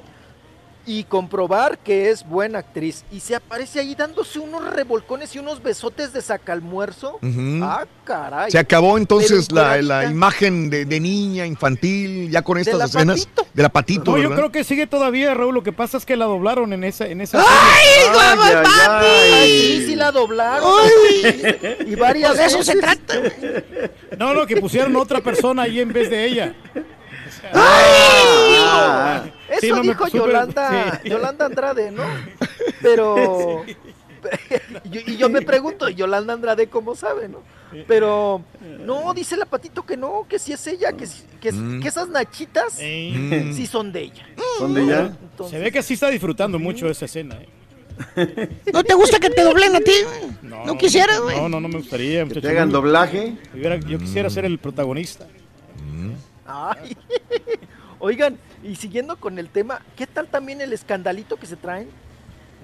y 0.86 1.04
comprobar 1.04 1.78
que 1.78 2.10
es 2.10 2.26
buena 2.26 2.58
actriz. 2.58 3.04
Y 3.10 3.20
se 3.20 3.34
aparece 3.34 3.80
ahí 3.80 3.94
dándose 3.94 4.38
unos 4.38 4.64
revolcones 4.70 5.34
y 5.34 5.38
unos 5.38 5.62
besotes 5.62 6.12
de 6.12 6.20
sacalmuerzo. 6.20 7.18
Ujú. 7.22 7.60
Ah, 7.62 7.86
caray. 8.04 8.50
Se 8.50 8.58
acabó 8.58 8.98
entonces 8.98 9.50
la, 9.50 9.80
la 9.80 10.04
imagen 10.04 10.68
de, 10.70 10.84
de 10.84 11.00
niña 11.00 11.46
infantil, 11.46 12.30
ya 12.30 12.42
con 12.42 12.58
estas 12.58 12.78
la 12.78 12.84
escenas 12.84 13.28
de 13.54 13.62
la 13.62 13.68
patito, 13.68 14.12
No, 14.12 14.18
yo 14.18 14.34
creo 14.34 14.52
que 14.52 14.64
sigue 14.64 14.86
todavía, 14.86 15.32
Raúl. 15.34 15.54
Lo 15.54 15.62
que 15.62 15.72
pasa 15.72 15.96
es 15.96 16.04
que 16.04 16.16
la 16.16 16.26
doblaron 16.26 16.72
en 16.72 16.84
esa, 16.84 17.06
en 17.06 17.20
esa 17.20 17.38
¡Ay, 17.40 18.10
vamos, 18.14 18.50
papi! 18.52 19.06
ay, 19.06 19.48
sí, 19.80 19.86
sí 19.86 19.96
la 19.96 20.12
doblaron. 20.12 20.70
Y 21.86 21.94
varias 21.94 22.32
Pues 22.32 22.40
de 22.40 22.46
eso 22.46 22.62
se 22.62 22.76
trata. 22.76 23.14
No, 24.18 24.34
no, 24.34 24.46
que 24.46 24.56
pusieron 24.56 24.94
otra 24.96 25.20
persona 25.20 25.62
ahí 25.62 25.80
en 25.80 25.92
vez 25.92 26.10
de 26.10 26.24
ella. 26.26 26.54
Ah, 27.52 29.24
Eso 29.48 29.60
Sí, 29.60 29.68
no 29.70 29.76
me 29.76 29.82
dijo 29.88 30.08
Yolanda, 30.08 31.00
sí. 31.02 31.08
Yolanda 31.10 31.46
Andrade, 31.46 31.90
¿no? 31.90 32.02
Pero 32.82 33.64
y 33.66 33.76
y 35.12 35.16
yo 35.16 35.28
me 35.28 35.42
pregunto, 35.42 35.88
Yolanda 35.88 36.32
Andrade 36.32 36.66
cómo 36.68 36.94
sabe, 36.94 37.28
¿no? 37.28 37.40
Pero 37.88 38.42
no, 38.84 39.12
dice 39.14 39.36
la 39.36 39.44
patito 39.46 39.84
que 39.84 39.96
no, 39.96 40.26
que 40.28 40.38
sí 40.38 40.52
es 40.52 40.66
ella, 40.66 40.92
que, 40.92 41.06
sí- 41.06 41.24
que, 41.40 41.50
Mm. 41.52 41.80
que 41.82 41.88
esas 41.88 42.08
nachitas 42.08 42.74
Mm. 42.80 43.52
sí 43.52 43.66
son 43.66 43.92
de 43.92 44.02
ella. 44.02 44.26
¿Son 44.58 44.72
de 44.72 44.82
ella? 44.82 45.16
Se 45.50 45.58
ve 45.58 45.70
que 45.72 45.82
sí 45.82 45.94
está 45.94 46.08
disfrutando 46.08 46.58
mucho 46.58 46.88
esa 46.88 47.04
escena. 47.06 47.36
¿eh? 47.36 47.48
¿No 48.72 48.82
te 48.84 48.94
gusta 48.94 49.18
que 49.18 49.28
te 49.30 49.42
doblen 49.42 49.74
a 49.76 49.80
ti? 49.80 49.92
No, 50.42 50.76
quisieras, 50.78 51.20
güey. 51.20 51.36
No, 51.36 51.48
no, 51.48 51.60
no 51.60 51.68
me 51.68 51.78
gustaría. 51.78 52.24
¿Que 52.26 52.40
te 52.40 52.48
hagan 52.48 52.70
doblaje? 52.70 53.36
Yo 53.86 53.98
quisiera 53.98 54.30
ser 54.30 54.44
el 54.46 54.58
protagonista. 54.58 55.26
Ay. 56.46 56.96
Oigan, 57.98 58.38
y 58.62 58.76
siguiendo 58.76 59.16
con 59.16 59.38
el 59.38 59.48
tema, 59.48 59.80
¿qué 59.96 60.06
tal 60.06 60.28
también 60.28 60.60
el 60.60 60.72
escandalito 60.72 61.36
que 61.36 61.46
se 61.46 61.56
traen 61.56 61.88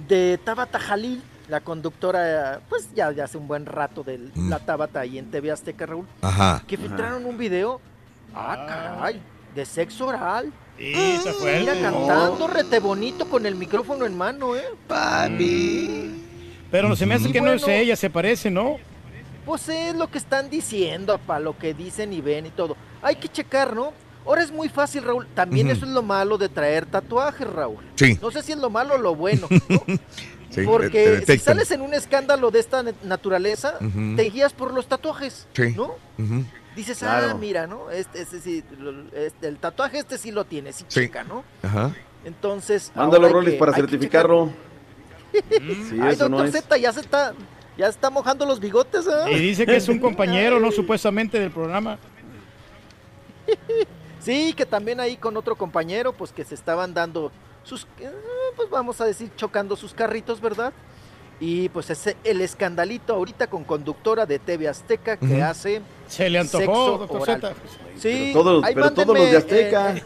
de 0.08 0.38
Tabata 0.44 0.78
Jalil, 0.78 1.22
la 1.48 1.60
conductora, 1.60 2.60
pues 2.68 2.88
ya 2.94 3.10
de 3.12 3.22
hace 3.22 3.38
un 3.38 3.48
buen 3.48 3.66
rato 3.66 4.02
de 4.02 4.20
la 4.36 4.58
Tabata 4.58 5.00
ahí 5.00 5.18
en 5.18 5.30
TV 5.30 5.50
Azteca, 5.50 5.86
Raúl? 5.86 6.06
Ajá. 6.20 6.62
Que 6.66 6.76
filtraron 6.76 7.24
un 7.24 7.38
video, 7.38 7.80
ah, 8.34 8.66
caray, 8.68 9.20
de 9.54 9.64
sexo 9.64 10.06
oral. 10.08 10.52
Sí, 10.76 10.92
está 10.94 11.32
fuerte. 11.32 11.60
Mira, 11.60 11.74
cantando 11.80 12.46
rete 12.46 12.80
bonito 12.80 13.28
con 13.28 13.46
el 13.46 13.54
micrófono 13.54 14.06
en 14.06 14.16
mano, 14.16 14.56
¿eh? 14.56 14.64
Papi. 14.88 16.24
Pero 16.70 16.94
se 16.96 17.04
me 17.06 17.14
hace 17.14 17.32
que 17.32 17.40
no 17.40 17.52
es 17.52 17.66
ella, 17.66 17.96
se 17.96 18.10
parece, 18.10 18.50
¿no? 18.50 18.78
Pues 19.50 19.68
es 19.68 19.96
lo 19.96 20.08
que 20.08 20.18
están 20.18 20.48
diciendo, 20.48 21.18
para 21.18 21.40
lo 21.40 21.58
que 21.58 21.74
dicen 21.74 22.12
y 22.12 22.20
ven 22.20 22.46
y 22.46 22.50
todo. 22.50 22.76
Hay 23.02 23.16
que 23.16 23.28
checar, 23.28 23.74
¿no? 23.74 23.92
Ahora 24.24 24.44
es 24.44 24.52
muy 24.52 24.68
fácil, 24.68 25.02
Raúl. 25.02 25.26
También 25.34 25.68
eso 25.70 25.84
es 25.86 25.90
lo 25.90 26.04
malo 26.04 26.38
de 26.38 26.48
traer 26.48 26.86
tatuajes, 26.86 27.48
Raúl. 27.48 27.82
Sí. 27.96 28.16
No 28.22 28.30
sé 28.30 28.44
si 28.44 28.52
es 28.52 28.58
lo 28.58 28.70
malo 28.70 28.94
o 28.94 28.98
lo 28.98 29.16
bueno. 29.16 29.48
Sí, 30.50 30.62
Porque 30.64 31.18
te- 31.20 31.26
te 31.26 31.32
si 31.34 31.44
sales 31.44 31.70
en 31.72 31.80
un 31.80 31.94
escándalo 31.94 32.50
de 32.52 32.58
esta 32.60 32.84
naturaleza, 33.04 33.74
te 34.16 34.22
guías 34.30 34.52
por 34.52 34.72
los 34.74 34.86
tatuajes, 34.88 35.46
Sí. 35.52 35.74
¿no? 35.76 35.94
Ujú. 36.18 36.44
Dices, 36.76 37.02
ah, 37.04 37.36
mira, 37.38 37.66
¿no? 37.68 37.88
Este, 37.90 38.22
este 38.22 38.40
sí, 38.40 38.64
este, 39.14 39.46
el 39.48 39.58
tatuaje 39.58 39.98
este 39.98 40.16
sí 40.18 40.30
lo 40.32 40.44
tiene, 40.44 40.72
sí, 40.72 40.84
Sí. 40.88 41.00
checa, 41.02 41.22
¿no? 41.22 41.44
Ajá. 41.62 41.92
Entonces, 42.24 42.90
Mándalo, 42.96 43.28
Rolis, 43.28 43.54
para 43.54 43.72
certificarlo. 43.72 44.50
Sí, 45.32 45.98
Ay, 46.02 46.14
eso 46.14 46.28
no 46.28 46.38
doctor 46.38 46.46
es. 46.46 46.52
Z, 46.64 46.76
ya 46.78 46.92
se 46.92 47.00
está, 47.00 47.32
ya 47.76 47.86
está 47.88 48.10
mojando 48.10 48.44
los 48.46 48.60
bigotes, 48.60 49.06
¿eh? 49.06 49.32
Y 49.32 49.38
dice 49.38 49.64
que 49.66 49.76
es 49.76 49.88
un 49.88 49.98
compañero, 49.98 50.60
¿no? 50.60 50.70
Supuestamente 50.72 51.38
del 51.38 51.50
programa. 51.50 51.98
Sí, 54.20 54.52
que 54.52 54.66
también 54.66 55.00
ahí 55.00 55.16
con 55.16 55.36
otro 55.36 55.56
compañero, 55.56 56.12
pues 56.12 56.30
que 56.32 56.44
se 56.44 56.54
estaban 56.54 56.92
dando 56.92 57.32
sus, 57.64 57.84
eh, 58.00 58.10
pues 58.54 58.68
vamos 58.70 59.00
a 59.00 59.06
decir, 59.06 59.30
chocando 59.36 59.76
sus 59.76 59.94
carritos, 59.94 60.40
¿verdad? 60.40 60.72
Y 61.40 61.70
pues 61.70 61.88
ese 61.88 62.18
el 62.22 62.42
escandalito 62.42 63.14
ahorita 63.14 63.46
con 63.48 63.64
conductora 63.64 64.26
de 64.26 64.38
TV 64.38 64.68
Azteca 64.68 65.16
que 65.16 65.24
Ujú. 65.36 65.42
hace 65.42 65.80
Se 66.06 66.28
le 66.28 66.38
antojó, 66.38 66.58
sexo 66.60 66.98
doctor. 66.98 67.24
Z. 67.26 67.52
Sí, 67.96 68.30
Pero 68.34 68.44
todos, 68.44 68.64
ahí 68.64 68.74
pero 68.74 68.92
todos 68.92 69.18
los 69.18 69.30
de 69.30 69.36
Azteca. 69.38 69.96
eh, 69.96 70.02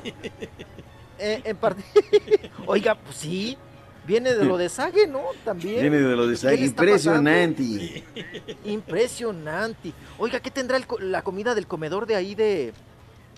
eh, 1.18 1.40
en 1.44 1.56
parte- 1.56 1.82
Oiga, 2.66 2.94
pues 2.94 3.16
sí, 3.16 3.58
viene 4.06 4.34
de 4.34 4.44
lo 4.44 4.56
de 4.58 4.68
Sage, 4.68 5.06
¿no? 5.06 5.22
También. 5.44 5.80
Viene 5.80 5.98
de 5.98 6.16
lo 6.16 6.26
de 6.26 6.34
¿Qué 6.34 6.40
Sage. 6.40 6.64
Impresionante. 6.64 8.04
Impresionante. 8.64 9.92
Oiga, 10.18 10.40
¿qué 10.40 10.50
tendrá 10.50 10.76
el 10.76 10.86
co- 10.86 10.98
la 10.98 11.22
comida 11.22 11.54
del 11.54 11.66
comedor 11.66 12.06
de 12.06 12.16
ahí 12.16 12.34
de, 12.34 12.72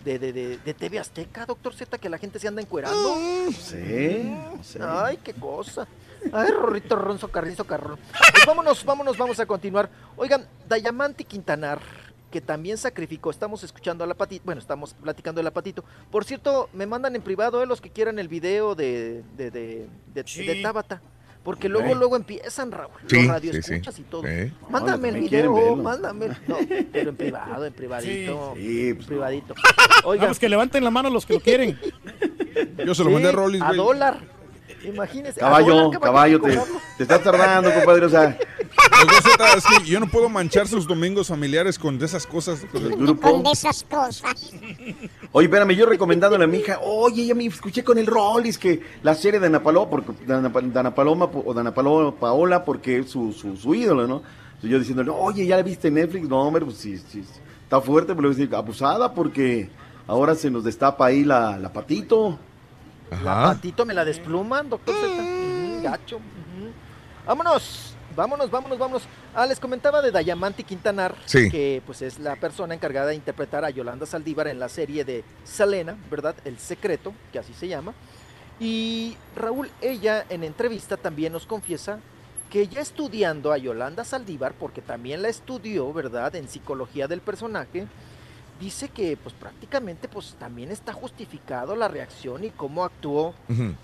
de, 0.05 0.19
de, 0.19 0.33
de- 0.33 0.59
de 0.59 0.75
TV 0.75 0.99
Azteca, 0.99 1.47
doctor 1.47 1.75
Z, 1.75 1.99
que 1.99 2.09
la 2.09 2.19
gente 2.19 2.39
se 2.39 2.49
anda 2.49 2.63
encuerando? 2.63 3.17
Sé, 3.59 4.25
no 4.57 4.63
sé. 4.63 4.79
Ay, 4.83 5.19
qué 5.23 5.33
cosa. 5.35 5.87
Ay, 6.33 6.51
Rorrito 6.51 6.97
Ronzo 6.97 7.29
Carrizo 7.29 7.65
Carrón. 7.65 7.99
Pues 8.33 8.47
vámonos, 8.47 8.85
vámonos, 8.85 9.17
vamos 9.19 9.39
a 9.39 9.47
continuar. 9.47 9.89
Oigan, 10.17 10.47
Dayamanti 10.69 11.25
Quintanar, 11.25 11.81
que 12.31 12.41
también 12.41 12.77
sacrificó, 12.77 13.31
estamos 13.31 13.63
escuchando 13.63 14.03
a 14.05 14.07
la 14.07 14.15
patito, 14.15 14.43
bueno, 14.45 14.61
estamos 14.61 14.95
platicando 14.95 15.39
de 15.39 15.45
la 15.45 15.53
patito. 15.53 15.85
Por 16.11 16.25
cierto, 16.25 16.69
me 16.73 16.87
mandan 16.87 17.15
en 17.17 17.23
privado 17.23 17.63
eh, 17.63 17.67
los 17.67 17.81
que 17.81 17.91
quieran 17.91 18.19
el 18.19 18.29
video 18.29 18.75
de, 18.75 19.23
de, 19.37 19.51
de, 19.51 19.87
de, 20.15 20.23
Sí. 20.27 20.45
de 20.45 20.63
Tabata. 20.63 21.01
Porque 21.45 21.69
luego, 21.69 21.95
luego 21.95 22.17
empiezan, 22.17 22.73
Raúl, 22.73 22.91
Sí, 23.07 23.19
los 23.19 23.27
radio 23.29 23.53
sí, 23.53 23.63
sí. 23.63 23.73
escuchas 23.75 23.99
y 24.01 24.03
todo. 24.03 24.23
Mándame 24.69 25.11
el 25.11 25.21
video, 25.21 25.77
mándame. 25.77 26.31
No, 26.49 26.57
pero 26.93 27.11
en 27.11 27.17
privado, 27.17 27.65
en 27.65 27.73
privadito. 27.73 28.55
Sí, 28.57 28.89
En 28.89 28.97
pues, 28.97 29.07
privadito. 29.07 29.55
Oigan, 30.05 30.25
Oigan, 30.25 30.35
que 30.35 30.49
levanten 30.49 30.83
la 30.83 30.91
mano 30.91 31.09
los 31.09 31.25
que 31.25 31.35
lo 31.35 31.41
quieren. 31.41 31.79
Yo 32.85 32.97
se 32.97 33.05
lo 33.05 33.11
sí, 33.11 33.15
mandé 33.15 33.29
a 33.29 33.33
Rollis, 33.33 33.63
a 33.63 33.67
güey. 33.67 33.77
dólar. 33.79 34.19
Imagínese. 34.85 35.41
Caballo, 35.41 35.75
dólar, 35.75 36.01
caballo, 36.01 36.41
te, 36.41 36.61
te 36.99 37.03
estás 37.03 37.23
tardando, 37.23 37.73
compadre. 37.73 38.07
O 38.07 38.09
sea, 38.09 38.39
Doctor 39.01 39.23
Z, 39.23 39.53
es 39.57 39.65
que 39.67 39.85
yo 39.87 39.99
no 40.01 40.07
puedo 40.09 40.29
manchar 40.29 40.69
sus 40.69 40.87
domingos 40.87 41.29
familiares 41.29 41.79
con 41.79 41.99
de 41.99 42.07
esas 42.07 42.27
cosas. 42.27 42.65
el 42.75 43.17
Con 43.19 43.43
de 43.43 43.51
esas 43.51 43.83
cosas. 43.85 44.53
Oye, 45.33 45.47
espérame, 45.47 45.71
yo 45.73 45.87
recomendándole 45.87 46.45
a 46.45 46.47
mi 46.47 46.59
hija, 46.59 46.79
oye, 46.83 47.27
ya 47.27 47.35
me 47.35 47.47
escuché 47.47 47.83
con 47.83 47.99
el 47.99 48.07
Rollis 48.07 48.59
que 48.59 48.81
la 49.03 49.15
serie 49.15 49.41
de 49.41 49.47
Ana 49.47 49.63
Paloma, 49.63 49.91
porque 49.91 50.13
Dana, 50.27 50.53
Pa- 50.53 50.61
Dana 50.63 50.95
Paloma 50.95 51.29
o 51.33 51.53
Dana 51.53 51.75
Paloma, 51.75 52.15
Paola, 52.15 52.65
porque 52.65 52.99
es 52.99 53.11
su, 53.11 53.33
su, 53.33 53.57
su 53.57 53.75
ídolo, 53.75 54.07
¿no? 54.07 54.23
Entonces 54.47 54.71
yo 54.71 54.79
diciéndole, 54.79 55.11
oye, 55.11 55.47
¿ya 55.47 55.57
la 55.57 55.63
viste 55.63 55.89
en 55.89 55.95
Netflix? 55.95 56.29
No, 56.29 56.41
hombre, 56.43 56.65
pues 56.65 56.77
sí, 56.79 56.97
sí, 57.11 57.25
está 57.65 57.81
fuerte, 57.81 58.15
pero 58.15 58.23
le 58.23 58.29
voy 58.29 58.37
a 58.37 58.39
decir, 58.39 58.55
abusada, 58.55 59.13
porque 59.13 59.69
ahora 60.07 60.35
se 60.35 60.51
nos 60.51 60.65
destapa 60.65 61.07
ahí 61.07 61.25
la, 61.25 61.59
la 61.59 61.73
patito. 61.73 62.39
La 63.11 63.17
Ajá. 63.17 63.55
patito 63.55 63.85
me 63.87 63.95
la 63.95 64.05
despluman, 64.05 64.69
doctor 64.69 64.95
Z. 64.95 65.83
Gacho. 65.83 66.19
Vámonos, 67.27 67.95
vámonos, 68.15 68.51
vámonos, 68.51 68.79
vámonos. 68.79 69.03
Ah, 69.35 69.47
les 69.47 69.61
comentaba 69.61 70.01
de 70.03 70.11
Dayamanti 70.11 70.65
Quintanar, 70.65 71.15
Sí. 71.27 71.51
que 71.51 71.83
pues 71.87 72.03
es 72.03 72.19
la 72.19 72.37
persona 72.37 72.75
encargada 72.75 73.09
de 73.09 73.15
interpretar 73.15 73.65
a 73.65 73.71
Yolanda 73.71 74.07
Saldívar 74.07 74.49
en 74.49 74.59
la 74.59 74.69
serie 74.69 75.05
de 75.05 75.25
Selena, 75.45 75.97
¿verdad? 76.11 76.35
El 76.45 76.59
secreto, 76.59 77.13
que 77.33 77.39
así 77.39 77.53
se 77.53 77.69
llama. 77.69 77.95
Y 78.59 79.17
Raúl, 79.35 79.71
ella 79.83 80.25
en 80.31 80.45
entrevista 80.45 80.97
también 80.97 81.33
nos 81.33 81.47
confiesa 81.47 81.99
que 82.51 82.69
ya 82.69 82.81
estudiando 82.81 83.53
a 83.53 83.59
Yolanda 83.59 84.05
Saldívar, 84.05 84.55
porque 84.55 84.81
también 84.81 85.21
la 85.21 85.29
estudió, 85.29 85.93
¿verdad? 85.93 86.35
En 86.37 86.49
psicología 86.49 87.09
del 87.09 87.21
personaje, 87.21 87.87
dice 88.61 88.89
que 88.89 89.17
pues 89.17 89.35
prácticamente 89.35 90.09
pues 90.09 90.35
también 90.39 90.71
está 90.71 90.93
justificado 90.93 91.77
la 91.77 91.89
reacción 91.89 92.45
y 92.45 92.51
cómo 92.51 92.85
actuó. 92.85 93.35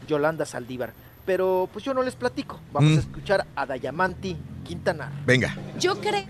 Yolanda 0.06 0.44
Saldívar. 0.46 0.92
Pero 1.24 1.68
pues 1.72 1.84
yo 1.84 1.94
no 1.94 2.02
les 2.02 2.16
platico. 2.16 2.58
Vamos 2.72 2.92
Mm. 2.92 2.96
a 2.96 3.00
escuchar 3.00 3.46
a 3.54 3.66
Dayamanti 3.66 4.36
Quintanar. 4.64 5.10
Venga. 5.24 5.56
Yo 5.78 6.00
creo 6.00 6.24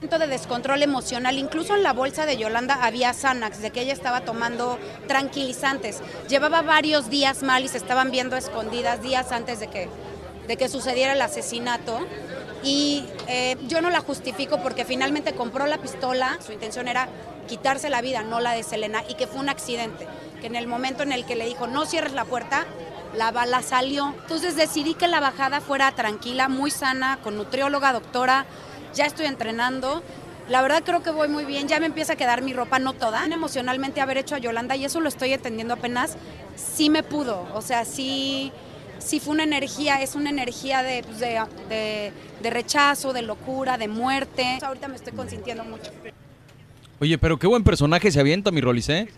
de 0.00 0.26
descontrol 0.28 0.82
emocional, 0.82 1.36
incluso 1.36 1.74
en 1.76 1.82
la 1.82 1.92
bolsa 1.92 2.24
de 2.24 2.38
Yolanda 2.38 2.78
había 2.84 3.12
Xanax, 3.12 3.60
de 3.60 3.70
que 3.70 3.82
ella 3.82 3.92
estaba 3.92 4.22
tomando 4.22 4.78
tranquilizantes. 5.06 6.00
Llevaba 6.28 6.62
varios 6.62 7.10
días 7.10 7.42
mal 7.42 7.64
y 7.64 7.68
se 7.68 7.76
estaban 7.76 8.10
viendo 8.10 8.34
escondidas 8.36 9.02
días 9.02 9.30
antes 9.30 9.60
de 9.60 9.68
que, 9.68 9.88
de 10.48 10.56
que 10.56 10.68
sucediera 10.70 11.12
el 11.12 11.20
asesinato. 11.20 11.98
Y 12.62 13.04
eh, 13.26 13.56
yo 13.68 13.80
no 13.80 13.90
la 13.90 14.00
justifico 14.00 14.62
porque 14.62 14.84
finalmente 14.84 15.34
compró 15.34 15.66
la 15.66 15.78
pistola, 15.78 16.38
su 16.44 16.52
intención 16.52 16.88
era 16.88 17.08
quitarse 17.48 17.88
la 17.88 18.00
vida, 18.00 18.22
no 18.22 18.40
la 18.40 18.52
de 18.52 18.62
Selena, 18.62 19.02
y 19.08 19.14
que 19.14 19.26
fue 19.26 19.40
un 19.40 19.48
accidente, 19.48 20.06
que 20.40 20.46
en 20.46 20.56
el 20.56 20.66
momento 20.66 21.02
en 21.02 21.12
el 21.12 21.24
que 21.24 21.36
le 21.36 21.46
dijo 21.46 21.66
no 21.66 21.86
cierres 21.86 22.12
la 22.12 22.24
puerta, 22.24 22.66
la 23.16 23.30
bala 23.30 23.62
salió. 23.62 24.14
Entonces 24.22 24.56
decidí 24.56 24.94
que 24.94 25.08
la 25.08 25.20
bajada 25.20 25.60
fuera 25.60 25.90
tranquila, 25.92 26.48
muy 26.48 26.70
sana, 26.70 27.18
con 27.22 27.36
nutrióloga, 27.36 27.92
doctora, 27.92 28.46
ya 28.94 29.06
estoy 29.06 29.26
entrenando. 29.26 30.02
La 30.48 30.62
verdad 30.62 30.82
creo 30.84 31.02
que 31.02 31.10
voy 31.10 31.28
muy 31.28 31.44
bien, 31.44 31.68
ya 31.68 31.78
me 31.80 31.86
empieza 31.86 32.14
a 32.14 32.16
quedar 32.16 32.42
mi 32.42 32.52
ropa, 32.52 32.78
no 32.78 32.92
toda. 32.92 33.24
Emocionalmente 33.24 34.00
haber 34.00 34.18
hecho 34.18 34.34
a 34.34 34.38
Yolanda 34.38 34.76
y 34.76 34.84
eso 34.84 35.00
lo 35.00 35.08
estoy 35.08 35.32
entendiendo 35.32 35.74
apenas, 35.74 36.16
sí 36.56 36.90
me 36.90 37.02
pudo, 37.02 37.46
o 37.54 37.62
sea, 37.62 37.84
sí, 37.84 38.52
sí 39.00 39.20
fue 39.20 39.34
una 39.34 39.44
energía, 39.44 40.00
es 40.02 40.14
una 40.14 40.30
energía 40.30 40.82
de, 40.82 41.02
pues, 41.02 41.18
de, 41.18 41.40
de- 41.68 42.12
de 42.42 42.50
rechazo, 42.50 43.12
de 43.12 43.22
locura, 43.22 43.76
de 43.78 43.88
muerte. 43.88 44.58
Ahorita 44.62 44.88
me 44.88 44.96
estoy 44.96 45.12
consintiendo 45.12 45.64
mucho. 45.64 45.90
Oye, 47.00 47.18
pero 47.18 47.38
qué 47.38 47.46
buen 47.46 47.64
personaje 47.64 48.10
se 48.10 48.20
avienta, 48.20 48.50
mi 48.50 48.60
Rolis, 48.60 48.88
¿eh? 48.88 49.08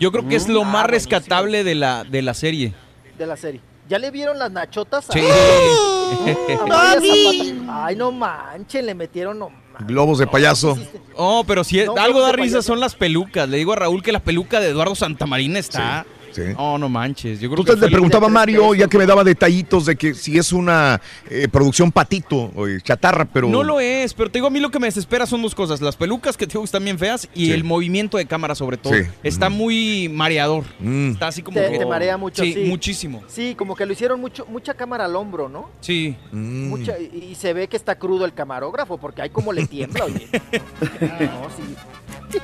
Yo 0.00 0.12
creo 0.12 0.28
que 0.28 0.36
es 0.36 0.48
lo 0.48 0.64
Mm, 0.64 0.68
más 0.72 0.84
ah, 0.84 0.86
rescatable 0.88 1.64
de 1.64 1.74
la, 1.74 2.04
de 2.04 2.22
la 2.22 2.34
serie. 2.34 2.72
de 3.16 3.26
la 3.26 3.36
serie. 3.36 3.60
¿Ya 3.88 3.98
le 3.98 4.10
vieron 4.10 4.38
las 4.38 4.50
nachotas? 4.52 5.08
a- 5.08 5.12
Sí. 5.12 5.20
a 5.20 6.66
María 6.66 6.92
Zapata? 7.00 7.84
Ay, 7.86 7.96
no 7.96 8.12
manchen, 8.12 8.86
le 8.86 8.94
metieron 8.94 9.38
no. 9.38 9.50
Globos 9.80 10.18
de 10.18 10.26
payaso. 10.26 10.76
Oh, 11.16 11.44
pero 11.46 11.62
si 11.64 11.78
No, 11.84 11.94
algo 11.96 12.18
no, 12.20 12.26
da 12.26 12.32
risa 12.32 12.54
payaso. 12.56 12.62
son 12.62 12.80
las 12.80 12.94
pelucas. 12.94 13.48
Le 13.48 13.56
digo 13.58 13.72
a 13.72 13.76
Raúl 13.76 14.02
que 14.02 14.12
la 14.12 14.20
peluca 14.20 14.60
de 14.60 14.68
Eduardo 14.70 14.94
Santamarina 14.94 15.58
está. 15.58 16.04
Sí, 16.04 16.10
sí. 16.32 16.42
Oh, 16.56 16.78
no 16.78 16.88
manches. 16.88 17.40
Yo 17.40 17.50
creo 17.50 17.64
que 17.64 17.72
te 17.72 17.78
fue- 17.78 17.90
preguntaba 17.90 18.28
Mario, 18.28 18.74
ya 18.74 18.88
que 18.88 18.98
me 18.98 19.06
daba 19.06 19.24
detallitos 19.24 19.86
de 19.86 19.96
que 19.96 20.14
si 20.14 20.38
es 20.38 20.52
una 20.52 21.00
eh, 21.30 21.48
producción 21.50 21.90
patito 21.92 22.50
o 22.54 22.66
chatarra, 22.82 23.24
pero. 23.24 23.48
No 23.48 23.62
lo 23.62 23.80
es, 23.80 24.14
pero 24.14 24.30
te 24.30 24.38
digo, 24.38 24.46
a 24.46 24.50
mí 24.50 24.60
lo 24.60 24.70
que 24.70 24.78
me 24.78 24.86
desespera 24.86 25.26
son 25.26 25.42
dos 25.42 25.54
cosas. 25.54 25.80
Las 25.80 25.96
pelucas 25.96 26.36
que 26.36 26.46
te 26.46 26.52
digo 26.52 26.62
que 26.62 26.66
están 26.66 26.84
bien 26.84 26.98
feas 26.98 27.28
y 27.34 27.46
Sí. 27.46 27.52
el 27.52 27.64
movimiento 27.64 28.16
de 28.18 28.26
cámara 28.26 28.54
sobre 28.54 28.76
todo. 28.76 28.94
Sí. 28.94 29.00
Está 29.22 29.48
muy 29.48 30.08
mareador. 30.08 30.64
Mm. 30.80 31.12
Está 31.12 31.28
así 31.28 31.42
como 31.42 31.58
Te, 31.58 31.70
que... 31.70 31.78
te 31.78 31.86
marea 31.86 32.16
mucho, 32.16 32.42
sí. 32.42 32.64
muchísimo. 32.66 33.22
Sí, 33.28 33.54
como 33.56 33.74
que 33.76 33.86
lo 33.86 33.92
hicieron 33.92 34.20
mucho, 34.20 34.46
mucha 34.46 34.74
cámara 34.74 35.04
al 35.06 35.16
hombro, 35.16 35.48
¿no? 35.48 35.70
Sí. 35.80 36.16
Mm. 36.32 36.68
Mucha, 36.68 36.98
y, 36.98 37.28
y 37.30 37.34
se 37.34 37.52
ve 37.52 37.68
que 37.68 37.76
está 37.76 37.98
crudo 37.98 38.24
el 38.24 38.34
camarógrafo, 38.34 38.98
porque 38.98 39.22
hay 39.22 39.30
como 39.30 39.52
le 39.52 39.66
tiembla, 39.66 40.04
oye. 40.04 40.28
No, 40.32 41.48
sí. 41.56 42.38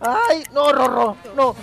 Ay, 0.00 0.42
no, 0.54 0.72
Rorro, 0.72 1.16
no. 1.36 1.54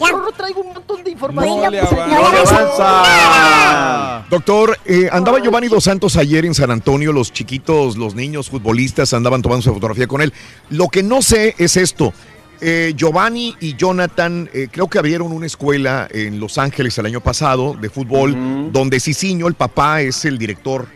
Rorro, 0.00 0.32
traigo 0.32 0.60
un 0.62 0.74
montón 0.74 1.04
de 1.04 1.10
información. 1.10 1.60
No 1.62 1.70
le 1.70 1.80
avanza. 1.80 2.06
no 2.06 2.30
le 2.30 2.38
avanza. 2.38 4.26
Doctor, 4.30 4.78
eh, 4.84 5.08
andaba 5.12 5.40
Giovanni 5.40 5.68
Dos 5.68 5.84
Santos 5.84 6.16
ayer 6.16 6.44
en 6.44 6.54
San 6.54 6.70
Antonio. 6.70 7.12
Los 7.12 7.32
chiquitos, 7.32 7.96
los 7.96 8.14
niños 8.14 8.50
futbolistas 8.50 9.12
andaban 9.12 9.42
tomando 9.42 9.62
su 9.62 9.72
fotografía 9.72 10.06
con 10.06 10.22
él. 10.22 10.32
Lo 10.70 10.88
que 10.88 11.02
no 11.02 11.22
sé 11.22 11.54
es 11.58 11.76
esto. 11.76 12.12
Eh, 12.60 12.94
Giovanni 12.96 13.56
y 13.60 13.74
Jonathan 13.74 14.48
eh, 14.52 14.68
creo 14.70 14.88
que 14.88 14.98
abrieron 14.98 15.32
una 15.32 15.46
escuela 15.46 16.06
en 16.10 16.38
Los 16.38 16.58
Ángeles 16.58 16.96
el 16.98 17.06
año 17.06 17.20
pasado 17.20 17.74
de 17.74 17.90
fútbol, 17.90 18.70
donde 18.72 19.00
Cicinho, 19.00 19.48
el 19.48 19.54
papá, 19.54 20.00
es 20.00 20.24
el 20.24 20.38
director 20.38 20.86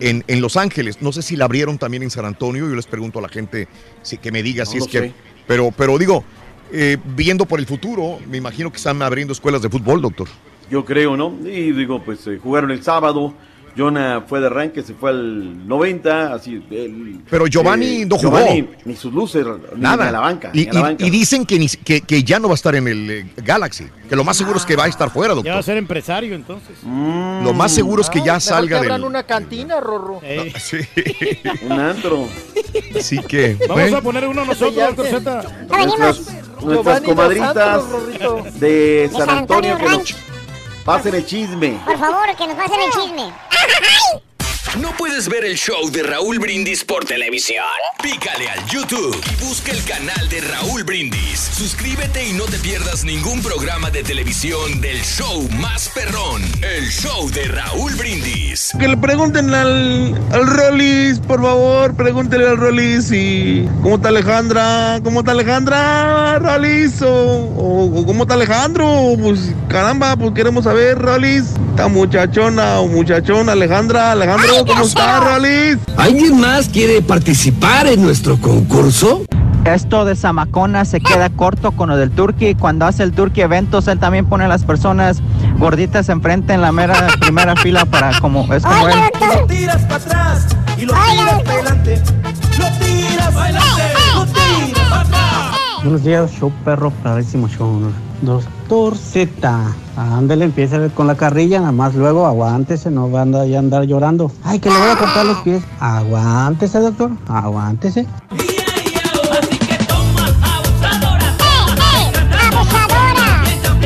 en, 0.00 0.24
en 0.26 0.40
Los 0.40 0.56
Ángeles. 0.56 1.00
No 1.00 1.12
sé 1.12 1.22
si 1.22 1.36
la 1.36 1.44
abrieron 1.44 1.78
también 1.78 2.02
en 2.02 2.10
San 2.10 2.24
Antonio. 2.24 2.68
Yo 2.68 2.74
les 2.74 2.86
pregunto 2.86 3.20
a 3.20 3.22
la 3.22 3.28
gente 3.28 3.68
si, 4.02 4.18
que 4.18 4.32
me 4.32 4.42
diga 4.42 4.64
No 4.64 4.70
si 4.70 4.78
es 4.78 4.86
que... 4.88 5.12
Pero, 5.46 5.70
pero 5.70 5.96
digo, 5.96 6.24
eh, 6.72 6.96
viendo 7.04 7.46
por 7.46 7.60
el 7.60 7.66
futuro, 7.66 8.18
me 8.28 8.36
imagino 8.36 8.70
que 8.70 8.76
están 8.76 9.00
abriendo 9.02 9.32
escuelas 9.32 9.62
de 9.62 9.68
fútbol, 9.68 10.02
doctor. 10.02 10.28
Yo 10.70 10.84
creo, 10.84 11.16
¿no? 11.16 11.32
Y 11.44 11.72
digo, 11.72 12.02
pues 12.02 12.26
eh, 12.26 12.38
jugaron 12.42 12.70
el 12.70 12.82
sábado. 12.82 13.34
Jonah 13.76 14.22
fue 14.26 14.40
de 14.40 14.46
arranque, 14.46 14.82
se 14.82 14.94
fue 14.94 15.10
al 15.10 15.66
90, 15.68 16.32
así. 16.34 16.62
el- 16.70 17.20
Pero 17.28 17.46
Giovanni 17.46 18.04
no 18.06 18.16
jugó. 18.16 18.38
Giovanni, 18.38 18.68
ni 18.84 18.96
sus 18.96 19.12
luces, 19.12 19.44
ni 19.74 19.80
Nada. 19.82 20.08
a 20.08 20.12
la 20.12 20.20
banca. 20.20 20.50
y, 20.54 20.62
ni 20.64 20.68
a 20.68 20.72
la 20.72 20.80
banca. 20.82 21.04
y 21.04 21.10
dicen 21.10 21.44
que, 21.44 21.58
ni- 21.58 21.68
que, 21.68 22.00
que 22.00 22.22
ya 22.22 22.38
no 22.38 22.48
va 22.48 22.54
a 22.54 22.56
estar 22.56 22.74
en 22.74 22.88
el 22.88 23.10
eh, 23.10 23.26
Galaxy. 23.36 23.86
Que 24.08 24.16
lo 24.16 24.24
más 24.24 24.36
seguro 24.36 24.56
es 24.58 24.64
que 24.64 24.76
va 24.76 24.84
a 24.84 24.88
estar 24.88 25.10
fuera, 25.10 25.34
Ya 25.34 25.34
va 25.34 25.40
a 25.40 25.44
doctor. 25.44 25.62
ser 25.64 25.76
empresario 25.76 26.34
entonces. 26.34 26.78
Lo 26.84 27.52
más 27.52 27.72
seguro 27.72 28.00
es 28.02 28.08
que 28.08 28.18
ya 28.20 28.34
Mejor 28.34 28.40
salga 28.40 28.80
del. 28.80 29.04
una 29.04 29.22
cantina, 29.24 29.80
Rorro. 29.80 30.20
Sí. 30.58 30.78
Un 31.68 31.72
antro. 31.72 32.26
Así 32.98 33.18
que. 33.18 33.56
Vamos 33.68 33.92
a 33.92 34.00
poner 34.00 34.26
uno 34.26 34.44
nosotros, 34.44 34.96
doctor 34.96 35.06
Z. 35.06 35.42
Nuestras, 35.68 36.22
nuestras 36.64 37.00
comadritas 37.02 37.84
de 38.60 39.10
San 39.12 39.28
Antonio 39.30 39.74
Antonio 39.74 39.78
que 39.78 40.14
pasen 40.86 41.16
el 41.16 41.26
chisme. 41.26 41.80
Por 41.84 41.98
favor, 41.98 42.34
que 42.36 42.46
nos 42.46 42.56
pasen 42.56 42.80
el 42.80 42.90
chisme. 42.92 43.32
¿No 44.74 44.90
puedes 44.98 45.28
ver 45.30 45.44
el 45.46 45.56
show 45.56 45.90
de 45.90 46.02
Raúl 46.02 46.38
Brindis 46.38 46.84
por 46.84 47.06
televisión? 47.06 47.64
Pícale 48.02 48.50
al 48.50 48.66
YouTube 48.66 49.18
y 49.32 49.44
busca 49.44 49.72
el 49.72 49.82
canal 49.84 50.28
de 50.28 50.42
Raúl 50.42 50.84
Brindis. 50.84 51.40
Suscríbete 51.40 52.28
y 52.28 52.34
no 52.34 52.44
te 52.44 52.58
pierdas 52.58 53.02
ningún 53.04 53.40
programa 53.40 53.90
de 53.90 54.02
televisión 54.02 54.82
del 54.82 55.00
show 55.02 55.48
más 55.58 55.88
perrón, 55.94 56.42
el 56.62 56.90
show 56.90 57.30
de 57.30 57.44
Raúl 57.44 57.94
Brindis. 57.94 58.72
Que 58.78 58.88
le 58.88 58.98
pregunten 58.98 59.54
al, 59.54 60.14
al 60.32 60.46
Rolis, 60.46 61.20
por 61.20 61.40
favor, 61.40 61.94
pregúntenle 61.94 62.48
al 62.48 62.58
Rolis 62.58 63.10
y 63.12 63.66
¿cómo 63.82 63.94
está 63.96 64.08
Alejandra? 64.08 65.00
¿Cómo 65.02 65.20
está 65.20 65.32
Alejandra, 65.32 66.38
Rolis? 66.38 67.00
O, 67.02 68.04
¿cómo 68.06 68.24
está 68.24 68.34
Alejandro? 68.34 69.14
Pues 69.18 69.52
caramba, 69.68 70.16
pues 70.16 70.32
queremos 70.32 70.64
saber, 70.64 70.98
Rolis. 70.98 71.44
Esta 71.70 71.88
muchachona 71.88 72.80
o 72.80 72.88
muchachón, 72.88 73.50
Alejandra, 73.50 74.12
Alejandro, 74.12 74.55
¿cómo 74.64 74.82
está, 74.82 75.20
Rolis? 75.20 75.78
¿Alguien 75.96 76.40
más 76.40 76.68
quiere 76.68 77.02
participar 77.02 77.86
en 77.86 78.02
nuestro 78.02 78.40
concurso? 78.40 79.24
Esto 79.64 80.04
de 80.04 80.14
Zamacona 80.14 80.84
se 80.84 81.00
queda 81.00 81.28
corto 81.28 81.72
con 81.72 81.88
lo 81.88 81.96
del 81.96 82.12
Turqui. 82.12 82.54
Cuando 82.54 82.86
hace 82.86 83.02
el 83.02 83.12
Turqui 83.12 83.40
eventos, 83.40 83.88
él 83.88 83.98
también 83.98 84.26
pone 84.26 84.44
a 84.44 84.48
las 84.48 84.64
personas 84.64 85.20
gorditas 85.58 86.08
enfrente 86.08 86.54
en 86.54 86.60
la 86.60 86.70
mera 86.70 87.08
primera 87.20 87.56
fila 87.56 87.84
para 87.84 88.18
como 88.20 88.52
es 88.54 88.62
como 88.62 88.88
él. 88.88 88.94
Lo 89.20 89.46
tiras 89.46 89.82
para 89.82 89.96
atrás 89.96 90.46
y 90.78 90.86
lo 90.86 90.92
tiras 90.94 91.42
para 91.42 91.52
adelante. 91.52 92.02
Lo 92.58 92.86
tiras 92.86 93.34
para 93.34 93.44
adelante, 93.44 93.82
lo 94.14 94.26
tiras 94.26 94.88
para 94.88 95.00
atrás. 95.00 95.56
Buenos 95.82 96.04
días, 96.04 96.30
show 96.32 96.52
perro, 96.64 96.90
padrísimo 97.02 97.48
show. 97.48 97.92
Doctor 98.68 98.98
Z, 98.98 99.74
ándale, 99.96 100.44
empieza 100.44 100.88
con 100.88 101.06
la 101.06 101.14
carrilla, 101.14 101.60
nada 101.60 101.70
más 101.70 101.94
luego 101.94 102.26
aguántese, 102.26 102.90
no 102.90 103.08
va 103.08 103.20
a 103.20 103.22
andar, 103.22 103.46
ya 103.46 103.60
andar 103.60 103.84
llorando. 103.84 104.32
Ay, 104.42 104.58
que 104.58 104.68
le 104.68 104.76
voy 104.76 104.88
a 104.88 104.96
cortar 104.96 105.24
los 105.24 105.38
pies. 105.42 105.62
Aguántese, 105.78 106.80
doctor, 106.80 107.12
aguántese. 107.28 108.08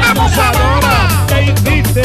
¡Abusadora! 0.08 1.26
¿Qué 1.28 1.52
hiciste? 1.52 2.02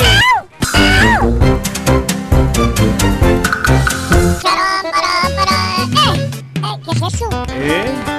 ¿Qué 6.84 6.92
es 6.92 7.14
eso? 7.14 7.30
¿Eh? 7.54 8.15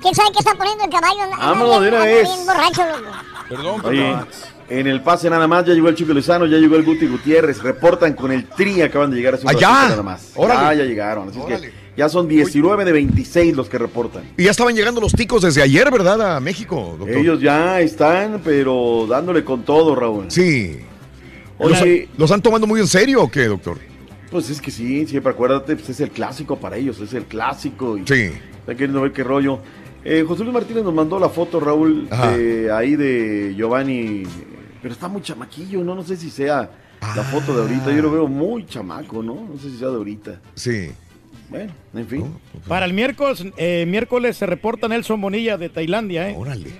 ¿Quién 0.00 0.14
sabe 0.14 0.30
qué 0.32 0.38
está 0.38 0.54
poniendo 0.54 0.84
el 0.84 0.90
caballo? 0.90 1.20
Vámonos 1.38 1.82
de 1.82 1.88
una 1.88 1.98
vez. 2.04 2.22
bien 2.28 2.46
borracho, 2.46 2.82
loco. 2.86 3.14
Perdón, 3.48 3.80
Oye, 3.84 4.16
en 4.68 4.86
el 4.86 5.02
pase 5.02 5.28
nada 5.28 5.46
más 5.48 5.66
ya 5.66 5.74
llegó 5.74 5.88
el 5.88 5.94
Chico 5.96 6.12
Lozano, 6.12 6.46
ya 6.46 6.56
llegó 6.58 6.76
el 6.76 6.84
Guti 6.84 7.06
Gutiérrez, 7.06 7.62
reportan 7.62 8.14
con 8.14 8.30
el 8.32 8.46
tri, 8.46 8.80
acaban 8.82 9.10
de 9.10 9.16
llegar 9.16 9.34
hace 9.34 9.44
un 9.44 9.50
Allá. 9.50 9.68
ratito 9.68 9.88
nada 9.90 10.02
más. 10.02 10.30
Órale. 10.36 10.60
Ah, 10.66 10.74
ya 10.74 10.84
llegaron, 10.84 11.28
así 11.28 11.40
es 11.48 11.60
que 11.60 11.72
ya 11.96 12.08
son 12.08 12.28
19 12.28 12.84
de 12.84 12.92
26 12.92 13.56
los 13.56 13.68
que 13.68 13.76
reportan. 13.76 14.22
Y 14.36 14.44
ya 14.44 14.52
estaban 14.52 14.74
llegando 14.74 15.00
los 15.00 15.12
ticos 15.12 15.42
desde 15.42 15.60
ayer, 15.62 15.90
¿verdad? 15.90 16.36
A 16.36 16.40
México, 16.40 16.94
doctor. 16.98 17.16
Ellos 17.18 17.40
ya 17.40 17.80
están, 17.80 18.40
pero 18.44 19.06
dándole 19.08 19.44
con 19.44 19.64
todo, 19.64 19.94
Raúl. 19.96 20.26
Sí. 20.30 20.78
Oye, 21.58 22.08
¿Los, 22.12 22.18
los 22.18 22.30
han 22.30 22.40
tomando 22.40 22.66
muy 22.66 22.80
en 22.80 22.86
serio 22.86 23.22
o 23.24 23.30
qué, 23.30 23.44
doctor? 23.46 23.76
pues 24.30 24.48
es 24.48 24.60
que 24.60 24.70
sí, 24.70 25.04
siempre 25.08 25.32
acuérdate, 25.32 25.74
pues 25.74 25.88
es 25.90 25.98
el 26.00 26.10
clásico 26.10 26.56
para 26.56 26.76
ellos, 26.76 27.00
es 27.00 27.12
el 27.14 27.24
clásico. 27.24 27.98
Y 27.98 28.06
Sí. 28.06 28.30
Está 28.60 28.72
queriendo 28.74 29.00
ver 29.00 29.12
qué 29.12 29.24
rollo. 29.24 29.58
Eh, 30.04 30.24
José 30.26 30.42
Luis 30.44 30.54
Martínez 30.54 30.82
nos 30.82 30.94
mandó 30.94 31.18
la 31.18 31.28
foto, 31.28 31.60
Raúl, 31.60 32.08
de 32.08 32.72
ahí 32.72 32.96
de 32.96 33.54
Giovanni, 33.56 34.22
pero 34.80 34.94
está 34.94 35.08
muy 35.08 35.22
chamaquillo, 35.22 35.84
¿no? 35.84 35.94
No 35.94 36.02
sé 36.02 36.16
si 36.16 36.30
sea 36.30 36.70
la 37.00 37.22
foto 37.22 37.54
de 37.54 37.62
ahorita, 37.62 37.92
yo 37.92 38.02
lo 38.02 38.10
veo 38.10 38.26
muy 38.26 38.66
chamaco, 38.66 39.22
¿no? 39.22 39.34
No 39.34 39.58
sé 39.58 39.70
si 39.70 39.78
sea 39.78 39.88
de 39.88 39.96
ahorita. 39.96 40.40
Sí. 40.54 40.90
Bueno, 41.50 41.72
en 41.94 42.06
fin. 42.06 42.34
Para 42.68 42.86
el 42.86 42.92
miércoles, 42.92 43.44
eh, 43.56 43.84
miércoles 43.86 44.36
se 44.36 44.46
reporta 44.46 44.86
Nelson 44.86 45.20
Bonilla 45.20 45.58
de 45.58 45.68
Tailandia, 45.68 46.30
¿eh? 46.30 46.34
Órale. 46.38 46.70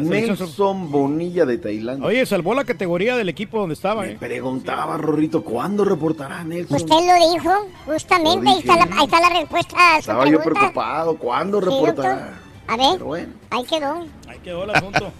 Nelson 0.00 0.90
Bonilla 0.90 1.44
de 1.44 1.58
Tailandia. 1.58 2.06
Oye, 2.06 2.26
salvó 2.26 2.54
la 2.54 2.64
categoría 2.64 3.16
del 3.16 3.28
equipo 3.28 3.58
donde 3.60 3.74
estaba, 3.74 4.06
¿eh? 4.06 4.16
Preguntaba 4.18 4.96
Rorrito, 4.96 5.42
¿cuándo 5.44 5.84
reportará 5.84 6.42
Nelson? 6.44 6.76
Usted 6.76 6.94
lo 6.94 7.32
dijo, 7.32 7.68
justamente, 7.86 8.48
ahí 8.48 8.58
está, 8.58 8.76
la, 8.76 8.84
ahí 8.96 9.04
está 9.04 9.20
la 9.20 9.28
respuesta 9.30 9.76
a 9.76 9.94
su 9.94 10.00
Estaba 10.00 10.26
yo 10.28 10.40
preocupado, 10.42 11.16
¿cuándo 11.18 11.60
Sí, 11.60 11.66
reportará? 11.66 12.14
doctor. 12.16 12.44
A 12.66 12.76
ver, 12.78 12.98
bueno. 13.04 13.32
ahí 13.50 13.64
quedó. 13.64 14.06
Ahí 14.26 14.38
quedó 14.42 14.64
el 14.64 14.70
asunto. 14.70 15.12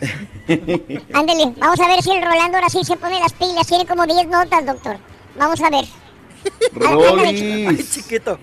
Ándele, 1.12 1.52
vamos 1.58 1.80
a 1.80 1.88
ver 1.88 2.02
si 2.02 2.12
el 2.12 2.22
Rolando 2.22 2.58
ahora 2.58 2.68
sí 2.68 2.84
se 2.84 2.96
pone 2.96 3.18
las 3.18 3.32
pilas. 3.32 3.66
Tiene 3.66 3.86
como 3.86 4.06
10 4.06 4.28
notas, 4.28 4.64
doctor. 4.64 4.98
Vamos 5.36 5.60
a 5.60 5.70
ver. 5.70 5.84
Ay, 7.26 7.78
chiquito. 7.90 8.38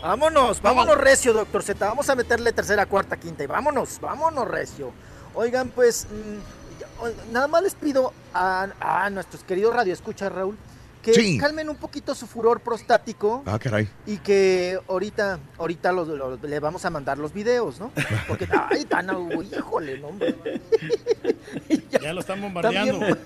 Vámonos, 0.00 0.60
vámonos 0.60 0.96
recio, 0.98 1.32
doctor 1.32 1.62
Z. 1.62 1.86
Vamos 1.86 2.08
a 2.10 2.16
meterle 2.16 2.52
tercera, 2.52 2.86
cuarta, 2.86 3.16
quinta 3.18 3.44
y 3.44 3.46
vámonos, 3.46 4.00
vámonos 4.00 4.48
recio. 4.48 4.90
Oigan, 5.34 5.68
pues, 5.70 6.06
mm, 6.10 7.32
nada 7.32 7.48
más 7.48 7.62
les 7.62 7.74
pido 7.74 8.12
a, 8.34 8.68
a 8.80 9.10
nuestros 9.10 9.42
queridos 9.44 9.74
radioescuchas, 9.74 10.30
Raúl, 10.32 10.56
que 11.02 11.14
Sí. 11.14 11.36
calmen 11.38 11.68
un 11.68 11.74
poquito 11.76 12.14
su 12.14 12.28
furor 12.28 12.60
prostático 12.60 13.42
Ah, 13.44 13.58
caray. 13.58 13.88
y 14.06 14.18
que 14.18 14.78
ahorita, 14.88 15.40
ahorita 15.58 15.90
los- 15.90 16.06
los- 16.06 16.40
le 16.42 16.60
vamos 16.60 16.84
a 16.84 16.90
mandar 16.90 17.18
los 17.18 17.32
videos, 17.32 17.80
¿no? 17.80 17.90
Porque, 18.28 18.46
ay, 18.70 18.84
tan, 18.84 19.08
híjole, 19.52 19.98
no, 19.98 20.08
hombre. 20.08 20.36
Ya 22.02 22.12
lo 22.12 22.20
están 22.20 22.40
bombardeando. 22.40 22.98
También, 23.00 23.18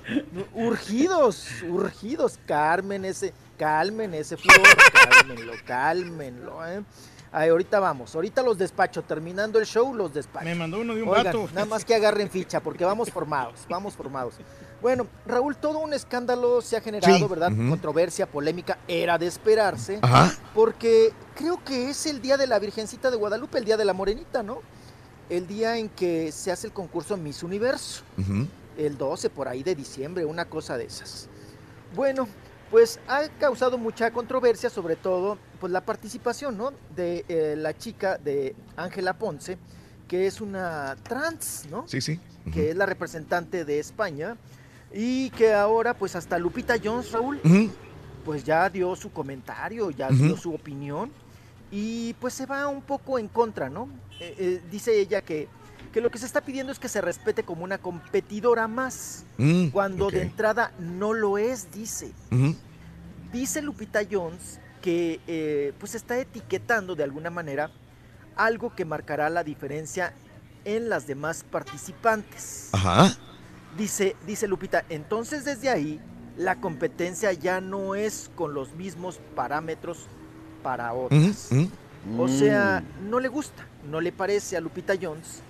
urgidos, 0.55 1.47
urgidos, 1.69 2.39
Carmen 2.47 3.05
ese, 3.05 3.33
calmen 3.59 4.15
ese 4.15 4.37
furor, 4.37 4.67
cálmenlo, 5.11 5.53
cálmenlo, 5.67 6.67
¿eh? 6.67 6.83
Ay, 7.39 7.51
ahorita 7.51 7.81
vamos, 7.81 8.15
ahorita 8.15 8.43
los 8.43 8.57
despacho, 8.57 9.03
terminando 9.03 9.59
el 9.59 9.67
show 9.67 9.95
los 9.95 10.15
despacho. 10.15 10.47
Me 10.47 10.55
mandó 10.55 10.81
uno 10.81 10.95
de 10.95 11.03
un 11.03 11.11
Oigan, 11.11 11.25
vato. 11.27 11.47
Nada 11.53 11.67
más 11.67 11.85
que 11.85 11.95
agarren 11.95 12.31
ficha, 12.31 12.61
porque 12.61 12.83
vamos 12.83 13.11
formados, 13.11 13.67
vamos 13.69 13.93
formados. 13.93 14.37
Bueno, 14.81 15.07
Raúl, 15.27 15.55
todo 15.55 15.81
un 15.81 15.93
escándalo 15.93 16.63
se 16.63 16.79
ha 16.79 16.81
generado, 16.81 17.15
Sí, 17.15 17.27
¿verdad? 17.29 17.53
Controversia, 17.69 18.25
polémica, 18.25 18.79
era 18.89 19.19
de 19.19 19.27
esperarse. 19.27 19.99
Ajá. 20.01 20.33
Porque 20.55 21.13
creo 21.35 21.63
que 21.63 21.91
es 21.91 22.07
el 22.07 22.23
día 22.23 22.39
de 22.39 22.47
la 22.47 22.59
Virgencita 22.59 23.11
de 23.11 23.19
Guadalupe, 23.19 23.59
el 23.59 23.67
día 23.67 23.77
de 23.77 23.85
la 23.85 23.93
Morenita, 23.93 24.43
¿no? 24.43 24.63
El 25.29 25.47
día 25.47 25.77
en 25.77 25.91
que 25.91 26.33
se 26.33 26.51
hace 26.51 26.69
el 26.69 26.73
concurso 26.73 27.19
Miss 27.19 27.43
Universo 27.43 28.03
el 28.79 28.97
12 28.97 29.29
por 29.29 29.47
ahí 29.47 29.63
de 29.63 29.75
diciembre, 29.75 30.25
una 30.25 30.47
cosa 30.47 30.79
de 30.79 30.85
esas. 30.85 31.29
Bueno, 31.95 32.29
pues 32.71 33.01
ha 33.09 33.29
causado 33.39 33.79
mucha 33.79 34.11
controversia, 34.11 34.71
sobre 34.71 34.97
todo 34.97 35.39
pues 35.61 35.73
la 35.73 35.81
participación, 35.81 36.57
¿no? 36.57 36.73
De 36.95 37.25
eh, 37.29 37.55
la 37.57 37.77
chica 37.77 38.19
de 38.19 38.55
Ángela 38.77 39.19
Ponce, 39.19 39.59
que 40.09 40.27
es 40.27 40.41
una 40.41 40.97
trans, 41.03 41.67
¿no? 41.71 41.87
Sí, 41.87 42.01
sí. 42.01 42.21
Que 42.53 42.71
es 42.71 42.77
la 42.77 42.87
representante 42.87 43.65
de 43.65 43.79
España 43.79 44.37
y 44.93 45.31
que 45.31 45.53
ahora 45.53 45.95
pues 45.95 46.15
hasta 46.15 46.39
Lupita 46.39 46.77
Jones, 46.83 47.11
Raúl, 47.13 47.41
pues 48.25 48.45
ya 48.45 48.71
dio 48.71 48.95
su 48.95 49.13
comentario, 49.13 49.91
ya 49.91 50.09
dio 50.11 50.37
su 50.37 50.55
opinión 50.55 51.11
y 51.71 52.15
pues 52.15 52.35
se 52.35 52.47
va 52.47 52.69
un 52.69 52.83
poco 52.83 53.19
en 53.19 53.29
contra, 53.29 53.69
¿no? 53.69 53.89
Eh, 54.21 54.35
eh, 54.39 54.63
dice 54.71 54.99
ella 54.99 55.23
que, 55.23 55.49
que 55.97 56.03
lo 56.03 56.11
que 56.11 56.19
se 56.19 56.27
está 56.27 56.43
pidiendo 56.43 56.73
es 56.73 56.79
que 56.79 56.91
se 56.91 57.01
respete 57.01 57.43
como 57.43 57.65
una 57.65 57.79
competidora 57.79 58.69
más, 58.69 59.25
Mm, 59.39 59.69
cuando 59.69 60.11
de 60.11 60.21
entrada 60.21 60.71
no 60.79 61.15
lo 61.15 61.39
es, 61.39 61.73
dice. 61.73 62.13
Dice 63.33 63.63
Lupita 63.63 64.01
Jones 64.11 64.61
que 64.83 65.21
eh, 65.27 65.73
pues 65.79 65.95
está 65.95 66.19
etiquetando 66.19 66.97
de 66.97 67.03
alguna 67.03 67.31
manera 67.31 67.71
algo 68.37 68.75
que 68.75 68.85
marcará 68.85 69.31
la 69.31 69.43
diferencia 69.43 70.13
en 70.67 70.91
las 70.91 71.07
demás 71.07 71.47
participantes. 71.51 72.69
Ajá. 72.73 73.17
Dice, 73.79 74.17
dice 74.27 74.47
Lupita, 74.49 74.85
entonces 74.91 75.47
desde 75.47 75.71
ahí 75.71 75.99
la 76.37 76.57
competencia 76.57 77.33
ya 77.33 77.63
no 77.63 77.95
es 77.95 78.31
con 78.35 78.53
los 78.53 78.75
mismos 78.75 79.19
parámetros 79.35 80.09
para 80.63 80.93
otras. 80.93 81.49
O 82.19 82.29
sea, 82.29 82.85
no 83.09 83.19
le 83.19 83.29
gusta, 83.29 83.67
no 83.91 84.03
le 84.03 84.13
parece 84.13 84.59
a 84.59 84.61
Lupita 84.61 84.93
Jones 85.01 85.41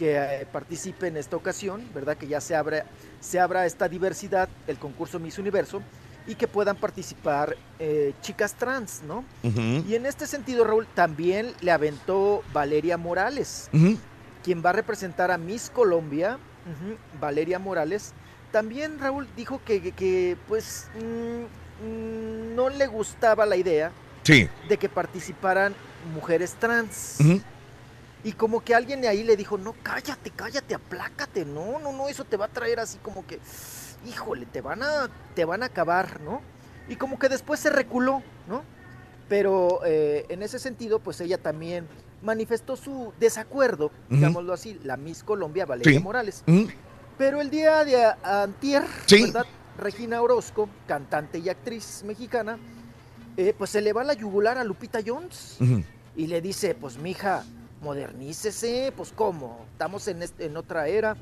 que 0.00 0.16
eh, 0.16 0.46
participe 0.50 1.08
en 1.08 1.18
esta 1.18 1.36
ocasión, 1.36 1.86
¿verdad? 1.94 2.16
Que 2.16 2.26
ya 2.26 2.40
se 2.40 2.56
abra, 2.56 2.86
se 3.20 3.38
abra 3.38 3.66
esta 3.66 3.86
diversidad, 3.86 4.48
el 4.66 4.78
concurso 4.78 5.18
Miss 5.18 5.38
Universo, 5.38 5.82
y 6.26 6.36
que 6.36 6.48
puedan 6.48 6.74
participar 6.76 7.54
eh, 7.78 8.14
chicas 8.22 8.54
trans, 8.54 9.02
¿no? 9.06 9.24
Y 9.42 9.94
en 9.94 10.06
este 10.06 10.26
sentido, 10.26 10.64
Raúl, 10.64 10.86
también 10.94 11.52
le 11.60 11.70
aventó 11.70 12.42
Valeria 12.54 12.96
Morales, 12.96 13.68
quien 14.42 14.64
va 14.64 14.70
a 14.70 14.72
representar 14.72 15.30
a 15.30 15.36
Miss 15.36 15.68
Colombia, 15.68 16.38
Valeria 17.20 17.58
Morales. 17.58 18.12
También 18.52 18.98
Raúl 18.98 19.28
dijo 19.36 19.60
que, 19.66 19.82
que- 19.82 19.92
que, 19.92 20.36
pues 20.48 20.88
mm, 20.98 21.84
mm, 21.86 22.54
no 22.54 22.70
le 22.70 22.86
gustaba 22.86 23.44
la 23.44 23.56
idea 23.56 23.92
Sí. 24.22 24.48
de 24.66 24.78
que 24.78 24.88
participaran 24.88 25.74
mujeres 26.14 26.54
trans. 26.58 27.18
Y 28.22 28.32
como 28.32 28.62
que 28.62 28.74
alguien 28.74 29.00
de 29.00 29.08
ahí 29.08 29.24
le 29.24 29.36
dijo, 29.36 29.56
no, 29.56 29.74
cállate, 29.82 30.30
cállate, 30.30 30.74
aplácate, 30.74 31.44
no, 31.44 31.78
no, 31.78 31.92
no, 31.92 32.08
eso 32.08 32.24
te 32.24 32.36
va 32.36 32.46
a 32.46 32.48
traer 32.48 32.78
así 32.80 32.98
como 32.98 33.26
que, 33.26 33.38
híjole, 34.06 34.44
te 34.46 34.60
van 34.60 34.82
a, 34.82 35.08
te 35.34 35.44
van 35.44 35.62
a 35.62 35.66
acabar, 35.66 36.20
¿no? 36.20 36.42
Y 36.88 36.96
como 36.96 37.18
que 37.18 37.28
después 37.30 37.60
se 37.60 37.70
reculó, 37.70 38.22
¿no? 38.46 38.62
Pero 39.28 39.80
eh, 39.86 40.26
en 40.28 40.42
ese 40.42 40.58
sentido, 40.58 40.98
pues 40.98 41.20
ella 41.20 41.38
también 41.38 41.86
manifestó 42.22 42.76
su 42.76 43.14
desacuerdo, 43.18 43.86
Ujú. 43.86 43.94
digámoslo 44.16 44.52
así, 44.52 44.78
la 44.82 44.98
Miss 44.98 45.22
Colombia, 45.24 45.64
Valeria 45.64 45.98
Sí. 45.98 46.04
Morales. 46.04 46.44
Pero 47.16 47.40
el 47.40 47.48
día 47.48 47.84
de 47.84 48.04
antier, 48.22 48.82
Sí. 49.06 49.22
¿verdad? 49.22 49.46
Regina 49.78 50.20
Orozco, 50.20 50.68
cantante 50.86 51.38
y 51.38 51.48
actriz 51.48 52.02
mexicana, 52.04 52.58
eh, 53.38 53.54
pues 53.56 53.70
se 53.70 53.80
le 53.80 53.94
va 53.94 54.04
la 54.04 54.12
yugular 54.12 54.58
a 54.58 54.64
Lupita 54.64 54.98
Jones 55.06 55.56
y 56.16 56.26
le 56.26 56.42
dice, 56.42 56.74
pues 56.74 56.98
mija, 56.98 57.44
modernícese, 57.80 58.92
pues 58.96 59.12
cómo, 59.14 59.64
estamos 59.72 60.06
en, 60.08 60.22
este- 60.22 60.46
en 60.46 60.56
otra 60.56 60.88
era. 60.88 61.16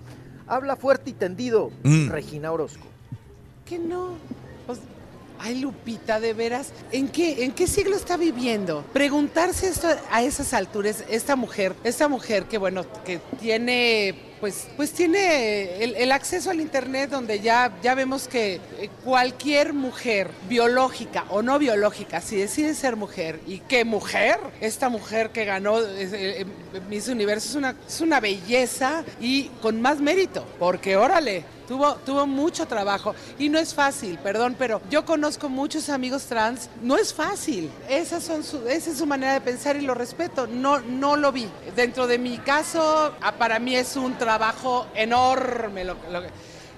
Habla 0.46 0.76
fuerte 0.76 1.10
y 1.10 1.12
tendido, 1.12 1.70
Mm. 1.82 2.08
Regina 2.10 2.52
Orozco. 2.52 2.86
Que 3.66 3.78
no. 3.78 4.14
Pues, 4.66 4.78
ay, 5.38 5.60
Lupita, 5.60 6.20
de 6.20 6.32
veras, 6.34 6.72
¿en 6.90 7.08
qué, 7.08 7.44
¿en 7.44 7.52
qué 7.52 7.66
siglo 7.66 7.94
está 7.96 8.16
viviendo? 8.16 8.82
Preguntarse 8.92 9.68
esto 9.68 9.88
a 10.10 10.22
esas 10.22 10.52
alturas, 10.54 11.04
esta 11.08 11.36
mujer, 11.36 11.74
esta 11.84 12.08
mujer 12.08 12.44
que, 12.44 12.56
bueno, 12.58 12.84
que 13.04 13.20
tiene, 13.40 14.14
pues, 14.40 14.68
pues 14.76 14.92
tiene 14.92 15.82
el, 15.82 16.12
acceso 16.12 16.50
al 16.50 16.60
internet 16.60 17.10
donde 17.10 17.40
ya, 17.40 17.72
ya 17.82 17.94
vemos 17.94 18.28
que 18.28 18.54
eh, 18.78 18.90
cualquier 19.04 19.72
mujer, 19.72 20.30
biológica 20.48 21.24
o 21.30 21.42
no 21.42 21.58
biológica, 21.58 22.20
si 22.20 22.36
decide 22.36 22.74
ser 22.74 22.96
mujer, 22.96 23.40
¿y 23.46 23.58
qué 23.60 23.84
mujer? 23.84 24.38
Esta 24.60 24.88
mujer 24.88 25.30
que 25.30 25.44
ganó 25.44 25.80
eh, 25.80 25.86
eh, 26.12 26.46
Miss 26.88 27.08
Universo 27.08 27.48
es 27.48 27.54
una, 27.54 27.74
es 27.86 28.00
una 28.00 28.20
belleza 28.20 29.04
y 29.20 29.44
con 29.60 29.80
más 29.80 30.00
mérito, 30.00 30.46
porque 30.58 30.96
órale, 30.96 31.44
Tuvo, 31.68 31.96
tuvo 31.96 32.26
mucho 32.26 32.66
trabajo 32.66 33.14
y 33.38 33.50
no 33.50 33.58
es 33.58 33.74
fácil, 33.74 34.18
perdón, 34.18 34.56
pero 34.58 34.80
yo 34.90 35.04
conozco 35.04 35.50
muchos 35.50 35.90
amigos 35.90 36.24
trans, 36.24 36.70
no 36.82 36.96
es 36.96 37.12
fácil. 37.12 37.70
Esas 37.88 38.24
son 38.24 38.42
su, 38.42 38.66
esa 38.66 38.90
es 38.90 38.96
su 38.98 39.04
manera 39.06 39.34
de 39.34 39.42
pensar 39.42 39.76
y 39.76 39.82
lo 39.82 39.92
respeto. 39.94 40.46
No, 40.46 40.80
no 40.80 41.16
lo 41.16 41.30
vi. 41.30 41.46
Dentro 41.76 42.06
de 42.06 42.18
mi 42.18 42.38
caso, 42.38 43.12
ah, 43.20 43.32
para 43.38 43.58
mí 43.58 43.76
es 43.76 43.96
un 43.96 44.16
trabajo 44.16 44.86
enorme. 44.94 45.84
lo- 45.84 45.96
lo 46.10 46.22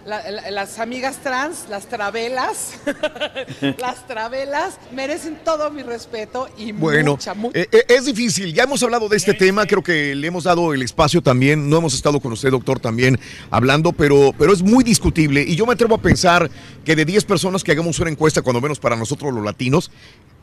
la- 0.07 0.31
la- 0.31 0.51
las 0.51 0.79
amigas 0.79 1.19
trans, 1.23 1.67
las 1.69 1.87
travelas, 1.87 2.75
las 3.79 4.07
travelas 4.07 4.79
merecen 4.93 5.39
todo 5.45 5.71
mi 5.71 5.83
respeto 5.83 6.49
y 6.57 6.73
Bueno, 6.73 7.13
mucha, 7.13 7.35
mu- 7.35 7.51
eh, 7.55 7.67
eh, 7.71 7.85
es 7.89 8.07
difícil. 8.07 8.53
Ya 8.55 8.65
hemos 8.65 8.83
hablado 8.83 9.09
de 9.09 9.17
este 9.17 9.35
tema, 9.35 9.67
creo 9.67 9.83
que 9.83 10.15
le 10.15 10.27
hemos 10.27 10.45
dado 10.45 10.73
el 10.75 10.83
espacio 10.83 11.23
también. 11.23 11.69
No 11.69 11.79
hemos 11.79 11.95
estado 11.95 12.19
con 12.21 12.33
usted, 12.33 12.51
doctor, 12.51 12.81
también 12.81 13.19
hablando, 13.51 13.93
pero, 13.93 14.35
pero 14.39 14.53
es 14.53 14.63
muy 14.63 14.83
discutible. 14.85 15.43
Y 15.43 15.57
yo 15.57 15.67
me 15.67 15.75
atrevo 15.75 15.95
a 15.95 15.99
pensar 15.99 16.51
que 16.85 16.97
de 16.97 17.05
10 17.05 17.25
personas 17.25 17.63
que 17.63 17.73
hagamos 17.73 17.99
una 18.01 18.11
encuesta, 18.11 18.43
cuando 18.43 18.61
menos 18.61 18.79
para 18.79 18.97
nosotros 18.97 19.33
los 19.35 19.45
latinos, 19.45 19.91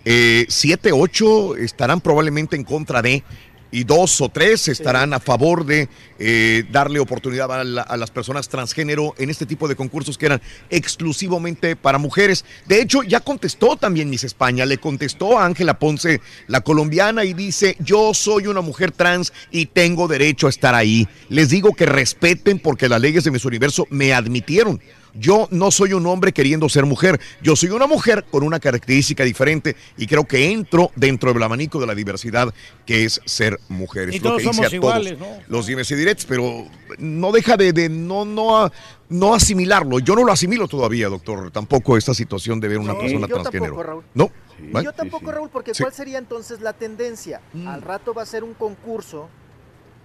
7, 0.05 0.91
8 0.93 1.57
estarán 1.57 1.99
probablemente 2.01 2.55
en 2.55 2.63
contra 2.63 3.01
de. 3.01 3.23
Y 3.69 3.83
dos 3.83 4.21
o 4.21 4.29
tres 4.29 4.67
estarán 4.69 5.13
a 5.13 5.19
favor 5.19 5.65
de 5.65 5.89
eh, 6.19 6.63
darle 6.71 6.99
oportunidad 6.99 7.51
a, 7.51 7.63
la- 7.63 7.81
a 7.81 7.97
las 7.97 8.11
personas 8.11 8.47
transgénero 8.47 9.13
en 9.17 9.29
este 9.29 9.45
tipo 9.45 9.67
de 9.67 9.75
concursos 9.75 10.17
que 10.17 10.27
eran 10.27 10.41
exclusivamente 10.69 11.75
para 11.75 11.97
mujeres. 11.97 12.45
De 12.65 12.81
hecho, 12.81 13.03
ya 13.03 13.19
contestó 13.19 13.75
también 13.75 14.09
Miss 14.09 14.23
España, 14.23 14.65
le 14.65 14.77
contestó 14.77 15.37
a 15.37 15.45
Ángela 15.45 15.79
Ponce, 15.79 16.21
la 16.47 16.61
colombiana, 16.61 17.23
y 17.25 17.33
dice, 17.33 17.75
yo 17.79 18.13
soy 18.13 18.47
una 18.47 18.61
mujer 18.61 18.91
trans 18.91 19.33
y 19.51 19.65
tengo 19.67 20.07
derecho 20.07 20.47
a 20.47 20.49
estar 20.49 20.73
ahí. 20.73 21.07
Les 21.29 21.49
digo 21.49 21.73
que 21.73 21.85
respeten 21.85 22.59
porque 22.59 22.89
las 22.89 23.01
leyes 23.01 23.23
de 23.25 23.31
Miss 23.31 23.45
Universo 23.45 23.85
me 23.89 24.13
admitieron. 24.13 24.81
Yo 25.13 25.47
no 25.51 25.71
soy 25.71 25.93
un 25.93 26.05
hombre 26.05 26.31
queriendo 26.31 26.69
ser 26.69 26.85
mujer, 26.85 27.19
yo 27.41 27.55
soy 27.55 27.69
una 27.69 27.87
mujer 27.87 28.25
con 28.29 28.43
una 28.43 28.59
característica 28.59 29.23
diferente 29.23 29.75
y 29.97 30.07
creo 30.07 30.25
que 30.25 30.51
entro 30.51 30.91
dentro 30.95 31.33
del 31.33 31.43
abanico 31.43 31.79
de 31.79 31.87
la 31.87 31.95
diversidad 31.95 32.53
que 32.85 33.03
es 33.05 33.21
ser 33.25 33.59
mujer. 33.69 34.09
Y 34.13 34.17
Es 34.17 34.21
lo 34.21 34.29
todos 34.29 34.41
que 34.41 34.47
dice 34.47 34.55
somos 34.55 34.71
a 34.71 34.75
iguales, 34.75 35.17
todos 35.17 35.29
¿no? 35.31 35.43
los 35.47 35.65
dimes 35.67 35.89
y 35.91 35.95
directs, 35.95 36.25
pero 36.25 36.67
no 36.97 37.31
deja 37.31 37.57
de, 37.57 37.73
de 37.73 37.89
no, 37.89 38.25
no, 38.25 38.71
no 39.09 39.33
asimilarlo. 39.33 39.99
Yo 39.99 40.15
no 40.15 40.23
lo 40.23 40.31
asimilo 40.31 40.67
todavía, 40.67 41.09
doctor, 41.09 41.51
tampoco 41.51 41.97
esta 41.97 42.13
situación 42.13 42.59
de 42.59 42.67
ver 42.67 42.77
una 42.79 42.93
No, 42.93 42.99
persona 42.99 43.27
yo 43.27 43.35
tampoco, 43.35 43.41
transgénero. 43.51 43.83
Raúl. 43.83 44.03
No. 44.13 44.31
Y 44.59 44.71
¿vale? 44.71 44.85
yo 44.85 44.93
tampoco, 44.93 45.31
Raúl, 45.31 45.49
porque 45.49 45.73
Sí. 45.73 45.83
¿cuál 45.83 45.93
sería 45.93 46.17
entonces 46.17 46.61
la 46.61 46.73
tendencia? 46.73 47.41
Al 47.67 47.81
rato 47.81 48.13
va 48.13 48.23
a 48.23 48.25
ser 48.25 48.43
un 48.43 48.53
concurso 48.55 49.29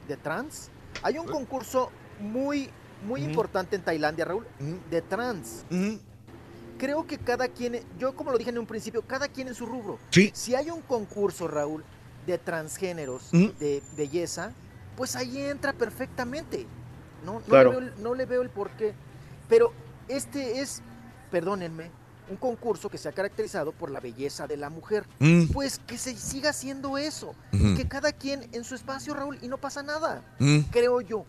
de 0.08 0.16
trans. 0.16 0.68
Hay 1.02 1.16
un 1.16 1.26
concurso 1.26 1.90
muy, 2.20 2.68
muy 3.06 3.20
Ujú. 3.22 3.30
importante 3.30 3.76
en 3.76 3.82
Tailandia, 3.82 4.24
Raúl, 4.24 4.46
de 4.90 5.02
trans. 5.02 5.64
Creo 6.78 7.06
que 7.06 7.18
cada 7.18 7.48
quien, 7.48 7.80
yo 7.98 8.14
como 8.16 8.32
lo 8.32 8.38
dije 8.38 8.50
en 8.50 8.58
un 8.58 8.66
principio, 8.66 9.02
cada 9.02 9.28
quien 9.28 9.48
en 9.48 9.54
su 9.54 9.66
rubro. 9.66 9.98
Sí. 10.10 10.30
Si 10.34 10.54
hay 10.54 10.70
un 10.70 10.80
concurso, 10.82 11.46
Raúl, 11.46 11.84
de 12.26 12.38
transgéneros, 12.38 13.30
de 13.30 13.82
belleza, 13.96 14.52
pues 14.96 15.14
ahí 15.16 15.38
entra 15.38 15.72
perfectamente. 15.72 16.66
No, 17.24 17.34
no, 17.34 17.40
Claro. 17.42 17.72
le, 17.72 17.78
veo 17.80 17.88
el, 17.96 18.02
no 18.02 18.14
le 18.14 18.26
veo 18.26 18.42
el 18.42 18.50
porqué. 18.50 18.94
Pero 19.48 19.72
este 20.08 20.60
es, 20.60 20.82
perdónenme, 21.30 21.90
un 22.28 22.36
concurso 22.36 22.88
que 22.88 22.98
se 22.98 23.08
ha 23.08 23.12
caracterizado 23.12 23.70
por 23.72 23.90
la 23.90 24.00
belleza 24.00 24.46
de 24.48 24.56
la 24.56 24.68
mujer. 24.70 25.04
Mm. 25.20 25.46
Pues 25.52 25.78
que 25.86 25.98
se 25.98 26.16
siga 26.16 26.50
haciendo 26.50 26.98
eso. 26.98 27.34
Que 27.76 27.86
cada 27.86 28.12
quien 28.12 28.48
en 28.52 28.64
su 28.64 28.74
espacio, 28.74 29.14
Raúl, 29.14 29.38
y 29.40 29.46
no 29.48 29.58
pasa 29.58 29.82
nada. 29.84 30.24
Mm. 30.40 30.60
Creo 30.72 31.00
yo. 31.00 31.24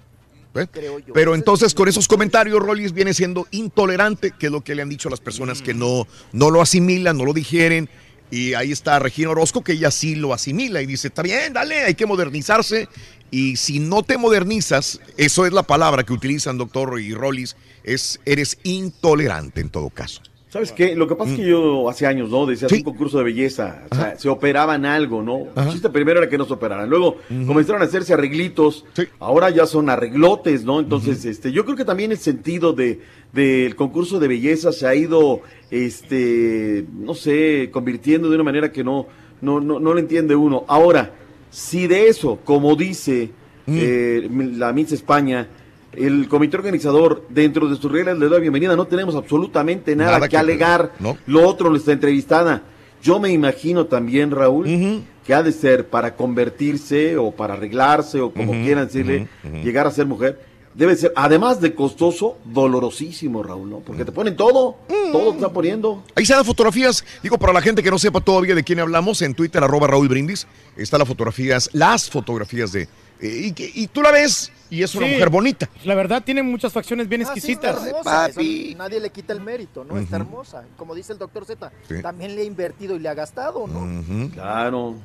Yo. 0.54 1.14
Pero 1.14 1.36
entonces 1.36 1.74
con 1.74 1.88
esos 1.88 2.08
comentarios, 2.08 2.60
Rollis 2.60 2.94
viene 2.94 3.14
siendo 3.14 3.48
intolerante, 3.52 4.32
que 4.32 4.48
es 4.48 4.52
lo 4.52 4.62
que 4.62 4.76
le 4.76 4.82
han 4.82 4.90
dicho 4.90 5.08
a 5.10 5.12
las 5.12 5.20
personas 5.20 5.62
que 5.62 5.74
no, 5.74 6.08
no 6.32 6.52
lo 6.52 6.62
asimilan, 6.62 7.18
no 7.18 7.26
lo 7.26 7.34
digieren. 7.34 7.90
Y 8.30 8.54
ahí 8.56 8.72
está 8.72 8.98
Regina 9.00 9.30
Orozco, 9.30 9.64
que 9.64 9.74
ella 9.74 9.92
sí 9.92 10.16
lo 10.16 10.34
asimila 10.34 10.82
y 10.82 10.88
dice, 10.88 11.10
está 11.10 11.22
bien, 11.22 11.54
dale, 11.54 11.84
hay 11.84 11.94
que 11.94 12.06
modernizarse. 12.06 12.88
Y 13.30 13.58
si 13.58 13.80
no 13.80 14.04
te 14.04 14.18
modernizas, 14.18 15.00
eso 15.18 15.46
es 15.46 15.54
la 15.54 15.64
palabra 15.64 16.04
que 16.04 16.14
utilizan 16.14 16.58
doctor 16.58 17.00
y 17.00 17.14
Rollis, 17.14 17.56
es 17.84 18.20
eres 18.26 18.58
intolerante 18.64 19.62
en 19.62 19.70
todo 19.70 19.90
caso. 19.90 20.22
¿Sabes 20.54 20.72
qué? 20.72 20.96
Lo 20.96 21.08
que 21.08 21.16
pasa 21.16 21.32
es 21.32 21.40
Mm. 21.40 21.42
que 21.42 21.50
yo 21.50 21.90
hace 21.90 22.06
años, 22.06 22.30
¿no? 22.30 22.46
Decía 22.46 22.68
un 22.72 22.84
concurso 22.84 23.18
de 23.18 23.24
belleza. 23.24 23.86
O 23.90 23.96
sea, 23.96 24.16
se 24.20 24.30
operaban 24.30 24.86
algo, 24.86 25.24
¿no? 25.24 25.48
El 25.60 25.72
chiste 25.72 25.90
primero 25.90 26.20
era 26.20 26.30
que 26.30 26.38
no 26.38 26.46
se 26.46 26.54
operaran. 26.54 26.88
Luego 26.88 27.16
comenzaron 27.48 27.82
a 27.82 27.86
hacerse 27.86 28.14
arreglitos. 28.14 28.86
Ahora 29.20 29.50
ya 29.50 29.66
son 29.66 29.90
arreglotes, 29.90 30.64
¿no? 30.64 30.80
Entonces, 30.80 31.26
este, 31.26 31.52
yo 31.52 31.66
creo 31.66 31.76
que 31.76 31.86
también 31.86 32.12
el 32.12 32.20
sentido 32.20 32.72
de 32.74 33.00
del 33.34 33.76
concurso 33.76 34.20
de 34.20 34.28
belleza 34.28 34.72
se 34.72 34.86
ha 34.86 34.94
ido, 34.94 35.42
este, 35.72 36.86
no 37.00 37.16
sé, 37.16 37.70
convirtiendo 37.72 38.30
de 38.30 38.36
una 38.36 38.44
manera 38.44 38.72
que 38.72 38.84
no, 38.84 39.08
no, 39.42 39.60
no, 39.60 39.80
no 39.80 39.94
lo 39.94 40.00
entiende 40.00 40.36
uno. 40.36 40.66
Ahora, 40.68 41.14
si 41.50 41.88
de 41.88 42.10
eso, 42.10 42.38
como 42.46 42.76
dice 42.76 43.32
eh, 43.66 44.30
la 44.56 44.72
Miss 44.72 44.92
España, 44.92 45.48
el 45.96 46.28
comité 46.28 46.58
organizador, 46.58 47.26
dentro 47.30 47.68
de 47.70 47.76
sus 47.76 47.92
reglas, 47.92 48.18
le 48.18 48.26
doy 48.26 48.34
la 48.36 48.40
bienvenida. 48.40 48.76
No 48.76 48.86
tenemos 48.88 49.16
absolutamente 49.16 49.96
nada, 49.96 50.14
Nada 50.14 50.28
que, 50.28 50.32
que- 50.32 50.38
alegar. 50.38 50.92
no. 51.00 51.18
Lo 51.28 51.48
otro, 51.48 51.70
nuestra 51.70 51.94
entrevistada. 51.94 52.64
Yo 53.02 53.20
me 53.20 53.30
imagino 53.32 53.86
también, 53.86 54.32
Raúl, 54.32 55.04
que 55.26 55.34
ha 55.34 55.44
de 55.44 55.52
ser 55.52 55.88
para 55.90 56.16
convertirse 56.16 57.18
o 57.18 57.32
para 57.32 57.54
arreglarse 57.56 58.20
o 58.22 58.32
como 58.32 58.52
quieran 58.54 58.86
decirle, 58.88 59.28
llegar 59.64 59.88
a 59.88 59.92
ser 59.92 60.06
mujer. 60.06 60.40
Debe 60.76 60.96
ser, 60.96 61.14
además 61.16 61.62
de 61.62 61.76
costoso, 61.76 62.38
dolorosísimo, 62.46 63.44
Raúl, 63.44 63.70
¿no? 63.70 63.78
Porque 63.80 64.04
te 64.06 64.12
ponen 64.12 64.36
todo, 64.36 64.76
todo 65.12 65.30
te 65.30 65.36
está 65.38 65.50
poniendo. 65.54 66.04
Ahí 66.16 66.24
están 66.24 66.38
las 66.38 66.48
fotografías, 66.48 67.06
digo, 67.22 67.38
para 67.38 67.54
la 67.54 67.62
gente 67.62 67.84
que 67.84 67.92
no 67.92 68.00
sepa 68.00 68.22
todavía 68.22 68.56
de 68.56 68.64
quién 68.64 68.80
hablamos, 68.80 69.22
en 69.22 69.36
Twitter, 69.36 69.64
arroba 69.64 69.86
Raúl 69.88 70.08
Brindis, 70.08 70.48
están 70.76 71.00
las 71.00 71.08
fotografías, 71.08 71.70
las 71.74 72.10
fotografías 72.10 72.72
de... 72.72 72.84
eh, 73.22 73.42
y, 73.46 73.52
que- 73.54 73.72
y 73.74 73.86
tú 73.88 74.02
la 74.02 74.12
ves 74.12 74.52
y 74.72 74.82
es 74.82 74.96
una 74.96 75.06
Sí. 75.06 75.14
mujer 75.14 75.30
bonita. 75.30 75.70
La 75.86 75.94
verdad, 75.94 76.24
tiene 76.24 76.42
muchas 76.42 76.74
facciones 76.74 77.08
bien 77.08 77.22
Ah, 77.22 77.26
sí, 77.26 77.32
exquisitas. 77.34 77.76
está 77.76 77.88
hermosa, 77.90 78.28
eso 78.30 78.78
nadie 78.78 79.00
le 79.00 79.12
quita 79.12 79.32
el 79.34 79.42
mérito, 79.42 79.84
¿no? 79.84 80.00
Está 80.00 80.16
hermosa. 80.16 80.64
Como 80.78 80.96
dice 80.96 81.14
el 81.14 81.20
doctor 81.20 81.46
Z, 81.46 81.72
Sí. 81.88 82.02
también 82.02 82.36
le 82.36 82.42
ha 82.42 82.46
invertido 82.46 82.96
y 82.96 83.00
le 83.00 83.10
ha 83.10 83.14
gastado, 83.14 83.68
¿no? 83.68 84.30
Claro, 84.34 84.96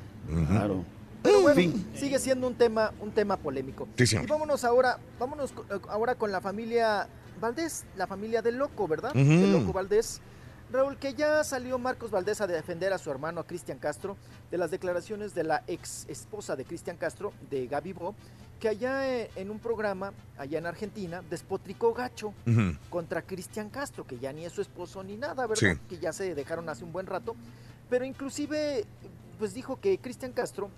claro. 0.48 0.84
Pero 1.22 1.42
bueno, 1.42 1.72
sigue 1.94 2.18
siendo 2.18 2.46
un 2.46 2.54
tema, 2.54 2.92
un 3.00 3.10
tema 3.10 3.36
polémico. 3.36 3.88
Sí. 3.96 4.16
Y 4.16 4.26
vámonos 4.26 4.64
ahora, 4.64 4.98
vámonos 5.18 5.52
eh, 5.70 5.78
ahora 5.88 6.14
con 6.14 6.30
la 6.30 6.40
familia 6.40 7.08
Valdés, 7.40 7.84
la 7.96 8.06
familia 8.06 8.42
del 8.42 8.56
Loco, 8.56 8.86
¿verdad? 8.86 9.10
Ujú. 9.10 9.28
Del 9.28 9.52
Loco 9.52 9.72
Valdés. 9.72 10.20
Raúl, 10.70 10.98
que 10.98 11.14
ya 11.14 11.42
salió 11.44 11.78
Marcos 11.78 12.10
Valdés 12.10 12.42
a 12.42 12.46
defender 12.46 12.92
a 12.92 12.98
su 12.98 13.10
hermano, 13.10 13.40
a 13.40 13.46
Cristian 13.46 13.78
Castro, 13.78 14.16
de 14.50 14.58
las 14.58 14.70
declaraciones 14.70 15.34
de 15.34 15.44
la 15.44 15.64
ex 15.66 16.04
esposa 16.08 16.56
de 16.56 16.66
Cristian 16.66 16.98
Castro, 16.98 17.32
de 17.48 17.66
Gaby 17.66 17.94
Bo, 17.94 18.14
que 18.60 18.68
allá 18.68 19.08
eh, 19.08 19.30
en 19.36 19.50
un 19.50 19.60
programa, 19.60 20.12
allá 20.36 20.58
en 20.58 20.66
Argentina, 20.66 21.22
despotricó 21.30 21.94
gacho 21.94 22.34
contra 22.90 23.22
Cristian 23.22 23.70
Castro, 23.70 24.06
que 24.06 24.18
ya 24.18 24.32
ni 24.32 24.44
es 24.44 24.52
su 24.52 24.60
esposo 24.60 25.02
ni 25.02 25.16
nada, 25.16 25.46
¿verdad? 25.46 25.74
Sí. 25.74 25.80
Que 25.88 25.98
ya 25.98 26.12
se 26.12 26.34
dejaron 26.34 26.68
hace 26.68 26.84
un 26.84 26.92
buen 26.92 27.06
rato. 27.06 27.34
Pero 27.88 28.04
inclusive, 28.04 28.84
pues 29.38 29.54
dijo 29.54 29.80
que 29.80 29.98
Cristian 29.98 30.32
Castro, 30.32 30.70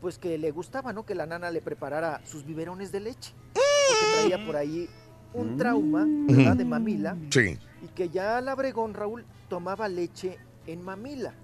pues 0.00 0.18
que 0.18 0.38
le 0.38 0.50
gustaba, 0.50 0.92
¿no? 0.92 1.04
Que 1.04 1.14
la 1.14 1.26
nana 1.26 1.50
le 1.50 1.60
preparara 1.60 2.20
sus 2.24 2.44
biberones 2.44 2.92
de 2.92 3.00
leche. 3.00 3.32
Porque 3.52 4.28
traía 4.28 4.46
por 4.46 4.56
ahí 4.56 4.88
un 5.34 5.56
trauma, 5.56 6.06
¿verdad? 6.06 6.56
De 6.56 6.64
mamila. 6.64 7.16
Sí. 7.30 7.58
Y 7.82 7.88
que 7.88 8.08
ya 8.08 8.40
la 8.40 8.54
Bregón, 8.54 8.94
Raúl, 8.94 9.24
tomaba 9.48 9.88
leche 9.88 10.38
en 10.66 10.82
mamila. 10.82 11.34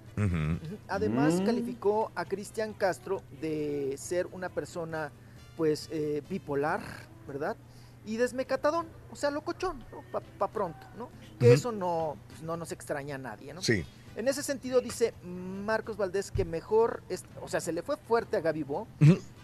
Además, 0.87 1.41
calificó 1.45 2.11
a 2.15 2.25
Cristian 2.25 2.73
Castro 2.73 3.21
de 3.41 3.95
ser 3.97 4.27
una 4.31 4.49
persona, 4.49 5.11
pues, 5.57 5.89
eh, 5.91 6.21
bipolar, 6.29 6.81
¿verdad? 7.27 7.57
Y 8.05 8.17
desmecatadón, 8.17 8.87
o 9.11 9.15
sea, 9.15 9.31
locochón, 9.31 9.79
¿no? 9.91 10.21
Pa, 10.37 10.47
pronto, 10.47 10.87
¿no? 10.97 11.09
Que 11.39 11.53
eso 11.53 11.71
no, 11.71 12.15
pues, 12.29 12.41
no 12.43 12.55
nos 12.55 12.71
extraña 12.71 13.15
a 13.15 13.17
nadie, 13.17 13.53
¿no? 13.53 13.61
Sí. 13.61 13.83
En 14.15 14.27
ese 14.29 14.43
sentido, 14.43 14.79
dice 14.79 15.13
Marcos 15.23 15.97
Valdés 15.97 16.31
que 16.31 16.45
mejor, 16.45 17.03
es- 17.09 17.25
o 17.41 17.49
sea, 17.49 17.59
se 17.59 17.73
le 17.73 17.81
fue 17.81 17.97
fuerte 17.97 18.37
a 18.37 18.41
Gaby 18.41 18.63
Bo. 18.63 18.87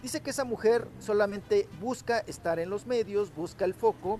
Dice 0.02 0.20
que 0.22 0.30
esa 0.30 0.44
mujer 0.44 0.86
solamente 0.98 1.68
busca 1.80 2.20
estar 2.20 2.58
en 2.58 2.70
los 2.70 2.86
medios, 2.86 3.34
busca 3.34 3.64
el 3.66 3.74
foco 3.74 4.18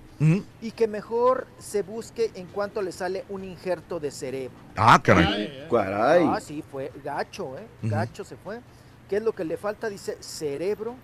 y 0.61 0.73
que 0.73 0.87
mejor 0.89 1.47
se 1.59 1.83
busque 1.83 2.31
en 2.35 2.47
cuanto 2.49 2.83
le 2.83 2.93
sale 2.93 3.25
un 3.31 3.45
injerto 3.45 3.99
de 3.99 4.11
cerebro. 4.11 4.57
Ah, 4.77 5.01
caray. 5.03 5.67
Caray. 5.71 6.25
Ah, 6.29 6.41
sí, 6.41 6.63
fue 6.71 6.93
gacho, 7.03 7.57
¿eh? 7.59 7.67
Gacho 7.83 8.23
se 8.25 8.37
fue. 8.37 8.61
¿Qué 9.09 9.17
es 9.17 9.23
lo 9.23 9.33
que 9.33 9.45
le 9.45 9.57
falta? 9.57 9.89
Dice 9.89 10.17
cerebro 10.21 10.95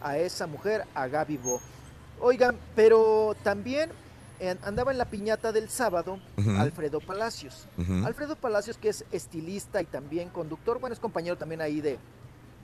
a 0.00 0.18
esa 0.18 0.46
mujer, 0.46 0.84
a 0.94 1.06
Gaby 1.06 1.36
Bo. 1.36 1.60
Oigan, 2.20 2.56
pero 2.74 3.36
también 3.42 3.90
eh, 3.90 3.94
andaba 4.62 4.92
en 4.92 4.98
la 4.98 5.04
piñata 5.06 5.52
del 5.52 5.68
sábado 5.70 6.18
Ujú. 6.36 6.50
Alfredo 6.58 7.00
Palacios. 7.00 7.66
Ujú. 7.78 8.06
Alfredo 8.06 8.36
Palacios, 8.36 8.76
que 8.78 8.88
es 8.90 9.04
estilista 9.12 9.80
y 9.82 9.86
también 9.86 10.28
conductor, 10.30 10.78
bueno, 10.78 10.94
es 10.94 11.00
compañero 11.00 11.36
también 11.36 11.60
ahí 11.60 11.80
de, 11.80 11.98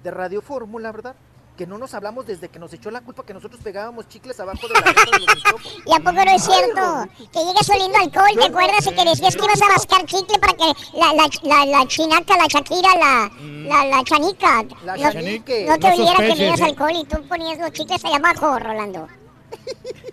de 0.02 0.10
Radio 0.10 0.42
Fórmula, 0.42 0.92
¿verdad? 0.92 1.14
Que 1.56 1.66
no 1.66 1.76
nos 1.76 1.92
hablamos 1.92 2.26
desde 2.26 2.48
que 2.48 2.58
nos 2.58 2.72
echó 2.72 2.90
la 2.90 3.02
culpa 3.02 3.24
que 3.26 3.34
nosotros 3.34 3.60
pegábamos 3.62 4.08
chicles 4.08 4.40
abajo 4.40 4.66
de 4.68 4.72
la 4.74 4.80
mesa 4.80 5.04
de 5.04 5.10
los 5.20 5.20
micrófonos. 5.36 5.82
¿Y 5.84 5.92
a 5.92 5.98
poco 5.98 6.12
no 6.12 6.30
es 6.30 6.42
cierto? 6.42 7.28
Que 7.30 7.38
llegas 7.44 7.68
oliendo 7.70 7.98
alcohol, 7.98 8.30
¿te 8.38 8.44
acuerdas? 8.46 8.86
Y 8.86 8.94
que 8.94 9.04
decías 9.04 9.36
que 9.36 9.44
ibas 9.44 9.60
a 9.62 9.68
mascar 9.68 10.06
chicle 10.06 10.38
para 10.38 10.54
que 10.54 10.64
la, 10.98 11.12
la, 11.12 11.28
la, 11.42 11.66
la 11.80 11.86
chinaca, 11.88 12.36
la 12.38 12.46
Shakira, 12.48 12.96
la, 12.98 13.30
la, 13.68 13.84
la 13.84 14.04
chanica, 14.04 14.62
La 14.84 14.96
no, 14.96 15.12
chanique. 15.12 15.66
no 15.68 15.78
te 15.78 15.88
No 15.88 15.94
oliera 15.94 16.16
que 16.16 16.28
tenías 16.36 16.60
alcohol 16.62 16.92
y 16.94 17.04
tú 17.04 17.22
ponías 17.28 17.58
los 17.58 17.72
chicles 17.72 18.02
allá 18.04 18.16
abajo, 18.16 18.58
Rolando. 18.58 19.06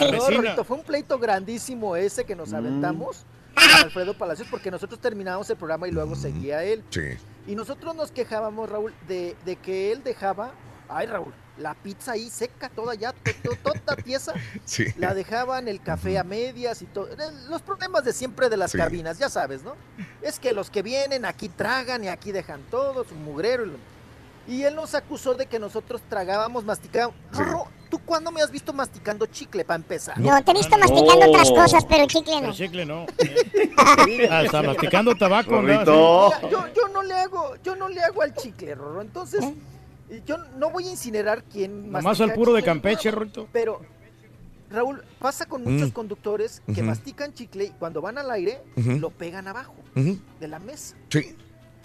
No, 0.00 0.30
Rorrito, 0.30 0.64
fue 0.64 0.76
un 0.76 0.84
pleito 0.84 1.18
grandísimo 1.18 1.96
ese 1.96 2.24
que 2.24 2.34
nos 2.36 2.52
aventamos 2.52 3.24
con 3.54 3.84
Alfredo 3.84 4.16
Palacios 4.16 4.48
porque 4.50 4.70
nosotros 4.70 5.00
terminábamos 5.00 5.48
el 5.50 5.56
programa 5.56 5.88
y 5.88 5.92
luego 5.92 6.14
seguía 6.16 6.62
él. 6.64 6.82
Sí. 6.90 7.02
Y 7.46 7.54
nosotros 7.54 7.94
nos 7.94 8.10
quejábamos, 8.10 8.68
Raúl, 8.68 8.92
de, 9.08 9.36
de 9.44 9.56
que 9.56 9.92
él 9.92 10.02
dejaba, 10.02 10.52
ay 10.88 11.06
Raúl, 11.06 11.32
la 11.58 11.74
pizza 11.74 12.12
ahí 12.12 12.28
seca, 12.28 12.68
toda 12.68 12.94
ya, 12.94 13.12
to- 13.12 13.30
to- 13.42 13.72
toda 13.80 13.96
pieza, 13.96 14.34
Sí. 14.66 14.84
la 14.98 15.14
dejaban 15.14 15.68
el 15.68 15.80
café 15.80 16.18
a 16.18 16.24
medias 16.24 16.82
y 16.82 16.86
todo. 16.86 17.08
Eh, 17.08 17.16
Los 17.48 17.62
problemas 17.62 18.04
de 18.04 18.12
siempre 18.12 18.48
de 18.50 18.56
las 18.58 18.72
Sí. 18.72 18.78
cabinas, 18.78 19.18
ya 19.18 19.30
sabes, 19.30 19.62
¿no? 19.62 19.74
Es 20.20 20.38
que 20.38 20.52
los 20.52 20.68
que 20.70 20.82
vienen 20.82 21.24
aquí 21.24 21.48
tragan 21.48 22.04
y 22.04 22.08
aquí 22.08 22.30
dejan 22.32 22.60
todo, 22.70 23.04
su 23.04 23.14
mugrero. 23.14 23.64
Y, 23.64 23.68
lo- 23.68 23.78
y 24.48 24.62
él 24.62 24.74
nos 24.74 24.94
acusó 24.94 25.34
de 25.34 25.46
que 25.46 25.58
nosotros 25.58 26.00
tragábamos, 26.08 26.64
masticábamos. 26.64 27.16
Rorro, 27.32 27.66
¿tú 27.90 27.98
cuándo 27.98 28.30
me 28.30 28.40
has 28.42 28.50
visto 28.50 28.72
masticando 28.72 29.26
chicle 29.26 29.64
para 29.64 29.76
empezar? 29.76 30.18
No, 30.18 30.42
te 30.44 30.50
he 30.52 30.54
visto 30.54 30.76
masticando 30.78 31.26
otras 31.28 31.50
cosas, 31.50 31.84
pero 31.84 32.06
chicle 32.06 32.40
no. 32.40 32.48
El 32.48 32.54
chicle 32.54 32.86
no. 32.86 33.06
Hasta 34.30 34.62
masticando 34.62 35.14
tabaco. 35.14 35.52
¿no? 35.56 35.62
Mira, 35.62 35.84
yo, 35.84 36.32
yo 36.74 36.88
no 36.92 37.02
le 37.02 37.14
hago, 37.14 37.54
yo 37.62 37.76
no 37.76 37.88
le 37.88 38.00
hago 38.00 38.22
al 38.22 38.34
chicle, 38.34 38.74
Rorro. 38.74 39.00
Entonces, 39.02 39.44
yo 40.24 40.38
no 40.56 40.70
voy 40.70 40.86
a 40.86 40.90
incinerar 40.90 41.42
quién 41.44 41.86
Nomás 41.86 42.04
mastica 42.04 42.24
al 42.24 42.34
puro 42.34 42.52
de 42.52 42.62
Campeche, 42.62 43.10
Rorrito. 43.10 43.48
Pero 43.52 43.80
Raúl, 44.70 45.02
pasa 45.20 45.46
con 45.46 45.62
Mm. 45.62 45.68
muchos 45.72 45.92
conductores 45.92 46.62
que 46.74 46.82
mastican 46.82 47.32
chicle 47.34 47.64
y 47.64 47.70
cuando 47.70 48.00
van 48.00 48.18
al 48.18 48.30
aire 48.30 48.62
lo 48.76 49.10
pegan 49.10 49.46
abajo 49.48 49.74
de 49.94 50.48
la 50.48 50.58
mesa 50.58 50.96
Sí. 51.08 51.36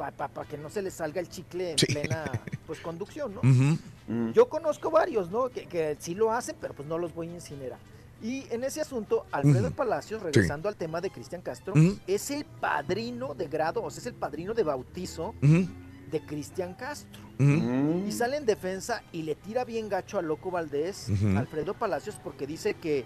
Para 0.09 0.47
que 0.47 0.57
no 0.57 0.69
se 0.69 0.81
les 0.81 0.93
salga 0.95 1.19
el 1.21 1.30
chicle 1.30 1.71
en 1.71 1.77
Sí. 1.77 1.85
plena 1.85 2.23
pues 2.65 2.80
conducción, 2.80 3.35
¿no? 3.35 3.41
Ujú. 3.41 4.31
Yo 4.33 4.49
conozco 4.49 4.89
varios, 4.89 5.30
¿no? 5.30 5.49
Que, 5.49 5.67
que 5.67 5.95
sí 5.99 6.15
lo 6.15 6.31
hacen, 6.31 6.55
pero 6.59 6.73
pues 6.73 6.88
no 6.88 6.97
los 6.97 7.13
voy 7.13 7.27
a 7.30 7.33
incinerar. 7.33 7.77
Y 8.23 8.45
en 8.51 8.63
ese 8.63 8.81
asunto, 8.81 9.25
Alfredo. 9.31 9.71
Palacios, 9.71 10.19
Sí. 10.21 10.25
regresando 10.25 10.67
al 10.69 10.75
tema 10.75 11.01
de 11.01 11.09
Cristian 11.11 11.41
Castro, 11.41 11.73
es 12.07 12.31
el 12.31 12.45
padrino 12.45 13.33
de 13.35 13.47
grado, 13.47 13.83
o 13.83 13.89
sea, 13.91 13.99
es 14.01 14.05
el 14.07 14.13
padrino 14.13 14.53
de 14.53 14.63
bautizo 14.63 15.33
de 15.41 16.25
Cristian 16.25 16.73
Castro. 16.73 17.21
Ujú. 17.39 18.03
Y 18.07 18.11
sale 18.11 18.38
en 18.38 18.45
defensa 18.45 19.01
y 19.11 19.23
le 19.23 19.35
tira 19.35 19.63
bien 19.65 19.89
gacho 19.89 20.19
a 20.19 20.21
Loco 20.21 20.51
Valdés. 20.51 21.07
Alfredo 21.38 21.73
Palacios, 21.73 22.15
porque 22.23 22.45
dice 22.47 22.73
que, 22.75 23.05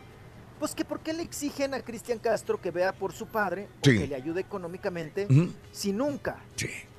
pues 0.60 0.74
que 0.76 0.86
por 0.86 1.00
qué 1.02 1.14
le 1.14 1.24
exigen 1.24 1.74
a 1.74 1.82
Cristian 1.82 2.20
Castro 2.20 2.60
que 2.62 2.72
vea 2.72 2.94
por 2.94 3.12
su 3.14 3.26
padre 3.28 3.68
o 3.82 3.86
Sí. 3.86 3.98
que 4.00 4.08
le 4.08 4.16
ayude 4.16 4.42
económicamente 4.42 5.28
si 5.72 5.92
nunca 5.92 6.38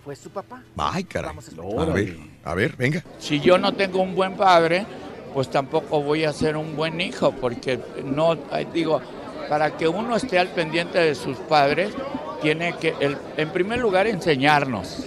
fue 0.04 0.14
su 0.16 0.30
papá. 0.30 0.62
Ay, 0.76 1.04
caray. 1.04 1.28
Vamos 1.30 1.48
a 1.48 1.82
A 1.82 1.86
ver, 1.86 2.16
a 2.44 2.54
ver, 2.54 2.76
venga. 2.76 3.02
Si 3.18 3.40
yo 3.40 3.58
no 3.58 3.72
tengo 3.74 4.00
un 4.02 4.14
buen 4.14 4.36
padre, 4.36 4.86
pues 5.34 5.50
tampoco 5.50 6.02
voy 6.02 6.24
a 6.24 6.32
ser 6.32 6.56
un 6.56 6.76
buen 6.76 7.00
hijo, 7.00 7.32
porque 7.32 7.80
no, 8.04 8.36
digo, 8.72 9.00
para 9.48 9.76
que 9.76 9.86
uno 9.88 10.16
esté 10.16 10.38
al 10.38 10.48
pendiente 10.48 10.98
de 10.98 11.14
sus 11.14 11.36
padres, 11.38 11.92
tiene 12.42 12.76
que, 12.76 12.94
el- 13.00 13.16
en 13.36 13.50
primer 13.50 13.78
lugar, 13.80 14.06
enseñarnos 14.06 15.06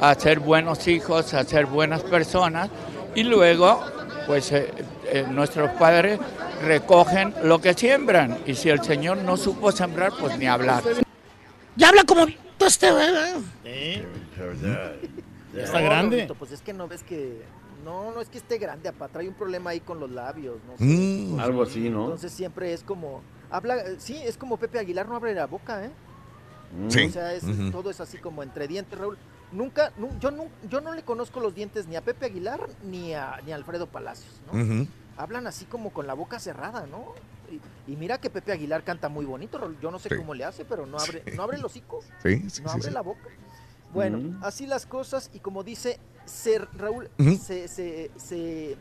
a 0.00 0.14
ser 0.14 0.40
buenos 0.40 0.88
hijos, 0.88 1.32
a 1.34 1.44
ser 1.44 1.66
buenas 1.66 2.02
personas, 2.02 2.68
y 3.14 3.22
luego, 3.22 3.84
pues 4.26 4.50
eh, 4.52 4.72
eh, 5.06 5.26
nuestros 5.30 5.70
padres 5.72 6.18
recogen 6.62 7.34
lo 7.44 7.60
que 7.60 7.74
siembran, 7.74 8.38
y 8.46 8.54
si 8.54 8.68
el 8.70 8.82
Señor 8.82 9.18
no 9.18 9.36
supo 9.36 9.72
sembrar, 9.72 10.12
pues 10.18 10.38
ni 10.38 10.46
hablar. 10.46 10.82
Ya 11.76 11.88
habla 11.88 12.04
como 12.04 12.26
este, 12.60 12.88
¿eh? 12.88 14.04
Ya 15.54 15.62
está 15.64 15.80
grande. 15.80 16.28
Pues 16.38 16.52
es 16.52 16.62
que 16.62 16.72
no 16.72 16.88
ves 16.88 17.02
que. 17.02 17.42
No, 17.84 18.12
no 18.12 18.20
es 18.20 18.28
que 18.28 18.38
esté 18.38 18.58
grande, 18.58 18.88
apa, 18.88 19.08
trae 19.08 19.26
un 19.28 19.34
problema 19.34 19.70
ahí 19.70 19.80
con 19.80 19.98
los 19.98 20.08
labios, 20.10 20.56
no 20.68 20.78
sé. 20.78 20.84
Mm, 20.84 21.30
Pues, 21.32 21.42
algo 21.44 21.62
así, 21.64 21.90
¿no? 21.90 22.04
Entonces 22.04 22.32
siempre 22.32 22.72
es 22.72 22.84
como. 22.84 23.22
Habla, 23.50 23.76
sí, 23.98 24.16
es 24.24 24.36
como 24.36 24.56
Pepe 24.56 24.78
Aguilar, 24.78 25.08
no 25.08 25.16
abre 25.16 25.34
la 25.34 25.46
boca, 25.46 25.84
¿eh? 25.84 25.90
Sí. 26.88 27.04
O 27.06 27.10
sea, 27.10 27.34
es- 27.34 27.44
todo 27.72 27.90
es 27.90 28.00
así 28.00 28.16
como 28.18 28.42
entre 28.42 28.68
dientes, 28.68 28.96
Raúl. 28.98 29.18
Nunca, 29.52 29.92
nu- 29.98 30.10
yo, 30.18 30.30
nu- 30.30 30.48
yo 30.70 30.80
no 30.80 30.94
le 30.94 31.02
conozco 31.02 31.40
los 31.40 31.54
dientes 31.54 31.86
ni 31.86 31.96
a 31.96 32.00
Pepe 32.00 32.26
Aguilar 32.26 32.60
ni 32.84 33.12
a, 33.14 33.40
ni 33.44 33.52
a 33.52 33.56
Alfredo 33.56 33.86
Palacios, 33.86 34.40
¿no? 34.52 34.86
Hablan 35.18 35.46
así 35.46 35.66
como 35.66 35.90
con 35.92 36.06
la 36.06 36.14
boca 36.14 36.38
cerrada, 36.40 36.86
¿no? 36.86 37.04
Y, 37.86 37.92
y 37.92 37.96
mira 37.96 38.18
que 38.18 38.30
Pepe 38.30 38.52
Aguilar 38.52 38.82
canta 38.82 39.10
muy 39.10 39.26
bonito. 39.26 39.74
Yo 39.82 39.90
no 39.90 39.98
sé 39.98 40.08
Sí. 40.08 40.16
cómo 40.16 40.32
le 40.32 40.44
hace, 40.44 40.64
pero 40.64 40.86
no 40.86 40.98
abre, 40.98 41.22
no 41.36 41.42
abre 41.42 41.58
el 41.58 41.64
hocico. 41.64 42.02
Sí, 42.22 42.48
sí, 42.48 42.62
no 42.62 42.68
sí, 42.70 42.74
abre 42.76 42.82
sí. 42.88 42.90
la 42.90 43.02
boca. 43.02 43.28
Bueno, 43.92 44.16
Mm. 44.18 44.42
así 44.42 44.66
las 44.66 44.86
cosas 44.86 45.30
y 45.34 45.40
como 45.40 45.62
dice 45.64 45.98
ser 46.24 46.66
Raúl, 46.74 47.10
se, 47.38 47.68
se- 47.68 48.10
se 48.16 48.76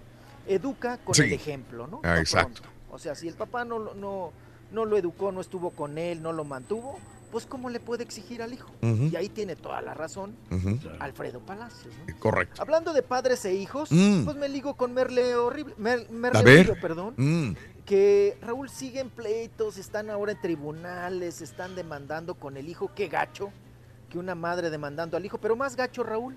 educa 0.48 0.98
con 1.00 1.16
Sí. 1.16 1.24
el 1.24 1.34
ejemplo, 1.34 1.86
¿no? 1.88 2.00
Ah, 2.04 2.18
exacto. 2.20 2.62
pronto. 2.62 2.70
O 2.92 2.98
sea, 3.00 3.14
si 3.16 3.28
el 3.28 3.34
papá 3.34 3.66
no, 3.66 3.78
lo- 3.78 3.94
no, 3.94 4.32
no 4.72 4.86
lo 4.86 4.98
educó, 4.98 5.34
no 5.34 5.42
estuvo 5.42 5.72
con 5.72 5.98
él, 5.98 6.22
no 6.22 6.32
lo 6.32 6.46
mantuvo, 6.46 6.98
pues 7.32 7.46
¿cómo 7.46 7.70
le 7.70 7.80
puede 7.80 8.04
exigir 8.04 8.42
al 8.42 8.54
hijo? 8.54 8.70
Y 8.82 9.16
ahí 9.16 9.30
tiene 9.30 9.56
toda 9.56 9.82
la 9.82 9.94
razón. 9.94 10.36
Alfredo 11.00 11.40
Palacios. 11.40 11.94
¿no? 12.08 12.20
Correcto. 12.20 12.62
Hablando 12.62 12.94
de 12.94 13.02
padres 13.02 13.44
e 13.46 13.54
hijos, 13.54 13.92
Mm. 13.92 14.26
pues 14.26 14.36
me 14.38 14.50
ligo 14.50 14.76
con 14.76 14.94
Merle 14.94 15.36
horrible, 15.36 15.74
Mer- 15.78 16.10
Merle. 16.12 16.42
Uribe, 16.62 16.76
perdón, 16.82 17.14
Mm. 17.18 17.54
que 17.86 18.38
Raúl 18.42 18.70
sigue 18.70 19.00
en 19.00 19.10
pleitos, 19.10 19.78
están 19.78 20.10
ahora 20.10 20.34
en 20.34 20.42
tribunales, 20.42 21.42
están 21.42 21.76
demandando 21.76 22.36
con 22.36 22.58
el 22.58 22.70
hijo, 22.70 22.92
qué 22.96 23.08
gacho, 23.08 23.52
que 24.10 24.18
una 24.20 24.36
madre 24.36 24.70
demandando 24.70 25.18
al 25.18 25.26
hijo, 25.26 25.38
pero 25.40 25.56
más 25.56 25.76
gacho 25.76 26.04
Raúl, 26.04 26.36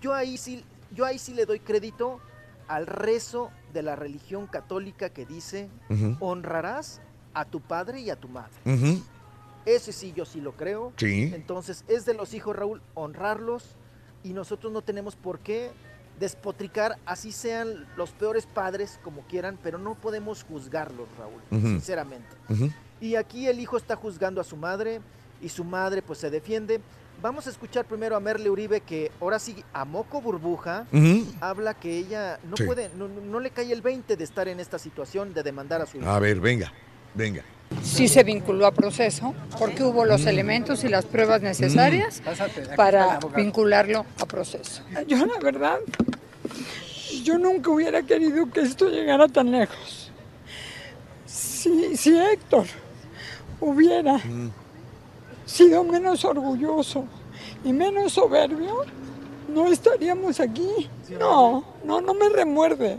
yo 0.00 0.14
ahí 0.14 0.36
sí, 0.38 0.64
yo 0.92 1.04
ahí 1.04 1.18
sí 1.18 1.34
le 1.34 1.44
doy 1.46 1.60
crédito 1.60 2.20
al 2.68 2.86
rezo 2.86 3.50
de 3.72 3.82
la 3.82 3.96
religión 3.96 4.46
católica 4.46 5.10
que 5.10 5.26
dice, 5.26 5.68
honrarás 6.20 7.00
a 7.34 7.44
tu 7.44 7.60
padre 7.60 8.00
y 8.00 8.10
a 8.10 8.16
tu 8.16 8.28
madre. 8.28 8.52
Ese 9.66 9.92
sí, 9.92 10.12
yo 10.16 10.24
sí 10.24 10.40
lo 10.40 10.52
creo. 10.52 10.92
Sí. 10.96 11.30
Entonces, 11.34 11.84
es 11.88 12.04
de 12.04 12.14
los 12.14 12.34
hijos, 12.34 12.56
Raúl, 12.56 12.82
honrarlos 12.94 13.76
y 14.24 14.32
nosotros 14.32 14.72
no 14.72 14.82
tenemos 14.82 15.16
por 15.16 15.38
qué 15.40 15.70
despotricar, 16.20 16.98
así 17.06 17.32
sean 17.32 17.86
los 17.96 18.10
peores 18.10 18.46
padres 18.46 19.00
como 19.02 19.22
quieran, 19.22 19.58
pero 19.62 19.78
no 19.78 19.94
podemos 19.94 20.44
juzgarlos, 20.44 21.08
Raúl, 21.18 21.40
sinceramente. 21.62 22.28
Y 23.00 23.16
aquí 23.16 23.48
el 23.48 23.58
hijo 23.58 23.76
está 23.76 23.96
juzgando 23.96 24.40
a 24.40 24.44
su 24.44 24.56
madre 24.56 25.00
y 25.40 25.48
su 25.48 25.64
madre 25.64 26.02
pues 26.02 26.18
se 26.20 26.30
defiende. 26.30 26.80
Vamos 27.20 27.46
a 27.46 27.50
escuchar 27.50 27.84
primero 27.86 28.14
a 28.16 28.20
Merle 28.20 28.50
Uribe 28.50 28.80
que 28.80 29.10
ahora 29.20 29.38
sí 29.38 29.64
a 29.72 29.84
moco 29.84 30.20
burbuja 30.20 30.86
habla 31.40 31.74
que 31.74 31.96
ella 31.98 32.38
no 32.48 32.56
Sí. 32.56 32.64
puede, 32.64 32.90
no, 32.96 33.08
no 33.08 33.40
le 33.40 33.50
cae 33.50 33.72
el 33.72 33.82
20 33.82 34.16
de 34.16 34.24
estar 34.24 34.46
en 34.48 34.60
esta 34.60 34.78
situación 34.78 35.32
de 35.34 35.42
demandar 35.42 35.80
a 35.82 35.86
su 35.86 35.98
hijo. 35.98 36.08
A 36.08 36.18
ver, 36.20 36.40
venga, 36.40 36.72
venga. 37.14 37.42
Sí 37.82 38.08
se 38.08 38.22
vinculó 38.22 38.66
a 38.66 38.72
proceso 38.72 39.34
porque 39.58 39.82
hubo 39.84 40.04
los 40.04 40.26
elementos 40.26 40.84
y 40.84 40.88
las 40.88 41.04
pruebas 41.04 41.42
necesarias 41.42 42.20
Mm. 42.20 42.74
para 42.76 43.18
vincularlo 43.36 44.04
a 44.20 44.26
proceso. 44.26 44.82
Yo 45.06 45.24
la 45.26 45.38
verdad, 45.40 45.78
yo 47.22 47.38
nunca 47.38 47.70
hubiera 47.70 48.02
querido 48.02 48.50
que 48.50 48.60
esto 48.60 48.88
llegara 48.88 49.28
tan 49.28 49.50
lejos. 49.50 50.10
Si, 51.26 51.96
si 51.96 52.16
Héctor 52.18 52.66
hubiera 53.60 54.20
sido 55.46 55.84
menos 55.84 56.24
orgulloso 56.24 57.04
y 57.64 57.72
menos 57.72 58.12
soberbio, 58.14 58.84
no 59.48 59.66
estaríamos 59.68 60.40
aquí. 60.40 60.88
No, 61.18 61.64
no, 61.84 62.00
no 62.00 62.14
me 62.14 62.28
remuerde, 62.30 62.96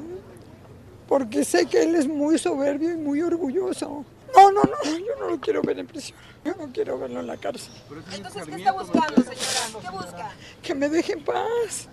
porque 1.08 1.44
sé 1.44 1.66
que 1.66 1.84
él 1.84 1.96
es 1.96 2.08
muy 2.08 2.38
soberbio 2.38 2.92
y 2.92 2.98
muy 2.98 3.22
orgulloso. 3.22 4.06
No, 4.36 4.52
no, 4.52 4.62
no, 4.64 4.98
yo 4.98 5.16
no 5.20 5.30
lo 5.30 5.40
quiero 5.40 5.62
ver 5.62 5.80
en 5.80 5.88
prisión. 5.88 6.18
Yo 6.44 6.54
no 6.56 6.72
quiero 6.74 6.98
verlo 6.98 7.20
en 7.20 7.28
la 7.28 7.38
cárcel. 7.38 7.74
Entonces, 8.14 8.44
¿qué 8.46 8.56
está 8.56 8.72
buscando, 8.72 9.22
señora? 9.22 9.82
¿Qué 9.82 9.90
busca? 9.90 10.32
Que 10.62 10.76
me 10.76 10.90
deje 10.90 11.14
en 11.14 11.24
paz. 11.24 11.88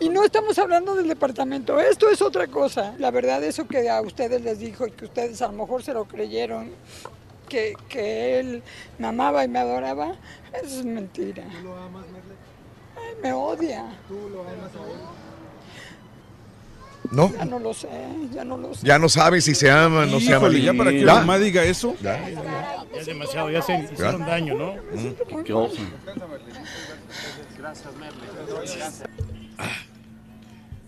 Y 0.00 0.08
no 0.08 0.24
estamos 0.24 0.58
hablando 0.58 0.94
del 0.94 1.08
departamento, 1.08 1.78
esto 1.78 2.10
es 2.10 2.20
otra 2.20 2.48
cosa. 2.48 2.94
La 2.98 3.10
verdad, 3.10 3.42
eso 3.44 3.66
que 3.66 3.88
a 3.88 4.00
ustedes 4.00 4.42
les 4.42 4.58
dijo 4.58 4.86
y 4.86 4.90
que 4.90 5.04
ustedes 5.04 5.40
a 5.40 5.46
lo 5.46 5.52
mejor 5.52 5.82
se 5.82 5.94
lo 5.94 6.04
creyeron, 6.04 6.72
que, 7.48 7.74
que 7.88 8.40
él 8.40 8.62
me 8.98 9.06
amaba 9.06 9.44
y 9.44 9.48
me 9.48 9.60
adoraba, 9.60 10.16
eso 10.52 10.80
es 10.80 10.84
mentira. 10.84 11.44
¿Tú 11.44 11.64
lo 11.64 11.76
amas, 11.76 12.06
Merle? 12.06 12.34
Ay, 12.96 13.14
me 13.22 13.32
odia. 13.32 13.84
¿Tú 14.08 14.28
lo 14.30 14.40
amas 14.40 14.74
a 14.74 14.90
él? 14.90 15.21
¿No? 17.12 17.30
Ya 17.36 17.44
no 17.44 17.58
lo 17.58 17.74
sé, 17.74 17.88
ya 18.32 18.44
no 18.44 18.56
lo 18.56 18.74
sé. 18.74 18.86
Ya 18.86 18.98
no 18.98 19.08
sabe 19.08 19.40
si 19.42 19.54
se 19.54 19.70
aman, 19.70 20.10
no 20.10 20.18
se 20.18 20.32
aman. 20.32 20.50
Híjole, 20.50 20.62
ya 20.62 20.72
para 20.74 20.90
que 20.90 21.00
¿Ya? 21.00 21.06
la 21.06 21.14
mamá 21.16 21.38
diga 21.38 21.62
eso. 21.62 21.94
Ya 22.02 22.18
es 22.98 23.06
demasiado, 23.06 23.50
ya 23.50 23.60
se 23.62 23.78
hicieron 23.92 24.20
daño, 24.20 24.54
¿no? 24.54 24.72
Mm, 24.74 25.42
Qué 25.44 25.52
oso. 25.52 25.76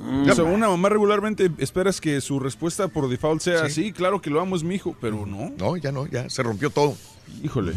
O 0.00 0.34
sea, 0.34 0.44
una 0.44 0.68
mamá 0.68 0.88
regularmente 0.88 1.50
esperas 1.58 2.00
que 2.00 2.20
su 2.20 2.40
respuesta 2.40 2.88
por 2.88 3.08
default 3.08 3.40
sea 3.40 3.68
sí, 3.68 3.92
claro 3.92 4.20
que 4.20 4.30
lo 4.30 4.40
amo, 4.40 4.56
es 4.56 4.62
mi 4.62 4.74
hijo, 4.74 4.96
pero 5.00 5.26
no. 5.26 5.52
No, 5.58 5.76
ya 5.76 5.92
no, 5.92 6.06
ya 6.06 6.28
se 6.28 6.42
rompió 6.42 6.70
todo. 6.70 6.96
Híjole. 7.42 7.72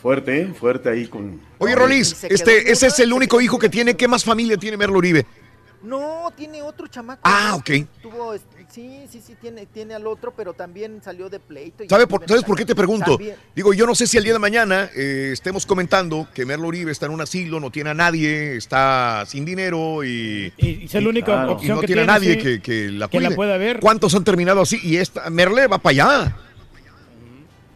Fuerte, 0.00 0.40
¿eh? 0.42 0.54
Fuerte 0.58 0.88
ahí 0.88 1.06
con... 1.06 1.40
Oye, 1.58 1.74
Rolis, 1.74 2.24
este, 2.24 2.70
ese 2.70 2.88
es 2.88 2.98
el 3.00 3.12
único 3.12 3.40
hijo 3.40 3.58
que 3.58 3.68
tiene. 3.68 3.96
¿Qué 3.96 4.08
más 4.08 4.24
familia 4.24 4.56
tiene 4.56 4.76
Merlo 4.76 4.98
Uribe? 4.98 5.26
No, 5.82 6.32
tiene 6.36 6.62
otro 6.62 6.86
chamaco. 6.86 7.20
Ah, 7.24 7.54
ok. 7.56 7.70
Tuvo, 8.00 8.34
sí, 8.70 9.04
sí, 9.10 9.20
sí, 9.20 9.34
tiene, 9.40 9.66
tiene 9.66 9.94
al 9.94 10.06
otro, 10.06 10.32
pero 10.36 10.52
también 10.54 11.02
salió 11.02 11.28
de 11.28 11.40
pleito. 11.40 11.82
y 11.82 11.88
¿Sabe 11.88 12.06
por, 12.06 12.26
¿Sabes 12.28 12.44
por 12.44 12.56
qué 12.56 12.64
te 12.64 12.74
pregunto? 12.74 13.16
También. 13.16 13.36
Digo, 13.54 13.74
yo 13.74 13.84
no 13.86 13.94
sé 13.96 14.06
si 14.06 14.16
el 14.16 14.22
día 14.24 14.32
de 14.32 14.38
mañana 14.38 14.88
eh, 14.94 15.30
estemos 15.32 15.66
comentando 15.66 16.28
que 16.32 16.46
Merlo 16.46 16.68
Uribe 16.68 16.92
está 16.92 17.06
en 17.06 17.12
un 17.12 17.20
asilo, 17.20 17.58
no 17.58 17.70
tiene 17.72 17.90
a 17.90 17.94
nadie, 17.94 18.56
está 18.56 19.24
sin 19.26 19.44
dinero 19.44 20.04
y, 20.04 20.52
Y 20.56 20.84
es 20.84 20.94
la 20.94 21.08
única 21.08 21.50
opción 21.50 21.74
no 21.76 21.80
que 21.80 21.86
tiene 21.88 22.02
a 22.02 22.06
nadie 22.06 22.34
sí, 22.34 22.38
que, 22.38 22.62
que 22.62 22.88
la 22.92 23.08
que 23.08 23.18
la 23.20 23.28
cuide. 23.28 23.36
pueda 23.36 23.56
ver. 23.56 23.80
¿Cuántos 23.80 24.14
han 24.14 24.22
terminado 24.24 24.60
así? 24.60 24.78
Y 24.84 24.98
esta 24.98 25.28
Merle 25.30 25.66
va 25.66 25.78
para 25.78 25.90
allá. 25.90 26.36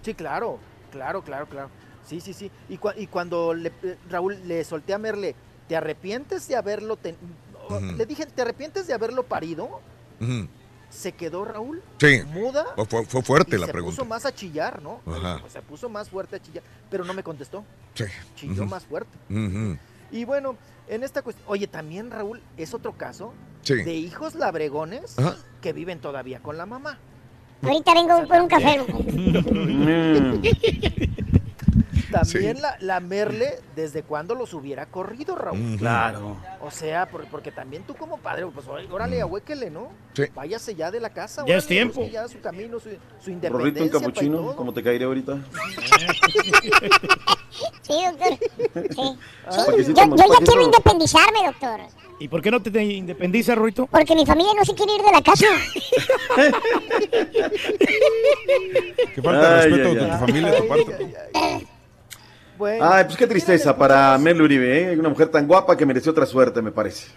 Sí, 0.02 0.14
claro, 0.14 0.58
claro, 0.92 1.22
claro, 1.22 1.46
claro. 1.48 1.70
Sí, 2.08 2.20
sí, 2.20 2.32
sí. 2.32 2.50
Y, 2.68 2.78
cua- 2.78 2.94
y 2.96 3.08
cuando 3.08 3.52
le- 3.52 3.72
eh, 3.82 3.96
Raúl 4.08 4.36
le 4.46 4.62
solté 4.62 4.94
a 4.94 4.98
Merle, 4.98 5.34
¿te 5.66 5.74
arrepientes 5.76 6.46
de 6.46 6.54
haberlo 6.54 6.96
ten- 6.96 7.16
Le 7.96 8.06
dije, 8.06 8.26
¿te 8.26 8.42
arrepientes 8.42 8.86
de 8.86 8.94
haberlo 8.94 9.22
parido? 9.24 9.80
Se 10.90 11.12
quedó 11.12 11.44
Raúl. 11.44 11.82
Sí. 11.98 12.22
Muda. 12.26 12.64
Fue, 12.88 13.04
fue 13.06 13.22
fuerte 13.22 13.56
y 13.56 13.58
la 13.58 13.66
se 13.66 13.72
pregunta. 13.72 13.96
puso 13.96 14.08
más 14.08 14.24
a 14.24 14.34
chillar, 14.34 14.82
¿no? 14.82 15.00
Ajá. 15.06 15.42
Se 15.48 15.60
puso 15.62 15.88
más 15.88 16.08
fuerte 16.08 16.36
a 16.36 16.42
chillar, 16.42 16.62
pero 16.90 17.04
no 17.04 17.12
me 17.12 17.22
contestó. 17.22 17.64
Sí. 17.94 18.04
Chilló 18.36 18.66
más 18.66 18.84
fuerte. 18.86 19.16
Y 20.12 20.24
bueno, 20.24 20.56
en 20.88 21.02
esta 21.02 21.22
cuestión, 21.22 21.46
oye, 21.48 21.66
también 21.66 22.10
Raúl, 22.10 22.40
es 22.56 22.72
otro 22.74 22.92
caso 22.96 23.32
Sí. 23.62 23.74
de 23.82 23.94
hijos 23.94 24.36
labregones 24.36 25.18
Ajá. 25.18 25.36
que 25.60 25.72
viven 25.72 25.98
todavía 25.98 26.40
con 26.40 26.56
la 26.56 26.66
mamá. 26.66 26.98
Ahorita 27.62 27.94
vengo 27.94 28.28
por 28.28 28.40
un 28.42 28.48
café. 28.48 28.78
También 32.10 32.60
la, 32.62 32.76
la 32.80 33.00
Merle, 33.00 33.58
¿desde 33.74 34.02
cuándo 34.02 34.34
los 34.34 34.54
hubiera 34.54 34.86
corrido, 34.86 35.34
Raúl? 35.36 35.58
Mm, 35.58 35.76
Claro. 35.78 36.36
O 36.60 36.70
sea, 36.70 37.06
por- 37.08 37.26
porque 37.26 37.50
también 37.52 37.82
tú 37.84 37.94
como 37.94 38.18
padre, 38.18 38.46
pues 38.46 38.66
órale, 38.66 39.20
ahuéquele, 39.20 39.70
¿no? 39.70 39.88
Sí. 40.14 40.24
Váyase 40.34 40.74
ya 40.74 40.90
de 40.90 41.00
la 41.00 41.10
casa. 41.10 41.44
Ya 41.46 41.56
es 41.56 41.66
tiempo. 41.66 42.06
ya 42.10 42.26
su 42.28 42.40
camino, 42.40 42.78
su, 42.80 42.90
su 42.90 43.30
Rorrito 43.30 43.30
en 43.30 43.38
independencia. 43.38 43.86
y 43.86 43.90
capuchino. 43.90 44.56
¿cómo 44.56 44.72
te 44.72 44.82
caeré 44.82 45.04
ahorita? 45.04 45.38
Sí, 47.82 47.94
doctor. 48.04 48.38
Sí. 48.90 49.18
Sí 49.50 49.92
yo, 49.94 49.94
ya 49.94 50.38
quiero 50.44 50.62
independizarme, 50.62 51.38
doctor. 51.46 51.80
¿Y 52.18 52.28
por 52.28 52.40
qué 52.40 52.50
no 52.50 52.60
te, 52.62 52.70
te 52.70 52.82
independizas, 52.82 53.56
Ruito? 53.56 53.86
Porque 53.86 54.14
mi 54.14 54.24
familia 54.24 54.52
no 54.56 54.64
se 54.64 54.74
quiere 54.74 54.94
ir 54.94 55.02
de 55.02 55.12
la 55.12 55.22
casa. 55.22 55.46
Que 59.14 59.22
falta 59.22 59.56
de 59.56 59.62
respeto 59.62 59.88
ay, 59.88 59.94
de 59.94 60.00
ay. 60.04 60.10
tu 60.10 60.16
familia, 60.26 60.50
de 60.50 60.60
tu 60.60 60.68
parte. 60.68 61.66
Bueno, 62.58 62.84
Ay, 62.90 63.04
pues 63.04 63.16
qué 63.16 63.26
tristeza 63.26 63.76
para 63.76 64.16
Merle 64.18 64.42
Uribe, 64.44 64.92
¿eh? 64.92 64.98
Una 64.98 65.08
mujer 65.08 65.28
tan 65.28 65.46
guapa 65.46 65.76
que 65.76 65.84
mereció 65.84 66.12
otra 66.12 66.26
suerte, 66.26 66.62
me 66.62 66.72
parece. 66.72 67.08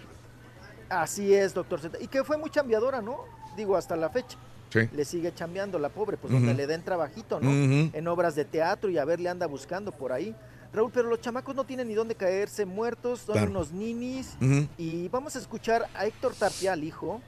Así 0.88 1.32
es, 1.34 1.54
doctor 1.54 1.80
Z. 1.80 1.98
Y 2.00 2.08
que 2.08 2.24
fue 2.24 2.36
muy 2.36 2.50
chambeadora, 2.50 3.00
¿no? 3.00 3.24
Digo, 3.56 3.76
hasta 3.76 3.96
la 3.96 4.10
fecha. 4.10 4.36
Sí. 4.72 4.80
Le 4.92 5.04
sigue 5.04 5.34
chambeando 5.34 5.78
la 5.78 5.88
pobre, 5.88 6.16
pues 6.16 6.32
donde 6.32 6.54
le 6.54 6.66
den 6.66 6.82
trabajito, 6.82 7.40
¿no? 7.40 7.50
En 7.50 8.08
obras 8.08 8.34
de 8.34 8.44
teatro 8.44 8.88
y 8.90 8.98
a 8.98 9.04
ver, 9.04 9.18
le 9.20 9.28
anda 9.28 9.46
buscando 9.46 9.90
por 9.92 10.12
ahí. 10.12 10.34
Raúl, 10.72 10.92
pero 10.94 11.08
los 11.08 11.20
chamacos 11.20 11.56
no 11.56 11.64
tienen 11.64 11.88
ni 11.88 11.94
dónde 11.94 12.14
caerse 12.14 12.64
muertos, 12.64 13.20
son 13.22 13.32
Claro. 13.34 13.50
unos 13.50 13.72
ninis. 13.72 14.36
Y 14.78 15.08
vamos 15.08 15.34
a 15.34 15.40
escuchar 15.40 15.86
a 15.94 16.06
Héctor 16.06 16.34
Tapia, 16.34 16.74
al 16.74 16.84
hijo, 16.84 17.20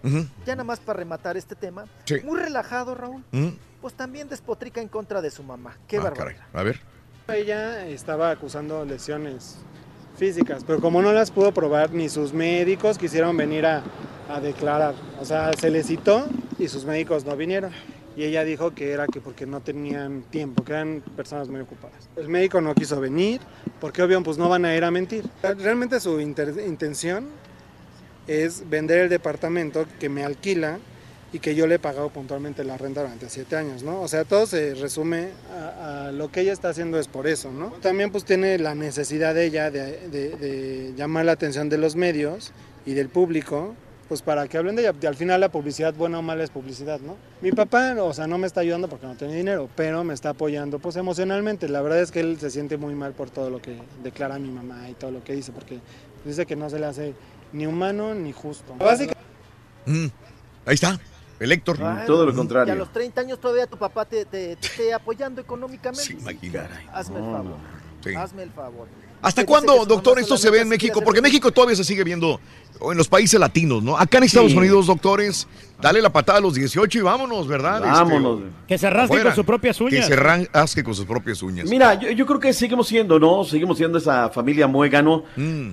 ya 0.47 0.55
nada 0.55 0.63
más 0.65 0.79
para 0.79 0.99
rematar 1.01 1.37
este 1.37 1.57
tema. 1.57 1.87
Sí. 2.05 2.17
Muy 2.25 2.39
relajado, 2.39 2.95
Raúl. 2.95 3.25
Pues 3.81 3.95
también 3.95 4.29
despotrica 4.29 4.81
en 4.81 4.87
contra 4.87 5.21
de 5.21 5.31
su 5.31 5.43
mamá. 5.43 5.77
Qué 5.89 5.97
Ah, 5.97 6.03
barbaridad. 6.03 6.37
caray. 6.53 6.61
A 6.61 6.63
ver. 6.63 6.81
Ella 7.29 7.87
estaba 7.87 8.31
acusando 8.31 8.85
lesiones 8.85 9.59
físicas, 10.19 10.65
pero 10.67 10.81
como 10.81 11.03
no 11.03 11.13
las 11.13 11.31
pudo 11.31 11.53
probar, 11.53 11.93
ni 11.93 12.09
sus 12.09 12.33
médicos 12.33 12.99
quisieron 12.99 13.37
venir 13.37 13.65
a, 13.65 13.83
a 14.29 14.41
declarar. 14.41 14.95
O 15.21 15.25
sea, 15.25 15.53
se 15.53 15.71
le 15.71 15.83
citó 15.83 16.27
y 16.59 16.69
sus 16.69 16.85
médicos 16.85 17.25
no 17.25 17.37
vinieron. 17.37 17.71
Y 18.17 18.25
ella 18.25 18.45
dijo 18.45 18.75
que 18.75 18.91
era 18.93 19.07
que 19.07 19.21
porque 19.21 19.47
no 19.47 19.61
tenían 19.61 20.23
tiempo, 20.23 20.65
que 20.65 20.73
eran 20.73 21.03
personas 21.17 21.49
muy 21.49 21.61
ocupadas. 21.61 22.11
El 22.17 22.29
médico 22.29 22.61
no 22.61 22.75
quiso 22.75 23.01
venir, 23.01 23.41
porque 23.81 24.03
obvio 24.03 24.23
pues 24.23 24.37
no 24.37 24.49
van 24.49 24.65
a 24.65 24.77
ir 24.77 24.85
a 24.85 24.91
mentir. 24.91 25.25
Realmente 25.43 25.99
su 26.01 26.21
intención 26.21 27.29
es 28.27 28.69
vender 28.69 28.99
el 28.99 29.09
departamento 29.09 29.87
que 29.99 30.09
me 30.09 30.25
alquila 30.25 30.79
y 31.33 31.39
que 31.39 31.55
yo 31.55 31.67
le 31.67 31.77
he 31.77 31.79
pagado 31.79 32.11
puntualmente 32.11 32.63
la 32.65 32.77
renta 32.77 33.03
durante 33.03 33.29
siete 33.31 33.57
años, 33.57 33.83
¿no? 33.83 34.03
O 34.03 34.09
sea, 34.09 34.25
todo 34.25 34.47
se 34.47 34.75
resume 34.75 35.29
a, 35.51 36.11
lo 36.13 36.31
que 36.31 36.41
ella 36.41 36.53
está 36.53 36.69
haciendo 36.69 36.99
es 36.99 37.09
por 37.09 37.27
eso, 37.27 37.51
¿no? 37.51 37.69
También 37.81 38.11
pues 38.11 38.25
tiene 38.25 38.59
la 38.59 38.75
necesidad 38.75 39.35
de 39.35 39.47
ella 39.47 39.71
de, 39.71 40.93
llamar 40.97 41.25
la 41.25 41.33
atención 41.33 41.69
de 41.69 41.79
los 41.79 41.97
medios 41.97 42.53
y 42.85 42.93
del 42.95 43.09
público, 43.09 43.75
pues 44.09 44.21
para 44.21 44.47
que 44.47 44.59
hablen 44.59 44.77
de 44.77 44.83
ella. 44.83 45.09
Al 45.09 45.17
final 45.17 45.41
la 45.41 45.51
publicidad, 45.51 45.95
buena 45.95 46.19
o 46.19 46.23
mala, 46.23 46.45
es 46.45 46.51
publicidad, 46.51 47.01
¿no? 47.01 47.17
Mi 47.41 47.51
papá, 47.51 47.95
o 48.03 48.13
sea, 48.13 48.27
no 48.27 48.37
me 48.37 48.47
está 48.47 48.61
ayudando 48.61 48.89
porque 48.89 49.07
no 49.07 49.17
tiene 49.17 49.35
dinero, 49.35 49.71
pero 49.75 50.05
me 50.05 50.13
está 50.13 50.31
apoyando 50.31 50.79
pues 50.81 50.97
emocionalmente. 50.97 51.69
La 51.69 51.81
verdad 51.81 52.01
es 52.01 52.11
que 52.11 52.21
él 52.21 52.39
se 52.39 52.51
siente 52.51 52.77
muy 52.77 52.95
mal 52.95 53.13
por 53.13 53.31
todo 53.31 53.49
lo 53.49 53.63
que 53.63 53.79
declara 54.03 54.39
mi 54.39 54.51
mamá 54.51 54.91
y 54.91 54.95
todo 54.95 55.11
lo 55.11 55.25
que 55.25 55.33
dice, 55.33 55.53
porque 55.53 55.79
dice 56.27 56.45
que 56.45 56.57
no 56.57 56.69
se 56.69 56.79
le 56.79 56.87
hace 56.87 57.15
ni 57.53 57.67
humano 57.67 58.15
ni 58.15 58.33
justo. 58.33 58.75
Básicamente 58.79 59.23
Mm. 59.87 60.07
Ahí 60.67 60.75
está. 60.75 60.99
El 61.43 61.51
Héctor. 61.53 61.77
Todo 62.07 62.25
lo 62.25 62.31
Y 62.31 62.35
a 62.35 62.37
contrario. 62.37 62.75
los 62.77 62.93
30 62.93 63.21
años 63.21 63.41
todavía 63.41 63.67
tu 63.67 63.77
papá 63.77 64.05
te, 64.05 64.25
te- 64.25 64.55
te 64.57 64.67
esté 64.67 64.95
apoyando 64.95 65.41
económicamente. 65.41 66.05
Sí, 66.05 66.17
imagínate. 66.21 66.69
Hazme 66.93 67.17
el 67.19 67.25
No, 67.25 67.33
favor. 67.33 67.57
Sí. 68.05 68.15
Hazme 68.15 68.43
el 68.45 68.51
favor. 68.51 68.87
¿Hasta 69.23 69.47
cuándo, 69.47 69.87
doctor, 69.87 70.19
esto 70.19 70.37
se 70.37 70.51
ve 70.51 70.61
en 70.61 70.69
México? 70.69 71.01
Porque 71.05 71.23
México 71.23 71.51
todavía 71.53 71.77
se 71.77 71.85
sigue 71.85 72.03
viendo, 72.03 72.41
o 72.81 72.91
en 72.91 72.99
los 72.99 73.07
países 73.09 73.39
latinos, 73.39 73.83
¿no? 73.83 73.97
Acá 73.97 74.19
en 74.19 74.25
Estados 74.25 74.51
Sí. 74.51 74.59
Unidos, 74.59 74.87
doctores, 74.89 75.47
dale 75.81 76.03
la 76.03 76.11
patada 76.13 76.39
a 76.39 76.41
los 76.41 76.55
18 76.55 76.99
y 76.99 77.03
vámonos, 77.03 77.47
¿verdad? 77.47 77.81
Vámonos. 77.81 78.41
Este, 78.41 78.51
Que 78.67 78.79
se 78.79 78.91
rasque 78.91 79.23
con 79.23 79.35
sus 79.37 79.45
propias 79.45 79.81
uñas. 79.81 80.07
Que 80.09 80.15
se 80.15 80.17
rasque 80.17 80.83
con 80.83 80.95
sus 80.95 81.05
propias 81.07 81.41
uñas. 81.43 81.69
Mira, 81.71 81.95
yo, 81.95 82.11
yo 82.11 82.27
creo 82.27 82.41
que 82.41 82.53
seguimos 82.53 82.89
siendo, 82.89 83.21
¿no? 83.21 83.45
Seguimos 83.45 83.79
siendo 83.79 83.99
esa 83.99 84.29
familia 84.31 84.67
muégano, 84.67 85.23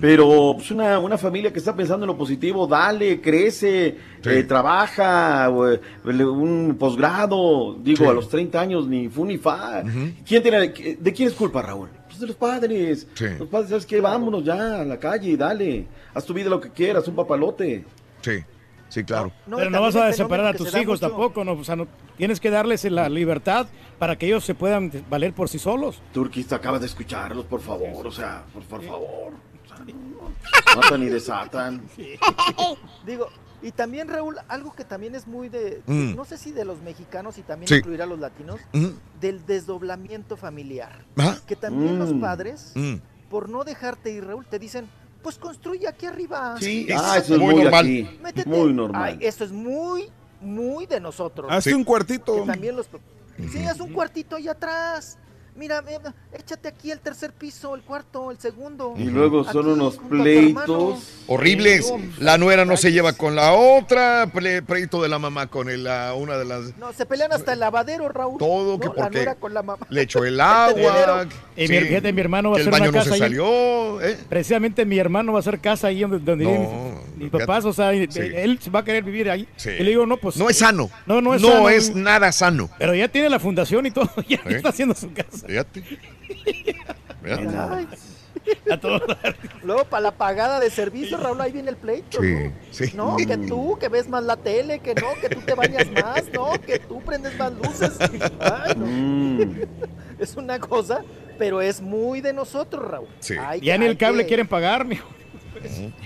pero 0.00 0.52
pues 0.56 0.70
una, 0.70 1.00
una 1.00 1.18
familia 1.18 1.52
que 1.52 1.58
está 1.58 1.74
pensando 1.74 2.04
en 2.04 2.08
lo 2.08 2.16
positivo, 2.16 2.68
dale, 2.68 3.20
crece, 3.20 3.96
eh, 4.24 4.44
trabaja, 4.44 5.48
eh, 5.48 5.80
un 6.24 6.76
posgrado, 6.78 7.76
digo, 7.82 8.04
Sí. 8.04 8.10
a 8.10 8.12
los 8.12 8.28
30 8.28 8.60
años, 8.60 8.86
ni 8.86 9.08
fu 9.08 9.24
ni 9.24 9.38
fa. 9.38 9.82
¿Quién 10.24 10.40
tiene, 10.42 10.68
¿De 10.68 11.12
quién 11.12 11.28
es 11.28 11.34
culpa, 11.34 11.62
Raúl? 11.62 11.88
Pues 12.20 12.28
de 12.28 12.34
los 12.34 12.36
padres. 12.36 13.06
Sí. 13.14 13.24
Los 13.38 13.48
padres, 13.48 13.70
¿sabes 13.70 13.86
qué? 13.86 13.98
Vámonos 13.98 14.44
ya 14.44 14.82
a 14.82 14.84
la 14.84 14.98
calle, 14.98 15.38
dale. 15.38 15.86
Haz 16.12 16.26
tu 16.26 16.34
vida 16.34 16.50
lo 16.50 16.60
que 16.60 16.68
quieras, 16.68 17.08
un 17.08 17.14
papalote. 17.14 17.86
Sí, 18.20 18.44
sí, 18.90 19.04
claro. 19.04 19.32
Pero 19.48 19.70
no 19.70 19.80
vas 19.80 19.96
a 19.96 20.12
separar 20.12 20.48
a 20.48 20.54
tus 20.54 20.74
hijos 20.74 21.00
tampoco, 21.00 21.44
¿no? 21.44 21.52
O 21.52 21.64
sea, 21.64 21.76
no, 21.76 21.88
tienes 22.18 22.38
que 22.38 22.50
darles 22.50 22.84
la 22.84 23.08
libertad 23.08 23.68
para 23.98 24.16
que 24.16 24.26
ellos 24.26 24.44
se 24.44 24.54
puedan 24.54 24.92
valer 25.08 25.32
por 25.32 25.48
sí 25.48 25.58
solos. 25.58 26.02
Turquista, 26.12 26.56
acabas 26.56 26.82
de 26.82 26.88
escucharlos, 26.88 27.46
por 27.46 27.62
favor, 27.62 28.06
o 28.06 28.12
sea, 28.12 28.44
por, 28.52 28.62
por 28.64 28.82
favor. 28.82 29.32
O 29.64 29.68
sea, 29.68 29.78
no, 29.78 30.80
matan 30.82 31.02
y 31.02 31.06
desatan. 31.06 31.82
Digo, 33.06 33.30
y 33.62 33.72
también 33.72 34.08
Raúl, 34.08 34.36
algo 34.48 34.74
que 34.74 34.84
también 34.84 35.14
es 35.14 35.26
muy 35.26 35.48
de, 35.48 35.82
Mm. 35.86 36.14
no 36.16 36.24
sé 36.24 36.38
si 36.38 36.52
de 36.52 36.64
los 36.64 36.80
mexicanos 36.82 37.38
y 37.38 37.42
también 37.42 37.68
Sí. 37.68 37.76
incluir 37.76 38.02
a 38.02 38.06
los 38.06 38.18
latinos, 38.18 38.60
del 39.20 39.44
desdoblamiento 39.46 40.36
familiar. 40.36 41.04
Que 41.46 41.56
también 41.56 41.98
los 41.98 42.12
Mm. 42.14 42.20
padres, 42.20 42.72
Mm. 42.74 42.94
por 43.28 43.48
no 43.48 43.64
dejarte 43.64 44.10
ir, 44.12 44.24
Raúl, 44.24 44.46
te 44.46 44.58
dicen, 44.58 44.88
pues 45.22 45.36
construye 45.38 45.86
aquí 45.86 46.06
arriba. 46.06 46.56
Sí, 46.58 46.88
ah, 46.96 47.16
eso 47.18 47.34
es 47.34 47.40
muy 47.40 47.66
aquí, 47.66 48.08
Métete. 48.22 48.48
muy 48.48 48.72
normal. 48.72 49.02
Ay, 49.04 49.18
eso 49.26 49.44
es 49.44 49.52
muy, 49.52 50.08
muy 50.40 50.86
de 50.86 50.98
nosotros. 51.00 51.50
Hazte 51.52 51.74
un 51.74 51.84
cuartito. 51.84 52.34
Que 52.36 52.50
también 52.52 52.74
los... 52.76 52.88
Sí, 53.52 53.58
haz 53.64 53.80
un 53.80 53.92
cuartito 53.92 54.36
ahí 54.36 54.48
atrás. 54.48 55.18
Mira, 55.60 55.84
eh, 55.86 55.98
échate 56.32 56.68
aquí 56.68 56.90
el 56.90 57.00
tercer 57.00 57.32
piso, 57.34 57.74
el 57.74 57.82
cuarto, 57.82 58.30
el 58.30 58.38
segundo. 58.38 58.94
Y 58.96 59.04
luego 59.04 59.44
son 59.44 59.66
Aquí, 59.66 59.72
unos 59.74 59.98
pleitos. 59.98 61.20
Horribles. 61.26 61.92
La 62.18 62.38
nuera 62.38 62.64
no 62.64 62.78
se 62.78 62.92
lleva 62.92 63.12
con 63.12 63.36
la 63.36 63.52
otra, 63.52 64.26
ple- 64.32 64.64
pleito 64.64 65.02
de 65.02 65.10
la 65.10 65.18
mamá 65.18 65.48
con 65.48 65.68
el, 65.68 65.84
la- 65.84 66.14
una 66.14 66.38
de 66.38 66.46
las... 66.46 66.78
No, 66.78 66.94
se 66.94 67.04
pelean 67.04 67.30
hasta 67.32 67.52
el 67.52 67.60
lavadero, 67.60 68.08
Raúl. 68.08 68.38
Todo 68.38 68.80
que 68.80 68.86
No, 68.86 68.94
porque 68.94 69.02
La 69.02 69.10
nuera 69.10 69.34
con 69.34 69.52
la 69.52 69.62
mamá. 69.62 69.86
Le 69.90 70.00
echó 70.00 70.24
el 70.24 70.40
agua. 70.40 71.26
Y 71.56 71.68
mi, 71.68 71.78
fíjate, 71.78 72.10
mi 72.14 72.20
hermano 72.22 72.50
va 72.52 72.56
a 72.56 72.58
que 72.58 72.62
el 72.62 72.68
hacer 72.68 72.80
una 72.82 72.90
baño 72.90 72.92
no 72.92 72.98
casa 72.98 73.08
se 73.10 73.14
ahí. 73.14 73.20
salió. 73.20 74.00
¿eh? 74.00 74.16
Precisamente 74.30 74.86
mi 74.86 74.98
hermano 74.98 75.32
va 75.32 75.38
a 75.38 75.40
hacer 75.40 75.60
casa 75.60 75.88
ahí 75.88 76.00
donde, 76.00 76.18
donde 76.20 76.44
No, 76.46 77.00
fíjate. 77.18 77.38
papás, 77.38 77.66
o 77.66 77.72
sea, 77.74 77.90
Sí. 77.92 78.20
él 78.34 78.58
va 78.74 78.80
a 78.80 78.84
querer 78.84 79.04
vivir 79.04 79.28
ahí. 79.28 79.46
Sí. 79.56 79.68
Y 79.78 79.82
le 79.82 79.90
digo, 79.90 80.06
no, 80.06 80.16
pues. 80.16 80.38
No 80.38 80.48
es 80.48 80.56
sano. 80.56 80.88
No, 81.04 81.20
no 81.20 81.34
es 81.34 81.42
No 81.42 81.48
sano. 81.48 81.68
es 81.68 81.94
nada 81.94 82.32
sano. 82.32 82.70
Pero 82.78 82.94
ya 82.94 83.08
tiene 83.08 83.28
la 83.28 83.38
fundación 83.38 83.84
y 83.84 83.90
todo, 83.90 84.08
ya 84.28 84.36
¿Eh? 84.46 84.56
está 84.56 84.70
haciendo 84.70 84.94
su 84.94 85.12
casa. 85.12 85.46
Fíjate. 85.50 85.82
Fíjate. 87.22 87.56
A. 87.56 87.86
Luego, 89.64 89.84
para 89.84 90.00
la 90.00 90.10
pagada 90.12 90.60
de 90.60 90.70
servicio, 90.70 91.16
Raúl, 91.18 91.40
ahí 91.40 91.50
viene 91.52 91.70
el 91.70 91.76
pleito. 91.76 92.20
Sí, 92.22 92.32
¿no? 92.34 92.52
sí. 92.70 92.92
No, 92.94 93.16
que 93.16 93.36
tú, 93.36 93.76
que 93.78 93.88
ves 93.88 94.08
más 94.08 94.22
la 94.24 94.36
tele, 94.36 94.78
que 94.78 94.94
no, 94.94 95.08
que 95.20 95.28
tú 95.28 95.40
te 95.40 95.54
bañas 95.54 95.90
más, 95.90 96.24
no, 96.32 96.52
que 96.64 96.78
tú 96.78 97.00
prendes 97.02 97.36
más 97.36 97.52
luces. 97.52 97.98
Ay, 98.40 98.74
no. 98.76 98.86
Mm. 98.86 99.62
Es 100.20 100.36
una 100.36 100.58
cosa, 100.60 101.02
pero 101.38 101.60
es 101.60 101.80
muy 101.80 102.20
de 102.20 102.32
nosotros, 102.32 102.88
Raúl. 102.88 103.08
Sí. 103.18 103.34
Ya 103.60 103.76
ni 103.76 103.86
el 103.86 103.98
cable 103.98 104.22
que- 104.22 104.28
quieren 104.28 104.46
pagar, 104.46 104.84
mijo. 104.84 105.08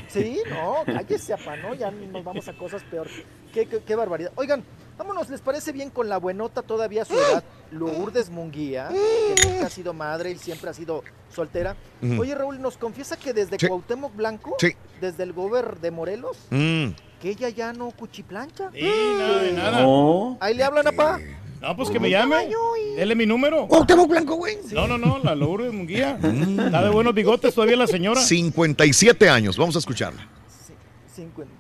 Sí, 0.09 0.41
no, 0.49 0.85
cállese, 0.87 1.35
apa, 1.35 1.57
¿no? 1.57 1.75
Ya 1.75 1.91
nos 1.91 2.25
vamos 2.25 2.49
a 2.49 2.55
cosas 2.55 2.83
peor. 2.85 3.09
Qué, 3.53 3.67
qué- 3.67 3.81
qué 3.87 3.95
barbaridad. 3.95 4.33
Oigan, 4.37 4.65
vámonos, 4.99 5.29
¿les 5.29 5.41
parece 5.41 5.73
bien 5.73 5.91
con 5.91 6.09
la 6.09 6.19
buenota 6.19 6.63
todavía 6.63 7.03
a 7.03 7.05
su 7.05 7.15
edad? 7.15 7.43
Lourdes 7.71 8.31
Munguía, 8.31 8.89
que 8.91 9.49
nunca 9.49 9.67
ha 9.67 9.71
sido 9.71 9.93
madre 9.93 10.31
y 10.31 10.39
siempre 10.39 10.71
ha 10.71 10.75
sido 10.75 11.03
soltera. 11.35 11.77
Ujú. 12.03 12.21
Oye, 12.23 12.35
Raúl, 12.35 12.61
nos 12.61 12.77
confiesa 12.77 13.17
que 13.17 13.33
desde 13.33 13.59
Sí. 13.59 13.67
Cuauhtémoc 13.67 14.15
Blanco, 14.15 14.55
Sí. 14.59 14.75
desde 15.01 15.25
el 15.25 15.33
gober 15.33 15.79
de 15.81 15.91
Morelos, 15.91 16.37
Mm. 16.51 16.89
que 17.21 17.31
ella 17.31 17.49
ya 17.49 17.73
no 17.73 17.91
cuchiplancha. 17.91 18.71
Sí, 18.73 18.83
nada 19.19 19.39
de 19.43 19.53
nada. 19.53 19.83
No. 19.83 20.37
Ahí 20.41 20.55
le 20.55 20.63
hablan, 20.65 20.87
apá. 20.87 21.19
No, 21.61 21.75
pues 21.77 21.89
que 21.91 21.99
me 21.99 22.11
llame. 22.11 22.51
Dele 22.97 23.15
mi 23.15 23.25
número. 23.27 23.67
Cuauhtémoc 23.67 24.09
Blanco, 24.09 24.35
güey. 24.37 24.59
No, 24.73 24.87
no, 24.87 24.99
no, 24.99 25.19
la 25.19 25.35
Lourdes 25.35 25.73
Munguía. 25.73 26.19
Está 26.23 26.83
de 26.85 26.91
buenos 26.91 27.15
bigotes 27.15 27.55
todavía 27.55 27.77
la 27.77 27.87
señora. 27.87 28.21
57 28.21 29.29
años. 29.31 29.57
Vamos 29.57 29.75
a 29.75 29.79
escucharla. 29.79 30.29
Cincuenta. 31.13 31.53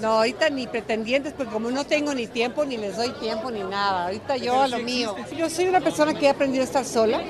No, 0.00 0.08
ahorita 0.08 0.50
ni 0.50 0.66
pretendientes, 0.66 1.32
porque 1.32 1.52
como 1.52 1.70
no 1.70 1.84
tengo 1.86 2.12
ni 2.14 2.26
tiempo, 2.26 2.64
ni 2.64 2.76
les 2.76 2.96
doy 2.96 3.10
tiempo, 3.20 3.50
ni 3.50 3.60
nada. 3.60 4.06
Ahorita 4.06 4.36
yo 4.36 4.60
a 4.62 4.68
lo 4.68 4.78
mío. 4.80 5.14
Yo 5.36 5.48
soy 5.48 5.66
una 5.66 5.80
persona 5.80 6.12
que 6.14 6.26
he 6.26 6.28
aprendido 6.28 6.62
a 6.62 6.66
estar 6.66 6.84
sola. 6.84 7.22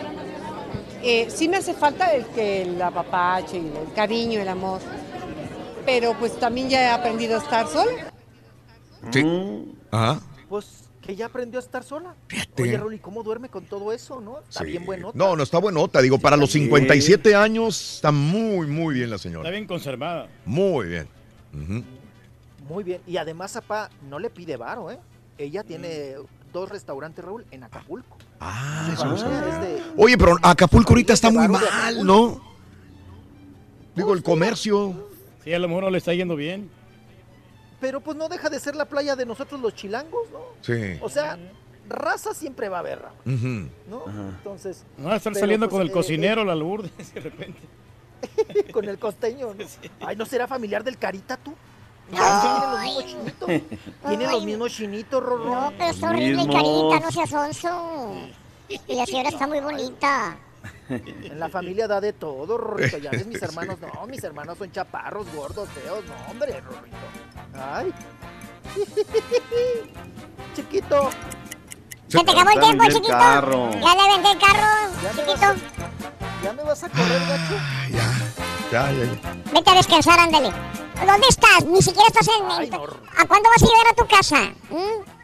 Eh, 1.02 1.28
sí 1.30 1.48
me 1.48 1.58
hace 1.58 1.74
falta 1.74 2.12
el 2.14 2.26
que 2.26 2.62
el 2.62 2.82
apapache, 2.82 3.58
y 3.58 3.60
el 3.66 3.92
cariño, 3.94 4.40
el 4.40 4.48
amor. 4.48 4.80
Pero 5.84 6.14
pues 6.18 6.36
también 6.40 6.68
ya 6.68 6.82
he 6.82 6.88
aprendido 6.90 7.36
a 7.36 7.42
estar 7.42 7.68
sola. 7.68 8.12
Sí. 9.12 9.22
Mm. 9.22 9.72
Ajá. 9.92 10.20
Pues, 10.48 10.66
que 11.00 11.14
ya 11.14 11.26
aprendió 11.26 11.60
a 11.60 11.62
estar 11.62 11.84
sola. 11.84 12.16
Fíjate. 12.26 12.60
Oye, 12.64 12.76
Rolly, 12.76 12.98
¿cómo 12.98 13.22
duerme 13.22 13.48
con 13.48 13.64
todo 13.66 13.92
eso, 13.92 14.20
no? 14.20 14.40
Está 14.40 14.64
bien 14.64 14.84
bueno. 14.84 15.12
No, 15.14 15.36
no 15.36 15.44
está 15.44 15.58
buenota. 15.58 16.02
Digo, 16.02 16.18
para 16.18 16.36
los 16.36 16.50
57 16.50 17.36
años 17.36 17.94
está 17.96 18.10
muy, 18.10 18.66
muy 18.66 18.94
bien 18.96 19.10
la 19.10 19.16
Está 19.16 19.28
señora. 19.28 19.50
bien 19.50 19.68
conservada. 19.68 20.26
Muy 20.44 20.86
bien. 20.88 21.08
Muy 22.68 22.84
bien. 22.84 23.00
Y 23.06 23.16
además, 23.16 23.52
papá, 23.52 23.90
no 24.08 24.18
le 24.18 24.30
pide 24.30 24.56
varo, 24.56 24.90
¿eh? 24.90 24.98
Ella 25.38 25.62
tiene 25.62 26.14
dos 26.52 26.68
restaurantes, 26.68 27.24
Raúl, 27.24 27.44
en 27.50 27.62
Acapulco. 27.64 28.16
Ah, 28.40 28.90
Su 28.96 29.02
familia 29.02 29.48
es 29.48 29.60
de- 29.60 29.82
Oye, 29.96 30.16
pero 30.18 30.36
Acapulco 30.42 30.90
ahorita 30.92 31.12
está 31.12 31.30
muy 31.30 31.46
mal. 31.48 31.62
¿no? 32.04 32.40
Digo, 33.94 34.12
el 34.14 34.22
comercio. 34.22 35.08
Sí, 35.44 35.52
a 35.52 35.58
lo 35.58 35.68
mejor 35.68 35.84
no 35.84 35.90
le 35.90 35.98
está 35.98 36.12
yendo 36.14 36.36
bien. 36.36 36.70
Pero 37.80 38.00
pues 38.00 38.16
no 38.16 38.28
deja 38.28 38.48
de 38.48 38.58
ser 38.58 38.74
la 38.74 38.86
playa 38.86 39.16
de 39.16 39.26
nosotros 39.26 39.60
los 39.60 39.74
chilangos, 39.74 40.28
¿no? 40.32 40.40
Sí. 40.62 40.98
O 41.02 41.08
sea, 41.08 41.38
raza 41.88 42.34
siempre 42.34 42.68
va 42.68 42.78
a 42.78 42.80
haber, 42.80 43.00
Raúl. 43.00 43.70
¿no? 43.88 44.04
Entonces. 44.08 44.84
No, 44.96 45.08
va 45.08 45.14
a 45.14 45.16
estar 45.16 45.32
pero, 45.32 45.42
saliendo 45.42 45.66
pues, 45.68 45.72
con 45.74 45.82
el 45.82 45.88
eh, 45.88 45.92
cocinero, 45.92 46.44
la 46.44 46.54
Lourdes, 46.54 47.14
de 47.14 47.20
repente. 47.20 47.60
eh, 48.48 48.64
con 48.72 48.86
el 48.88 48.98
costeño. 48.98 49.54
¿no? 49.54 49.64
Ay, 50.06 50.16
¿no 50.16 50.24
será 50.24 50.46
familiar 50.48 50.82
del 50.82 50.96
Carita 50.98 51.36
tú? 51.36 51.54
Tienen 52.10 52.30
los 52.30 52.82
mismos 52.82 53.06
chinitos. 53.06 53.48
Tienen 54.06 54.30
los 54.30 54.44
mismos 54.44 54.72
chinitos, 54.72 55.22
Rorro. 55.22 55.54
No, 55.54 55.72
pero 55.76 55.90
está 55.90 56.10
horrible 56.10 56.46
carita, 56.46 57.00
no 57.00 57.12
seas 57.12 57.30
sonso. 57.30 58.12
Y 58.68 58.94
la 58.94 59.06
señora 59.06 59.28
está 59.28 59.46
muy 59.46 59.60
bonita. 59.60 60.36
En 60.88 61.38
la 61.40 61.48
familia 61.48 61.88
da 61.88 62.00
de 62.00 62.12
todo, 62.12 62.56
Rorrito. 62.58 62.98
Ya 62.98 63.10
ves, 63.10 63.26
mis 63.26 63.42
hermanos, 63.42 63.78
no, 63.80 64.06
mis 64.06 64.22
hermanos 64.22 64.58
son 64.58 64.70
chaparros, 64.70 65.26
gordos, 65.34 65.68
feos, 65.70 66.04
no, 66.04 66.30
hombre, 66.30 66.60
Rorrito. 66.60 66.96
Ay. 67.54 67.92
Chiquito. 70.54 71.10
Se 72.08 72.22
te 72.22 72.30
acabó 72.30 72.50
el 72.50 72.60
tiempo, 72.60 72.84
chiquito. 72.84 73.08
carro. 73.08 73.70
Ya 73.72 73.94
le 73.94 74.12
vendí 74.12 74.30
el 74.30 74.38
carro, 74.38 74.92
Ya 75.02 75.12
me 75.12 75.26
chiquito. 75.26 75.54
¿Ya 76.42 76.52
me 76.52 76.62
vas 76.62 76.84
a 76.84 76.88
correr, 76.88 77.20
gacho? 77.26 77.54
Ya, 77.90 78.45
ya, 78.72 78.92
ya. 78.92 79.06
Vete 79.52 79.70
a 79.70 79.74
descansar, 79.74 80.18
ándale. 80.18 80.50
¿Dónde 81.06 81.26
estás? 81.28 81.64
Ni 81.66 81.80
siquiera 81.82 82.08
estás 82.08 82.28
en... 82.28 82.44
Ay, 82.50 82.70
no. 82.70 82.84
¿A 82.84 83.26
cuándo 83.26 83.48
vas 83.50 83.62
a 83.62 83.66
llegar 83.66 83.86
a 83.90 83.94
tu 83.94 84.06
casa? 84.06 84.52
¿Mm? 84.70 85.16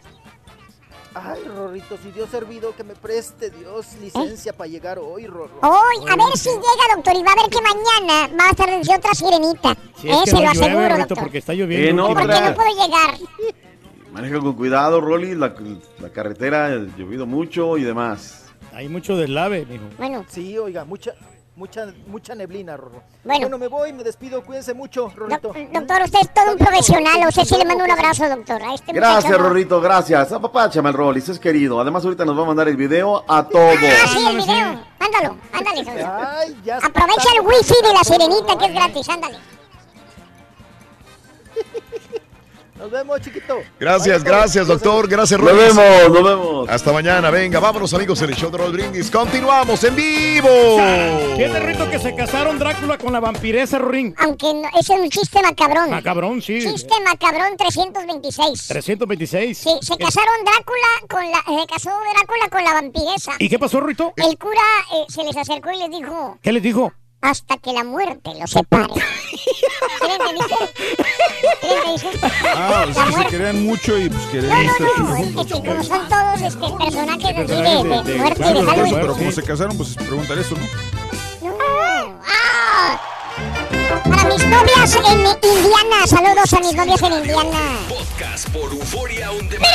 Ay, 1.14 1.42
Rorrito, 1.44 1.98
si 2.02 2.10
Dios 2.10 2.30
servido 2.30 2.74
que 2.74 2.84
me 2.84 2.94
preste 2.94 3.50
Dios 3.50 3.86
licencia 4.00 4.52
para 4.54 4.68
llegar 4.68 4.98
hoy, 4.98 5.26
Rorro. 5.26 5.58
Hoy, 5.62 5.96
a 6.10 6.16
ver 6.16 6.36
si 6.38 6.48
llega, 6.48 6.94
doctor, 6.96 7.14
y 7.16 7.22
va 7.22 7.32
a 7.32 7.42
ver 7.42 7.50
que 7.50 7.60
mañana 7.60 8.30
va 8.38 8.46
a 8.46 8.50
estar 8.50 8.70
desde 8.70 8.96
otra 8.96 9.12
sirenita. 9.14 9.76
Si 10.00 10.08
eh, 10.08 10.14
se 10.24 10.32
no 10.32 10.40
lo 10.40 10.52
llueve, 10.52 10.64
aseguro, 10.66 10.84
Rito, 10.88 10.98
doctor. 10.98 11.18
porque 11.18 11.38
está 11.38 11.52
lloviendo. 11.52 12.08
En 12.08 12.14
¿Por 12.14 12.16
qué 12.26 12.32
otra. 12.32 12.50
no 12.50 12.54
puedo 12.56 12.70
llegar? 12.86 13.18
Maneja 14.12 14.40
con 14.40 14.52
cuidado, 14.54 15.00
Rolly. 15.02 15.34
La, 15.34 15.54
la 16.00 16.08
carretera 16.10 16.66
ha 16.66 16.70
llovido 16.96 17.26
mucho 17.26 17.76
y 17.76 17.82
demás. 17.82 18.46
Hay 18.72 18.88
mucho 18.88 19.14
deslave, 19.16 19.66
mijo. 19.66 19.84
Bueno. 19.98 20.24
Sí, 20.28 20.56
oiga, 20.56 20.84
mucha, 20.86 21.12
mucha, 21.56 21.92
mucha 22.06 22.34
neblina, 22.34 22.76
Rorro. 22.76 23.02
Bueno. 23.24 23.58
me 23.58 23.68
voy, 23.68 23.92
me 23.92 24.02
despido, 24.02 24.44
cuídense 24.44 24.74
mucho, 24.74 25.12
Rorrito. 25.14 25.52
Doctor, 25.72 26.02
usted 26.02 26.18
es 26.20 26.34
todo 26.34 26.52
un 26.52 26.58
profesional. 26.58 27.28
Usted 27.28 27.44
sí 27.44 27.56
le 27.56 27.64
mando 27.64 27.84
un 27.84 27.90
abrazo, 27.90 28.28
doctor. 28.28 28.62
A 28.62 28.74
este 28.74 28.92
Gracias, 28.92 29.24
muchacho. 29.24 29.42
Rorrito, 29.42 29.80
gracias. 29.80 30.32
Apapáchame 30.32 30.88
el 30.88 30.94
Rolly, 30.94 31.20
es 31.20 31.38
querido. 31.38 31.80
Además, 31.80 32.04
ahorita 32.04 32.24
nos 32.24 32.38
va 32.38 32.42
a 32.42 32.46
mandar 32.46 32.68
el 32.68 32.76
video 32.76 33.24
a 33.28 33.46
todos. 33.46 33.74
Ah, 33.74 34.08
sí, 34.08 34.26
el 34.26 34.36
video. 34.36 34.92
Ándalo, 34.98 35.36
ándale. 35.52 35.90
Ay, 35.90 36.56
ya 36.64 36.76
Aprovecha 36.78 37.28
el 37.36 37.46
wifi 37.46 37.74
de 37.82 37.92
la 37.92 38.04
sirenita 38.04 38.58
que 38.58 38.66
es 38.66 38.72
gratis, 38.72 39.08
ándale. 39.08 39.51
Nos 42.82 42.90
vemos, 42.90 43.20
chiquito. 43.20 43.58
Gracias, 43.78 44.24
gracias, 44.24 44.66
doctor. 44.66 45.06
Gracias, 45.06 45.38
Nos 45.38 45.56
vemos, 45.56 46.10
nos 46.10 46.24
vemos. 46.24 46.68
Hasta 46.68 46.92
mañana. 46.92 47.30
Venga, 47.30 47.60
vámonos, 47.60 47.94
amigos, 47.94 48.20
en 48.22 48.30
el 48.30 48.34
show 48.34 48.50
de 48.50 48.58
Roll 48.58 48.72
Brindis. 48.72 49.08
Continuamos 49.08 49.84
en 49.84 49.94
vivo. 49.94 50.48
Fíjate, 51.36 51.60
Rito, 51.60 51.88
que 51.88 52.00
se 52.00 52.12
casaron 52.16 52.58
Drácula 52.58 52.98
con 52.98 53.12
la 53.12 53.20
vampiresa, 53.20 53.78
Rorín. 53.78 54.12
Aunque 54.18 54.52
no, 54.52 54.68
ese 54.76 54.94
es 54.94 55.00
un 55.00 55.08
chiste 55.10 55.40
macabrón. 55.40 55.90
Macabrón, 55.90 56.42
sí. 56.42 56.58
Chiste 56.58 56.94
macabrón 57.04 57.56
326. 57.56 58.66
326. 58.66 59.58
Sí, 59.58 59.70
se 59.80 59.96
casaron 59.96 60.44
Drácula 60.44 60.88
con 61.08 61.30
la, 61.30 61.38
se 61.38 61.66
casó 61.68 61.90
Drácula 62.16 62.48
con 62.50 62.64
la 62.64 62.72
vampiresa. 62.72 63.32
¿Y 63.38 63.48
qué 63.48 63.60
pasó, 63.60 63.80
Rito? 63.80 64.12
El 64.16 64.36
cura 64.36 64.60
eh, 64.92 65.04
se 65.08 65.22
les 65.22 65.36
acercó 65.36 65.70
y 65.70 65.78
les 65.78 65.90
dijo, 65.90 66.36
¿Qué 66.42 66.52
les 66.52 66.64
dijo? 66.64 66.92
Hasta 67.22 67.56
que 67.58 67.72
la 67.72 67.84
muerte 67.84 68.30
los 68.38 68.50
separe. 68.50 68.92
Ah, 72.54 72.86
es 72.88 72.96
La 72.96 73.04
que 73.06 73.12
se 73.12 73.26
querían 73.28 73.64
mucho 73.64 73.96
y 73.98 74.08
pues 74.10 74.22
querían 74.26 74.66
No, 74.66 74.72
no, 74.98 75.08
no, 75.08 75.16
es 75.16 75.46
que 75.46 75.60
como 75.68 75.82
son 75.84 76.08
todos 76.08 76.40
este, 76.40 76.84
personajes 76.84 77.24
así 77.24 77.36
de, 77.36 77.44
Personajes 77.46 78.04
de 78.06 78.14
muerte 78.18 78.42
y 78.42 78.46
de 78.46 78.52
pero- 78.54 78.66
Halloween. 78.66 78.94
Pero 78.94 79.12
como 79.14 79.32
se 79.32 79.42
casaron, 79.42 79.76
pues 79.76 79.94
preguntar 79.94 80.38
eso, 80.38 80.54
¿no? 80.56 81.48
No. 81.48 82.18
¡Ah! 82.26 83.00
Para 84.00 84.24
mis 84.24 84.46
novias 84.46 84.96
en 84.96 85.20
Indiana, 85.20 86.06
saludos 86.06 86.52
a 86.54 86.60
mis 86.60 86.74
novias 86.74 87.02
en 87.02 87.12
Indiana. 87.12 87.78
Podcast 87.88 88.48
por 88.48 88.72
Euforia 88.72 89.30
On 89.32 89.46
Demand. 89.48 89.70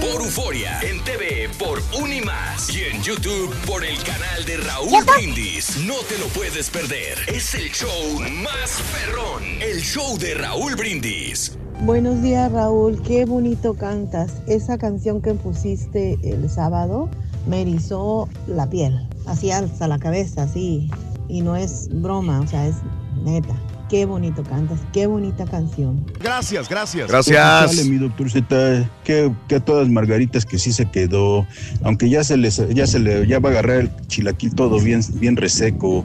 Por 0.00 0.22
Euforia. 0.22 0.80
En 0.82 1.02
TV 1.04 1.48
por 1.58 1.80
Unimas. 1.98 2.68
Y 2.68 2.84
en 2.84 3.02
YouTube 3.02 3.54
por 3.66 3.84
el 3.84 3.96
canal 4.02 4.44
de 4.44 4.58
Raúl. 4.58 5.04
Brindis. 5.04 5.78
No 5.78 5.94
te 6.08 6.18
lo 6.18 6.26
puedes 6.26 6.68
perder. 6.68 7.16
Es 7.26 7.54
el 7.54 7.70
show 7.70 8.20
más 8.42 8.82
perrón. 8.92 9.44
El 9.60 9.80
show 9.80 10.18
de 10.18 10.34
Raúl 10.34 10.76
Brindis. 10.76 11.56
Buenos 11.80 12.20
días 12.20 12.52
Raúl, 12.52 13.00
qué 13.02 13.24
bonito 13.24 13.72
cantas. 13.72 14.42
Esa 14.46 14.76
canción 14.76 15.22
que 15.22 15.32
pusiste 15.32 16.18
el 16.22 16.50
sábado 16.50 17.08
me 17.46 17.62
erizó 17.62 18.28
la 18.46 18.68
piel, 18.68 19.08
así 19.26 19.50
alza 19.50 19.88
la 19.88 19.98
cabeza, 19.98 20.42
así. 20.42 20.90
Y 21.30 21.42
no 21.42 21.56
es 21.56 21.88
broma, 21.92 22.40
o 22.40 22.46
sea, 22.46 22.66
es 22.66 22.76
neta. 23.24 23.54
Qué 23.88 24.04
bonito 24.04 24.44
cantas, 24.44 24.78
qué 24.92 25.06
bonita 25.06 25.44
canción. 25.46 26.04
Gracias, 26.20 26.68
gracias. 26.68 27.08
Dale, 27.08 27.84
mi 27.84 27.98
doctor 27.98 28.30
Z, 28.30 28.88
que, 29.02 29.32
que 29.48 29.56
a 29.56 29.60
todas 29.60 29.88
margaritas 29.88 30.46
que 30.46 30.58
sí 30.58 30.72
se 30.72 30.88
quedó, 30.88 31.44
aunque 31.82 32.08
ya 32.08 32.22
se 32.22 32.36
les, 32.36 32.62
ya 32.72 32.86
se 32.86 33.00
le, 33.00 33.26
ya 33.26 33.40
va 33.40 33.48
a 33.48 33.52
agarrar 33.52 33.80
el 33.80 33.90
chilaquil 34.06 34.54
todo 34.54 34.78
bien, 34.78 35.00
bien 35.14 35.36
reseco, 35.36 36.04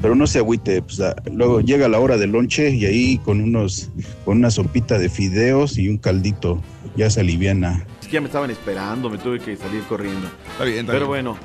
pero 0.00 0.16
no 0.16 0.26
se 0.26 0.38
agüite, 0.38 0.82
pues, 0.82 0.98
ah, 1.00 1.14
luego 1.32 1.60
llega 1.60 1.88
la 1.88 2.00
hora 2.00 2.16
del 2.16 2.32
lonche 2.32 2.70
y 2.70 2.86
ahí 2.86 3.18
con 3.18 3.40
unos, 3.40 3.90
con 4.24 4.38
una 4.38 4.50
sopita 4.50 4.98
de 4.98 5.08
fideos 5.08 5.78
y 5.78 5.88
un 5.88 5.98
caldito, 5.98 6.60
ya 6.96 7.08
se 7.08 7.20
aliviana. 7.20 7.86
Ya 8.12 8.20
me 8.20 8.26
estaban 8.26 8.50
esperando, 8.50 9.08
me 9.08 9.16
tuve 9.16 9.40
que 9.40 9.56
salir 9.56 9.82
corriendo. 9.84 10.28
Está 10.52 10.64
bien, 10.64 10.80
está 10.80 10.92
Pero 10.92 11.10
bien. 11.10 11.24
bueno. 11.24 11.38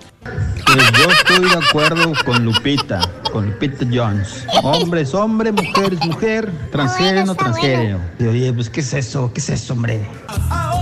Pues 0.65 0.91
yo 0.99 1.09
estoy 1.09 1.49
de 1.49 1.65
acuerdo 1.65 2.11
con 2.25 2.43
Lupita, 2.43 2.99
con 3.31 3.45
Lupita 3.45 3.85
Jones. 3.89 4.45
Hombre 4.63 4.99
es 5.01 5.13
hombre, 5.13 5.53
mujer 5.53 5.93
es 5.93 6.05
mujer, 6.05 6.51
transgénero, 6.69 7.35
transgénero. 7.35 8.01
Y 8.19 8.25
oye, 8.25 8.51
pues 8.51 8.69
¿qué 8.69 8.81
es 8.81 8.93
eso? 8.93 9.31
¿Qué 9.33 9.39
es 9.39 9.49
eso, 9.49 9.75
hombre? 9.75 10.05
Ay, 10.49 10.81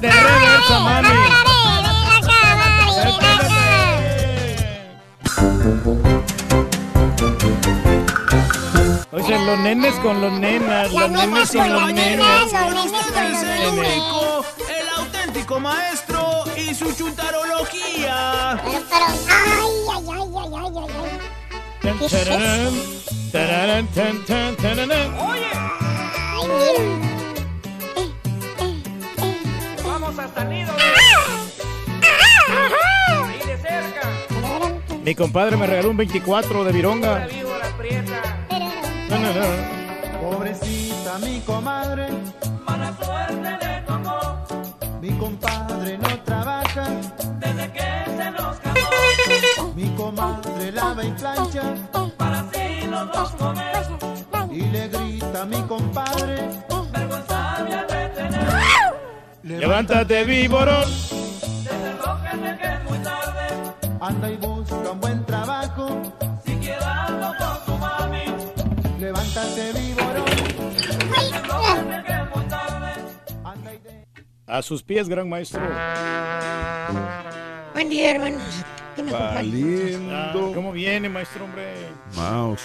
de 0.00 0.10
reversa, 0.10 0.80
mami. 0.80 1.08
Oye, 9.16 9.38
los 9.46 9.58
nenes 9.60 9.94
con 10.00 10.20
los 10.20 10.30
nenas, 10.30 10.92
los 10.92 11.10
nenes 11.10 11.50
con 11.50 11.72
los 11.72 11.90
nenas. 11.90 12.52
el 12.52 13.66
único, 13.70 14.44
el 14.68 14.88
auténtico 14.94 15.58
maestro 15.58 16.44
y 16.54 16.74
su 16.74 16.92
chuntarología. 16.92 18.60
Tan, 21.80 21.98
tararán, 22.10 22.74
tararán, 23.32 23.86
tan, 23.86 24.24
tan, 24.26 24.56
tararán. 24.56 25.16
Vamos 29.82 30.18
hasta 30.18 30.42
el 30.42 30.48
nido. 30.50 30.74
Ahí 33.24 33.38
de 33.46 33.56
cerca. 33.56 34.12
Mi 35.02 35.14
compadre 35.14 35.56
me 35.56 35.66
regaló 35.66 35.88
un 35.88 35.96
24 35.96 36.64
de 36.64 36.72
vironga. 36.72 37.20
No, 37.20 37.26
no, 37.26 38.10
no. 38.10 38.35
Pobrecita 40.20 41.18
mi 41.18 41.40
comadre, 41.40 42.08
mala 42.66 42.94
suerte 42.96 43.50
le 43.62 43.80
tocó. 43.86 44.20
Mi 45.00 45.10
compadre 45.12 45.98
no 45.98 46.20
trabaja 46.20 46.86
desde 47.38 47.72
que 47.72 47.88
se 48.16 48.30
nos 48.30 48.56
casó. 48.58 49.72
Mi 49.74 49.88
comadre 49.96 50.72
lava 50.72 51.04
y 51.04 51.12
plancha 51.12 51.62
para 52.18 52.40
así 52.40 52.86
los 52.88 53.12
dos 53.12 53.30
comer. 53.32 53.86
Y 54.50 54.60
le 54.60 54.88
grita 54.88 55.42
a 55.42 55.46
mi 55.46 55.62
compadre, 55.62 56.48
vergüenza 56.92 57.64
me 57.66 57.74
ha 57.74 57.84
de 57.84 58.08
tener. 58.08 58.48
Levántate, 59.42 60.24
víborón. 60.24 60.84
Desenrójate 61.64 62.58
que 62.58 62.66
es 62.66 62.84
muy 62.88 62.98
tarde. 62.98 63.72
Anda 64.00 64.30
y 64.30 64.36
busca 64.36 64.90
un 64.90 65.00
buen 65.00 65.24
trabajo. 65.24 66.02
Y 69.06 69.94
A 74.48 74.62
sus 74.62 74.82
pies, 74.82 75.08
gran 75.08 75.28
maestro. 75.28 75.60
Buen 77.72 77.88
día, 77.88 78.12
hermanos. 78.12 78.42
¿Qué 78.94 79.02
me 79.02 79.14
acompaña? 79.14 79.52
Ah, 80.10 80.32
¿Cómo 80.32 80.72
viene, 80.72 81.08
maestro, 81.08 81.44
hombre? 81.44 81.72
Mouse. 82.16 82.62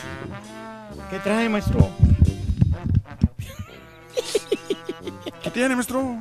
¿Qué 1.09 1.19
trae, 1.19 1.49
maestro? 1.49 1.89
¿Qué 5.43 5.51
tiene, 5.51 5.75
maestro? 5.75 6.17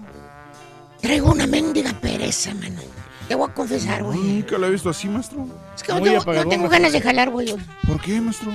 Traigo 1.00 1.30
una 1.30 1.46
mendiga 1.46 1.92
pereza, 1.94 2.52
mano. 2.54 2.80
Te 3.28 3.34
voy 3.34 3.48
a 3.48 3.54
confesar, 3.54 4.02
güey. 4.02 4.18
Nunca 4.18 4.58
lo 4.58 4.66
he 4.66 4.70
visto 4.70 4.90
así, 4.90 5.08
maestro. 5.08 5.46
Es 5.76 5.82
que 5.82 5.92
no 5.92 6.02
tengo, 6.02 6.24
no 6.24 6.48
tengo 6.48 6.68
ganas 6.68 6.92
de 6.92 7.00
jalar, 7.00 7.30
güey. 7.30 7.54
¿Por 7.86 8.00
qué, 8.00 8.20
maestro? 8.20 8.50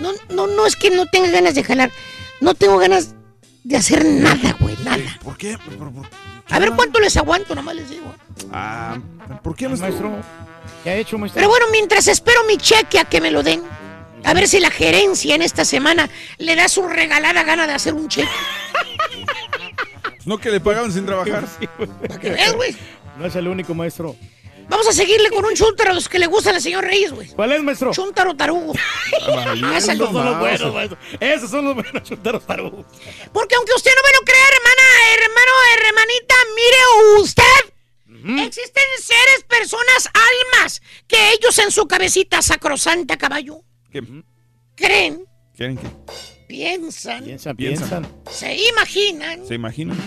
No, 0.00 0.12
no, 0.30 0.46
no 0.46 0.66
es 0.66 0.76
que 0.76 0.90
no 0.90 1.06
tenga 1.06 1.30
ganas 1.30 1.54
de 1.54 1.62
jalar. 1.64 1.90
No 2.40 2.54
tengo 2.54 2.78
ganas 2.78 3.14
de 3.64 3.76
hacer 3.76 4.04
nada, 4.04 4.56
güey, 4.58 4.76
nada. 4.82 5.18
¿Por 5.22 5.36
qué? 5.36 5.58
¿Por, 5.58 5.76
por- 5.76 5.92
por- 5.92 6.06
A 6.50 6.58
ver 6.58 6.72
cuánto 6.72 6.98
les 6.98 7.16
aguanto, 7.16 7.54
nomás 7.54 7.76
les 7.76 7.88
digo. 7.90 8.12
Ah, 8.52 8.98
¿por 9.42 9.54
qué, 9.54 9.68
maestro? 9.68 10.12
¿Qué 10.82 10.90
ha 10.90 10.96
hecho, 10.96 11.18
maestro? 11.18 11.38
Pero 11.38 11.48
bueno, 11.50 11.66
mientras 11.70 12.08
espero 12.08 12.42
mi 12.44 12.56
cheque 12.56 12.98
a 12.98 13.04
que 13.04 13.20
me 13.20 13.30
lo 13.30 13.42
den, 13.42 13.62
a 14.24 14.34
ver 14.34 14.48
si 14.48 14.58
la 14.60 14.70
gerencia 14.70 15.34
en 15.34 15.42
esta 15.42 15.64
semana 15.64 16.08
le 16.38 16.56
da 16.56 16.68
su 16.68 16.86
regalada 16.88 17.42
gana 17.44 17.66
de 17.66 17.74
hacer 17.74 17.94
un 17.94 18.08
cheque. 18.08 18.28
Pues 20.02 20.26
no 20.26 20.38
que 20.38 20.50
le 20.50 20.60
pagaban 20.60 20.92
sin 20.92 21.06
trabajar. 21.06 21.44
Para 22.08 22.18
que 22.20 22.30
veas, 22.30 22.52
güey. 22.54 22.76
No 23.18 23.26
es 23.26 23.36
el 23.36 23.48
único, 23.48 23.74
maestro. 23.74 24.16
Vamos 24.70 24.86
a 24.88 24.92
seguirle 24.92 25.30
con 25.30 25.44
un 25.44 25.54
chúntaro 25.54 25.90
a 25.90 25.94
los 25.94 26.08
que 26.08 26.18
le 26.20 26.26
gustan 26.28 26.54
al 26.54 26.62
señor 26.62 26.84
Reyes, 26.84 27.12
güey. 27.12 27.28
¿Cuál 27.28 27.52
es, 27.52 27.62
maestro? 27.62 27.90
Chúntaro 27.92 28.34
tarugo. 28.36 28.72
Esa 29.12 29.52
Esos 29.76 29.86
son 29.86 29.98
los 29.98 30.12
no. 30.12 30.38
buenos, 30.38 30.74
maestro. 30.74 30.98
Esos 31.18 31.50
son 31.50 31.64
los 31.64 31.74
buenos 31.74 32.02
chuntaros 32.04 32.46
tarugos. 32.46 32.86
Porque 33.32 33.56
aunque 33.56 33.72
usted 33.76 33.90
no 33.96 34.02
me 34.02 34.18
lo 34.18 34.24
crea, 34.24 34.46
hermana, 34.48 34.86
hermano, 35.14 35.52
hermanita, 35.88 36.34
mire 36.54 37.22
usted. 37.22 38.46
Existen 38.46 38.84
seres, 39.02 39.44
personas, 39.48 40.08
almas, 40.14 40.80
que 41.08 41.32
ellos 41.32 41.58
en 41.58 41.70
su 41.70 41.86
cabecita 41.88 42.40
sacrosanta, 42.42 43.16
caballo, 43.16 43.62
¿Qué? 43.90 44.02
creen, 44.76 45.24
¿Quieren 45.56 45.78
qué? 45.78 45.86
piensan, 46.46 47.24
Piensan, 47.24 47.56
Piensan. 47.56 47.88
piensan. 48.04 48.22
se 48.30 48.56
imaginan 48.68 49.46
¿Se 49.46 49.54
imaginan? 49.54 49.98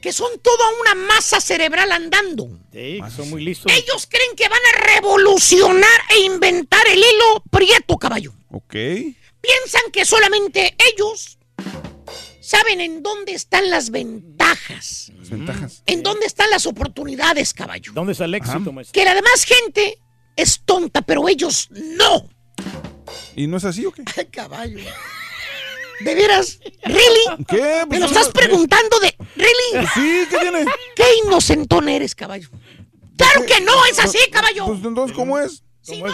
Que 0.00 0.12
son 0.12 0.38
toda 0.40 0.64
una 0.80 0.94
masa 0.94 1.40
cerebral 1.40 1.90
andando. 1.92 2.48
Sí, 2.72 3.00
son 3.14 3.30
muy 3.30 3.44
listos. 3.44 3.70
Ellos 3.72 4.06
creen 4.08 4.36
que 4.36 4.48
van 4.48 4.60
a 4.74 4.94
revolucionar 4.94 6.00
e 6.10 6.20
inventar 6.20 6.86
el 6.88 6.98
hilo 6.98 7.42
prieto, 7.50 7.96
caballo. 7.96 8.32
Ok. 8.50 8.72
Piensan 9.40 9.90
que 9.92 10.04
solamente 10.04 10.76
ellos 10.92 11.38
saben 12.40 12.80
en 12.80 13.02
dónde 13.02 13.32
están 13.32 13.68
las 13.70 13.90
ventajas, 13.90 15.12
Las 15.18 15.30
ventajas. 15.30 15.82
en 15.86 16.02
dónde 16.02 16.26
están 16.26 16.48
las 16.50 16.66
oportunidades, 16.66 17.52
caballo. 17.52 17.92
¿Dónde 17.92 18.12
está 18.12 18.24
el 18.24 18.34
éxito, 18.34 18.72
maestro? 18.72 18.92
Que 18.98 19.04
la 19.04 19.14
demás 19.14 19.44
gente 19.44 19.98
es 20.36 20.60
tonta, 20.64 21.02
pero 21.02 21.28
ellos 21.28 21.68
no. 21.70 22.28
¿Y 23.36 23.46
no 23.46 23.56
es 23.58 23.64
así 23.64 23.84
o 23.86 23.92
qué? 23.92 24.02
Ay, 24.16 24.26
caballo. 24.26 24.78
¿De 26.00 26.14
veras? 26.14 26.58
¿Really? 26.84 27.44
¿Qué? 27.48 27.80
¿Me 27.80 27.86
Pues 27.86 28.00
lo 28.00 28.06
estás 28.06 28.28
preguntando 28.28 29.00
de... 29.00 29.14
¿Really? 29.36 29.86
Sí, 29.94 30.26
¿qué 30.30 30.38
tiene? 30.38 30.64
¿Qué 30.94 31.04
inocentón 31.24 31.88
eres, 31.88 32.14
caballo? 32.14 32.48
¡Claro 33.16 33.44
que 33.44 33.60
no 33.60 33.84
es 33.86 33.98
así, 33.98 34.18
caballo! 34.30 34.66
Pues 34.66 34.84
entonces, 34.84 35.16
¿cómo 35.16 35.38
es? 35.38 35.62
Si 35.82 36.00
no, 36.02 36.08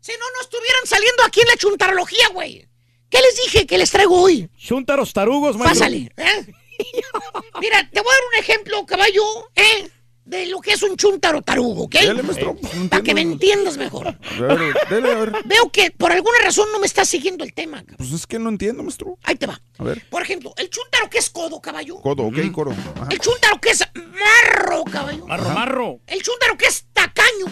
si 0.00 0.12
no, 0.12 0.24
no 0.34 0.40
estuvieran 0.40 0.86
saliendo 0.86 1.22
aquí 1.24 1.40
en 1.40 1.48
la 1.48 1.56
chuntarología, 1.56 2.28
güey. 2.30 2.68
¿Qué 3.08 3.20
les 3.20 3.36
dije 3.44 3.66
que 3.66 3.78
les 3.78 3.90
traigo 3.90 4.20
hoy? 4.20 4.50
Chuntaros 4.56 5.12
tarugos, 5.12 5.56
maestro. 5.56 5.80
Pásale, 5.80 6.12
¿eh? 6.16 6.46
Mira, 7.60 7.88
te 7.90 8.00
voy 8.00 8.10
a 8.10 8.14
dar 8.14 8.24
un 8.32 8.40
ejemplo, 8.40 8.86
caballo, 8.86 9.22
¿eh? 9.54 9.90
De 10.24 10.46
lo 10.46 10.60
que 10.60 10.72
es 10.72 10.82
un 10.82 10.96
chuntaro 10.96 11.42
tarugo, 11.42 11.84
¿ok? 11.84 11.94
Dele, 11.94 12.22
maestro, 12.22 12.56
no 12.80 12.88
Para 12.88 13.02
que 13.02 13.12
me 13.12 13.22
entiendas 13.22 13.76
mejor. 13.76 14.06
A 14.08 14.54
ver, 14.54 14.74
dele, 14.88 15.10
a 15.10 15.14
ver. 15.16 15.32
Veo 15.46 15.70
que 15.72 15.90
por 15.90 16.12
alguna 16.12 16.38
razón 16.44 16.68
no 16.72 16.78
me 16.78 16.86
estás 16.86 17.08
siguiendo 17.08 17.42
el 17.42 17.52
tema. 17.52 17.78
cabrón. 17.78 17.96
Pues 17.98 18.12
es 18.12 18.26
que 18.26 18.38
no 18.38 18.48
entiendo, 18.48 18.84
maestro. 18.84 19.18
Ahí 19.24 19.34
te 19.34 19.46
va. 19.46 19.60
A 19.78 19.84
ver. 19.84 20.06
Por 20.08 20.22
ejemplo, 20.22 20.54
el 20.56 20.70
chuntaro 20.70 21.10
que 21.10 21.18
es 21.18 21.28
codo, 21.28 21.60
caballo. 21.60 21.96
Codo, 22.00 22.22
ok, 22.24 22.52
coro. 22.52 22.70
Ajá. 22.70 23.08
El 23.10 23.18
chuntaro 23.18 23.60
que 23.60 23.70
es 23.70 23.84
marro, 23.96 24.84
caballo. 24.84 25.26
Marro, 25.26 25.50
marro. 25.50 26.00
El 26.06 26.22
chuntaro 26.22 26.56
que 26.56 26.66
es 26.66 26.86
tacaño. 26.92 27.46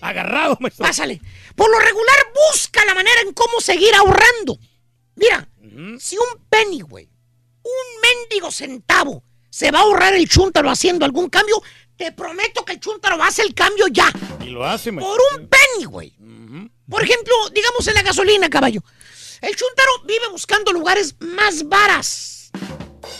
Agarrado, 0.00 0.56
maestro. 0.58 0.86
Pásale. 0.86 1.20
Por 1.54 1.70
lo 1.70 1.78
regular 1.78 2.16
busca 2.50 2.82
la 2.86 2.94
manera 2.94 3.20
en 3.26 3.34
cómo 3.34 3.60
seguir 3.60 3.94
ahorrando. 3.94 4.58
Mira, 5.16 5.46
si 5.98 6.16
un 6.16 6.42
penny, 6.48 6.80
güey, 6.80 7.10
un 7.62 8.00
mendigo 8.02 8.50
centavo, 8.50 9.22
se 9.50 9.70
va 9.70 9.80
a 9.80 9.82
ahorrar 9.82 10.14
el 10.14 10.28
chúntaro 10.28 10.70
haciendo 10.70 11.04
algún 11.04 11.28
cambio, 11.28 11.60
te 12.00 12.12
prometo 12.12 12.64
que 12.64 12.72
el 12.72 12.80
chúntaro 12.80 13.18
va 13.18 13.26
a 13.26 13.28
hacer 13.28 13.44
el 13.44 13.52
cambio 13.54 13.86
ya. 13.88 14.10
Y 14.42 14.46
lo 14.48 14.64
hace, 14.64 14.90
maestro. 14.90 15.14
Por 15.14 15.20
un 15.38 15.48
penny, 15.48 15.84
güey. 15.84 16.14
Por 16.88 17.02
ejemplo, 17.04 17.34
digamos 17.52 17.86
en 17.88 17.94
la 17.94 18.02
gasolina, 18.02 18.48
caballo. 18.48 18.82
El 19.42 19.54
chúntaro 19.54 19.90
vive 20.06 20.28
buscando 20.30 20.72
lugares 20.72 21.14
más 21.20 21.68
varas. 21.68 22.50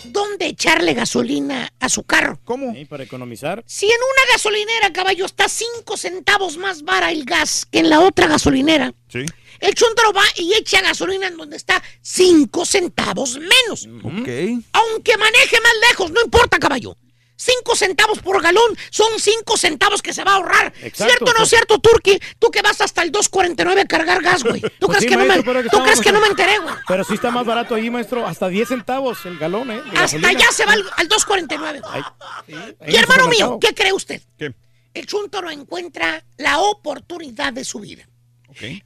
¿Dónde 0.04 0.46
echarle 0.46 0.94
gasolina 0.94 1.70
a 1.78 1.88
su 1.90 2.04
carro? 2.04 2.40
¿Cómo? 2.44 2.74
Para 2.88 3.04
economizar. 3.04 3.62
Si 3.66 3.84
en 3.84 3.92
una 3.92 4.32
gasolinera, 4.32 4.92
caballo, 4.94 5.26
está 5.26 5.46
5 5.50 5.96
centavos 5.98 6.56
más 6.56 6.82
vara 6.82 7.12
el 7.12 7.26
gas 7.26 7.66
que 7.70 7.80
en 7.80 7.90
la 7.90 8.00
otra 8.00 8.28
gasolinera, 8.28 8.94
Sí. 9.08 9.26
el 9.60 9.74
chúntaro 9.74 10.12
va 10.14 10.24
y 10.36 10.54
echa 10.54 10.80
gasolina 10.80 11.26
en 11.26 11.36
donde 11.36 11.58
está 11.58 11.82
5 12.00 12.64
centavos 12.64 13.38
menos. 13.38 13.86
Ok. 14.02 14.64
Aunque 14.72 15.18
maneje 15.18 15.58
más 15.60 15.72
lejos, 15.90 16.10
no 16.12 16.22
importa, 16.24 16.58
caballo. 16.58 16.96
5 17.40 17.74
centavos 17.74 18.18
por 18.18 18.42
galón 18.42 18.76
son 18.90 19.08
5 19.18 19.56
centavos 19.56 20.02
que 20.02 20.12
se 20.12 20.22
va 20.24 20.32
a 20.32 20.34
ahorrar. 20.36 20.74
Exacto, 20.82 21.04
¿Cierto 21.06 21.24
o 21.24 21.28
no 21.32 21.38
pues. 21.38 21.48
cierto, 21.48 21.78
Turki? 21.78 22.20
Tú 22.38 22.50
que 22.50 22.60
vas 22.60 22.80
hasta 22.82 23.02
el 23.02 23.10
2.49 23.10 23.80
a 23.80 23.84
cargar 23.86 24.22
gas, 24.22 24.44
güey. 24.44 24.60
¿Tú, 24.60 24.68
Pues 24.86 24.98
crees, 24.98 25.02
sí, 25.04 25.08
que 25.08 25.16
no 25.16 25.24
me, 25.24 25.42
¿tú 25.42 25.50
estamos- 25.58 25.84
crees 25.86 26.00
que 26.00 26.12
no 26.12 26.20
me 26.20 26.26
enteré, 26.26 26.58
güey? 26.58 26.74
Pero 26.86 27.02
sí 27.04 27.14
está 27.14 27.30
más 27.30 27.46
barato 27.46 27.74
ahí, 27.74 27.88
maestro. 27.88 28.26
Hasta 28.26 28.48
10 28.48 28.68
centavos 28.68 29.24
el 29.24 29.38
galón, 29.38 29.70
¿eh? 29.70 29.76
de 29.76 29.80
Hasta 29.80 30.00
gasolina. 30.00 30.28
allá 30.28 30.52
se 30.52 30.66
va 30.66 30.72
al, 30.74 30.84
al 30.98 31.08
2.49. 31.08 31.80
Ahí 31.88 32.76
Y 32.88 32.96
hermano 32.96 33.26
mío, 33.28 33.58
¿qué 33.58 33.74
cree 33.74 33.94
usted? 33.94 34.20
¿Qué? 34.36 34.54
El 34.92 35.06
chúntaro 35.06 35.50
encuentra 35.50 36.22
la 36.36 36.58
oportunidad 36.58 37.52
de 37.54 37.64
su 37.64 37.78
vida. 37.80 38.06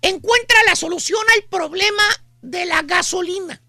Encuentra 0.02 0.58
la 0.66 0.76
solución 0.76 1.20
al 1.34 1.42
problema 1.48 2.02
de 2.42 2.66
la 2.66 2.82
gasolina. 2.82 3.60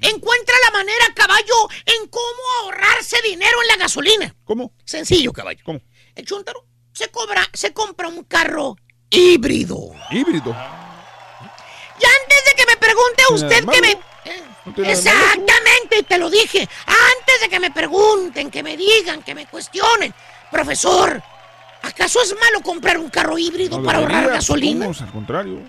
Encuentra 0.00 0.54
la 0.66 0.78
manera, 0.78 1.06
caballo, 1.14 1.68
en 1.84 2.08
cómo 2.08 2.42
ahorrarse 2.62 3.16
dinero 3.22 3.62
en 3.62 3.68
la 3.68 3.76
gasolina. 3.76 4.34
¿Cómo? 4.44 4.72
Sencillo, 4.84 5.32
caballo. 5.32 5.60
¿Cómo? 5.64 5.80
El 6.14 6.24
chúntaro 6.24 6.66
se 6.92 7.08
cobra, 7.08 7.48
se 7.52 7.72
compra 7.72 8.08
un 8.08 8.24
carro 8.24 8.76
híbrido. 9.10 9.92
Híbrido. 10.10 10.50
Y 10.50 12.04
antes 12.04 12.44
de 12.46 12.54
que 12.56 12.66
me 12.66 12.76
pregunte 12.76 13.22
¿Tiene 13.28 13.42
usted 13.42 13.64
que 13.70 13.80
me... 13.80 13.94
malo? 13.94 14.14
Exactamente, 14.90 16.02
te 16.08 16.18
lo 16.18 16.30
dije. 16.30 16.68
Antes 16.86 17.40
de 17.42 17.48
que 17.48 17.60
me 17.60 17.70
pregunten, 17.70 18.50
que 18.50 18.62
me 18.62 18.76
digan, 18.76 19.22
que 19.22 19.34
me 19.34 19.46
cuestionen. 19.46 20.14
Profesor, 20.50 21.22
¿acaso 21.82 22.22
es 22.22 22.34
malo 22.34 22.62
comprar 22.62 22.98
un 22.98 23.10
carro 23.10 23.36
híbrido 23.36 23.78
No 23.78 23.84
para 23.84 23.98
ahorrar 23.98 24.28
gasolina? 24.28 24.86
Al 24.86 25.12
contrario. 25.12 25.60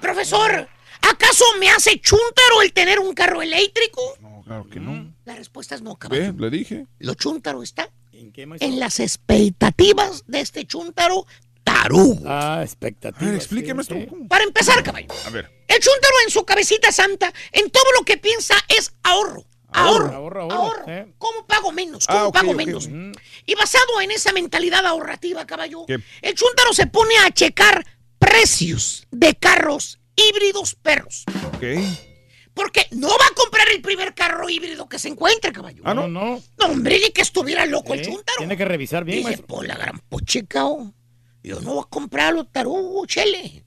Profesor, 0.00 0.68
¿acaso 1.02 1.44
me 1.58 1.68
hace 1.70 2.00
chúntaro 2.00 2.62
el 2.62 2.72
tener 2.72 2.98
un 2.98 3.14
carro 3.14 3.42
eléctrico? 3.42 4.00
No, 4.20 4.42
claro 4.44 4.68
que 4.68 4.80
no. 4.80 5.12
La 5.24 5.34
respuesta 5.36 5.74
es 5.74 5.82
no, 5.82 5.96
caballo. 5.96 6.32
Ve, 6.34 6.40
le 6.40 6.50
dije. 6.50 6.86
Lo 6.98 7.14
chúntaro 7.14 7.62
está 7.62 7.90
¿En 8.12 8.32
qué, 8.32 8.42
en 8.42 8.80
las 8.80 8.98
expectativas 9.00 10.24
de 10.26 10.40
este 10.40 10.64
chúntaro 10.66 11.26
tarugo. 11.64 12.22
Ah, 12.26 12.60
expectativas. 12.62 13.26
ver, 13.26 13.34
explíqueme, 13.34 13.74
maestro. 13.74 13.96
sí, 13.96 14.02
sí. 14.04 14.08
¿cómo? 14.08 14.28
Para 14.28 14.44
empezar, 14.44 14.82
caballo. 14.82 15.08
A 15.26 15.30
ver. 15.30 15.50
El 15.68 15.78
chúntaro 15.80 16.14
en 16.24 16.30
su 16.30 16.44
cabecita 16.44 16.90
santa, 16.90 17.32
en 17.52 17.70
todo 17.70 17.84
lo 17.98 18.04
que 18.04 18.16
piensa 18.16 18.54
es 18.68 18.92
ahorro. 19.02 19.44
Ahorro. 19.70 20.14
Ahorro, 20.14 20.42
ahorro, 20.42 20.52
ahorro. 20.54 20.84
sí. 20.86 21.12
¿Cómo 21.18 21.46
pago 21.46 21.72
menos? 21.72 22.06
¿Cómo 22.06 22.18
Ah, 22.18 22.26
ok, 22.28 22.32
pago 22.34 22.54
menos? 22.54 22.88
Y 23.44 23.54
basado 23.54 24.00
en 24.00 24.10
esa 24.12 24.32
mentalidad 24.32 24.84
ahorrativa, 24.86 25.46
caballo, 25.46 25.84
¿Qué? 25.86 25.98
el 26.22 26.34
chúntaro 26.34 26.72
se 26.72 26.86
pone 26.86 27.14
a 27.18 27.30
checar 27.30 27.84
precios 28.18 29.06
de 29.10 29.34
carros 29.34 29.97
híbridos 30.28 30.74
perros. 30.74 31.24
Ok. 31.54 31.64
Porque 32.54 32.86
no 32.90 33.08
va 33.08 33.26
a 33.30 33.34
comprar 33.34 33.68
el 33.72 33.80
primer 33.80 34.14
carro 34.14 34.48
híbrido 34.50 34.88
que 34.88 34.98
se 34.98 35.08
encuentre, 35.08 35.52
caballo. 35.52 35.82
Ah, 35.84 35.94
No, 35.94 36.08
no. 36.08 36.20
no. 36.34 36.42
No, 36.58 36.66
hombre, 36.66 36.98
ni 36.98 37.10
que 37.12 37.22
estuviera 37.22 37.64
loco 37.66 37.94
el 37.94 38.00
Sí, 38.04 38.10
chúntaro. 38.10 38.38
Tiene 38.38 38.56
que 38.56 38.64
revisar 38.64 39.04
bien, 39.04 39.18
Dice, 39.18 39.28
maestro. 39.28 39.46
por 39.46 39.66
la 39.66 39.76
gran 39.76 40.00
pochecao, 40.08 40.92
yo 41.44 41.60
no 41.60 41.74
voy 41.74 41.84
a 41.86 41.88
comprarlo 41.88 42.44
tarugo, 42.46 43.06
chele. 43.06 43.64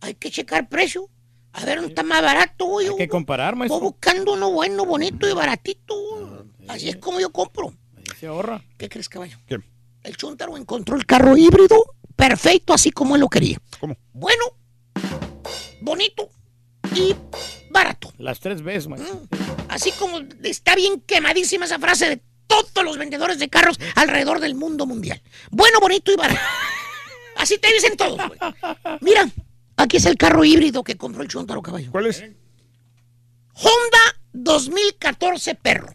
Hay 0.00 0.14
que 0.14 0.30
checar 0.30 0.68
precio. 0.68 1.08
A 1.52 1.64
ver, 1.66 1.76
¿dónde 1.76 1.90
está 1.90 2.02
más 2.02 2.22
barato, 2.22 2.64
güey? 2.64 2.88
Hay 2.88 2.96
que 2.96 3.08
comparar, 3.08 3.52
Voy 3.52 3.58
maestro. 3.68 3.80
buscando 3.80 4.32
uno 4.32 4.50
bueno, 4.50 4.86
bonito 4.86 5.28
y 5.28 5.34
baratito. 5.34 6.46
Así 6.68 6.88
es 6.88 6.96
como 6.96 7.20
yo 7.20 7.30
compro. 7.30 7.74
Ahí 7.98 8.04
se 8.18 8.26
ahorra. 8.26 8.64
¿Qué 8.78 8.88
crees, 8.88 9.10
caballo? 9.10 9.36
¿Qué? 9.46 9.58
El 10.02 10.16
chúntaro 10.16 10.56
encontró 10.56 10.96
el 10.96 11.04
carro 11.04 11.36
híbrido 11.36 11.76
perfecto, 12.16 12.72
así 12.72 12.90
como 12.90 13.14
él 13.14 13.20
lo 13.20 13.28
quería. 13.28 13.60
¿Cómo? 13.78 13.94
Bueno, 14.14 14.42
bonito 15.80 16.30
y 16.94 17.14
barato. 17.70 18.12
Las 18.18 18.40
tres 18.40 18.62
veces, 18.62 18.88
maestro. 18.88 19.22
Así 19.68 19.92
como 19.92 20.20
está 20.42 20.74
bien 20.74 21.00
quemadísima 21.00 21.64
esa 21.64 21.78
frase 21.78 22.08
de 22.08 22.22
todos 22.46 22.84
los 22.84 22.98
vendedores 22.98 23.38
de 23.38 23.48
carros 23.48 23.78
alrededor 23.94 24.40
del 24.40 24.54
mundo 24.54 24.86
mundial. 24.86 25.22
Bueno, 25.50 25.80
bonito 25.80 26.12
y 26.12 26.16
barato. 26.16 26.40
Así 27.36 27.58
te 27.58 27.72
dicen 27.72 27.96
todos, 27.96 28.20
güey. 28.28 28.38
Mira, 29.00 29.28
aquí 29.76 29.96
es 29.96 30.04
el 30.06 30.16
carro 30.16 30.44
híbrido 30.44 30.84
que 30.84 30.96
compró 30.96 31.22
el 31.22 31.28
Chuntaro 31.28 31.62
Caballo. 31.62 31.90
¿Cuál 31.90 32.06
es? 32.06 32.22
Honda 33.54 33.98
2014 34.32 35.54
perro. 35.54 35.94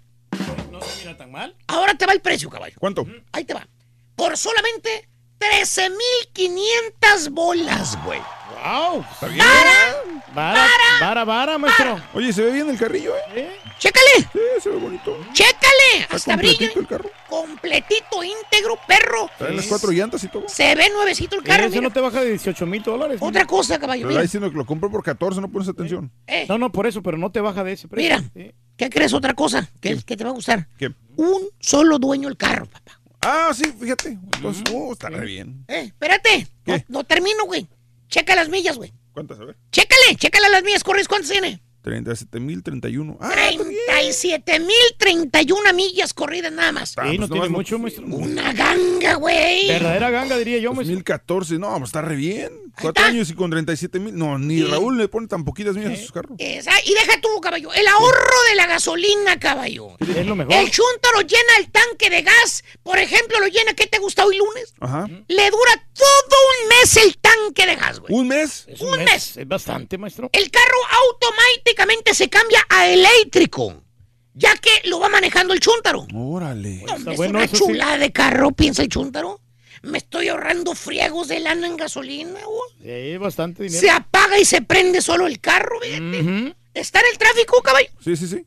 No 0.71 0.81
se 0.81 0.99
mira 0.99 1.17
tan 1.17 1.31
mal. 1.31 1.55
Ahora 1.67 1.95
te 1.95 2.05
va 2.05 2.13
el 2.13 2.21
precio, 2.21 2.49
caballo. 2.49 2.75
¿Cuánto? 2.79 3.05
Ahí 3.31 3.43
te 3.43 3.53
va. 3.53 3.67
Por 4.15 4.37
solamente 4.37 5.09
13,500 5.37 7.29
bolas, 7.29 8.03
güey. 8.03 8.19
¡Wow! 8.63 9.05
¿Está 9.11 9.27
bien? 9.27 9.45
Vara, 10.33 10.67
vara, 10.99 11.25
vara, 11.25 11.57
maestro. 11.57 11.99
Oye, 12.13 12.31
se 12.33 12.43
ve 12.43 12.51
bien 12.51 12.69
el 12.69 12.77
carrillo, 12.77 13.13
¿eh? 13.35 13.55
¡Chécale! 13.79 14.05
Sí, 14.33 14.39
se 14.61 14.69
ve 14.69 14.77
bonito. 14.77 15.17
¡Chécale! 15.33 16.07
Hasta 16.09 16.35
brillo. 16.35 16.57
completito 16.57 16.79
el 16.79 16.87
carro. 16.87 17.09
Completito, 17.29 18.23
íntegro, 18.23 18.77
perro. 18.87 19.29
Trae 19.37 19.53
las 19.53 19.65
cuatro 19.67 19.91
llantas 19.91 20.23
y 20.23 20.27
todo. 20.27 20.43
Se 20.47 20.75
ve 20.75 20.89
nuevecito 20.89 21.35
el 21.35 21.43
carro, 21.43 21.63
Eso 21.63 21.69
mira. 21.71 21.81
no 21.83 21.91
te 21.91 21.99
baja 22.01 22.21
de 22.21 22.29
18 22.31 22.65
mil 22.65 22.83
dólares. 22.83 23.17
Otra 23.21 23.45
cosa, 23.45 23.79
caballo, 23.79 24.01
Pero 24.01 24.09
mira. 24.09 24.21
está 24.21 24.27
diciendo 24.27 24.51
que 24.51 24.57
lo 24.57 24.65
compró 24.65 24.91
por 24.91 25.03
14, 25.03 25.41
no 25.41 25.49
pones 25.51 25.67
atención. 25.69 26.11
Eh. 26.27 26.45
No, 26.49 26.57
no, 26.57 26.71
por 26.71 26.87
eso, 26.87 27.01
pero 27.01 27.17
no 27.17 27.31
te 27.31 27.41
baja 27.41 27.63
de 27.63 27.73
ese 27.73 27.87
precio. 27.87 28.17
Mira, 28.33 28.51
¿qué 28.75 28.89
crees? 28.89 29.13
Otra 29.13 29.33
cosa 29.33 29.69
que, 29.79 30.01
que 30.03 30.17
te 30.17 30.23
va 30.23 30.31
a 30.31 30.33
gustar. 30.33 30.67
¿Qué? 30.77 30.91
Un 31.15 31.47
solo 31.59 31.99
dueño 31.99 32.27
el 32.27 32.37
carro, 32.37 32.65
papá. 32.65 32.99
Ah, 33.21 33.49
sí, 33.53 33.63
fíjate. 33.79 34.09
Entonces, 34.35 34.63
oh, 34.73 34.93
está 34.93 35.09
re 35.09 35.25
bien. 35.25 35.65
Eh, 35.67 35.85
espérate. 35.85 36.47
No, 36.65 36.75
no 36.87 37.03
termino, 37.03 37.45
güey. 37.45 37.67
Checa 38.07 38.35
las 38.35 38.49
millas, 38.49 38.77
güey. 38.77 38.93
¿Cuántas? 39.13 39.39
A 39.39 39.45
ver. 39.45 39.57
Chécale, 39.71 40.15
chécale 40.15 40.49
las 40.49 40.63
millas, 40.63 40.83
corres. 40.83 41.07
¿Cuántas 41.07 41.31
tiene? 41.31 41.61
37 41.81 42.39
mil 42.39 42.63
31. 42.63 43.17
Ah, 43.21 43.31
37 43.33 44.59
mil 44.59 44.75
31 44.97 45.73
millas 45.73 46.13
corridas 46.13 46.51
nada 46.51 46.71
más. 46.71 46.89
Sí, 47.09 47.17
no 47.17 47.29
tiene 47.29 47.49
mucho, 47.49 47.79
maestro. 47.79 48.05
Una 48.07 48.51
ganga, 48.53 49.15
güey. 49.15 49.67
Verdadera 49.67 50.09
ganga, 50.09 50.37
diría 50.37 50.57
yo, 50.57 50.73
maestro. 50.73 50.95
2014, 50.95 51.59
no, 51.59 51.69
pues 51.77 51.83
está 51.89 52.01
re 52.01 52.15
bien. 52.15 52.51
Cuatro 52.79 53.05
años 53.05 53.29
y 53.29 53.33
con 53.33 53.49
37 53.49 53.99
mil. 53.99 54.15
No, 54.15 54.37
ni 54.37 54.61
Raúl 54.63 54.97
le 54.97 55.07
pone 55.07 55.27
tan 55.27 55.43
poquitas 55.45 55.75
millas 55.75 55.93
a 55.93 56.01
sus 56.01 56.11
carros. 56.11 56.35
Esa- 56.39 56.79
y 56.85 56.93
deja 56.93 57.19
tú, 57.21 57.29
caballo. 57.41 57.73
El 57.73 57.87
ahorro 57.87 58.35
de 58.49 58.55
la 58.55 58.67
gasolina, 58.67 59.39
caballo. 59.39 59.95
Es 59.99 60.25
lo 60.25 60.35
mejor. 60.35 60.53
El 60.53 60.69
chuntaro 60.69 61.21
llena 61.21 61.57
el 61.59 61.71
tanque 61.71 62.09
de 62.09 62.21
gas. 62.21 62.63
Por 62.83 62.99
ejemplo, 62.99 63.39
lo 63.39 63.47
llena, 63.47 63.73
¿qué 63.73 63.87
te 63.87 63.97
gusta 63.97 64.25
hoy 64.25 64.37
lunes? 64.37 64.73
Ajá. 64.79 65.07
Le 65.27 65.49
dura 65.49 65.87
todo 65.93 66.37
un 66.61 66.69
mes 66.69 66.97
el 66.97 67.17
tanque 67.17 67.65
de 67.65 67.75
gas, 67.75 67.99
güey. 67.99 68.13
¿Un 68.13 68.27
mes? 68.27 68.65
Es 68.67 68.79
un 68.81 68.91
mes. 69.03 69.37
Es 69.37 69.47
bastante, 69.47 69.97
maestro. 69.97 70.29
El 70.33 70.51
carro 70.51 70.77
automáticamente 71.77 72.13
se 72.13 72.29
cambia 72.29 72.65
a 72.69 72.87
eléctrico, 72.87 73.83
ya 74.33 74.55
que 74.57 74.69
lo 74.85 74.99
va 74.99 75.09
manejando 75.09 75.53
el 75.53 75.59
chúntaro. 75.59 76.07
Órale. 76.13 76.83
No, 76.85 76.95
hombre, 76.95 77.13
es 77.13 77.17
bueno 77.17 77.39
una 77.39 77.47
sí. 77.47 77.55
chulada 77.57 77.97
de 77.97 78.11
carro, 78.11 78.51
piensa 78.51 78.81
el 78.81 78.89
chúntaro. 78.89 79.39
Me 79.83 79.99
estoy 79.99 80.29
ahorrando 80.29 80.73
friegos 80.73 81.27
de 81.27 81.39
lana 81.39 81.67
en 81.67 81.77
gasolina, 81.77 82.39
güey. 82.43 83.11
Sí, 83.11 83.17
bastante 83.17 83.63
dinero. 83.63 83.79
Se 83.79 83.89
apaga 83.91 84.39
y 84.39 84.45
se 84.45 84.61
prende 84.61 85.01
solo 85.01 85.27
el 85.27 85.39
carro, 85.39 85.79
fíjate. 85.81 86.55
Está 86.73 86.99
en 86.99 87.05
el 87.11 87.17
tráfico, 87.17 87.61
caballo. 87.61 87.89
Sí, 88.03 88.15
sí, 88.15 88.27
sí. 88.27 88.45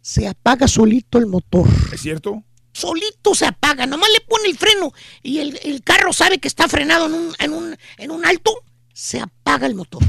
Se 0.00 0.26
apaga 0.26 0.66
solito 0.66 1.18
el 1.18 1.26
motor. 1.26 1.68
¿Es 1.92 2.00
cierto? 2.00 2.42
Solito 2.72 3.34
se 3.34 3.46
apaga, 3.46 3.86
nomás 3.86 4.10
le 4.12 4.20
pone 4.20 4.48
el 4.48 4.56
freno 4.56 4.92
y 5.22 5.38
el, 5.38 5.58
el 5.64 5.82
carro 5.82 6.12
sabe 6.12 6.38
que 6.38 6.46
está 6.46 6.68
frenado 6.68 7.06
en 7.06 7.14
un, 7.14 7.34
en 7.38 7.52
un, 7.52 7.76
en 7.96 8.10
un 8.10 8.24
alto, 8.24 8.52
se 8.92 9.20
apaga 9.20 9.66
el 9.66 9.74
motor. 9.74 10.02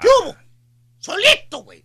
¿Qué 0.00 0.08
hubo? 0.20 0.36
Solito, 1.02 1.64
güey. 1.64 1.84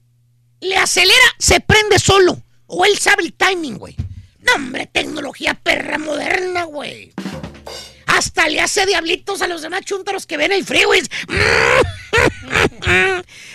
Le 0.61 0.77
acelera, 0.77 1.35
se 1.39 1.59
prende 1.59 1.97
solo. 1.97 2.39
O 2.67 2.85
él 2.85 2.97
sabe 2.99 3.23
el 3.23 3.33
timing, 3.33 3.77
güey. 3.77 3.95
No, 4.41 4.53
hombre, 4.53 4.85
tecnología 4.85 5.55
perra 5.55 5.97
moderna, 5.97 6.65
güey. 6.65 7.13
Hasta 8.05 8.47
le 8.47 8.61
hace 8.61 8.85
diablitos 8.85 9.41
a 9.41 9.47
los 9.47 9.63
demás 9.63 9.81
chuntaros 9.81 10.27
que 10.27 10.37
ven 10.37 10.51
el 10.51 10.63
freeway. 10.63 11.01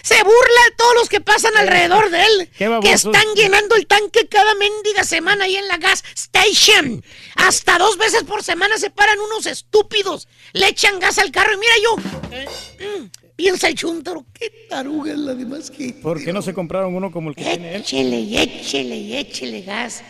Se 0.03 0.23
burla 0.23 0.65
de 0.69 0.77
todos 0.77 0.95
los 0.97 1.09
que 1.09 1.21
pasan 1.21 1.57
alrededor 1.57 2.11
de 2.11 2.25
él. 2.25 2.51
Que 2.57 2.93
están 2.93 3.25
llenando 3.35 3.77
el 3.77 3.87
tanque 3.87 4.29
cada 4.29 4.55
mendiga 4.57 5.05
semana 5.05 5.45
ahí 5.45 5.57
en 5.57 5.69
la 5.69 5.79
gas 5.79 6.05
station. 6.15 7.05
Hasta 7.37 7.79
dos 7.79 7.97
veces 7.99 8.25
por 8.25 8.43
semana 8.43 8.79
se 8.79 8.91
paran 8.91 9.21
unos 9.21 9.47
estúpidos. 9.47 10.29
Le 10.53 10.69
echan 10.69 10.99
gas 11.01 11.19
al 11.19 11.31
carro 11.31 11.55
y 11.55 11.57
mira 11.59 11.73
yo. 11.83 11.97
mm, 11.97 13.11
Piensa 13.37 13.69
el 13.69 13.75
chuntaro, 13.75 14.27
qué 14.35 14.51
taruga 14.69 15.13
es 15.13 15.19
la 15.19 15.35
demás 15.35 15.71
que. 15.71 15.95
¿Por 15.95 16.23
qué 16.23 16.33
no 16.33 16.43
se 16.43 16.53
compraron 16.53 16.95
uno 16.95 17.11
como 17.11 17.31
el 17.31 17.35
que 17.37 17.43
tiene 17.45 17.75
él? 17.77 17.81
Échele 17.81 18.21
y 18.21 18.37
échele 18.39 18.97
y 18.97 19.17
échele 19.17 19.63
gas. 19.63 20.03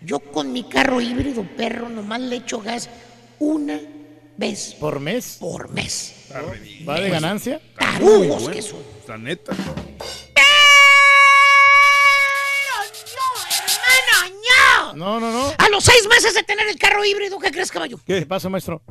Yo 0.00 0.20
con 0.20 0.52
mi 0.52 0.62
carro 0.64 1.00
híbrido 1.00 1.44
perro 1.56 1.88
nomás 1.88 2.20
le 2.20 2.36
echo 2.36 2.60
gas 2.60 2.88
una 3.38 3.80
vez 4.36 4.74
¿Por 4.78 5.00
mes? 5.00 5.36
por 5.40 5.70
mes. 5.70 6.14
¿Va 6.88 7.00
de 7.00 7.08
ganancia? 7.10 7.60
Tarugos 7.78 8.48
que 8.48 8.62
son. 8.62 8.80
La 9.08 9.18
neta. 9.18 9.52
¡Hermano, 13.52 14.36
no! 14.94 14.94
No, 14.94 15.20
no, 15.20 15.32
no. 15.32 15.52
A 15.58 15.68
los 15.68 15.84
seis 15.84 16.06
meses 16.08 16.34
de 16.34 16.42
tener 16.42 16.68
el 16.68 16.78
carro 16.78 17.04
híbrido, 17.04 17.38
¿qué 17.38 17.50
crees, 17.50 17.70
caballo? 17.70 17.98
¿Qué 18.06 18.24
pasa, 18.26 18.48
maestro? 18.48 18.82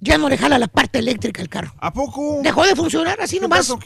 Ya 0.00 0.16
no 0.18 0.28
le 0.28 0.38
jala 0.38 0.58
la 0.58 0.68
parte 0.68 0.98
eléctrica 1.00 1.42
al 1.42 1.48
carro. 1.48 1.74
¿A 1.78 1.92
poco? 1.92 2.40
Dejó 2.42 2.64
de 2.64 2.76
funcionar 2.76 3.20
así 3.20 3.40
nomás. 3.40 3.68
pasa? 3.68 3.80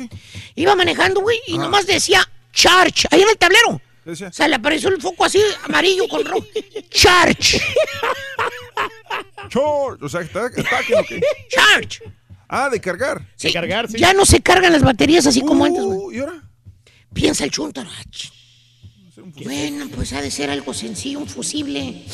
Iba 0.54 0.74
manejando, 0.74 1.20
güey, 1.22 1.38
y 1.46 1.56
nomás 1.58 1.86
decía 1.86 2.28
charge, 2.52 3.08
ahí 3.10 3.22
en 3.22 3.28
el 3.30 3.38
tablero. 3.38 3.80
¿Qué 4.04 4.10
decía? 4.10 4.28
O 4.28 4.32
sea, 4.32 4.48
le 4.48 4.56
apareció 4.56 4.88
el 4.90 5.00
foco 5.00 5.24
así, 5.24 5.40
amarillo 5.64 6.06
con 6.08 6.24
rojo. 6.24 6.44
Charge, 6.90 7.62
Chor. 9.48 9.98
O 10.02 10.08
sea, 10.08 10.20
está, 10.22 10.46
está 10.48 10.80
que 10.86 10.92
lo 10.94 11.04
que- 11.04 11.20
charge. 11.48 12.02
Ah, 12.48 12.68
de 12.68 12.80
cargar. 12.80 13.26
Sí, 13.36 13.52
cargar, 13.52 13.88
sí. 13.90 13.96
Ya 13.98 14.12
no 14.12 14.26
se 14.26 14.40
cargan 14.40 14.72
las 14.72 14.82
baterías 14.82 15.26
así 15.26 15.40
como 15.40 15.64
antes, 15.64 15.82
güey. 15.82 15.98
Uh, 15.98 16.12
¿Y 16.12 16.18
ahora? 16.18 16.42
Piensa 17.14 17.44
el 17.44 17.50
chuntaro. 17.50 17.88
ch- 18.10 18.30
Bueno, 19.44 19.88
pues 19.94 20.12
ha 20.12 20.20
de 20.20 20.30
ser 20.30 20.50
algo 20.50 20.74
sencillo, 20.74 21.18
un 21.20 21.28
fusible. 21.28 22.04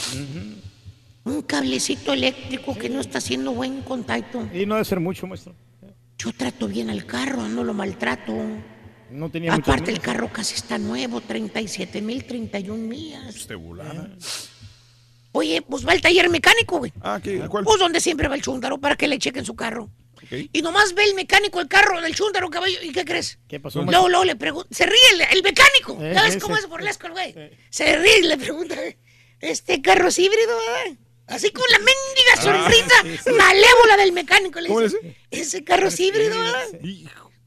Un 1.28 1.42
cablecito 1.42 2.12
eléctrico 2.12 2.76
que 2.76 2.88
no 2.88 3.00
está 3.00 3.18
haciendo 3.18 3.52
buen 3.52 3.82
contacto. 3.82 4.48
Y 4.52 4.64
no 4.66 4.74
debe 4.76 4.84
ser 4.84 5.00
mucho, 5.00 5.26
maestro. 5.26 5.54
Yo 6.16 6.32
trato 6.32 6.66
bien 6.66 6.90
al 6.90 7.04
carro, 7.06 7.46
no 7.48 7.62
lo 7.62 7.74
maltrato. 7.74 8.32
No 9.10 9.30
tenía 9.30 9.54
Aparte, 9.54 9.90
el 9.90 10.00
carro 10.00 10.30
casi 10.32 10.54
está 10.54 10.78
nuevo, 10.78 11.20
37 11.20 12.02
mil, 12.02 12.24
31 12.24 12.82
millas. 12.86 13.36
Este 13.36 13.54
volada. 13.54 14.10
Oye, 15.32 15.62
pues 15.62 15.86
va 15.86 15.92
al 15.92 16.00
taller 16.00 16.28
mecánico, 16.30 16.78
güey. 16.78 16.92
Ah, 17.00 17.20
¿qué? 17.22 17.46
¿Cuál? 17.48 17.64
Pues 17.64 17.78
donde 17.78 18.00
siempre 18.00 18.28
va 18.28 18.34
el 18.34 18.42
chúndaro 18.42 18.78
para 18.78 18.96
que 18.96 19.06
le 19.06 19.18
chequen 19.18 19.44
su 19.44 19.54
carro. 19.54 19.90
Y 20.52 20.62
nomás 20.62 20.94
ve 20.94 21.04
el 21.04 21.14
mecánico 21.14 21.60
el 21.60 21.68
carro 21.68 22.00
del 22.00 22.14
chúndaro, 22.14 22.50
caballo. 22.50 22.78
¿Y 22.82 22.90
qué 22.92 23.04
crees? 23.04 23.38
¿Qué 23.48 23.60
pasó, 23.60 23.78
Luego, 23.78 23.90
maestro? 23.92 24.08
luego 24.08 24.24
le 24.24 24.36
pregunta. 24.36 24.68
Se 24.72 24.84
ríe 24.84 24.98
el, 25.14 25.20
el 25.36 25.42
mecánico. 25.42 25.98
Eh, 26.02 26.14
¿Sabes 26.14 26.36
cómo 26.42 26.56
es 26.56 26.68
burlesco 26.68 27.06
el 27.06 27.12
güey? 27.12 27.34
Se 27.70 27.96
ríe 27.96 28.18
y 28.18 28.22
le 28.22 28.36
pregunta. 28.36 28.74
¿Este 29.40 29.80
carro 29.80 30.08
es 30.08 30.18
híbrido, 30.18 30.58
verdad? 30.58 30.98
Así 31.28 31.50
con 31.50 31.64
la 31.70 31.78
mendiga 31.78 32.32
Ah, 32.36 32.42
sonrisa 32.42 32.94
sí, 33.02 33.30
sí. 33.30 33.30
malévola 33.36 33.96
del 33.98 34.12
mecánico. 34.12 34.60
Le 34.60 34.68
¿Cómo 34.68 34.80
le 34.80 34.88
dice, 34.88 35.16
ese 35.30 35.62
carro 35.64 35.88
es 35.88 36.00
híbrido. 36.00 36.36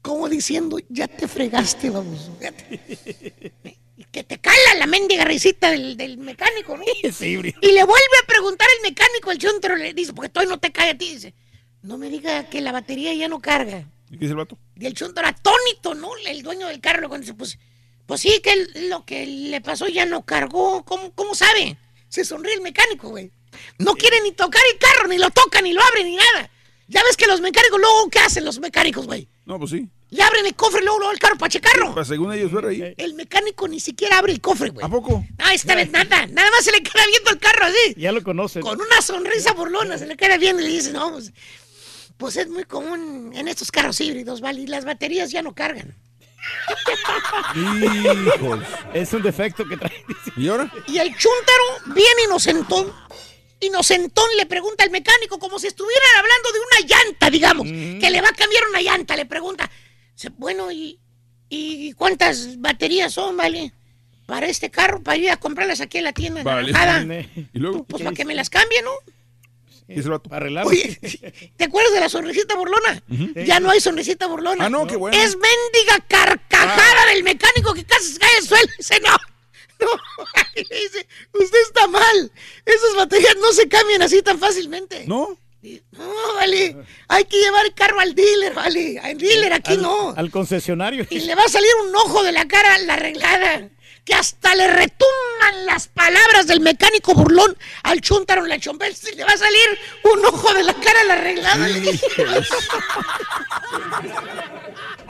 Como 0.00 0.28
diciendo, 0.28 0.78
ya 0.88 1.06
te 1.08 1.26
fregaste, 1.28 1.90
vamos. 1.90 2.30
Que 4.10 4.24
te 4.24 4.38
cala 4.38 4.74
la 4.78 4.86
mendiga 4.86 5.24
risita 5.24 5.70
del, 5.70 5.96
del 5.96 6.18
mecánico, 6.18 6.76
¿no? 6.76 6.84
Es 7.02 7.20
híbrido. 7.22 7.58
Y 7.62 7.66
le 7.72 7.84
vuelve 7.84 8.16
a 8.22 8.26
preguntar 8.26 8.68
el 8.78 8.90
mecánico 8.90 9.30
al 9.30 9.38
chuntaro, 9.38 9.76
le 9.76 9.94
dice, 9.94 10.12
porque 10.12 10.28
todavía 10.28 10.54
no 10.54 10.60
te 10.60 10.72
cae 10.72 10.90
a 10.90 10.98
ti, 10.98 11.14
dice, 11.14 11.34
no 11.82 11.98
me 11.98 12.08
diga 12.10 12.48
que 12.50 12.60
la 12.60 12.72
batería 12.72 13.14
ya 13.14 13.28
no 13.28 13.40
carga. 13.40 13.86
¿Y 14.10 14.14
qué 14.14 14.18
dice 14.20 14.30
el 14.32 14.36
vato? 14.36 14.58
Y 14.78 14.86
el 14.86 14.94
chuntaro 14.94 15.28
atónito, 15.28 15.94
¿no? 15.94 16.10
El 16.26 16.42
dueño 16.42 16.66
del 16.68 16.80
carro, 16.80 17.08
cuando 17.08 17.24
dice, 17.24 17.34
pues, 17.34 17.58
pues 18.06 18.20
sí, 18.20 18.40
que 18.42 18.52
el- 18.52 18.90
lo 18.90 19.04
que 19.06 19.24
le 19.26 19.60
pasó 19.60 19.88
ya 19.88 20.04
no 20.04 20.24
cargó. 20.26 20.84
¿Cómo, 20.84 21.12
cómo 21.14 21.34
sabe? 21.34 21.76
Se 22.08 22.24
sonríe 22.24 22.54
el 22.54 22.60
mecánico, 22.60 23.08
güey. 23.08 23.30
No 23.78 23.94
quiere 23.94 24.20
ni 24.22 24.32
tocar 24.32 24.62
el 24.72 24.78
carro, 24.78 25.08
ni 25.08 25.18
lo 25.18 25.30
toca, 25.30 25.60
ni 25.60 25.72
lo 25.72 25.82
abre, 25.82 26.04
ni 26.04 26.16
nada. 26.16 26.50
Ya 26.88 27.02
ves 27.04 27.16
que 27.16 27.26
los 27.26 27.40
mecánicos, 27.40 27.80
luego, 27.80 28.10
¿qué 28.10 28.18
hacen 28.18 28.44
los 28.44 28.58
mecánicos, 28.58 29.06
güey? 29.06 29.28
No, 29.46 29.58
pues 29.58 29.70
sí. 29.70 29.88
Le 30.10 30.22
abren 30.22 30.44
el 30.44 30.54
cofre 30.54 30.82
y 30.82 30.84
luego, 30.84 30.98
luego 30.98 31.12
el 31.12 31.18
carro 31.18 31.38
para 31.38 31.48
checarlo. 31.48 31.94
Pues 31.94 32.06
según 32.06 32.32
ellos 32.34 32.52
ver 32.52 32.66
ahí. 32.66 32.94
El 32.98 33.14
mecánico 33.14 33.66
ni 33.66 33.80
siquiera 33.80 34.18
abre 34.18 34.32
el 34.32 34.40
cofre, 34.42 34.68
güey. 34.68 34.84
¿A 34.84 34.88
poco? 34.88 35.24
Ah, 35.38 35.54
esta 35.54 35.74
vez 35.74 35.90
nada. 35.90 36.26
Nada 36.26 36.50
más 36.50 36.64
se 36.64 36.70
le 36.70 36.82
queda 36.82 37.06
viendo 37.06 37.30
el 37.30 37.38
carro 37.38 37.64
así. 37.64 37.94
Ya 37.96 38.12
lo 38.12 38.22
conoces. 38.22 38.62
Con 38.62 38.78
una 38.78 39.00
sonrisa 39.00 39.52
burlona 39.54 39.96
se 39.96 40.06
le 40.06 40.16
queda 40.16 40.36
viendo 40.36 40.60
y 40.60 40.66
le 40.66 40.70
dice, 40.70 40.92
no, 40.92 41.12
pues, 41.12 41.32
pues 42.18 42.36
es 42.36 42.48
muy 42.48 42.64
común 42.64 43.32
en 43.34 43.48
estos 43.48 43.72
carros 43.72 43.98
híbridos, 44.02 44.42
¿vale? 44.42 44.60
Y 44.60 44.66
las 44.66 44.84
baterías 44.84 45.30
ya 45.30 45.40
no 45.40 45.54
cargan. 45.54 45.96
Hijos. 47.54 48.60
Es 48.92 49.12
un 49.14 49.22
defecto 49.22 49.66
que 49.66 49.76
trae. 49.76 50.04
¿Y 50.36 50.48
ahora? 50.48 50.70
Y 50.88 50.98
el 50.98 51.08
chúntaro, 51.16 51.94
bien 51.94 52.12
inocentón, 52.26 52.92
inocentón 53.62 54.26
le 54.36 54.46
pregunta 54.46 54.84
al 54.84 54.90
mecánico 54.90 55.38
como 55.38 55.58
si 55.58 55.66
estuvieran 55.66 56.16
hablando 56.18 56.52
de 56.52 56.58
una 56.58 56.88
llanta, 56.88 57.30
digamos, 57.30 57.66
que 57.66 58.10
le 58.10 58.20
va 58.20 58.28
a 58.28 58.34
cambiar 58.34 58.64
una 58.68 58.82
llanta. 58.82 59.16
Le 59.16 59.26
pregunta, 59.26 59.70
bueno, 60.36 60.70
¿y, 60.70 60.98
¿y 61.48 61.92
cuántas 61.92 62.60
baterías 62.60 63.12
son, 63.12 63.36
vale? 63.36 63.72
para 64.26 64.46
este 64.46 64.70
carro, 64.70 65.02
para 65.02 65.18
ir 65.18 65.30
a 65.30 65.36
comprarlas 65.36 65.82
aquí 65.82 65.98
en 65.98 66.04
la 66.04 66.12
tienda. 66.12 66.42
Vale. 66.42 67.28
¿Y 67.52 67.58
luego? 67.58 67.84
Pues 67.84 68.02
para 68.02 68.14
que 68.14 68.24
me 68.24 68.34
las 68.34 68.48
cambien, 68.48 68.84
¿no? 68.84 68.92
¿Y 69.88 70.00
ese 70.00 70.08
vato? 70.08 70.30
Oye, 70.64 70.98
¿te 71.56 71.64
acuerdas 71.64 71.92
de 71.92 72.00
la 72.00 72.08
sonrisita 72.08 72.54
burlona? 72.54 73.02
Ya 73.44 73.60
no 73.60 73.70
hay 73.70 73.80
sonrisita 73.80 74.26
burlona. 74.26 74.64
Ah, 74.64 74.70
no, 74.70 74.86
qué 74.86 74.96
bueno. 74.96 75.16
Es 75.18 75.36
mendiga 75.36 76.02
carcajada 76.08 77.06
del 77.12 77.24
mecánico 77.24 77.74
que 77.74 77.84
casi 77.84 78.12
se 78.12 78.18
cae 78.18 78.30
al 78.38 78.44
suelo. 78.44 78.72
Dice, 78.78 79.00
no, 79.00 79.14
no. 79.80 79.86
Dice, 80.54 81.06
usted 81.32 81.58
está 81.66 81.86
mal. 81.86 82.32
Esas 82.64 82.96
baterías 82.96 83.36
no 83.40 83.52
se 83.52 83.68
cambian 83.68 84.02
así 84.02 84.22
tan 84.22 84.38
fácilmente. 84.38 85.04
¿No? 85.06 85.38
No, 85.92 86.34
vale. 86.34 86.76
Hay 87.06 87.24
que 87.24 87.38
llevar 87.38 87.66
el 87.66 87.74
carro 87.74 88.00
al 88.00 88.16
dealer, 88.16 88.52
vale. 88.52 88.98
Al 88.98 89.16
dealer 89.16 89.52
aquí 89.52 89.74
al, 89.74 89.82
no. 89.82 90.12
Al 90.16 90.30
concesionario. 90.30 91.06
Y 91.08 91.20
le 91.20 91.36
va 91.36 91.44
a 91.44 91.48
salir 91.48 91.70
un 91.86 91.94
ojo 91.94 92.24
de 92.24 92.32
la 92.32 92.48
cara 92.48 92.74
a 92.74 92.78
la 92.78 92.94
arreglada. 92.94 93.68
Que 94.04 94.14
hasta 94.14 94.56
le 94.56 94.66
retumban 94.66 95.66
las 95.66 95.86
palabras 95.86 96.48
del 96.48 96.58
mecánico 96.58 97.14
burlón 97.14 97.56
al 97.84 98.00
chuntaro 98.00 98.44
chompel. 98.58 98.96
Y 99.12 99.14
le 99.14 99.24
va 99.24 99.30
a 99.30 99.36
salir 99.36 99.78
un 100.02 100.26
ojo 100.26 100.52
de 100.52 100.64
la 100.64 100.74
cara 100.74 101.00
a 101.00 101.04
la 101.04 101.14
arreglada. 101.14 101.68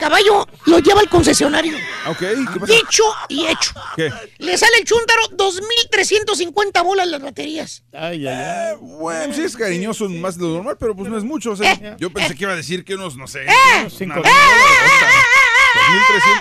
Caballo 0.03 0.45
lo 0.65 0.79
lleva 0.79 0.99
al 0.99 1.07
concesionario. 1.07 1.77
Ok, 2.07 2.19
¿qué 2.19 2.59
pasa? 2.59 2.73
Dicho 2.73 3.03
y 3.29 3.47
hecho. 3.47 3.71
¿Qué? 3.95 4.11
Le 4.37 4.57
sale 4.57 4.79
el 4.79 4.83
chúntaro 4.83 5.29
2.350 5.29 6.83
bolas 6.83 7.07
las 7.07 7.21
baterías. 7.21 7.83
Ay, 7.93 8.27
ay, 8.27 8.35
ay. 8.35 8.75
Bueno, 8.81 9.33
sí 9.33 9.43
es 9.43 9.55
cariñoso 9.55 10.09
más 10.09 10.37
de 10.37 10.43
lo 10.43 10.55
normal, 10.55 10.75
pero 10.77 10.93
pues 10.93 11.09
no 11.09 11.17
es 11.17 11.23
mucho. 11.23 11.51
O 11.51 11.55
sea, 11.55 11.95
yo 11.97 12.09
pensé 12.11 12.35
que 12.35 12.43
iba 12.43 12.51
a 12.51 12.57
decir 12.57 12.83
que 12.83 12.95
unos, 12.95 13.15
no 13.15 13.27
sé. 13.27 13.45
¡Eh! 13.45 13.49
unos 13.79 13.93
cinco 13.97 14.19
¡Eh! 14.19 14.23
mil 14.23 14.25
dólares. 14.25 15.23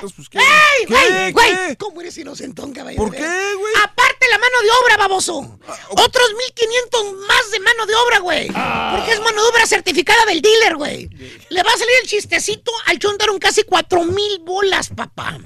2.300, 0.02 0.12
pues 0.16 0.28
qué. 0.28 0.38
¡Ey, 0.38 0.86
¿Qué? 0.88 1.32
güey! 1.32 1.54
¿Qué? 1.68 1.76
¿Cómo 1.76 2.00
eres 2.00 2.18
inocentón, 2.18 2.72
caballo? 2.72 2.96
¿Por 2.96 3.12
qué, 3.12 3.20
güey? 3.20 3.74
Aparte 3.84 4.21
la 4.32 4.38
mano 4.38 4.62
de 4.62 4.70
obra, 4.82 4.96
baboso. 4.96 5.58
Otros 5.90 6.28
1.500 6.54 7.26
más 7.26 7.50
de 7.50 7.60
mano 7.60 7.84
de 7.84 7.94
obra, 7.94 8.18
güey. 8.20 8.46
Porque 8.46 9.12
es 9.12 9.20
mano 9.20 9.42
de 9.42 9.48
obra 9.50 9.66
certificada 9.66 10.24
del 10.24 10.40
dealer, 10.40 10.76
güey. 10.76 11.10
Le 11.50 11.62
va 11.62 11.70
a 11.70 11.76
salir 11.76 11.94
el 12.02 12.08
chistecito 12.08 12.72
al 12.86 12.98
chuntaro 12.98 13.34
en 13.34 13.38
casi 13.38 13.62
4.000 13.62 14.42
bolas, 14.42 14.88
papá. 14.88 15.38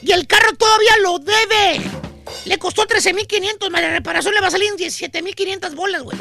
Y 0.00 0.12
el 0.12 0.28
carro 0.28 0.52
todavía 0.52 0.96
lo 1.02 1.18
debe. 1.18 1.80
Le 2.44 2.58
costó 2.58 2.86
13.500, 2.86 3.70
más 3.70 3.82
la 3.82 3.90
reparación 3.90 4.34
le 4.34 4.40
va 4.40 4.46
a 4.46 4.50
salir 4.52 4.68
en 4.68 4.76
17.500 4.76 5.74
bolas, 5.74 6.02
güey. 6.02 6.16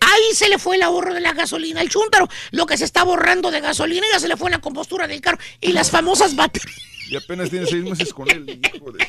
Ahí 0.00 0.34
se 0.34 0.48
le 0.48 0.58
fue 0.58 0.76
el 0.76 0.82
ahorro 0.82 1.14
de 1.14 1.20
la 1.20 1.32
gasolina 1.32 1.80
al 1.80 1.88
chúntaro. 1.88 2.28
Lo 2.52 2.66
que 2.66 2.76
se 2.76 2.84
está 2.84 3.02
borrando 3.04 3.50
de 3.50 3.60
gasolina 3.60 4.06
ya 4.12 4.18
se 4.20 4.28
le 4.28 4.36
fue 4.36 4.48
en 4.48 4.52
la 4.52 4.60
compostura 4.60 5.06
del 5.06 5.20
carro. 5.20 5.38
Y 5.60 5.72
las 5.72 5.90
famosas 5.90 6.34
baterías. 6.34 6.76
Y 7.08 7.16
apenas 7.16 7.50
tiene 7.50 7.66
seis 7.66 7.82
meses 7.84 8.12
con 8.14 8.28
él. 8.30 8.60
hijo 8.74 8.92
de- 8.92 9.06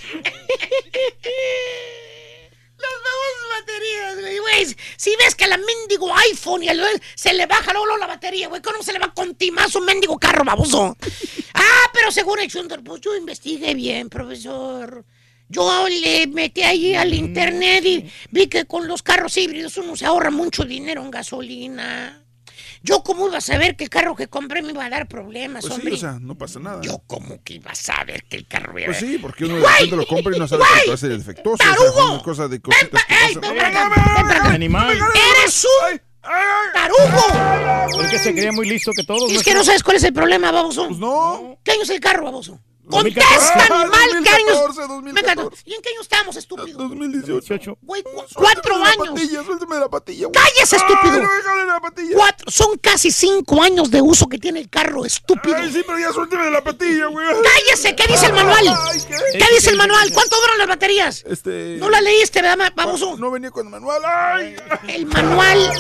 Las 2.77 2.91
famosas 2.91 3.59
baterías, 3.59 4.39
güey. 4.41 4.75
Si 4.97 5.15
ves 5.17 5.35
que 5.35 5.45
a 5.45 5.47
la 5.49 5.57
mendigo 5.57 6.13
iPhone 6.31 6.63
y 6.63 6.69
al 6.69 6.81
se 7.15 7.33
le 7.33 7.45
baja 7.45 7.71
luego, 7.73 7.97
la 7.97 8.07
batería, 8.07 8.47
güey. 8.47 8.61
¿Cómo 8.61 8.81
se 8.83 8.91
le 8.93 8.99
va 8.99 9.05
a 9.07 9.13
contimar 9.13 9.69
su 9.69 9.79
mendigo 9.81 10.17
carro, 10.17 10.43
baboso? 10.43 10.97
Ah, 11.53 11.89
pero 11.93 12.11
según 12.11 12.39
el 12.39 12.49
chúntaro, 12.51 12.83
pues 12.83 13.01
yo 13.01 13.15
investigué 13.15 13.73
bien, 13.75 14.09
profesor. 14.09 15.05
Yo 15.51 15.88
le 15.89 16.27
metí 16.27 16.61
ahí 16.63 16.95
al 16.95 17.13
internet 17.13 17.83
y 17.85 18.09
vi 18.31 18.47
que 18.47 18.65
con 18.65 18.88
los 18.88 19.03
carros 19.03 19.35
híbridos 19.38 19.77
uno 19.77 19.95
se 19.95 20.05
ahorra 20.05 20.31
mucho 20.31 20.63
dinero 20.63 21.03
en 21.03 21.11
gasolina. 21.11 22.17
Yo 22.83 23.03
cómo 23.03 23.27
iba 23.27 23.38
a 23.38 23.41
saber 23.41 23.75
que 23.75 23.83
el 23.83 23.89
carro 23.91 24.15
que 24.15 24.27
compré 24.27 24.63
me 24.63 24.69
iba 24.71 24.83
a 24.83 24.89
dar 24.89 25.07
problemas, 25.07 25.61
Pues 25.61 25.73
sí, 25.75 25.80
hombre. 25.81 25.93
o 25.93 25.97
sea, 25.97 26.17
no 26.19 26.35
pasa 26.35 26.59
nada. 26.59 26.81
Yo 26.81 27.03
cómo 27.05 27.43
que 27.43 27.55
iba 27.55 27.69
a 27.69 27.75
saber 27.75 28.23
que 28.23 28.38
el 28.38 28.47
carro 28.47 28.77
iba 28.80 28.88
Pues 28.88 28.97
sí, 28.97 29.19
porque 29.21 29.45
uno 29.45 29.57
de 29.57 29.67
repente 29.67 29.95
lo 29.97 30.07
compra 30.07 30.35
y 30.35 30.39
no 30.39 30.47
sabe 30.47 30.63
que 30.83 30.89
va 30.89 30.95
a 30.95 30.97
ser 30.97 31.15
defectuoso. 31.15 31.61
O 31.61 31.67
sea, 31.67 31.75
¡Tarugo! 31.75 31.99
es 31.99 32.09
una 32.13 32.23
cosa 32.23 32.47
de 32.47 32.59
cositas 32.59 33.05
que 33.05 33.13
¡Ey, 33.13 33.35
ven 33.35 33.55
para 33.55 33.67
acá! 33.67 33.89
¡Ven 34.17 34.27
para 34.27 34.39
acá! 34.39 34.53
Animal. 34.53 34.97
¡Eres 35.38 35.67
un 35.91 36.01
tarugo! 36.73 38.01
Es 38.01 38.09
que 38.09 38.17
se 38.19 38.31
creía 38.33 38.51
muy 38.51 38.67
listo 38.67 38.91
que 38.95 39.03
todos. 39.03 39.31
Es 39.31 39.43
que 39.43 39.53
no 39.53 39.63
sabes 39.63 39.83
cuál 39.83 39.97
es 39.97 40.03
el 40.03 40.13
problema, 40.13 40.51
baboso. 40.51 40.88
Pues 40.88 40.97
no. 40.99 41.59
¿Qué 41.63 41.71
año 41.73 41.83
es 41.83 41.89
el 41.91 41.99
carro, 41.99 42.23
baboso? 42.23 42.59
2014. 42.91 43.35
¡Contesta, 43.53 43.75
animal! 43.81 44.23
¿Qué 44.23 44.29
años? 44.29 44.77
2014, 44.77 45.11
Venga, 45.13 45.35
no. 45.35 45.49
¿Y 45.65 45.73
en 45.73 45.81
qué 45.81 45.89
año 45.89 46.01
estamos, 46.01 46.35
estúpido? 46.35 46.77
2018. 46.77 47.77
Güey, 47.81 48.03
cu- 48.03 48.23
cuatro 48.35 48.77
la 48.77 48.85
años. 48.87 49.09
patilla, 49.09 49.43
suéltame 49.43 49.79
la 49.79 49.89
patilla, 49.89 50.27
güey. 50.27 50.31
¡Cállese, 50.33 50.75
estúpido! 50.75 51.13
Ay, 51.13 51.21
no, 51.21 51.29
déjale 51.35 51.65
la 51.65 51.79
patilla. 51.79 52.15
Cuatro, 52.15 52.51
son 52.51 52.77
casi 52.77 53.11
cinco 53.11 53.61
años 53.63 53.89
de 53.91 54.01
uso 54.01 54.27
que 54.27 54.37
tiene 54.37 54.59
el 54.59 54.69
carro, 54.69 55.05
estúpido. 55.05 55.55
Ay, 55.55 55.71
sí, 55.73 55.81
pero 55.85 55.97
ya 55.99 56.11
suéltame 56.11 56.51
la 56.51 56.63
patilla, 56.63 57.07
güey. 57.07 57.25
¡Cállese! 57.27 57.95
¿Qué 57.95 58.07
dice 58.07 58.27
el 58.27 58.33
manual? 58.33 58.67
Ay, 58.91 58.99
¿qué? 59.07 59.37
¿Qué 59.39 59.45
dice 59.55 59.69
el 59.71 59.77
manual? 59.77 60.11
¿Cuánto 60.13 60.35
duran 60.39 60.57
las 60.59 60.67
baterías? 60.67 61.23
Este. 61.27 61.77
No 61.77 61.89
la 61.89 62.01
leíste, 62.01 62.41
¿verdad, 62.41 62.71
baboso? 62.75 63.17
No 63.17 63.31
venía 63.31 63.51
con 63.51 63.65
el 63.65 63.71
manual. 63.71 64.01
Ay. 64.05 64.55
El 64.87 65.05
manual 65.05 65.71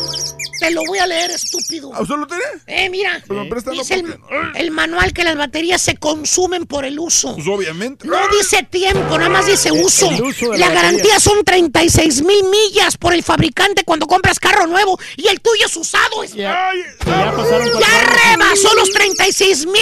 te 0.59 0.69
lo 0.71 0.81
voy 0.87 0.99
a 0.99 1.07
leer, 1.07 1.31
estúpido. 1.31 1.91
¿A 1.93 2.01
usted 2.01 2.15
lo 2.15 2.27
tiene? 2.27 2.43
Eh, 2.67 2.89
mira. 2.89 3.21
No, 3.29 3.43
Dice 3.71 3.95
el, 3.95 4.17
el 4.55 4.71
manual 4.71 5.11
que 5.13 5.23
las 5.23 5.35
baterías 5.35 5.81
se 5.81 5.97
consumen 5.97 6.65
por 6.67 6.85
el 6.85 6.99
uso. 7.01 7.33
Pues 7.35 7.47
obviamente. 7.47 8.07
No 8.07 8.17
dice 8.29 8.63
tiempo, 8.69 9.17
nada 9.17 9.29
más 9.29 9.45
dice 9.45 9.71
uso. 9.71 10.09
el 10.11 10.21
uso 10.21 10.51
de 10.51 10.57
la 10.57 10.67
la 10.69 10.73
garantía 10.75 11.19
son 11.19 11.43
36 11.43 12.23
mil 12.23 12.43
millas 12.45 12.97
por 12.97 13.13
el 13.13 13.23
fabricante 13.23 13.83
cuando 13.83 14.07
compras 14.07 14.39
carro 14.39 14.67
nuevo 14.67 14.99
y 15.17 15.27
el 15.27 15.39
tuyo 15.41 15.65
es 15.65 15.75
usado. 15.75 16.23
Ya, 16.33 16.69
Ay, 16.69 16.79
ya 17.05 17.33
pasaron 17.35 17.67
Ya 17.79 18.31
rebasó 18.31 18.73
los 18.75 18.91
36 18.91 19.65
mil. 19.65 19.73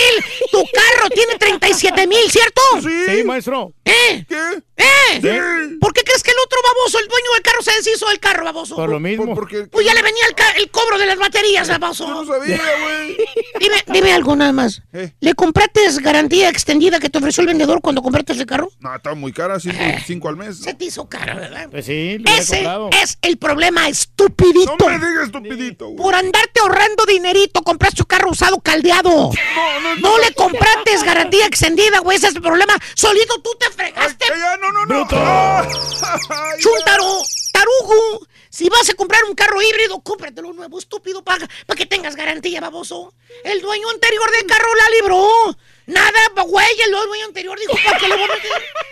Tu 0.51 0.64
carro 0.73 1.09
tiene 1.14 1.35
37 1.38 2.07
mil, 2.07 2.31
¿cierto? 2.31 2.61
Sí, 2.81 3.23
maestro. 3.23 3.73
¿Eh? 3.85 4.25
¿Qué? 4.27 4.35
¿Eh? 4.77 4.85
Sí. 5.22 5.77
¿Por 5.81 5.91
qué 5.93 6.03
crees 6.03 6.23
que 6.23 6.31
el 6.31 6.38
otro 6.45 6.59
baboso, 6.64 6.99
el 6.99 7.07
dueño 7.07 7.31
del 7.33 7.41
carro, 7.43 7.61
se 7.61 7.72
deshizo 7.73 8.07
del 8.07 8.19
carro, 8.19 8.45
baboso? 8.45 8.75
Por 8.75 8.89
lo 8.89 8.99
mismo. 8.99 9.33
Porque. 9.35 9.64
Pues 9.65 9.85
ya 9.85 9.93
le 9.93 10.01
venía 10.01 10.23
el, 10.30 10.35
ca- 10.35 10.51
el 10.51 10.69
cobro 10.72 10.98
de 10.98 11.06
las 11.06 11.17
baterías, 11.17 11.67
Yo 11.67 11.73
no 11.73 11.80
baboso. 11.80 12.25
sabía, 12.25 12.57
güey. 12.83 13.17
Dime, 13.59 13.83
dime 13.88 14.14
algo 14.14 14.35
nada 14.35 14.53
más. 14.53 14.81
Eh. 14.93 15.11
¿Le 15.19 15.33
compraste 15.33 15.81
garantía 16.01 16.49
extendida 16.49 16.99
que 16.99 17.09
te 17.10 17.18
ofreció 17.18 17.42
el 17.42 17.48
vendedor 17.48 17.82
cuando 17.82 18.02
compraste 18.02 18.34
el 18.34 18.46
carro? 18.46 18.70
No, 18.80 18.96
está 18.96 19.14
muy 19.14 19.32
cara, 19.34 19.60
125 19.60 20.30
al 20.30 20.38
mes. 20.38 20.60
Se 20.60 20.74
te 20.74 20.86
hizo 20.86 21.08
cara, 21.10 21.34
¿verdad? 21.36 21.68
Pues 21.72 21.86
sí, 21.86 22.18
lo 22.20 22.32
Ese 22.32 22.56
comprado. 22.58 22.90
es 23.02 23.18
el 23.22 23.38
problema, 23.38 23.88
estupidito. 23.90 24.76
No 24.80 24.98
me 25.00 25.08
digas 25.08 25.26
estupidito, 25.26 25.86
güey. 25.88 25.98
Por 25.98 26.16
andarte 26.16 26.60
ahorrando 26.62 27.06
dinerito, 27.06 27.62
compraste 27.64 28.02
un 28.02 28.08
carro 28.08 28.32
usado 28.32 28.60
caldeado. 28.60 29.10
No, 29.10 29.80
no, 29.82 29.96
No 29.96 30.18
le 30.20 30.34
compraste 30.34 30.90
garantía 31.06 31.46
extendida, 31.46 32.00
güey. 32.00 32.18
Ese 32.18 32.28
es 32.28 32.36
el 32.36 32.42
problema. 32.42 32.74
Solito 32.94 33.42
tú 33.42 33.50
te 33.60 33.70
fregaste. 33.72 34.26
Ay, 34.34 34.40
ya, 34.40 34.58
no, 34.58 34.72
no, 34.72 34.86
no. 34.86 34.88
Bruto. 34.88 35.16
Ay, 35.20 36.60
Chuntaro, 36.60 37.22
tarugo. 37.52 38.28
Si 38.50 38.68
vas 38.68 38.90
a 38.90 38.94
comprar 38.95 39.24
un 39.26 39.36
carro 39.36 39.61
híbrido, 39.61 40.02
cómpratelo 40.02 40.52
nuevo, 40.53 40.80
estúpido, 40.80 41.24
para 41.24 41.48
que 41.76 41.86
tengas 41.86 42.16
garantía, 42.16 42.60
baboso. 42.60 43.14
El 43.44 43.61
dueño 43.61 43.90
anterior 43.92 44.32
del 44.32 44.45
carro 44.48 44.68
la 44.76 44.90
libró. 44.90 45.58
Nada, 45.86 46.19
güey, 46.45 46.68
el 46.86 46.92
dueño 46.92 47.26
anterior 47.26 47.60
dijo, 47.60 47.74
¿para 47.86 47.98
qué 48.00 48.08
le 48.08 48.16
voy 48.16 48.24
a 48.24 48.28
meter? 48.28 48.52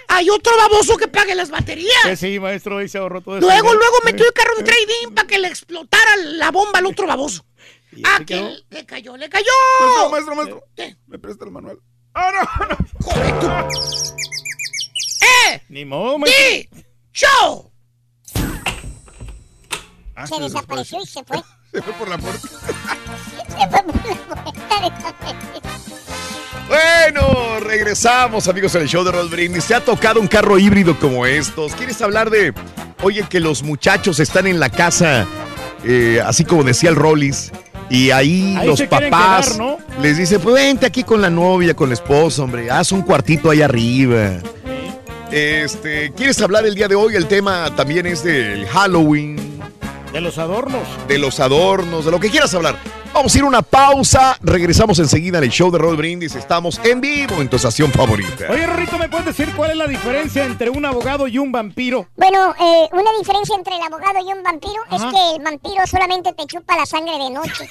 Hay 0.09 0.29
otro 0.29 0.55
baboso 0.57 0.95
que 0.97 1.07
pague 1.07 1.33
las 1.35 1.49
baterías. 1.49 2.03
Que 2.03 2.15
sí, 2.15 2.39
maestro, 2.39 2.77
ahí 2.77 2.87
se 2.87 2.97
ahorró 2.99 3.21
todo 3.21 3.37
eso. 3.37 3.47
Luego, 3.47 3.73
luego 3.73 3.97
metió 4.05 4.25
el 4.25 4.33
carro 4.33 4.57
en 4.59 4.65
trading 4.65 5.13
para 5.15 5.27
que 5.27 5.39
le 5.39 5.47
explotara 5.47 6.15
la 6.17 6.51
bomba 6.51 6.79
al 6.79 6.85
otro 6.85 7.07
baboso. 7.07 7.43
Y 7.91 8.03
Ah, 8.05 8.19
que 8.19 8.25
quedó. 8.25 8.49
le 8.69 8.85
cayó, 8.85 9.17
le 9.17 9.27
cayó. 9.29 9.45
Maestro, 9.79 10.09
maestro, 10.09 10.35
maestro. 10.35 10.63
¿Qué? 10.75 10.97
¿Me 11.07 11.17
presta 11.17 11.45
el 11.45 11.51
manual? 11.51 11.79
Ah, 12.13 12.31
no, 12.31 12.65
no. 12.67 12.77
Joder, 13.01 13.39
tú. 13.39 13.47
¡Eh! 15.49 15.61
Ni 15.69 15.83
modo, 15.85 16.17
maestro. 16.19 16.43
¡Di! 16.51 16.69
¡Show! 17.13 17.71
Ah, 20.19 20.25
Se 20.25 20.39
desapareció 20.41 20.99
y 20.99 21.05
se 21.05 21.23
fue. 21.23 21.37
Se 21.71 21.81
fue 21.81 21.93
por 21.93 22.09
la 22.09 22.17
puerta. 22.17 22.39
Se 22.47 23.67
fue 23.69 23.83
por 23.83 23.95
la 24.07 24.43
puerta 24.43 25.15
de 25.21 25.61
Bueno, 26.67 27.59
regresamos 27.59 28.47
amigos 28.47 28.75
al 28.75 28.87
show 28.87 29.03
de 29.03 29.11
Roll 29.11 29.29
Brindis. 29.29 29.65
¿Te 29.67 29.75
ha 29.75 29.85
tocado 29.85 30.19
un 30.19 30.27
carro 30.27 30.57
híbrido 30.57 30.97
como 30.99 31.27
estos? 31.27 31.73
¿Quieres 31.75 32.01
hablar 32.01 32.31
de, 32.31 32.51
oye, 33.03 33.25
que 33.29 33.39
los 33.39 33.61
muchachos 33.61 34.19
están 34.19 34.47
en 34.47 34.59
la 34.59 34.71
casa, 34.71 35.27
eh, 35.83 36.19
así 36.25 36.45
como 36.45 36.63
decía 36.63 36.89
el 36.89 36.95
Rollis, 36.95 37.51
y 37.91 38.09
ahí, 38.09 38.55
Ahí 38.57 38.65
los 38.65 38.81
papás 38.81 39.49
quedar, 39.51 39.59
¿no? 39.59 39.77
les 40.01 40.17
dicen, 40.17 40.41
pues 40.41 40.55
vente 40.55 40.87
aquí 40.87 41.03
con 41.03 41.21
la 41.21 41.29
novia, 41.29 41.75
con 41.75 41.89
la 41.89 41.93
esposa, 41.93 42.41
hombre, 42.41 42.71
haz 42.71 42.91
un 42.91 43.03
cuartito 43.03 43.51
ahí 43.51 43.61
arriba. 43.61 44.39
Este, 45.31 46.11
¿quieres 46.13 46.41
hablar 46.41 46.65
el 46.65 46.73
día 46.73 46.87
de 46.87 46.95
hoy? 46.95 47.15
El 47.15 47.27
tema 47.27 47.69
también 47.75 48.05
es 48.07 48.23
del 48.23 48.65
Halloween, 48.67 49.46
De 50.13 50.21
los 50.21 50.37
adornos. 50.37 50.83
de 51.07 51.17
los 51.17 51.39
adornos, 51.39 52.05
de 52.05 52.11
lo 52.11 52.19
que 52.19 52.29
quieras 52.29 52.53
hablar. 52.53 52.75
Vamos 53.13 53.33
a 53.33 53.37
ir 53.37 53.43
a 53.43 53.47
una 53.47 53.61
pausa, 53.61 54.37
regresamos 54.41 54.99
enseguida 54.99 55.37
en 55.39 55.45
el 55.45 55.49
show 55.49 55.71
de 55.71 55.77
Roll 55.77 55.95
Brindis. 55.97 56.35
Estamos 56.35 56.79
en 56.83 57.01
vivo 57.01 57.35
en 57.41 57.49
tu 57.49 57.55
estación 57.55 57.91
favorita. 57.91 58.45
Oye, 58.49 58.65
Rorrito, 58.67 58.97
¿me 58.97 59.09
puedes 59.09 59.25
decir 59.27 59.51
cuál 59.55 59.71
es 59.71 59.77
la 59.77 59.87
diferencia 59.87 60.45
entre 60.45 60.69
un 60.69 60.85
abogado 60.85 61.27
y 61.27 61.37
un 61.37 61.51
vampiro? 61.51 62.07
Bueno, 62.15 62.53
eh, 62.59 62.87
una 62.91 63.11
diferencia 63.17 63.55
entre 63.55 63.75
el 63.75 63.81
abogado 63.81 64.19
y 64.19 64.31
un 64.33 64.43
vampiro 64.43 64.81
Ajá. 64.89 64.95
es 65.07 65.13
que 65.13 65.35
el 65.35 65.43
vampiro 65.43 65.87
solamente 65.87 66.33
te 66.33 66.45
chupa 66.45 66.75
la 66.75 66.85
sangre 66.85 67.13
de 67.17 67.29
noche. 67.31 67.69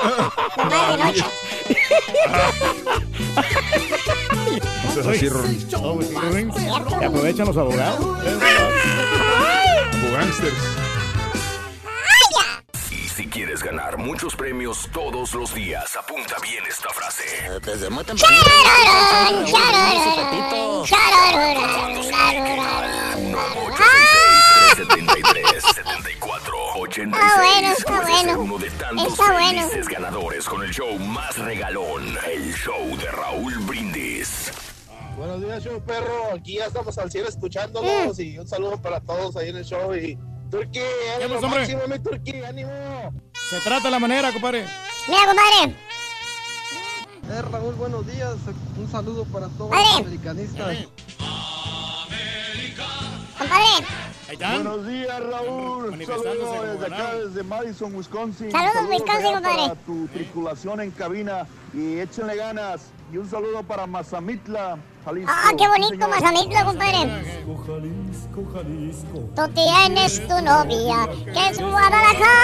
Nomás 0.56 0.88
de 0.88 1.04
noche. 1.04 1.24
seas 4.92 5.06
así, 5.06 5.28
Ron. 5.28 5.58
No, 5.70 5.94
pues, 5.94 6.08
sí, 6.08 6.14
Rubén. 6.14 6.50
Que 6.98 7.04
aprovechan 7.04 7.46
los 7.46 7.56
abogados. 7.56 8.18
Y 9.92 10.83
si 13.14 13.28
quieres 13.28 13.62
ganar 13.62 13.96
muchos 13.96 14.34
premios 14.34 14.88
todos 14.92 15.34
los 15.34 15.54
días, 15.54 15.94
apunta 15.96 16.34
bien 16.42 16.64
esta 16.68 16.88
frase. 16.90 17.22
Desde 17.64 17.88
muy 17.88 18.04
Chararán, 18.04 19.46
chararán, 19.46 20.90
chararán. 20.90 21.54
74 24.74 26.64
Está 26.86 27.36
bueno, 27.36 27.72
está 27.72 28.00
bueno. 28.00 28.40
uno 28.40 28.58
de 28.58 28.70
tantos 28.70 29.12
Está 29.12 29.32
bueno. 29.32 29.68
ganadores 29.88 30.44
con 30.46 30.64
el 30.64 30.72
show 30.72 30.98
más 30.98 31.38
regalón, 31.38 32.18
el 32.32 32.52
show 32.52 32.96
de 32.96 33.10
Raúl 33.12 33.54
Brindis. 33.60 34.50
Buenos 35.16 35.40
días, 35.40 35.62
show 35.62 35.80
perro. 35.84 36.32
Aquí 36.34 36.56
ya 36.56 36.66
estamos 36.66 36.98
al 36.98 37.12
cielo 37.12 37.28
escuchándolos 37.28 38.18
y 38.18 38.38
un 38.38 38.48
saludo 38.48 38.82
para 38.82 39.00
todos 39.00 39.36
ahí 39.36 39.50
en 39.50 39.56
el 39.58 39.64
show. 39.64 39.94
Y 39.94 40.18
Turquí, 40.54 40.78
ánimo, 41.16 41.34
pasó, 41.34 41.46
hombre? 41.46 41.60
máximo, 41.62 41.82
mi 41.88 41.98
Turquí, 41.98 42.42
ánimo. 42.44 42.70
Se 43.50 43.58
trata 43.58 43.90
la 43.90 43.98
manera, 43.98 44.30
compadre. 44.32 44.64
Mira, 45.08 45.26
compadre. 45.26 45.76
Eh, 47.28 47.42
Raúl, 47.50 47.74
buenos 47.74 48.06
días. 48.06 48.36
Un 48.78 48.88
saludo 48.88 49.24
para 49.24 49.48
todos 49.48 49.70
Padre. 49.70 49.84
los 49.84 50.00
americanistas. 50.02 50.76
Compadre. 53.36 53.86
Buenos 54.38 54.86
días, 54.86 55.20
Raúl. 55.24 56.06
Saludos 56.06 56.78
desde 56.78 56.86
acá, 56.94 57.14
desde 57.16 57.42
Madison, 57.42 57.92
Wisconsin. 57.96 58.50
Saludos, 58.52 58.90
Wisconsin, 58.90 59.34
compadre. 59.34 59.56
Para 59.56 59.74
tu 59.74 60.06
tripulación 60.06 60.80
en 60.82 60.92
cabina 60.92 61.48
y 61.72 61.98
échenle 61.98 62.36
ganas. 62.36 62.92
Y 63.12 63.16
un 63.16 63.28
saludo 63.28 63.64
para 63.64 63.88
Mazamitla. 63.88 64.78
Ah, 65.06 65.52
qué 65.56 65.68
bonito. 65.68 66.08
Mazamitla, 66.08 66.64
compadre. 66.64 67.24
Tú 69.36 69.48
tienes 69.54 70.26
tu 70.26 70.42
novia, 70.42 71.08
que 71.24 71.48
es 71.50 71.60
Guadalajara. 71.60 72.34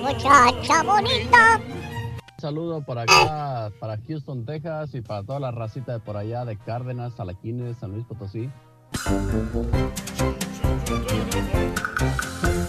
Muchacha 0.00 0.82
bonita. 0.82 1.60
Un 1.60 2.40
saludo 2.40 2.82
para 2.82 3.02
acá, 3.02 3.70
para 3.78 3.98
Houston, 4.08 4.46
Texas 4.46 4.94
y 4.94 5.02
para 5.02 5.22
toda 5.24 5.40
la 5.40 5.50
racita 5.50 5.92
de 5.92 6.00
por 6.00 6.16
allá, 6.16 6.46
de 6.46 6.56
Cárdenas, 6.56 7.14
Salaquines, 7.14 7.76
San 7.76 7.92
Luis 7.92 8.06
Potosí. 8.06 8.50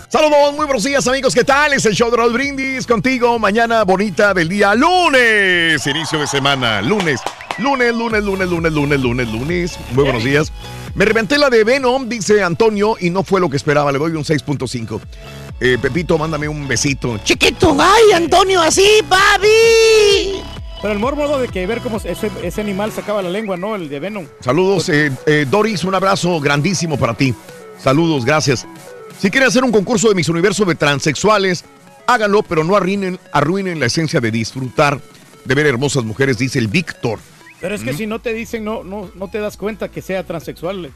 Saludos, 0.09 0.53
muy 0.55 0.65
buenos 0.65 0.83
días 0.83 1.07
amigos, 1.07 1.33
¿qué 1.33 1.43
tal? 1.43 1.73
Es 1.73 1.85
el 1.85 1.93
show 1.93 2.11
de 2.11 2.17
Raúl 2.17 2.33
Brindis 2.33 2.85
contigo, 2.85 3.39
mañana 3.39 3.83
bonita 3.83 4.33
del 4.33 4.49
día 4.49 4.75
lunes, 4.75 5.85
inicio 5.87 6.19
de 6.19 6.27
semana, 6.27 6.81
lunes, 6.81 7.21
lunes, 7.57 7.93
lunes, 7.93 8.23
lunes, 8.23 8.49
lunes, 8.49 8.73
lunes, 8.73 8.99
lunes, 8.99 9.27
lunes, 9.29 9.79
muy 9.91 10.03
buenos 10.03 10.23
días. 10.23 10.51
Me 10.95 11.05
reventé 11.05 11.37
la 11.37 11.49
de 11.49 11.63
Venom, 11.63 12.09
dice 12.09 12.43
Antonio, 12.43 12.97
y 12.99 13.09
no 13.09 13.23
fue 13.23 13.39
lo 13.39 13.49
que 13.49 13.55
esperaba, 13.55 13.91
le 13.91 13.99
doy 13.99 14.11
un 14.11 14.23
6.5. 14.23 14.99
Eh, 15.61 15.77
Pepito, 15.81 16.17
mándame 16.17 16.49
un 16.49 16.67
besito. 16.67 17.17
Chiquito, 17.23 17.77
ay, 17.79 18.11
Antonio, 18.13 18.61
así, 18.61 18.99
papi. 19.07 20.41
Pero 20.81 20.93
el 20.93 20.99
morbo 20.99 21.37
de 21.37 21.47
que 21.47 21.65
ver 21.67 21.79
cómo 21.79 21.97
ese, 22.03 22.31
ese 22.43 22.61
animal 22.61 22.91
sacaba 22.91 23.21
la 23.21 23.29
lengua, 23.29 23.55
¿no? 23.55 23.75
El 23.75 23.87
de 23.87 23.99
Venom. 23.99 24.25
Saludos, 24.41 24.89
eh, 24.89 25.11
eh, 25.27 25.45
Doris, 25.49 25.83
un 25.83 25.95
abrazo 25.95 26.39
grandísimo 26.39 26.97
para 26.97 27.13
ti. 27.13 27.33
Saludos, 27.77 28.25
gracias. 28.25 28.67
Si 29.21 29.29
quieren 29.29 29.47
hacer 29.49 29.63
un 29.63 29.71
concurso 29.71 30.09
de 30.09 30.15
Miss 30.15 30.29
Universo 30.29 30.65
de 30.65 30.73
transexuales, 30.75 31.63
háganlo, 32.07 32.41
pero 32.41 32.63
no 32.63 32.75
arruinen, 32.75 33.19
arruinen 33.31 33.79
la 33.79 33.85
esencia 33.85 34.19
de 34.19 34.31
disfrutar 34.31 34.99
de 35.45 35.55
ver 35.55 35.67
hermosas 35.67 36.03
mujeres, 36.03 36.37
dice 36.39 36.57
el 36.59 36.67
Víctor. 36.67 37.19
Pero 37.59 37.75
es 37.75 37.83
que 37.83 37.93
Mm. 37.93 37.97
si 37.97 38.07
no 38.07 38.19
te 38.19 38.33
dicen, 38.33 38.63
no, 38.63 38.83
no, 38.83 39.11
no 39.13 39.27
te 39.27 39.37
das 39.39 39.57
cuenta 39.57 39.89
que 39.89 40.01
sea 40.01 40.23
transexual. 40.25 40.91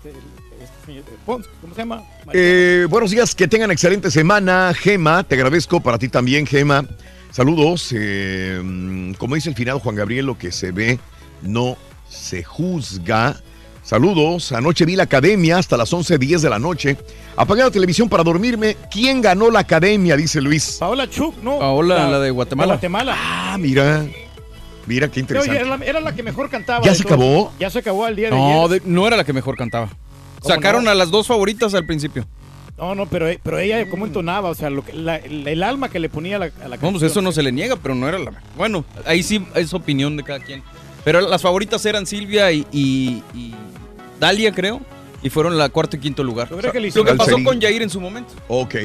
¿Cómo 1.25 1.43
se 1.75 1.81
llama? 1.81 2.03
Eh, 2.33 2.87
buenos 2.89 3.11
días, 3.11 3.35
que 3.35 3.47
tengan 3.47 3.69
excelente 3.69 4.09
semana, 4.09 4.73
Gema. 4.73 5.23
Te 5.23 5.35
agradezco 5.35 5.79
para 5.79 5.99
ti 5.99 6.09
también, 6.09 6.47
Gema. 6.47 6.85
Saludos. 7.31 7.89
eh, 7.95 8.59
mm, 8.63 9.13
como 9.13 9.35
dice 9.35 9.49
el 9.49 9.55
final 9.55 9.77
Juan 9.79 9.95
Gabriel, 9.95 10.25
lo 10.25 10.37
que 10.37 10.51
se 10.51 10.71
ve 10.71 10.97
no 11.43 11.77
se 12.09 12.43
juzga. 12.43 13.39
Saludos. 13.85 14.51
Anoche 14.51 14.83
vi 14.83 14.95
la 14.95 15.03
academia 15.03 15.59
hasta 15.59 15.77
las 15.77 15.93
11.10 15.93 16.39
de 16.39 16.49
la 16.49 16.57
noche. 16.57 16.97
Apagué 17.37 17.61
la 17.61 17.69
televisión 17.69 18.09
para 18.09 18.23
dormirme. 18.23 18.75
¿Quién 18.91 19.21
ganó 19.21 19.51
la 19.51 19.59
academia? 19.59 20.17
Dice 20.17 20.41
Luis. 20.41 20.77
Paola 20.79 21.07
Chuk, 21.07 21.35
¿no? 21.43 21.59
Paola, 21.59 22.09
la 22.09 22.19
de 22.19 22.31
Guatemala. 22.31 22.73
Guatemala. 22.73 23.15
Ah, 23.15 23.57
mira. 23.59 24.03
Mira 24.87 25.07
qué 25.07 25.13
Oye, 25.13 25.21
interesante. 25.21 25.59
era, 25.59 25.77
la, 25.77 25.85
era 25.85 25.99
la 25.99 26.15
que 26.15 26.23
mejor 26.23 26.49
cantaba. 26.49 26.83
¿Ya 26.83 26.95
se 26.95 27.03
acabó? 27.03 27.53
Ya 27.59 27.69
se 27.69 27.79
acabó 27.79 28.05
al 28.05 28.15
día 28.15 28.29
de 28.29 28.35
No, 28.35 28.65
ayer. 28.65 28.81
de- 28.81 28.89
no 28.89 29.05
era 29.07 29.17
la 29.17 29.23
que 29.23 29.33
mejor 29.33 29.55
cantaba. 29.55 29.87
¿Cómo 30.41 30.53
Sacaron 30.55 30.83
no? 30.83 30.89
a 30.89 30.95
las 30.95 31.11
dos 31.11 31.27
favoritas 31.27 31.73
al 31.75 31.85
principio. 31.85 32.25
No, 32.77 32.93
no, 32.95 33.05
pero, 33.05 33.27
pero 33.41 33.57
ella 33.59 33.87
cómo 33.89 34.05
entonaba, 34.05 34.49
o 34.49 34.55
sea, 34.55 34.69
lo 34.69 34.83
que- 34.83 34.93
la- 34.93 35.15
el, 35.17 35.47
el 35.47 35.63
alma 35.63 35.89
que 35.89 35.99
le 35.99 36.09
ponía 36.09 36.35
a 36.35 36.39
la, 36.39 36.45
a 36.63 36.67
la 36.67 36.77
No, 36.77 36.91
pues 36.91 37.03
eso 37.03 37.21
no 37.21 37.31
se 37.31 37.41
le 37.43 37.51
niega, 37.51 37.75
pero 37.77 37.93
no 37.95 38.07
era 38.07 38.17
la. 38.19 38.31
Bueno, 38.57 38.83
ahí 39.05 39.21
sí 39.23 39.45
es 39.55 39.73
opinión 39.73 40.17
de 40.17 40.23
cada 40.23 40.39
quien. 40.39 40.61
Pero 41.03 41.21
las 41.21 41.41
favoritas 41.41 41.85
eran 41.85 42.05
Silvia 42.07 42.51
y, 42.51 42.65
y- 42.71 43.23
y 43.33 43.55
Dalia, 44.19 44.51
creo. 44.51 44.81
Y 45.21 45.29
fueron 45.29 45.57
la 45.57 45.69
cuarto 45.69 45.95
y 45.97 45.99
quinto 45.99 46.23
lugar. 46.23 46.47
que 46.49 46.55
Lo 46.55 46.71
que 46.71 46.91
pasó 47.15 47.23
Alcerín. 47.31 47.43
con 47.45 47.61
Jair 47.61 47.81
en 47.81 47.89
su 47.89 47.99
momento. 47.99 48.33
Ok, 48.47 48.75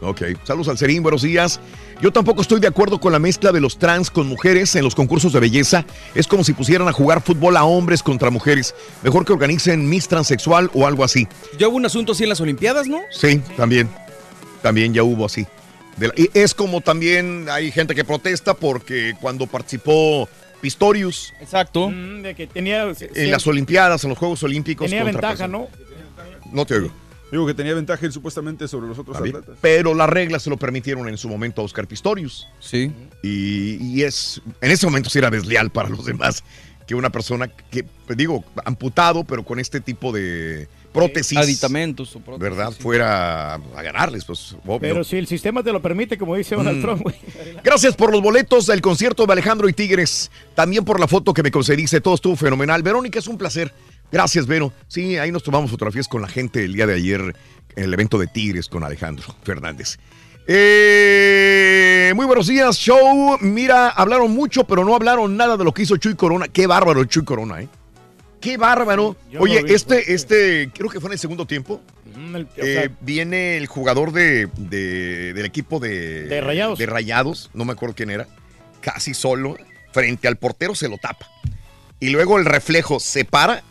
ok. 0.00 0.22
Saludos 0.44 0.68
al 0.68 0.78
Serín, 0.78 1.02
buenos 1.02 1.22
días. 1.22 1.60
Yo 2.00 2.10
tampoco 2.12 2.40
estoy 2.42 2.58
de 2.60 2.66
acuerdo 2.66 2.98
con 3.00 3.12
la 3.12 3.18
mezcla 3.18 3.52
de 3.52 3.60
los 3.60 3.78
trans 3.78 4.10
con 4.10 4.26
mujeres 4.26 4.74
en 4.76 4.84
los 4.84 4.94
concursos 4.94 5.32
de 5.32 5.40
belleza. 5.40 5.84
Es 6.14 6.26
como 6.26 6.42
si 6.42 6.52
pusieran 6.54 6.88
a 6.88 6.92
jugar 6.92 7.22
fútbol 7.22 7.56
a 7.56 7.64
hombres 7.64 8.02
contra 8.02 8.30
mujeres. 8.30 8.74
Mejor 9.02 9.24
que 9.24 9.32
organicen 9.32 9.88
Miss 9.88 10.08
Transexual 10.08 10.70
o 10.74 10.86
algo 10.86 11.04
así. 11.04 11.28
Ya 11.58 11.68
hubo 11.68 11.76
un 11.76 11.86
asunto 11.86 12.12
así 12.12 12.22
en 12.24 12.30
las 12.30 12.40
Olimpiadas, 12.40 12.88
¿no? 12.88 13.00
Sí, 13.10 13.40
también. 13.56 13.88
También 14.62 14.92
ya 14.94 15.02
hubo 15.02 15.26
así. 15.26 15.46
La- 15.98 16.12
y 16.16 16.28
es 16.34 16.54
como 16.54 16.80
también 16.80 17.46
hay 17.50 17.70
gente 17.70 17.94
que 17.94 18.04
protesta 18.04 18.54
porque 18.54 19.14
cuando 19.20 19.46
participó 19.46 20.28
Pistorius 20.64 21.34
Exacto. 21.42 21.90
Mm, 21.90 22.22
de 22.22 22.34
que 22.34 22.46
tenía, 22.46 22.90
en 22.98 23.30
las 23.30 23.46
Olimpiadas, 23.46 24.02
en 24.04 24.08
los 24.08 24.18
Juegos 24.18 24.42
Olímpicos. 24.44 24.88
tenía 24.88 25.04
ventaja, 25.04 25.46
¿no? 25.46 25.68
No 26.50 26.64
te 26.64 26.76
oigo. 26.76 26.90
Digo 27.30 27.46
que 27.46 27.52
tenía 27.52 27.74
ventaja 27.74 28.06
él 28.06 28.12
supuestamente 28.12 28.66
sobre 28.66 28.88
los 28.88 28.98
otros 28.98 29.18
atletas. 29.18 29.58
Pero 29.60 29.92
las 29.92 30.08
reglas 30.08 30.42
se 30.42 30.48
lo 30.48 30.56
permitieron 30.56 31.06
en 31.06 31.18
su 31.18 31.28
momento 31.28 31.60
a 31.60 31.66
Oscar 31.66 31.86
Pistorius. 31.86 32.48
Sí. 32.60 32.90
Y, 33.22 33.76
y 33.78 34.04
es, 34.04 34.40
en 34.62 34.70
ese 34.70 34.86
momento 34.86 35.10
sí 35.10 35.18
era 35.18 35.28
desleal 35.28 35.68
para 35.68 35.90
los 35.90 36.06
demás 36.06 36.42
que 36.86 36.94
una 36.94 37.10
persona 37.10 37.48
que, 37.48 37.84
pues, 38.06 38.16
digo, 38.16 38.42
amputado, 38.64 39.24
pero 39.24 39.44
con 39.44 39.58
este 39.58 39.80
tipo 39.80 40.12
de 40.12 40.66
prótesis. 40.94 41.36
Aditamentos 41.36 42.16
o 42.16 42.20
prótesis, 42.20 42.40
¿Verdad? 42.56 42.72
sí. 42.74 42.82
Fuera 42.82 43.54
a 43.54 43.82
ganarles, 43.82 44.24
pues, 44.24 44.56
obvio. 44.64 44.78
Pero 44.80 45.04
si 45.04 45.16
el 45.16 45.26
sistema 45.26 45.62
te 45.62 45.72
lo 45.72 45.82
permite, 45.82 46.16
como 46.16 46.34
dice 46.36 46.54
Donald 46.54 46.78
Mm. 46.78 46.82
Trump, 46.82 47.02
güey. 47.02 47.16
Gracias 47.62 47.94
por 47.96 48.10
los 48.10 48.22
boletos 48.22 48.64
del 48.66 48.80
concierto 48.80 49.26
de 49.26 49.32
Alejandro 49.32 49.68
y 49.68 49.74
Tigres. 49.74 50.30
También 50.54 50.84
por 50.86 50.98
la 50.98 51.06
foto 51.08 51.34
que 51.34 51.42
me 51.42 51.50
concediste. 51.50 52.00
Todo 52.00 52.14
estuvo 52.14 52.36
fenomenal. 52.36 52.82
Verónica, 52.82 53.18
es 53.18 53.26
un 53.26 53.36
placer. 53.36 53.70
Gracias, 54.10 54.46
Vero. 54.46 54.72
Sí, 54.88 55.18
ahí 55.18 55.30
nos 55.32 55.42
tomamos 55.42 55.70
fotografías 55.70 56.06
con 56.08 56.22
la 56.22 56.28
gente 56.28 56.64
el 56.64 56.72
día 56.72 56.86
de 56.86 56.94
ayer 56.94 57.34
en 57.76 57.84
el 57.84 57.92
evento 57.92 58.16
de 58.18 58.28
Tigres 58.28 58.68
con 58.68 58.84
Alejandro 58.84 59.34
Fernández. 59.42 59.98
Eh, 60.46 62.12
muy 62.14 62.26
buenos 62.26 62.46
días, 62.46 62.76
show. 62.76 63.36
Mira, 63.40 63.88
hablaron 63.88 64.30
mucho, 64.32 64.64
pero 64.64 64.84
no 64.84 64.94
hablaron 64.94 65.36
nada 65.36 65.56
de 65.56 65.64
lo 65.64 65.72
que 65.72 65.82
hizo 65.82 65.96
Chuy 65.96 66.14
Corona. 66.14 66.48
Qué 66.48 66.66
bárbaro 66.66 67.04
Chuy 67.04 67.24
Corona, 67.24 67.60
¿eh? 67.62 67.68
Qué 68.44 68.56
bárbaro. 68.58 69.16
Yo 69.30 69.40
Oye, 69.40 69.62
vi, 69.62 69.72
este, 69.72 70.12
este, 70.14 70.70
creo 70.74 70.90
que 70.90 71.00
fue 71.00 71.08
en 71.08 71.14
el 71.14 71.18
segundo 71.18 71.46
tiempo. 71.46 71.80
Mm, 72.14 72.36
el- 72.36 72.48
Eh, 72.56 72.74
sea, 72.74 72.90
viene 73.00 73.56
el 73.56 73.66
jugador 73.66 74.12
de, 74.12 74.48
de- 74.56 75.32
del 75.32 75.46
equipo 75.46 75.80
de, 75.80 76.24
De 76.24 76.40
Rayados. 76.40 76.78
de 76.78 76.86
Rayados, 76.86 77.50
no 77.54 77.64
me 77.64 77.72
acuerdo 77.72 77.94
quién 77.96 78.10
era, 78.10 78.28
casi 78.80 79.14
solo, 79.14 79.56
frente 79.92 80.28
al 80.28 80.36
portero 80.36 80.74
se 80.74 80.88
lo 80.88 80.98
tapa. 80.98 81.26
Y 82.00 82.10
luego 82.10 82.38
el 82.38 82.44
reflejo 82.44 83.00
se 83.00 83.24
para, 83.24 83.62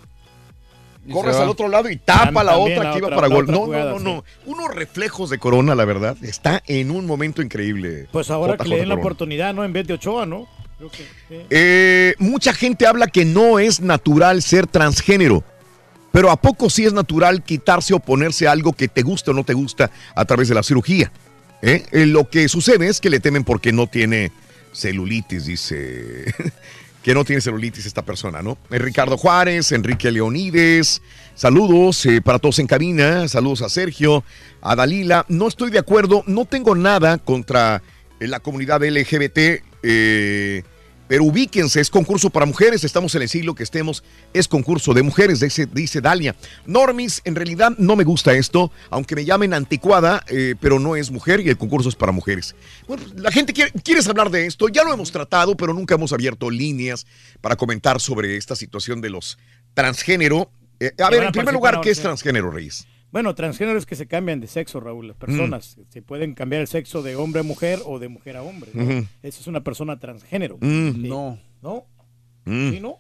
corres 1.12 1.36
al 1.36 1.50
otro 1.50 1.68
lado 1.68 1.90
y 1.90 1.98
tapa 1.98 2.44
la 2.44 2.58
otra 2.58 2.84
la 2.84 2.92
que 2.94 2.98
iba 2.98 3.08
otra- 3.08 3.16
para 3.18 3.28
gol. 3.28 3.44
otra 3.44 3.56
No, 3.56 3.62
jugada, 3.66 3.92
no, 3.92 4.00
no, 4.00 4.22
sí. 4.22 4.26
no. 4.48 4.52
Unos 4.54 4.74
reflejos 4.74 5.30
de 5.30 5.38
Corona, 5.38 5.76
la 5.76 5.86
verdad. 5.86 6.18
Está 6.24 6.64
en 6.66 6.90
un 6.92 7.06
momento 7.06 7.42
increíble. 7.42 8.08
pues 8.12 8.32
ahora 8.32 8.58
que 8.58 8.68
le 8.68 8.78
den 8.78 8.90
la 8.90 8.96
oportunidad, 8.96 9.54
¿no? 9.54 9.64
En 9.64 9.72
vez 9.74 9.86
de 9.86 9.94
Ochoa, 9.94 10.26
¿no? 10.26 10.48
Eh, 11.50 12.16
mucha 12.20 12.54
gente 12.54 12.88
habla 12.88 13.08
que 13.08 13.26
no 13.26 13.60
es 13.60 13.82
natural 13.82 14.42
ser 14.42 14.68
transgénero. 14.68 15.44
Pero 16.12 16.30
¿a 16.30 16.40
poco 16.40 16.70
sí 16.70 16.86
es 16.86 16.94
natural 16.94 17.44
quitarse 17.44 17.94
o 17.94 18.00
ponerse 18.00 18.48
algo 18.48 18.74
que 18.74 18.88
te 18.88 19.02
gusta 19.02 19.32
o 19.32 19.34
no 19.34 19.44
te 19.44 19.54
gusta 19.54 19.90
a 20.16 20.26
través 20.26 20.48
de 20.48 20.56
la 20.56 20.62
cirugía? 20.62 21.12
¿Eh? 21.62 21.86
Eh, 21.92 22.06
lo 22.06 22.30
que 22.30 22.48
sucede 22.50 22.88
es 22.88 23.02
que 23.02 23.10
le 23.10 23.20
temen 23.20 23.44
porque 23.44 23.72
no 23.72 23.88
tiene 23.88 24.32
celulitis, 24.74 25.46
dice. 25.46 26.26
que 27.04 27.14
no 27.14 27.26
tiene 27.26 27.42
celulitis 27.42 27.86
esta 27.86 28.04
persona, 28.04 28.42
¿no? 28.42 28.58
Ricardo 28.70 29.18
Juárez, 29.18 29.72
Enrique 29.72 30.12
Leonides, 30.12 31.02
saludos 31.36 32.08
para 32.24 32.40
todos 32.40 32.60
en 32.60 32.68
cabina, 32.68 33.28
saludos 33.28 33.62
a 33.62 33.70
Sergio, 33.70 34.24
a 34.62 34.76
Dalila. 34.76 35.26
No 35.28 35.48
estoy 35.48 35.70
de 35.70 35.80
acuerdo, 35.80 36.24
no 36.28 36.46
tengo 36.46 36.76
nada 36.76 37.18
contra 37.18 37.82
la 38.20 38.40
comunidad 38.40 38.84
LGBT. 38.84 39.64
Pero 41.08 41.26
ubíquense, 41.26 41.82
es 41.82 41.90
concurso 41.90 42.30
para 42.30 42.46
mujeres, 42.46 42.84
estamos 42.84 43.14
en 43.16 43.24
el 43.24 43.30
siglo 43.30 43.56
que 43.56 43.64
estemos, 43.64 44.04
es 44.34 44.48
concurso 44.48 44.94
de 44.94 45.04
mujeres, 45.04 45.40
dice, 45.40 45.66
dice 45.66 46.02
Dalia. 46.02 46.36
Normis, 46.66 47.22
en 47.26 47.36
realidad 47.36 47.74
no 47.78 47.96
me 47.96 48.04
gusta 48.04 48.34
esto, 48.34 48.72
aunque 48.90 49.16
me 49.16 49.26
llamen 49.26 49.54
anticuada, 49.54 50.24
eh, 50.28 50.56
pero 50.60 50.80
no 50.80 50.96
es 50.96 51.12
mujer 51.12 51.42
y 51.42 51.50
el 51.50 51.58
concurso 51.58 51.90
es 51.90 51.96
para 51.96 52.12
mujeres. 52.12 52.56
Bueno, 52.88 53.04
la 53.16 53.32
gente 53.32 53.54
quiere, 53.54 53.72
¿quieres 53.84 54.08
hablar 54.08 54.30
de 54.30 54.46
esto? 54.46 54.70
Ya 54.70 54.84
lo 54.84 54.94
hemos 54.94 55.12
tratado, 55.12 55.56
pero 55.58 55.74
nunca 55.74 55.96
hemos 55.96 56.14
abierto 56.14 56.50
líneas 56.50 57.06
para 57.42 57.56
comentar 57.56 58.00
sobre 58.00 58.38
esta 58.38 58.56
situación 58.56 59.02
de 59.02 59.10
los 59.10 59.38
transgénero. 59.74 60.50
Eh, 60.80 60.92
a 61.00 61.10
ver, 61.10 61.24
en 61.24 61.32
primer 61.32 61.54
lugar, 61.54 61.82
¿qué 61.82 61.92
es 61.92 62.00
transgénero, 62.00 62.50
Reyes? 62.50 62.88
Bueno, 63.14 63.36
transgénero 63.36 63.78
es 63.78 63.86
que 63.86 63.96
se 63.96 64.08
cambian 64.08 64.40
de 64.42 64.48
sexo, 64.48 64.80
Raúl. 64.80 65.08
Las 65.08 65.18
personas 65.18 65.78
se 65.88 66.02
pueden 66.02 66.34
cambiar 66.34 66.62
el 66.62 66.68
sexo 66.68 67.04
de 67.04 67.16
hombre 67.16 67.42
a 67.42 67.44
mujer 67.44 67.80
o 67.86 68.00
de 68.00 68.10
mujer 68.10 68.36
a 68.38 68.42
hombre. 68.44 68.72
¿no? 68.74 68.84
Ujú. 68.84 69.08
Eso 69.22 69.40
es 69.40 69.46
una 69.48 69.64
persona 69.64 70.00
transgénero. 70.00 70.58
Mm. 70.60 70.92
Sí. 70.94 71.08
No. 71.10 71.40
¿No? 71.62 71.86
Mm. 72.46 72.72
¿Sí, 72.72 72.80
no? 72.82 72.98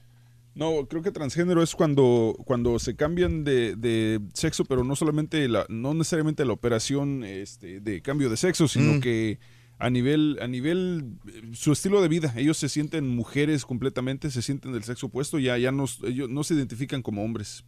No, 0.53 0.85
creo 0.87 1.01
que 1.01 1.11
transgénero 1.11 1.63
es 1.63 1.73
cuando, 1.73 2.37
cuando 2.45 2.77
se 2.77 2.95
cambian 2.95 3.43
de, 3.43 3.75
de 3.75 4.21
sexo, 4.33 4.65
pero 4.65 4.83
no 4.83 4.95
solamente 4.95 5.47
la, 5.49 5.65
no 5.67 5.95
necesariamente 5.95 6.45
la 6.45 6.53
operación 6.53 7.23
este, 7.23 7.79
de 7.81 8.01
cambio 8.03 8.29
de 8.29 8.37
sexo, 8.37 8.67
sino 8.67 8.93
Mm. 8.93 8.99
que 9.01 9.39
a 9.79 9.89
nivel, 9.89 10.37
a 10.43 10.47
nivel 10.47 11.15
eh, 11.27 11.41
su 11.53 11.71
estilo 11.71 12.03
de 12.03 12.07
vida, 12.07 12.31
ellos 12.37 12.57
se 12.57 12.69
sienten 12.69 13.07
mujeres 13.09 13.65
completamente, 13.65 14.29
se 14.29 14.43
sienten 14.43 14.73
del 14.73 14.83
sexo 14.83 15.07
opuesto, 15.07 15.39
ya, 15.39 15.57
ya 15.57 15.71
no, 15.71 15.85
ellos 16.03 16.29
no 16.29 16.43
se 16.43 16.53
identifican 16.53 17.01
como 17.01 17.23
hombres. 17.23 17.65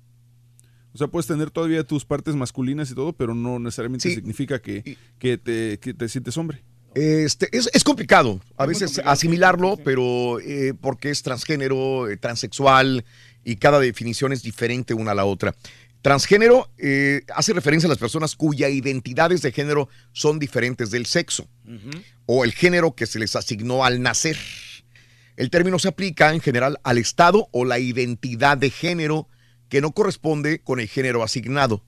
O 0.96 0.98
sea, 0.98 1.08
puedes 1.08 1.28
tener 1.28 1.52
todavía 1.52 1.84
tus 1.84 2.06
partes 2.06 2.36
masculinas 2.36 2.90
y 2.90 2.96
todo, 2.96 3.12
pero 3.12 3.36
no 3.36 3.60
necesariamente 3.60 4.08
Sí. 4.08 4.16
significa 4.16 4.62
que, 4.62 4.98
que, 5.20 5.38
te, 5.38 5.78
que 5.80 5.94
te 5.94 6.08
sientes 6.08 6.38
hombre. 6.38 6.64
Este, 6.96 7.50
es, 7.52 7.70
es 7.74 7.84
complicado 7.84 8.40
a 8.56 8.66
veces 8.66 9.02
asimilarlo, 9.04 9.76
pero 9.84 10.40
eh, 10.40 10.74
porque 10.80 11.10
es 11.10 11.22
transgénero, 11.22 12.10
eh, 12.10 12.16
transexual 12.16 13.04
y 13.44 13.58
cada 13.58 13.82
definición 13.82 14.32
es 14.32 14.42
diferente 14.42 14.94
una 14.94 15.12
a 15.12 15.16
la 15.16 15.26
otra. 15.26 15.54
Transgénero 16.02 16.72
eh, 16.78 17.24
hace 17.36 17.52
referencia 17.52 17.88
a 17.88 17.90
las 17.90 17.98
personas 17.98 18.38
cuya 18.38 18.70
identidades 18.70 19.42
de 19.42 19.52
género 19.52 19.90
son 20.14 20.40
diferentes 20.40 20.90
del 20.92 21.06
sexo 21.06 21.50
o 22.26 22.46
el 22.46 22.54
género 22.54 22.96
que 22.96 23.06
se 23.06 23.20
les 23.20 23.36
asignó 23.36 23.84
al 23.84 24.02
nacer. 24.02 24.38
El 25.36 25.50
término 25.50 25.78
se 25.80 25.90
aplica 25.90 26.34
en 26.34 26.40
general 26.40 26.80
al 26.84 26.98
estado 27.00 27.50
o 27.52 27.66
la 27.66 27.80
identidad 27.80 28.58
de 28.58 28.70
género 28.70 29.28
que 29.70 29.82
no 29.82 29.92
corresponde 29.92 30.60
con 30.60 30.80
el 30.80 30.88
género 30.88 31.24
asignado. 31.24 31.84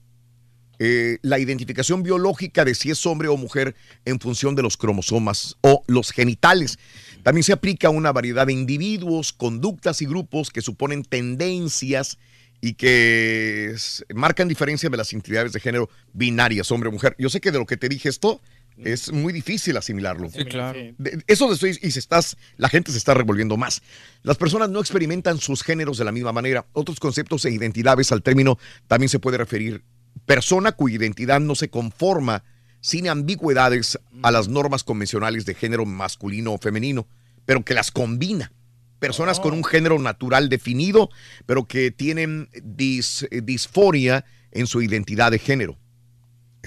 Eh, 0.80 1.18
la 1.22 1.40
identificación 1.40 2.04
biológica 2.04 2.64
de 2.64 2.74
si 2.74 2.90
es 2.90 3.04
hombre 3.04 3.26
o 3.26 3.36
mujer 3.36 3.74
en 4.04 4.20
función 4.20 4.54
de 4.54 4.62
los 4.62 4.76
cromosomas 4.76 5.56
o 5.60 5.82
los 5.88 6.12
genitales. 6.12 6.78
También 7.24 7.42
se 7.42 7.52
aplica 7.52 7.88
a 7.88 7.90
una 7.90 8.12
variedad 8.12 8.46
de 8.46 8.52
individuos, 8.52 9.32
conductas 9.32 10.02
y 10.02 10.06
grupos 10.06 10.50
que 10.50 10.62
suponen 10.62 11.02
tendencias 11.02 12.18
y 12.60 12.74
que 12.74 13.74
marcan 14.14 14.48
diferencia 14.48 14.88
de 14.88 14.96
las 14.96 15.12
identidades 15.12 15.52
de 15.52 15.60
género 15.60 15.90
binarias, 16.12 16.70
hombre 16.70 16.88
o 16.88 16.92
mujer. 16.92 17.16
Yo 17.18 17.28
sé 17.28 17.40
que 17.40 17.50
de 17.50 17.58
lo 17.58 17.66
que 17.66 17.76
te 17.76 17.88
dije 17.88 18.08
esto 18.08 18.40
es 18.84 19.12
muy 19.12 19.32
difícil 19.32 19.76
asimilarlo. 19.76 20.28
Sí, 20.30 20.44
claro. 20.44 20.78
De- 20.98 21.22
eso 21.26 21.48
de 21.48 21.54
estoy 21.54 21.78
y 21.82 21.90
se 21.90 21.98
estás, 21.98 22.36
la 22.56 22.68
gente 22.68 22.92
se 22.92 22.98
está 22.98 23.14
revolviendo 23.14 23.56
más. 23.56 23.82
Las 24.22 24.36
personas 24.36 24.68
no 24.70 24.80
experimentan 24.80 25.38
sus 25.38 25.62
géneros 25.62 25.98
de 25.98 26.04
la 26.04 26.12
misma 26.12 26.32
manera. 26.32 26.66
Otros 26.72 27.00
conceptos 27.00 27.44
e 27.44 27.50
identidades 27.50 28.12
al 28.12 28.22
término 28.22 28.58
también 28.86 29.08
se 29.08 29.18
puede 29.18 29.38
referir 29.38 29.84
persona 30.26 30.72
cuya 30.72 30.96
identidad 30.96 31.40
no 31.40 31.54
se 31.54 31.70
conforma 31.70 32.44
sin 32.80 33.08
ambigüedades 33.08 33.98
a 34.22 34.30
las 34.30 34.48
normas 34.48 34.84
convencionales 34.84 35.44
de 35.46 35.54
género 35.54 35.84
masculino 35.84 36.52
o 36.54 36.58
femenino, 36.58 37.06
pero 37.44 37.64
que 37.64 37.74
las 37.74 37.90
combina. 37.90 38.52
Personas 38.98 39.38
con 39.40 39.52
un 39.54 39.64
género 39.64 39.98
natural 40.00 40.48
definido, 40.48 41.08
pero 41.46 41.66
que 41.66 41.90
tienen 41.92 42.48
dis- 42.52 43.26
eh, 43.30 43.40
disforia 43.42 44.24
en 44.50 44.66
su 44.66 44.82
identidad 44.82 45.30
de 45.30 45.38
género. 45.38 45.78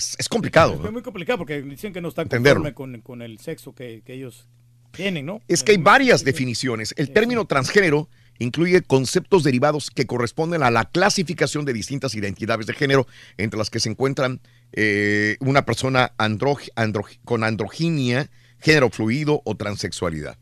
Es, 0.02 0.16
es 0.20 0.28
complicado. 0.30 0.76
¿no? 0.78 0.86
Es 0.86 0.92
muy 0.92 1.02
complicado 1.02 1.38
porque 1.38 1.62
dicen 1.62 1.94
que 1.94 2.02
no 2.02 2.10
están 2.10 2.28
conforme 2.28 2.74
con, 2.74 3.02
con 3.02 3.22
el 3.22 3.40
sexo 3.40 3.74
que, 3.74 4.02
que 4.06 4.14
ellos 4.14 4.48
tienen, 4.92 5.26
¿no? 5.26 5.42
Es 5.48 5.64
que 5.64 5.72
hay 5.74 5.78
varias 5.78 6.24
definiciones. 6.24 6.94
El 6.98 7.12
término 7.12 7.46
transgénero 7.46 8.10
incluye 8.40 8.82
conceptos 8.82 9.44
derivados 9.44 9.92
que 9.92 10.06
corresponden 10.08 10.64
a 10.64 10.72
la 10.72 10.86
clasificación 10.86 11.64
de 11.64 11.74
distintas 11.74 12.16
identidades 12.16 12.66
de 12.66 12.74
género, 12.74 13.06
entre 13.38 13.58
las 13.60 13.70
que 13.70 13.80
se 13.80 13.90
encuentran 13.90 14.42
eh, 14.74 15.38
una 15.40 15.64
persona 15.66 16.14
andro- 16.18 16.58
andro- 16.76 17.06
con 17.24 17.44
androginia, 17.44 18.30
género 18.60 18.90
fluido 18.90 19.42
o 19.46 19.56
transexualidad. 19.56 20.38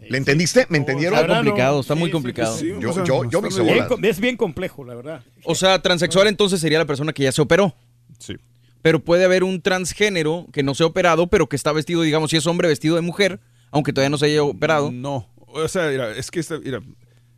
¿Le 0.00 0.18
entendiste? 0.18 0.66
¿Me 0.68 0.78
entendieron? 0.78 1.16
Está 1.18 1.32
complicado, 1.36 1.80
está 1.80 1.94
muy 1.94 2.10
complicado. 2.10 2.60
Yo, 2.60 3.04
yo, 3.04 3.30
yo 3.30 3.40
me 3.40 3.48
hice 3.48 3.62
Bien 3.62 3.86
es 4.04 4.18
bien 4.18 4.36
complejo, 4.36 4.84
la 4.84 4.94
verdad. 4.96 5.24
O 5.44 5.54
sea, 5.54 5.80
transexual 5.80 6.26
entonces 6.26 6.60
sería 6.60 6.78
la 6.78 6.86
persona 6.86 7.12
que 7.12 7.22
ya 7.22 7.30
se 7.30 7.40
operó. 7.40 7.74
Sí. 8.18 8.34
Pero 8.82 9.02
puede 9.04 9.24
haber 9.24 9.44
un 9.44 9.62
transgénero 9.62 10.46
que 10.52 10.62
no 10.62 10.74
se 10.74 10.82
ha 10.82 10.86
operado, 10.86 11.28
pero 11.28 11.48
que 11.48 11.56
está 11.56 11.72
vestido, 11.72 12.02
digamos, 12.02 12.30
si 12.30 12.36
es 12.36 12.46
hombre 12.46 12.68
vestido 12.68 12.96
de 12.96 13.00
mujer, 13.02 13.40
aunque 13.70 13.92
todavía 13.92 14.10
no 14.10 14.18
se 14.18 14.26
haya 14.26 14.42
operado. 14.42 14.90
No. 14.92 15.28
O 15.54 15.68
sea, 15.68 15.88
mira, 15.88 16.10
es 16.16 16.30
que 16.30 16.40
esta- 16.40 16.58
mira, 16.58 16.82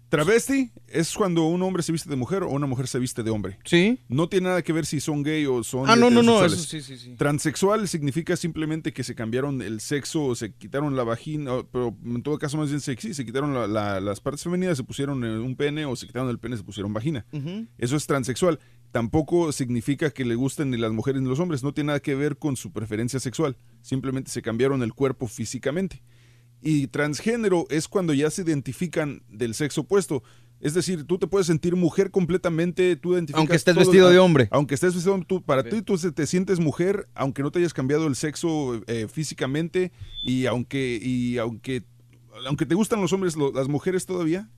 travesti 0.09 0.71
es 0.87 1.13
cuando 1.15 1.45
un 1.47 1.61
hombre 1.63 1.83
se 1.83 1.91
viste 1.91 2.09
de 2.09 2.15
mujer 2.17 2.45
o 2.45 2.49
una 2.51 2.67
mujer 2.67 2.87
se 2.87 2.99
viste 3.01 3.23
de 3.25 3.31
hombre. 3.31 3.59
Sí. 3.65 3.99
No 4.09 4.29
tiene 4.29 4.49
nada 4.49 4.63
que 4.63 4.73
ver 4.73 4.87
si 4.87 5.01
son 5.01 5.23
gay 5.25 5.45
o 5.47 5.65
son 5.65 5.91
Ah, 5.91 5.97
no, 5.97 6.09
no, 6.11 6.23
no, 6.23 6.45
eso 6.45 6.57
sí, 6.57 6.81
sí, 6.81 6.97
sí. 6.97 7.15
Transexual 7.19 7.89
significa 7.89 8.37
simplemente 8.37 8.93
que 8.93 9.03
se 9.03 9.15
cambiaron 9.17 9.61
el 9.61 9.81
sexo 9.81 10.25
o 10.25 10.35
se 10.37 10.53
quitaron 10.55 10.95
la 10.97 11.03
vagina, 11.03 11.51
pero 11.73 11.97
en 12.05 12.23
todo 12.23 12.39
caso 12.39 12.57
más 12.57 12.69
bien 12.69 12.81
sexy, 12.81 13.13
se 13.15 13.25
quitaron 13.25 13.53
la- 13.55 13.67
la- 13.67 14.01
las 14.01 14.21
partes 14.21 14.45
femeninas, 14.45 14.77
se 14.77 14.85
pusieron 14.85 15.25
eh, 15.25 15.39
un 15.39 15.57
pene 15.57 15.85
o 15.85 15.97
se 15.97 16.07
quitaron 16.07 16.29
el 16.31 16.39
pene, 16.39 16.57
se 16.57 16.63
pusieron 16.63 16.93
vagina. 16.93 17.27
Eso 17.79 17.97
es 17.97 18.07
transexual. 18.07 18.61
Tampoco 18.95 19.51
significa 19.51 20.11
que 20.13 20.25
le 20.25 20.37
gusten 20.37 20.71
ni 20.71 20.77
las 20.77 20.93
mujeres 20.93 21.21
ni 21.21 21.29
los 21.29 21.41
hombres. 21.41 21.65
No 21.65 21.75
tiene 21.75 21.89
nada 21.89 21.99
que 22.01 22.15
ver 22.15 22.37
con 22.37 22.55
su 22.55 22.71
preferencia 22.71 23.19
sexual. 23.19 23.57
Simplemente 23.83 24.31
se 24.31 24.41
cambiaron 24.41 24.85
el 24.85 24.95
cuerpo 24.95 25.27
físicamente. 25.27 26.01
Y 26.63 26.87
transgénero 26.87 27.67
es 27.71 27.89
cuando 27.89 28.15
ya 28.15 28.31
se 28.31 28.43
identifican 28.43 29.25
del 29.29 29.55
sexo 29.55 29.81
opuesto. 29.81 30.23
Es 30.61 30.75
decir, 30.75 31.03
tú 31.09 31.19
te 31.19 31.27
puedes 31.27 31.49
sentir 31.49 31.75
mujer 31.75 32.13
completamente, 32.13 32.95
tú 32.95 33.15
identificas 33.15 33.41
Aunque 33.41 33.57
estés 33.57 33.75
todo- 33.75 33.85
vestido 33.85 34.11
de 34.11 34.19
hombre. 34.21 34.47
Aunque 34.53 34.77
estés 34.77 34.95
vestido, 34.95 35.21
tú, 35.27 35.43
para 35.43 35.65
ti 35.65 35.83
tú 35.83 35.99
se- 35.99 36.13
te 36.13 36.29
sientes 36.29 36.61
mujer, 36.61 37.09
aunque 37.17 37.43
no 37.43 37.51
te 37.51 37.59
hayas 37.59 37.75
cambiado 37.75 38.07
el 38.07 38.15
sexo 38.15 38.81
eh, 38.87 39.09
físicamente 39.13 39.91
y 40.23 40.47
aunque 40.47 41.01
y 41.03 41.39
aunque 41.39 41.83
aunque 42.47 42.65
te 42.65 42.77
gustan 42.77 43.01
los 43.01 43.13
hombres, 43.13 43.35
lo- 43.35 43.51
las 43.53 43.67
mujeres 43.67 44.07
todavía, 44.07 44.49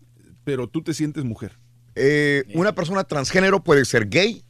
pero 0.44 0.68
tú 0.68 0.82
te 0.82 0.92
sientes 0.92 1.24
mujer. 1.24 1.58
Eh, 1.96 2.44
una 2.54 2.74
persona 2.74 3.04
transgénero 3.04 3.64
puede 3.64 3.84
ser 3.84 4.08
gay, 4.08 4.42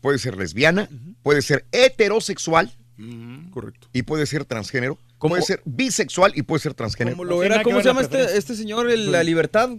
puede 0.00 0.18
ser 0.18 0.36
lesbiana, 0.36 0.88
puede 1.22 1.42
ser 1.42 1.66
heterosexual. 1.72 2.72
Correcto. 3.50 3.88
Y 3.92 4.02
puede 4.02 4.26
ser 4.26 4.44
transgénero. 4.44 4.98
Puede 5.18 5.42
ser 5.42 5.62
bisexual 5.64 6.32
y 6.34 6.42
puede 6.42 6.60
ser 6.60 6.74
transgénero. 6.74 7.16
Como 7.16 7.28
lo 7.28 7.42
era, 7.44 7.62
¿cómo 7.62 7.78
se 7.80 7.84
llama 7.84 8.00
este, 8.00 8.36
este 8.36 8.56
señor, 8.56 8.90
el- 8.90 9.12
la 9.12 9.22
libertad? 9.22 9.70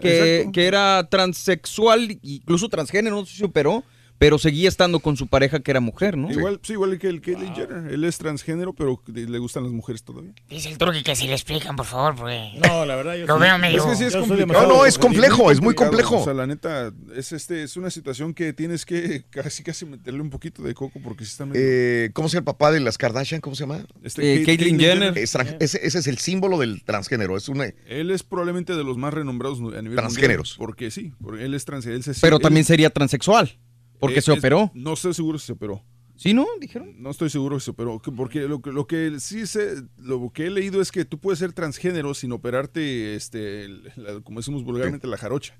que, 0.00 0.36
exacto. 0.36 0.52
que 0.52 0.66
era 0.66 1.08
transexual, 1.10 2.18
incluso 2.22 2.68
transgénero, 2.68 3.16
no 3.16 3.26
sé 3.26 3.36
si 3.36 3.42
operó, 3.44 3.82
pero 4.22 4.38
seguía 4.38 4.68
estando 4.68 5.00
con 5.00 5.16
su 5.16 5.26
pareja 5.26 5.58
que 5.58 5.72
era 5.72 5.80
mujer, 5.80 6.16
¿no? 6.16 6.30
Igual, 6.30 6.60
sí, 6.62 6.74
igual 6.74 6.96
que 7.00 7.08
el 7.08 7.20
Caitlyn 7.20 7.54
Jenner. 7.56 7.92
Él 7.92 8.04
es 8.04 8.18
transgénero, 8.18 8.72
pero 8.72 9.02
le 9.12 9.38
gustan 9.38 9.64
las 9.64 9.72
mujeres 9.72 10.04
todavía. 10.04 10.32
Dice 10.48 10.68
el 10.68 10.78
truque 10.78 11.02
que 11.02 11.16
si 11.16 11.26
le 11.26 11.32
explican, 11.32 11.74
por 11.74 11.86
favor, 11.86 12.14
porque... 12.14 12.52
No, 12.64 12.86
la 12.86 12.94
verdad, 12.94 13.16
yo 13.16 13.26
Lo 13.26 13.40
veo 13.40 13.58
medio... 13.58 13.78
Es 13.78 13.84
que 13.84 13.96
sí 13.96 14.04
es 14.04 14.14
complicado. 14.14 14.62
No, 14.68 14.68
no, 14.76 14.86
es 14.86 14.96
complejo, 14.96 15.50
es 15.50 15.60
muy 15.60 15.74
complejo. 15.74 16.20
O 16.20 16.24
sea, 16.24 16.34
la 16.34 16.46
neta, 16.46 16.92
es, 17.16 17.32
este, 17.32 17.64
es 17.64 17.76
una 17.76 17.90
situación 17.90 18.32
que 18.32 18.52
tienes 18.52 18.86
que 18.86 19.24
casi 19.30 19.64
casi 19.64 19.86
meterle 19.86 20.20
un 20.20 20.30
poquito 20.30 20.62
de 20.62 20.72
coco 20.72 21.00
porque 21.02 21.24
sí 21.24 21.32
está 21.32 21.44
medio... 21.44 21.60
Eh, 21.60 22.10
¿Cómo 22.12 22.28
se 22.28 22.34
llama 22.34 22.42
el 22.42 22.44
papá 22.44 22.70
de 22.70 22.78
las 22.78 22.98
Kardashian? 22.98 23.40
¿Cómo 23.40 23.56
se 23.56 23.64
llama? 23.64 23.84
Este, 24.04 24.42
Eh, 24.42 24.44
Caitlyn 24.46 24.78
Jenner. 24.78 25.18
Es 25.18 25.34
ese, 25.58 25.84
ese 25.84 25.98
es 25.98 26.06
el 26.06 26.18
símbolo 26.18 26.58
del 26.58 26.84
transgénero. 26.84 27.36
Es 27.36 27.48
una, 27.48 27.64
Él 27.88 28.12
es 28.12 28.22
probablemente 28.22 28.76
de 28.76 28.84
los 28.84 28.96
más 28.98 29.12
renombrados 29.12 29.58
a 29.58 29.82
nivel 29.82 29.96
Transgéneros. 29.96 30.50
mundial, 30.58 30.66
Porque 30.66 30.90
sí, 30.92 31.12
porque 31.20 31.44
él 31.44 31.54
es 31.54 31.64
trans. 31.64 31.86
Él 31.86 32.04
se- 32.04 32.14
Pero 32.20 32.36
él- 32.36 32.42
también 32.42 32.64
sería 32.64 32.90
transexual, 32.90 33.58
porque 34.02 34.18
eh, 34.18 34.22
se 34.22 34.32
es- 34.32 34.38
operó. 34.38 34.70
No 34.74 34.92
estoy 34.92 35.14
seguro 35.14 35.38
si 35.38 35.46
se 35.46 35.52
operó. 35.52 35.82
¿Sí, 36.16 36.34
no? 36.34 36.46
Dijeron. 36.60 36.94
No 37.02 37.10
estoy 37.10 37.30
seguro 37.30 37.58
si 37.58 37.64
se 37.64 37.70
operó. 37.70 37.98
que- 38.00 38.12
Porque 38.12 38.40
lo, 38.42 38.60
que- 38.60 38.70
lo 38.70 38.86
que 38.86 39.16
sí 39.18 39.46
sé, 39.46 39.82
lo 39.96 40.30
que 40.30 40.46
he 40.46 40.50
leído 40.50 40.80
es 40.82 40.92
que 40.92 41.04
tú 41.04 41.18
puedes 41.18 41.38
ser 41.38 41.52
transgénero 41.52 42.12
sin 42.14 42.30
operarte, 42.32 43.14
este, 43.16 43.68
la- 43.96 44.20
como 44.22 44.40
decimos 44.40 44.62
vulgarmente, 44.62 45.06
la 45.06 45.16
jarocha. 45.16 45.58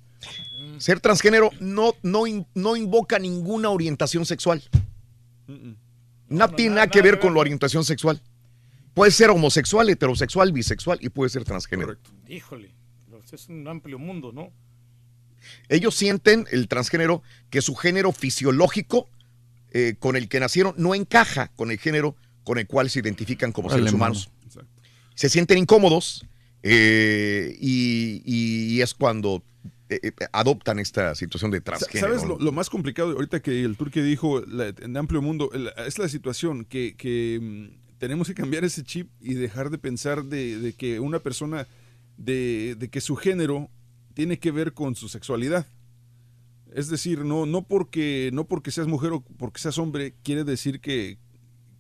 ser 0.79 1.01
transgénero 1.01 1.51
no, 1.59 1.95
no, 2.03 2.27
in- 2.29 2.47
no 2.55 2.77
invoca 2.77 3.19
ninguna 3.19 3.71
orientación 3.71 4.25
sexual. 4.27 4.63
No, 6.29 6.49
tiene 6.51 6.77
nada 6.77 6.87
que 6.89 7.03
ver 7.03 7.19
con 7.19 7.35
la 7.35 7.41
orientación 7.41 7.85
sexual. 7.85 8.21
Puede 8.95 9.11
ser 9.11 9.31
homosexual, 9.31 9.89
heterosexual, 9.89 10.53
bisexual 10.53 10.99
y 11.01 11.09
puede 11.09 11.31
ser 11.31 11.45
transgénero. 11.45 11.97
Híjole, 12.29 12.75
pues 13.11 13.33
es 13.33 13.49
un 13.49 13.67
amplio 13.67 13.99
mundo, 13.99 14.33
¿no? 14.33 14.51
Ellos 15.69 15.95
sienten, 15.95 16.47
el 16.51 16.69
transgénero, 16.69 17.23
que 17.51 17.63
su 17.63 17.75
género 17.75 18.13
fisiológico 18.13 19.09
eh, 19.73 19.95
con 19.99 20.17
el 20.17 20.29
que 20.29 20.41
nacieron 20.41 20.75
no 20.77 20.95
encaja 20.95 21.49
con 21.57 21.71
el 21.71 21.79
género 21.79 22.15
con 22.45 22.59
el 22.59 22.67
cual 22.67 22.91
se 22.91 22.99
identifican 23.01 23.53
como 23.53 23.71
seres 23.71 23.87
mano. 23.87 23.97
humanos. 23.97 24.31
Se 25.15 25.29
sienten 25.29 25.59
incómodos 25.59 26.25
eh, 26.63 27.57
y, 27.61 28.23
y 28.25 28.81
es 28.81 28.95
cuando 28.95 29.43
eh, 29.89 30.13
adoptan 30.33 30.79
esta 30.79 31.15
situación 31.15 31.51
de 31.51 31.61
transgénero. 31.61 32.19
¿Sabes 32.19 32.41
lo, 32.41 32.53
más 32.53 32.71
complicado 32.71 33.13
ahorita 33.13 33.41
que 33.41 33.63
el 33.63 33.77
turque 33.77 34.03
dijo 34.03 34.41
la- 34.41 34.69
en 34.81 34.97
amplio 34.97 35.21
mundo? 35.23 35.51
es 35.87 35.99
la 35.99 36.09
situación 36.09 36.65
que, 36.65 36.95
que, 36.97 37.39
mm, 37.41 37.99
tenemos 37.99 38.27
que 38.27 38.35
cambiar 38.35 38.65
ese 38.65 38.83
chip 38.83 39.09
y 39.21 39.35
dejar 39.35 39.71
de 39.71 39.79
pensar 39.79 40.25
de, 40.25 40.59
de 40.59 40.73
que 40.73 40.99
una 40.99 41.21
persona, 41.21 41.69
de, 42.17 42.75
de 42.79 42.89
que 42.89 43.01
su 43.01 43.15
género 43.17 43.71
tiene 44.13 44.39
que 44.39 44.51
ver 44.51 44.73
con 44.75 44.95
su 44.95 45.09
sexualidad. 45.09 45.67
Es 46.75 46.89
decir, 46.89 47.25
no, 47.25 47.45
no, 47.47 47.63
porque, 47.63 48.31
no 48.33 48.47
porque 48.47 48.71
seas 48.71 48.87
mujer 48.87 49.13
o 49.13 49.21
porque 49.21 49.61
seas 49.61 49.77
hombre 49.79 50.15
quiere 50.23 50.43
decir 50.45 50.81
que, 50.81 51.19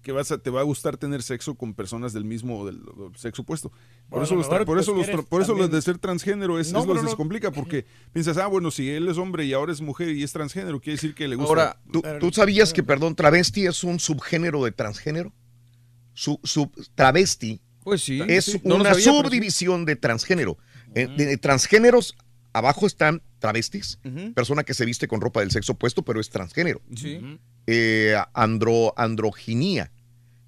que 0.02 0.12
vas 0.12 0.31
a, 0.33 0.39
te 0.39 0.51
va 0.51 0.61
a 0.61 0.65
gustar 0.65 0.99
tener 0.99 1.23
sexo 1.23 1.55
con 1.55 1.73
personas 1.73 2.12
del 2.12 2.25
mismo 2.27 2.67
del, 2.67 2.83
del 2.83 3.17
sexo 3.17 3.41
opuesto. 3.43 3.70
Por 3.70 4.19
Bueno, 4.19 4.25
eso, 4.25 4.35
los, 4.35 4.49
por 4.49 4.65
pues, 4.67 4.81
eso, 4.83 4.94
los, 4.94 5.07
por 5.27 5.41
eso 5.41 5.52
lo 5.52 5.59
también- 5.61 5.70
de 5.70 5.81
ser 5.83 5.97
transgénero 5.99 6.59
es, 6.59 6.73
No, 6.73 6.81
es 6.81 6.86
lo 6.86 6.94
que 6.94 7.02
no- 7.02 7.17
complica 7.17 7.51
porque 7.51 7.86
piensas, 8.12 8.36
ah, 8.36 8.49
bueno, 8.49 8.70
si 8.70 8.91
él 8.91 9.09
es 9.09 9.17
hombre 9.17 9.47
y 9.47 9.55
ahora 9.55 9.73
es 9.73 9.81
mujer 9.81 10.11
y 10.11 10.23
es 10.23 10.33
transgénero, 10.33 10.78
quiere 10.81 10.97
decir 10.97 11.15
que 11.15 11.27
le 11.27 11.36
gusta. 11.36 11.49
Ahora, 11.49 11.81
¿tú, 11.91 12.02
tú 12.20 12.31
sabías 12.31 12.75
que, 12.75 12.83
perdón, 12.83 13.15
travesti 13.15 13.65
es 13.67 13.83
un 13.85 13.99
subgénero 13.99 14.62
de 14.65 14.73
transgénero? 14.73 15.33
Su, 16.12 16.39
sub, 16.43 16.70
travesti 16.94 17.62
Pues 17.83 18.02
sí. 18.02 18.20
es 18.28 18.44
sí. 18.44 18.61
No 18.65 18.75
lo 18.77 18.81
una 18.83 18.91
sabía, 18.91 19.07
pero 19.07 19.17
sí. 19.17 19.25
subdivisión 19.25 19.86
de 19.86 19.97
transgénero. 19.97 20.59
Eh, 20.94 21.07
de 21.17 21.39
transgéneros, 21.39 22.15
abajo 22.52 22.86
están 22.86 23.22
travestis, 23.39 23.98
persona 24.34 24.62
que 24.64 24.74
se 24.74 24.84
viste 24.84 25.08
con 25.08 25.20
ropa 25.20 25.40
del 25.40 25.50
sexo 25.50 25.72
opuesto, 25.72 26.02
pero 26.02 26.20
es 26.20 26.31
transgénero. 26.31 26.81
Sí. 26.94 27.39
Eh, 27.66 28.14
andro, 28.34 28.92
androginia. 28.97 29.90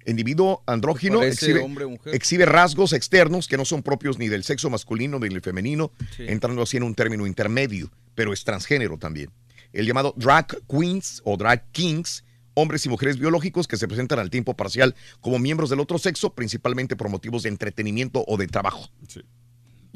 Individuo 0.07 0.61
andrógino 0.67 1.23
exhibe, 1.23 1.61
hombre 1.61 1.85
o 1.85 1.89
mujer. 1.89 2.13
exhibe 2.13 2.45
rasgos 2.45 2.93
externos 2.93 3.47
que 3.47 3.57
no 3.57 3.65
son 3.65 3.81
propios 3.81 4.19
ni 4.19 4.27
del 4.27 4.43
sexo 4.43 4.69
masculino 4.69 5.17
ni 5.17 5.29
del 5.29 5.41
femenino, 5.41 5.91
Sí. 6.15 6.25
entrando 6.27 6.61
así 6.61 6.77
en 6.77 6.83
un 6.83 6.93
término 6.93 7.25
intermedio, 7.25 7.91
pero 8.13 8.31
es 8.31 8.43
transgénero 8.43 8.99
también. 8.99 9.31
El 9.73 9.87
llamado 9.87 10.13
drag 10.15 10.59
queens 10.67 11.21
o 11.25 11.37
drag 11.37 11.65
kings, 11.71 12.23
hombres 12.53 12.85
y 12.85 12.89
mujeres 12.89 13.17
biológicos 13.17 13.67
que 13.67 13.77
se 13.77 13.87
presentan 13.87 14.19
al 14.19 14.29
tiempo 14.29 14.55
parcial 14.55 14.93
como 15.21 15.39
miembros 15.39 15.71
del 15.71 15.79
otro 15.79 15.97
sexo, 15.97 16.33
principalmente 16.35 16.95
por 16.95 17.09
motivos 17.09 17.41
de 17.43 17.49
entretenimiento 17.49 18.23
o 18.27 18.37
de 18.37 18.47
trabajo. 18.47 18.87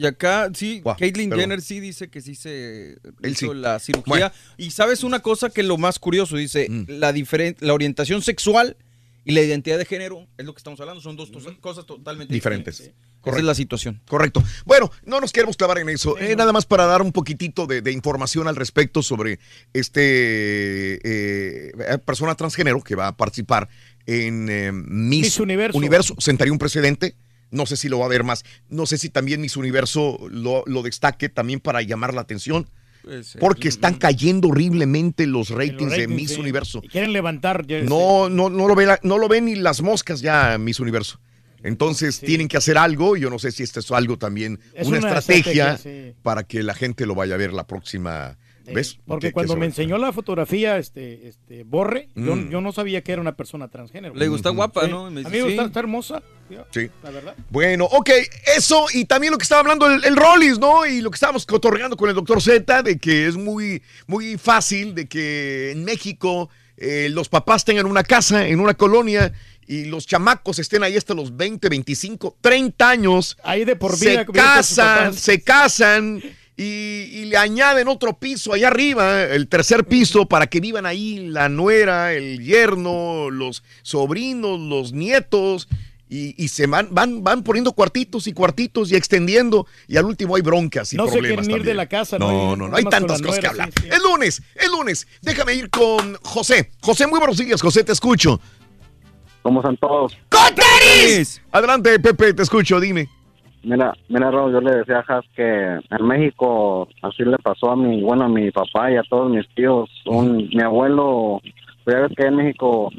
Y 0.02 0.06
acá, 0.06 0.50
sí, 0.54 0.82
Caitlyn. 0.98 1.30
Jenner 1.32 1.62
sí 1.62 1.82
dice 1.82 2.08
que 2.10 2.22
sí 2.22 2.34
se 2.34 2.92
Él 3.22 3.32
hizo 3.32 3.52
sí. 3.52 3.60
la 3.60 3.80
cirugía. 3.80 4.04
Bueno. 4.08 4.32
Y 4.58 4.72
sabes 4.72 5.04
una 5.04 5.20
cosa 5.20 5.50
que 5.50 5.62
lo 5.62 5.78
más 5.78 6.00
curioso, 6.00 6.38
dice, 6.38 6.68
la, 6.88 7.12
diferen- 7.14 7.58
la 7.60 7.74
orientación 7.74 8.22
sexual 8.22 8.78
y 9.26 9.34
la 9.34 9.42
identidad 9.42 9.78
de 9.78 9.84
género, 9.84 10.26
es 10.38 10.46
lo 10.46 10.54
que 10.54 10.60
estamos 10.60 10.80
hablando, 10.80 11.02
son 11.02 11.18
dos 11.18 11.32
tos- 11.32 11.58
cosas 11.60 11.86
totalmente 11.86 12.34
Diferentes. 12.34 12.80
Esa 13.26 13.38
es 13.38 13.44
la 13.44 13.54
situación. 13.54 14.00
Correcto. 14.08 14.42
Bueno, 14.66 14.90
no 15.06 15.20
nos 15.20 15.34
queremos 15.34 15.58
clavar 15.58 15.78
en 15.80 15.90
eso. 15.90 16.18
Eh, 16.18 16.38
nada 16.38 16.54
más 16.54 16.66
para 16.66 16.86
dar 16.86 17.02
un 17.02 17.12
poquitito 17.12 17.68
de, 17.68 17.82
de 17.82 17.92
información 17.92 18.48
al 18.48 18.56
respecto 18.56 19.04
sobre 19.04 19.40
este 19.74 20.96
eh, 20.96 21.72
eh, 21.78 21.98
persona 22.06 22.36
transgénero 22.36 22.82
que 22.82 22.96
va 22.96 23.08
a 23.08 23.18
participar 23.18 23.68
en 24.06 24.48
eh, 24.50 24.72
Miss, 24.72 25.22
Miss 25.24 25.40
Universo. 25.42 25.78
Universo. 25.78 26.16
Sentaría 26.20 26.54
un 26.54 26.60
precedente. 26.60 27.16
No 27.52 27.66
sé 27.66 27.78
si 27.78 27.90
lo 27.90 27.98
va 28.00 28.06
a 28.06 28.08
haber 28.08 28.24
más. 28.24 28.44
No 28.70 28.86
sé 28.86 28.98
si 28.98 29.10
también 29.10 29.42
Miss 29.42 29.58
Universo 29.58 30.20
lo, 30.30 30.64
lo 30.66 30.82
destaque 30.84 31.30
también 31.30 31.60
para 31.60 31.82
llamar 31.82 32.14
la 32.14 32.22
atención. 32.22 32.68
Puede 33.04 33.24
ser. 33.24 33.40
Porque 33.40 33.68
están 33.70 33.96
cayendo 33.96 34.50
horriblemente 34.50 35.26
los 35.26 35.50
ratings, 35.50 35.92
de 35.92 35.98
ratings, 36.02 36.10
Miss 36.16 36.32
sí. 36.34 36.40
Universo. 36.40 36.82
Y 36.84 36.90
quieren 36.90 37.14
levantar. 37.14 37.66
ya, 37.66 37.82
No, 37.84 38.30
no, 38.30 38.50
no 38.50 38.68
lo 38.68 38.76
ve 38.76 38.86
la- 38.86 39.00
no 39.04 39.18
lo 39.18 39.28
ven 39.28 39.46
ni 39.46 39.56
las 39.56 39.82
moscas 39.82 40.22
ya 40.22 40.58
Miss 40.58 40.80
Universo. 40.80 41.20
Entonces 41.64 42.20
tienen 42.20 42.48
que 42.48 42.58
hacer 42.58 42.78
algo. 42.78 43.18
Yo 43.18 43.30
no 43.30 43.40
sé 43.40 43.52
si 43.52 43.64
esto 43.64 43.80
es 43.80 43.92
algo 43.92 44.18
también, 44.18 44.60
Es 44.74 44.88
una, 44.88 45.00
una 45.00 45.08
estrategia, 45.10 45.74
estrategia, 45.74 46.12
sí. 46.12 46.16
para 46.24 46.44
que 46.44 46.64
la 46.64 46.74
gente 46.74 47.06
lo 47.06 47.16
vaya 47.16 47.36
a 47.36 47.38
ver 47.38 47.52
la 47.54 47.68
próxima 47.68 48.38
vez. 48.66 48.98
Porque 49.06 49.28
Que- 49.28 49.30
que 49.30 49.34
cuando 49.34 49.56
me 49.58 49.66
enseñó 49.66 49.98
la 49.98 50.14
fotografía, 50.14 50.78
este, 50.78 51.28
este 51.28 51.64
Borre, 51.64 52.10
yo, 52.16 52.36
Mm. 52.36 52.50
yo 52.50 52.62
no 52.62 52.72
sabía 52.72 53.02
que 53.04 53.12
era 53.14 53.22
una 53.22 53.36
persona 53.36 53.68
transgénero. 53.68 54.14
Le 54.16 54.28
gusta 54.28 54.50
guapa, 54.52 54.86
Sí. 54.86 54.92
¿no? 54.92 55.10
Me 55.12 55.22
A 55.22 55.24
dice, 55.24 55.32
mí 55.32 55.38
me 55.38 55.44
gusta, 55.46 55.64
sí. 55.64 55.68
está 55.68 55.80
hermosa. 55.80 56.24
Sí. 56.72 56.90
La 57.04 57.12
verdad. 57.12 57.36
Bueno, 57.50 57.86
ok, 57.86 58.10
eso 58.56 58.88
y 58.94 59.06
también 59.06 59.32
lo 59.32 59.38
que 59.38 59.44
estaba 59.44 59.62
hablando 59.62 59.88
el, 59.88 60.04
el 60.04 60.16
Rollis, 60.16 60.60
¿no? 60.60 60.86
Y 60.86 61.02
lo 61.02 61.12
que 61.12 61.16
estábamos 61.16 61.46
cotorreando 61.46 61.96
con 61.96 62.10
el 62.10 62.16
doctor 62.16 62.42
Z, 62.42 62.84
de 62.84 62.98
que 62.98 63.28
es 63.28 63.36
muy, 63.36 63.82
muy 64.08 64.38
fácil 64.38 64.96
de 64.96 65.08
que 65.08 65.72
en 65.72 65.84
México 65.84 66.50
eh, 66.78 67.10
los 67.12 67.30
papás 67.30 67.66
tengan 67.66 67.86
una 67.86 68.04
casa 68.04 68.48
en 68.48 68.60
una 68.60 68.74
colonia 68.74 69.34
y 69.68 69.86
los 69.86 70.08
chamacos 70.08 70.58
estén 70.60 70.82
ahí 70.82 70.98
hasta 70.98 71.14
los 71.14 71.36
20, 71.36 71.70
25, 71.70 72.38
30 72.42 72.90
años. 72.90 73.38
Ahí 73.44 73.66
de 73.66 73.76
por 73.76 74.00
vida 74.00 74.26
Se 74.26 74.32
casan, 74.32 75.14
se 75.14 75.42
casan 75.42 76.24
y, 76.58 76.64
y 76.64 77.26
le 77.26 77.38
añaden 77.38 77.88
otro 77.88 78.18
piso 78.18 78.54
allá 78.54 78.70
arriba, 78.70 79.24
el 79.24 79.48
tercer 79.48 79.86
piso, 79.86 80.26
para 80.26 80.48
que 80.48 80.60
vivan 80.60 80.86
ahí 80.86 81.28
la 81.28 81.50
nuera, 81.50 82.14
el 82.14 82.44
yerno, 82.44 83.30
los 83.30 83.64
sobrinos, 83.84 84.60
los 84.60 84.92
nietos. 84.92 85.68
Y, 86.12 86.34
y 86.44 86.48
se 86.48 86.66
van, 86.66 86.88
van, 86.92 87.24
van 87.24 87.44
poniendo 87.44 87.72
cuartitos 87.74 88.26
y 88.26 88.34
cuartitos 88.34 88.92
y 88.92 88.96
extendiendo. 88.96 89.68
Y 89.88 89.96
al 89.98 90.06
último 90.06 90.36
hay 90.36 90.42
broncas 90.42 90.92
y 90.92 90.98
No 90.98 91.06
se 91.06 91.20
problemas. 91.20 91.46
quieren 91.46 91.62
ir 91.62 91.68
de 91.68 91.74
la 91.76 91.86
casa, 91.86 92.18
No, 92.18 92.32
¿no? 92.32 92.56
no, 92.56 92.68
no, 92.70 92.76
hay 92.76 92.84
tantas 92.86 93.22
cosas 93.22 93.40
que 93.40 93.48
hablar. 93.48 93.70
sí, 93.76 93.84
sí. 93.84 93.90
Es 93.92 94.02
lunes, 94.02 94.42
es 94.56 94.70
lunes. 94.72 95.08
Déjame 95.22 95.54
ir 95.54 95.70
con 95.70 96.16
José. 96.24 96.72
José, 96.82 97.06
muy 97.06 97.20
buenos 97.20 97.38
días, 97.38 97.62
José, 97.62 97.84
te 97.84 97.92
escucho. 97.92 98.40
¿Cómo 99.44 99.60
están 99.62 99.78
todos? 99.78 100.18
¡Coteris! 100.30 101.42
Adelante, 101.52 102.00
Pepe, 102.00 102.34
te 102.34 102.42
escucho, 102.44 102.80
dime. 102.80 103.08
Mira, 103.64 103.94
mira, 104.08 104.32
Raúl, 104.32 104.52
yo 104.54 104.62
le 104.62 104.78
decía 104.78 105.04
a 105.08 105.18
Has 105.18 105.26
que 105.36 105.44
en 105.44 106.08
México 106.08 106.88
así 107.02 107.24
le 107.24 107.38
pasó 107.38 107.72
a 107.72 107.76
mi, 107.76 108.02
bueno, 108.02 108.26
a 108.26 108.30
mi 108.30 108.50
papá 108.52 108.92
y 108.92 108.96
a 108.96 109.04
todos 109.04 109.30
mis 109.30 109.46
tíos. 109.54 109.90
Un, 110.06 110.50
mi 110.54 110.62
abuelo, 110.64 111.42
pues 111.84 111.96
ya 111.96 112.02
ves 112.02 112.12
que 112.18 112.24
en 112.26 112.36
México 112.36 112.90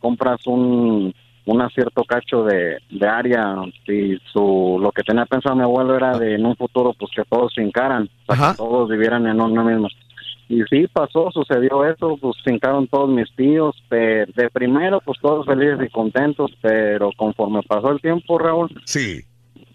compras 0.00 0.40
un, 0.46 1.14
un 1.52 1.68
cierto 1.70 2.04
cacho 2.04 2.44
de, 2.44 2.78
de 2.90 3.06
área 3.08 3.54
y 3.86 4.18
su, 4.32 4.78
lo 4.80 4.92
que 4.92 5.02
tenía 5.02 5.24
pensado 5.26 5.56
mi 5.56 5.62
abuelo 5.62 5.96
era 5.96 6.18
de 6.18 6.34
en 6.34 6.44
un 6.46 6.56
futuro 6.56 6.92
pues 6.98 7.10
que 7.14 7.22
todos 7.28 7.52
se 7.54 7.62
hincaran, 7.62 8.08
que 8.52 8.56
todos 8.56 8.88
vivieran 8.88 9.26
en 9.26 9.40
uno 9.40 9.64
mismo. 9.64 9.88
Y 10.50 10.62
sí 10.70 10.86
pasó, 10.90 11.30
sucedió 11.30 11.84
eso, 11.84 12.16
pues 12.20 12.36
se 12.42 12.52
hincaron 12.52 12.86
todos 12.86 13.10
mis 13.10 13.30
tíos, 13.36 13.76
pe- 13.88 14.24
de 14.34 14.48
primero 14.50 15.00
pues 15.04 15.18
todos 15.20 15.44
felices 15.44 15.78
y 15.86 15.90
contentos, 15.90 16.50
pero 16.62 17.10
conforme 17.16 17.62
pasó 17.62 17.90
el 17.92 18.00
tiempo, 18.00 18.38
Raúl, 18.38 18.70
Sí. 18.84 19.20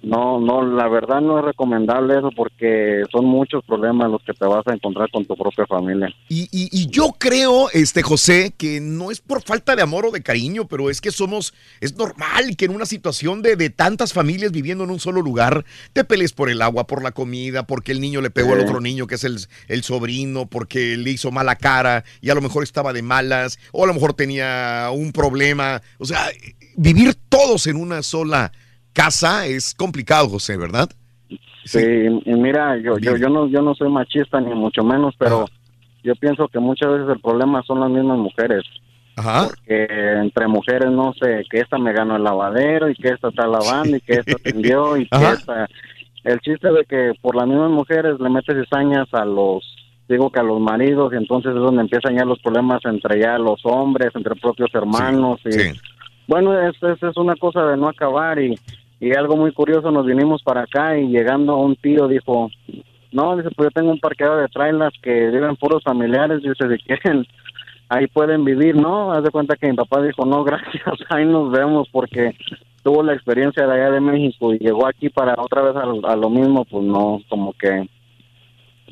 No, 0.03 0.39
no, 0.39 0.65
la 0.65 0.87
verdad 0.89 1.21
no 1.21 1.39
es 1.39 1.45
recomendable 1.45 2.17
eso 2.17 2.29
porque 2.35 3.03
son 3.11 3.25
muchos 3.25 3.63
problemas 3.65 4.11
los 4.11 4.21
que 4.23 4.33
te 4.33 4.45
vas 4.45 4.67
a 4.67 4.73
encontrar 4.73 5.09
con 5.11 5.25
tu 5.25 5.35
propia 5.35 5.65
familia. 5.65 6.13
Y, 6.29 6.43
y- 6.51 6.69
y 6.71 6.87
yo 6.87 7.13
creo, 7.17 7.69
este 7.71 8.03
José, 8.03 8.53
que 8.57 8.81
no 8.81 9.11
es 9.11 9.21
por 9.21 9.41
falta 9.41 9.75
de 9.75 9.81
amor 9.81 10.05
o 10.05 10.11
de 10.11 10.21
cariño, 10.21 10.67
pero 10.67 10.89
es 10.89 10.99
que 10.99 11.09
somos, 11.11 11.53
es 11.79 11.95
normal 11.97 12.55
que 12.57 12.65
en 12.65 12.75
una 12.75 12.85
situación 12.85 13.41
de, 13.41 13.55
de 13.55 13.69
tantas 13.69 14.11
familias 14.13 14.51
viviendo 14.51 14.83
en 14.83 14.89
un 14.91 14.99
solo 14.99 15.21
lugar, 15.21 15.63
te 15.93 16.03
pelees 16.03 16.33
por 16.33 16.49
el 16.49 16.61
agua, 16.61 16.85
por 16.85 17.01
la 17.01 17.11
comida, 17.11 17.65
porque 17.65 17.93
el 17.93 18.01
niño 18.01 18.19
le 18.19 18.29
pegó 18.29 18.53
al 18.53 18.59
otro 18.59 18.81
niño 18.81 19.07
que 19.07 19.15
es 19.15 19.23
el, 19.23 19.37
el 19.69 19.83
sobrino, 19.83 20.47
porque 20.47 20.97
le 20.97 21.11
hizo 21.11 21.31
mala 21.31 21.55
cara 21.55 22.03
y 22.21 22.29
a 22.29 22.35
lo 22.35 22.41
mejor 22.41 22.63
estaba 22.63 22.91
de 22.91 23.01
malas, 23.01 23.57
o 23.71 23.85
a 23.85 23.87
lo 23.87 23.93
mejor 23.93 24.13
tenía 24.13 24.89
un 24.93 25.13
problema. 25.13 25.81
O 25.97 26.05
sea, 26.05 26.27
vivir 26.75 27.15
todos 27.29 27.67
en 27.67 27.77
una 27.77 28.03
sola 28.03 28.51
casa 28.93 29.45
es 29.45 29.73
complicado, 29.73 30.29
José, 30.29 30.57
¿verdad? 30.57 30.89
Sí, 31.65 31.79
y 31.79 32.33
mira, 32.33 32.77
yo, 32.77 32.97
yo, 32.97 33.15
yo 33.17 33.29
no, 33.29 33.47
yo 33.47 33.61
no 33.61 33.73
soy 33.73 33.89
machista 33.89 34.39
ni 34.41 34.53
mucho 34.53 34.83
menos, 34.83 35.15
pero 35.17 35.45
yo 36.03 36.15
pienso 36.15 36.47
que 36.49 36.59
muchas 36.59 36.91
veces 36.91 37.07
el 37.09 37.21
problema 37.21 37.63
son 37.63 37.79
las 37.79 37.89
mismas 37.89 38.17
mujeres. 38.17 38.63
Porque 39.15 39.87
entre 40.21 40.47
mujeres 40.47 40.91
no 40.91 41.13
sé, 41.13 41.45
que 41.49 41.59
esta 41.59 41.77
me 41.77 41.93
ganó 41.93 42.15
el 42.17 42.23
lavadero 42.23 42.89
y 42.89 42.95
que 42.95 43.09
esta 43.09 43.29
está 43.29 43.47
lavando 43.47 43.95
y 43.95 44.01
que 44.01 44.13
esta 44.13 44.33
atendió 44.33 44.97
y 44.97 45.07
que 45.07 45.15
Ajá. 45.15 45.33
esta... 45.33 45.67
El 46.23 46.39
chiste 46.39 46.71
de 46.71 46.85
que 46.85 47.11
por 47.21 47.35
las 47.35 47.47
mismas 47.47 47.69
mujeres 47.69 48.17
le 48.19 48.29
metes 48.29 48.55
cizañas 48.55 49.07
a 49.13 49.25
los, 49.25 49.61
digo 50.07 50.31
que 50.31 50.39
a 50.39 50.43
los 50.43 50.59
maridos 50.59 51.11
y 51.13 51.17
entonces 51.17 51.51
es 51.51 51.59
donde 51.59 51.81
empiezan 51.81 52.17
ya 52.17 52.23
los 52.23 52.39
problemas 52.39 52.79
entre 52.85 53.19
ya 53.19 53.37
los 53.37 53.59
hombres, 53.65 54.09
entre 54.15 54.35
propios 54.35 54.73
hermanos 54.73 55.39
y... 55.45 55.77
Bueno, 56.25 56.57
es, 56.57 56.81
es, 56.81 57.03
es 57.03 57.17
una 57.17 57.35
cosa 57.35 57.65
de 57.65 57.75
no 57.75 57.89
acabar 57.89 58.39
y, 58.39 58.57
y 59.03 59.11
algo 59.17 59.35
muy 59.35 59.51
curioso, 59.51 59.91
nos 59.91 60.05
vinimos 60.05 60.41
para 60.43 60.61
acá 60.61 60.97
y 60.97 61.09
llegando 61.09 61.57
un 61.57 61.75
tío 61.75 62.07
dijo, 62.07 62.49
no, 63.11 63.35
dice, 63.35 63.49
pues 63.53 63.67
yo 63.67 63.71
tengo 63.71 63.91
un 63.91 63.99
parqueadero 63.99 64.39
de 64.39 64.47
trailers 64.47 64.95
que 65.01 65.29
viven 65.29 65.57
puros 65.57 65.83
familiares, 65.83 66.41
dice, 66.41 66.55
si 66.69 66.83
quieren, 66.85 67.27
ahí 67.89 68.07
pueden 68.07 68.45
vivir, 68.45 68.77
¿no? 68.77 69.11
Haz 69.11 69.25
de 69.25 69.29
cuenta 69.29 69.57
que 69.57 69.67
mi 69.67 69.75
papá 69.75 70.01
dijo, 70.01 70.25
no, 70.25 70.45
gracias, 70.45 70.85
ahí 71.09 71.25
nos 71.25 71.51
vemos 71.51 71.89
porque 71.91 72.33
tuvo 72.81 73.03
la 73.03 73.13
experiencia 73.13 73.67
de 73.67 73.73
allá 73.73 73.91
de 73.91 73.99
México 73.99 74.53
y 74.53 74.59
llegó 74.59 74.87
aquí 74.87 75.09
para 75.09 75.35
otra 75.37 75.63
vez 75.63 75.75
a, 75.75 76.11
a 76.13 76.15
lo 76.15 76.29
mismo, 76.29 76.63
pues 76.63 76.85
no, 76.85 77.21
como 77.27 77.51
que... 77.59 77.89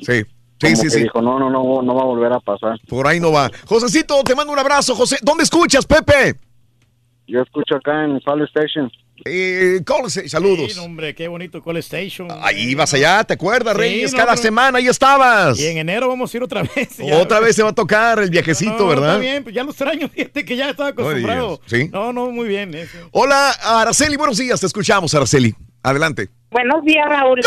Sí. 0.02 0.24
sí, 0.58 0.68
que 0.82 0.90
sí. 0.90 1.02
dijo, 1.04 1.22
no, 1.22 1.38
no, 1.38 1.48
no, 1.48 1.80
no 1.80 1.94
va 1.94 2.02
a 2.02 2.06
volver 2.06 2.34
a 2.34 2.40
pasar. 2.40 2.78
Por 2.86 3.06
ahí 3.06 3.18
no 3.18 3.32
va. 3.32 3.50
Josecito, 3.66 4.22
te 4.24 4.34
mando 4.34 4.52
un 4.52 4.58
abrazo, 4.58 4.94
José. 4.94 5.16
¿Dónde 5.22 5.44
escuchas, 5.44 5.86
Pepe? 5.86 6.34
Yo 7.26 7.40
escucho 7.40 7.76
acá 7.76 8.04
en 8.04 8.20
Solid 8.20 8.44
Station. 8.44 8.92
Eh, 9.24 9.80
Call 9.84 10.06
Station, 10.06 10.28
saludos. 10.28 10.72
Sí, 10.72 10.78
hombre, 10.80 11.14
qué 11.14 11.28
bonito 11.28 11.62
Call 11.62 11.76
Station. 11.78 12.28
Ahí 12.42 12.70
ibas 12.70 12.92
allá, 12.94 13.22
¿te 13.24 13.34
acuerdas, 13.34 13.74
Sí, 13.74 13.78
Reyes? 13.80 14.12
no, 14.12 14.18
Cada 14.18 14.36
semana 14.36 14.78
ahí 14.78 14.88
estabas. 14.88 15.58
Y 15.58 15.66
en 15.66 15.78
enero 15.78 16.08
vamos 16.08 16.32
a 16.32 16.36
ir 16.36 16.42
otra 16.42 16.62
vez. 16.76 16.96
ya. 16.98 17.18
Otra 17.18 17.40
vez 17.40 17.54
se 17.56 17.62
va 17.62 17.70
a 17.70 17.74
tocar 17.74 18.18
el 18.20 18.30
viajecito, 18.30 18.78
No, 18.78 18.86
¿verdad? 18.88 19.10
Está 19.10 19.18
bien, 19.20 19.42
pues 19.44 19.54
ya 19.54 19.62
lo 19.64 19.70
extraño, 19.70 20.08
fíjate 20.14 20.44
que 20.44 20.56
ya 20.56 20.70
estaba 20.70 20.88
acostumbrado. 20.90 21.60
¿sí? 21.66 21.88
No, 21.92 22.12
no, 22.12 22.30
muy 22.30 22.48
bien. 22.48 22.74
eso. 22.74 22.96
Hola, 23.12 23.50
Araceli, 23.62 24.16
buenos 24.16 24.38
días, 24.38 24.60
te 24.60 24.66
escuchamos, 24.66 25.14
Araceli. 25.14 25.54
Adelante. 25.84 26.28
Buenos 26.50 26.84
días, 26.84 27.08
Raúl. 27.08 27.40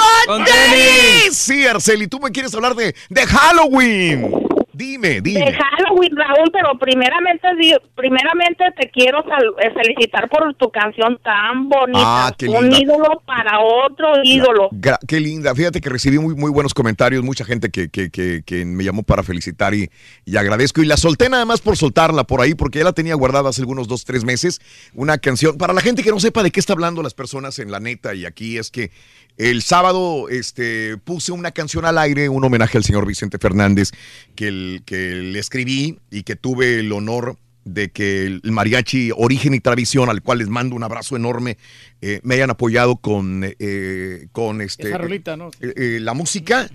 Sí, 1.32 1.66
Araceli, 1.68 2.08
tú 2.08 2.20
me 2.20 2.32
quieres 2.32 2.54
hablar 2.56 2.76
de, 2.76 2.96
de 3.10 3.26
Halloween. 3.26 4.32
Dime, 4.76 5.22
dime. 5.22 5.40
De 5.46 5.54
Halloween, 5.54 6.16
Raúl, 6.16 6.52
pero 6.52 6.78
primeramente, 6.78 7.48
primeramente 7.96 8.66
te 8.78 8.90
quiero 8.92 9.20
eh, 9.60 9.72
felicitar 9.74 10.28
por 10.30 10.54
tu 10.56 10.70
canción 10.70 11.18
tan 11.24 11.70
bonita. 11.70 12.00
Ah, 12.28 12.34
qué 12.38 12.48
Un 12.50 12.70
linda. 12.70 12.80
ídolo 12.80 13.22
para 13.26 13.60
otro 13.62 14.08
ídolo. 14.24 14.70
Gra- 14.72 15.00
qué 15.08 15.20
linda. 15.20 15.56
Fíjate 15.56 15.80
que 15.80 15.90
recibí 15.90 16.20
muy, 16.20 16.36
muy 16.36 16.52
buenos 16.52 16.74
comentarios, 16.74 17.24
mucha 17.24 17.46
gente 17.46 17.70
que, 17.70 17.90
que, 17.90 18.10
que, 18.10 18.44
que 18.46 18.66
me 18.66 18.84
llamó 18.84 19.04
para 19.04 19.24
felicitar 19.24 19.74
y, 19.74 19.90
y 20.26 20.36
agradezco. 20.38 20.82
Y 20.82 20.86
la 20.86 20.98
solté 20.98 21.30
nada 21.30 21.46
más 21.46 21.62
por 21.62 21.78
soltarla 21.78 22.26
por 22.26 22.42
ahí, 22.42 22.54
porque 22.54 22.80
ya 22.80 22.86
la 22.86 22.94
tenía 22.94 23.16
guardada 23.16 23.50
hace 23.50 23.62
algunos 23.62 23.88
dos, 23.88 24.04
tres 24.04 24.26
meses. 24.26 24.60
Una 24.94 25.18
canción, 25.20 25.58
para 25.58 25.74
la 25.74 25.82
gente 25.82 26.04
que 26.04 26.12
no 26.12 26.20
sepa 26.20 26.44
de 26.44 26.52
qué 26.52 26.60
está 26.60 26.74
hablando 26.74 27.02
las 27.02 27.14
personas 27.14 27.60
en 27.60 27.72
la 27.72 27.80
neta, 27.80 28.14
y 28.14 28.26
aquí 28.26 28.58
es 28.58 28.72
que 28.72 28.92
el 29.38 29.62
sábado 29.62 30.30
este, 30.30 30.98
puse 30.98 31.32
una 31.32 31.52
canción 31.52 31.86
al 31.86 31.98
aire, 31.98 32.30
un 32.30 32.44
homenaje 32.44 32.78
al 32.78 32.84
señor 32.84 33.06
Vicente 33.06 33.38
Fernández, 33.38 33.92
que, 34.36 34.48
el- 34.48 34.84
que 34.86 35.16
le 35.16 35.40
escribí 35.40 36.00
y 36.12 36.24
que 36.24 36.36
tuve 36.36 36.80
el 36.80 36.92
honor 36.92 37.38
de 37.66 37.90
que 37.90 38.26
el 38.28 38.42
mariachi 38.52 39.10
Origen 39.16 39.56
y 39.56 39.60
Tradición, 39.60 40.10
al 40.10 40.22
cual 40.22 40.38
les 40.38 40.50
mando 40.50 40.76
un 40.76 40.84
abrazo 40.84 41.16
enorme, 41.16 41.58
eh, 42.02 42.20
me 42.24 42.36
hayan 42.36 42.52
apoyado 42.52 42.98
con, 42.98 43.42
eh, 43.44 44.28
con 44.32 44.62
este, 44.62 44.90
Esa 44.90 45.00
rolita, 45.00 45.36
¿no? 45.36 45.50
eh, 45.60 45.98
la 46.00 46.14
música 46.14 46.70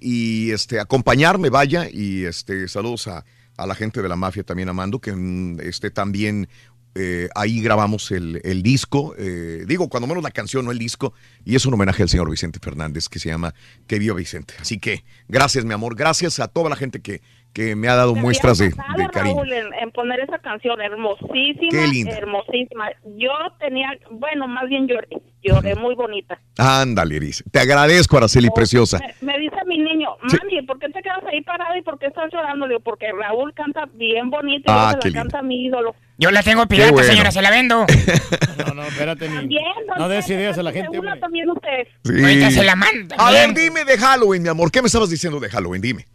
y 0.00 0.50
este 0.52 0.80
acompañarme, 0.80 1.50
vaya, 1.50 1.88
y 1.90 2.24
este 2.24 2.68
saludos 2.68 3.08
a, 3.08 3.24
a 3.56 3.66
la 3.66 3.74
gente 3.74 4.00
de 4.02 4.08
la 4.08 4.16
mafia 4.16 4.42
también 4.42 4.68
amando, 4.68 5.00
que 5.00 5.12
mm, 5.12 5.60
este 5.60 5.90
también 5.90 6.48
eh, 6.94 7.28
ahí 7.34 7.60
grabamos 7.62 8.10
el, 8.10 8.40
el 8.44 8.62
disco, 8.62 9.14
eh, 9.18 9.64
digo, 9.66 9.88
cuando 9.88 10.06
menos 10.06 10.22
la 10.22 10.30
canción, 10.30 10.64
no 10.64 10.70
el 10.72 10.78
disco, 10.78 11.14
y 11.44 11.56
es 11.56 11.64
un 11.66 11.74
homenaje 11.74 12.02
al 12.02 12.08
señor 12.08 12.30
Vicente 12.30 12.58
Fernández 12.62 13.08
que 13.08 13.18
se 13.18 13.28
llama 13.30 13.54
Que 13.86 13.98
viva 13.98 14.14
Vicente. 14.14 14.54
Así 14.60 14.78
que 14.78 15.04
gracias, 15.28 15.64
mi 15.64 15.72
amor, 15.74 15.94
gracias 15.96 16.38
a 16.40 16.48
toda 16.48 16.68
la 16.70 16.76
gente 16.76 17.00
que, 17.00 17.20
que 17.52 17.76
me 17.76 17.88
ha 17.88 17.94
dado 17.94 18.14
muestras 18.14 18.58
de, 18.58 18.68
de 18.70 19.08
cariño. 19.12 19.36
Raúl, 19.36 19.52
en, 19.52 19.74
en 19.74 19.90
poner 19.90 20.20
esa 20.20 20.38
canción 20.38 20.80
hermosísima, 20.80 21.70
Qué 21.70 21.86
linda. 21.88 22.12
hermosísima. 22.16 22.90
Yo 23.16 23.30
tenía, 23.58 23.88
bueno, 24.10 24.46
más 24.48 24.68
bien 24.68 24.86
lloré, 24.86 25.08
lloré 25.42 25.74
muy 25.74 25.94
bonita. 25.94 26.40
Ándale, 26.58 27.16
Iris. 27.16 27.42
Te 27.50 27.58
agradezco, 27.60 28.16
Araceli, 28.16 28.48
preciosa. 28.54 28.98
Me, 29.20 29.32
me 29.32 29.38
mi 29.64 29.78
niño, 29.78 30.10
Sí. 30.28 30.36
mami, 30.42 30.62
¿por 30.62 30.78
qué 30.78 30.88
te 30.88 31.02
quedas 31.02 31.24
ahí 31.30 31.40
parado 31.42 31.76
y 31.76 31.82
por 31.82 31.98
qué 31.98 32.06
estás 32.06 32.32
llorando? 32.32 32.66
Le 32.66 32.74
digo, 32.74 32.80
porque 32.84 33.06
Raúl 33.12 33.52
canta 33.54 33.86
bien 33.94 34.30
bonito 34.30 34.70
y 34.70 34.74
Ah, 34.76 34.92
yo 34.94 35.02
se 35.02 35.10
la 35.10 35.14
canta 35.20 35.42
mi 35.42 35.64
ídolo. 35.66 35.94
Yo 36.18 36.30
la 36.30 36.42
tengo 36.42 36.66
pirata, 36.66 36.92
bueno. 36.92 37.08
señora, 37.08 37.30
se 37.30 37.42
la 37.42 37.50
vendo. 37.50 37.86
No, 38.66 38.74
no, 38.74 38.82
espérate, 38.84 39.28
ni. 39.28 39.34
Don 39.36 39.98
No 39.98 40.08
des 40.08 40.28
ideas 40.30 40.56
a 40.56 40.62
la 40.62 40.72
gente, 40.72 40.98
también 41.20 41.50
usted. 41.50 41.86
Sí. 42.04 42.12
Ahorita 42.22 42.50
se 42.50 42.64
la 42.64 42.74
manda. 42.76 43.16
A 43.18 43.30
ver, 43.30 43.52
dime 43.52 43.84
de 43.84 43.98
Halloween, 43.98 44.42
mi 44.42 44.48
amor. 44.48 44.70
¿Qué 44.70 44.80
me 44.80 44.86
estabas 44.86 45.10
diciendo 45.10 45.40
de 45.40 45.50
Halloween? 45.50 45.82
Dime. 45.82 46.06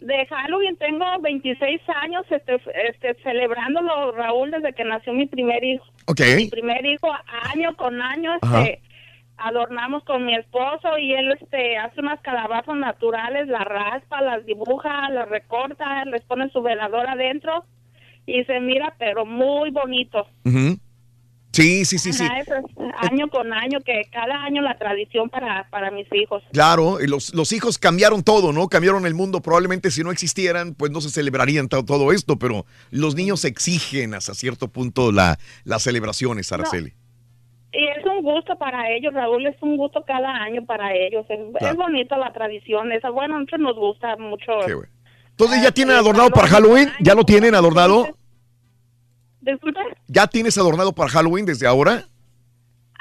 De 0.00 0.26
Halloween 0.26 0.76
tengo 0.76 1.04
26 1.22 1.80
años 2.02 2.24
este, 2.30 2.56
este, 2.88 3.14
celebrándolo, 3.22 4.12
Raúl, 4.12 4.50
desde 4.50 4.72
que 4.74 4.84
nació 4.84 5.12
mi 5.12 5.26
primer 5.26 5.62
hijo. 5.62 5.84
Ok. 6.06 6.20
Mi 6.36 6.48
primer 6.48 6.84
hijo, 6.84 7.08
año 7.54 7.74
con 7.76 8.00
año, 8.02 8.32
Ajá. 8.42 8.62
este, 8.62 8.82
adornamos 9.40 10.04
con 10.04 10.24
mi 10.26 10.34
esposo 10.34 10.98
y 10.98 11.12
él 11.14 11.32
este, 11.40 11.76
hace 11.78 12.00
unas 12.00 12.20
calabazas 12.20 12.76
naturales, 12.76 13.48
las 13.48 13.64
raspa, 13.64 14.20
las 14.22 14.44
dibuja, 14.46 15.08
las 15.10 15.28
recorta, 15.28 16.04
les 16.04 16.22
pone 16.22 16.50
su 16.50 16.62
velador 16.62 17.08
adentro 17.08 17.64
y 18.26 18.44
se 18.44 18.60
mira, 18.60 18.94
pero 18.98 19.24
muy 19.26 19.70
bonito. 19.70 20.26
Sí, 21.52 21.84
sí, 21.84 21.98
sí, 21.98 22.12
sí. 22.12 22.22
Ajá, 22.24 22.38
eso 22.38 22.54
es 22.54 22.64
año 23.10 23.26
con 23.28 23.52
año, 23.52 23.80
que 23.80 24.02
cada 24.12 24.44
año 24.44 24.62
la 24.62 24.78
tradición 24.78 25.28
para, 25.28 25.68
para 25.70 25.90
mis 25.90 26.06
hijos. 26.12 26.44
Claro, 26.52 26.98
los, 27.00 27.34
los 27.34 27.50
hijos 27.52 27.76
cambiaron 27.76 28.22
todo, 28.22 28.52
¿no? 28.52 28.68
Cambiaron 28.68 29.04
el 29.04 29.14
mundo. 29.14 29.40
Probablemente 29.40 29.90
si 29.90 30.04
no 30.04 30.12
existieran, 30.12 30.74
pues 30.74 30.92
no 30.92 31.00
se 31.00 31.10
celebrarían 31.10 31.68
to- 31.68 31.84
todo 31.84 32.12
esto, 32.12 32.38
pero 32.38 32.66
los 32.92 33.16
niños 33.16 33.44
exigen 33.44 34.14
hasta 34.14 34.34
cierto 34.34 34.68
punto 34.68 35.10
la, 35.10 35.40
las 35.64 35.82
celebraciones, 35.82 36.52
Araceli. 36.52 36.92
Y 37.72 37.86
es 37.86 38.04
un 38.04 38.22
gusto 38.22 38.56
para 38.58 38.90
ellos, 38.90 39.14
Raúl, 39.14 39.46
es 39.46 39.56
un 39.62 39.76
gusto 39.76 40.02
cada 40.04 40.28
año 40.42 40.64
para 40.64 40.92
ellos. 40.94 41.24
Es, 41.28 41.38
Claro. 41.58 41.72
es 41.72 41.76
bonita 41.76 42.16
la 42.18 42.32
tradición 42.32 42.90
esa. 42.92 43.10
Bueno, 43.10 43.34
nosotros 43.38 43.60
nos 43.60 43.76
gusta 43.76 44.16
mucho. 44.16 44.52
Qué 44.66 44.74
bueno. 44.74 44.92
Entonces, 45.30 45.62
¿ya 45.62 45.70
tienen 45.70 45.96
adornado 45.96 46.30
para 46.30 46.48
Halloween? 46.48 46.90
¿Ya 47.00 47.14
lo 47.14 47.24
tienen 47.24 47.54
adornado? 47.54 48.08
Disculpe. 49.40 49.80
¿Ya 50.08 50.26
tienes 50.26 50.58
adornado 50.58 50.92
para 50.92 51.08
Halloween 51.10 51.46
desde 51.46 51.66
ahora? 51.66 52.04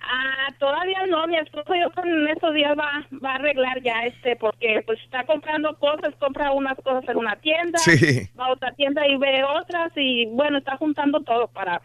Ah, 0.01 0.48
todavía 0.57 1.06
no, 1.07 1.27
mi 1.27 1.38
esposo 1.38 1.73
yo 1.75 1.91
en 2.03 2.27
estos 2.30 2.53
días 2.53 2.73
va, 2.77 3.06
va 3.23 3.31
a 3.31 3.35
arreglar 3.35 3.81
ya 3.83 4.06
este, 4.06 4.35
porque 4.38 4.81
pues 4.85 4.99
está 5.03 5.25
comprando 5.25 5.77
cosas, 5.77 6.15
compra 6.19 6.51
unas 6.51 6.77
cosas 6.83 7.03
en 7.09 7.17
una 7.17 7.35
tienda, 7.35 7.77
Sí. 7.80 8.30
va 8.39 8.45
a 8.45 8.51
otra 8.53 8.72
tienda 8.73 9.06
y 9.07 9.17
ve 9.17 9.43
otras 9.43 9.91
y 9.98 10.25
bueno, 10.27 10.57
está 10.59 10.77
juntando 10.77 11.19
todo 11.22 11.48
para 11.49 11.81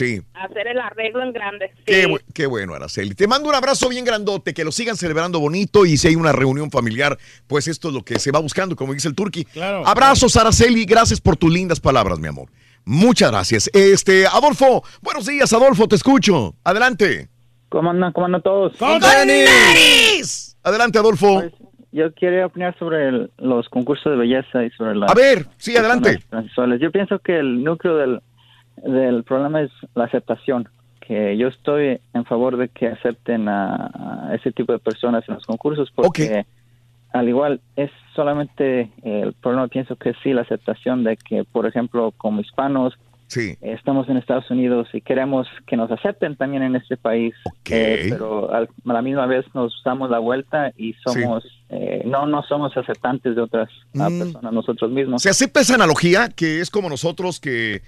Sí. 0.00 0.22
hacer 0.34 0.66
el 0.66 0.78
arreglo 0.80 1.22
en 1.22 1.32
grande. 1.32 1.70
Qué, 1.84 2.08
bu- 2.08 2.20
qué 2.34 2.46
bueno, 2.46 2.74
Araceli. 2.74 3.14
Te 3.14 3.26
mando 3.28 3.48
un 3.48 3.54
abrazo 3.54 3.88
bien 3.88 4.04
grandote, 4.04 4.54
que 4.54 4.64
lo 4.64 4.72
sigan 4.72 4.96
celebrando 4.96 5.38
bonito 5.40 5.84
y 5.86 5.96
si 5.96 6.08
hay 6.08 6.16
una 6.16 6.32
reunión 6.32 6.70
familiar, 6.70 7.18
pues 7.46 7.68
esto 7.68 7.88
es 7.88 7.94
lo 7.94 8.02
que 8.02 8.18
se 8.18 8.30
va 8.32 8.40
buscando, 8.40 8.74
como 8.76 8.94
dice 8.94 9.08
el 9.08 9.14
Turqui. 9.14 9.44
Claro. 9.44 9.86
Abrazos, 9.86 10.36
Araceli, 10.36 10.84
gracias 10.84 11.20
por 11.20 11.36
tus 11.36 11.52
lindas 11.52 11.78
palabras, 11.80 12.18
mi 12.18 12.28
amor. 12.28 12.48
Muchas 12.84 13.30
gracias. 13.30 13.70
Este, 13.74 14.26
Adolfo, 14.26 14.82
buenos 15.02 15.26
días, 15.26 15.52
Adolfo, 15.52 15.86
te 15.86 15.96
escucho. 15.96 16.54
Adelante. 16.64 17.28
¿Cómo 17.68 17.90
andan? 17.90 18.12
¿Cómo 18.12 18.26
andan 18.26 18.42
todos? 18.42 18.76
¡Con 18.78 18.98
tenis! 19.00 20.56
Adelante, 20.62 20.98
Adolfo. 20.98 21.42
Yo 21.92 22.14
quería 22.14 22.46
opinar 22.46 22.76
sobre 22.78 23.08
el- 23.08 23.30
los 23.38 23.68
concursos 23.68 24.12
de 24.12 24.16
belleza 24.18 24.64
y 24.64 24.70
sobre 24.70 24.94
las... 24.94 25.10
A 25.10 25.14
ver, 25.14 25.46
sí, 25.58 25.76
adelante. 25.76 26.20
Yo 26.80 26.90
pienso 26.92 27.18
que 27.18 27.38
el 27.38 27.64
núcleo 27.64 27.96
del, 27.96 28.20
del 28.84 29.24
problema 29.24 29.62
es 29.62 29.70
la 29.94 30.04
aceptación, 30.04 30.68
que 31.00 31.36
yo 31.36 31.48
estoy 31.48 32.00
en 32.14 32.24
favor 32.24 32.56
de 32.56 32.68
que 32.68 32.88
acepten 32.88 33.48
a, 33.48 34.28
a 34.28 34.34
ese 34.34 34.52
tipo 34.52 34.72
de 34.72 34.78
personas 34.78 35.24
en 35.28 35.34
los 35.34 35.44
concursos 35.46 35.90
porque 35.94 36.44
al 37.12 37.28
igual 37.28 37.60
es 37.76 37.90
solamente 38.14 38.90
el 39.02 39.32
problema, 39.34 39.66
pienso 39.68 39.96
que 39.96 40.12
sí, 40.22 40.32
la 40.32 40.42
aceptación 40.42 41.02
de 41.02 41.16
que, 41.16 41.42
por 41.44 41.66
ejemplo, 41.66 42.12
como 42.16 42.40
hispanos, 42.40 42.94
Sí. 43.26 43.56
estamos 43.60 44.08
en 44.08 44.16
Estados 44.16 44.50
Unidos 44.50 44.88
y 44.92 45.00
queremos 45.02 45.46
que 45.68 45.76
nos 45.76 45.88
acepten 45.92 46.34
también 46.34 46.64
en 46.64 46.74
este 46.74 46.96
país, 46.96 47.32
eh, 47.70 48.06
pero 48.10 48.52
al- 48.52 48.68
a 48.86 48.92
la 48.92 49.02
misma 49.02 49.26
vez 49.26 49.44
nos 49.54 49.80
damos 49.84 50.10
la 50.10 50.18
vuelta 50.18 50.72
y 50.76 50.94
somos 50.94 51.44
eh, 51.68 52.02
no 52.04 52.26
no 52.26 52.42
somos 52.42 52.76
aceptantes 52.76 53.36
de 53.36 53.42
otras 53.42 53.68
Mm. 53.92 54.18
personas 54.18 54.52
nosotros 54.52 54.90
mismos. 54.90 55.22
¿Se 55.22 55.30
acepta 55.30 55.60
esa 55.60 55.76
analogía 55.76 56.28
que 56.34 56.60
es 56.60 56.70
como 56.70 56.88
nosotros 56.88 57.38
que 57.38 57.82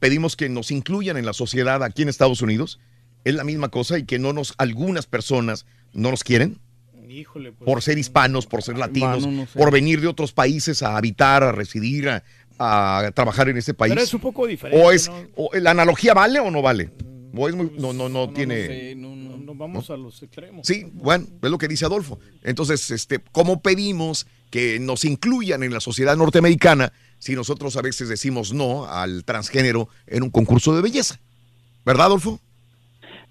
pedimos 0.00 0.36
que 0.36 0.48
nos 0.48 0.70
incluyan 0.70 1.16
en 1.16 1.26
la 1.26 1.32
sociedad 1.32 1.82
aquí 1.82 2.02
en 2.02 2.08
Estados 2.08 2.42
Unidos? 2.42 2.80
¿Es 3.24 3.34
la 3.34 3.44
misma 3.44 3.68
cosa 3.70 3.98
y 3.98 4.04
que 4.04 4.18
no 4.18 4.32
nos, 4.32 4.54
algunas 4.58 5.06
personas 5.06 5.66
no 5.92 6.10
nos 6.10 6.22
quieren? 6.22 6.58
Híjole, 7.08 7.52
pues. 7.52 7.66
por 7.66 7.82
ser 7.82 7.98
hispanos, 7.98 8.46
por 8.46 8.62
ser 8.62 8.76
latinos, 8.76 9.24
Mano, 9.24 9.32
no 9.32 9.46
sé. 9.46 9.58
por 9.58 9.72
venir 9.72 10.00
de 10.00 10.06
otros 10.06 10.32
países 10.32 10.82
a 10.82 10.96
habitar, 10.96 11.42
a 11.42 11.52
residir, 11.52 12.08
a, 12.08 12.22
a 12.58 13.10
trabajar 13.12 13.48
en 13.48 13.56
ese 13.56 13.74
país. 13.74 13.92
Pero 13.92 14.04
es 14.04 14.12
un 14.12 14.20
poco 14.20 14.46
diferente. 14.46 14.84
o 14.84 14.92
es, 14.92 15.08
¿no? 15.08 15.14
o 15.34 15.50
la 15.54 15.70
analogía 15.70 16.14
vale 16.14 16.40
o 16.40 16.50
no 16.50 16.62
vale? 16.62 16.90
O 17.34 17.48
es 17.48 17.54
muy, 17.54 17.70
no, 17.78 17.92
no, 17.92 18.08
no, 18.08 18.30
tiene. 18.30 18.94
No, 18.94 19.14
no 19.14 19.54
vamos 19.54 19.90
a 19.90 19.96
los 19.96 20.22
extremos. 20.22 20.66
Sí, 20.66 20.86
bueno, 20.92 21.26
es 21.42 21.50
lo 21.50 21.58
que 21.58 21.68
dice 21.68 21.84
Adolfo. 21.84 22.18
Entonces, 22.42 22.90
este, 22.90 23.20
¿cómo 23.32 23.60
pedimos 23.60 24.26
que 24.50 24.78
nos 24.78 25.04
incluyan 25.04 25.62
en 25.62 25.72
la 25.72 25.80
sociedad 25.80 26.16
norteamericana 26.16 26.92
si 27.26 27.34
nosotros 27.34 27.76
a 27.76 27.82
veces 27.82 28.08
decimos 28.08 28.52
no 28.52 28.86
al 28.86 29.24
transgénero 29.24 29.88
en 30.06 30.22
un 30.22 30.30
concurso 30.30 30.74
de 30.76 30.82
belleza? 30.82 31.18
¿Verdad, 31.84 32.06
Adolfo? 32.06 32.38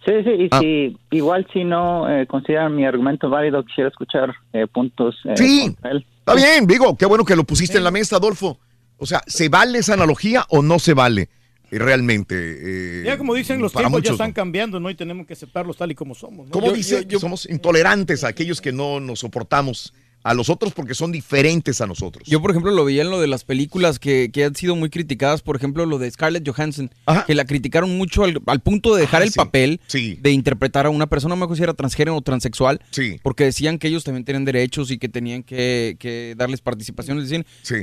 Sí, 0.06 0.12
sí, 0.24 0.30
y 0.38 0.48
Ah. 0.52 0.60
si 0.60 0.98
igual 1.12 1.48
si 1.52 1.64
no 1.64 2.08
eh, 2.10 2.28
consideran 2.28 2.76
mi 2.76 2.86
argumento 2.86 3.30
válido, 3.30 3.64
quisiera 3.66 3.90
escuchar 3.90 4.36
eh, 4.54 4.68
puntos 4.68 5.16
eh, 5.26 5.34
Sí. 5.36 5.76
él. 5.84 6.06
Está 6.20 6.36
bien, 6.36 6.68
digo, 6.68 6.96
qué 6.98 7.06
bueno 7.06 7.24
que 7.26 7.36
lo 7.36 7.44
pusiste 7.44 7.78
en 7.78 7.84
la 7.84 7.92
mesa, 7.92 8.18
Adolfo. 8.18 8.60
O 8.98 9.06
sea, 9.06 9.22
¿se 9.28 9.50
vale 9.50 9.80
esa 9.80 9.94
analogía 9.94 10.46
o 10.50 10.62
no 10.62 10.78
se 10.80 10.94
vale 10.94 11.30
eh, 11.72 11.80
realmente? 11.80 12.36
eh, 12.38 13.04
Ya 13.06 13.18
como 13.18 13.34
dicen, 13.34 13.62
los 13.62 13.74
tiempos 13.74 14.04
ya 14.04 14.12
están 14.12 14.32
cambiando, 14.34 14.80
¿no? 14.80 14.90
Y 14.90 14.96
tenemos 14.96 15.26
que 15.26 15.34
aceptarlos 15.34 15.76
tal 15.78 15.92
y 15.92 15.96
como 15.96 16.14
somos. 16.16 16.46
¿no? 16.48 16.52
¿Cómo 16.52 16.68
Yo- 16.68 16.74
dice? 16.74 17.02
yo- 17.04 17.08
yo- 17.10 17.20
Somos 17.20 17.48
intolerantes 17.50 18.24
a 18.24 18.28
aquellos 18.28 18.62
que 18.62 18.72
no 18.72 19.00
nos 19.00 19.20
soportamos 19.20 19.94
a 20.26 20.34
los 20.34 20.50
otros 20.50 20.74
porque 20.74 20.96
son 20.96 21.12
diferentes 21.12 21.82
a 21.82 21.86
nosotros. 21.86 22.28
Yo, 22.28 22.42
por 22.42 22.50
ejemplo, 22.50 22.72
lo 22.72 22.84
veía 22.84 23.04
en 23.04 23.12
lo 23.12 23.22
de 23.22 23.28
las 23.28 23.44
películas 23.44 24.00
que, 24.00 24.32
que 24.34 24.44
han 24.44 24.56
sido 24.56 24.76
muy 24.76 24.90
criticadas, 24.90 25.44
por 25.44 25.56
ejemplo, 25.56 25.86
lo 25.86 26.00
de 26.00 26.10
Scarlett 26.10 26.48
Johansson, 26.50 26.90
que 27.28 27.36
la 27.36 27.46
criticaron 27.46 27.96
mucho 27.96 28.24
al, 28.24 28.40
al 28.48 28.60
punto 28.60 28.96
de 28.96 29.02
dejar 29.02 29.22
Ah, 29.22 29.26
el 29.26 29.32
sí, 29.32 29.38
papel 29.38 29.80
sí. 29.86 30.18
de 30.20 30.32
interpretar 30.32 30.88
a 30.88 30.90
una 30.90 31.06
persona, 31.06 31.34
no 31.36 31.38
me 31.38 31.44
acuerdo 31.44 31.58
si 31.58 31.64
era 31.64 31.76
transgénero 31.76 32.18
o 32.18 32.22
transexual, 32.22 32.82
Sí. 32.90 33.20
porque 33.22 33.44
decían 33.44 33.78
que 33.78 33.88
ellos 33.88 34.04
también 34.04 34.26
tenían 34.26 34.46
derechos 34.46 34.90
y 34.90 34.98
que 34.98 35.10
tenían 35.10 35.44
que, 35.44 35.96
que 36.00 36.34
darles 36.36 36.60
participación. 36.62 37.20
Decían, 37.22 37.46
Sí. 37.62 37.76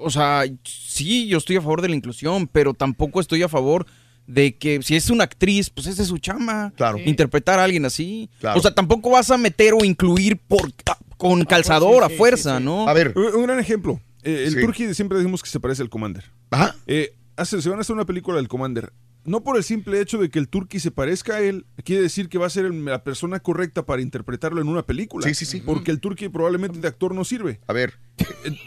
o 0.00 0.10
sea, 0.10 0.42
sí, 0.64 1.28
yo 1.28 1.38
estoy 1.38 1.56
a 1.56 1.62
favor 1.62 1.80
de 1.80 1.88
la 1.88 1.96
inclusión, 1.96 2.46
pero 2.46 2.74
tampoco 2.74 3.20
estoy 3.20 3.42
a 3.42 3.48
favor 3.48 3.86
de 4.28 4.56
que 4.56 4.80
si 4.82 4.94
es 4.94 5.10
una 5.10 5.24
actriz, 5.24 5.70
pues 5.70 5.88
esa 5.88 6.02
es 6.02 6.08
su 6.08 6.18
chama. 6.18 6.72
Claro. 6.76 6.98
Interpretar 7.04 7.58
a 7.58 7.64
alguien 7.64 7.84
así. 7.84 8.30
Claro. 8.38 8.58
O 8.60 8.62
sea, 8.62 8.72
tampoco 8.74 9.10
vas 9.10 9.30
a 9.32 9.38
meter 9.38 9.74
o 9.74 9.84
incluir 9.84 10.38
por 10.38 10.72
con 11.16 11.44
calzador 11.44 12.04
a 12.04 12.08
fuerza, 12.10 12.60
¿no? 12.60 12.84
Un, 12.84 13.34
un 13.34 13.42
gran 13.42 13.58
ejemplo. 13.58 14.00
Eh, 14.22 14.44
el 14.46 14.54
Sí. 14.54 14.60
Turkey 14.60 14.94
siempre 14.94 15.18
decimos 15.18 15.42
que 15.42 15.48
se 15.48 15.58
parece 15.58 15.82
al 15.82 15.88
Commander. 15.90 16.24
Ajá. 16.50 16.76
Eh, 16.86 17.14
hace, 17.36 17.60
se 17.60 17.68
van 17.68 17.78
a 17.78 17.80
hacer 17.80 17.94
una 17.94 18.04
película 18.04 18.36
del 18.36 18.46
Commander. 18.48 18.92
No 19.28 19.42
por 19.42 19.56
el 19.56 19.64
simple 19.64 20.00
hecho 20.00 20.18
de 20.18 20.30
que 20.30 20.38
el 20.38 20.48
Turkey 20.48 20.80
se 20.80 20.90
parezca 20.90 21.34
a 21.36 21.40
él, 21.40 21.66
quiere 21.84 22.02
decir 22.02 22.28
que 22.28 22.38
va 22.38 22.46
a 22.46 22.50
ser 22.50 22.64
el- 22.64 22.84
la 22.84 23.04
persona 23.04 23.40
correcta 23.40 23.84
para 23.84 24.02
interpretarlo 24.02 24.60
en 24.60 24.68
una 24.68 24.82
película. 24.82 25.26
Sí, 25.26 25.34
sí, 25.34 25.44
sí. 25.44 25.60
Porque 25.64 25.90
el 25.90 26.00
Turkey 26.00 26.28
probablemente 26.28 26.78
de 26.80 26.88
actor 26.88 27.14
no 27.14 27.24
sirve. 27.24 27.60
A 27.66 27.72
ver. 27.72 27.94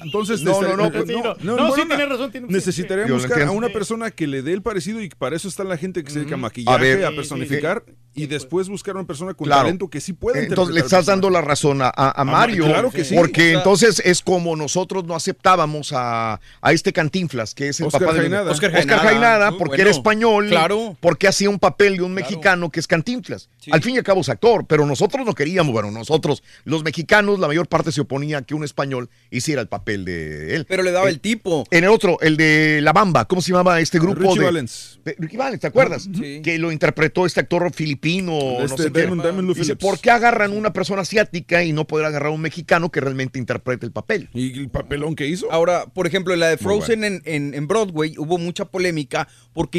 Entonces, 0.01 0.41
No, 0.43 0.51
necesitar- 0.61 0.77
no, 0.77 0.90
no, 0.90 0.98
eh, 0.99 1.03
sí, 1.07 1.45
no. 1.45 1.56
No, 1.57 1.75
sí, 1.75 1.81
tiene 1.85 2.06
razón, 2.06 2.31
tiene- 2.31 2.48
necesitaríamos 2.48 3.11
buscar 3.23 3.41
a 3.43 3.51
una 3.51 3.69
persona 3.69 4.11
que 4.11 4.27
le 4.27 4.41
dé 4.41 4.53
el 4.53 4.61
parecido 4.61 5.01
y 5.01 5.09
para 5.09 5.35
eso 5.35 5.48
está 5.48 5.64
la 5.64 5.77
gente 5.77 6.03
que 6.03 6.09
se 6.11 6.19
dedica 6.19 6.35
a 6.35 6.38
maquillaje, 6.38 6.75
A 6.75 6.80
ver. 6.81 7.06
a, 7.06 7.09
Sí, 7.09 7.15
personificar 7.15 7.83
y 8.14 8.27
después 8.27 8.69
buscar 8.69 8.95
a 8.95 8.99
una 8.99 9.07
persona 9.07 9.33
con 9.33 9.45
Claro. 9.45 9.64
talento 9.64 9.90
que 9.90 9.99
sí 10.01 10.14
puede 10.14 10.45
Entonces 10.45 10.73
le 10.75 10.81
estás 10.81 11.06
dando 11.06 11.30
la 11.30 11.41
razón 11.41 11.81
a, 11.81 11.88
a- 11.95 12.22
a 12.22 12.23
Ma- 12.23 12.31
Mario. 12.33 12.65
claro 12.65 12.91
que 12.91 13.03
sí. 13.03 13.15
Porque 13.15 13.53
entonces 13.53 14.01
es 14.06 14.22
como 14.22 14.56
nosotros 14.56 15.06
no 15.06 15.15
aceptábamos 15.15 15.91
a, 15.93 16.40
a 16.61 16.72
este 16.73 16.93
Cantinflas, 16.93 17.53
que 17.53 17.69
es 17.69 17.80
el 17.80 17.88
Oscar 17.88 18.01
papá 18.01 18.14
de. 18.14 18.27
Oscar, 18.27 18.48
Oscar 18.51 18.72
Jaenada, 18.72 18.99
Jaenada, 19.01 19.49
muy 19.51 19.59
porque 19.59 19.69
bueno. 19.72 19.81
era 19.83 19.91
español. 19.91 20.49
Claro. 20.55 20.97
Porque 20.99 21.27
hacía 21.27 21.49
un 21.49 21.59
papel 21.59 21.97
de 21.97 22.03
un 22.03 22.13
mexicano 22.13 22.69
que 22.69 22.80
es 22.80 22.88
Cantinflas. 22.88 23.49
Al 23.71 23.81
fin 23.81 23.95
y 23.95 23.97
al 23.99 24.03
cabo 24.03 24.21
es 24.21 24.30
actor, 24.30 24.65
pero 24.67 24.85
nosotros 24.85 25.25
no 25.25 25.33
queríamos, 25.35 25.71
bueno, 25.73 25.91
nosotros, 25.91 26.41
los 26.63 26.83
mexicanos, 26.83 27.39
la 27.39 27.47
mayor 27.47 27.67
parte 27.67 27.91
se 27.91 28.01
oponía 28.01 28.39
a 28.39 28.41
que 28.41 28.55
un 28.55 28.63
español 28.63 29.09
hiciera 29.30 29.61
el 29.61 29.67
papel 29.67 30.03
de 30.05 30.55
él. 30.55 30.65
Pero 30.67 30.81
le 30.83 30.91
daba 30.91 31.09
el 31.09 31.19
tipo. 31.19 31.65
En 31.71 31.83
el 31.83 31.89
otro, 31.91 32.17
el 32.21 32.38
de 32.38 32.80
La 32.81 32.91
Bamba, 32.93 33.25
¿cómo 33.25 33.41
se 33.41 33.51
llamaba 33.51 33.80
este 33.80 33.99
grupo? 33.99 34.19
Richie 34.21 34.39
de, 34.39 34.45
Valens. 34.45 34.99
de- 35.05 35.15
Ricky 35.19 35.38
Valens, 35.38 35.61
¿te 35.61 35.67
acuerdas? 35.67 36.09
Que 36.43 36.57
lo 36.57 36.71
interpretó 36.71 37.25
este 37.25 37.39
actor 37.41 37.71
filipino, 37.73 38.31
no 38.59 38.65
Este, 38.65 38.83
sé 38.83 38.91
qué. 38.91 39.03
Damon- 39.07 39.21
Damon 39.21 39.45
Lou 39.45 39.53
Dice, 39.53 39.65
Phillips. 39.75 39.81
¿por 39.85 39.99
qué 39.99 40.11
agarran 40.11 40.53
una 40.55 40.73
persona 40.73 41.01
asiática 41.03 41.63
y 41.63 41.71
no 41.73 41.85
poder 41.85 42.05
agarrar 42.07 42.30
a 42.30 42.35
un 42.35 42.41
mexicano 42.41 42.89
que 42.91 42.99
realmente 43.01 43.38
interprete 43.39 43.85
el 43.85 43.91
papel? 43.91 44.30
¿Y 44.33 44.57
el 44.59 44.69
papelón 44.69 45.15
que 45.15 45.27
hizo? 45.27 45.51
Ahora, 45.51 45.85
por 45.85 46.07
ejemplo, 46.07 46.33
en 46.33 46.39
la 46.39 46.47
de 46.47 46.57
Frozen 46.57 47.03
en, 47.03 47.21
en- 47.25 47.53
en 47.53 47.67
Broadway 47.67 48.15
hubo 48.17 48.38
mucha 48.38 48.65
polémica 48.65 49.27
porque 49.53 49.77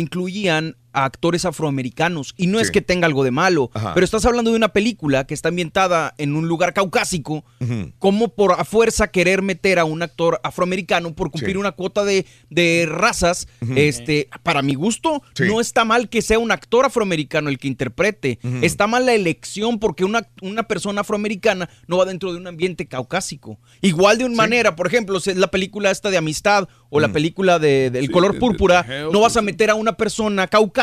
decían 0.52 0.81
a 0.92 1.04
actores 1.04 1.44
afroamericanos. 1.44 2.34
Y 2.36 2.46
no 2.46 2.60
es 2.60 2.66
Sí. 2.68 2.72
que 2.74 2.80
tenga 2.82 3.06
algo 3.06 3.24
de 3.24 3.30
malo, 3.30 3.70
Ajá. 3.74 3.94
pero 3.94 4.04
estás 4.04 4.24
hablando 4.26 4.50
de 4.50 4.56
una 4.56 4.68
película 4.72 5.24
que 5.26 5.34
está 5.34 5.48
ambientada 5.48 6.14
en 6.18 6.36
un 6.36 6.48
lugar 6.48 6.72
caucásico. 6.74 7.44
¿Cómo 7.98 8.28
por 8.34 8.52
a 8.52 8.64
fuerza 8.64 9.08
querer 9.08 9.40
meter 9.42 9.78
a 9.78 9.84
un 9.84 10.02
actor 10.02 10.40
afroamericano 10.42 11.14
por 11.14 11.30
cumplir 11.30 11.52
Sí. 11.54 11.58
una 11.58 11.72
cuota 11.72 12.04
de, 12.04 12.26
de 12.50 12.86
razas? 12.88 13.46
Este, 13.76 14.28
para 14.42 14.62
mi 14.62 14.74
gusto, 14.74 15.22
Sí. 15.34 15.44
no 15.44 15.60
está 15.60 15.84
mal 15.84 16.08
que 16.08 16.22
sea 16.22 16.38
un 16.38 16.50
actor 16.52 16.84
afroamericano 16.84 17.48
el 17.48 17.58
que 17.58 17.68
interprete. 17.68 18.38
Ujú. 18.42 18.58
Está 18.62 18.86
mal 18.86 19.06
la 19.06 19.14
elección 19.14 19.78
porque 19.78 20.04
una, 20.04 20.28
una 20.42 20.64
persona 20.64 21.00
afroamericana 21.02 21.68
no 21.86 21.96
va 21.98 22.04
dentro 22.04 22.32
de 22.32 22.38
un 22.38 22.46
ambiente 22.46 22.86
caucásico. 22.86 23.58
Igual 23.80 24.18
de 24.18 24.24
una 24.24 24.34
manera, 24.36 24.76
por 24.76 24.86
ejemplo, 24.86 25.18
es 25.18 25.26
la 25.36 25.48
película 25.50 25.90
esta 25.90 26.10
de 26.10 26.16
Amistad 26.18 26.68
o 26.90 27.00
la 27.00 27.08
película 27.08 27.58
de, 27.58 27.90
del 27.90 28.10
color 28.10 28.34
de- 28.34 28.40
púrpura, 28.40 28.84
no 29.12 29.20
vas 29.20 29.36
a 29.36 29.42
meter 29.42 29.70
a 29.70 29.74
una 29.74 29.92
persona 29.96 30.46
caucásica 30.48 30.81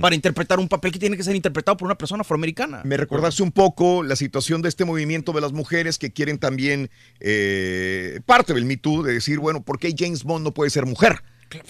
Para 0.00 0.14
interpretar 0.14 0.58
un 0.58 0.68
papel 0.68 0.92
que 0.92 0.98
tiene 0.98 1.16
que 1.16 1.22
ser 1.22 1.34
interpretado 1.36 1.76
por 1.76 1.86
una 1.86 1.96
persona 1.98 2.22
afroamericana. 2.22 2.82
Me 2.84 2.96
recordaste 2.96 3.42
un 3.42 3.52
poco 3.52 4.02
la 4.02 4.16
situación 4.16 4.62
de 4.62 4.68
este 4.68 4.84
movimiento 4.84 5.32
de 5.32 5.40
las 5.40 5.52
mujeres 5.52 5.98
que 5.98 6.12
quieren 6.12 6.38
también 6.38 6.90
eh, 7.20 8.20
parte 8.26 8.54
del 8.54 8.64
Me 8.64 8.76
Too 8.76 9.02
de 9.02 9.14
decir, 9.14 9.38
bueno, 9.38 9.62
¿por 9.62 9.78
qué 9.78 9.94
James 9.96 10.24
Bond 10.24 10.44
no 10.44 10.52
puede 10.52 10.70
ser 10.70 10.86
mujer? 10.86 11.22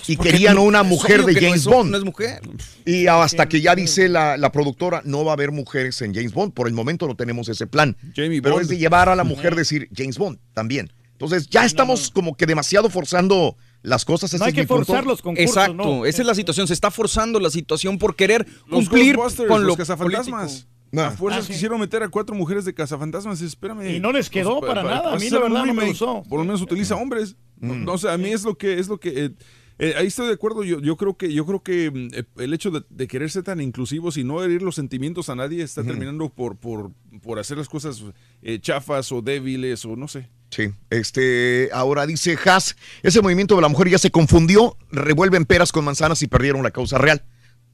Y 0.09 0.17
porque 0.17 0.31
querían 0.33 0.55
no- 0.55 0.63
una 0.63 0.83
mujer 0.83 1.25
de 1.25 1.35
no 1.35 1.41
James 1.41 1.61
es- 1.61 1.67
Bond. 1.67 1.91
no 1.91 1.99
es 1.99 2.05
mujer. 2.05 2.41
Y 2.87 3.07
hasta 3.09 3.47
que 3.47 3.61
ya 3.61 3.75
dice 3.75 4.09
la, 4.09 4.37
la 4.39 4.51
productora, 4.51 5.03
no 5.05 5.25
va 5.25 5.33
a 5.33 5.35
haber 5.35 5.53
mujeres 5.53 6.01
en 6.03 6.15
James 6.15 6.33
Bond. 6.33 6.55
Por 6.55 6.67
el 6.67 6.73
momento 6.73 7.07
no 7.07 7.15
tenemos 7.15 7.49
ese 7.51 7.67
plan. 7.67 7.95
Jamie 8.15 8.41
Pero 8.41 8.55
Bond. 8.55 8.63
es 8.65 8.69
de 8.71 8.79
llevar 8.79 9.09
a 9.11 9.15
la 9.17 9.25
mujer 9.25 9.55
decir 9.55 9.89
James 9.95 10.17
Bond 10.17 10.39
también. 10.55 10.91
Entonces 11.13 11.49
ya 11.49 11.65
estamos 11.65 12.11
como 12.11 12.37
que 12.37 12.47
demasiado 12.47 12.89
forzando 12.91 13.57
las 13.83 14.05
cosas. 14.05 14.33
No 14.39 14.45
hay 14.45 14.53
que 14.53 14.63
mi 14.63 14.67
punto. 14.67 14.85
forzar 14.87 15.07
los 15.07 15.23
concursos, 15.23 15.57
Exacto, 15.57 15.75
¿no? 15.75 16.07
esa 16.07 16.23
es 16.23 16.27
la 16.27 16.35
situación. 16.35 16.67
Se 16.67 16.73
está 16.75 16.91
forzando 16.91 17.39
la 17.41 17.51
situación 17.51 17.99
por 17.99 18.17
querer 18.17 18.47
Los 18.67 18.89
cumplir 18.89 19.17
con 19.17 19.63
lo 19.63 19.69
los 19.69 19.77
cazafantasmas. 19.77 20.67
A 20.97 21.11
fuerzas 21.11 21.45
Ah, 21.45 21.47
sí. 21.47 21.53
quisieron 21.53 21.81
meter 21.81 22.03
a 22.03 22.09
cuatro 22.09 22.35
mujeres 22.35 22.65
de 22.65 22.73
cazafantasmas. 22.73 23.43
Espérame. 23.43 23.97
Y 23.97 24.01
no 24.01 24.13
les 24.13 24.31
quedó 24.31 24.61
Pues, 24.61 24.69
para 24.69 24.83
pa- 24.83 24.89
nada. 24.95 25.13
A 25.15 25.17
mí 25.19 25.29
la 25.29 25.41
verdad 25.41 25.65
no 25.67 25.75
me 25.75 25.87
gustó. 25.89 26.23
Por 26.29 26.39
lo 26.39 26.45
menos 26.45 26.63
utiliza 26.63 26.95
hombres. 26.97 27.37
No, 27.59 27.75
no, 27.75 27.93
o 27.95 27.99
sea, 27.99 28.13
a 28.15 28.19
mí 28.19 28.29
es 28.31 28.45
lo 28.45 28.57
que 28.57 28.79
es 28.79 28.87
lo 28.89 28.99
que 28.99 29.25
eh, 29.27 29.31
eh, 29.79 29.95
ahí 29.97 30.07
estoy 30.07 30.29
de 30.29 30.35
acuerdo. 30.35 30.65
Yo, 30.65 30.81
yo 30.81 30.97
creo 30.97 31.17
que 31.17 31.33
yo 31.33 31.45
creo 31.45 31.63
que 31.63 31.91
mm, 31.91 32.09
eh, 32.13 32.25
el 32.39 32.55
hecho 32.55 32.71
de, 32.71 32.83
de 32.89 33.07
querer 33.07 33.31
ser 33.31 33.43
tan 33.43 33.61
inclusivos 33.61 34.17
y 34.17 34.25
no 34.25 34.43
herir 34.43 34.63
los 34.63 34.75
sentimientos 34.75 35.29
a 35.29 35.35
nadie 35.35 35.63
está 35.63 35.85
terminando 35.85 36.29
por, 36.29 36.57
por, 36.57 36.91
por 37.23 37.39
hacer 37.39 37.59
las 37.59 37.69
cosas 37.69 38.03
eh, 38.43 38.59
chafas 38.61 39.13
o 39.13 39.23
débiles 39.23 39.85
o 39.85 39.97
no 39.97 40.09
sé. 40.09 40.29
Sí, 40.51 40.71
este, 40.91 41.69
ahora 41.73 42.07
dice 42.07 42.39
Haas, 42.45 42.77
ese 43.03 43.21
movimiento 43.21 43.57
de 43.57 43.63
la 43.63 43.69
mujer 43.69 43.89
ya 43.91 43.99
se 43.99 44.11
confundió, 44.11 44.77
revuelven 44.91 45.45
peras 45.45 45.73
con 45.73 45.85
manzanas 45.85 46.23
y 46.23 46.29
perdieron 46.29 46.63
la 46.63 46.71
causa 46.71 46.99
real. 46.99 47.25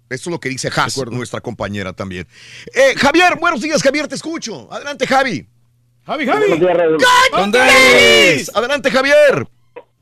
Esto 0.09 0.29
es 0.29 0.33
lo 0.33 0.41
que 0.41 0.49
dice 0.49 0.71
Haas, 0.75 0.97
nuestra 1.11 1.41
compañera 1.41 1.93
también. 1.93 2.27
Eh, 2.75 2.95
Javier, 2.97 3.39
buenos 3.39 3.61
días, 3.61 3.83
Javier, 3.83 4.09
te 4.09 4.15
escucho. 4.15 4.73
Adelante, 4.73 5.07
Javi. 5.07 5.47
Javi, 6.05 6.27
Javi. 6.27 6.41
Buenos 6.41 6.61
días, 6.61 6.77
Raúl. 6.77 6.99
¿Dónde 7.31 7.59
eres? 7.61 8.51
Adelante, 8.55 8.91
Javier. 8.91 9.47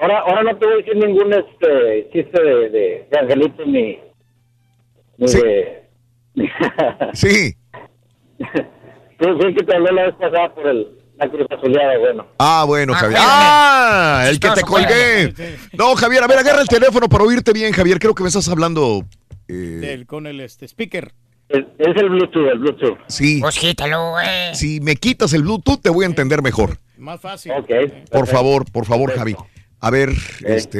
Ahora, 0.01 0.19
ahora 0.21 0.43
no 0.45 0.57
te 0.59 0.67
voy 0.67 0.75
a 0.75 0.77
decir 0.79 0.97
ningún 0.97 1.33
este 1.33 2.09
chiste 2.13 2.43
de, 2.43 2.71
de, 2.71 3.09
de 3.11 3.19
angelito 3.19 3.65
ni, 3.67 3.99
ni 5.19 5.27
de... 5.33 5.83
Sí. 7.13 7.55
Fue 9.19 9.37
fue 9.37 9.49
el 9.49 9.55
que 9.55 9.65
te 9.65 9.77
hablé 9.77 9.93
la 9.93 10.03
vez 10.05 10.15
pasada 10.15 10.55
por 10.55 10.67
el, 10.67 10.89
la 11.19 11.29
cruz 11.29 11.47
azuleada, 11.51 11.99
bueno. 11.99 12.27
Ah, 12.39 12.65
bueno, 12.67 12.95
Ah, 12.95 12.99
Javier. 12.99 13.19
Ah, 13.23 14.25
el 14.31 14.41
que 14.41 14.49
te 14.51 14.63
colgué. 14.63 15.35
No, 15.77 15.95
Javier, 15.95 16.23
a 16.23 16.27
ver, 16.27 16.39
agarra 16.39 16.63
el 16.63 16.69
teléfono 16.69 17.09
para 17.09 17.25
oírte 17.25 17.53
bien, 17.53 17.73
Javier. 17.73 17.99
Creo 17.99 18.15
que 18.15 18.23
me 18.23 18.29
estás 18.29 18.49
hablando. 18.49 19.03
eh, 19.49 19.53
Del- 19.53 20.07
con 20.07 20.27
el 20.27 20.41
este, 20.41 20.67
speaker. 20.67 21.13
Es, 21.51 21.65
es 21.79 21.97
el 21.97 22.09
Bluetooth, 22.09 22.47
el 22.49 22.59
Bluetooth. 22.61 22.99
sí. 23.09 23.41
Pues 23.41 23.59
quítalo, 23.59 24.13
güey. 24.13 24.55
Si 24.55 24.81
me 24.81 24.95
quitas 24.97 25.33
el 25.35 25.43
Bluetooth, 25.43 25.83
te 25.83 25.91
voy 25.91 26.05
a 26.05 26.07
entender 26.09 26.41
mejor. 26.43 26.79
Más 26.97 27.21
fácil. 27.21 27.53
Por 28.11 28.27
favor, 28.27 28.65
por 28.71 28.87
favor, 28.87 29.13
Javi. 29.13 29.35
A 29.81 29.91
ver, 29.91 30.11
este. 30.45 30.79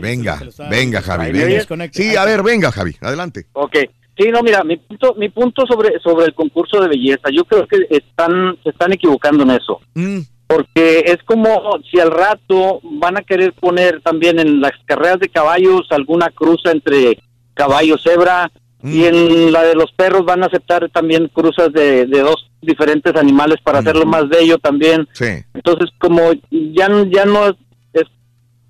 Venga, 0.00 0.40
venga, 0.68 1.00
Javi. 1.00 1.32
Venga. 1.32 1.88
Sí, 1.92 2.16
a 2.16 2.24
ver, 2.24 2.42
venga, 2.42 2.72
Javi. 2.72 2.96
Adelante. 3.00 3.46
Ok. 3.52 3.76
Sí, 4.18 4.28
no, 4.30 4.42
mira, 4.42 4.62
mi 4.64 4.76
punto, 4.76 5.14
mi 5.16 5.28
punto 5.30 5.64
sobre, 5.66 5.98
sobre 6.00 6.26
el 6.26 6.34
concurso 6.34 6.80
de 6.80 6.88
belleza, 6.88 7.30
yo 7.32 7.44
creo 7.44 7.66
que 7.66 7.86
están, 7.88 8.58
se 8.62 8.70
están 8.70 8.92
equivocando 8.92 9.44
en 9.44 9.50
eso. 9.52 9.80
Mm. 9.94 10.20
Porque 10.46 11.04
es 11.06 11.18
como 11.24 11.78
si 11.90 12.00
al 12.00 12.10
rato 12.10 12.80
van 12.82 13.16
a 13.16 13.22
querer 13.22 13.52
poner 13.54 14.02
también 14.02 14.38
en 14.40 14.60
las 14.60 14.72
carreras 14.84 15.20
de 15.20 15.28
caballos 15.28 15.86
alguna 15.90 16.28
cruza 16.30 16.72
entre 16.72 17.18
caballo 17.54 17.96
cebra 17.98 18.50
Mm. 18.82 18.92
y 18.92 19.04
en 19.04 19.52
la 19.52 19.62
de 19.62 19.74
los 19.74 19.92
perros 19.92 20.24
van 20.24 20.42
a 20.42 20.46
aceptar 20.46 20.88
también 20.90 21.28
cruzas 21.28 21.72
de, 21.72 22.06
de 22.06 22.20
dos 22.20 22.50
diferentes 22.62 23.14
animales 23.16 23.58
para 23.62 23.78
hacerlo 23.80 24.06
más 24.06 24.28
bello 24.28 24.58
también. 24.58 25.06
Sí, 25.12 25.26
Entonces, 25.54 25.90
como 25.98 26.30
ya, 26.50 26.88
no- 26.88 27.04
ya 27.04 27.24
no 27.24 27.48
es, 27.48 27.54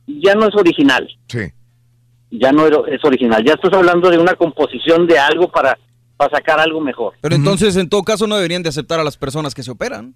ya 0.06 0.34
no 0.34 0.46
es 0.48 0.54
original. 0.54 1.08
sí. 1.28 1.40
Ya 2.32 2.52
no 2.52 2.64
es 2.86 3.04
original. 3.04 3.44
Ya 3.44 3.54
estás 3.54 3.72
hablando 3.72 4.08
de 4.08 4.16
una 4.16 4.34
composición 4.36 5.08
de 5.08 5.18
algo 5.18 5.50
para, 5.50 5.76
para 6.16 6.36
sacar 6.36 6.60
algo 6.60 6.80
mejor. 6.80 7.14
Pero 7.20 7.34
entonces, 7.34 7.74
en 7.76 7.88
todo 7.88 8.04
caso, 8.04 8.28
no 8.28 8.36
deberían 8.36 8.62
de 8.62 8.68
aceptar 8.68 9.00
a 9.00 9.04
las 9.04 9.16
personas 9.16 9.52
que 9.52 9.64
se 9.64 9.70
operan. 9.72 10.14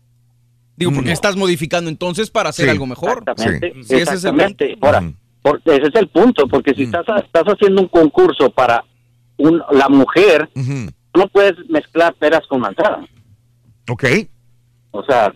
Digo, 0.76 0.92
porque 0.94 1.10
estás 1.10 1.34
modificando 1.34 1.90
entonces 1.90 2.31
para 2.31 2.50
hacer 2.50 2.66
Sí. 2.66 2.70
algo 2.70 2.86
mejor. 2.86 3.18
Exactamente. 3.26 3.73
Sí, 3.82 3.94
ese 3.94 3.94
es 3.97 4.00
el 4.08 4.14
Exactamente. 4.14 4.68
punto. 4.74 4.86
Ahora, 4.86 5.12
por- 5.42 5.60
ese 5.64 5.89
es 5.89 5.94
el 5.97 6.06
punto, 6.06 6.47
porque 6.47 6.73
si 6.74 6.84
estás, 6.84 7.05
estás 7.24 7.44
haciendo 7.47 7.82
un 7.82 7.89
concurso 7.89 8.48
para 8.50 8.84
un, 9.36 9.62
la 9.72 9.88
mujer, 9.88 10.48
no 10.54 11.28
puedes 11.28 11.54
mezclar 11.68 12.14
peras 12.14 12.42
con 12.48 12.60
manzanas. 12.60 13.08
Ok. 13.88 14.04
O 14.90 15.02
sea, 15.04 15.32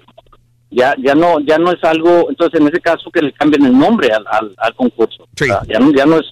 ya 0.71 0.95
ya 1.03 1.15
no 1.15 1.41
ya 1.41 1.59
no 1.59 1.73
es 1.73 1.83
algo, 1.83 2.29
entonces 2.31 2.61
en 2.61 2.69
ese 2.69 2.81
caso 2.81 3.11
que 3.11 3.23
le 3.23 3.33
cambien 3.33 3.65
el 3.65 3.77
nombre 3.79 4.13
al, 4.13 4.25
al, 4.31 4.55
al 4.59 4.75
concurso. 4.75 5.25
O 5.25 5.29
sea, 5.37 5.63
ya, 5.69 5.79
no, 5.79 5.93
ya 5.93 6.07
no 6.07 6.19
es 6.19 6.27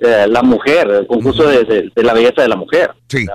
eh, 0.00 0.26
la 0.28 0.42
mujer, 0.42 0.88
el 0.90 1.06
concurso 1.06 1.44
de, 1.48 1.64
de- 1.64 1.92
de 1.94 2.02
la 2.02 2.12
belleza 2.12 2.42
de 2.42 2.48
la 2.48 2.56
mujer. 2.56 2.90
Sí, 3.08 3.26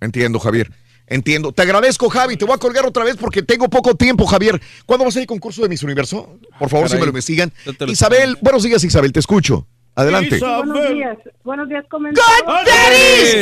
entiendo, 0.00 0.38
Javier. 0.38 0.70
Entiendo. 1.08 1.52
Te 1.52 1.62
agradezco, 1.62 2.08
Javi. 2.08 2.36
Te 2.36 2.44
voy 2.44 2.54
a 2.54 2.58
colgar 2.58 2.84
otra 2.84 3.04
vez 3.04 3.16
porque 3.16 3.40
tengo 3.40 3.68
poco 3.68 3.94
tiempo, 3.94 4.26
Javier. 4.26 4.60
¿Cuándo 4.86 5.04
va 5.04 5.08
a 5.10 5.12
ser 5.12 5.20
el 5.22 5.28
concurso 5.28 5.62
de 5.62 5.68
Miss 5.68 5.84
Universo? 5.84 6.40
Por 6.58 6.68
favor, 6.68 6.88
si 6.88 6.94
Caray. 6.94 7.00
me 7.02 7.06
lo 7.06 7.10
investigan. 7.10 7.52
Isabel, 7.86 8.36
buenos 8.42 8.64
días, 8.64 8.82
Isabel. 8.82 9.12
Te 9.12 9.20
escucho. 9.20 9.68
Adelante. 9.96 10.38
Buenos 10.38 10.90
días, 10.90 11.18
buenos 11.42 11.68
días. 11.68 11.84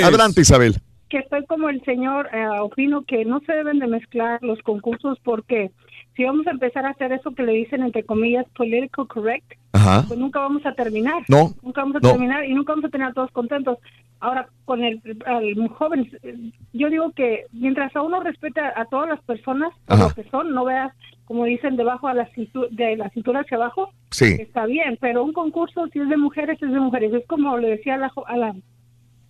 Adelante, 0.04 0.40
Isabel. 0.40 0.76
Que 1.08 1.18
estoy 1.18 1.44
como 1.46 1.68
el 1.68 1.84
señor, 1.84 2.28
eh, 2.32 2.46
opino 2.60 3.02
que 3.02 3.24
no 3.24 3.40
se 3.40 3.52
deben 3.52 3.80
de 3.80 3.86
mezclar 3.88 4.42
los 4.42 4.60
concursos 4.62 5.18
porque 5.22 5.70
si 6.16 6.24
vamos 6.24 6.46
a 6.46 6.52
empezar 6.52 6.86
a 6.86 6.90
hacer 6.90 7.12
eso 7.12 7.34
que 7.34 7.42
le 7.42 7.52
dicen 7.52 7.82
entre 7.82 8.04
comillas 8.04 8.46
political 8.56 9.06
correct, 9.08 9.52
Ajá. 9.72 10.04
pues 10.06 10.18
nunca 10.18 10.38
vamos 10.40 10.64
a 10.64 10.72
terminar. 10.72 11.22
No, 11.28 11.54
Nunca 11.62 11.82
vamos 11.82 11.96
a 11.96 12.00
no. 12.00 12.10
terminar 12.10 12.44
y 12.44 12.54
nunca 12.54 12.72
vamos 12.72 12.84
a 12.86 12.90
tener 12.90 13.08
a 13.08 13.12
todos 13.12 13.30
contentos. 13.32 13.78
Ahora, 14.20 14.48
con 14.64 14.82
el, 14.84 15.00
el 15.04 15.68
joven, 15.68 16.10
eh, 16.22 16.52
yo 16.72 16.88
digo 16.88 17.10
que 17.12 17.46
mientras 17.52 17.94
a 17.96 18.02
uno 18.02 18.20
respete 18.20 18.60
a, 18.60 18.84
todas 18.86 19.08
las 19.08 19.20
personas, 19.22 19.72
Ajá. 19.88 20.04
lo 20.04 20.14
que 20.14 20.30
son, 20.30 20.52
no 20.52 20.64
veas, 20.64 20.92
como 21.24 21.44
dicen, 21.44 21.76
debajo 21.76 22.08
a 22.08 22.14
la 22.14 22.28
cintu- 22.32 22.68
de 22.70 22.96
la 22.96 23.08
cintura 23.10 23.40
hacia 23.40 23.56
abajo, 23.56 23.90
Sí. 24.10 24.36
está 24.38 24.66
bien, 24.66 24.98
pero 25.00 25.24
un 25.24 25.32
concurso, 25.32 25.86
si 25.88 25.98
es 26.00 26.08
de 26.08 26.16
mujeres, 26.16 26.62
es 26.62 26.70
de 26.72 26.80
mujeres. 26.80 27.12
Es 27.14 27.26
como 27.26 27.56
le 27.58 27.70
decía 27.70 27.94
a 27.94 27.98
la, 27.98 28.12
a 28.26 28.36
la 28.36 28.54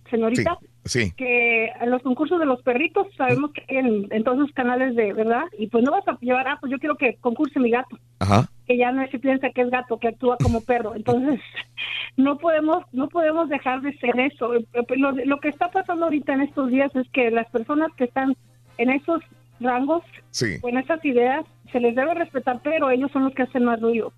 señorita, 0.09 0.57
Sí. 0.85 1.11
que 1.17 1.65
en 1.81 1.89
los 1.89 2.03
concursos 2.03 2.39
de 2.39 2.45
los 2.45 2.61
perritos 2.61 3.07
sabemos 3.17 3.51
que 3.53 3.63
en, 3.69 4.07
en 4.11 4.23
todos 4.23 4.37
los 4.37 4.51
canales 4.51 4.95
de 4.95 5.13
verdad 5.13 5.45
y 5.57 5.65
pues 5.67 5.83
no 5.83 5.91
vas 5.91 6.07
a 6.07 6.15
llevar 6.21 6.47
ah 6.47 6.57
pues 6.59 6.71
yo 6.71 6.77
quiero 6.77 6.95
que 6.95 7.15
concurse 7.15 7.59
mi 7.59 7.71
gato 7.71 7.97
Ajá. 8.19 8.47
que 8.67 8.77
ya 8.77 8.91
no 8.91 9.03
se 9.07 9.17
piensa 9.17 9.49
que 9.49 9.61
es 9.61 9.71
gato 9.71 9.97
que 9.97 10.09
actúa 10.09 10.37
como 10.37 10.61
perro 10.63 10.93
entonces 10.95 11.39
no 12.17 12.37
podemos 12.37 12.83
no 12.91 13.07
podemos 13.09 13.49
dejar 13.49 13.81
de 13.81 13.97
ser 13.97 14.19
eso 14.19 14.53
Eh, 14.53 14.63
eh, 14.73 14.83
lo, 14.95 15.11
lo 15.11 15.39
que 15.39 15.47
está 15.49 15.71
pasando 15.71 16.05
ahorita 16.05 16.33
en 16.33 16.41
estos 16.41 16.69
días 16.69 16.95
es 16.95 17.09
que 17.09 17.31
las 17.31 17.49
personas 17.49 17.89
que 17.97 18.03
están 18.03 18.35
en 18.77 18.91
esos 18.91 19.21
rangos 19.59 20.03
Sí. 20.31 20.57
en 20.63 20.77
esas 20.77 21.03
ideas 21.05 21.45
se 21.71 21.79
les 21.79 21.95
debe 21.95 22.13
respetar 22.13 22.59
pero 22.63 22.89
ellos 22.89 23.11
son 23.11 23.23
los 23.25 23.33
que 23.33 23.43
hacen 23.43 23.63
más 23.65 23.79
ruido 23.81 24.11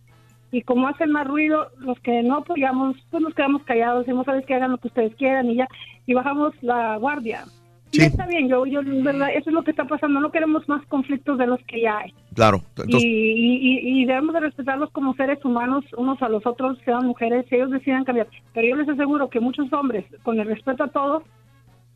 y 0.52 0.62
como 0.62 0.88
hacen 0.88 1.12
más 1.12 1.28
ruido, 1.28 1.68
los 1.80 2.00
que 2.00 2.24
no 2.24 2.38
apoyamos, 2.38 2.96
pues 3.12 3.22
nos 3.22 3.34
quedamos 3.34 3.64
callados, 3.64 4.06
decimos, 4.06 4.26
sabes 4.26 4.46
que 4.46 4.56
hagan 4.56 4.72
lo 4.72 4.78
que 4.78 4.88
ustedes 4.88 5.14
quieran 5.16 5.50
y 5.50 5.56
ya, 5.56 5.68
y 6.06 6.14
bajamos 6.14 6.54
la 6.62 6.96
guardia. 6.96 7.44
Y 7.92 8.02
está 8.02 8.26
bien, 8.28 8.48
yo, 8.48 8.66
yo, 8.66 8.82
verdad, 8.84 9.30
eso 9.34 9.50
es 9.50 9.54
lo 9.54 9.64
que 9.64 9.72
está 9.72 9.84
pasando, 9.86 10.22
no 10.22 10.32
queremos 10.32 10.68
más 10.70 10.86
conflictos 10.88 11.38
de 11.38 11.48
los 11.48 11.60
que 11.64 11.82
ya 11.82 11.98
hay. 11.98 12.14
Claro. 12.34 12.62
Y, 12.78 12.82
Entonces, 12.82 13.04
y, 13.04 13.56
y- 13.62 14.02
y 14.02 14.06
debemos 14.06 14.34
de 14.34 14.40
respetarlos 14.40 14.90
como 14.92 15.14
seres 15.16 15.44
humanos 15.44 15.84
unos 15.98 16.22
a 16.22 16.30
los 16.30 16.46
otros, 16.46 16.78
sean 16.86 17.06
mujeres, 17.08 17.46
si 17.50 17.56
ellos 17.56 17.72
decidan 17.72 18.06
cambiar. 18.06 18.28
Pero 18.54 18.68
yo 18.70 18.76
les 18.78 18.88
aseguro 18.88 19.30
que 19.30 19.42
muchos 19.42 19.72
hombres, 19.74 20.06
con 20.24 20.40
el 20.40 20.48
respeto 20.48 20.84
a 20.86 20.88
todos, 20.90 21.24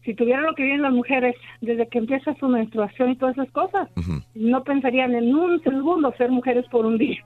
si 0.05 0.13
tuvieran 0.15 0.43
lo 0.45 0.55
que 0.55 0.63
viven 0.63 0.81
las 0.81 0.91
mujeres 0.93 1.35
desde 1.61 1.87
que 1.87 1.97
empieza 1.99 2.33
su 2.39 2.47
menstruación 2.47 3.11
y 3.11 3.15
todas 3.17 3.37
esas 3.37 3.51
cosas, 3.51 3.87
no 4.35 4.63
pensarían 4.63 5.13
en 5.15 5.35
un 5.35 5.61
segundo 5.63 6.13
ser 6.17 6.29
mujeres 6.31 6.65
por 6.71 6.85
un 6.85 6.97
día. 6.97 7.17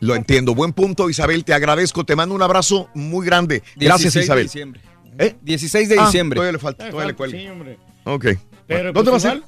lo 0.00 0.14
entiendo. 0.14 0.54
Buen 0.54 0.72
punto, 0.72 1.10
Isabel. 1.10 1.44
Te 1.44 1.52
agradezco. 1.52 2.04
Te 2.04 2.16
mando 2.16 2.34
un 2.34 2.42
abrazo 2.42 2.88
muy 2.94 3.26
grande. 3.26 3.62
Gracias, 3.76 4.14
16 4.14 4.14
de 4.14 4.20
Isabel. 4.24 4.44
diciembre. 4.44 4.80
¿Eh? 5.18 5.34
16 5.42 5.88
de 5.90 5.98
Ah, 5.98 6.04
diciembre. 6.06 6.36
todavía 6.36 6.52
le 6.52 6.58
falta, 6.58 6.88
todavía 6.88 7.08
le 7.08 7.14
cuelga. 7.16 7.38
Sí, 7.38 7.46
hombre. 7.48 7.78
Ok. 8.04 8.26
Pero, 8.66 8.92
¿Dónde 8.92 9.10
va 9.10 9.16
a 9.18 9.20
pues, 9.20 9.22
ser? 9.22 9.42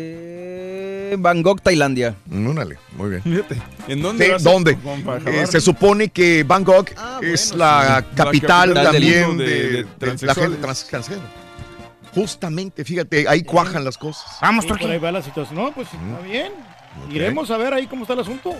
Eh, 0.00 1.16
Bangkok, 1.18 1.60
Tailandia. 1.62 2.14
Órale, 2.30 2.78
muy 2.96 3.10
bien. 3.10 3.22
Fíjate, 3.22 3.56
¿en 3.88 4.02
dónde 4.02 4.24
Sí, 4.24 4.30
va 4.30 4.36
a 4.36 4.38
ser? 4.40 4.52
¿Dónde? 4.52 4.78
Eh, 5.26 5.46
se 5.46 5.60
supone 5.60 6.08
que 6.08 6.44
Bangkok 6.44 6.90
es 7.22 7.54
la 7.54 8.04
sí. 8.08 8.16
capital 8.16 8.74
La 8.74 8.74
capital 8.74 8.74
del 8.74 8.84
también 8.84 9.38
de, 9.38 9.44
de- 9.44 9.84
de 9.84 10.16
de 10.16 10.26
la 10.26 10.34
gente 10.34 10.56
transexuales. 10.58 11.20
Justamente, 12.14 12.84
fíjate, 12.84 13.26
ahí 13.28 13.42
cuajan 13.42 13.84
las 13.84 13.98
cosas. 13.98 14.38
Vamos, 14.40 14.66
Por 14.66 14.82
ahí 14.82 14.98
va 14.98 15.12
la 15.12 15.22
situación. 15.22 15.56
No, 15.56 15.72
pues 15.72 15.88
está 15.92 16.20
bien. 16.26 16.52
Iremos 17.10 17.50
a 17.50 17.56
ver 17.56 17.74
ahí 17.74 17.86
cómo 17.86 18.02
está 18.02 18.14
el 18.14 18.20
asunto. 18.20 18.54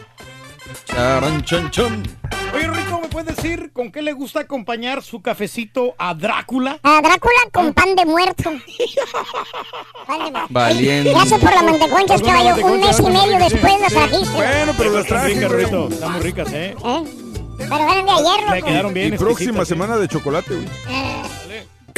Charan, 0.86 1.42
chan, 1.44 1.70
chan. 1.70 2.02
Oye, 2.54 2.66
Rico, 2.66 3.00
¿me 3.00 3.08
puedes 3.08 3.36
decir 3.36 3.70
con 3.72 3.90
qué 3.90 4.02
le 4.02 4.12
gusta 4.12 4.40
acompañar 4.40 5.02
su 5.02 5.22
cafecito 5.22 5.94
a 5.98 6.14
Drácula? 6.14 6.78
A 6.82 7.00
Drácula 7.00 7.38
con 7.52 7.72
pan 7.72 7.94
de 7.94 8.04
muerto. 8.04 8.50
Pan 10.06 10.24
de 10.24 10.30
muerto. 10.30 10.46
Valiente. 10.50 11.10
Gracias 11.10 11.40
por 11.40 11.54
las 11.54 11.62
manteconchas, 11.62 12.22
caballo. 12.22 12.66
Un 12.66 12.80
mes 12.80 12.98
y 12.98 13.02
medio 13.02 13.38
sí, 13.38 13.48
después 13.50 13.80
las 13.80 13.92
sí. 13.92 13.94
trajiste. 13.94 14.34
Bueno, 14.34 14.72
pero 14.76 14.92
las 14.92 15.04
Están 15.04 15.20
traje. 15.20 15.48
Rito. 15.48 15.88
Están 15.88 16.12
muy 16.12 16.20
ricas, 16.20 16.52
¿eh? 16.52 16.76
¿Eh? 16.84 17.04
Pero 17.58 17.74
eran 17.74 18.04
de 18.04 18.12
ayer, 18.12 18.50
loco. 18.50 18.66
quedaron 18.66 18.94
bien. 18.94 19.14
Y 19.14 19.18
próxima 19.18 19.62
¿eh? 19.62 19.66
semana 19.66 19.96
de 19.96 20.08
chocolate, 20.08 20.54
güey. 20.54 20.68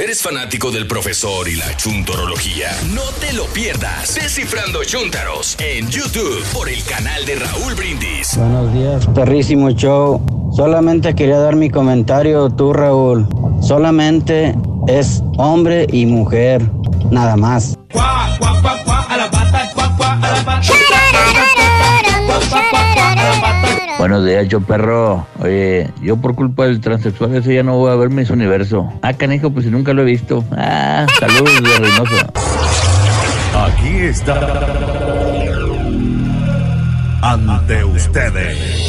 ¿Eres 0.03 0.23
fanático 0.23 0.71
del 0.71 0.87
profesor 0.87 1.47
y 1.47 1.57
la 1.57 1.77
chuntorología? 1.77 2.71
No 2.95 3.03
te 3.21 3.35
lo 3.35 3.45
pierdas. 3.49 4.15
Descifrando 4.15 4.83
Chuntaros 4.83 5.59
en 5.59 5.91
YouTube 5.91 6.43
por 6.55 6.71
el 6.71 6.83
canal 6.85 7.27
de 7.27 7.35
Raúl 7.35 7.75
Brindis. 7.75 8.35
Buenos 8.39 8.73
días, 8.73 9.07
perrísimo 9.09 9.69
show. 9.73 10.23
Solamente 10.57 11.15
quería 11.15 11.39
dar 11.39 11.55
mi 11.55 11.69
comentario, 11.69 12.49
tú 12.49 12.73
Raúl. 12.73 13.29
Solamente 13.61 14.55
es 14.89 15.23
hombre 15.37 15.87
y 15.93 16.07
mujer, 16.07 16.63
nada 17.11 17.37
más. 17.37 17.77
Buenos 24.01 24.25
días, 24.25 24.49
yo 24.49 24.63
perro. 24.63 25.27
Oye, 25.41 25.91
yo 26.01 26.17
por 26.17 26.35
culpa 26.35 26.65
del 26.65 26.81
transexual 26.81 27.35
ese 27.35 27.55
ya 27.55 27.63
no 27.63 27.77
voy 27.77 27.93
a 27.93 27.97
ver 27.97 28.09
mis 28.09 28.31
universo. 28.31 28.91
Ah, 29.03 29.13
canijo, 29.13 29.51
pues 29.51 29.67
si 29.67 29.71
nunca 29.71 29.93
lo 29.93 30.01
he 30.01 30.07
visto. 30.07 30.43
Ah, 30.53 31.05
saludos 31.19 31.63
de 31.63 31.79
Reynoso. 31.79 32.17
Aquí 33.55 33.97
está. 33.99 34.41
Ante 37.21 37.85
ustedes. 37.85 38.80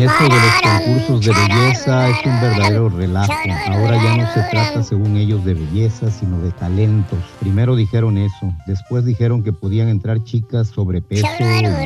Esto 0.00 0.24
de 0.24 0.30
los 0.30 0.62
concursos 0.62 1.26
de 1.26 1.32
belleza 1.42 2.08
es 2.08 2.16
un 2.24 2.40
verdadero 2.40 2.88
relajo. 2.88 3.32
Ahora 3.66 4.02
ya 4.02 4.16
no 4.16 4.32
se 4.32 4.42
trata, 4.50 4.82
según 4.82 5.18
ellos, 5.18 5.44
de 5.44 5.52
belleza, 5.52 6.10
sino 6.10 6.38
de 6.40 6.52
talentos. 6.52 7.18
Primero 7.38 7.76
dijeron 7.76 8.16
eso, 8.16 8.54
después 8.66 9.04
dijeron 9.04 9.42
que 9.42 9.52
podían 9.52 9.88
entrar 9.88 10.24
chicas 10.24 10.68
sobrepeso, 10.68 11.26
y, 11.38 11.42
en 11.42 11.76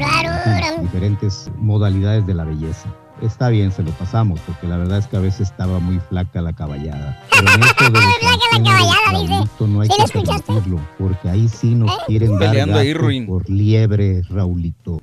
fin, 0.44 0.82
diferentes 0.82 1.50
modalidades 1.58 2.24
de 2.24 2.34
la 2.34 2.44
belleza. 2.44 2.88
Está 3.20 3.48
bien, 3.48 3.72
se 3.72 3.82
lo 3.82 3.90
pasamos, 3.92 4.40
porque 4.46 4.68
la 4.68 4.76
verdad 4.76 4.98
es 4.98 5.06
que 5.06 5.16
a 5.16 5.20
veces 5.20 5.48
estaba 5.48 5.80
muy 5.80 5.98
flaca 6.08 6.40
la 6.40 6.52
caballada. 6.52 7.20
Pero 7.30 7.52
en 7.52 7.62
esto 7.62 7.90
de 7.90 8.00
los 9.58 9.68
no 9.68 9.80
hay 9.80 9.88
¿Sí 9.88 9.94
que 10.12 10.20
permitirlo, 10.20 10.80
porque 10.98 11.30
ahí 11.30 11.48
sí 11.48 11.74
nos 11.74 11.90
quieren 12.06 12.38
dar 12.38 12.56
ahí, 12.56 13.26
por 13.26 13.48
liebre, 13.48 14.22
Raulito. 14.30 15.00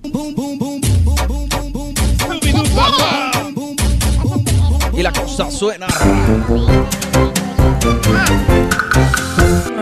Y 4.94 5.02
la 5.04 5.12
cosa 5.12 5.50
suena. 5.50 5.88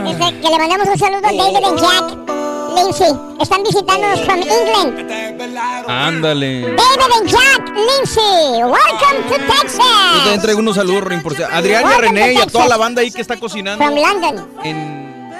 Dice 0.05 0.39
que 0.41 0.49
le 0.49 0.57
mandamos 0.57 0.87
un 0.87 0.97
saludo 0.97 1.27
a 1.27 1.31
David 1.33 1.65
and 1.65 1.79
Jack 1.79 2.05
Lindsay. 2.75 3.13
Están 3.41 3.63
visitándonos 3.63 4.19
from 4.21 4.39
England. 4.39 5.11
Ándale. 5.87 6.61
David 6.61 7.01
and 7.19 7.27
Jack 7.29 7.67
Lindsay, 7.75 8.63
welcome 8.63 9.23
to 9.29 9.35
Texas. 9.53 9.79
Yo 10.13 10.19
también 10.19 10.41
traigo 10.41 10.59
unos 10.59 10.75
saludos, 10.75 11.03
por 11.23 11.35
si- 11.35 11.43
Adrián 11.43 11.83
René 11.99 12.33
y 12.33 12.37
a 12.37 12.45
toda 12.47 12.67
la 12.67 12.77
banda 12.77 13.01
ahí 13.01 13.11
que 13.11 13.21
está 13.21 13.37
cocinando 13.37 13.83
From 13.83 13.95
London. 13.97 14.47
en 14.63 15.33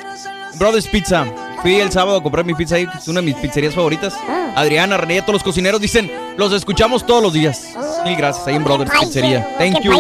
Brothers 0.56 0.88
Pizza. 0.88 1.26
Fui 1.62 1.76
el 1.76 1.92
sábado 1.92 2.18
a 2.18 2.24
comprar 2.24 2.46
mi 2.46 2.54
pizza 2.54 2.76
ahí, 2.76 2.88
que 2.88 2.98
es 2.98 3.08
una 3.08 3.20
de 3.22 3.26
mis 3.28 3.36
pizzerías 3.36 3.76
favoritas. 3.76 4.14
Ah. 4.30 4.54
Adriana, 4.56 4.98
René 4.98 5.22
todos 5.22 5.34
los 5.34 5.44
cocineros 5.44 5.82
dicen, 5.82 6.10
los 6.38 6.54
escuchamos 6.54 7.06
todos 7.06 7.22
los 7.22 7.34
días. 7.34 7.64
Mil 8.06 8.16
gracias, 8.16 8.48
ahí 8.48 8.56
en 8.56 8.64
Brothers 8.64 8.92
Pizzería. 9.00 9.48
Thank 9.58 9.82
you. 9.82 9.92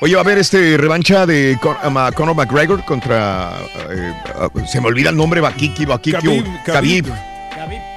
Oye, 0.00 0.14
va 0.14 0.20
a 0.20 0.24
haber 0.24 0.36
este 0.38 0.76
revancha 0.76 1.24
de 1.24 1.58
Con- 1.62 1.76
um, 1.84 2.12
Conor 2.12 2.34
McGregor 2.36 2.84
contra. 2.84 3.54
eh, 3.90 4.12
uh, 4.54 4.66
se 4.66 4.78
me 4.80 4.88
olvida 4.88 5.08
el 5.08 5.16
nombre, 5.16 5.40
Bakiki, 5.40 5.86
Bakiki. 5.86 6.44
Khabib. 6.66 7.06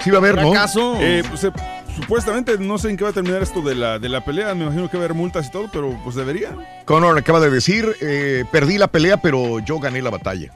Sí 0.02 0.10
va 0.10 0.16
a 0.18 0.20
haber, 0.20 0.42
¿no? 0.42 0.54
Eh, 1.02 1.24
pues, 1.28 1.44
eh, 1.44 1.52
supuestamente 1.98 2.58
no 2.58 2.78
sé 2.78 2.90
en 2.90 2.96
qué 2.96 3.04
va 3.04 3.10
a 3.10 3.14
terminar 3.14 3.42
esto 3.44 3.62
de 3.62 3.76
la, 3.76 4.00
de 4.00 4.08
la 4.08 4.24
pelea. 4.24 4.56
Me 4.56 4.64
imagino 4.64 4.90
que 4.90 4.96
va 4.96 5.04
a 5.04 5.06
haber 5.08 5.18
multas 5.18 5.48
y 5.48 5.52
todo, 5.52 5.68
pero 5.74 5.94
pues 6.06 6.16
debería. 6.16 6.52
Conor 6.86 7.18
acaba 7.18 7.42
de 7.42 7.50
decir, 7.50 7.94
eh, 8.00 8.46
perdí 8.50 8.78
la 8.78 8.88
pelea, 8.88 9.18
pero 9.18 9.60
yo 9.60 9.78
gané 9.80 10.02
la 10.02 10.10
batalla. 10.10 10.54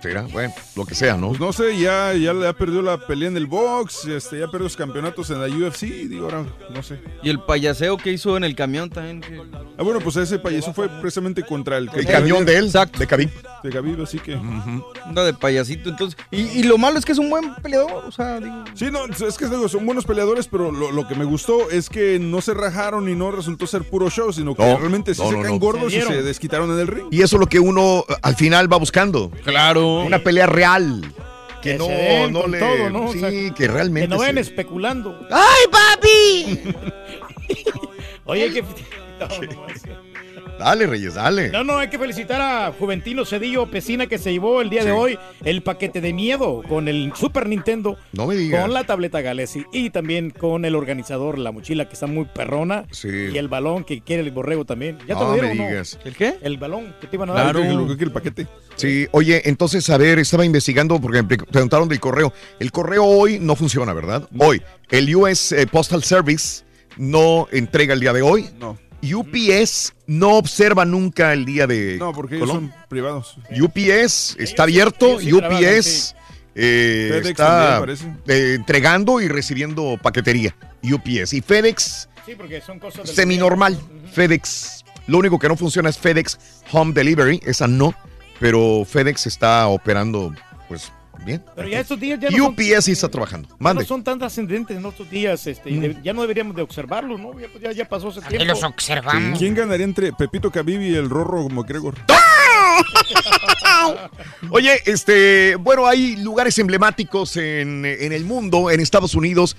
Será, 0.00 0.22
bueno, 0.22 0.54
lo 0.76 0.84
que 0.86 0.94
sea, 0.94 1.16
¿no? 1.16 1.28
Pues 1.30 1.40
no 1.40 1.52
sé, 1.52 1.76
ya, 1.76 2.14
ya, 2.14 2.32
ya 2.32 2.52
perdió 2.52 2.82
la 2.82 2.98
pelea 3.04 3.28
en 3.28 3.36
el 3.36 3.46
box, 3.46 4.04
este, 4.04 4.38
ya 4.38 4.46
perdió 4.46 4.64
los 4.64 4.76
campeonatos 4.76 5.28
en 5.30 5.40
la 5.40 5.48
UFC, 5.48 5.82
digo 6.08 6.26
ahora, 6.26 6.46
no 6.72 6.82
sé. 6.84 7.00
Y 7.22 7.30
el 7.30 7.40
payaseo 7.40 7.96
que 7.96 8.12
hizo 8.12 8.36
en 8.36 8.44
el 8.44 8.54
camión 8.54 8.90
también. 8.90 9.20
que- 9.20 9.42
Ah, 9.76 9.82
bueno, 9.82 9.98
pues 10.00 10.14
ese 10.16 10.38
payaso 10.38 10.72
fue 10.72 10.88
precisamente 10.88 11.42
contra 11.42 11.78
el... 11.78 11.90
El 11.92 12.06
camión 12.06 12.44
de 12.44 12.56
él, 12.58 12.70
de 12.72 13.06
Khabib. 13.08 13.30
De 13.62 13.70
Gaviv, 13.70 14.02
así 14.02 14.18
que. 14.18 14.34
Anda 15.04 15.24
de 15.24 15.34
payasito, 15.34 15.88
entonces. 15.90 16.18
Y, 16.30 16.42
y 16.42 16.62
lo 16.62 16.78
malo 16.78 16.98
es 16.98 17.04
que 17.04 17.12
es 17.12 17.18
un 17.18 17.28
buen 17.30 17.54
peleador, 17.56 18.04
o 18.06 18.12
sea, 18.12 18.38
digo. 18.40 18.64
Sí, 18.74 18.86
no, 18.90 19.04
es 19.06 19.36
que 19.36 19.46
digo, 19.46 19.68
son 19.68 19.84
buenos 19.86 20.04
peleadores, 20.04 20.46
pero 20.48 20.70
lo, 20.70 20.90
lo 20.92 21.06
que 21.08 21.14
me 21.14 21.24
gustó 21.24 21.70
es 21.70 21.88
que 21.90 22.18
no 22.18 22.40
se 22.40 22.54
rajaron 22.54 23.08
y 23.08 23.14
no 23.14 23.30
resultó 23.30 23.66
ser 23.66 23.82
puro 23.84 24.10
show, 24.10 24.32
sino 24.32 24.54
que 24.54 24.62
No, 24.64 24.76
realmente 24.78 25.14
sí 25.14 25.22
no, 25.22 25.28
se 25.28 25.34
no, 25.36 25.42
caen 25.42 25.54
no. 25.54 25.60
gordos 25.60 25.92
Se 25.92 25.98
y 25.98 26.02
se 26.02 26.22
desquitaron 26.22 26.70
en 26.72 26.78
el 26.78 26.86
ring. 26.86 27.06
Y 27.10 27.22
eso 27.22 27.36
es 27.36 27.40
lo 27.40 27.46
que 27.46 27.60
uno 27.60 28.04
eh, 28.08 28.14
al 28.22 28.36
final 28.36 28.72
va 28.72 28.76
buscando. 28.76 29.30
Claro. 29.44 30.00
Una 30.02 30.18
pelea 30.20 30.46
real. 30.46 31.02
Que, 31.62 31.72
Que 31.72 31.78
no, 31.78 31.86
se 31.86 31.90
den 31.92 32.32
no 32.32 32.42
con 32.42 32.50
le. 32.52 32.58
todo, 32.60 32.90
¿no? 32.90 33.04
O 33.06 33.12
Sí, 33.12 33.18
sea, 33.18 33.30
que 33.54 33.66
realmente. 33.66 34.06
Que 34.08 34.14
no 34.14 34.18
vayan 34.18 34.36
se- 34.36 34.42
especulando. 34.42 35.18
¡Ay, 35.30 35.64
papi! 35.72 36.74
Oye, 38.26 38.52
que... 38.52 38.64
Dale, 40.58 40.86
Reyes, 40.86 41.14
dale. 41.14 41.50
No, 41.50 41.62
no, 41.62 41.78
hay 41.78 41.88
que 41.88 41.98
felicitar 41.98 42.40
a 42.40 42.72
Juventino 42.72 43.24
Cedillo 43.24 43.70
Pesina 43.70 44.06
que 44.06 44.18
se 44.18 44.32
llevó 44.32 44.60
el 44.60 44.70
día 44.70 44.84
de 44.84 44.90
hoy 44.90 45.18
el 45.44 45.62
paquete 45.62 46.00
de 46.00 46.12
miedo 46.12 46.62
con 46.68 46.88
el 46.88 47.12
Super 47.14 47.48
Nintendo. 47.48 47.96
No 48.12 48.26
me 48.26 48.34
digas. 48.34 48.62
Con 48.62 48.74
la 48.74 48.84
tableta 48.84 49.20
Galaxy 49.20 49.64
y 49.72 49.90
también 49.90 50.30
con 50.30 50.64
el 50.64 50.74
organizador, 50.74 51.38
la 51.38 51.52
mochila 51.52 51.86
que 51.86 51.94
está 51.94 52.06
muy 52.06 52.24
perrona. 52.24 52.86
Sí. 52.90 53.08
Y 53.32 53.38
el 53.38 53.48
balón 53.48 53.84
que 53.84 54.00
quiere 54.00 54.22
el 54.22 54.32
borrego 54.32 54.64
también. 54.64 54.98
¿Ya 55.06 55.16
te 55.16 55.24
lo 55.24 55.32
dieron 55.32 55.50
me 55.50 55.56
no? 55.56 55.68
digas. 55.68 55.98
¿El 56.04 56.16
qué? 56.16 56.38
El 56.42 56.58
balón 56.58 56.94
que 57.00 57.06
te 57.06 57.16
iban 57.16 57.30
a 57.30 57.34
dar. 57.34 57.54
Claro. 57.54 57.96
que 57.96 58.04
el 58.04 58.12
paquete. 58.12 58.46
Sí, 58.76 59.06
oye, 59.12 59.42
entonces, 59.48 59.88
a 59.90 59.96
ver, 59.96 60.18
estaba 60.18 60.44
investigando 60.44 61.00
porque 61.00 61.22
me 61.22 61.36
preguntaron 61.36 61.88
del 61.88 62.00
correo. 62.00 62.32
El 62.58 62.72
correo 62.72 63.04
hoy 63.04 63.38
no 63.38 63.54
funciona, 63.56 63.92
¿verdad? 63.92 64.28
Hoy. 64.38 64.62
El 64.90 65.14
US 65.14 65.52
eh, 65.52 65.66
Postal 65.66 66.02
Service 66.02 66.64
no 66.96 67.46
entrega 67.52 67.94
el 67.94 68.00
día 68.00 68.12
de 68.12 68.22
hoy. 68.22 68.48
No. 68.58 68.78
UPS 69.02 69.94
no 70.06 70.34
observa 70.36 70.84
nunca 70.84 71.32
el 71.32 71.44
día 71.44 71.66
de 71.66 71.96
No, 71.98 72.12
porque 72.12 72.36
ellos 72.36 72.48
Colón. 72.48 72.70
son 72.72 72.88
privados. 72.88 73.36
UPS 73.50 74.36
está 74.38 74.64
abierto, 74.64 75.20
sí 75.20 75.32
UPS 75.32 76.14
eh, 76.54 77.08
FedEx 77.10 77.28
está 77.30 77.78
también, 77.86 78.18
eh, 78.26 78.54
entregando 78.56 79.20
y 79.20 79.28
recibiendo 79.28 79.96
paquetería. 80.02 80.56
UPS 80.82 81.32
y 81.34 81.40
FedEx 81.40 82.08
Sí, 82.26 82.34
porque 82.36 82.60
son 82.60 82.78
cosas 82.78 83.08
semi-normal. 83.08 83.78
FedEx, 84.12 84.84
lo 85.06 85.18
único 85.18 85.38
que 85.38 85.48
no 85.48 85.56
funciona 85.56 85.88
es 85.88 85.98
FedEx 85.98 86.38
Home 86.72 86.92
Delivery, 86.92 87.40
esa 87.46 87.66
no, 87.68 87.94
pero 88.40 88.84
FedEx 88.84 89.26
está 89.28 89.66
operando 89.68 90.34
pues 90.68 90.92
bien. 91.24 91.42
Pero 91.54 91.68
ya 91.68 91.80
estos 91.80 91.98
días 92.00 92.18
ya 92.20 92.30
no, 92.30 92.36
son, 92.36 92.46
UPS 92.54 92.84
sí 92.84 92.92
está 92.92 93.08
trabajando. 93.08 93.48
Mande. 93.58 93.82
no 93.82 93.86
son 93.88 94.02
tan 94.04 94.18
trascendentes 94.18 94.76
en 94.76 94.84
estos 94.86 95.10
días. 95.10 95.46
Este, 95.46 95.70
Mm. 95.70 95.80
de- 95.80 95.96
ya 96.02 96.12
no 96.12 96.22
deberíamos 96.22 96.56
de 96.56 96.62
observarlos, 96.62 97.20
¿no? 97.20 97.38
Ya, 97.38 97.48
pues, 97.48 97.62
ya, 97.62 97.72
ya 97.72 97.88
pasó 97.88 98.08
ese 98.08 98.20
tiempo. 98.22 98.44
los 98.46 98.62
observamos. 98.62 99.38
¿Quién 99.38 99.54
ganaría 99.54 99.84
entre 99.84 100.12
Pepito 100.12 100.50
Khabib 100.50 100.80
y 100.80 100.94
el 100.94 101.10
Rorro 101.10 101.48
McGregor? 101.48 101.94
Oye, 104.50 104.80
este, 104.86 105.56
bueno, 105.56 105.86
hay 105.86 106.16
lugares 106.16 106.58
emblemáticos 106.58 107.36
en, 107.36 107.84
en 107.84 108.12
el 108.12 108.24
mundo, 108.24 108.70
en 108.70 108.80
Estados 108.80 109.14
Unidos. 109.14 109.56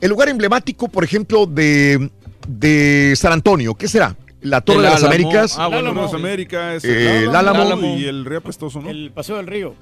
El 0.00 0.10
lugar 0.10 0.28
emblemático, 0.28 0.88
por 0.88 1.04
ejemplo, 1.04 1.46
de, 1.46 2.10
de 2.48 3.14
San 3.16 3.32
Antonio, 3.32 3.74
¿qué 3.74 3.88
será? 3.88 4.16
La 4.42 4.60
Torre 4.60 4.78
El 4.78 4.82
de 4.84 4.88
las 4.90 5.02
Álamo. 5.02 5.14
Américas. 5.14 5.54
Ah, 5.58 5.66
bueno, 5.68 5.94
las 5.94 6.12
Américas, 6.14 6.84
Eh, 6.84 7.18
el 7.18 7.22
el 7.30 7.36
Álamo, 7.36 7.62
Álamo. 7.62 7.96
y 7.96 8.04
el 8.04 8.24
Río 8.24 8.38
Apestoso, 8.38 8.80
¿no? 8.80 8.90
El 8.90 9.10
Paseo 9.12 9.36
del 9.36 9.46
Río. 9.46 9.74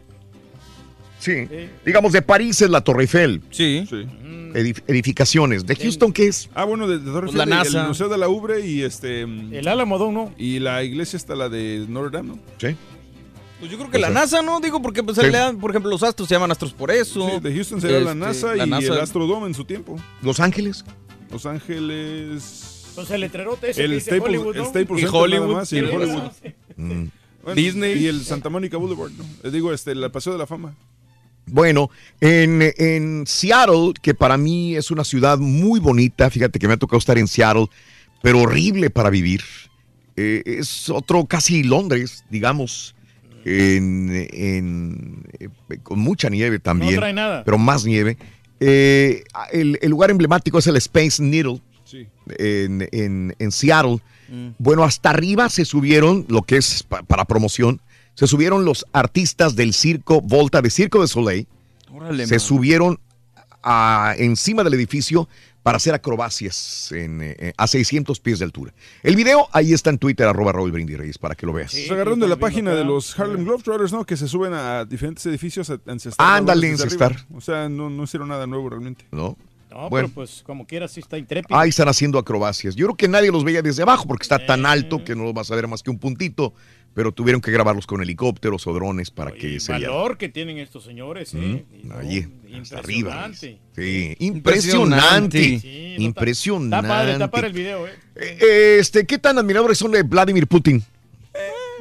Sí. 1.24 1.48
Digamos, 1.86 2.12
de 2.12 2.20
París 2.22 2.60
es 2.60 2.68
la 2.70 2.82
Torre 2.82 3.02
Eiffel. 3.02 3.40
Sí. 3.50 3.86
Edif- 3.90 4.82
edificaciones. 4.86 5.64
¿De 5.66 5.74
Houston 5.74 6.12
qué 6.12 6.26
es? 6.26 6.50
Ah, 6.54 6.64
bueno, 6.64 6.86
de, 6.86 6.98
de 6.98 7.04
Torre 7.10 7.26
Pues 7.26 7.34
la 7.36 7.44
Eiffel, 7.44 7.58
NASA. 7.72 7.82
El 7.82 7.88
Museo 7.88 8.08
de 8.08 8.18
la 8.18 8.28
Ubre 8.28 8.66
y 8.66 8.82
este. 8.82 9.22
El 9.22 9.66
Álamo, 9.68 9.98
¿no? 10.12 10.32
Y 10.38 10.58
la 10.58 10.82
iglesia 10.84 11.16
está 11.16 11.34
la 11.34 11.48
de 11.48 11.86
Notre 11.88 12.10
Dame, 12.18 12.28
¿no? 12.36 12.38
Sí. 12.58 12.76
Pues 13.60 13.70
yo 13.70 13.78
creo 13.78 13.90
que 13.90 13.98
la 13.98 14.10
NASA, 14.10 14.42
¿no? 14.42 14.60
Digo, 14.60 14.82
porque 14.82 15.02
pues, 15.02 15.16
Sí. 15.16 15.22
le 15.22 15.30
dan, 15.30 15.58
por 15.58 15.70
ejemplo, 15.70 15.90
los 15.90 16.02
astros 16.02 16.28
se 16.28 16.34
llaman 16.34 16.50
astros 16.50 16.74
por 16.74 16.90
eso. 16.90 17.30
Sí, 17.30 17.40
de 17.40 17.54
Houston 17.54 17.80
sería 17.80 18.00
la 18.00 18.10
Este, 18.10 18.14
NASA 18.20 18.54
la 18.54 18.66
y 18.66 18.70
NASA. 18.70 18.92
el 18.92 19.00
Astrodome 19.00 19.46
en 19.46 19.54
su 19.54 19.64
tiempo. 19.64 19.96
¿Los 20.22 20.38
Ángeles? 20.40 20.84
Los 21.30 21.46
Ángeles. 21.46 22.84
Entonces 22.90 23.14
el 23.14 23.20
letrerote 23.22 23.70
ese 23.70 23.84
El 23.84 23.90
que 23.90 23.94
dice 23.96 24.10
Staples, 24.10 24.28
Hollywood, 24.38 24.56
el 24.56 24.62
¿no? 24.62 24.68
Staples 24.68 25.02
Y 25.02 25.06
Hollywood, 25.06 25.46
nada 25.46 25.58
más, 25.60 25.72
y 25.72 25.78
el 25.78 25.88
sí. 25.88 25.96
Hollywood. 25.96 26.22
Mm. 26.76 27.04
Bueno, 27.42 27.54
Disney. 27.56 27.98
Y 28.02 28.06
el 28.06 28.22
Santa 28.24 28.48
Mónica 28.50 28.76
Boulevard, 28.76 29.10
¿no? 29.12 29.24
Les 29.42 29.52
digo, 29.52 29.72
este, 29.72 29.92
el 29.92 30.10
Paseo 30.10 30.32
de 30.34 30.38
la 30.38 30.46
Fama. 30.46 30.74
Bueno, 31.46 31.90
en, 32.20 32.60
en 32.78 33.24
Seattle, 33.26 33.92
que 34.00 34.14
para 34.14 34.36
mí 34.36 34.76
es 34.76 34.90
una 34.90 35.04
ciudad 35.04 35.38
muy 35.38 35.78
bonita, 35.80 36.30
fíjate 36.30 36.58
que 36.58 36.66
me 36.66 36.74
ha 36.74 36.76
tocado 36.78 36.98
estar 36.98 37.18
en 37.18 37.28
Seattle, 37.28 37.66
pero 38.22 38.40
horrible 38.42 38.90
para 38.90 39.10
vivir. 39.10 39.42
Eh, 40.16 40.42
es 40.46 40.88
otro 40.88 41.26
casi 41.26 41.62
Londres, 41.62 42.24
digamos, 42.30 42.94
en, 43.44 44.26
en- 44.32 45.24
eh, 45.38 45.48
con 45.82 45.98
mucha 45.98 46.30
nieve 46.30 46.58
también. 46.58 46.94
No 46.94 47.00
trae 47.00 47.12
nada. 47.12 47.44
Pero 47.44 47.58
más 47.58 47.84
nieve. 47.84 48.16
Eh, 48.60 49.24
el, 49.52 49.78
el 49.82 49.90
lugar 49.90 50.10
emblemático 50.10 50.58
es 50.58 50.66
el 50.66 50.76
Space 50.76 51.22
Needle 51.22 51.60
Sí. 51.84 52.06
en, 52.38 52.88
en- 52.92 53.34
en 53.38 53.52
Seattle. 53.52 53.98
Bueno, 54.58 54.82
hasta 54.84 55.10
arriba 55.10 55.48
se 55.50 55.64
subieron, 55.66 56.24
lo 56.28 56.42
que 56.42 56.56
es 56.56 56.82
pa- 56.82 57.02
para 57.02 57.24
promoción, 57.26 57.80
se 58.14 58.26
subieron 58.26 58.64
los 58.64 58.86
artistas 58.92 59.56
del 59.56 59.72
circo 59.74 60.20
Volta, 60.20 60.62
de 60.62 60.70
Circo 60.70 61.00
de 61.00 61.08
Soleil. 61.08 61.46
Órale, 61.92 62.26
se 62.26 62.34
man. 62.34 62.40
subieron 62.40 63.00
a- 63.62 64.14
encima 64.18 64.62
del 64.64 64.74
edificio 64.74 65.28
para 65.62 65.78
hacer 65.78 65.94
acrobacias 65.94 66.92
en, 66.92 67.20
eh, 67.22 67.54
a 67.56 67.66
600 67.66 68.20
pies 68.20 68.38
de 68.38 68.44
altura. 68.44 68.74
El 69.02 69.16
video 69.16 69.48
ahí 69.52 69.72
está 69.72 69.88
en 69.88 69.96
Twitter, 69.98 70.26
arroba 70.26 70.52
Raúl 70.52 70.70
Brindis 70.72 70.98
Reyes, 70.98 71.16
para 71.18 71.34
que 71.34 71.46
lo 71.46 71.54
veas. 71.54 71.72
Se 71.72 71.90
agarraron 71.90 72.20
de 72.20 72.28
la 72.28 72.36
página 72.36 72.74
de 72.74 72.84
los 72.84 73.18
Harlem 73.18 73.44
Globetrotters, 73.44 73.90
¿no? 73.92 74.04
Que 74.04 74.16
se 74.18 74.28
suben 74.28 74.52
a 74.52 74.84
diferentes 74.84 75.24
edificios 75.24 75.70
a- 75.70 75.80
a 75.86 75.92
encestar. 75.92 76.36
Ándale, 76.36 76.74
arriba. 76.74 77.10
O 77.34 77.40
sea, 77.40 77.68
no, 77.70 77.88
no 77.88 78.04
hicieron 78.04 78.28
nada 78.28 78.46
nuevo 78.46 78.68
realmente. 78.68 79.06
¿No? 79.10 79.38
No, 79.70 79.88
Bueno. 79.88 80.06
pero 80.08 80.14
pues 80.14 80.42
como 80.46 80.66
quiera 80.66 80.86
sí 80.86 81.00
está 81.00 81.16
intrépido. 81.18 81.58
Ahí 81.58 81.70
están 81.70 81.88
haciendo 81.88 82.18
acrobacias. 82.18 82.76
Yo 82.76 82.86
creo 82.86 82.96
que 82.96 83.08
nadie 83.08 83.32
los 83.32 83.42
veía 83.42 83.60
desde 83.62 83.82
abajo 83.82 84.06
porque 84.06 84.22
está 84.24 84.44
tan 84.44 84.66
alto 84.66 85.02
que 85.02 85.16
no 85.16 85.32
vas 85.32 85.50
a 85.50 85.56
ver 85.56 85.66
más 85.66 85.82
que 85.82 85.90
un 85.90 85.98
puntito, 85.98 86.52
pero 86.94 87.12
tuvieron 87.12 87.40
que 87.40 87.50
grabarlos 87.50 87.86
con 87.86 88.00
helicópteros 88.02 88.66
o 88.66 88.72
drones 88.72 89.10
para 89.10 89.32
que 89.32 89.60
se 89.60 89.72
viera. 89.74 89.90
valor 89.90 90.16
que 90.16 90.28
tienen 90.28 90.58
estos 90.58 90.84
señores, 90.84 91.34
¿eh? 91.34 91.64
Mm, 91.84 91.92
Ahí, 91.92 92.26
hasta 92.60 92.78
arriba. 92.78 93.26
Impresionante. 93.26 93.58
Sí, 93.76 94.16
impresionante. 94.20 95.58
Sí, 95.60 95.94
no, 95.98 96.04
impresionante. 96.04 96.76
Está 96.76 96.88
padre, 96.88 97.12
está 97.12 97.30
padre 97.30 97.46
el 97.48 97.52
video, 97.52 97.86
¿eh? 97.86 97.90
Eh, 98.16 98.76
Este, 98.80 99.04
¿qué 99.06 99.18
tan 99.18 99.38
admiradores 99.38 99.76
son 99.78 99.90
de 99.90 100.02
Vladimir 100.02 100.46
Putin? 100.46 100.82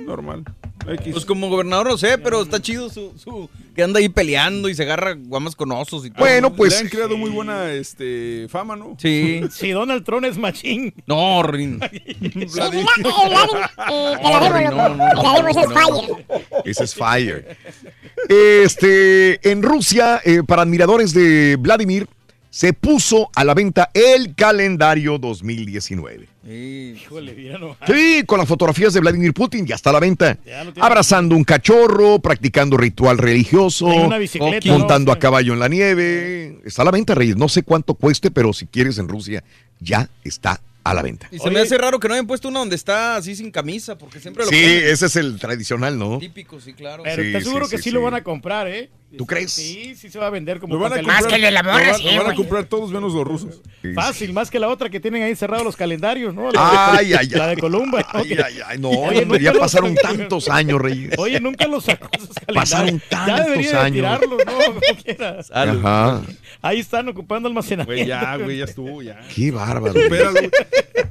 Normal. 0.05 0.43
Pues 0.85 1.25
como 1.25 1.49
gobernador 1.49 1.87
no 1.87 1.97
sé, 1.97 2.17
pero 2.17 2.41
está 2.41 2.61
chido 2.61 2.89
su, 2.89 3.13
su 3.17 3.49
que 3.75 3.83
anda 3.83 3.99
ahí 3.99 4.09
peleando 4.09 4.69
y 4.69 4.75
se 4.75 4.83
agarra 4.83 5.13
guamas 5.13 5.55
con 5.55 5.71
osos 5.71 6.05
y 6.05 6.11
todo. 6.11 6.25
Le 6.25 6.77
han 6.77 6.89
creado 6.89 7.17
muy 7.17 7.29
buena 7.29 7.71
este, 7.71 8.47
fama, 8.49 8.75
¿no? 8.75 8.95
Sí. 8.99 9.41
Sí, 9.53 9.71
Donald 9.71 10.03
Trump 10.03 10.25
es 10.25 10.37
machín. 10.37 10.93
No, 11.05 11.41
Rin. 11.43 11.79
Ese 16.65 16.83
es 16.83 16.95
Fire. 16.95 17.57
Este, 18.27 19.49
en 19.49 19.63
Rusia, 19.63 20.21
eh, 20.25 20.41
para 20.45 20.63
admiradores 20.63 21.13
de 21.13 21.55
Vladimir, 21.57 22.07
se 22.49 22.73
puso 22.73 23.29
a 23.35 23.43
la 23.43 23.53
venta 23.53 23.89
el 23.93 24.35
calendario 24.35 25.17
2019. 25.17 26.32
Híjole, 26.45 27.33
mira 27.33 27.57
nomás. 27.57 27.77
Sí, 27.87 28.23
con 28.25 28.37
las 28.37 28.47
fotografías 28.47 28.93
de 28.93 28.99
Vladimir 28.99 29.33
Putin, 29.33 29.65
ya 29.65 29.75
está 29.75 29.91
a 29.91 29.93
la 29.93 29.99
venta. 29.99 30.37
Ya 30.45 30.63
lo 30.63 30.73
tiene. 30.73 30.85
Abrazando 30.85 31.35
un 31.35 31.43
cachorro, 31.43 32.19
practicando 32.19 32.75
ritual 32.75 33.17
religioso, 33.17 33.87
montando 34.65 35.11
¿no? 35.11 35.13
a 35.13 35.19
caballo 35.19 35.53
en 35.53 35.59
la 35.59 35.67
nieve. 35.69 36.59
Está 36.65 36.81
a 36.81 36.85
la 36.85 36.91
venta, 36.91 37.15
Reyes. 37.15 37.37
No 37.37 37.47
sé 37.47 37.63
cuánto 37.63 37.93
cueste, 37.93 38.29
pero 38.29 38.51
si 38.51 38.65
quieres 38.67 38.97
en 38.97 39.07
Rusia, 39.07 39.43
ya 39.79 40.09
está 40.23 40.59
a 40.83 40.93
la 40.93 41.01
venta. 41.01 41.29
Y 41.31 41.39
se 41.39 41.49
me 41.49 41.61
hace 41.61 41.77
raro 41.77 41.97
que 41.97 42.09
no 42.09 42.13
hayan 42.13 42.27
puesto 42.27 42.49
una 42.49 42.59
donde 42.59 42.75
está 42.75 43.15
así 43.15 43.35
sin 43.37 43.49
camisa, 43.51 43.97
porque 43.97 44.19
siempre 44.19 44.43
lo 44.43 44.49
Sí, 44.51 44.57
ponen. 44.61 44.83
ese 44.89 45.05
es 45.05 45.15
el 45.15 45.39
tradicional, 45.39 45.97
¿no? 45.97 46.19
Típico, 46.19 46.59
sí, 46.59 46.73
claro. 46.73 47.03
Pero 47.03 47.21
Sí, 47.23 47.27
está 47.29 47.39
seguro 47.41 47.65
sí, 47.67 47.71
que 47.71 47.77
sí, 47.77 47.83
sí, 47.83 47.89
sí. 47.89 47.93
lo 47.95 48.01
van 48.01 48.15
a 48.15 48.23
comprar, 48.23 48.67
¿eh? 48.67 48.89
¿Tú 49.17 49.25
crees? 49.25 49.51
Sí, 49.51 49.95
sí 49.95 50.09
se 50.09 50.17
va 50.19 50.27
a 50.27 50.29
vender 50.29 50.59
como 50.59 50.77
van 50.79 50.91
a 50.91 50.95
pan 50.95 51.03
comprar, 51.05 51.23
caliente. 51.29 51.51
lo 51.63 51.69
van- 51.69 52.15
lo 52.15 52.23
van 52.23 52.31
a 52.31 52.35
comprar 52.35 52.63
todos 52.65 52.91
menos 52.91 53.13
los 53.13 53.23
rusos. 53.25 53.61
Fácil, 53.93 54.33
más 54.33 54.49
que 54.49 54.59
la 54.59 54.69
otra 54.69 54.89
que 54.89 54.99
tienen 54.99 55.23
ahí 55.23 55.35
cerrados 55.35 55.63
los 55.65 55.75
calendarios, 55.75 56.33
¿no? 56.33 56.47
Ay, 56.57 57.09
La, 57.09 57.19
ay, 57.19 57.27
la 57.29 57.45
ay. 57.49 57.55
de 57.55 57.61
Columba. 57.61 57.99
¿no? 58.01 58.19
Ay, 58.19 58.33
ay, 58.43 58.59
ay, 58.65 58.79
no, 58.79 58.89
Oye, 58.89 59.19
ya 59.19 59.25
nunca 59.25 59.51
los- 59.51 59.57
pasaron 59.59 59.95
tantos 59.95 60.49
años, 60.49 60.81
Reyes. 60.81 61.11
Oye, 61.17 61.39
nunca 61.39 61.67
los 61.67 61.83
sacó 61.85 62.07
esos 62.13 62.29
calendarios. 62.29 62.55
Pasaron 62.71 62.99
Ya 62.99 63.09
tantos 63.09 63.45
debería 63.45 63.71
de 63.71 63.77
años. 63.77 63.95
tirarlos, 63.95 64.39
¿no? 64.45 64.53
Como 64.73 65.03
quieras. 65.03 65.51
Ajá. 65.53 66.21
Ahí 66.61 66.79
están 66.79 67.07
ocupando 67.09 67.47
almacenamiento. 67.49 67.93
Güey, 67.93 68.07
ya, 68.07 68.37
güey, 68.37 68.57
ya 68.59 68.65
estuvo, 68.65 69.01
ya. 69.01 69.19
Qué 69.35 69.51
bárbaro. 69.51 69.93
Supéralo. 70.01 70.39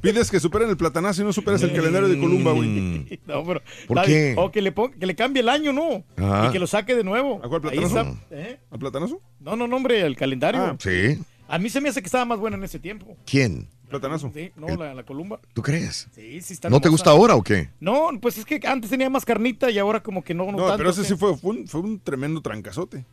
Pides 0.00 0.30
que 0.30 0.40
superen 0.40 0.68
el 0.70 0.76
platanazo 0.76 1.22
y 1.22 1.24
no 1.24 1.32
superas 1.32 1.62
el 1.62 1.72
calendario 1.72 2.08
de 2.08 2.18
Columba, 2.18 2.52
güey. 2.52 3.20
No, 3.26 3.44
pero, 3.44 3.62
¿Por 3.86 3.96
la- 3.98 4.04
qué? 4.04 4.34
O 4.36 4.50
que 4.50 4.60
le, 4.62 4.72
pon- 4.72 4.92
que 4.92 5.06
le 5.06 5.14
cambie 5.14 5.42
el 5.42 5.48
año, 5.48 5.72
¿no? 5.72 6.02
Ajá. 6.16 6.48
Y 6.48 6.52
que 6.52 6.58
lo 6.58 6.66
saque 6.66 6.94
de 6.96 7.04
nuevo. 7.04 7.40
¿A 7.44 7.48
cuál 7.48 7.62
Ahí 7.70 7.78
platanazo? 7.92 8.18
¿eh? 8.30 8.58
¿Al 8.70 8.78
platanazo? 8.78 9.20
No, 9.40 9.56
no, 9.56 9.66
no, 9.66 9.76
hombre, 9.76 10.00
el 10.02 10.16
calendario. 10.16 10.60
Ah. 10.62 10.76
Sí. 10.78 11.18
A 11.48 11.58
mí 11.58 11.68
se 11.68 11.80
me 11.80 11.88
hace 11.90 12.00
que 12.00 12.06
estaba 12.06 12.24
más 12.24 12.38
bueno 12.38 12.56
en 12.56 12.64
ese 12.64 12.78
tiempo. 12.78 13.16
¿Quién? 13.26 13.68
Platanazo. 13.88 14.30
Sí, 14.34 14.50
no, 14.56 14.68
la, 14.68 14.94
la 14.94 15.02
columba. 15.02 15.38
¿Tú 15.52 15.60
crees? 15.60 16.08
Sí, 16.14 16.40
sí 16.40 16.54
está 16.54 16.70
¿No 16.70 16.80
te 16.80 16.88
gusta 16.88 17.10
ahora 17.10 17.34
o 17.34 17.42
qué? 17.42 17.68
No, 17.78 18.08
pues 18.22 18.38
es 18.38 18.46
que 18.46 18.58
antes 18.64 18.88
tenía 18.88 19.10
más 19.10 19.24
carnita 19.24 19.70
y 19.70 19.78
ahora 19.78 20.02
como 20.02 20.24
que 20.24 20.32
no, 20.32 20.46
no, 20.46 20.52
No, 20.52 20.58
tanto, 20.58 20.76
pero 20.78 20.90
ese 20.90 21.02
¿sí? 21.02 21.08
sí 21.08 21.16
fue, 21.16 21.36
fue, 21.36 21.50
un, 21.50 21.68
fue 21.68 21.80
un 21.82 22.00
tremendo 22.00 22.40
trancazote. 22.40 23.04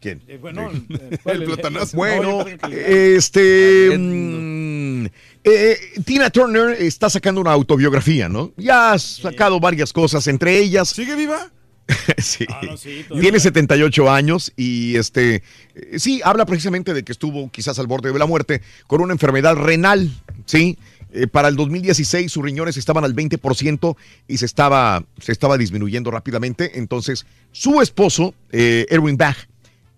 ¿Quién? 0.00 0.22
Eh, 0.26 0.38
bueno, 0.40 0.70
Sí. 0.70 0.86
eh, 0.90 1.18
el 1.26 1.44
platanazo. 1.44 1.96
Bueno, 1.98 2.46
este. 2.70 3.96
mm, 3.98 5.06
eh, 5.44 5.76
Tina 6.04 6.30
Turner 6.30 6.80
está 6.80 7.10
sacando 7.10 7.42
una 7.42 7.52
autobiografía, 7.52 8.28
¿no? 8.28 8.52
Ya 8.56 8.92
ha 8.92 8.98
sacado 8.98 9.60
varias 9.60 9.92
cosas, 9.92 10.26
entre 10.28 10.58
ellas. 10.58 10.88
¿Sigue 10.88 11.14
viva? 11.14 11.50
sí. 12.18 12.46
Ah, 12.48 12.60
no, 12.64 12.76
sí. 12.76 13.04
Tiene 13.20 13.38
78 13.40 14.10
años 14.10 14.52
y 14.56 14.96
este. 14.96 15.42
eh, 15.74 15.98
sí, 15.98 16.20
habla 16.24 16.46
precisamente 16.46 16.94
de 16.94 17.02
que 17.02 17.12
estuvo 17.12 17.50
quizás 17.50 17.78
al 17.78 17.86
borde 17.86 18.12
de 18.12 18.18
la 18.18 18.26
muerte 18.26 18.62
con 18.86 19.00
una 19.00 19.12
enfermedad 19.12 19.54
renal, 19.56 20.10
¿sí? 20.46 20.78
Eh, 21.12 21.26
para 21.28 21.48
el 21.48 21.56
2016 21.56 22.32
sus 22.32 22.42
riñones 22.42 22.76
estaban 22.76 23.04
al 23.04 23.14
20% 23.14 23.96
y 24.26 24.38
se 24.38 24.46
estaba, 24.46 25.04
se 25.20 25.30
estaba 25.32 25.56
disminuyendo 25.58 26.10
rápidamente. 26.10 26.78
Entonces, 26.78 27.24
su 27.52 27.80
esposo, 27.80 28.34
eh, 28.50 28.86
Erwin 28.90 29.16
Bach, 29.16 29.36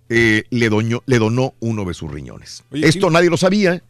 eh, 0.08 0.44
le, 0.50 0.70
doñó- 0.70 1.02
le 1.06 1.18
donó 1.18 1.54
uno 1.60 1.84
de 1.84 1.94
sus 1.94 2.10
riñones. 2.12 2.64
Oye, 2.70 2.86
Esto 2.86 3.00
¿quién- 3.06 3.12
nadie 3.14 3.30
lo 3.30 3.36
sabía. 3.38 3.82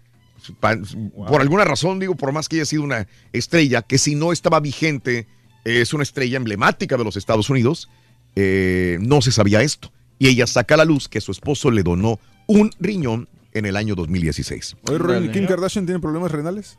Por 0.61 1.41
alguna 1.41 1.65
razón, 1.65 1.99
digo, 1.99 2.15
por 2.15 2.31
más 2.33 2.49
que 2.49 2.57
haya 2.57 2.65
sido 2.65 2.83
una 2.85 3.09
estrella, 3.33 3.83
que 3.83 3.99
si 3.99 4.15
no 4.15 4.33
estaba 4.33 4.61
vigente, 4.61 5.27
es 5.67 5.93
una 5.93 6.03
estrella 6.03 6.37
emblemática 6.37 6.97
de 6.97 7.05
los 7.05 7.17
Estados 7.17 7.51
Unidos, 7.51 7.89
eh, 8.37 8.99
no 9.01 9.21
se 9.23 9.33
sabía 9.33 9.63
esto. 9.63 9.91
Y 10.19 10.29
ella 10.29 10.47
saca 10.47 10.75
a 10.75 10.79
la 10.79 10.85
luz 10.85 11.09
que 11.09 11.21
su 11.21 11.33
esposo 11.33 11.71
le 11.71 11.83
donó 11.83 12.19
un 12.47 12.71
riñón 12.81 13.29
en 13.53 13.67
el 13.67 13.77
año 13.77 13.95
2016. 13.95 14.77
Oye. 14.89 15.31
¿Kim 15.33 15.47
Kardashian 15.47 15.85
tiene 15.87 16.01
problemas 16.01 16.31
renales? 16.31 16.79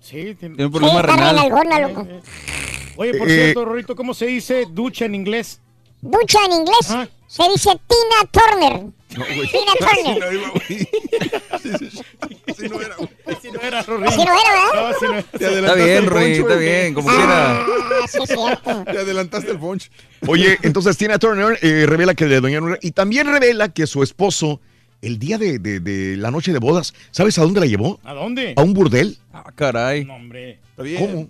Sí, 0.00 0.34
tiene, 0.38 0.56
Tiene 0.56 0.66
un 0.66 0.72
problema 0.72 0.92
Sí, 0.94 0.98
está 1.00 1.16
renal. 1.16 1.36
renalgona, 1.36 1.80
loco. 1.88 2.08
Oye, 2.96 3.14
por 3.14 3.28
Eh, 3.30 3.34
cierto, 3.34 3.64
Rorito, 3.64 3.96
¿cómo 3.96 4.14
se 4.14 4.26
dice 4.26 4.66
ducha 4.70 5.04
en 5.04 5.14
inglés? 5.14 5.60
Ducha 6.00 6.38
en 6.46 6.52
inglés 6.52 6.90
Ajá. 6.90 7.08
se 7.28 7.42
dice 7.50 7.70
Tina 7.86 8.30
Turner. 8.30 8.82
No. 8.82 9.24
Tina 9.24 9.72
Turner. 9.78 10.18
no 10.20 10.32
iba, 10.32 10.50
güey. 10.50 10.88
Así 12.48 12.68
no 12.68 12.80
era, 12.80 12.96
era, 13.62 13.82
Rorito. 13.82 14.08
Así 14.08 14.18
no 14.18 14.22
era, 14.24 14.32
¿verdad? 14.34 14.74
No, 14.74 14.86
así 14.88 15.04
no 15.06 15.14
era. 15.14 15.22
Te 15.22 15.58
Está 15.60 15.74
bien, 15.74 16.06
poncho, 16.06 16.40
está 16.48 16.56
bien, 16.56 16.94
como 16.94 17.08
quiera. 17.08 17.60
Ah, 17.60 17.66
sí, 18.08 18.18
es 18.22 18.28
cierto. 18.28 18.84
Te 18.92 18.98
adelantaste 18.98 19.50
el 19.52 19.58
punch. 19.58 19.90
Oye, 20.26 20.58
entonces 20.62 20.96
Tina 20.96 21.18
Turner 21.18 21.58
eh, 21.62 21.84
revela 21.86 22.14
que 22.14 22.26
le 22.26 22.40
donaron 22.40 22.78
y 22.82 22.90
también 22.92 23.26
revela 23.26 23.68
que 23.70 23.86
su 23.86 24.02
esposo, 24.02 24.60
el 25.00 25.18
día 25.18 25.38
de, 25.38 25.58
de- 25.58 25.80
de 25.80 26.16
la 26.16 26.30
noche 26.30 26.52
de 26.52 26.58
bodas, 26.58 26.94
¿sabes 27.10 27.38
a 27.38 27.42
dónde 27.42 27.60
la 27.60 27.66
llevó? 27.66 27.98
¿A 28.04 28.12
dónde? 28.14 28.54
A 28.56 28.62
un 28.62 28.72
burdel. 28.74 29.18
Ah, 29.32 29.44
caray. 29.54 30.04
No, 30.04 30.14
hombre. 30.14 30.58
Está 30.70 30.82
bien. 30.82 31.06
¿Cómo? 31.06 31.28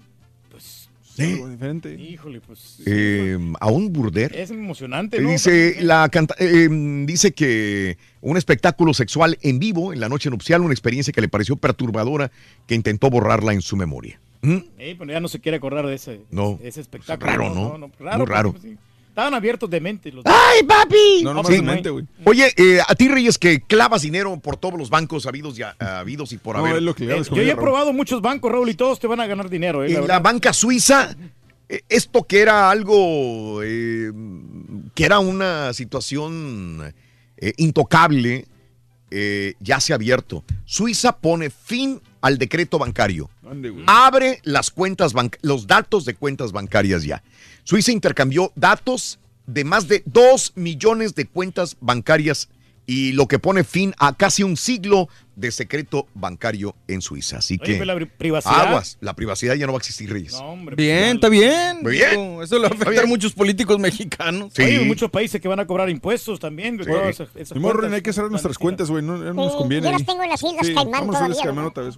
Pues, 1.17 1.29
¿Eh? 1.29 1.33
Algo 1.35 1.49
diferente. 1.49 1.95
híjole, 1.95 2.41
pues. 2.41 2.79
Eh, 2.87 3.39
a 3.61 3.67
un 3.71 3.93
burdel. 3.93 4.35
Es 4.35 4.51
emocionante, 4.51 5.21
¿no? 5.21 5.31
Dice, 5.31 5.77
la 5.83 6.09
canta- 6.09 6.35
eh, 6.39 6.69
dice 7.07 7.33
que 7.33 7.99
un 8.21 8.37
espectáculo 8.37 8.95
sexual 8.95 9.39
en 9.43 9.59
vivo 9.59 9.93
en 9.93 10.01
la 10.01 10.09
noche 10.09 10.31
nupcial, 10.31 10.63
una 10.63 10.73
experiencia 10.73 11.13
que 11.13 11.21
le 11.21 11.29
pareció 11.29 11.57
perturbadora, 11.57 12.31
que 12.67 12.75
intentó 12.75 13.11
borrarla 13.11 13.53
en 13.53 13.61
su 13.63 13.77
memoria. 13.77 14.21
¿Mm? 14.43 14.57
Eh, 14.79 14.97
pero 14.99 15.13
ya 15.13 15.21
no 15.21 15.29
se 15.29 15.39
quiere 15.41 15.57
acordar 15.59 15.87
de 15.87 15.95
ese, 15.95 16.23
No. 16.31 16.59
ese 16.63 16.81
espectáculo. 16.81 17.31
Raro, 17.31 17.55
¿no? 17.55 17.79
Muy 17.79 17.91
porque, 17.91 18.25
raro. 18.33 18.53
pues, 18.53 18.63
sí. 18.63 18.77
Estaban 19.13 19.35
abiertos 19.35 19.69
de 19.69 19.79
mente 19.79 20.11
los 20.11 20.25
¡Ay, 20.25 20.63
papi! 20.63 21.21
No, 21.23 21.35
no 21.35 21.45
Sí. 21.45 21.57
más 21.61 21.75
mente, 21.75 21.91
güey. 21.91 22.07
Oye, 22.25 22.51
eh, 22.57 22.81
a 22.81 22.95
ti, 22.95 23.09
Reyes, 23.09 23.37
que 23.37 23.61
clavas 23.61 24.01
dinero 24.01 24.35
por 24.41 24.57
todos 24.57 24.79
los 24.79 24.89
bancos 24.89 25.27
habidos 25.27 25.59
y, 25.59 25.63
a- 25.63 25.77
habidos 25.99 26.33
y 26.33 26.39
por 26.39 26.57
No, 26.57 26.63
haber. 26.65 26.77
es 26.77 26.83
lo 26.83 26.95
que 26.95 27.05
le 27.05 27.19
Eh, 27.19 27.23
yo 27.29 27.37
ya 27.37 27.43
he 27.43 27.47
Raúl. 27.49 27.61
probado 27.61 27.93
muchos 27.93 28.23
bancos, 28.23 28.51
Raúl, 28.51 28.71
y 28.71 28.75
todos 28.75 28.99
te 29.01 29.07
van 29.07 29.21
a 29.21 29.27
ganar 29.27 29.51
dinero. 29.51 29.85
Eh, 29.85 29.91
la 29.91 29.99
en 30.01 30.09
la 30.09 30.19
banca 30.21 30.55
suiza, 30.55 31.15
eh, 31.69 31.83
esto 31.91 32.23
que 32.27 32.41
era 32.41 32.71
algo, 32.71 33.61
eh, 33.63 34.11
que 34.95 35.05
era 35.05 35.19
una 35.19 35.75
situación 35.75 36.95
eh, 37.37 37.53
intocable, 37.59 38.47
eh, 39.11 39.55
ya 39.61 39.79
se 39.81 39.93
ha 39.93 39.97
abierto. 39.97 40.43
Suiza 40.65 41.19
pone 41.19 41.51
fin 41.51 42.01
al 42.23 42.39
decreto 42.39 42.79
bancario. 42.79 43.29
Abre 43.87 44.41
las 44.45 44.71
cuentas 44.71 45.13
los 45.43 45.67
datos 45.67 46.07
de 46.07 46.15
cuentas 46.15 46.53
bancarias 46.53 47.03
ya. 47.03 47.23
Suiza 47.65 47.93
intercambió 47.93 48.53
datos 48.55 49.19
de 49.47 49.65
más 49.65 49.89
de 49.89 50.03
2 50.07 50.53
millones 50.55 51.15
de 51.15 51.27
cuentas 51.27 51.77
bancarias 51.81 52.49
y 52.87 53.13
lo 53.13 53.27
que 53.29 53.39
pone 53.39 53.63
fin 53.65 53.95
a 53.99 54.15
casi 54.17 54.43
un 54.43 54.57
siglo 54.57 55.09
de 55.37 55.51
secreto 55.51 56.07
bancario 56.15 56.75
en 56.89 57.01
Suiza. 57.01 57.39
Así 57.39 57.59
Oye, 57.63 57.79
que 57.79 57.87
la 57.87 57.95
pri- 57.95 58.07
privacidad. 58.07 58.67
aguas, 58.69 58.99
la 59.01 59.15
privacidad 59.15 59.55
ya 59.55 59.67
no 59.67 59.73
va 59.73 59.79
a 59.79 59.81
existir, 59.81 60.13
Reyes. 60.13 60.33
No, 60.35 60.41
hombre, 60.51 60.77
Bien, 60.77 60.99
pues, 61.05 61.15
está 61.15 61.29
bien. 61.31 61.79
Muy 61.83 61.93
bien. 61.93 62.43
Eso 62.43 62.57
le 62.57 62.63
va 62.63 62.69
a 62.69 62.75
afectar 62.75 63.05
a 63.05 63.07
muchos 63.07 63.33
políticos 63.33 63.79
mexicanos. 63.79 64.53
Sí. 64.55 64.63
Oye, 64.63 64.79
hay 64.81 64.85
muchos 64.85 65.11
países 65.11 65.41
que 65.41 65.49
van 65.49 65.61
a 65.61 65.67
cobrar 65.67 65.89
impuestos 65.89 66.39
también. 66.41 66.77
todas 66.77 67.09
esas- 67.09 67.29
hay 67.35 68.03
que 68.03 68.13
cerrar 68.13 68.31
nuestras 68.31 68.59
cuentas, 68.59 68.91
güey. 68.91 69.03
No, 69.03 69.17
nos 69.17 69.53
Sí, 69.53 69.59
conviene. 69.59 69.87
yo 69.87 69.93
las 69.93 70.05
tengo 70.05 70.23
en 70.23 70.29
las 70.29 70.43
Islas 70.43 70.67
Sí, 70.67 70.75
Caimán 70.75 71.07
vamos. 71.07 71.97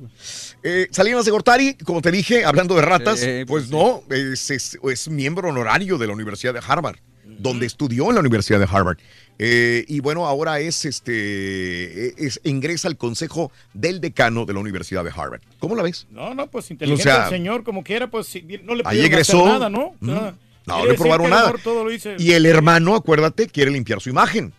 Eh, 0.62 0.88
Salinas 0.90 1.24
de 1.24 1.30
Gortari, 1.30 1.74
como 1.74 2.02
te 2.02 2.10
dije, 2.10 2.44
hablando 2.44 2.74
de 2.76 2.82
ratas, 2.82 3.22
Eh, 3.22 3.44
pues 3.48 3.64
pues 3.64 3.70
no, 3.70 4.02
es, 4.10 4.50
es- 4.50 4.78
es 4.82 5.08
miembro 5.08 5.48
honorario 5.48 5.96
de 5.96 6.06
la 6.08 6.12
Universidad 6.12 6.52
de 6.52 6.60
Harvard, 6.66 6.96
donde 7.38 7.66
estudió 7.66 8.08
en 8.08 8.14
la 8.14 8.20
Universidad 8.20 8.58
de 8.58 8.66
Harvard. 8.70 8.98
Eh, 9.38 9.84
y 9.88 9.98
bueno, 10.00 10.26
ahora 10.26 10.60
es 10.60 10.84
este 10.84 12.24
es, 12.24 12.40
ingresa 12.44 12.88
al 12.88 12.96
consejo 12.96 13.50
del 13.72 14.00
decano 14.00 14.44
de 14.44 14.52
la 14.54 14.60
Universidad 14.60 15.02
de 15.04 15.10
Harvard. 15.14 15.40
¿Cómo 15.58 15.74
la 15.74 15.82
ves? 15.82 16.06
No, 16.10 16.34
no, 16.34 16.46
pues 16.48 16.70
inteligente 16.70 17.02
O 17.10 17.12
sea, 17.12 17.24
el 17.24 17.30
señor, 17.30 17.64
como 17.64 17.82
quiera, 17.82 18.08
pues 18.10 18.32
no 18.62 18.74
le 18.74 18.82
ahí 18.84 18.98
pudieron 18.98 19.20
hacer 19.20 19.34
egresó. 19.34 19.46
nada, 19.46 19.68
¿no? 19.68 19.94
O 20.00 20.06
sea. 20.06 20.34
No, 20.66 20.78
no 20.78 20.86
le 20.86 20.94
probaron 20.94 21.28
nada. 21.28 21.46
mejor 21.46 21.60
todo 21.60 21.84
lo 21.84 21.92
hice- 21.92 22.16
Y 22.18 22.32
el 22.32 22.46
hermano, 22.46 22.94
acuérdate, 22.94 23.48
quiere 23.48 23.70
limpiar 23.70 24.00
su 24.00 24.08
imagen. 24.10 24.52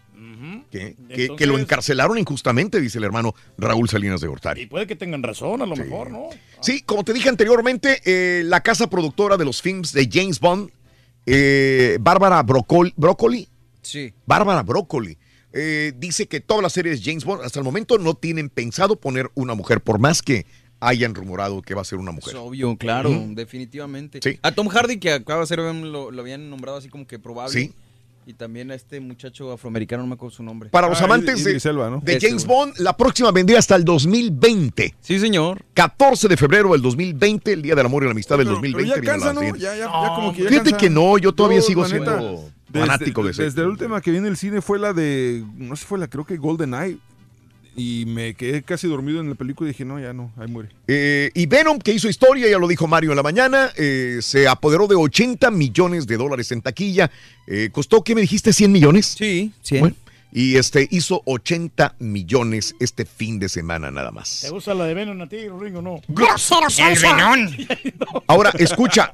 Que, 0.71 0.79
que- 0.79 0.95
Entonces- 1.23 1.31
que 1.37 1.45
lo 1.47 1.57
encarcelaron 1.57 2.17
injustamente, 2.17 2.81
dice 2.81 2.97
el 2.97 3.05
hermano 3.05 3.33
Raúl 3.57 3.87
Salinas 3.87 4.19
de 4.19 4.27
Y 4.27 4.29
Gortari. 4.29 4.65
puede 4.65 4.85
que 4.87 4.95
tengan 4.95 5.23
razón, 5.23 5.61
a 5.61 5.65
lo 5.65 5.75
mejor, 5.75 6.11
¿no? 6.11 6.29
Sí, 6.59 6.81
como 6.81 7.03
te 7.03 7.13
dije 7.13 7.29
anteriormente, 7.29 8.01
eh, 8.03 8.43
la 8.43 8.61
casa 8.61 8.87
productora 8.89 9.37
de 9.37 9.45
los 9.45 9.61
films 9.61 9.93
de 9.93 10.09
James 10.11 10.39
Bond, 10.39 10.69
eh, 11.25 11.97
Bárbara 12.01 12.41
Broccoli, 12.43 12.93
Broccoli, 12.95 13.47
Sí. 13.81 14.13
Bárbara 14.25 14.63
Broccoli, 14.63 15.17
eh, 15.53 15.93
dice 15.97 16.27
que 16.27 16.39
todas 16.41 16.61
las 16.63 16.73
series 16.73 16.99
de 16.99 17.05
James 17.11 17.23
Bond 17.23 17.43
hasta 17.43 17.59
el 17.59 17.65
momento 17.65 17.97
no 17.97 18.13
tienen 18.15 18.49
pensado 18.49 18.95
poner 18.99 19.29
una 19.35 19.53
mujer, 19.53 19.79
por 19.81 19.99
más 19.99 20.21
que 20.21 20.45
hayan 20.79 21.15
rumorado 21.15 21.61
que 21.61 21.73
va 21.73 21.81
a 21.81 21.85
ser 21.85 21.99
una 21.99 22.11
Es 22.11 22.15
mujer. 22.15 22.35
obvio, 22.35 22.75
claro, 22.77 23.09
definitivamente. 23.29 24.19
Sí. 24.21 24.37
A 24.41 24.51
Tom 24.51 24.67
Hardy, 24.67 24.97
que 24.99 25.11
acaba 25.11 25.41
de 25.41 25.47
ser, 25.47 25.59
lo, 25.59 26.11
lo 26.11 26.21
habían 26.21 26.49
nombrado 26.49 26.77
así 26.77 26.89
como 26.89 27.07
que 27.07 27.17
probable. 27.19 27.53
Sí. 27.53 27.73
Y 28.27 28.33
también 28.33 28.71
a 28.71 28.75
este 28.75 28.99
muchacho 28.99 29.51
afroamericano, 29.51 30.01
no 30.01 30.07
me 30.07 30.15
acuerdo 30.15 30.35
su 30.35 30.41
nombre. 30.41 30.69
Para 30.69 30.89
los 30.89 30.99
Ah, 30.99 31.05
amantes 31.05 31.43
de, 31.43 31.51
Idris 31.51 31.65
Elba, 31.67 31.91
¿no? 31.91 31.99
de 32.03 32.15
Ese, 32.15 32.27
James. 32.27 32.45
Bond, 32.45 32.73
la 32.79 32.97
próxima 32.97 33.31
vendría 33.31 33.59
hasta 33.59 33.75
el 33.75 33.85
2020. 33.85 34.95
Sí, 34.99 35.19
señor. 35.19 35.63
14 35.75 36.27
de 36.27 36.35
febrero 36.35 36.71
del 36.71 36.81
2020, 36.81 37.53
el 37.53 37.61
Día 37.61 37.75
del 37.75 37.85
Amor 37.85 38.01
y 38.01 38.05
la 38.07 38.11
Amistad 38.13 38.37
del 38.37 38.47
Pero- 38.47 38.55
2020. 38.55 38.93
Pero 38.93 38.95
ya 38.95 39.01
viene 39.01 39.17
la 39.19 39.25
cansa, 39.25 39.33
¿no? 39.33 39.39
siguiente. 39.41 39.59
Ya, 39.61 39.75
ya, 39.75 39.85
ya 39.85 40.15
como 40.15 40.33
que 40.33 40.41
ya 40.43 40.49
Fíjate 40.49 40.71
cansa. 40.71 40.83
que 40.85 40.89
no, 40.89 41.17
yo 41.19 41.33
todavía 41.33 41.59
Yo, 41.59 41.65
sigo 41.65 41.85
siendo 41.85 42.11
desde- 42.69 42.79
fanático 42.87 43.23
de 43.23 43.29
ese. 43.31 43.43
Desde 43.43 43.61
la 43.61 43.67
última 43.67 44.01
que 44.01 44.09
vi 44.09 44.17
en 44.17 44.25
el 44.25 44.37
cine 44.37 44.59
fue 44.61 44.79
la 44.79 44.91
de, 44.93 45.43
no 45.57 45.75
sé, 45.75 45.85
fue 45.85 45.99
la, 45.99 46.07
creo 46.07 46.25
que 46.25 46.37
Golden 46.37 46.73
Eye. 46.73 46.97
Y 47.75 48.05
me 48.07 48.35
quedé 48.35 48.63
casi 48.63 48.87
dormido 48.87 49.19
en 49.19 49.29
la 49.29 49.35
película 49.35 49.69
y 49.69 49.73
dije, 49.73 49.83
no, 49.83 49.99
ya 49.99 50.13
no, 50.13 50.31
ahí 50.37 50.47
muere. 50.47 50.69
Eh, 50.87 51.29
y 51.33 51.45
Venom, 51.45 51.79
que 51.79 51.91
hizo 51.91 52.07
historia, 52.07 52.49
ya 52.49 52.57
lo 52.57 52.67
dijo 52.67 52.87
Mario 52.87 53.11
en 53.11 53.17
la 53.17 53.23
mañana, 53.23 53.71
eh, 53.75 54.19
se 54.21 54.47
apoderó 54.47 54.87
de 54.87 54.95
80 54.95 55.51
millones 55.51 56.07
de 56.07 56.17
dólares 56.17 56.51
en 56.51 56.61
taquilla. 56.61 57.11
Eh, 57.47 57.69
¿Costó, 57.71 58.03
qué 58.03 58.15
me 58.15 58.21
dijiste, 58.21 58.53
100 58.53 58.71
millones? 58.71 59.15
Sí, 59.17 59.51
100. 59.61 59.79
Bueno, 59.81 59.95
y 60.31 60.57
este 60.57 60.85
hizo 60.91 61.21
80 61.23 61.95
millones 61.99 62.75
este 62.81 63.05
fin 63.05 63.39
de 63.39 63.47
semana 63.47 63.89
nada 63.89 64.09
¿Te 64.09 64.15
más. 64.15 64.45
gusta 64.51 64.73
la 64.73 64.83
de 64.83 64.93
Venom 64.93 65.21
a 65.21 65.29
ti, 65.29 65.47
Ringo, 65.47 65.81
no? 65.81 66.01
Grosero, 66.09 66.69
sonso. 66.69 67.07
Ahora, 68.27 68.51
escucha, 68.57 69.13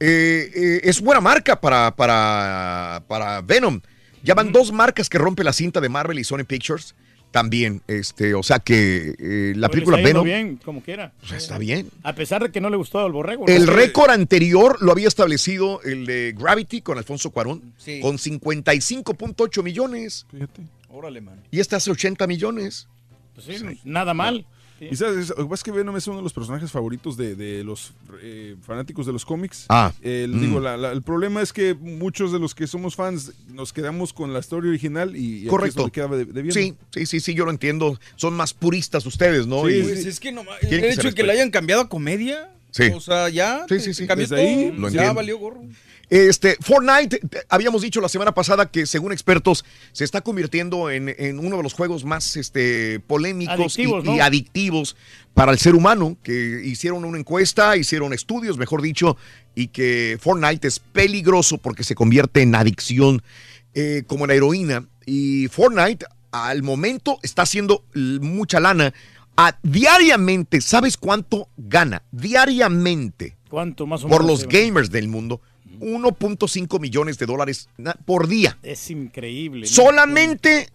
eh, 0.00 0.50
eh, 0.54 0.80
es 0.82 1.00
buena 1.00 1.20
marca 1.20 1.60
para, 1.60 1.94
para, 1.94 3.00
para 3.06 3.42
Venom. 3.42 3.80
Ya 4.24 4.34
van 4.34 4.50
dos 4.50 4.72
marcas 4.72 5.08
que 5.08 5.18
rompe 5.18 5.44
la 5.44 5.52
cinta 5.52 5.80
de 5.80 5.88
Marvel 5.88 6.18
y 6.18 6.24
Sony 6.24 6.44
Pictures. 6.44 6.96
También, 7.30 7.82
este, 7.86 8.34
o 8.34 8.42
sea 8.42 8.60
que 8.60 9.14
eh, 9.18 9.52
la 9.56 9.68
película 9.68 9.98
Venom 9.98 10.24
bien, 10.24 10.56
como 10.64 10.80
quiera. 10.80 11.12
está 11.34 11.58
bien. 11.58 11.90
A 12.02 12.14
pesar 12.14 12.42
de 12.42 12.50
que 12.50 12.60
no 12.62 12.70
le 12.70 12.76
gustó 12.76 13.00
al 13.00 13.12
borrego. 13.12 13.44
¿no? 13.46 13.52
El 13.52 13.66
récord 13.66 14.10
anterior 14.10 14.78
lo 14.80 14.92
había 14.92 15.06
establecido 15.08 15.82
el 15.82 16.06
de 16.06 16.34
Gravity 16.38 16.80
con 16.80 16.96
Alfonso 16.96 17.30
Cuarón, 17.30 17.74
Sí. 17.76 18.00
con 18.00 18.16
55.8 18.18 19.62
millones. 19.62 20.26
Fíjate. 20.30 20.62
Órale, 20.88 21.20
man. 21.20 21.42
Y 21.50 21.60
esta 21.60 21.76
hace 21.76 21.90
80 21.90 22.26
millones. 22.26 22.88
Pues 23.34 23.46
sí, 23.58 23.80
nada 23.84 24.14
mal. 24.14 24.46
Y 24.80 24.94
sabes, 24.96 25.30
lo 25.30 25.36
que 25.36 25.42
pasa 25.44 25.54
es 25.54 25.62
que 25.64 25.70
Venom 25.72 25.96
es 25.96 26.06
uno 26.06 26.18
de 26.18 26.22
los 26.22 26.32
personajes 26.32 26.70
favoritos 26.70 27.16
de, 27.16 27.34
de 27.34 27.64
los 27.64 27.92
eh, 28.20 28.56
fanáticos 28.62 29.06
de 29.06 29.12
los 29.12 29.24
cómics. 29.24 29.64
Ah. 29.68 29.92
El, 30.02 30.34
Mm. 30.34 30.40
digo, 30.40 30.60
la- 30.60 30.76
la- 30.76 30.92
el 30.92 31.02
problema 31.02 31.40
es 31.40 31.52
que 31.52 31.74
muchos 31.74 32.30
de 32.32 32.38
los 32.38 32.54
que 32.54 32.66
somos 32.66 32.94
fans 32.94 33.32
nos 33.48 33.72
quedamos 33.72 34.12
con 34.12 34.32
la 34.32 34.40
historia 34.40 34.68
original 34.70 35.16
y, 35.16 35.18
y 35.20 35.34
aquí 35.36 35.44
es 35.44 35.50
Correcto. 35.50 35.88
queda 35.90 36.08
de- 36.08 36.24
debiendo. 36.26 36.52
Sí, 36.54 36.74
sí, 36.92 37.06
sí, 37.06 37.20
sí, 37.20 37.34
yo 37.34 37.44
lo 37.46 37.50
entiendo. 37.50 37.98
Son 38.16 38.34
más 38.34 38.52
puristas 38.52 39.06
ustedes, 39.06 39.46
¿no? 39.46 39.66
Sí, 39.66 39.74
Y- 39.78 39.82
Pues 39.82 40.04
es 40.06 40.20
que 40.20 40.32
no, 40.32 40.42
el 40.60 40.68
que 40.68 40.76
hecho 40.90 41.08
de 41.08 41.14
que 41.14 41.22
la 41.22 41.28
respete. 41.28 41.30
hayan 41.32 41.50
cambiado 41.50 41.82
a 41.82 41.88
comedia. 41.88 42.50
Sí. 42.70 42.90
O 42.94 43.00
sea, 43.00 43.30
ya. 43.30 43.64
Sí, 43.70 43.80
sí, 43.80 43.94
sí. 43.94 44.06
Cambió 44.06 44.26
ahí 44.36 44.66
todo. 44.68 44.80
lo 44.80 44.88
ya 44.90 44.94
entiendo. 45.00 45.14
valió 45.14 45.38
gorro. 45.38 45.62
Este, 46.08 46.56
Fortnite, 46.60 47.18
te- 47.18 47.40
habíamos 47.48 47.82
dicho 47.82 48.00
la 48.00 48.08
semana 48.08 48.32
pasada 48.32 48.70
que 48.70 48.86
según 48.86 49.12
expertos 49.12 49.64
se 49.92 50.04
está 50.04 50.20
convirtiendo 50.20 50.88
en, 50.90 51.14
en 51.18 51.38
uno 51.40 51.56
de 51.56 51.62
los 51.64 51.72
juegos 51.72 52.04
más 52.04 52.36
este, 52.36 53.00
polémicos 53.00 53.76
y- 53.78 53.82
Adictivos, 53.82 54.04
y, 54.04 54.08
¿no? 54.16 54.22
adictivos 54.22 54.96
para 55.34 55.50
el 55.52 55.58
ser 55.58 55.74
humano, 55.74 56.16
que 56.22 56.62
hicieron 56.64 57.04
una 57.04 57.18
encuesta, 57.18 57.76
hicieron 57.76 58.12
estudios, 58.12 58.56
mejor 58.56 58.82
dicho, 58.82 59.16
y 59.54 59.68
que 59.68 60.16
Fortnite 60.20 60.68
es 60.68 60.78
peligroso 60.78 61.58
porque 61.58 61.82
se 61.82 61.94
convierte 61.96 62.40
en 62.42 62.54
adicción 62.54 63.22
eh, 63.74 64.04
como 64.06 64.26
la 64.28 64.34
heroína. 64.34 64.86
Y 65.06 65.48
Fortnite 65.48 66.06
al 66.30 66.62
momento 66.62 67.18
está 67.22 67.42
haciendo 67.42 67.84
mucha 67.94 68.60
lana. 68.60 68.94
A- 69.36 69.58
diariamente, 69.62 70.60
¿sabes 70.60 70.96
cuánto 70.96 71.48
gana? 71.56 72.02
Diariamente 72.12 73.36
¿Cuánto 73.50 73.86
más 73.86 74.04
o 74.04 74.08
por 74.08 74.24
los 74.24 74.46
gamers 74.48 74.90
del 74.90 75.08
mundo, 75.08 75.40
1.5 75.80 76.80
millones 76.80 77.18
de 77.18 77.26
dólares 77.26 77.68
por 78.04 78.28
día. 78.28 78.58
Es 78.62 78.90
increíble. 78.90 79.62
¿no? 79.62 79.66
Solamente 79.66 80.68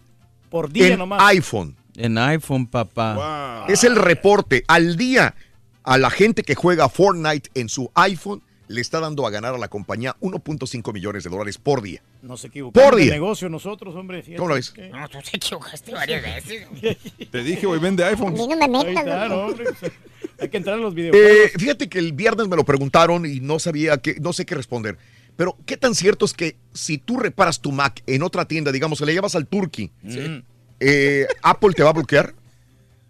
Por 0.50 0.70
día 0.72 0.88
en 0.88 0.98
nomás. 0.98 1.20
iPhone. 1.24 1.76
En 1.96 2.16
iPhone, 2.18 2.66
papá. 2.66 3.66
Es 3.68 3.84
el 3.84 3.96
reporte. 3.96 4.64
Al 4.68 4.96
día, 4.96 5.34
a 5.82 5.98
la 5.98 6.10
gente 6.10 6.42
que 6.42 6.54
juega 6.54 6.88
Fortnite 6.88 7.50
en 7.54 7.68
su 7.68 7.90
iPhone, 7.94 8.42
le 8.72 8.80
está 8.80 9.00
dando 9.00 9.26
a 9.26 9.30
ganar 9.30 9.54
a 9.54 9.58
la 9.58 9.68
compañía 9.68 10.16
1.5 10.20 10.92
millones 10.92 11.24
de 11.24 11.30
dólares 11.30 11.58
por 11.58 11.82
día. 11.82 12.02
Nos 12.22 12.44
equivocamos 12.44 12.84
Por 12.88 12.96
de 12.96 13.02
día. 13.04 13.12
negocio 13.12 13.48
nosotros, 13.48 13.94
hombre. 13.94 14.22
fíjate 14.22 14.38
¿Cómo 14.38 14.48
lo 14.48 14.54
ves? 14.54 14.72
No, 14.90 15.08
tú 15.08 15.18
te 15.30 15.36
equivocaste 15.36 15.92
varias 15.92 16.22
veces. 16.22 16.66
Te 17.30 17.42
dije, 17.42 17.66
güey, 17.66 17.80
vende 17.80 18.04
iPhones. 18.04 18.40
A 18.40 18.42
mí 18.42 18.54
no 18.54 18.84
me 18.84 18.84
metas, 18.84 19.28
no, 19.28 19.46
hombre. 19.46 19.66
Hay 20.40 20.48
que 20.48 20.56
entrar 20.56 20.76
en 20.76 20.82
los. 20.82 20.94
Eh, 20.96 21.52
fíjate 21.56 21.88
que 21.88 21.98
el 21.98 22.12
viernes 22.12 22.48
me 22.48 22.56
lo 22.56 22.64
preguntaron 22.64 23.26
y 23.26 23.40
no 23.40 23.58
sabía 23.58 23.98
que, 23.98 24.16
no 24.20 24.32
sé 24.32 24.44
qué 24.46 24.54
responder. 24.54 24.98
Pero, 25.36 25.56
¿qué 25.66 25.76
tan 25.76 25.94
cierto 25.94 26.24
es 26.24 26.32
que 26.32 26.56
si 26.72 26.98
tú 26.98 27.16
reparas 27.16 27.60
tu 27.60 27.72
Mac 27.72 28.02
en 28.06 28.22
otra 28.22 28.46
tienda, 28.46 28.72
digamos, 28.72 28.98
se 28.98 29.06
le 29.06 29.12
llevas 29.12 29.34
al 29.34 29.46
Turkey, 29.46 29.90
eh, 30.80 31.26
Apple 31.42 31.72
te 31.74 31.82
va 31.82 31.90
a 31.90 31.94
bloquear? 31.94 32.34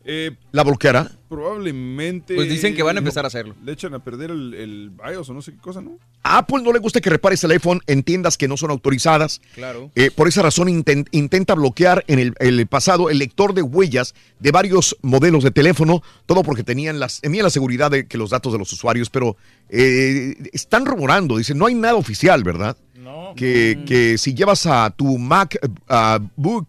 Eh, 0.04 0.32
¿La 0.50 0.62
bloqueará? 0.64 1.10
Probablemente. 1.32 2.34
Pues 2.34 2.48
dicen 2.48 2.74
que 2.74 2.82
van 2.82 2.96
a 2.96 2.98
empezar 2.98 3.24
a 3.24 3.28
hacerlo. 3.28 3.54
Le 3.64 3.72
echan 3.72 3.94
a 3.94 3.98
perder 4.04 4.30
el, 4.30 4.54
el 4.54 4.90
BIOS 4.90 5.30
o 5.30 5.34
no 5.34 5.40
sé 5.42 5.52
qué 5.52 5.58
cosa, 5.58 5.80
¿no? 5.80 5.98
A 6.22 6.38
Apple 6.38 6.62
no 6.62 6.72
le 6.72 6.78
gusta 6.78 7.00
que 7.00 7.10
repares 7.10 7.42
el 7.44 7.50
iPhone 7.52 7.80
en 7.86 8.02
tiendas 8.02 8.36
que 8.36 8.46
no 8.48 8.56
son 8.56 8.70
autorizadas. 8.70 9.40
Claro. 9.54 9.90
Eh, 9.94 10.10
por 10.10 10.28
esa 10.28 10.42
razón 10.42 10.68
inten- 10.68 11.08
intenta 11.10 11.54
bloquear 11.54 12.04
en 12.06 12.18
el, 12.18 12.34
el 12.38 12.66
pasado 12.66 13.10
el 13.10 13.18
lector 13.18 13.54
de 13.54 13.62
huellas 13.62 14.14
de 14.38 14.50
varios 14.52 14.96
modelos 15.02 15.42
de 15.42 15.50
teléfono, 15.50 16.02
todo 16.26 16.42
porque 16.42 16.62
tenían 16.64 17.00
las, 17.00 17.20
tenían 17.20 17.44
la 17.44 17.50
seguridad 17.50 17.90
de 17.90 18.06
que 18.06 18.18
los 18.18 18.30
datos 18.30 18.52
de 18.52 18.58
los 18.58 18.72
usuarios, 18.72 19.08
pero 19.10 19.36
eh, 19.70 20.34
están 20.52 20.84
rumorando, 20.86 21.38
dicen, 21.38 21.56
no 21.58 21.66
hay 21.66 21.74
nada 21.74 21.96
oficial, 21.96 22.44
¿verdad? 22.44 22.76
No. 22.94 23.32
Que, 23.34 23.82
que 23.86 24.18
si 24.18 24.34
llevas 24.34 24.66
a 24.66 24.90
tu 24.90 25.18
MacBook 25.18 26.68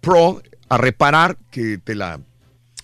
Pro 0.00 0.42
a 0.68 0.76
reparar, 0.78 1.38
que 1.50 1.78
te 1.78 1.94
la... 1.94 2.20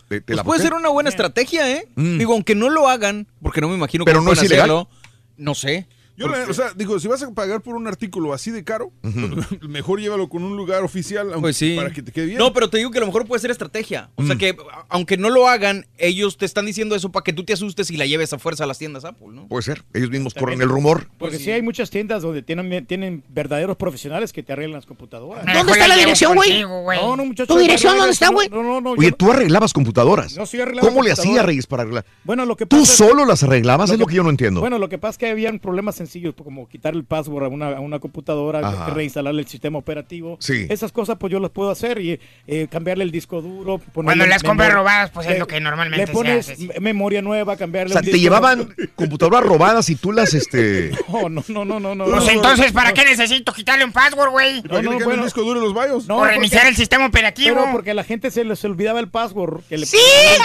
te- 0.08 0.20
te 0.20 0.26
Pues 0.26 0.36
la 0.36 0.44
puede 0.44 0.62
ser 0.62 0.74
una 0.74 0.88
buena 0.88 1.10
estrategia, 1.10 1.70
¿eh? 1.70 1.86
Mm. 1.94 2.18
Digo, 2.18 2.32
aunque 2.32 2.54
no 2.54 2.68
lo 2.70 2.88
hagan, 2.88 3.26
porque 3.42 3.60
no 3.60 3.68
me 3.68 3.74
imagino 3.74 4.04
Pero 4.04 4.20
que 4.20 4.24
no 4.24 4.32
es 4.32 4.42
ilegal. 4.42 4.58
hacerlo. 4.70 4.88
No 5.36 5.54
sé. 5.54 5.86
Yo, 6.18 6.28
la- 6.28 6.46
o 6.48 6.52
sea, 6.52 6.72
digo, 6.74 6.98
si 6.98 7.06
vas 7.08 7.22
a 7.22 7.30
pagar 7.32 7.60
por 7.60 7.76
un 7.76 7.86
artículo 7.86 8.32
así 8.32 8.50
de 8.50 8.64
caro, 8.64 8.90
mejor 9.68 10.00
llévalo 10.00 10.28
con 10.28 10.42
un 10.42 10.56
lugar 10.56 10.82
oficial 10.82 11.26
aunque- 11.28 11.40
Pues 11.40 11.56
sí. 11.56 11.76
para 11.76 11.90
que 11.92 12.02
te 12.02 12.12
quede 12.12 12.26
bien. 12.26 12.38
No, 12.38 12.52
pero 12.52 12.68
te 12.68 12.78
digo 12.78 12.90
que 12.90 12.98
a 12.98 13.00
lo 13.00 13.06
mejor 13.06 13.26
puede 13.26 13.40
ser 13.40 13.50
estrategia. 13.50 14.10
O 14.16 14.24
sea 14.24 14.34
Mm. 14.34 14.38
que, 14.38 14.56
aunque 14.88 15.16
no 15.16 15.30
lo 15.30 15.48
hagan, 15.48 15.86
ellos 15.96 16.36
te 16.36 16.44
están 16.46 16.66
diciendo 16.66 16.94
eso 16.96 17.10
para 17.10 17.24
que 17.24 17.32
tú 17.32 17.44
te 17.44 17.52
asustes 17.52 17.90
y 17.90 17.96
la 17.96 18.06
lleves 18.06 18.32
a 18.32 18.38
fuerza 18.38 18.64
a 18.64 18.66
las 18.66 18.78
tiendas 18.78 19.04
Apple, 19.04 19.28
¿no? 19.32 19.46
Puede 19.48 19.62
ser, 19.62 19.84
ellos 19.94 20.10
mismos 20.10 20.34
corren 20.34 20.60
el 20.60 20.68
rumor. 20.68 21.08
Porque 21.18 21.38
sí. 21.38 21.50
hay 21.50 21.62
muchas 21.62 21.90
tiendas 21.90 22.22
donde 22.22 22.42
tienen, 22.42 22.86
tienen 22.86 23.22
verdaderos 23.28 23.76
profesionales 23.76 24.32
que 24.32 24.42
te 24.42 24.52
arreglan 24.52 24.74
las 24.76 24.86
computadoras. 24.86 25.44
¿Dónde 25.46 25.72
está 25.72 25.88
la 25.88 25.96
dirección, 25.96 26.34
güey? 26.34 26.62
No, 26.62 27.16
no, 27.16 27.24
muchachos. 27.24 27.54
¿Tu 27.54 27.60
dirección 27.60 27.92
no, 27.94 27.98
dónde 28.00 28.12
está, 28.12 28.28
güey? 28.30 28.48
No, 28.48 28.62
no, 28.62 28.80
no. 28.80 28.90
Oye, 28.92 29.12
tú 29.12 29.30
arreglabas 29.32 29.72
computadoras. 29.72 30.36
No, 30.36 30.46
sí 30.46 30.60
arreglaba 30.60 30.88
¿Cómo 30.88 31.02
le 31.02 31.10
computadoras. 31.10 31.18
hacía 31.38 31.42
Reyes 31.46 31.66
para 31.66 31.82
arreglar? 31.82 32.04
Bueno, 32.24 32.44
lo 32.44 32.56
que 32.56 32.66
¿Tú 32.66 32.80
pasa 32.80 32.92
es- 32.92 32.98
solo 32.98 33.24
las 33.24 33.42
arreglabas? 33.42 33.90
es 33.90 33.98
lo 33.98 34.06
que 34.06 34.14
yo 34.16 34.22
no 34.22 34.30
entiendo. 34.30 34.60
Bueno, 34.60 34.78
lo 34.78 34.88
que 34.88 34.98
pasa 34.98 35.10
es 35.12 35.18
que 35.18 35.28
habían 35.28 35.58
problemas 35.58 36.00
sencillos, 36.08 36.34
como 36.42 36.68
quitar 36.68 36.94
el 36.94 37.04
password 37.04 37.44
a 37.44 37.48
una, 37.48 37.68
a 37.76 37.80
una 37.80 37.98
computadora, 37.98 38.60
Ajá. 38.60 38.90
reinstalarle 38.94 39.40
el 39.42 39.48
sistema 39.48 39.78
operativo. 39.78 40.36
Sí. 40.40 40.66
Esas 40.70 40.90
cosas 40.92 41.16
pues 41.18 41.30
yo 41.32 41.38
las 41.40 41.50
puedo 41.50 41.70
hacer 41.70 42.00
y 42.00 42.18
eh, 42.46 42.66
cambiarle 42.70 43.04
el 43.04 43.10
disco 43.10 43.40
duro. 43.42 43.80
Cuando 43.92 44.26
las 44.26 44.42
compras 44.42 44.72
robadas, 44.72 45.10
pues 45.10 45.26
es 45.26 45.38
lo 45.38 45.46
que 45.46 45.60
normalmente 45.60 46.02
Le 46.02 46.06
se 46.06 46.12
pones 46.12 46.46
hace, 46.50 46.56
sí. 46.56 46.68
me- 46.68 46.80
memoria 46.80 47.22
nueva, 47.22 47.56
cambiarle 47.56 47.90
o 47.90 47.94
sea, 47.94 48.00
un 48.00 48.04
te 48.06 48.10
disco 48.12 48.22
llevaban 48.22 48.58
nuevo. 48.58 48.72
computadoras 48.96 49.44
robadas 49.44 49.88
y 49.90 49.96
tú 49.96 50.12
las, 50.12 50.34
este... 50.34 50.90
No, 51.08 51.28
no, 51.28 51.42
no, 51.48 51.64
no, 51.64 51.80
no. 51.80 51.94
no 51.94 52.04
Pues 52.06 52.24
no, 52.24 52.30
entonces, 52.30 52.72
¿para 52.72 52.90
no. 52.90 52.94
qué 52.94 53.04
necesito 53.04 53.52
quitarle 53.52 53.84
un 53.84 53.92
password, 53.92 54.30
güey? 54.30 54.62
No, 54.62 54.82
no, 54.82 54.92
bueno. 54.92 55.12
el 55.14 55.22
disco 55.24 55.42
duro 55.42 55.60
en 55.60 55.64
los 55.66 55.74
BIOS? 55.74 56.06
No, 56.08 56.18
o 56.18 56.24
reiniciar 56.24 56.62
porque- 56.62 56.70
el 56.70 56.76
sistema 56.76 57.06
operativo. 57.06 57.56
Pero 57.56 57.72
porque 57.72 57.90
a 57.90 57.94
la 57.94 58.04
gente 58.04 58.30
se 58.30 58.44
les 58.44 58.64
olvidaba 58.64 59.00
el 59.00 59.08
password. 59.08 59.62
Que 59.68 59.78
le 59.78 59.86
¡Sí, 59.86 59.96
ya, 59.96 60.44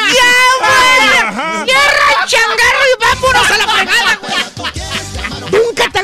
güey! 0.60 1.66
¡Cierra 1.66 2.24
el 2.24 2.30
changarro 2.30 2.84
y 2.90 3.04
vámonos 3.04 3.52
a 3.52 3.58
la 3.58 3.68
fregada, 3.68 4.20
güey! 4.22 4.34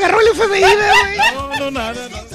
Agarró 0.00 0.20
el 0.20 0.28
FBI, 0.28 0.60
güey. 0.60 1.34
No, 1.34 1.56
no, 1.58 1.70
nada, 1.70 2.08
nada. 2.08 2.26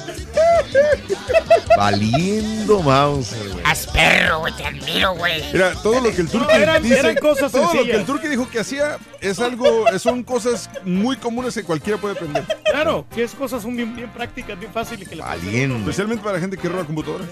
Valiendo 1.76 2.80
Mauser, 2.82 3.48
güey. 3.50 3.64
Haz 3.64 3.86
perro, 3.88 4.40
güey, 4.40 4.54
te 4.56 4.64
admiro, 4.64 5.14
güey. 5.14 5.42
Mira, 5.52 5.72
todo 5.82 6.00
lo 6.00 6.10
que 6.14 6.20
el 6.22 6.28
turqui 6.28 6.54
eran- 6.54 6.82
dice, 6.82 6.98
eran 6.98 7.16
cosas 7.16 7.52
todo 7.52 7.72
lo 7.74 7.84
que 7.84 7.92
el 7.92 8.04
turqui 8.04 8.28
dijo 8.28 8.48
que 8.48 8.60
hacía 8.60 8.98
es 9.20 9.38
algo, 9.40 9.86
son 9.98 10.22
cosas 10.22 10.70
muy 10.84 11.16
comunes 11.16 11.54
que 11.54 11.64
cualquiera 11.64 11.98
puede 12.00 12.14
aprender. 12.14 12.44
Claro, 12.64 13.06
que 13.14 13.24
es 13.24 13.32
cosas 13.32 13.62
son 13.62 13.76
bien, 13.76 13.94
bien 13.96 14.10
prácticas, 14.10 14.58
bien 14.58 14.72
fáciles 14.72 15.08
que. 15.08 15.16
Valiendo. 15.16 15.76
Especialmente 15.78 16.22
para 16.22 16.34
la 16.36 16.40
gente 16.40 16.56
que 16.56 16.68
roba 16.68 16.84
computadoras. 16.84 17.26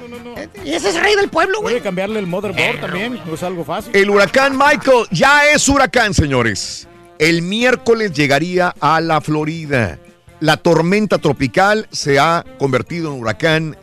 No, 0.00 0.08
no, 0.08 0.18
no, 0.18 0.34
no. 0.36 0.42
Y 0.64 0.72
ese 0.74 0.90
es 0.90 1.00
rey 1.00 1.14
del 1.16 1.28
pueblo, 1.28 1.60
güey. 1.60 1.74
Puede 1.74 1.82
cambiarle 1.82 2.18
el 2.18 2.26
motherboard 2.26 2.80
también, 2.80 3.20
no 3.24 3.34
es 3.34 3.42
algo 3.42 3.64
fácil. 3.64 3.94
El 3.94 4.10
huracán 4.10 4.56
Michael 4.56 5.06
ya 5.10 5.46
es 5.50 5.68
huracán, 5.68 6.12
señores. 6.14 6.86
El 7.22 7.42
miércoles 7.42 8.12
llegaría 8.12 8.74
a 8.80 9.00
la 9.00 9.20
Florida. 9.20 9.98
La 10.40 10.56
tormenta 10.56 11.18
tropical 11.18 11.86
se 11.92 12.18
ha 12.18 12.44
convertido 12.58 13.14
en 13.14 13.20
huracán 13.20 13.76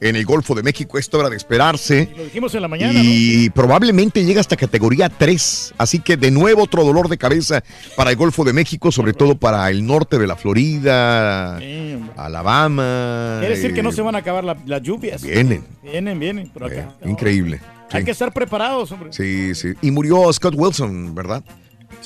en 0.00 0.16
el 0.16 0.24
Golfo 0.24 0.54
de 0.54 0.62
México. 0.62 0.96
Esto 0.96 1.20
era 1.20 1.28
de 1.28 1.36
esperarse. 1.36 2.08
Lo 2.16 2.24
dijimos 2.24 2.54
en 2.54 2.62
la 2.62 2.68
mañana, 2.68 2.98
Y 3.02 3.50
probablemente 3.50 4.24
llega 4.24 4.40
hasta 4.40 4.56
categoría 4.56 5.10
3. 5.10 5.74
Así 5.76 5.98
que 5.98 6.16
de 6.16 6.30
nuevo 6.30 6.62
otro 6.62 6.84
dolor 6.84 7.10
de 7.10 7.18
cabeza 7.18 7.62
para 7.96 8.12
el 8.12 8.16
Golfo 8.16 8.44
de 8.44 8.54
México, 8.54 8.90
sobre 8.90 9.12
todo 9.12 9.36
para 9.36 9.68
el 9.70 9.84
norte 9.84 10.18
de 10.18 10.26
la 10.26 10.36
Florida, 10.36 11.58
Sí. 11.58 11.98
Alabama. 12.16 13.36
Quiere 13.40 13.56
decir 13.56 13.74
que 13.74 13.82
no 13.82 13.90
eh, 13.90 13.92
se 13.92 14.00
van 14.00 14.14
a 14.14 14.18
acabar 14.18 14.42
la- 14.42 14.56
las 14.64 14.80
lluvias. 14.80 15.22
Vienen. 15.22 15.66
Vienen, 15.82 16.18
vienen 16.18 16.48
por 16.48 16.64
acá. 16.64 16.94
eh, 17.02 17.10
increíble. 17.10 17.60
Hay 17.92 18.04
que 18.04 18.10
estar 18.12 18.32
preparados, 18.32 18.90
hombre. 18.90 19.12
Sí, 19.12 19.54
sí. 19.54 19.74
Y 19.82 19.90
murió 19.90 20.32
Scott 20.32 20.54
Wilson, 20.56 21.14
¿verdad? 21.14 21.42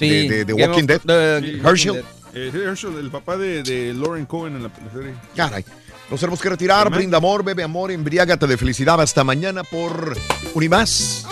Sí. 0.08 0.28
De, 0.28 0.44
de- 0.44 0.52
Walking 0.54 0.84
Dead. 0.86 1.00
de- 1.02 1.40
Sí. 1.40 1.60
Herschel. 1.64 2.04
Eh, 2.34 2.50
Herschel, 2.54 2.96
el 2.98 3.10
papá 3.10 3.36
de, 3.36 3.62
de 3.62 3.92
Lauren 3.94 4.24
Cohen 4.26 4.56
en 4.56 4.62
la, 4.62 4.68
la 4.68 4.92
serie. 4.92 5.14
Caray. 5.36 5.64
Nos 6.10 6.18
tenemos 6.18 6.40
que 6.40 6.48
retirar. 6.48 6.90
Brinda 6.90 7.18
amor, 7.18 7.44
bebe 7.44 7.62
amor, 7.62 7.90
embriágate 7.92 8.46
de 8.46 8.56
felicidad. 8.56 9.00
Hasta 9.00 9.22
mañana 9.22 9.62
por 9.62 10.16
Unimás, 10.54 11.24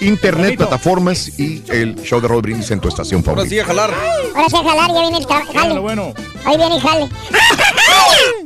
Internet, 0.00 0.56
plataformas 0.56 1.38
y 1.38 1.62
el 1.68 1.94
show 2.02 2.20
de 2.20 2.26
Roll 2.28 2.42
Brindis 2.42 2.70
en 2.72 2.80
tu 2.80 2.88
estación 2.88 3.20
Ahora 3.26 3.42
favorita. 3.44 3.54
sí, 3.54 3.60
a 3.60 3.64
jalar. 3.64 3.94
Ahora 4.34 4.48
sí 4.48 4.56
a 4.56 4.64
jalar, 4.64 4.90
ya 4.92 5.00
viene 5.02 5.18
el 5.18 5.26
jale. 5.26 5.78
bueno. 5.78 6.12
Ahí 6.44 6.56
viene 6.56 6.74
el 6.76 6.80
jale. 6.82 7.08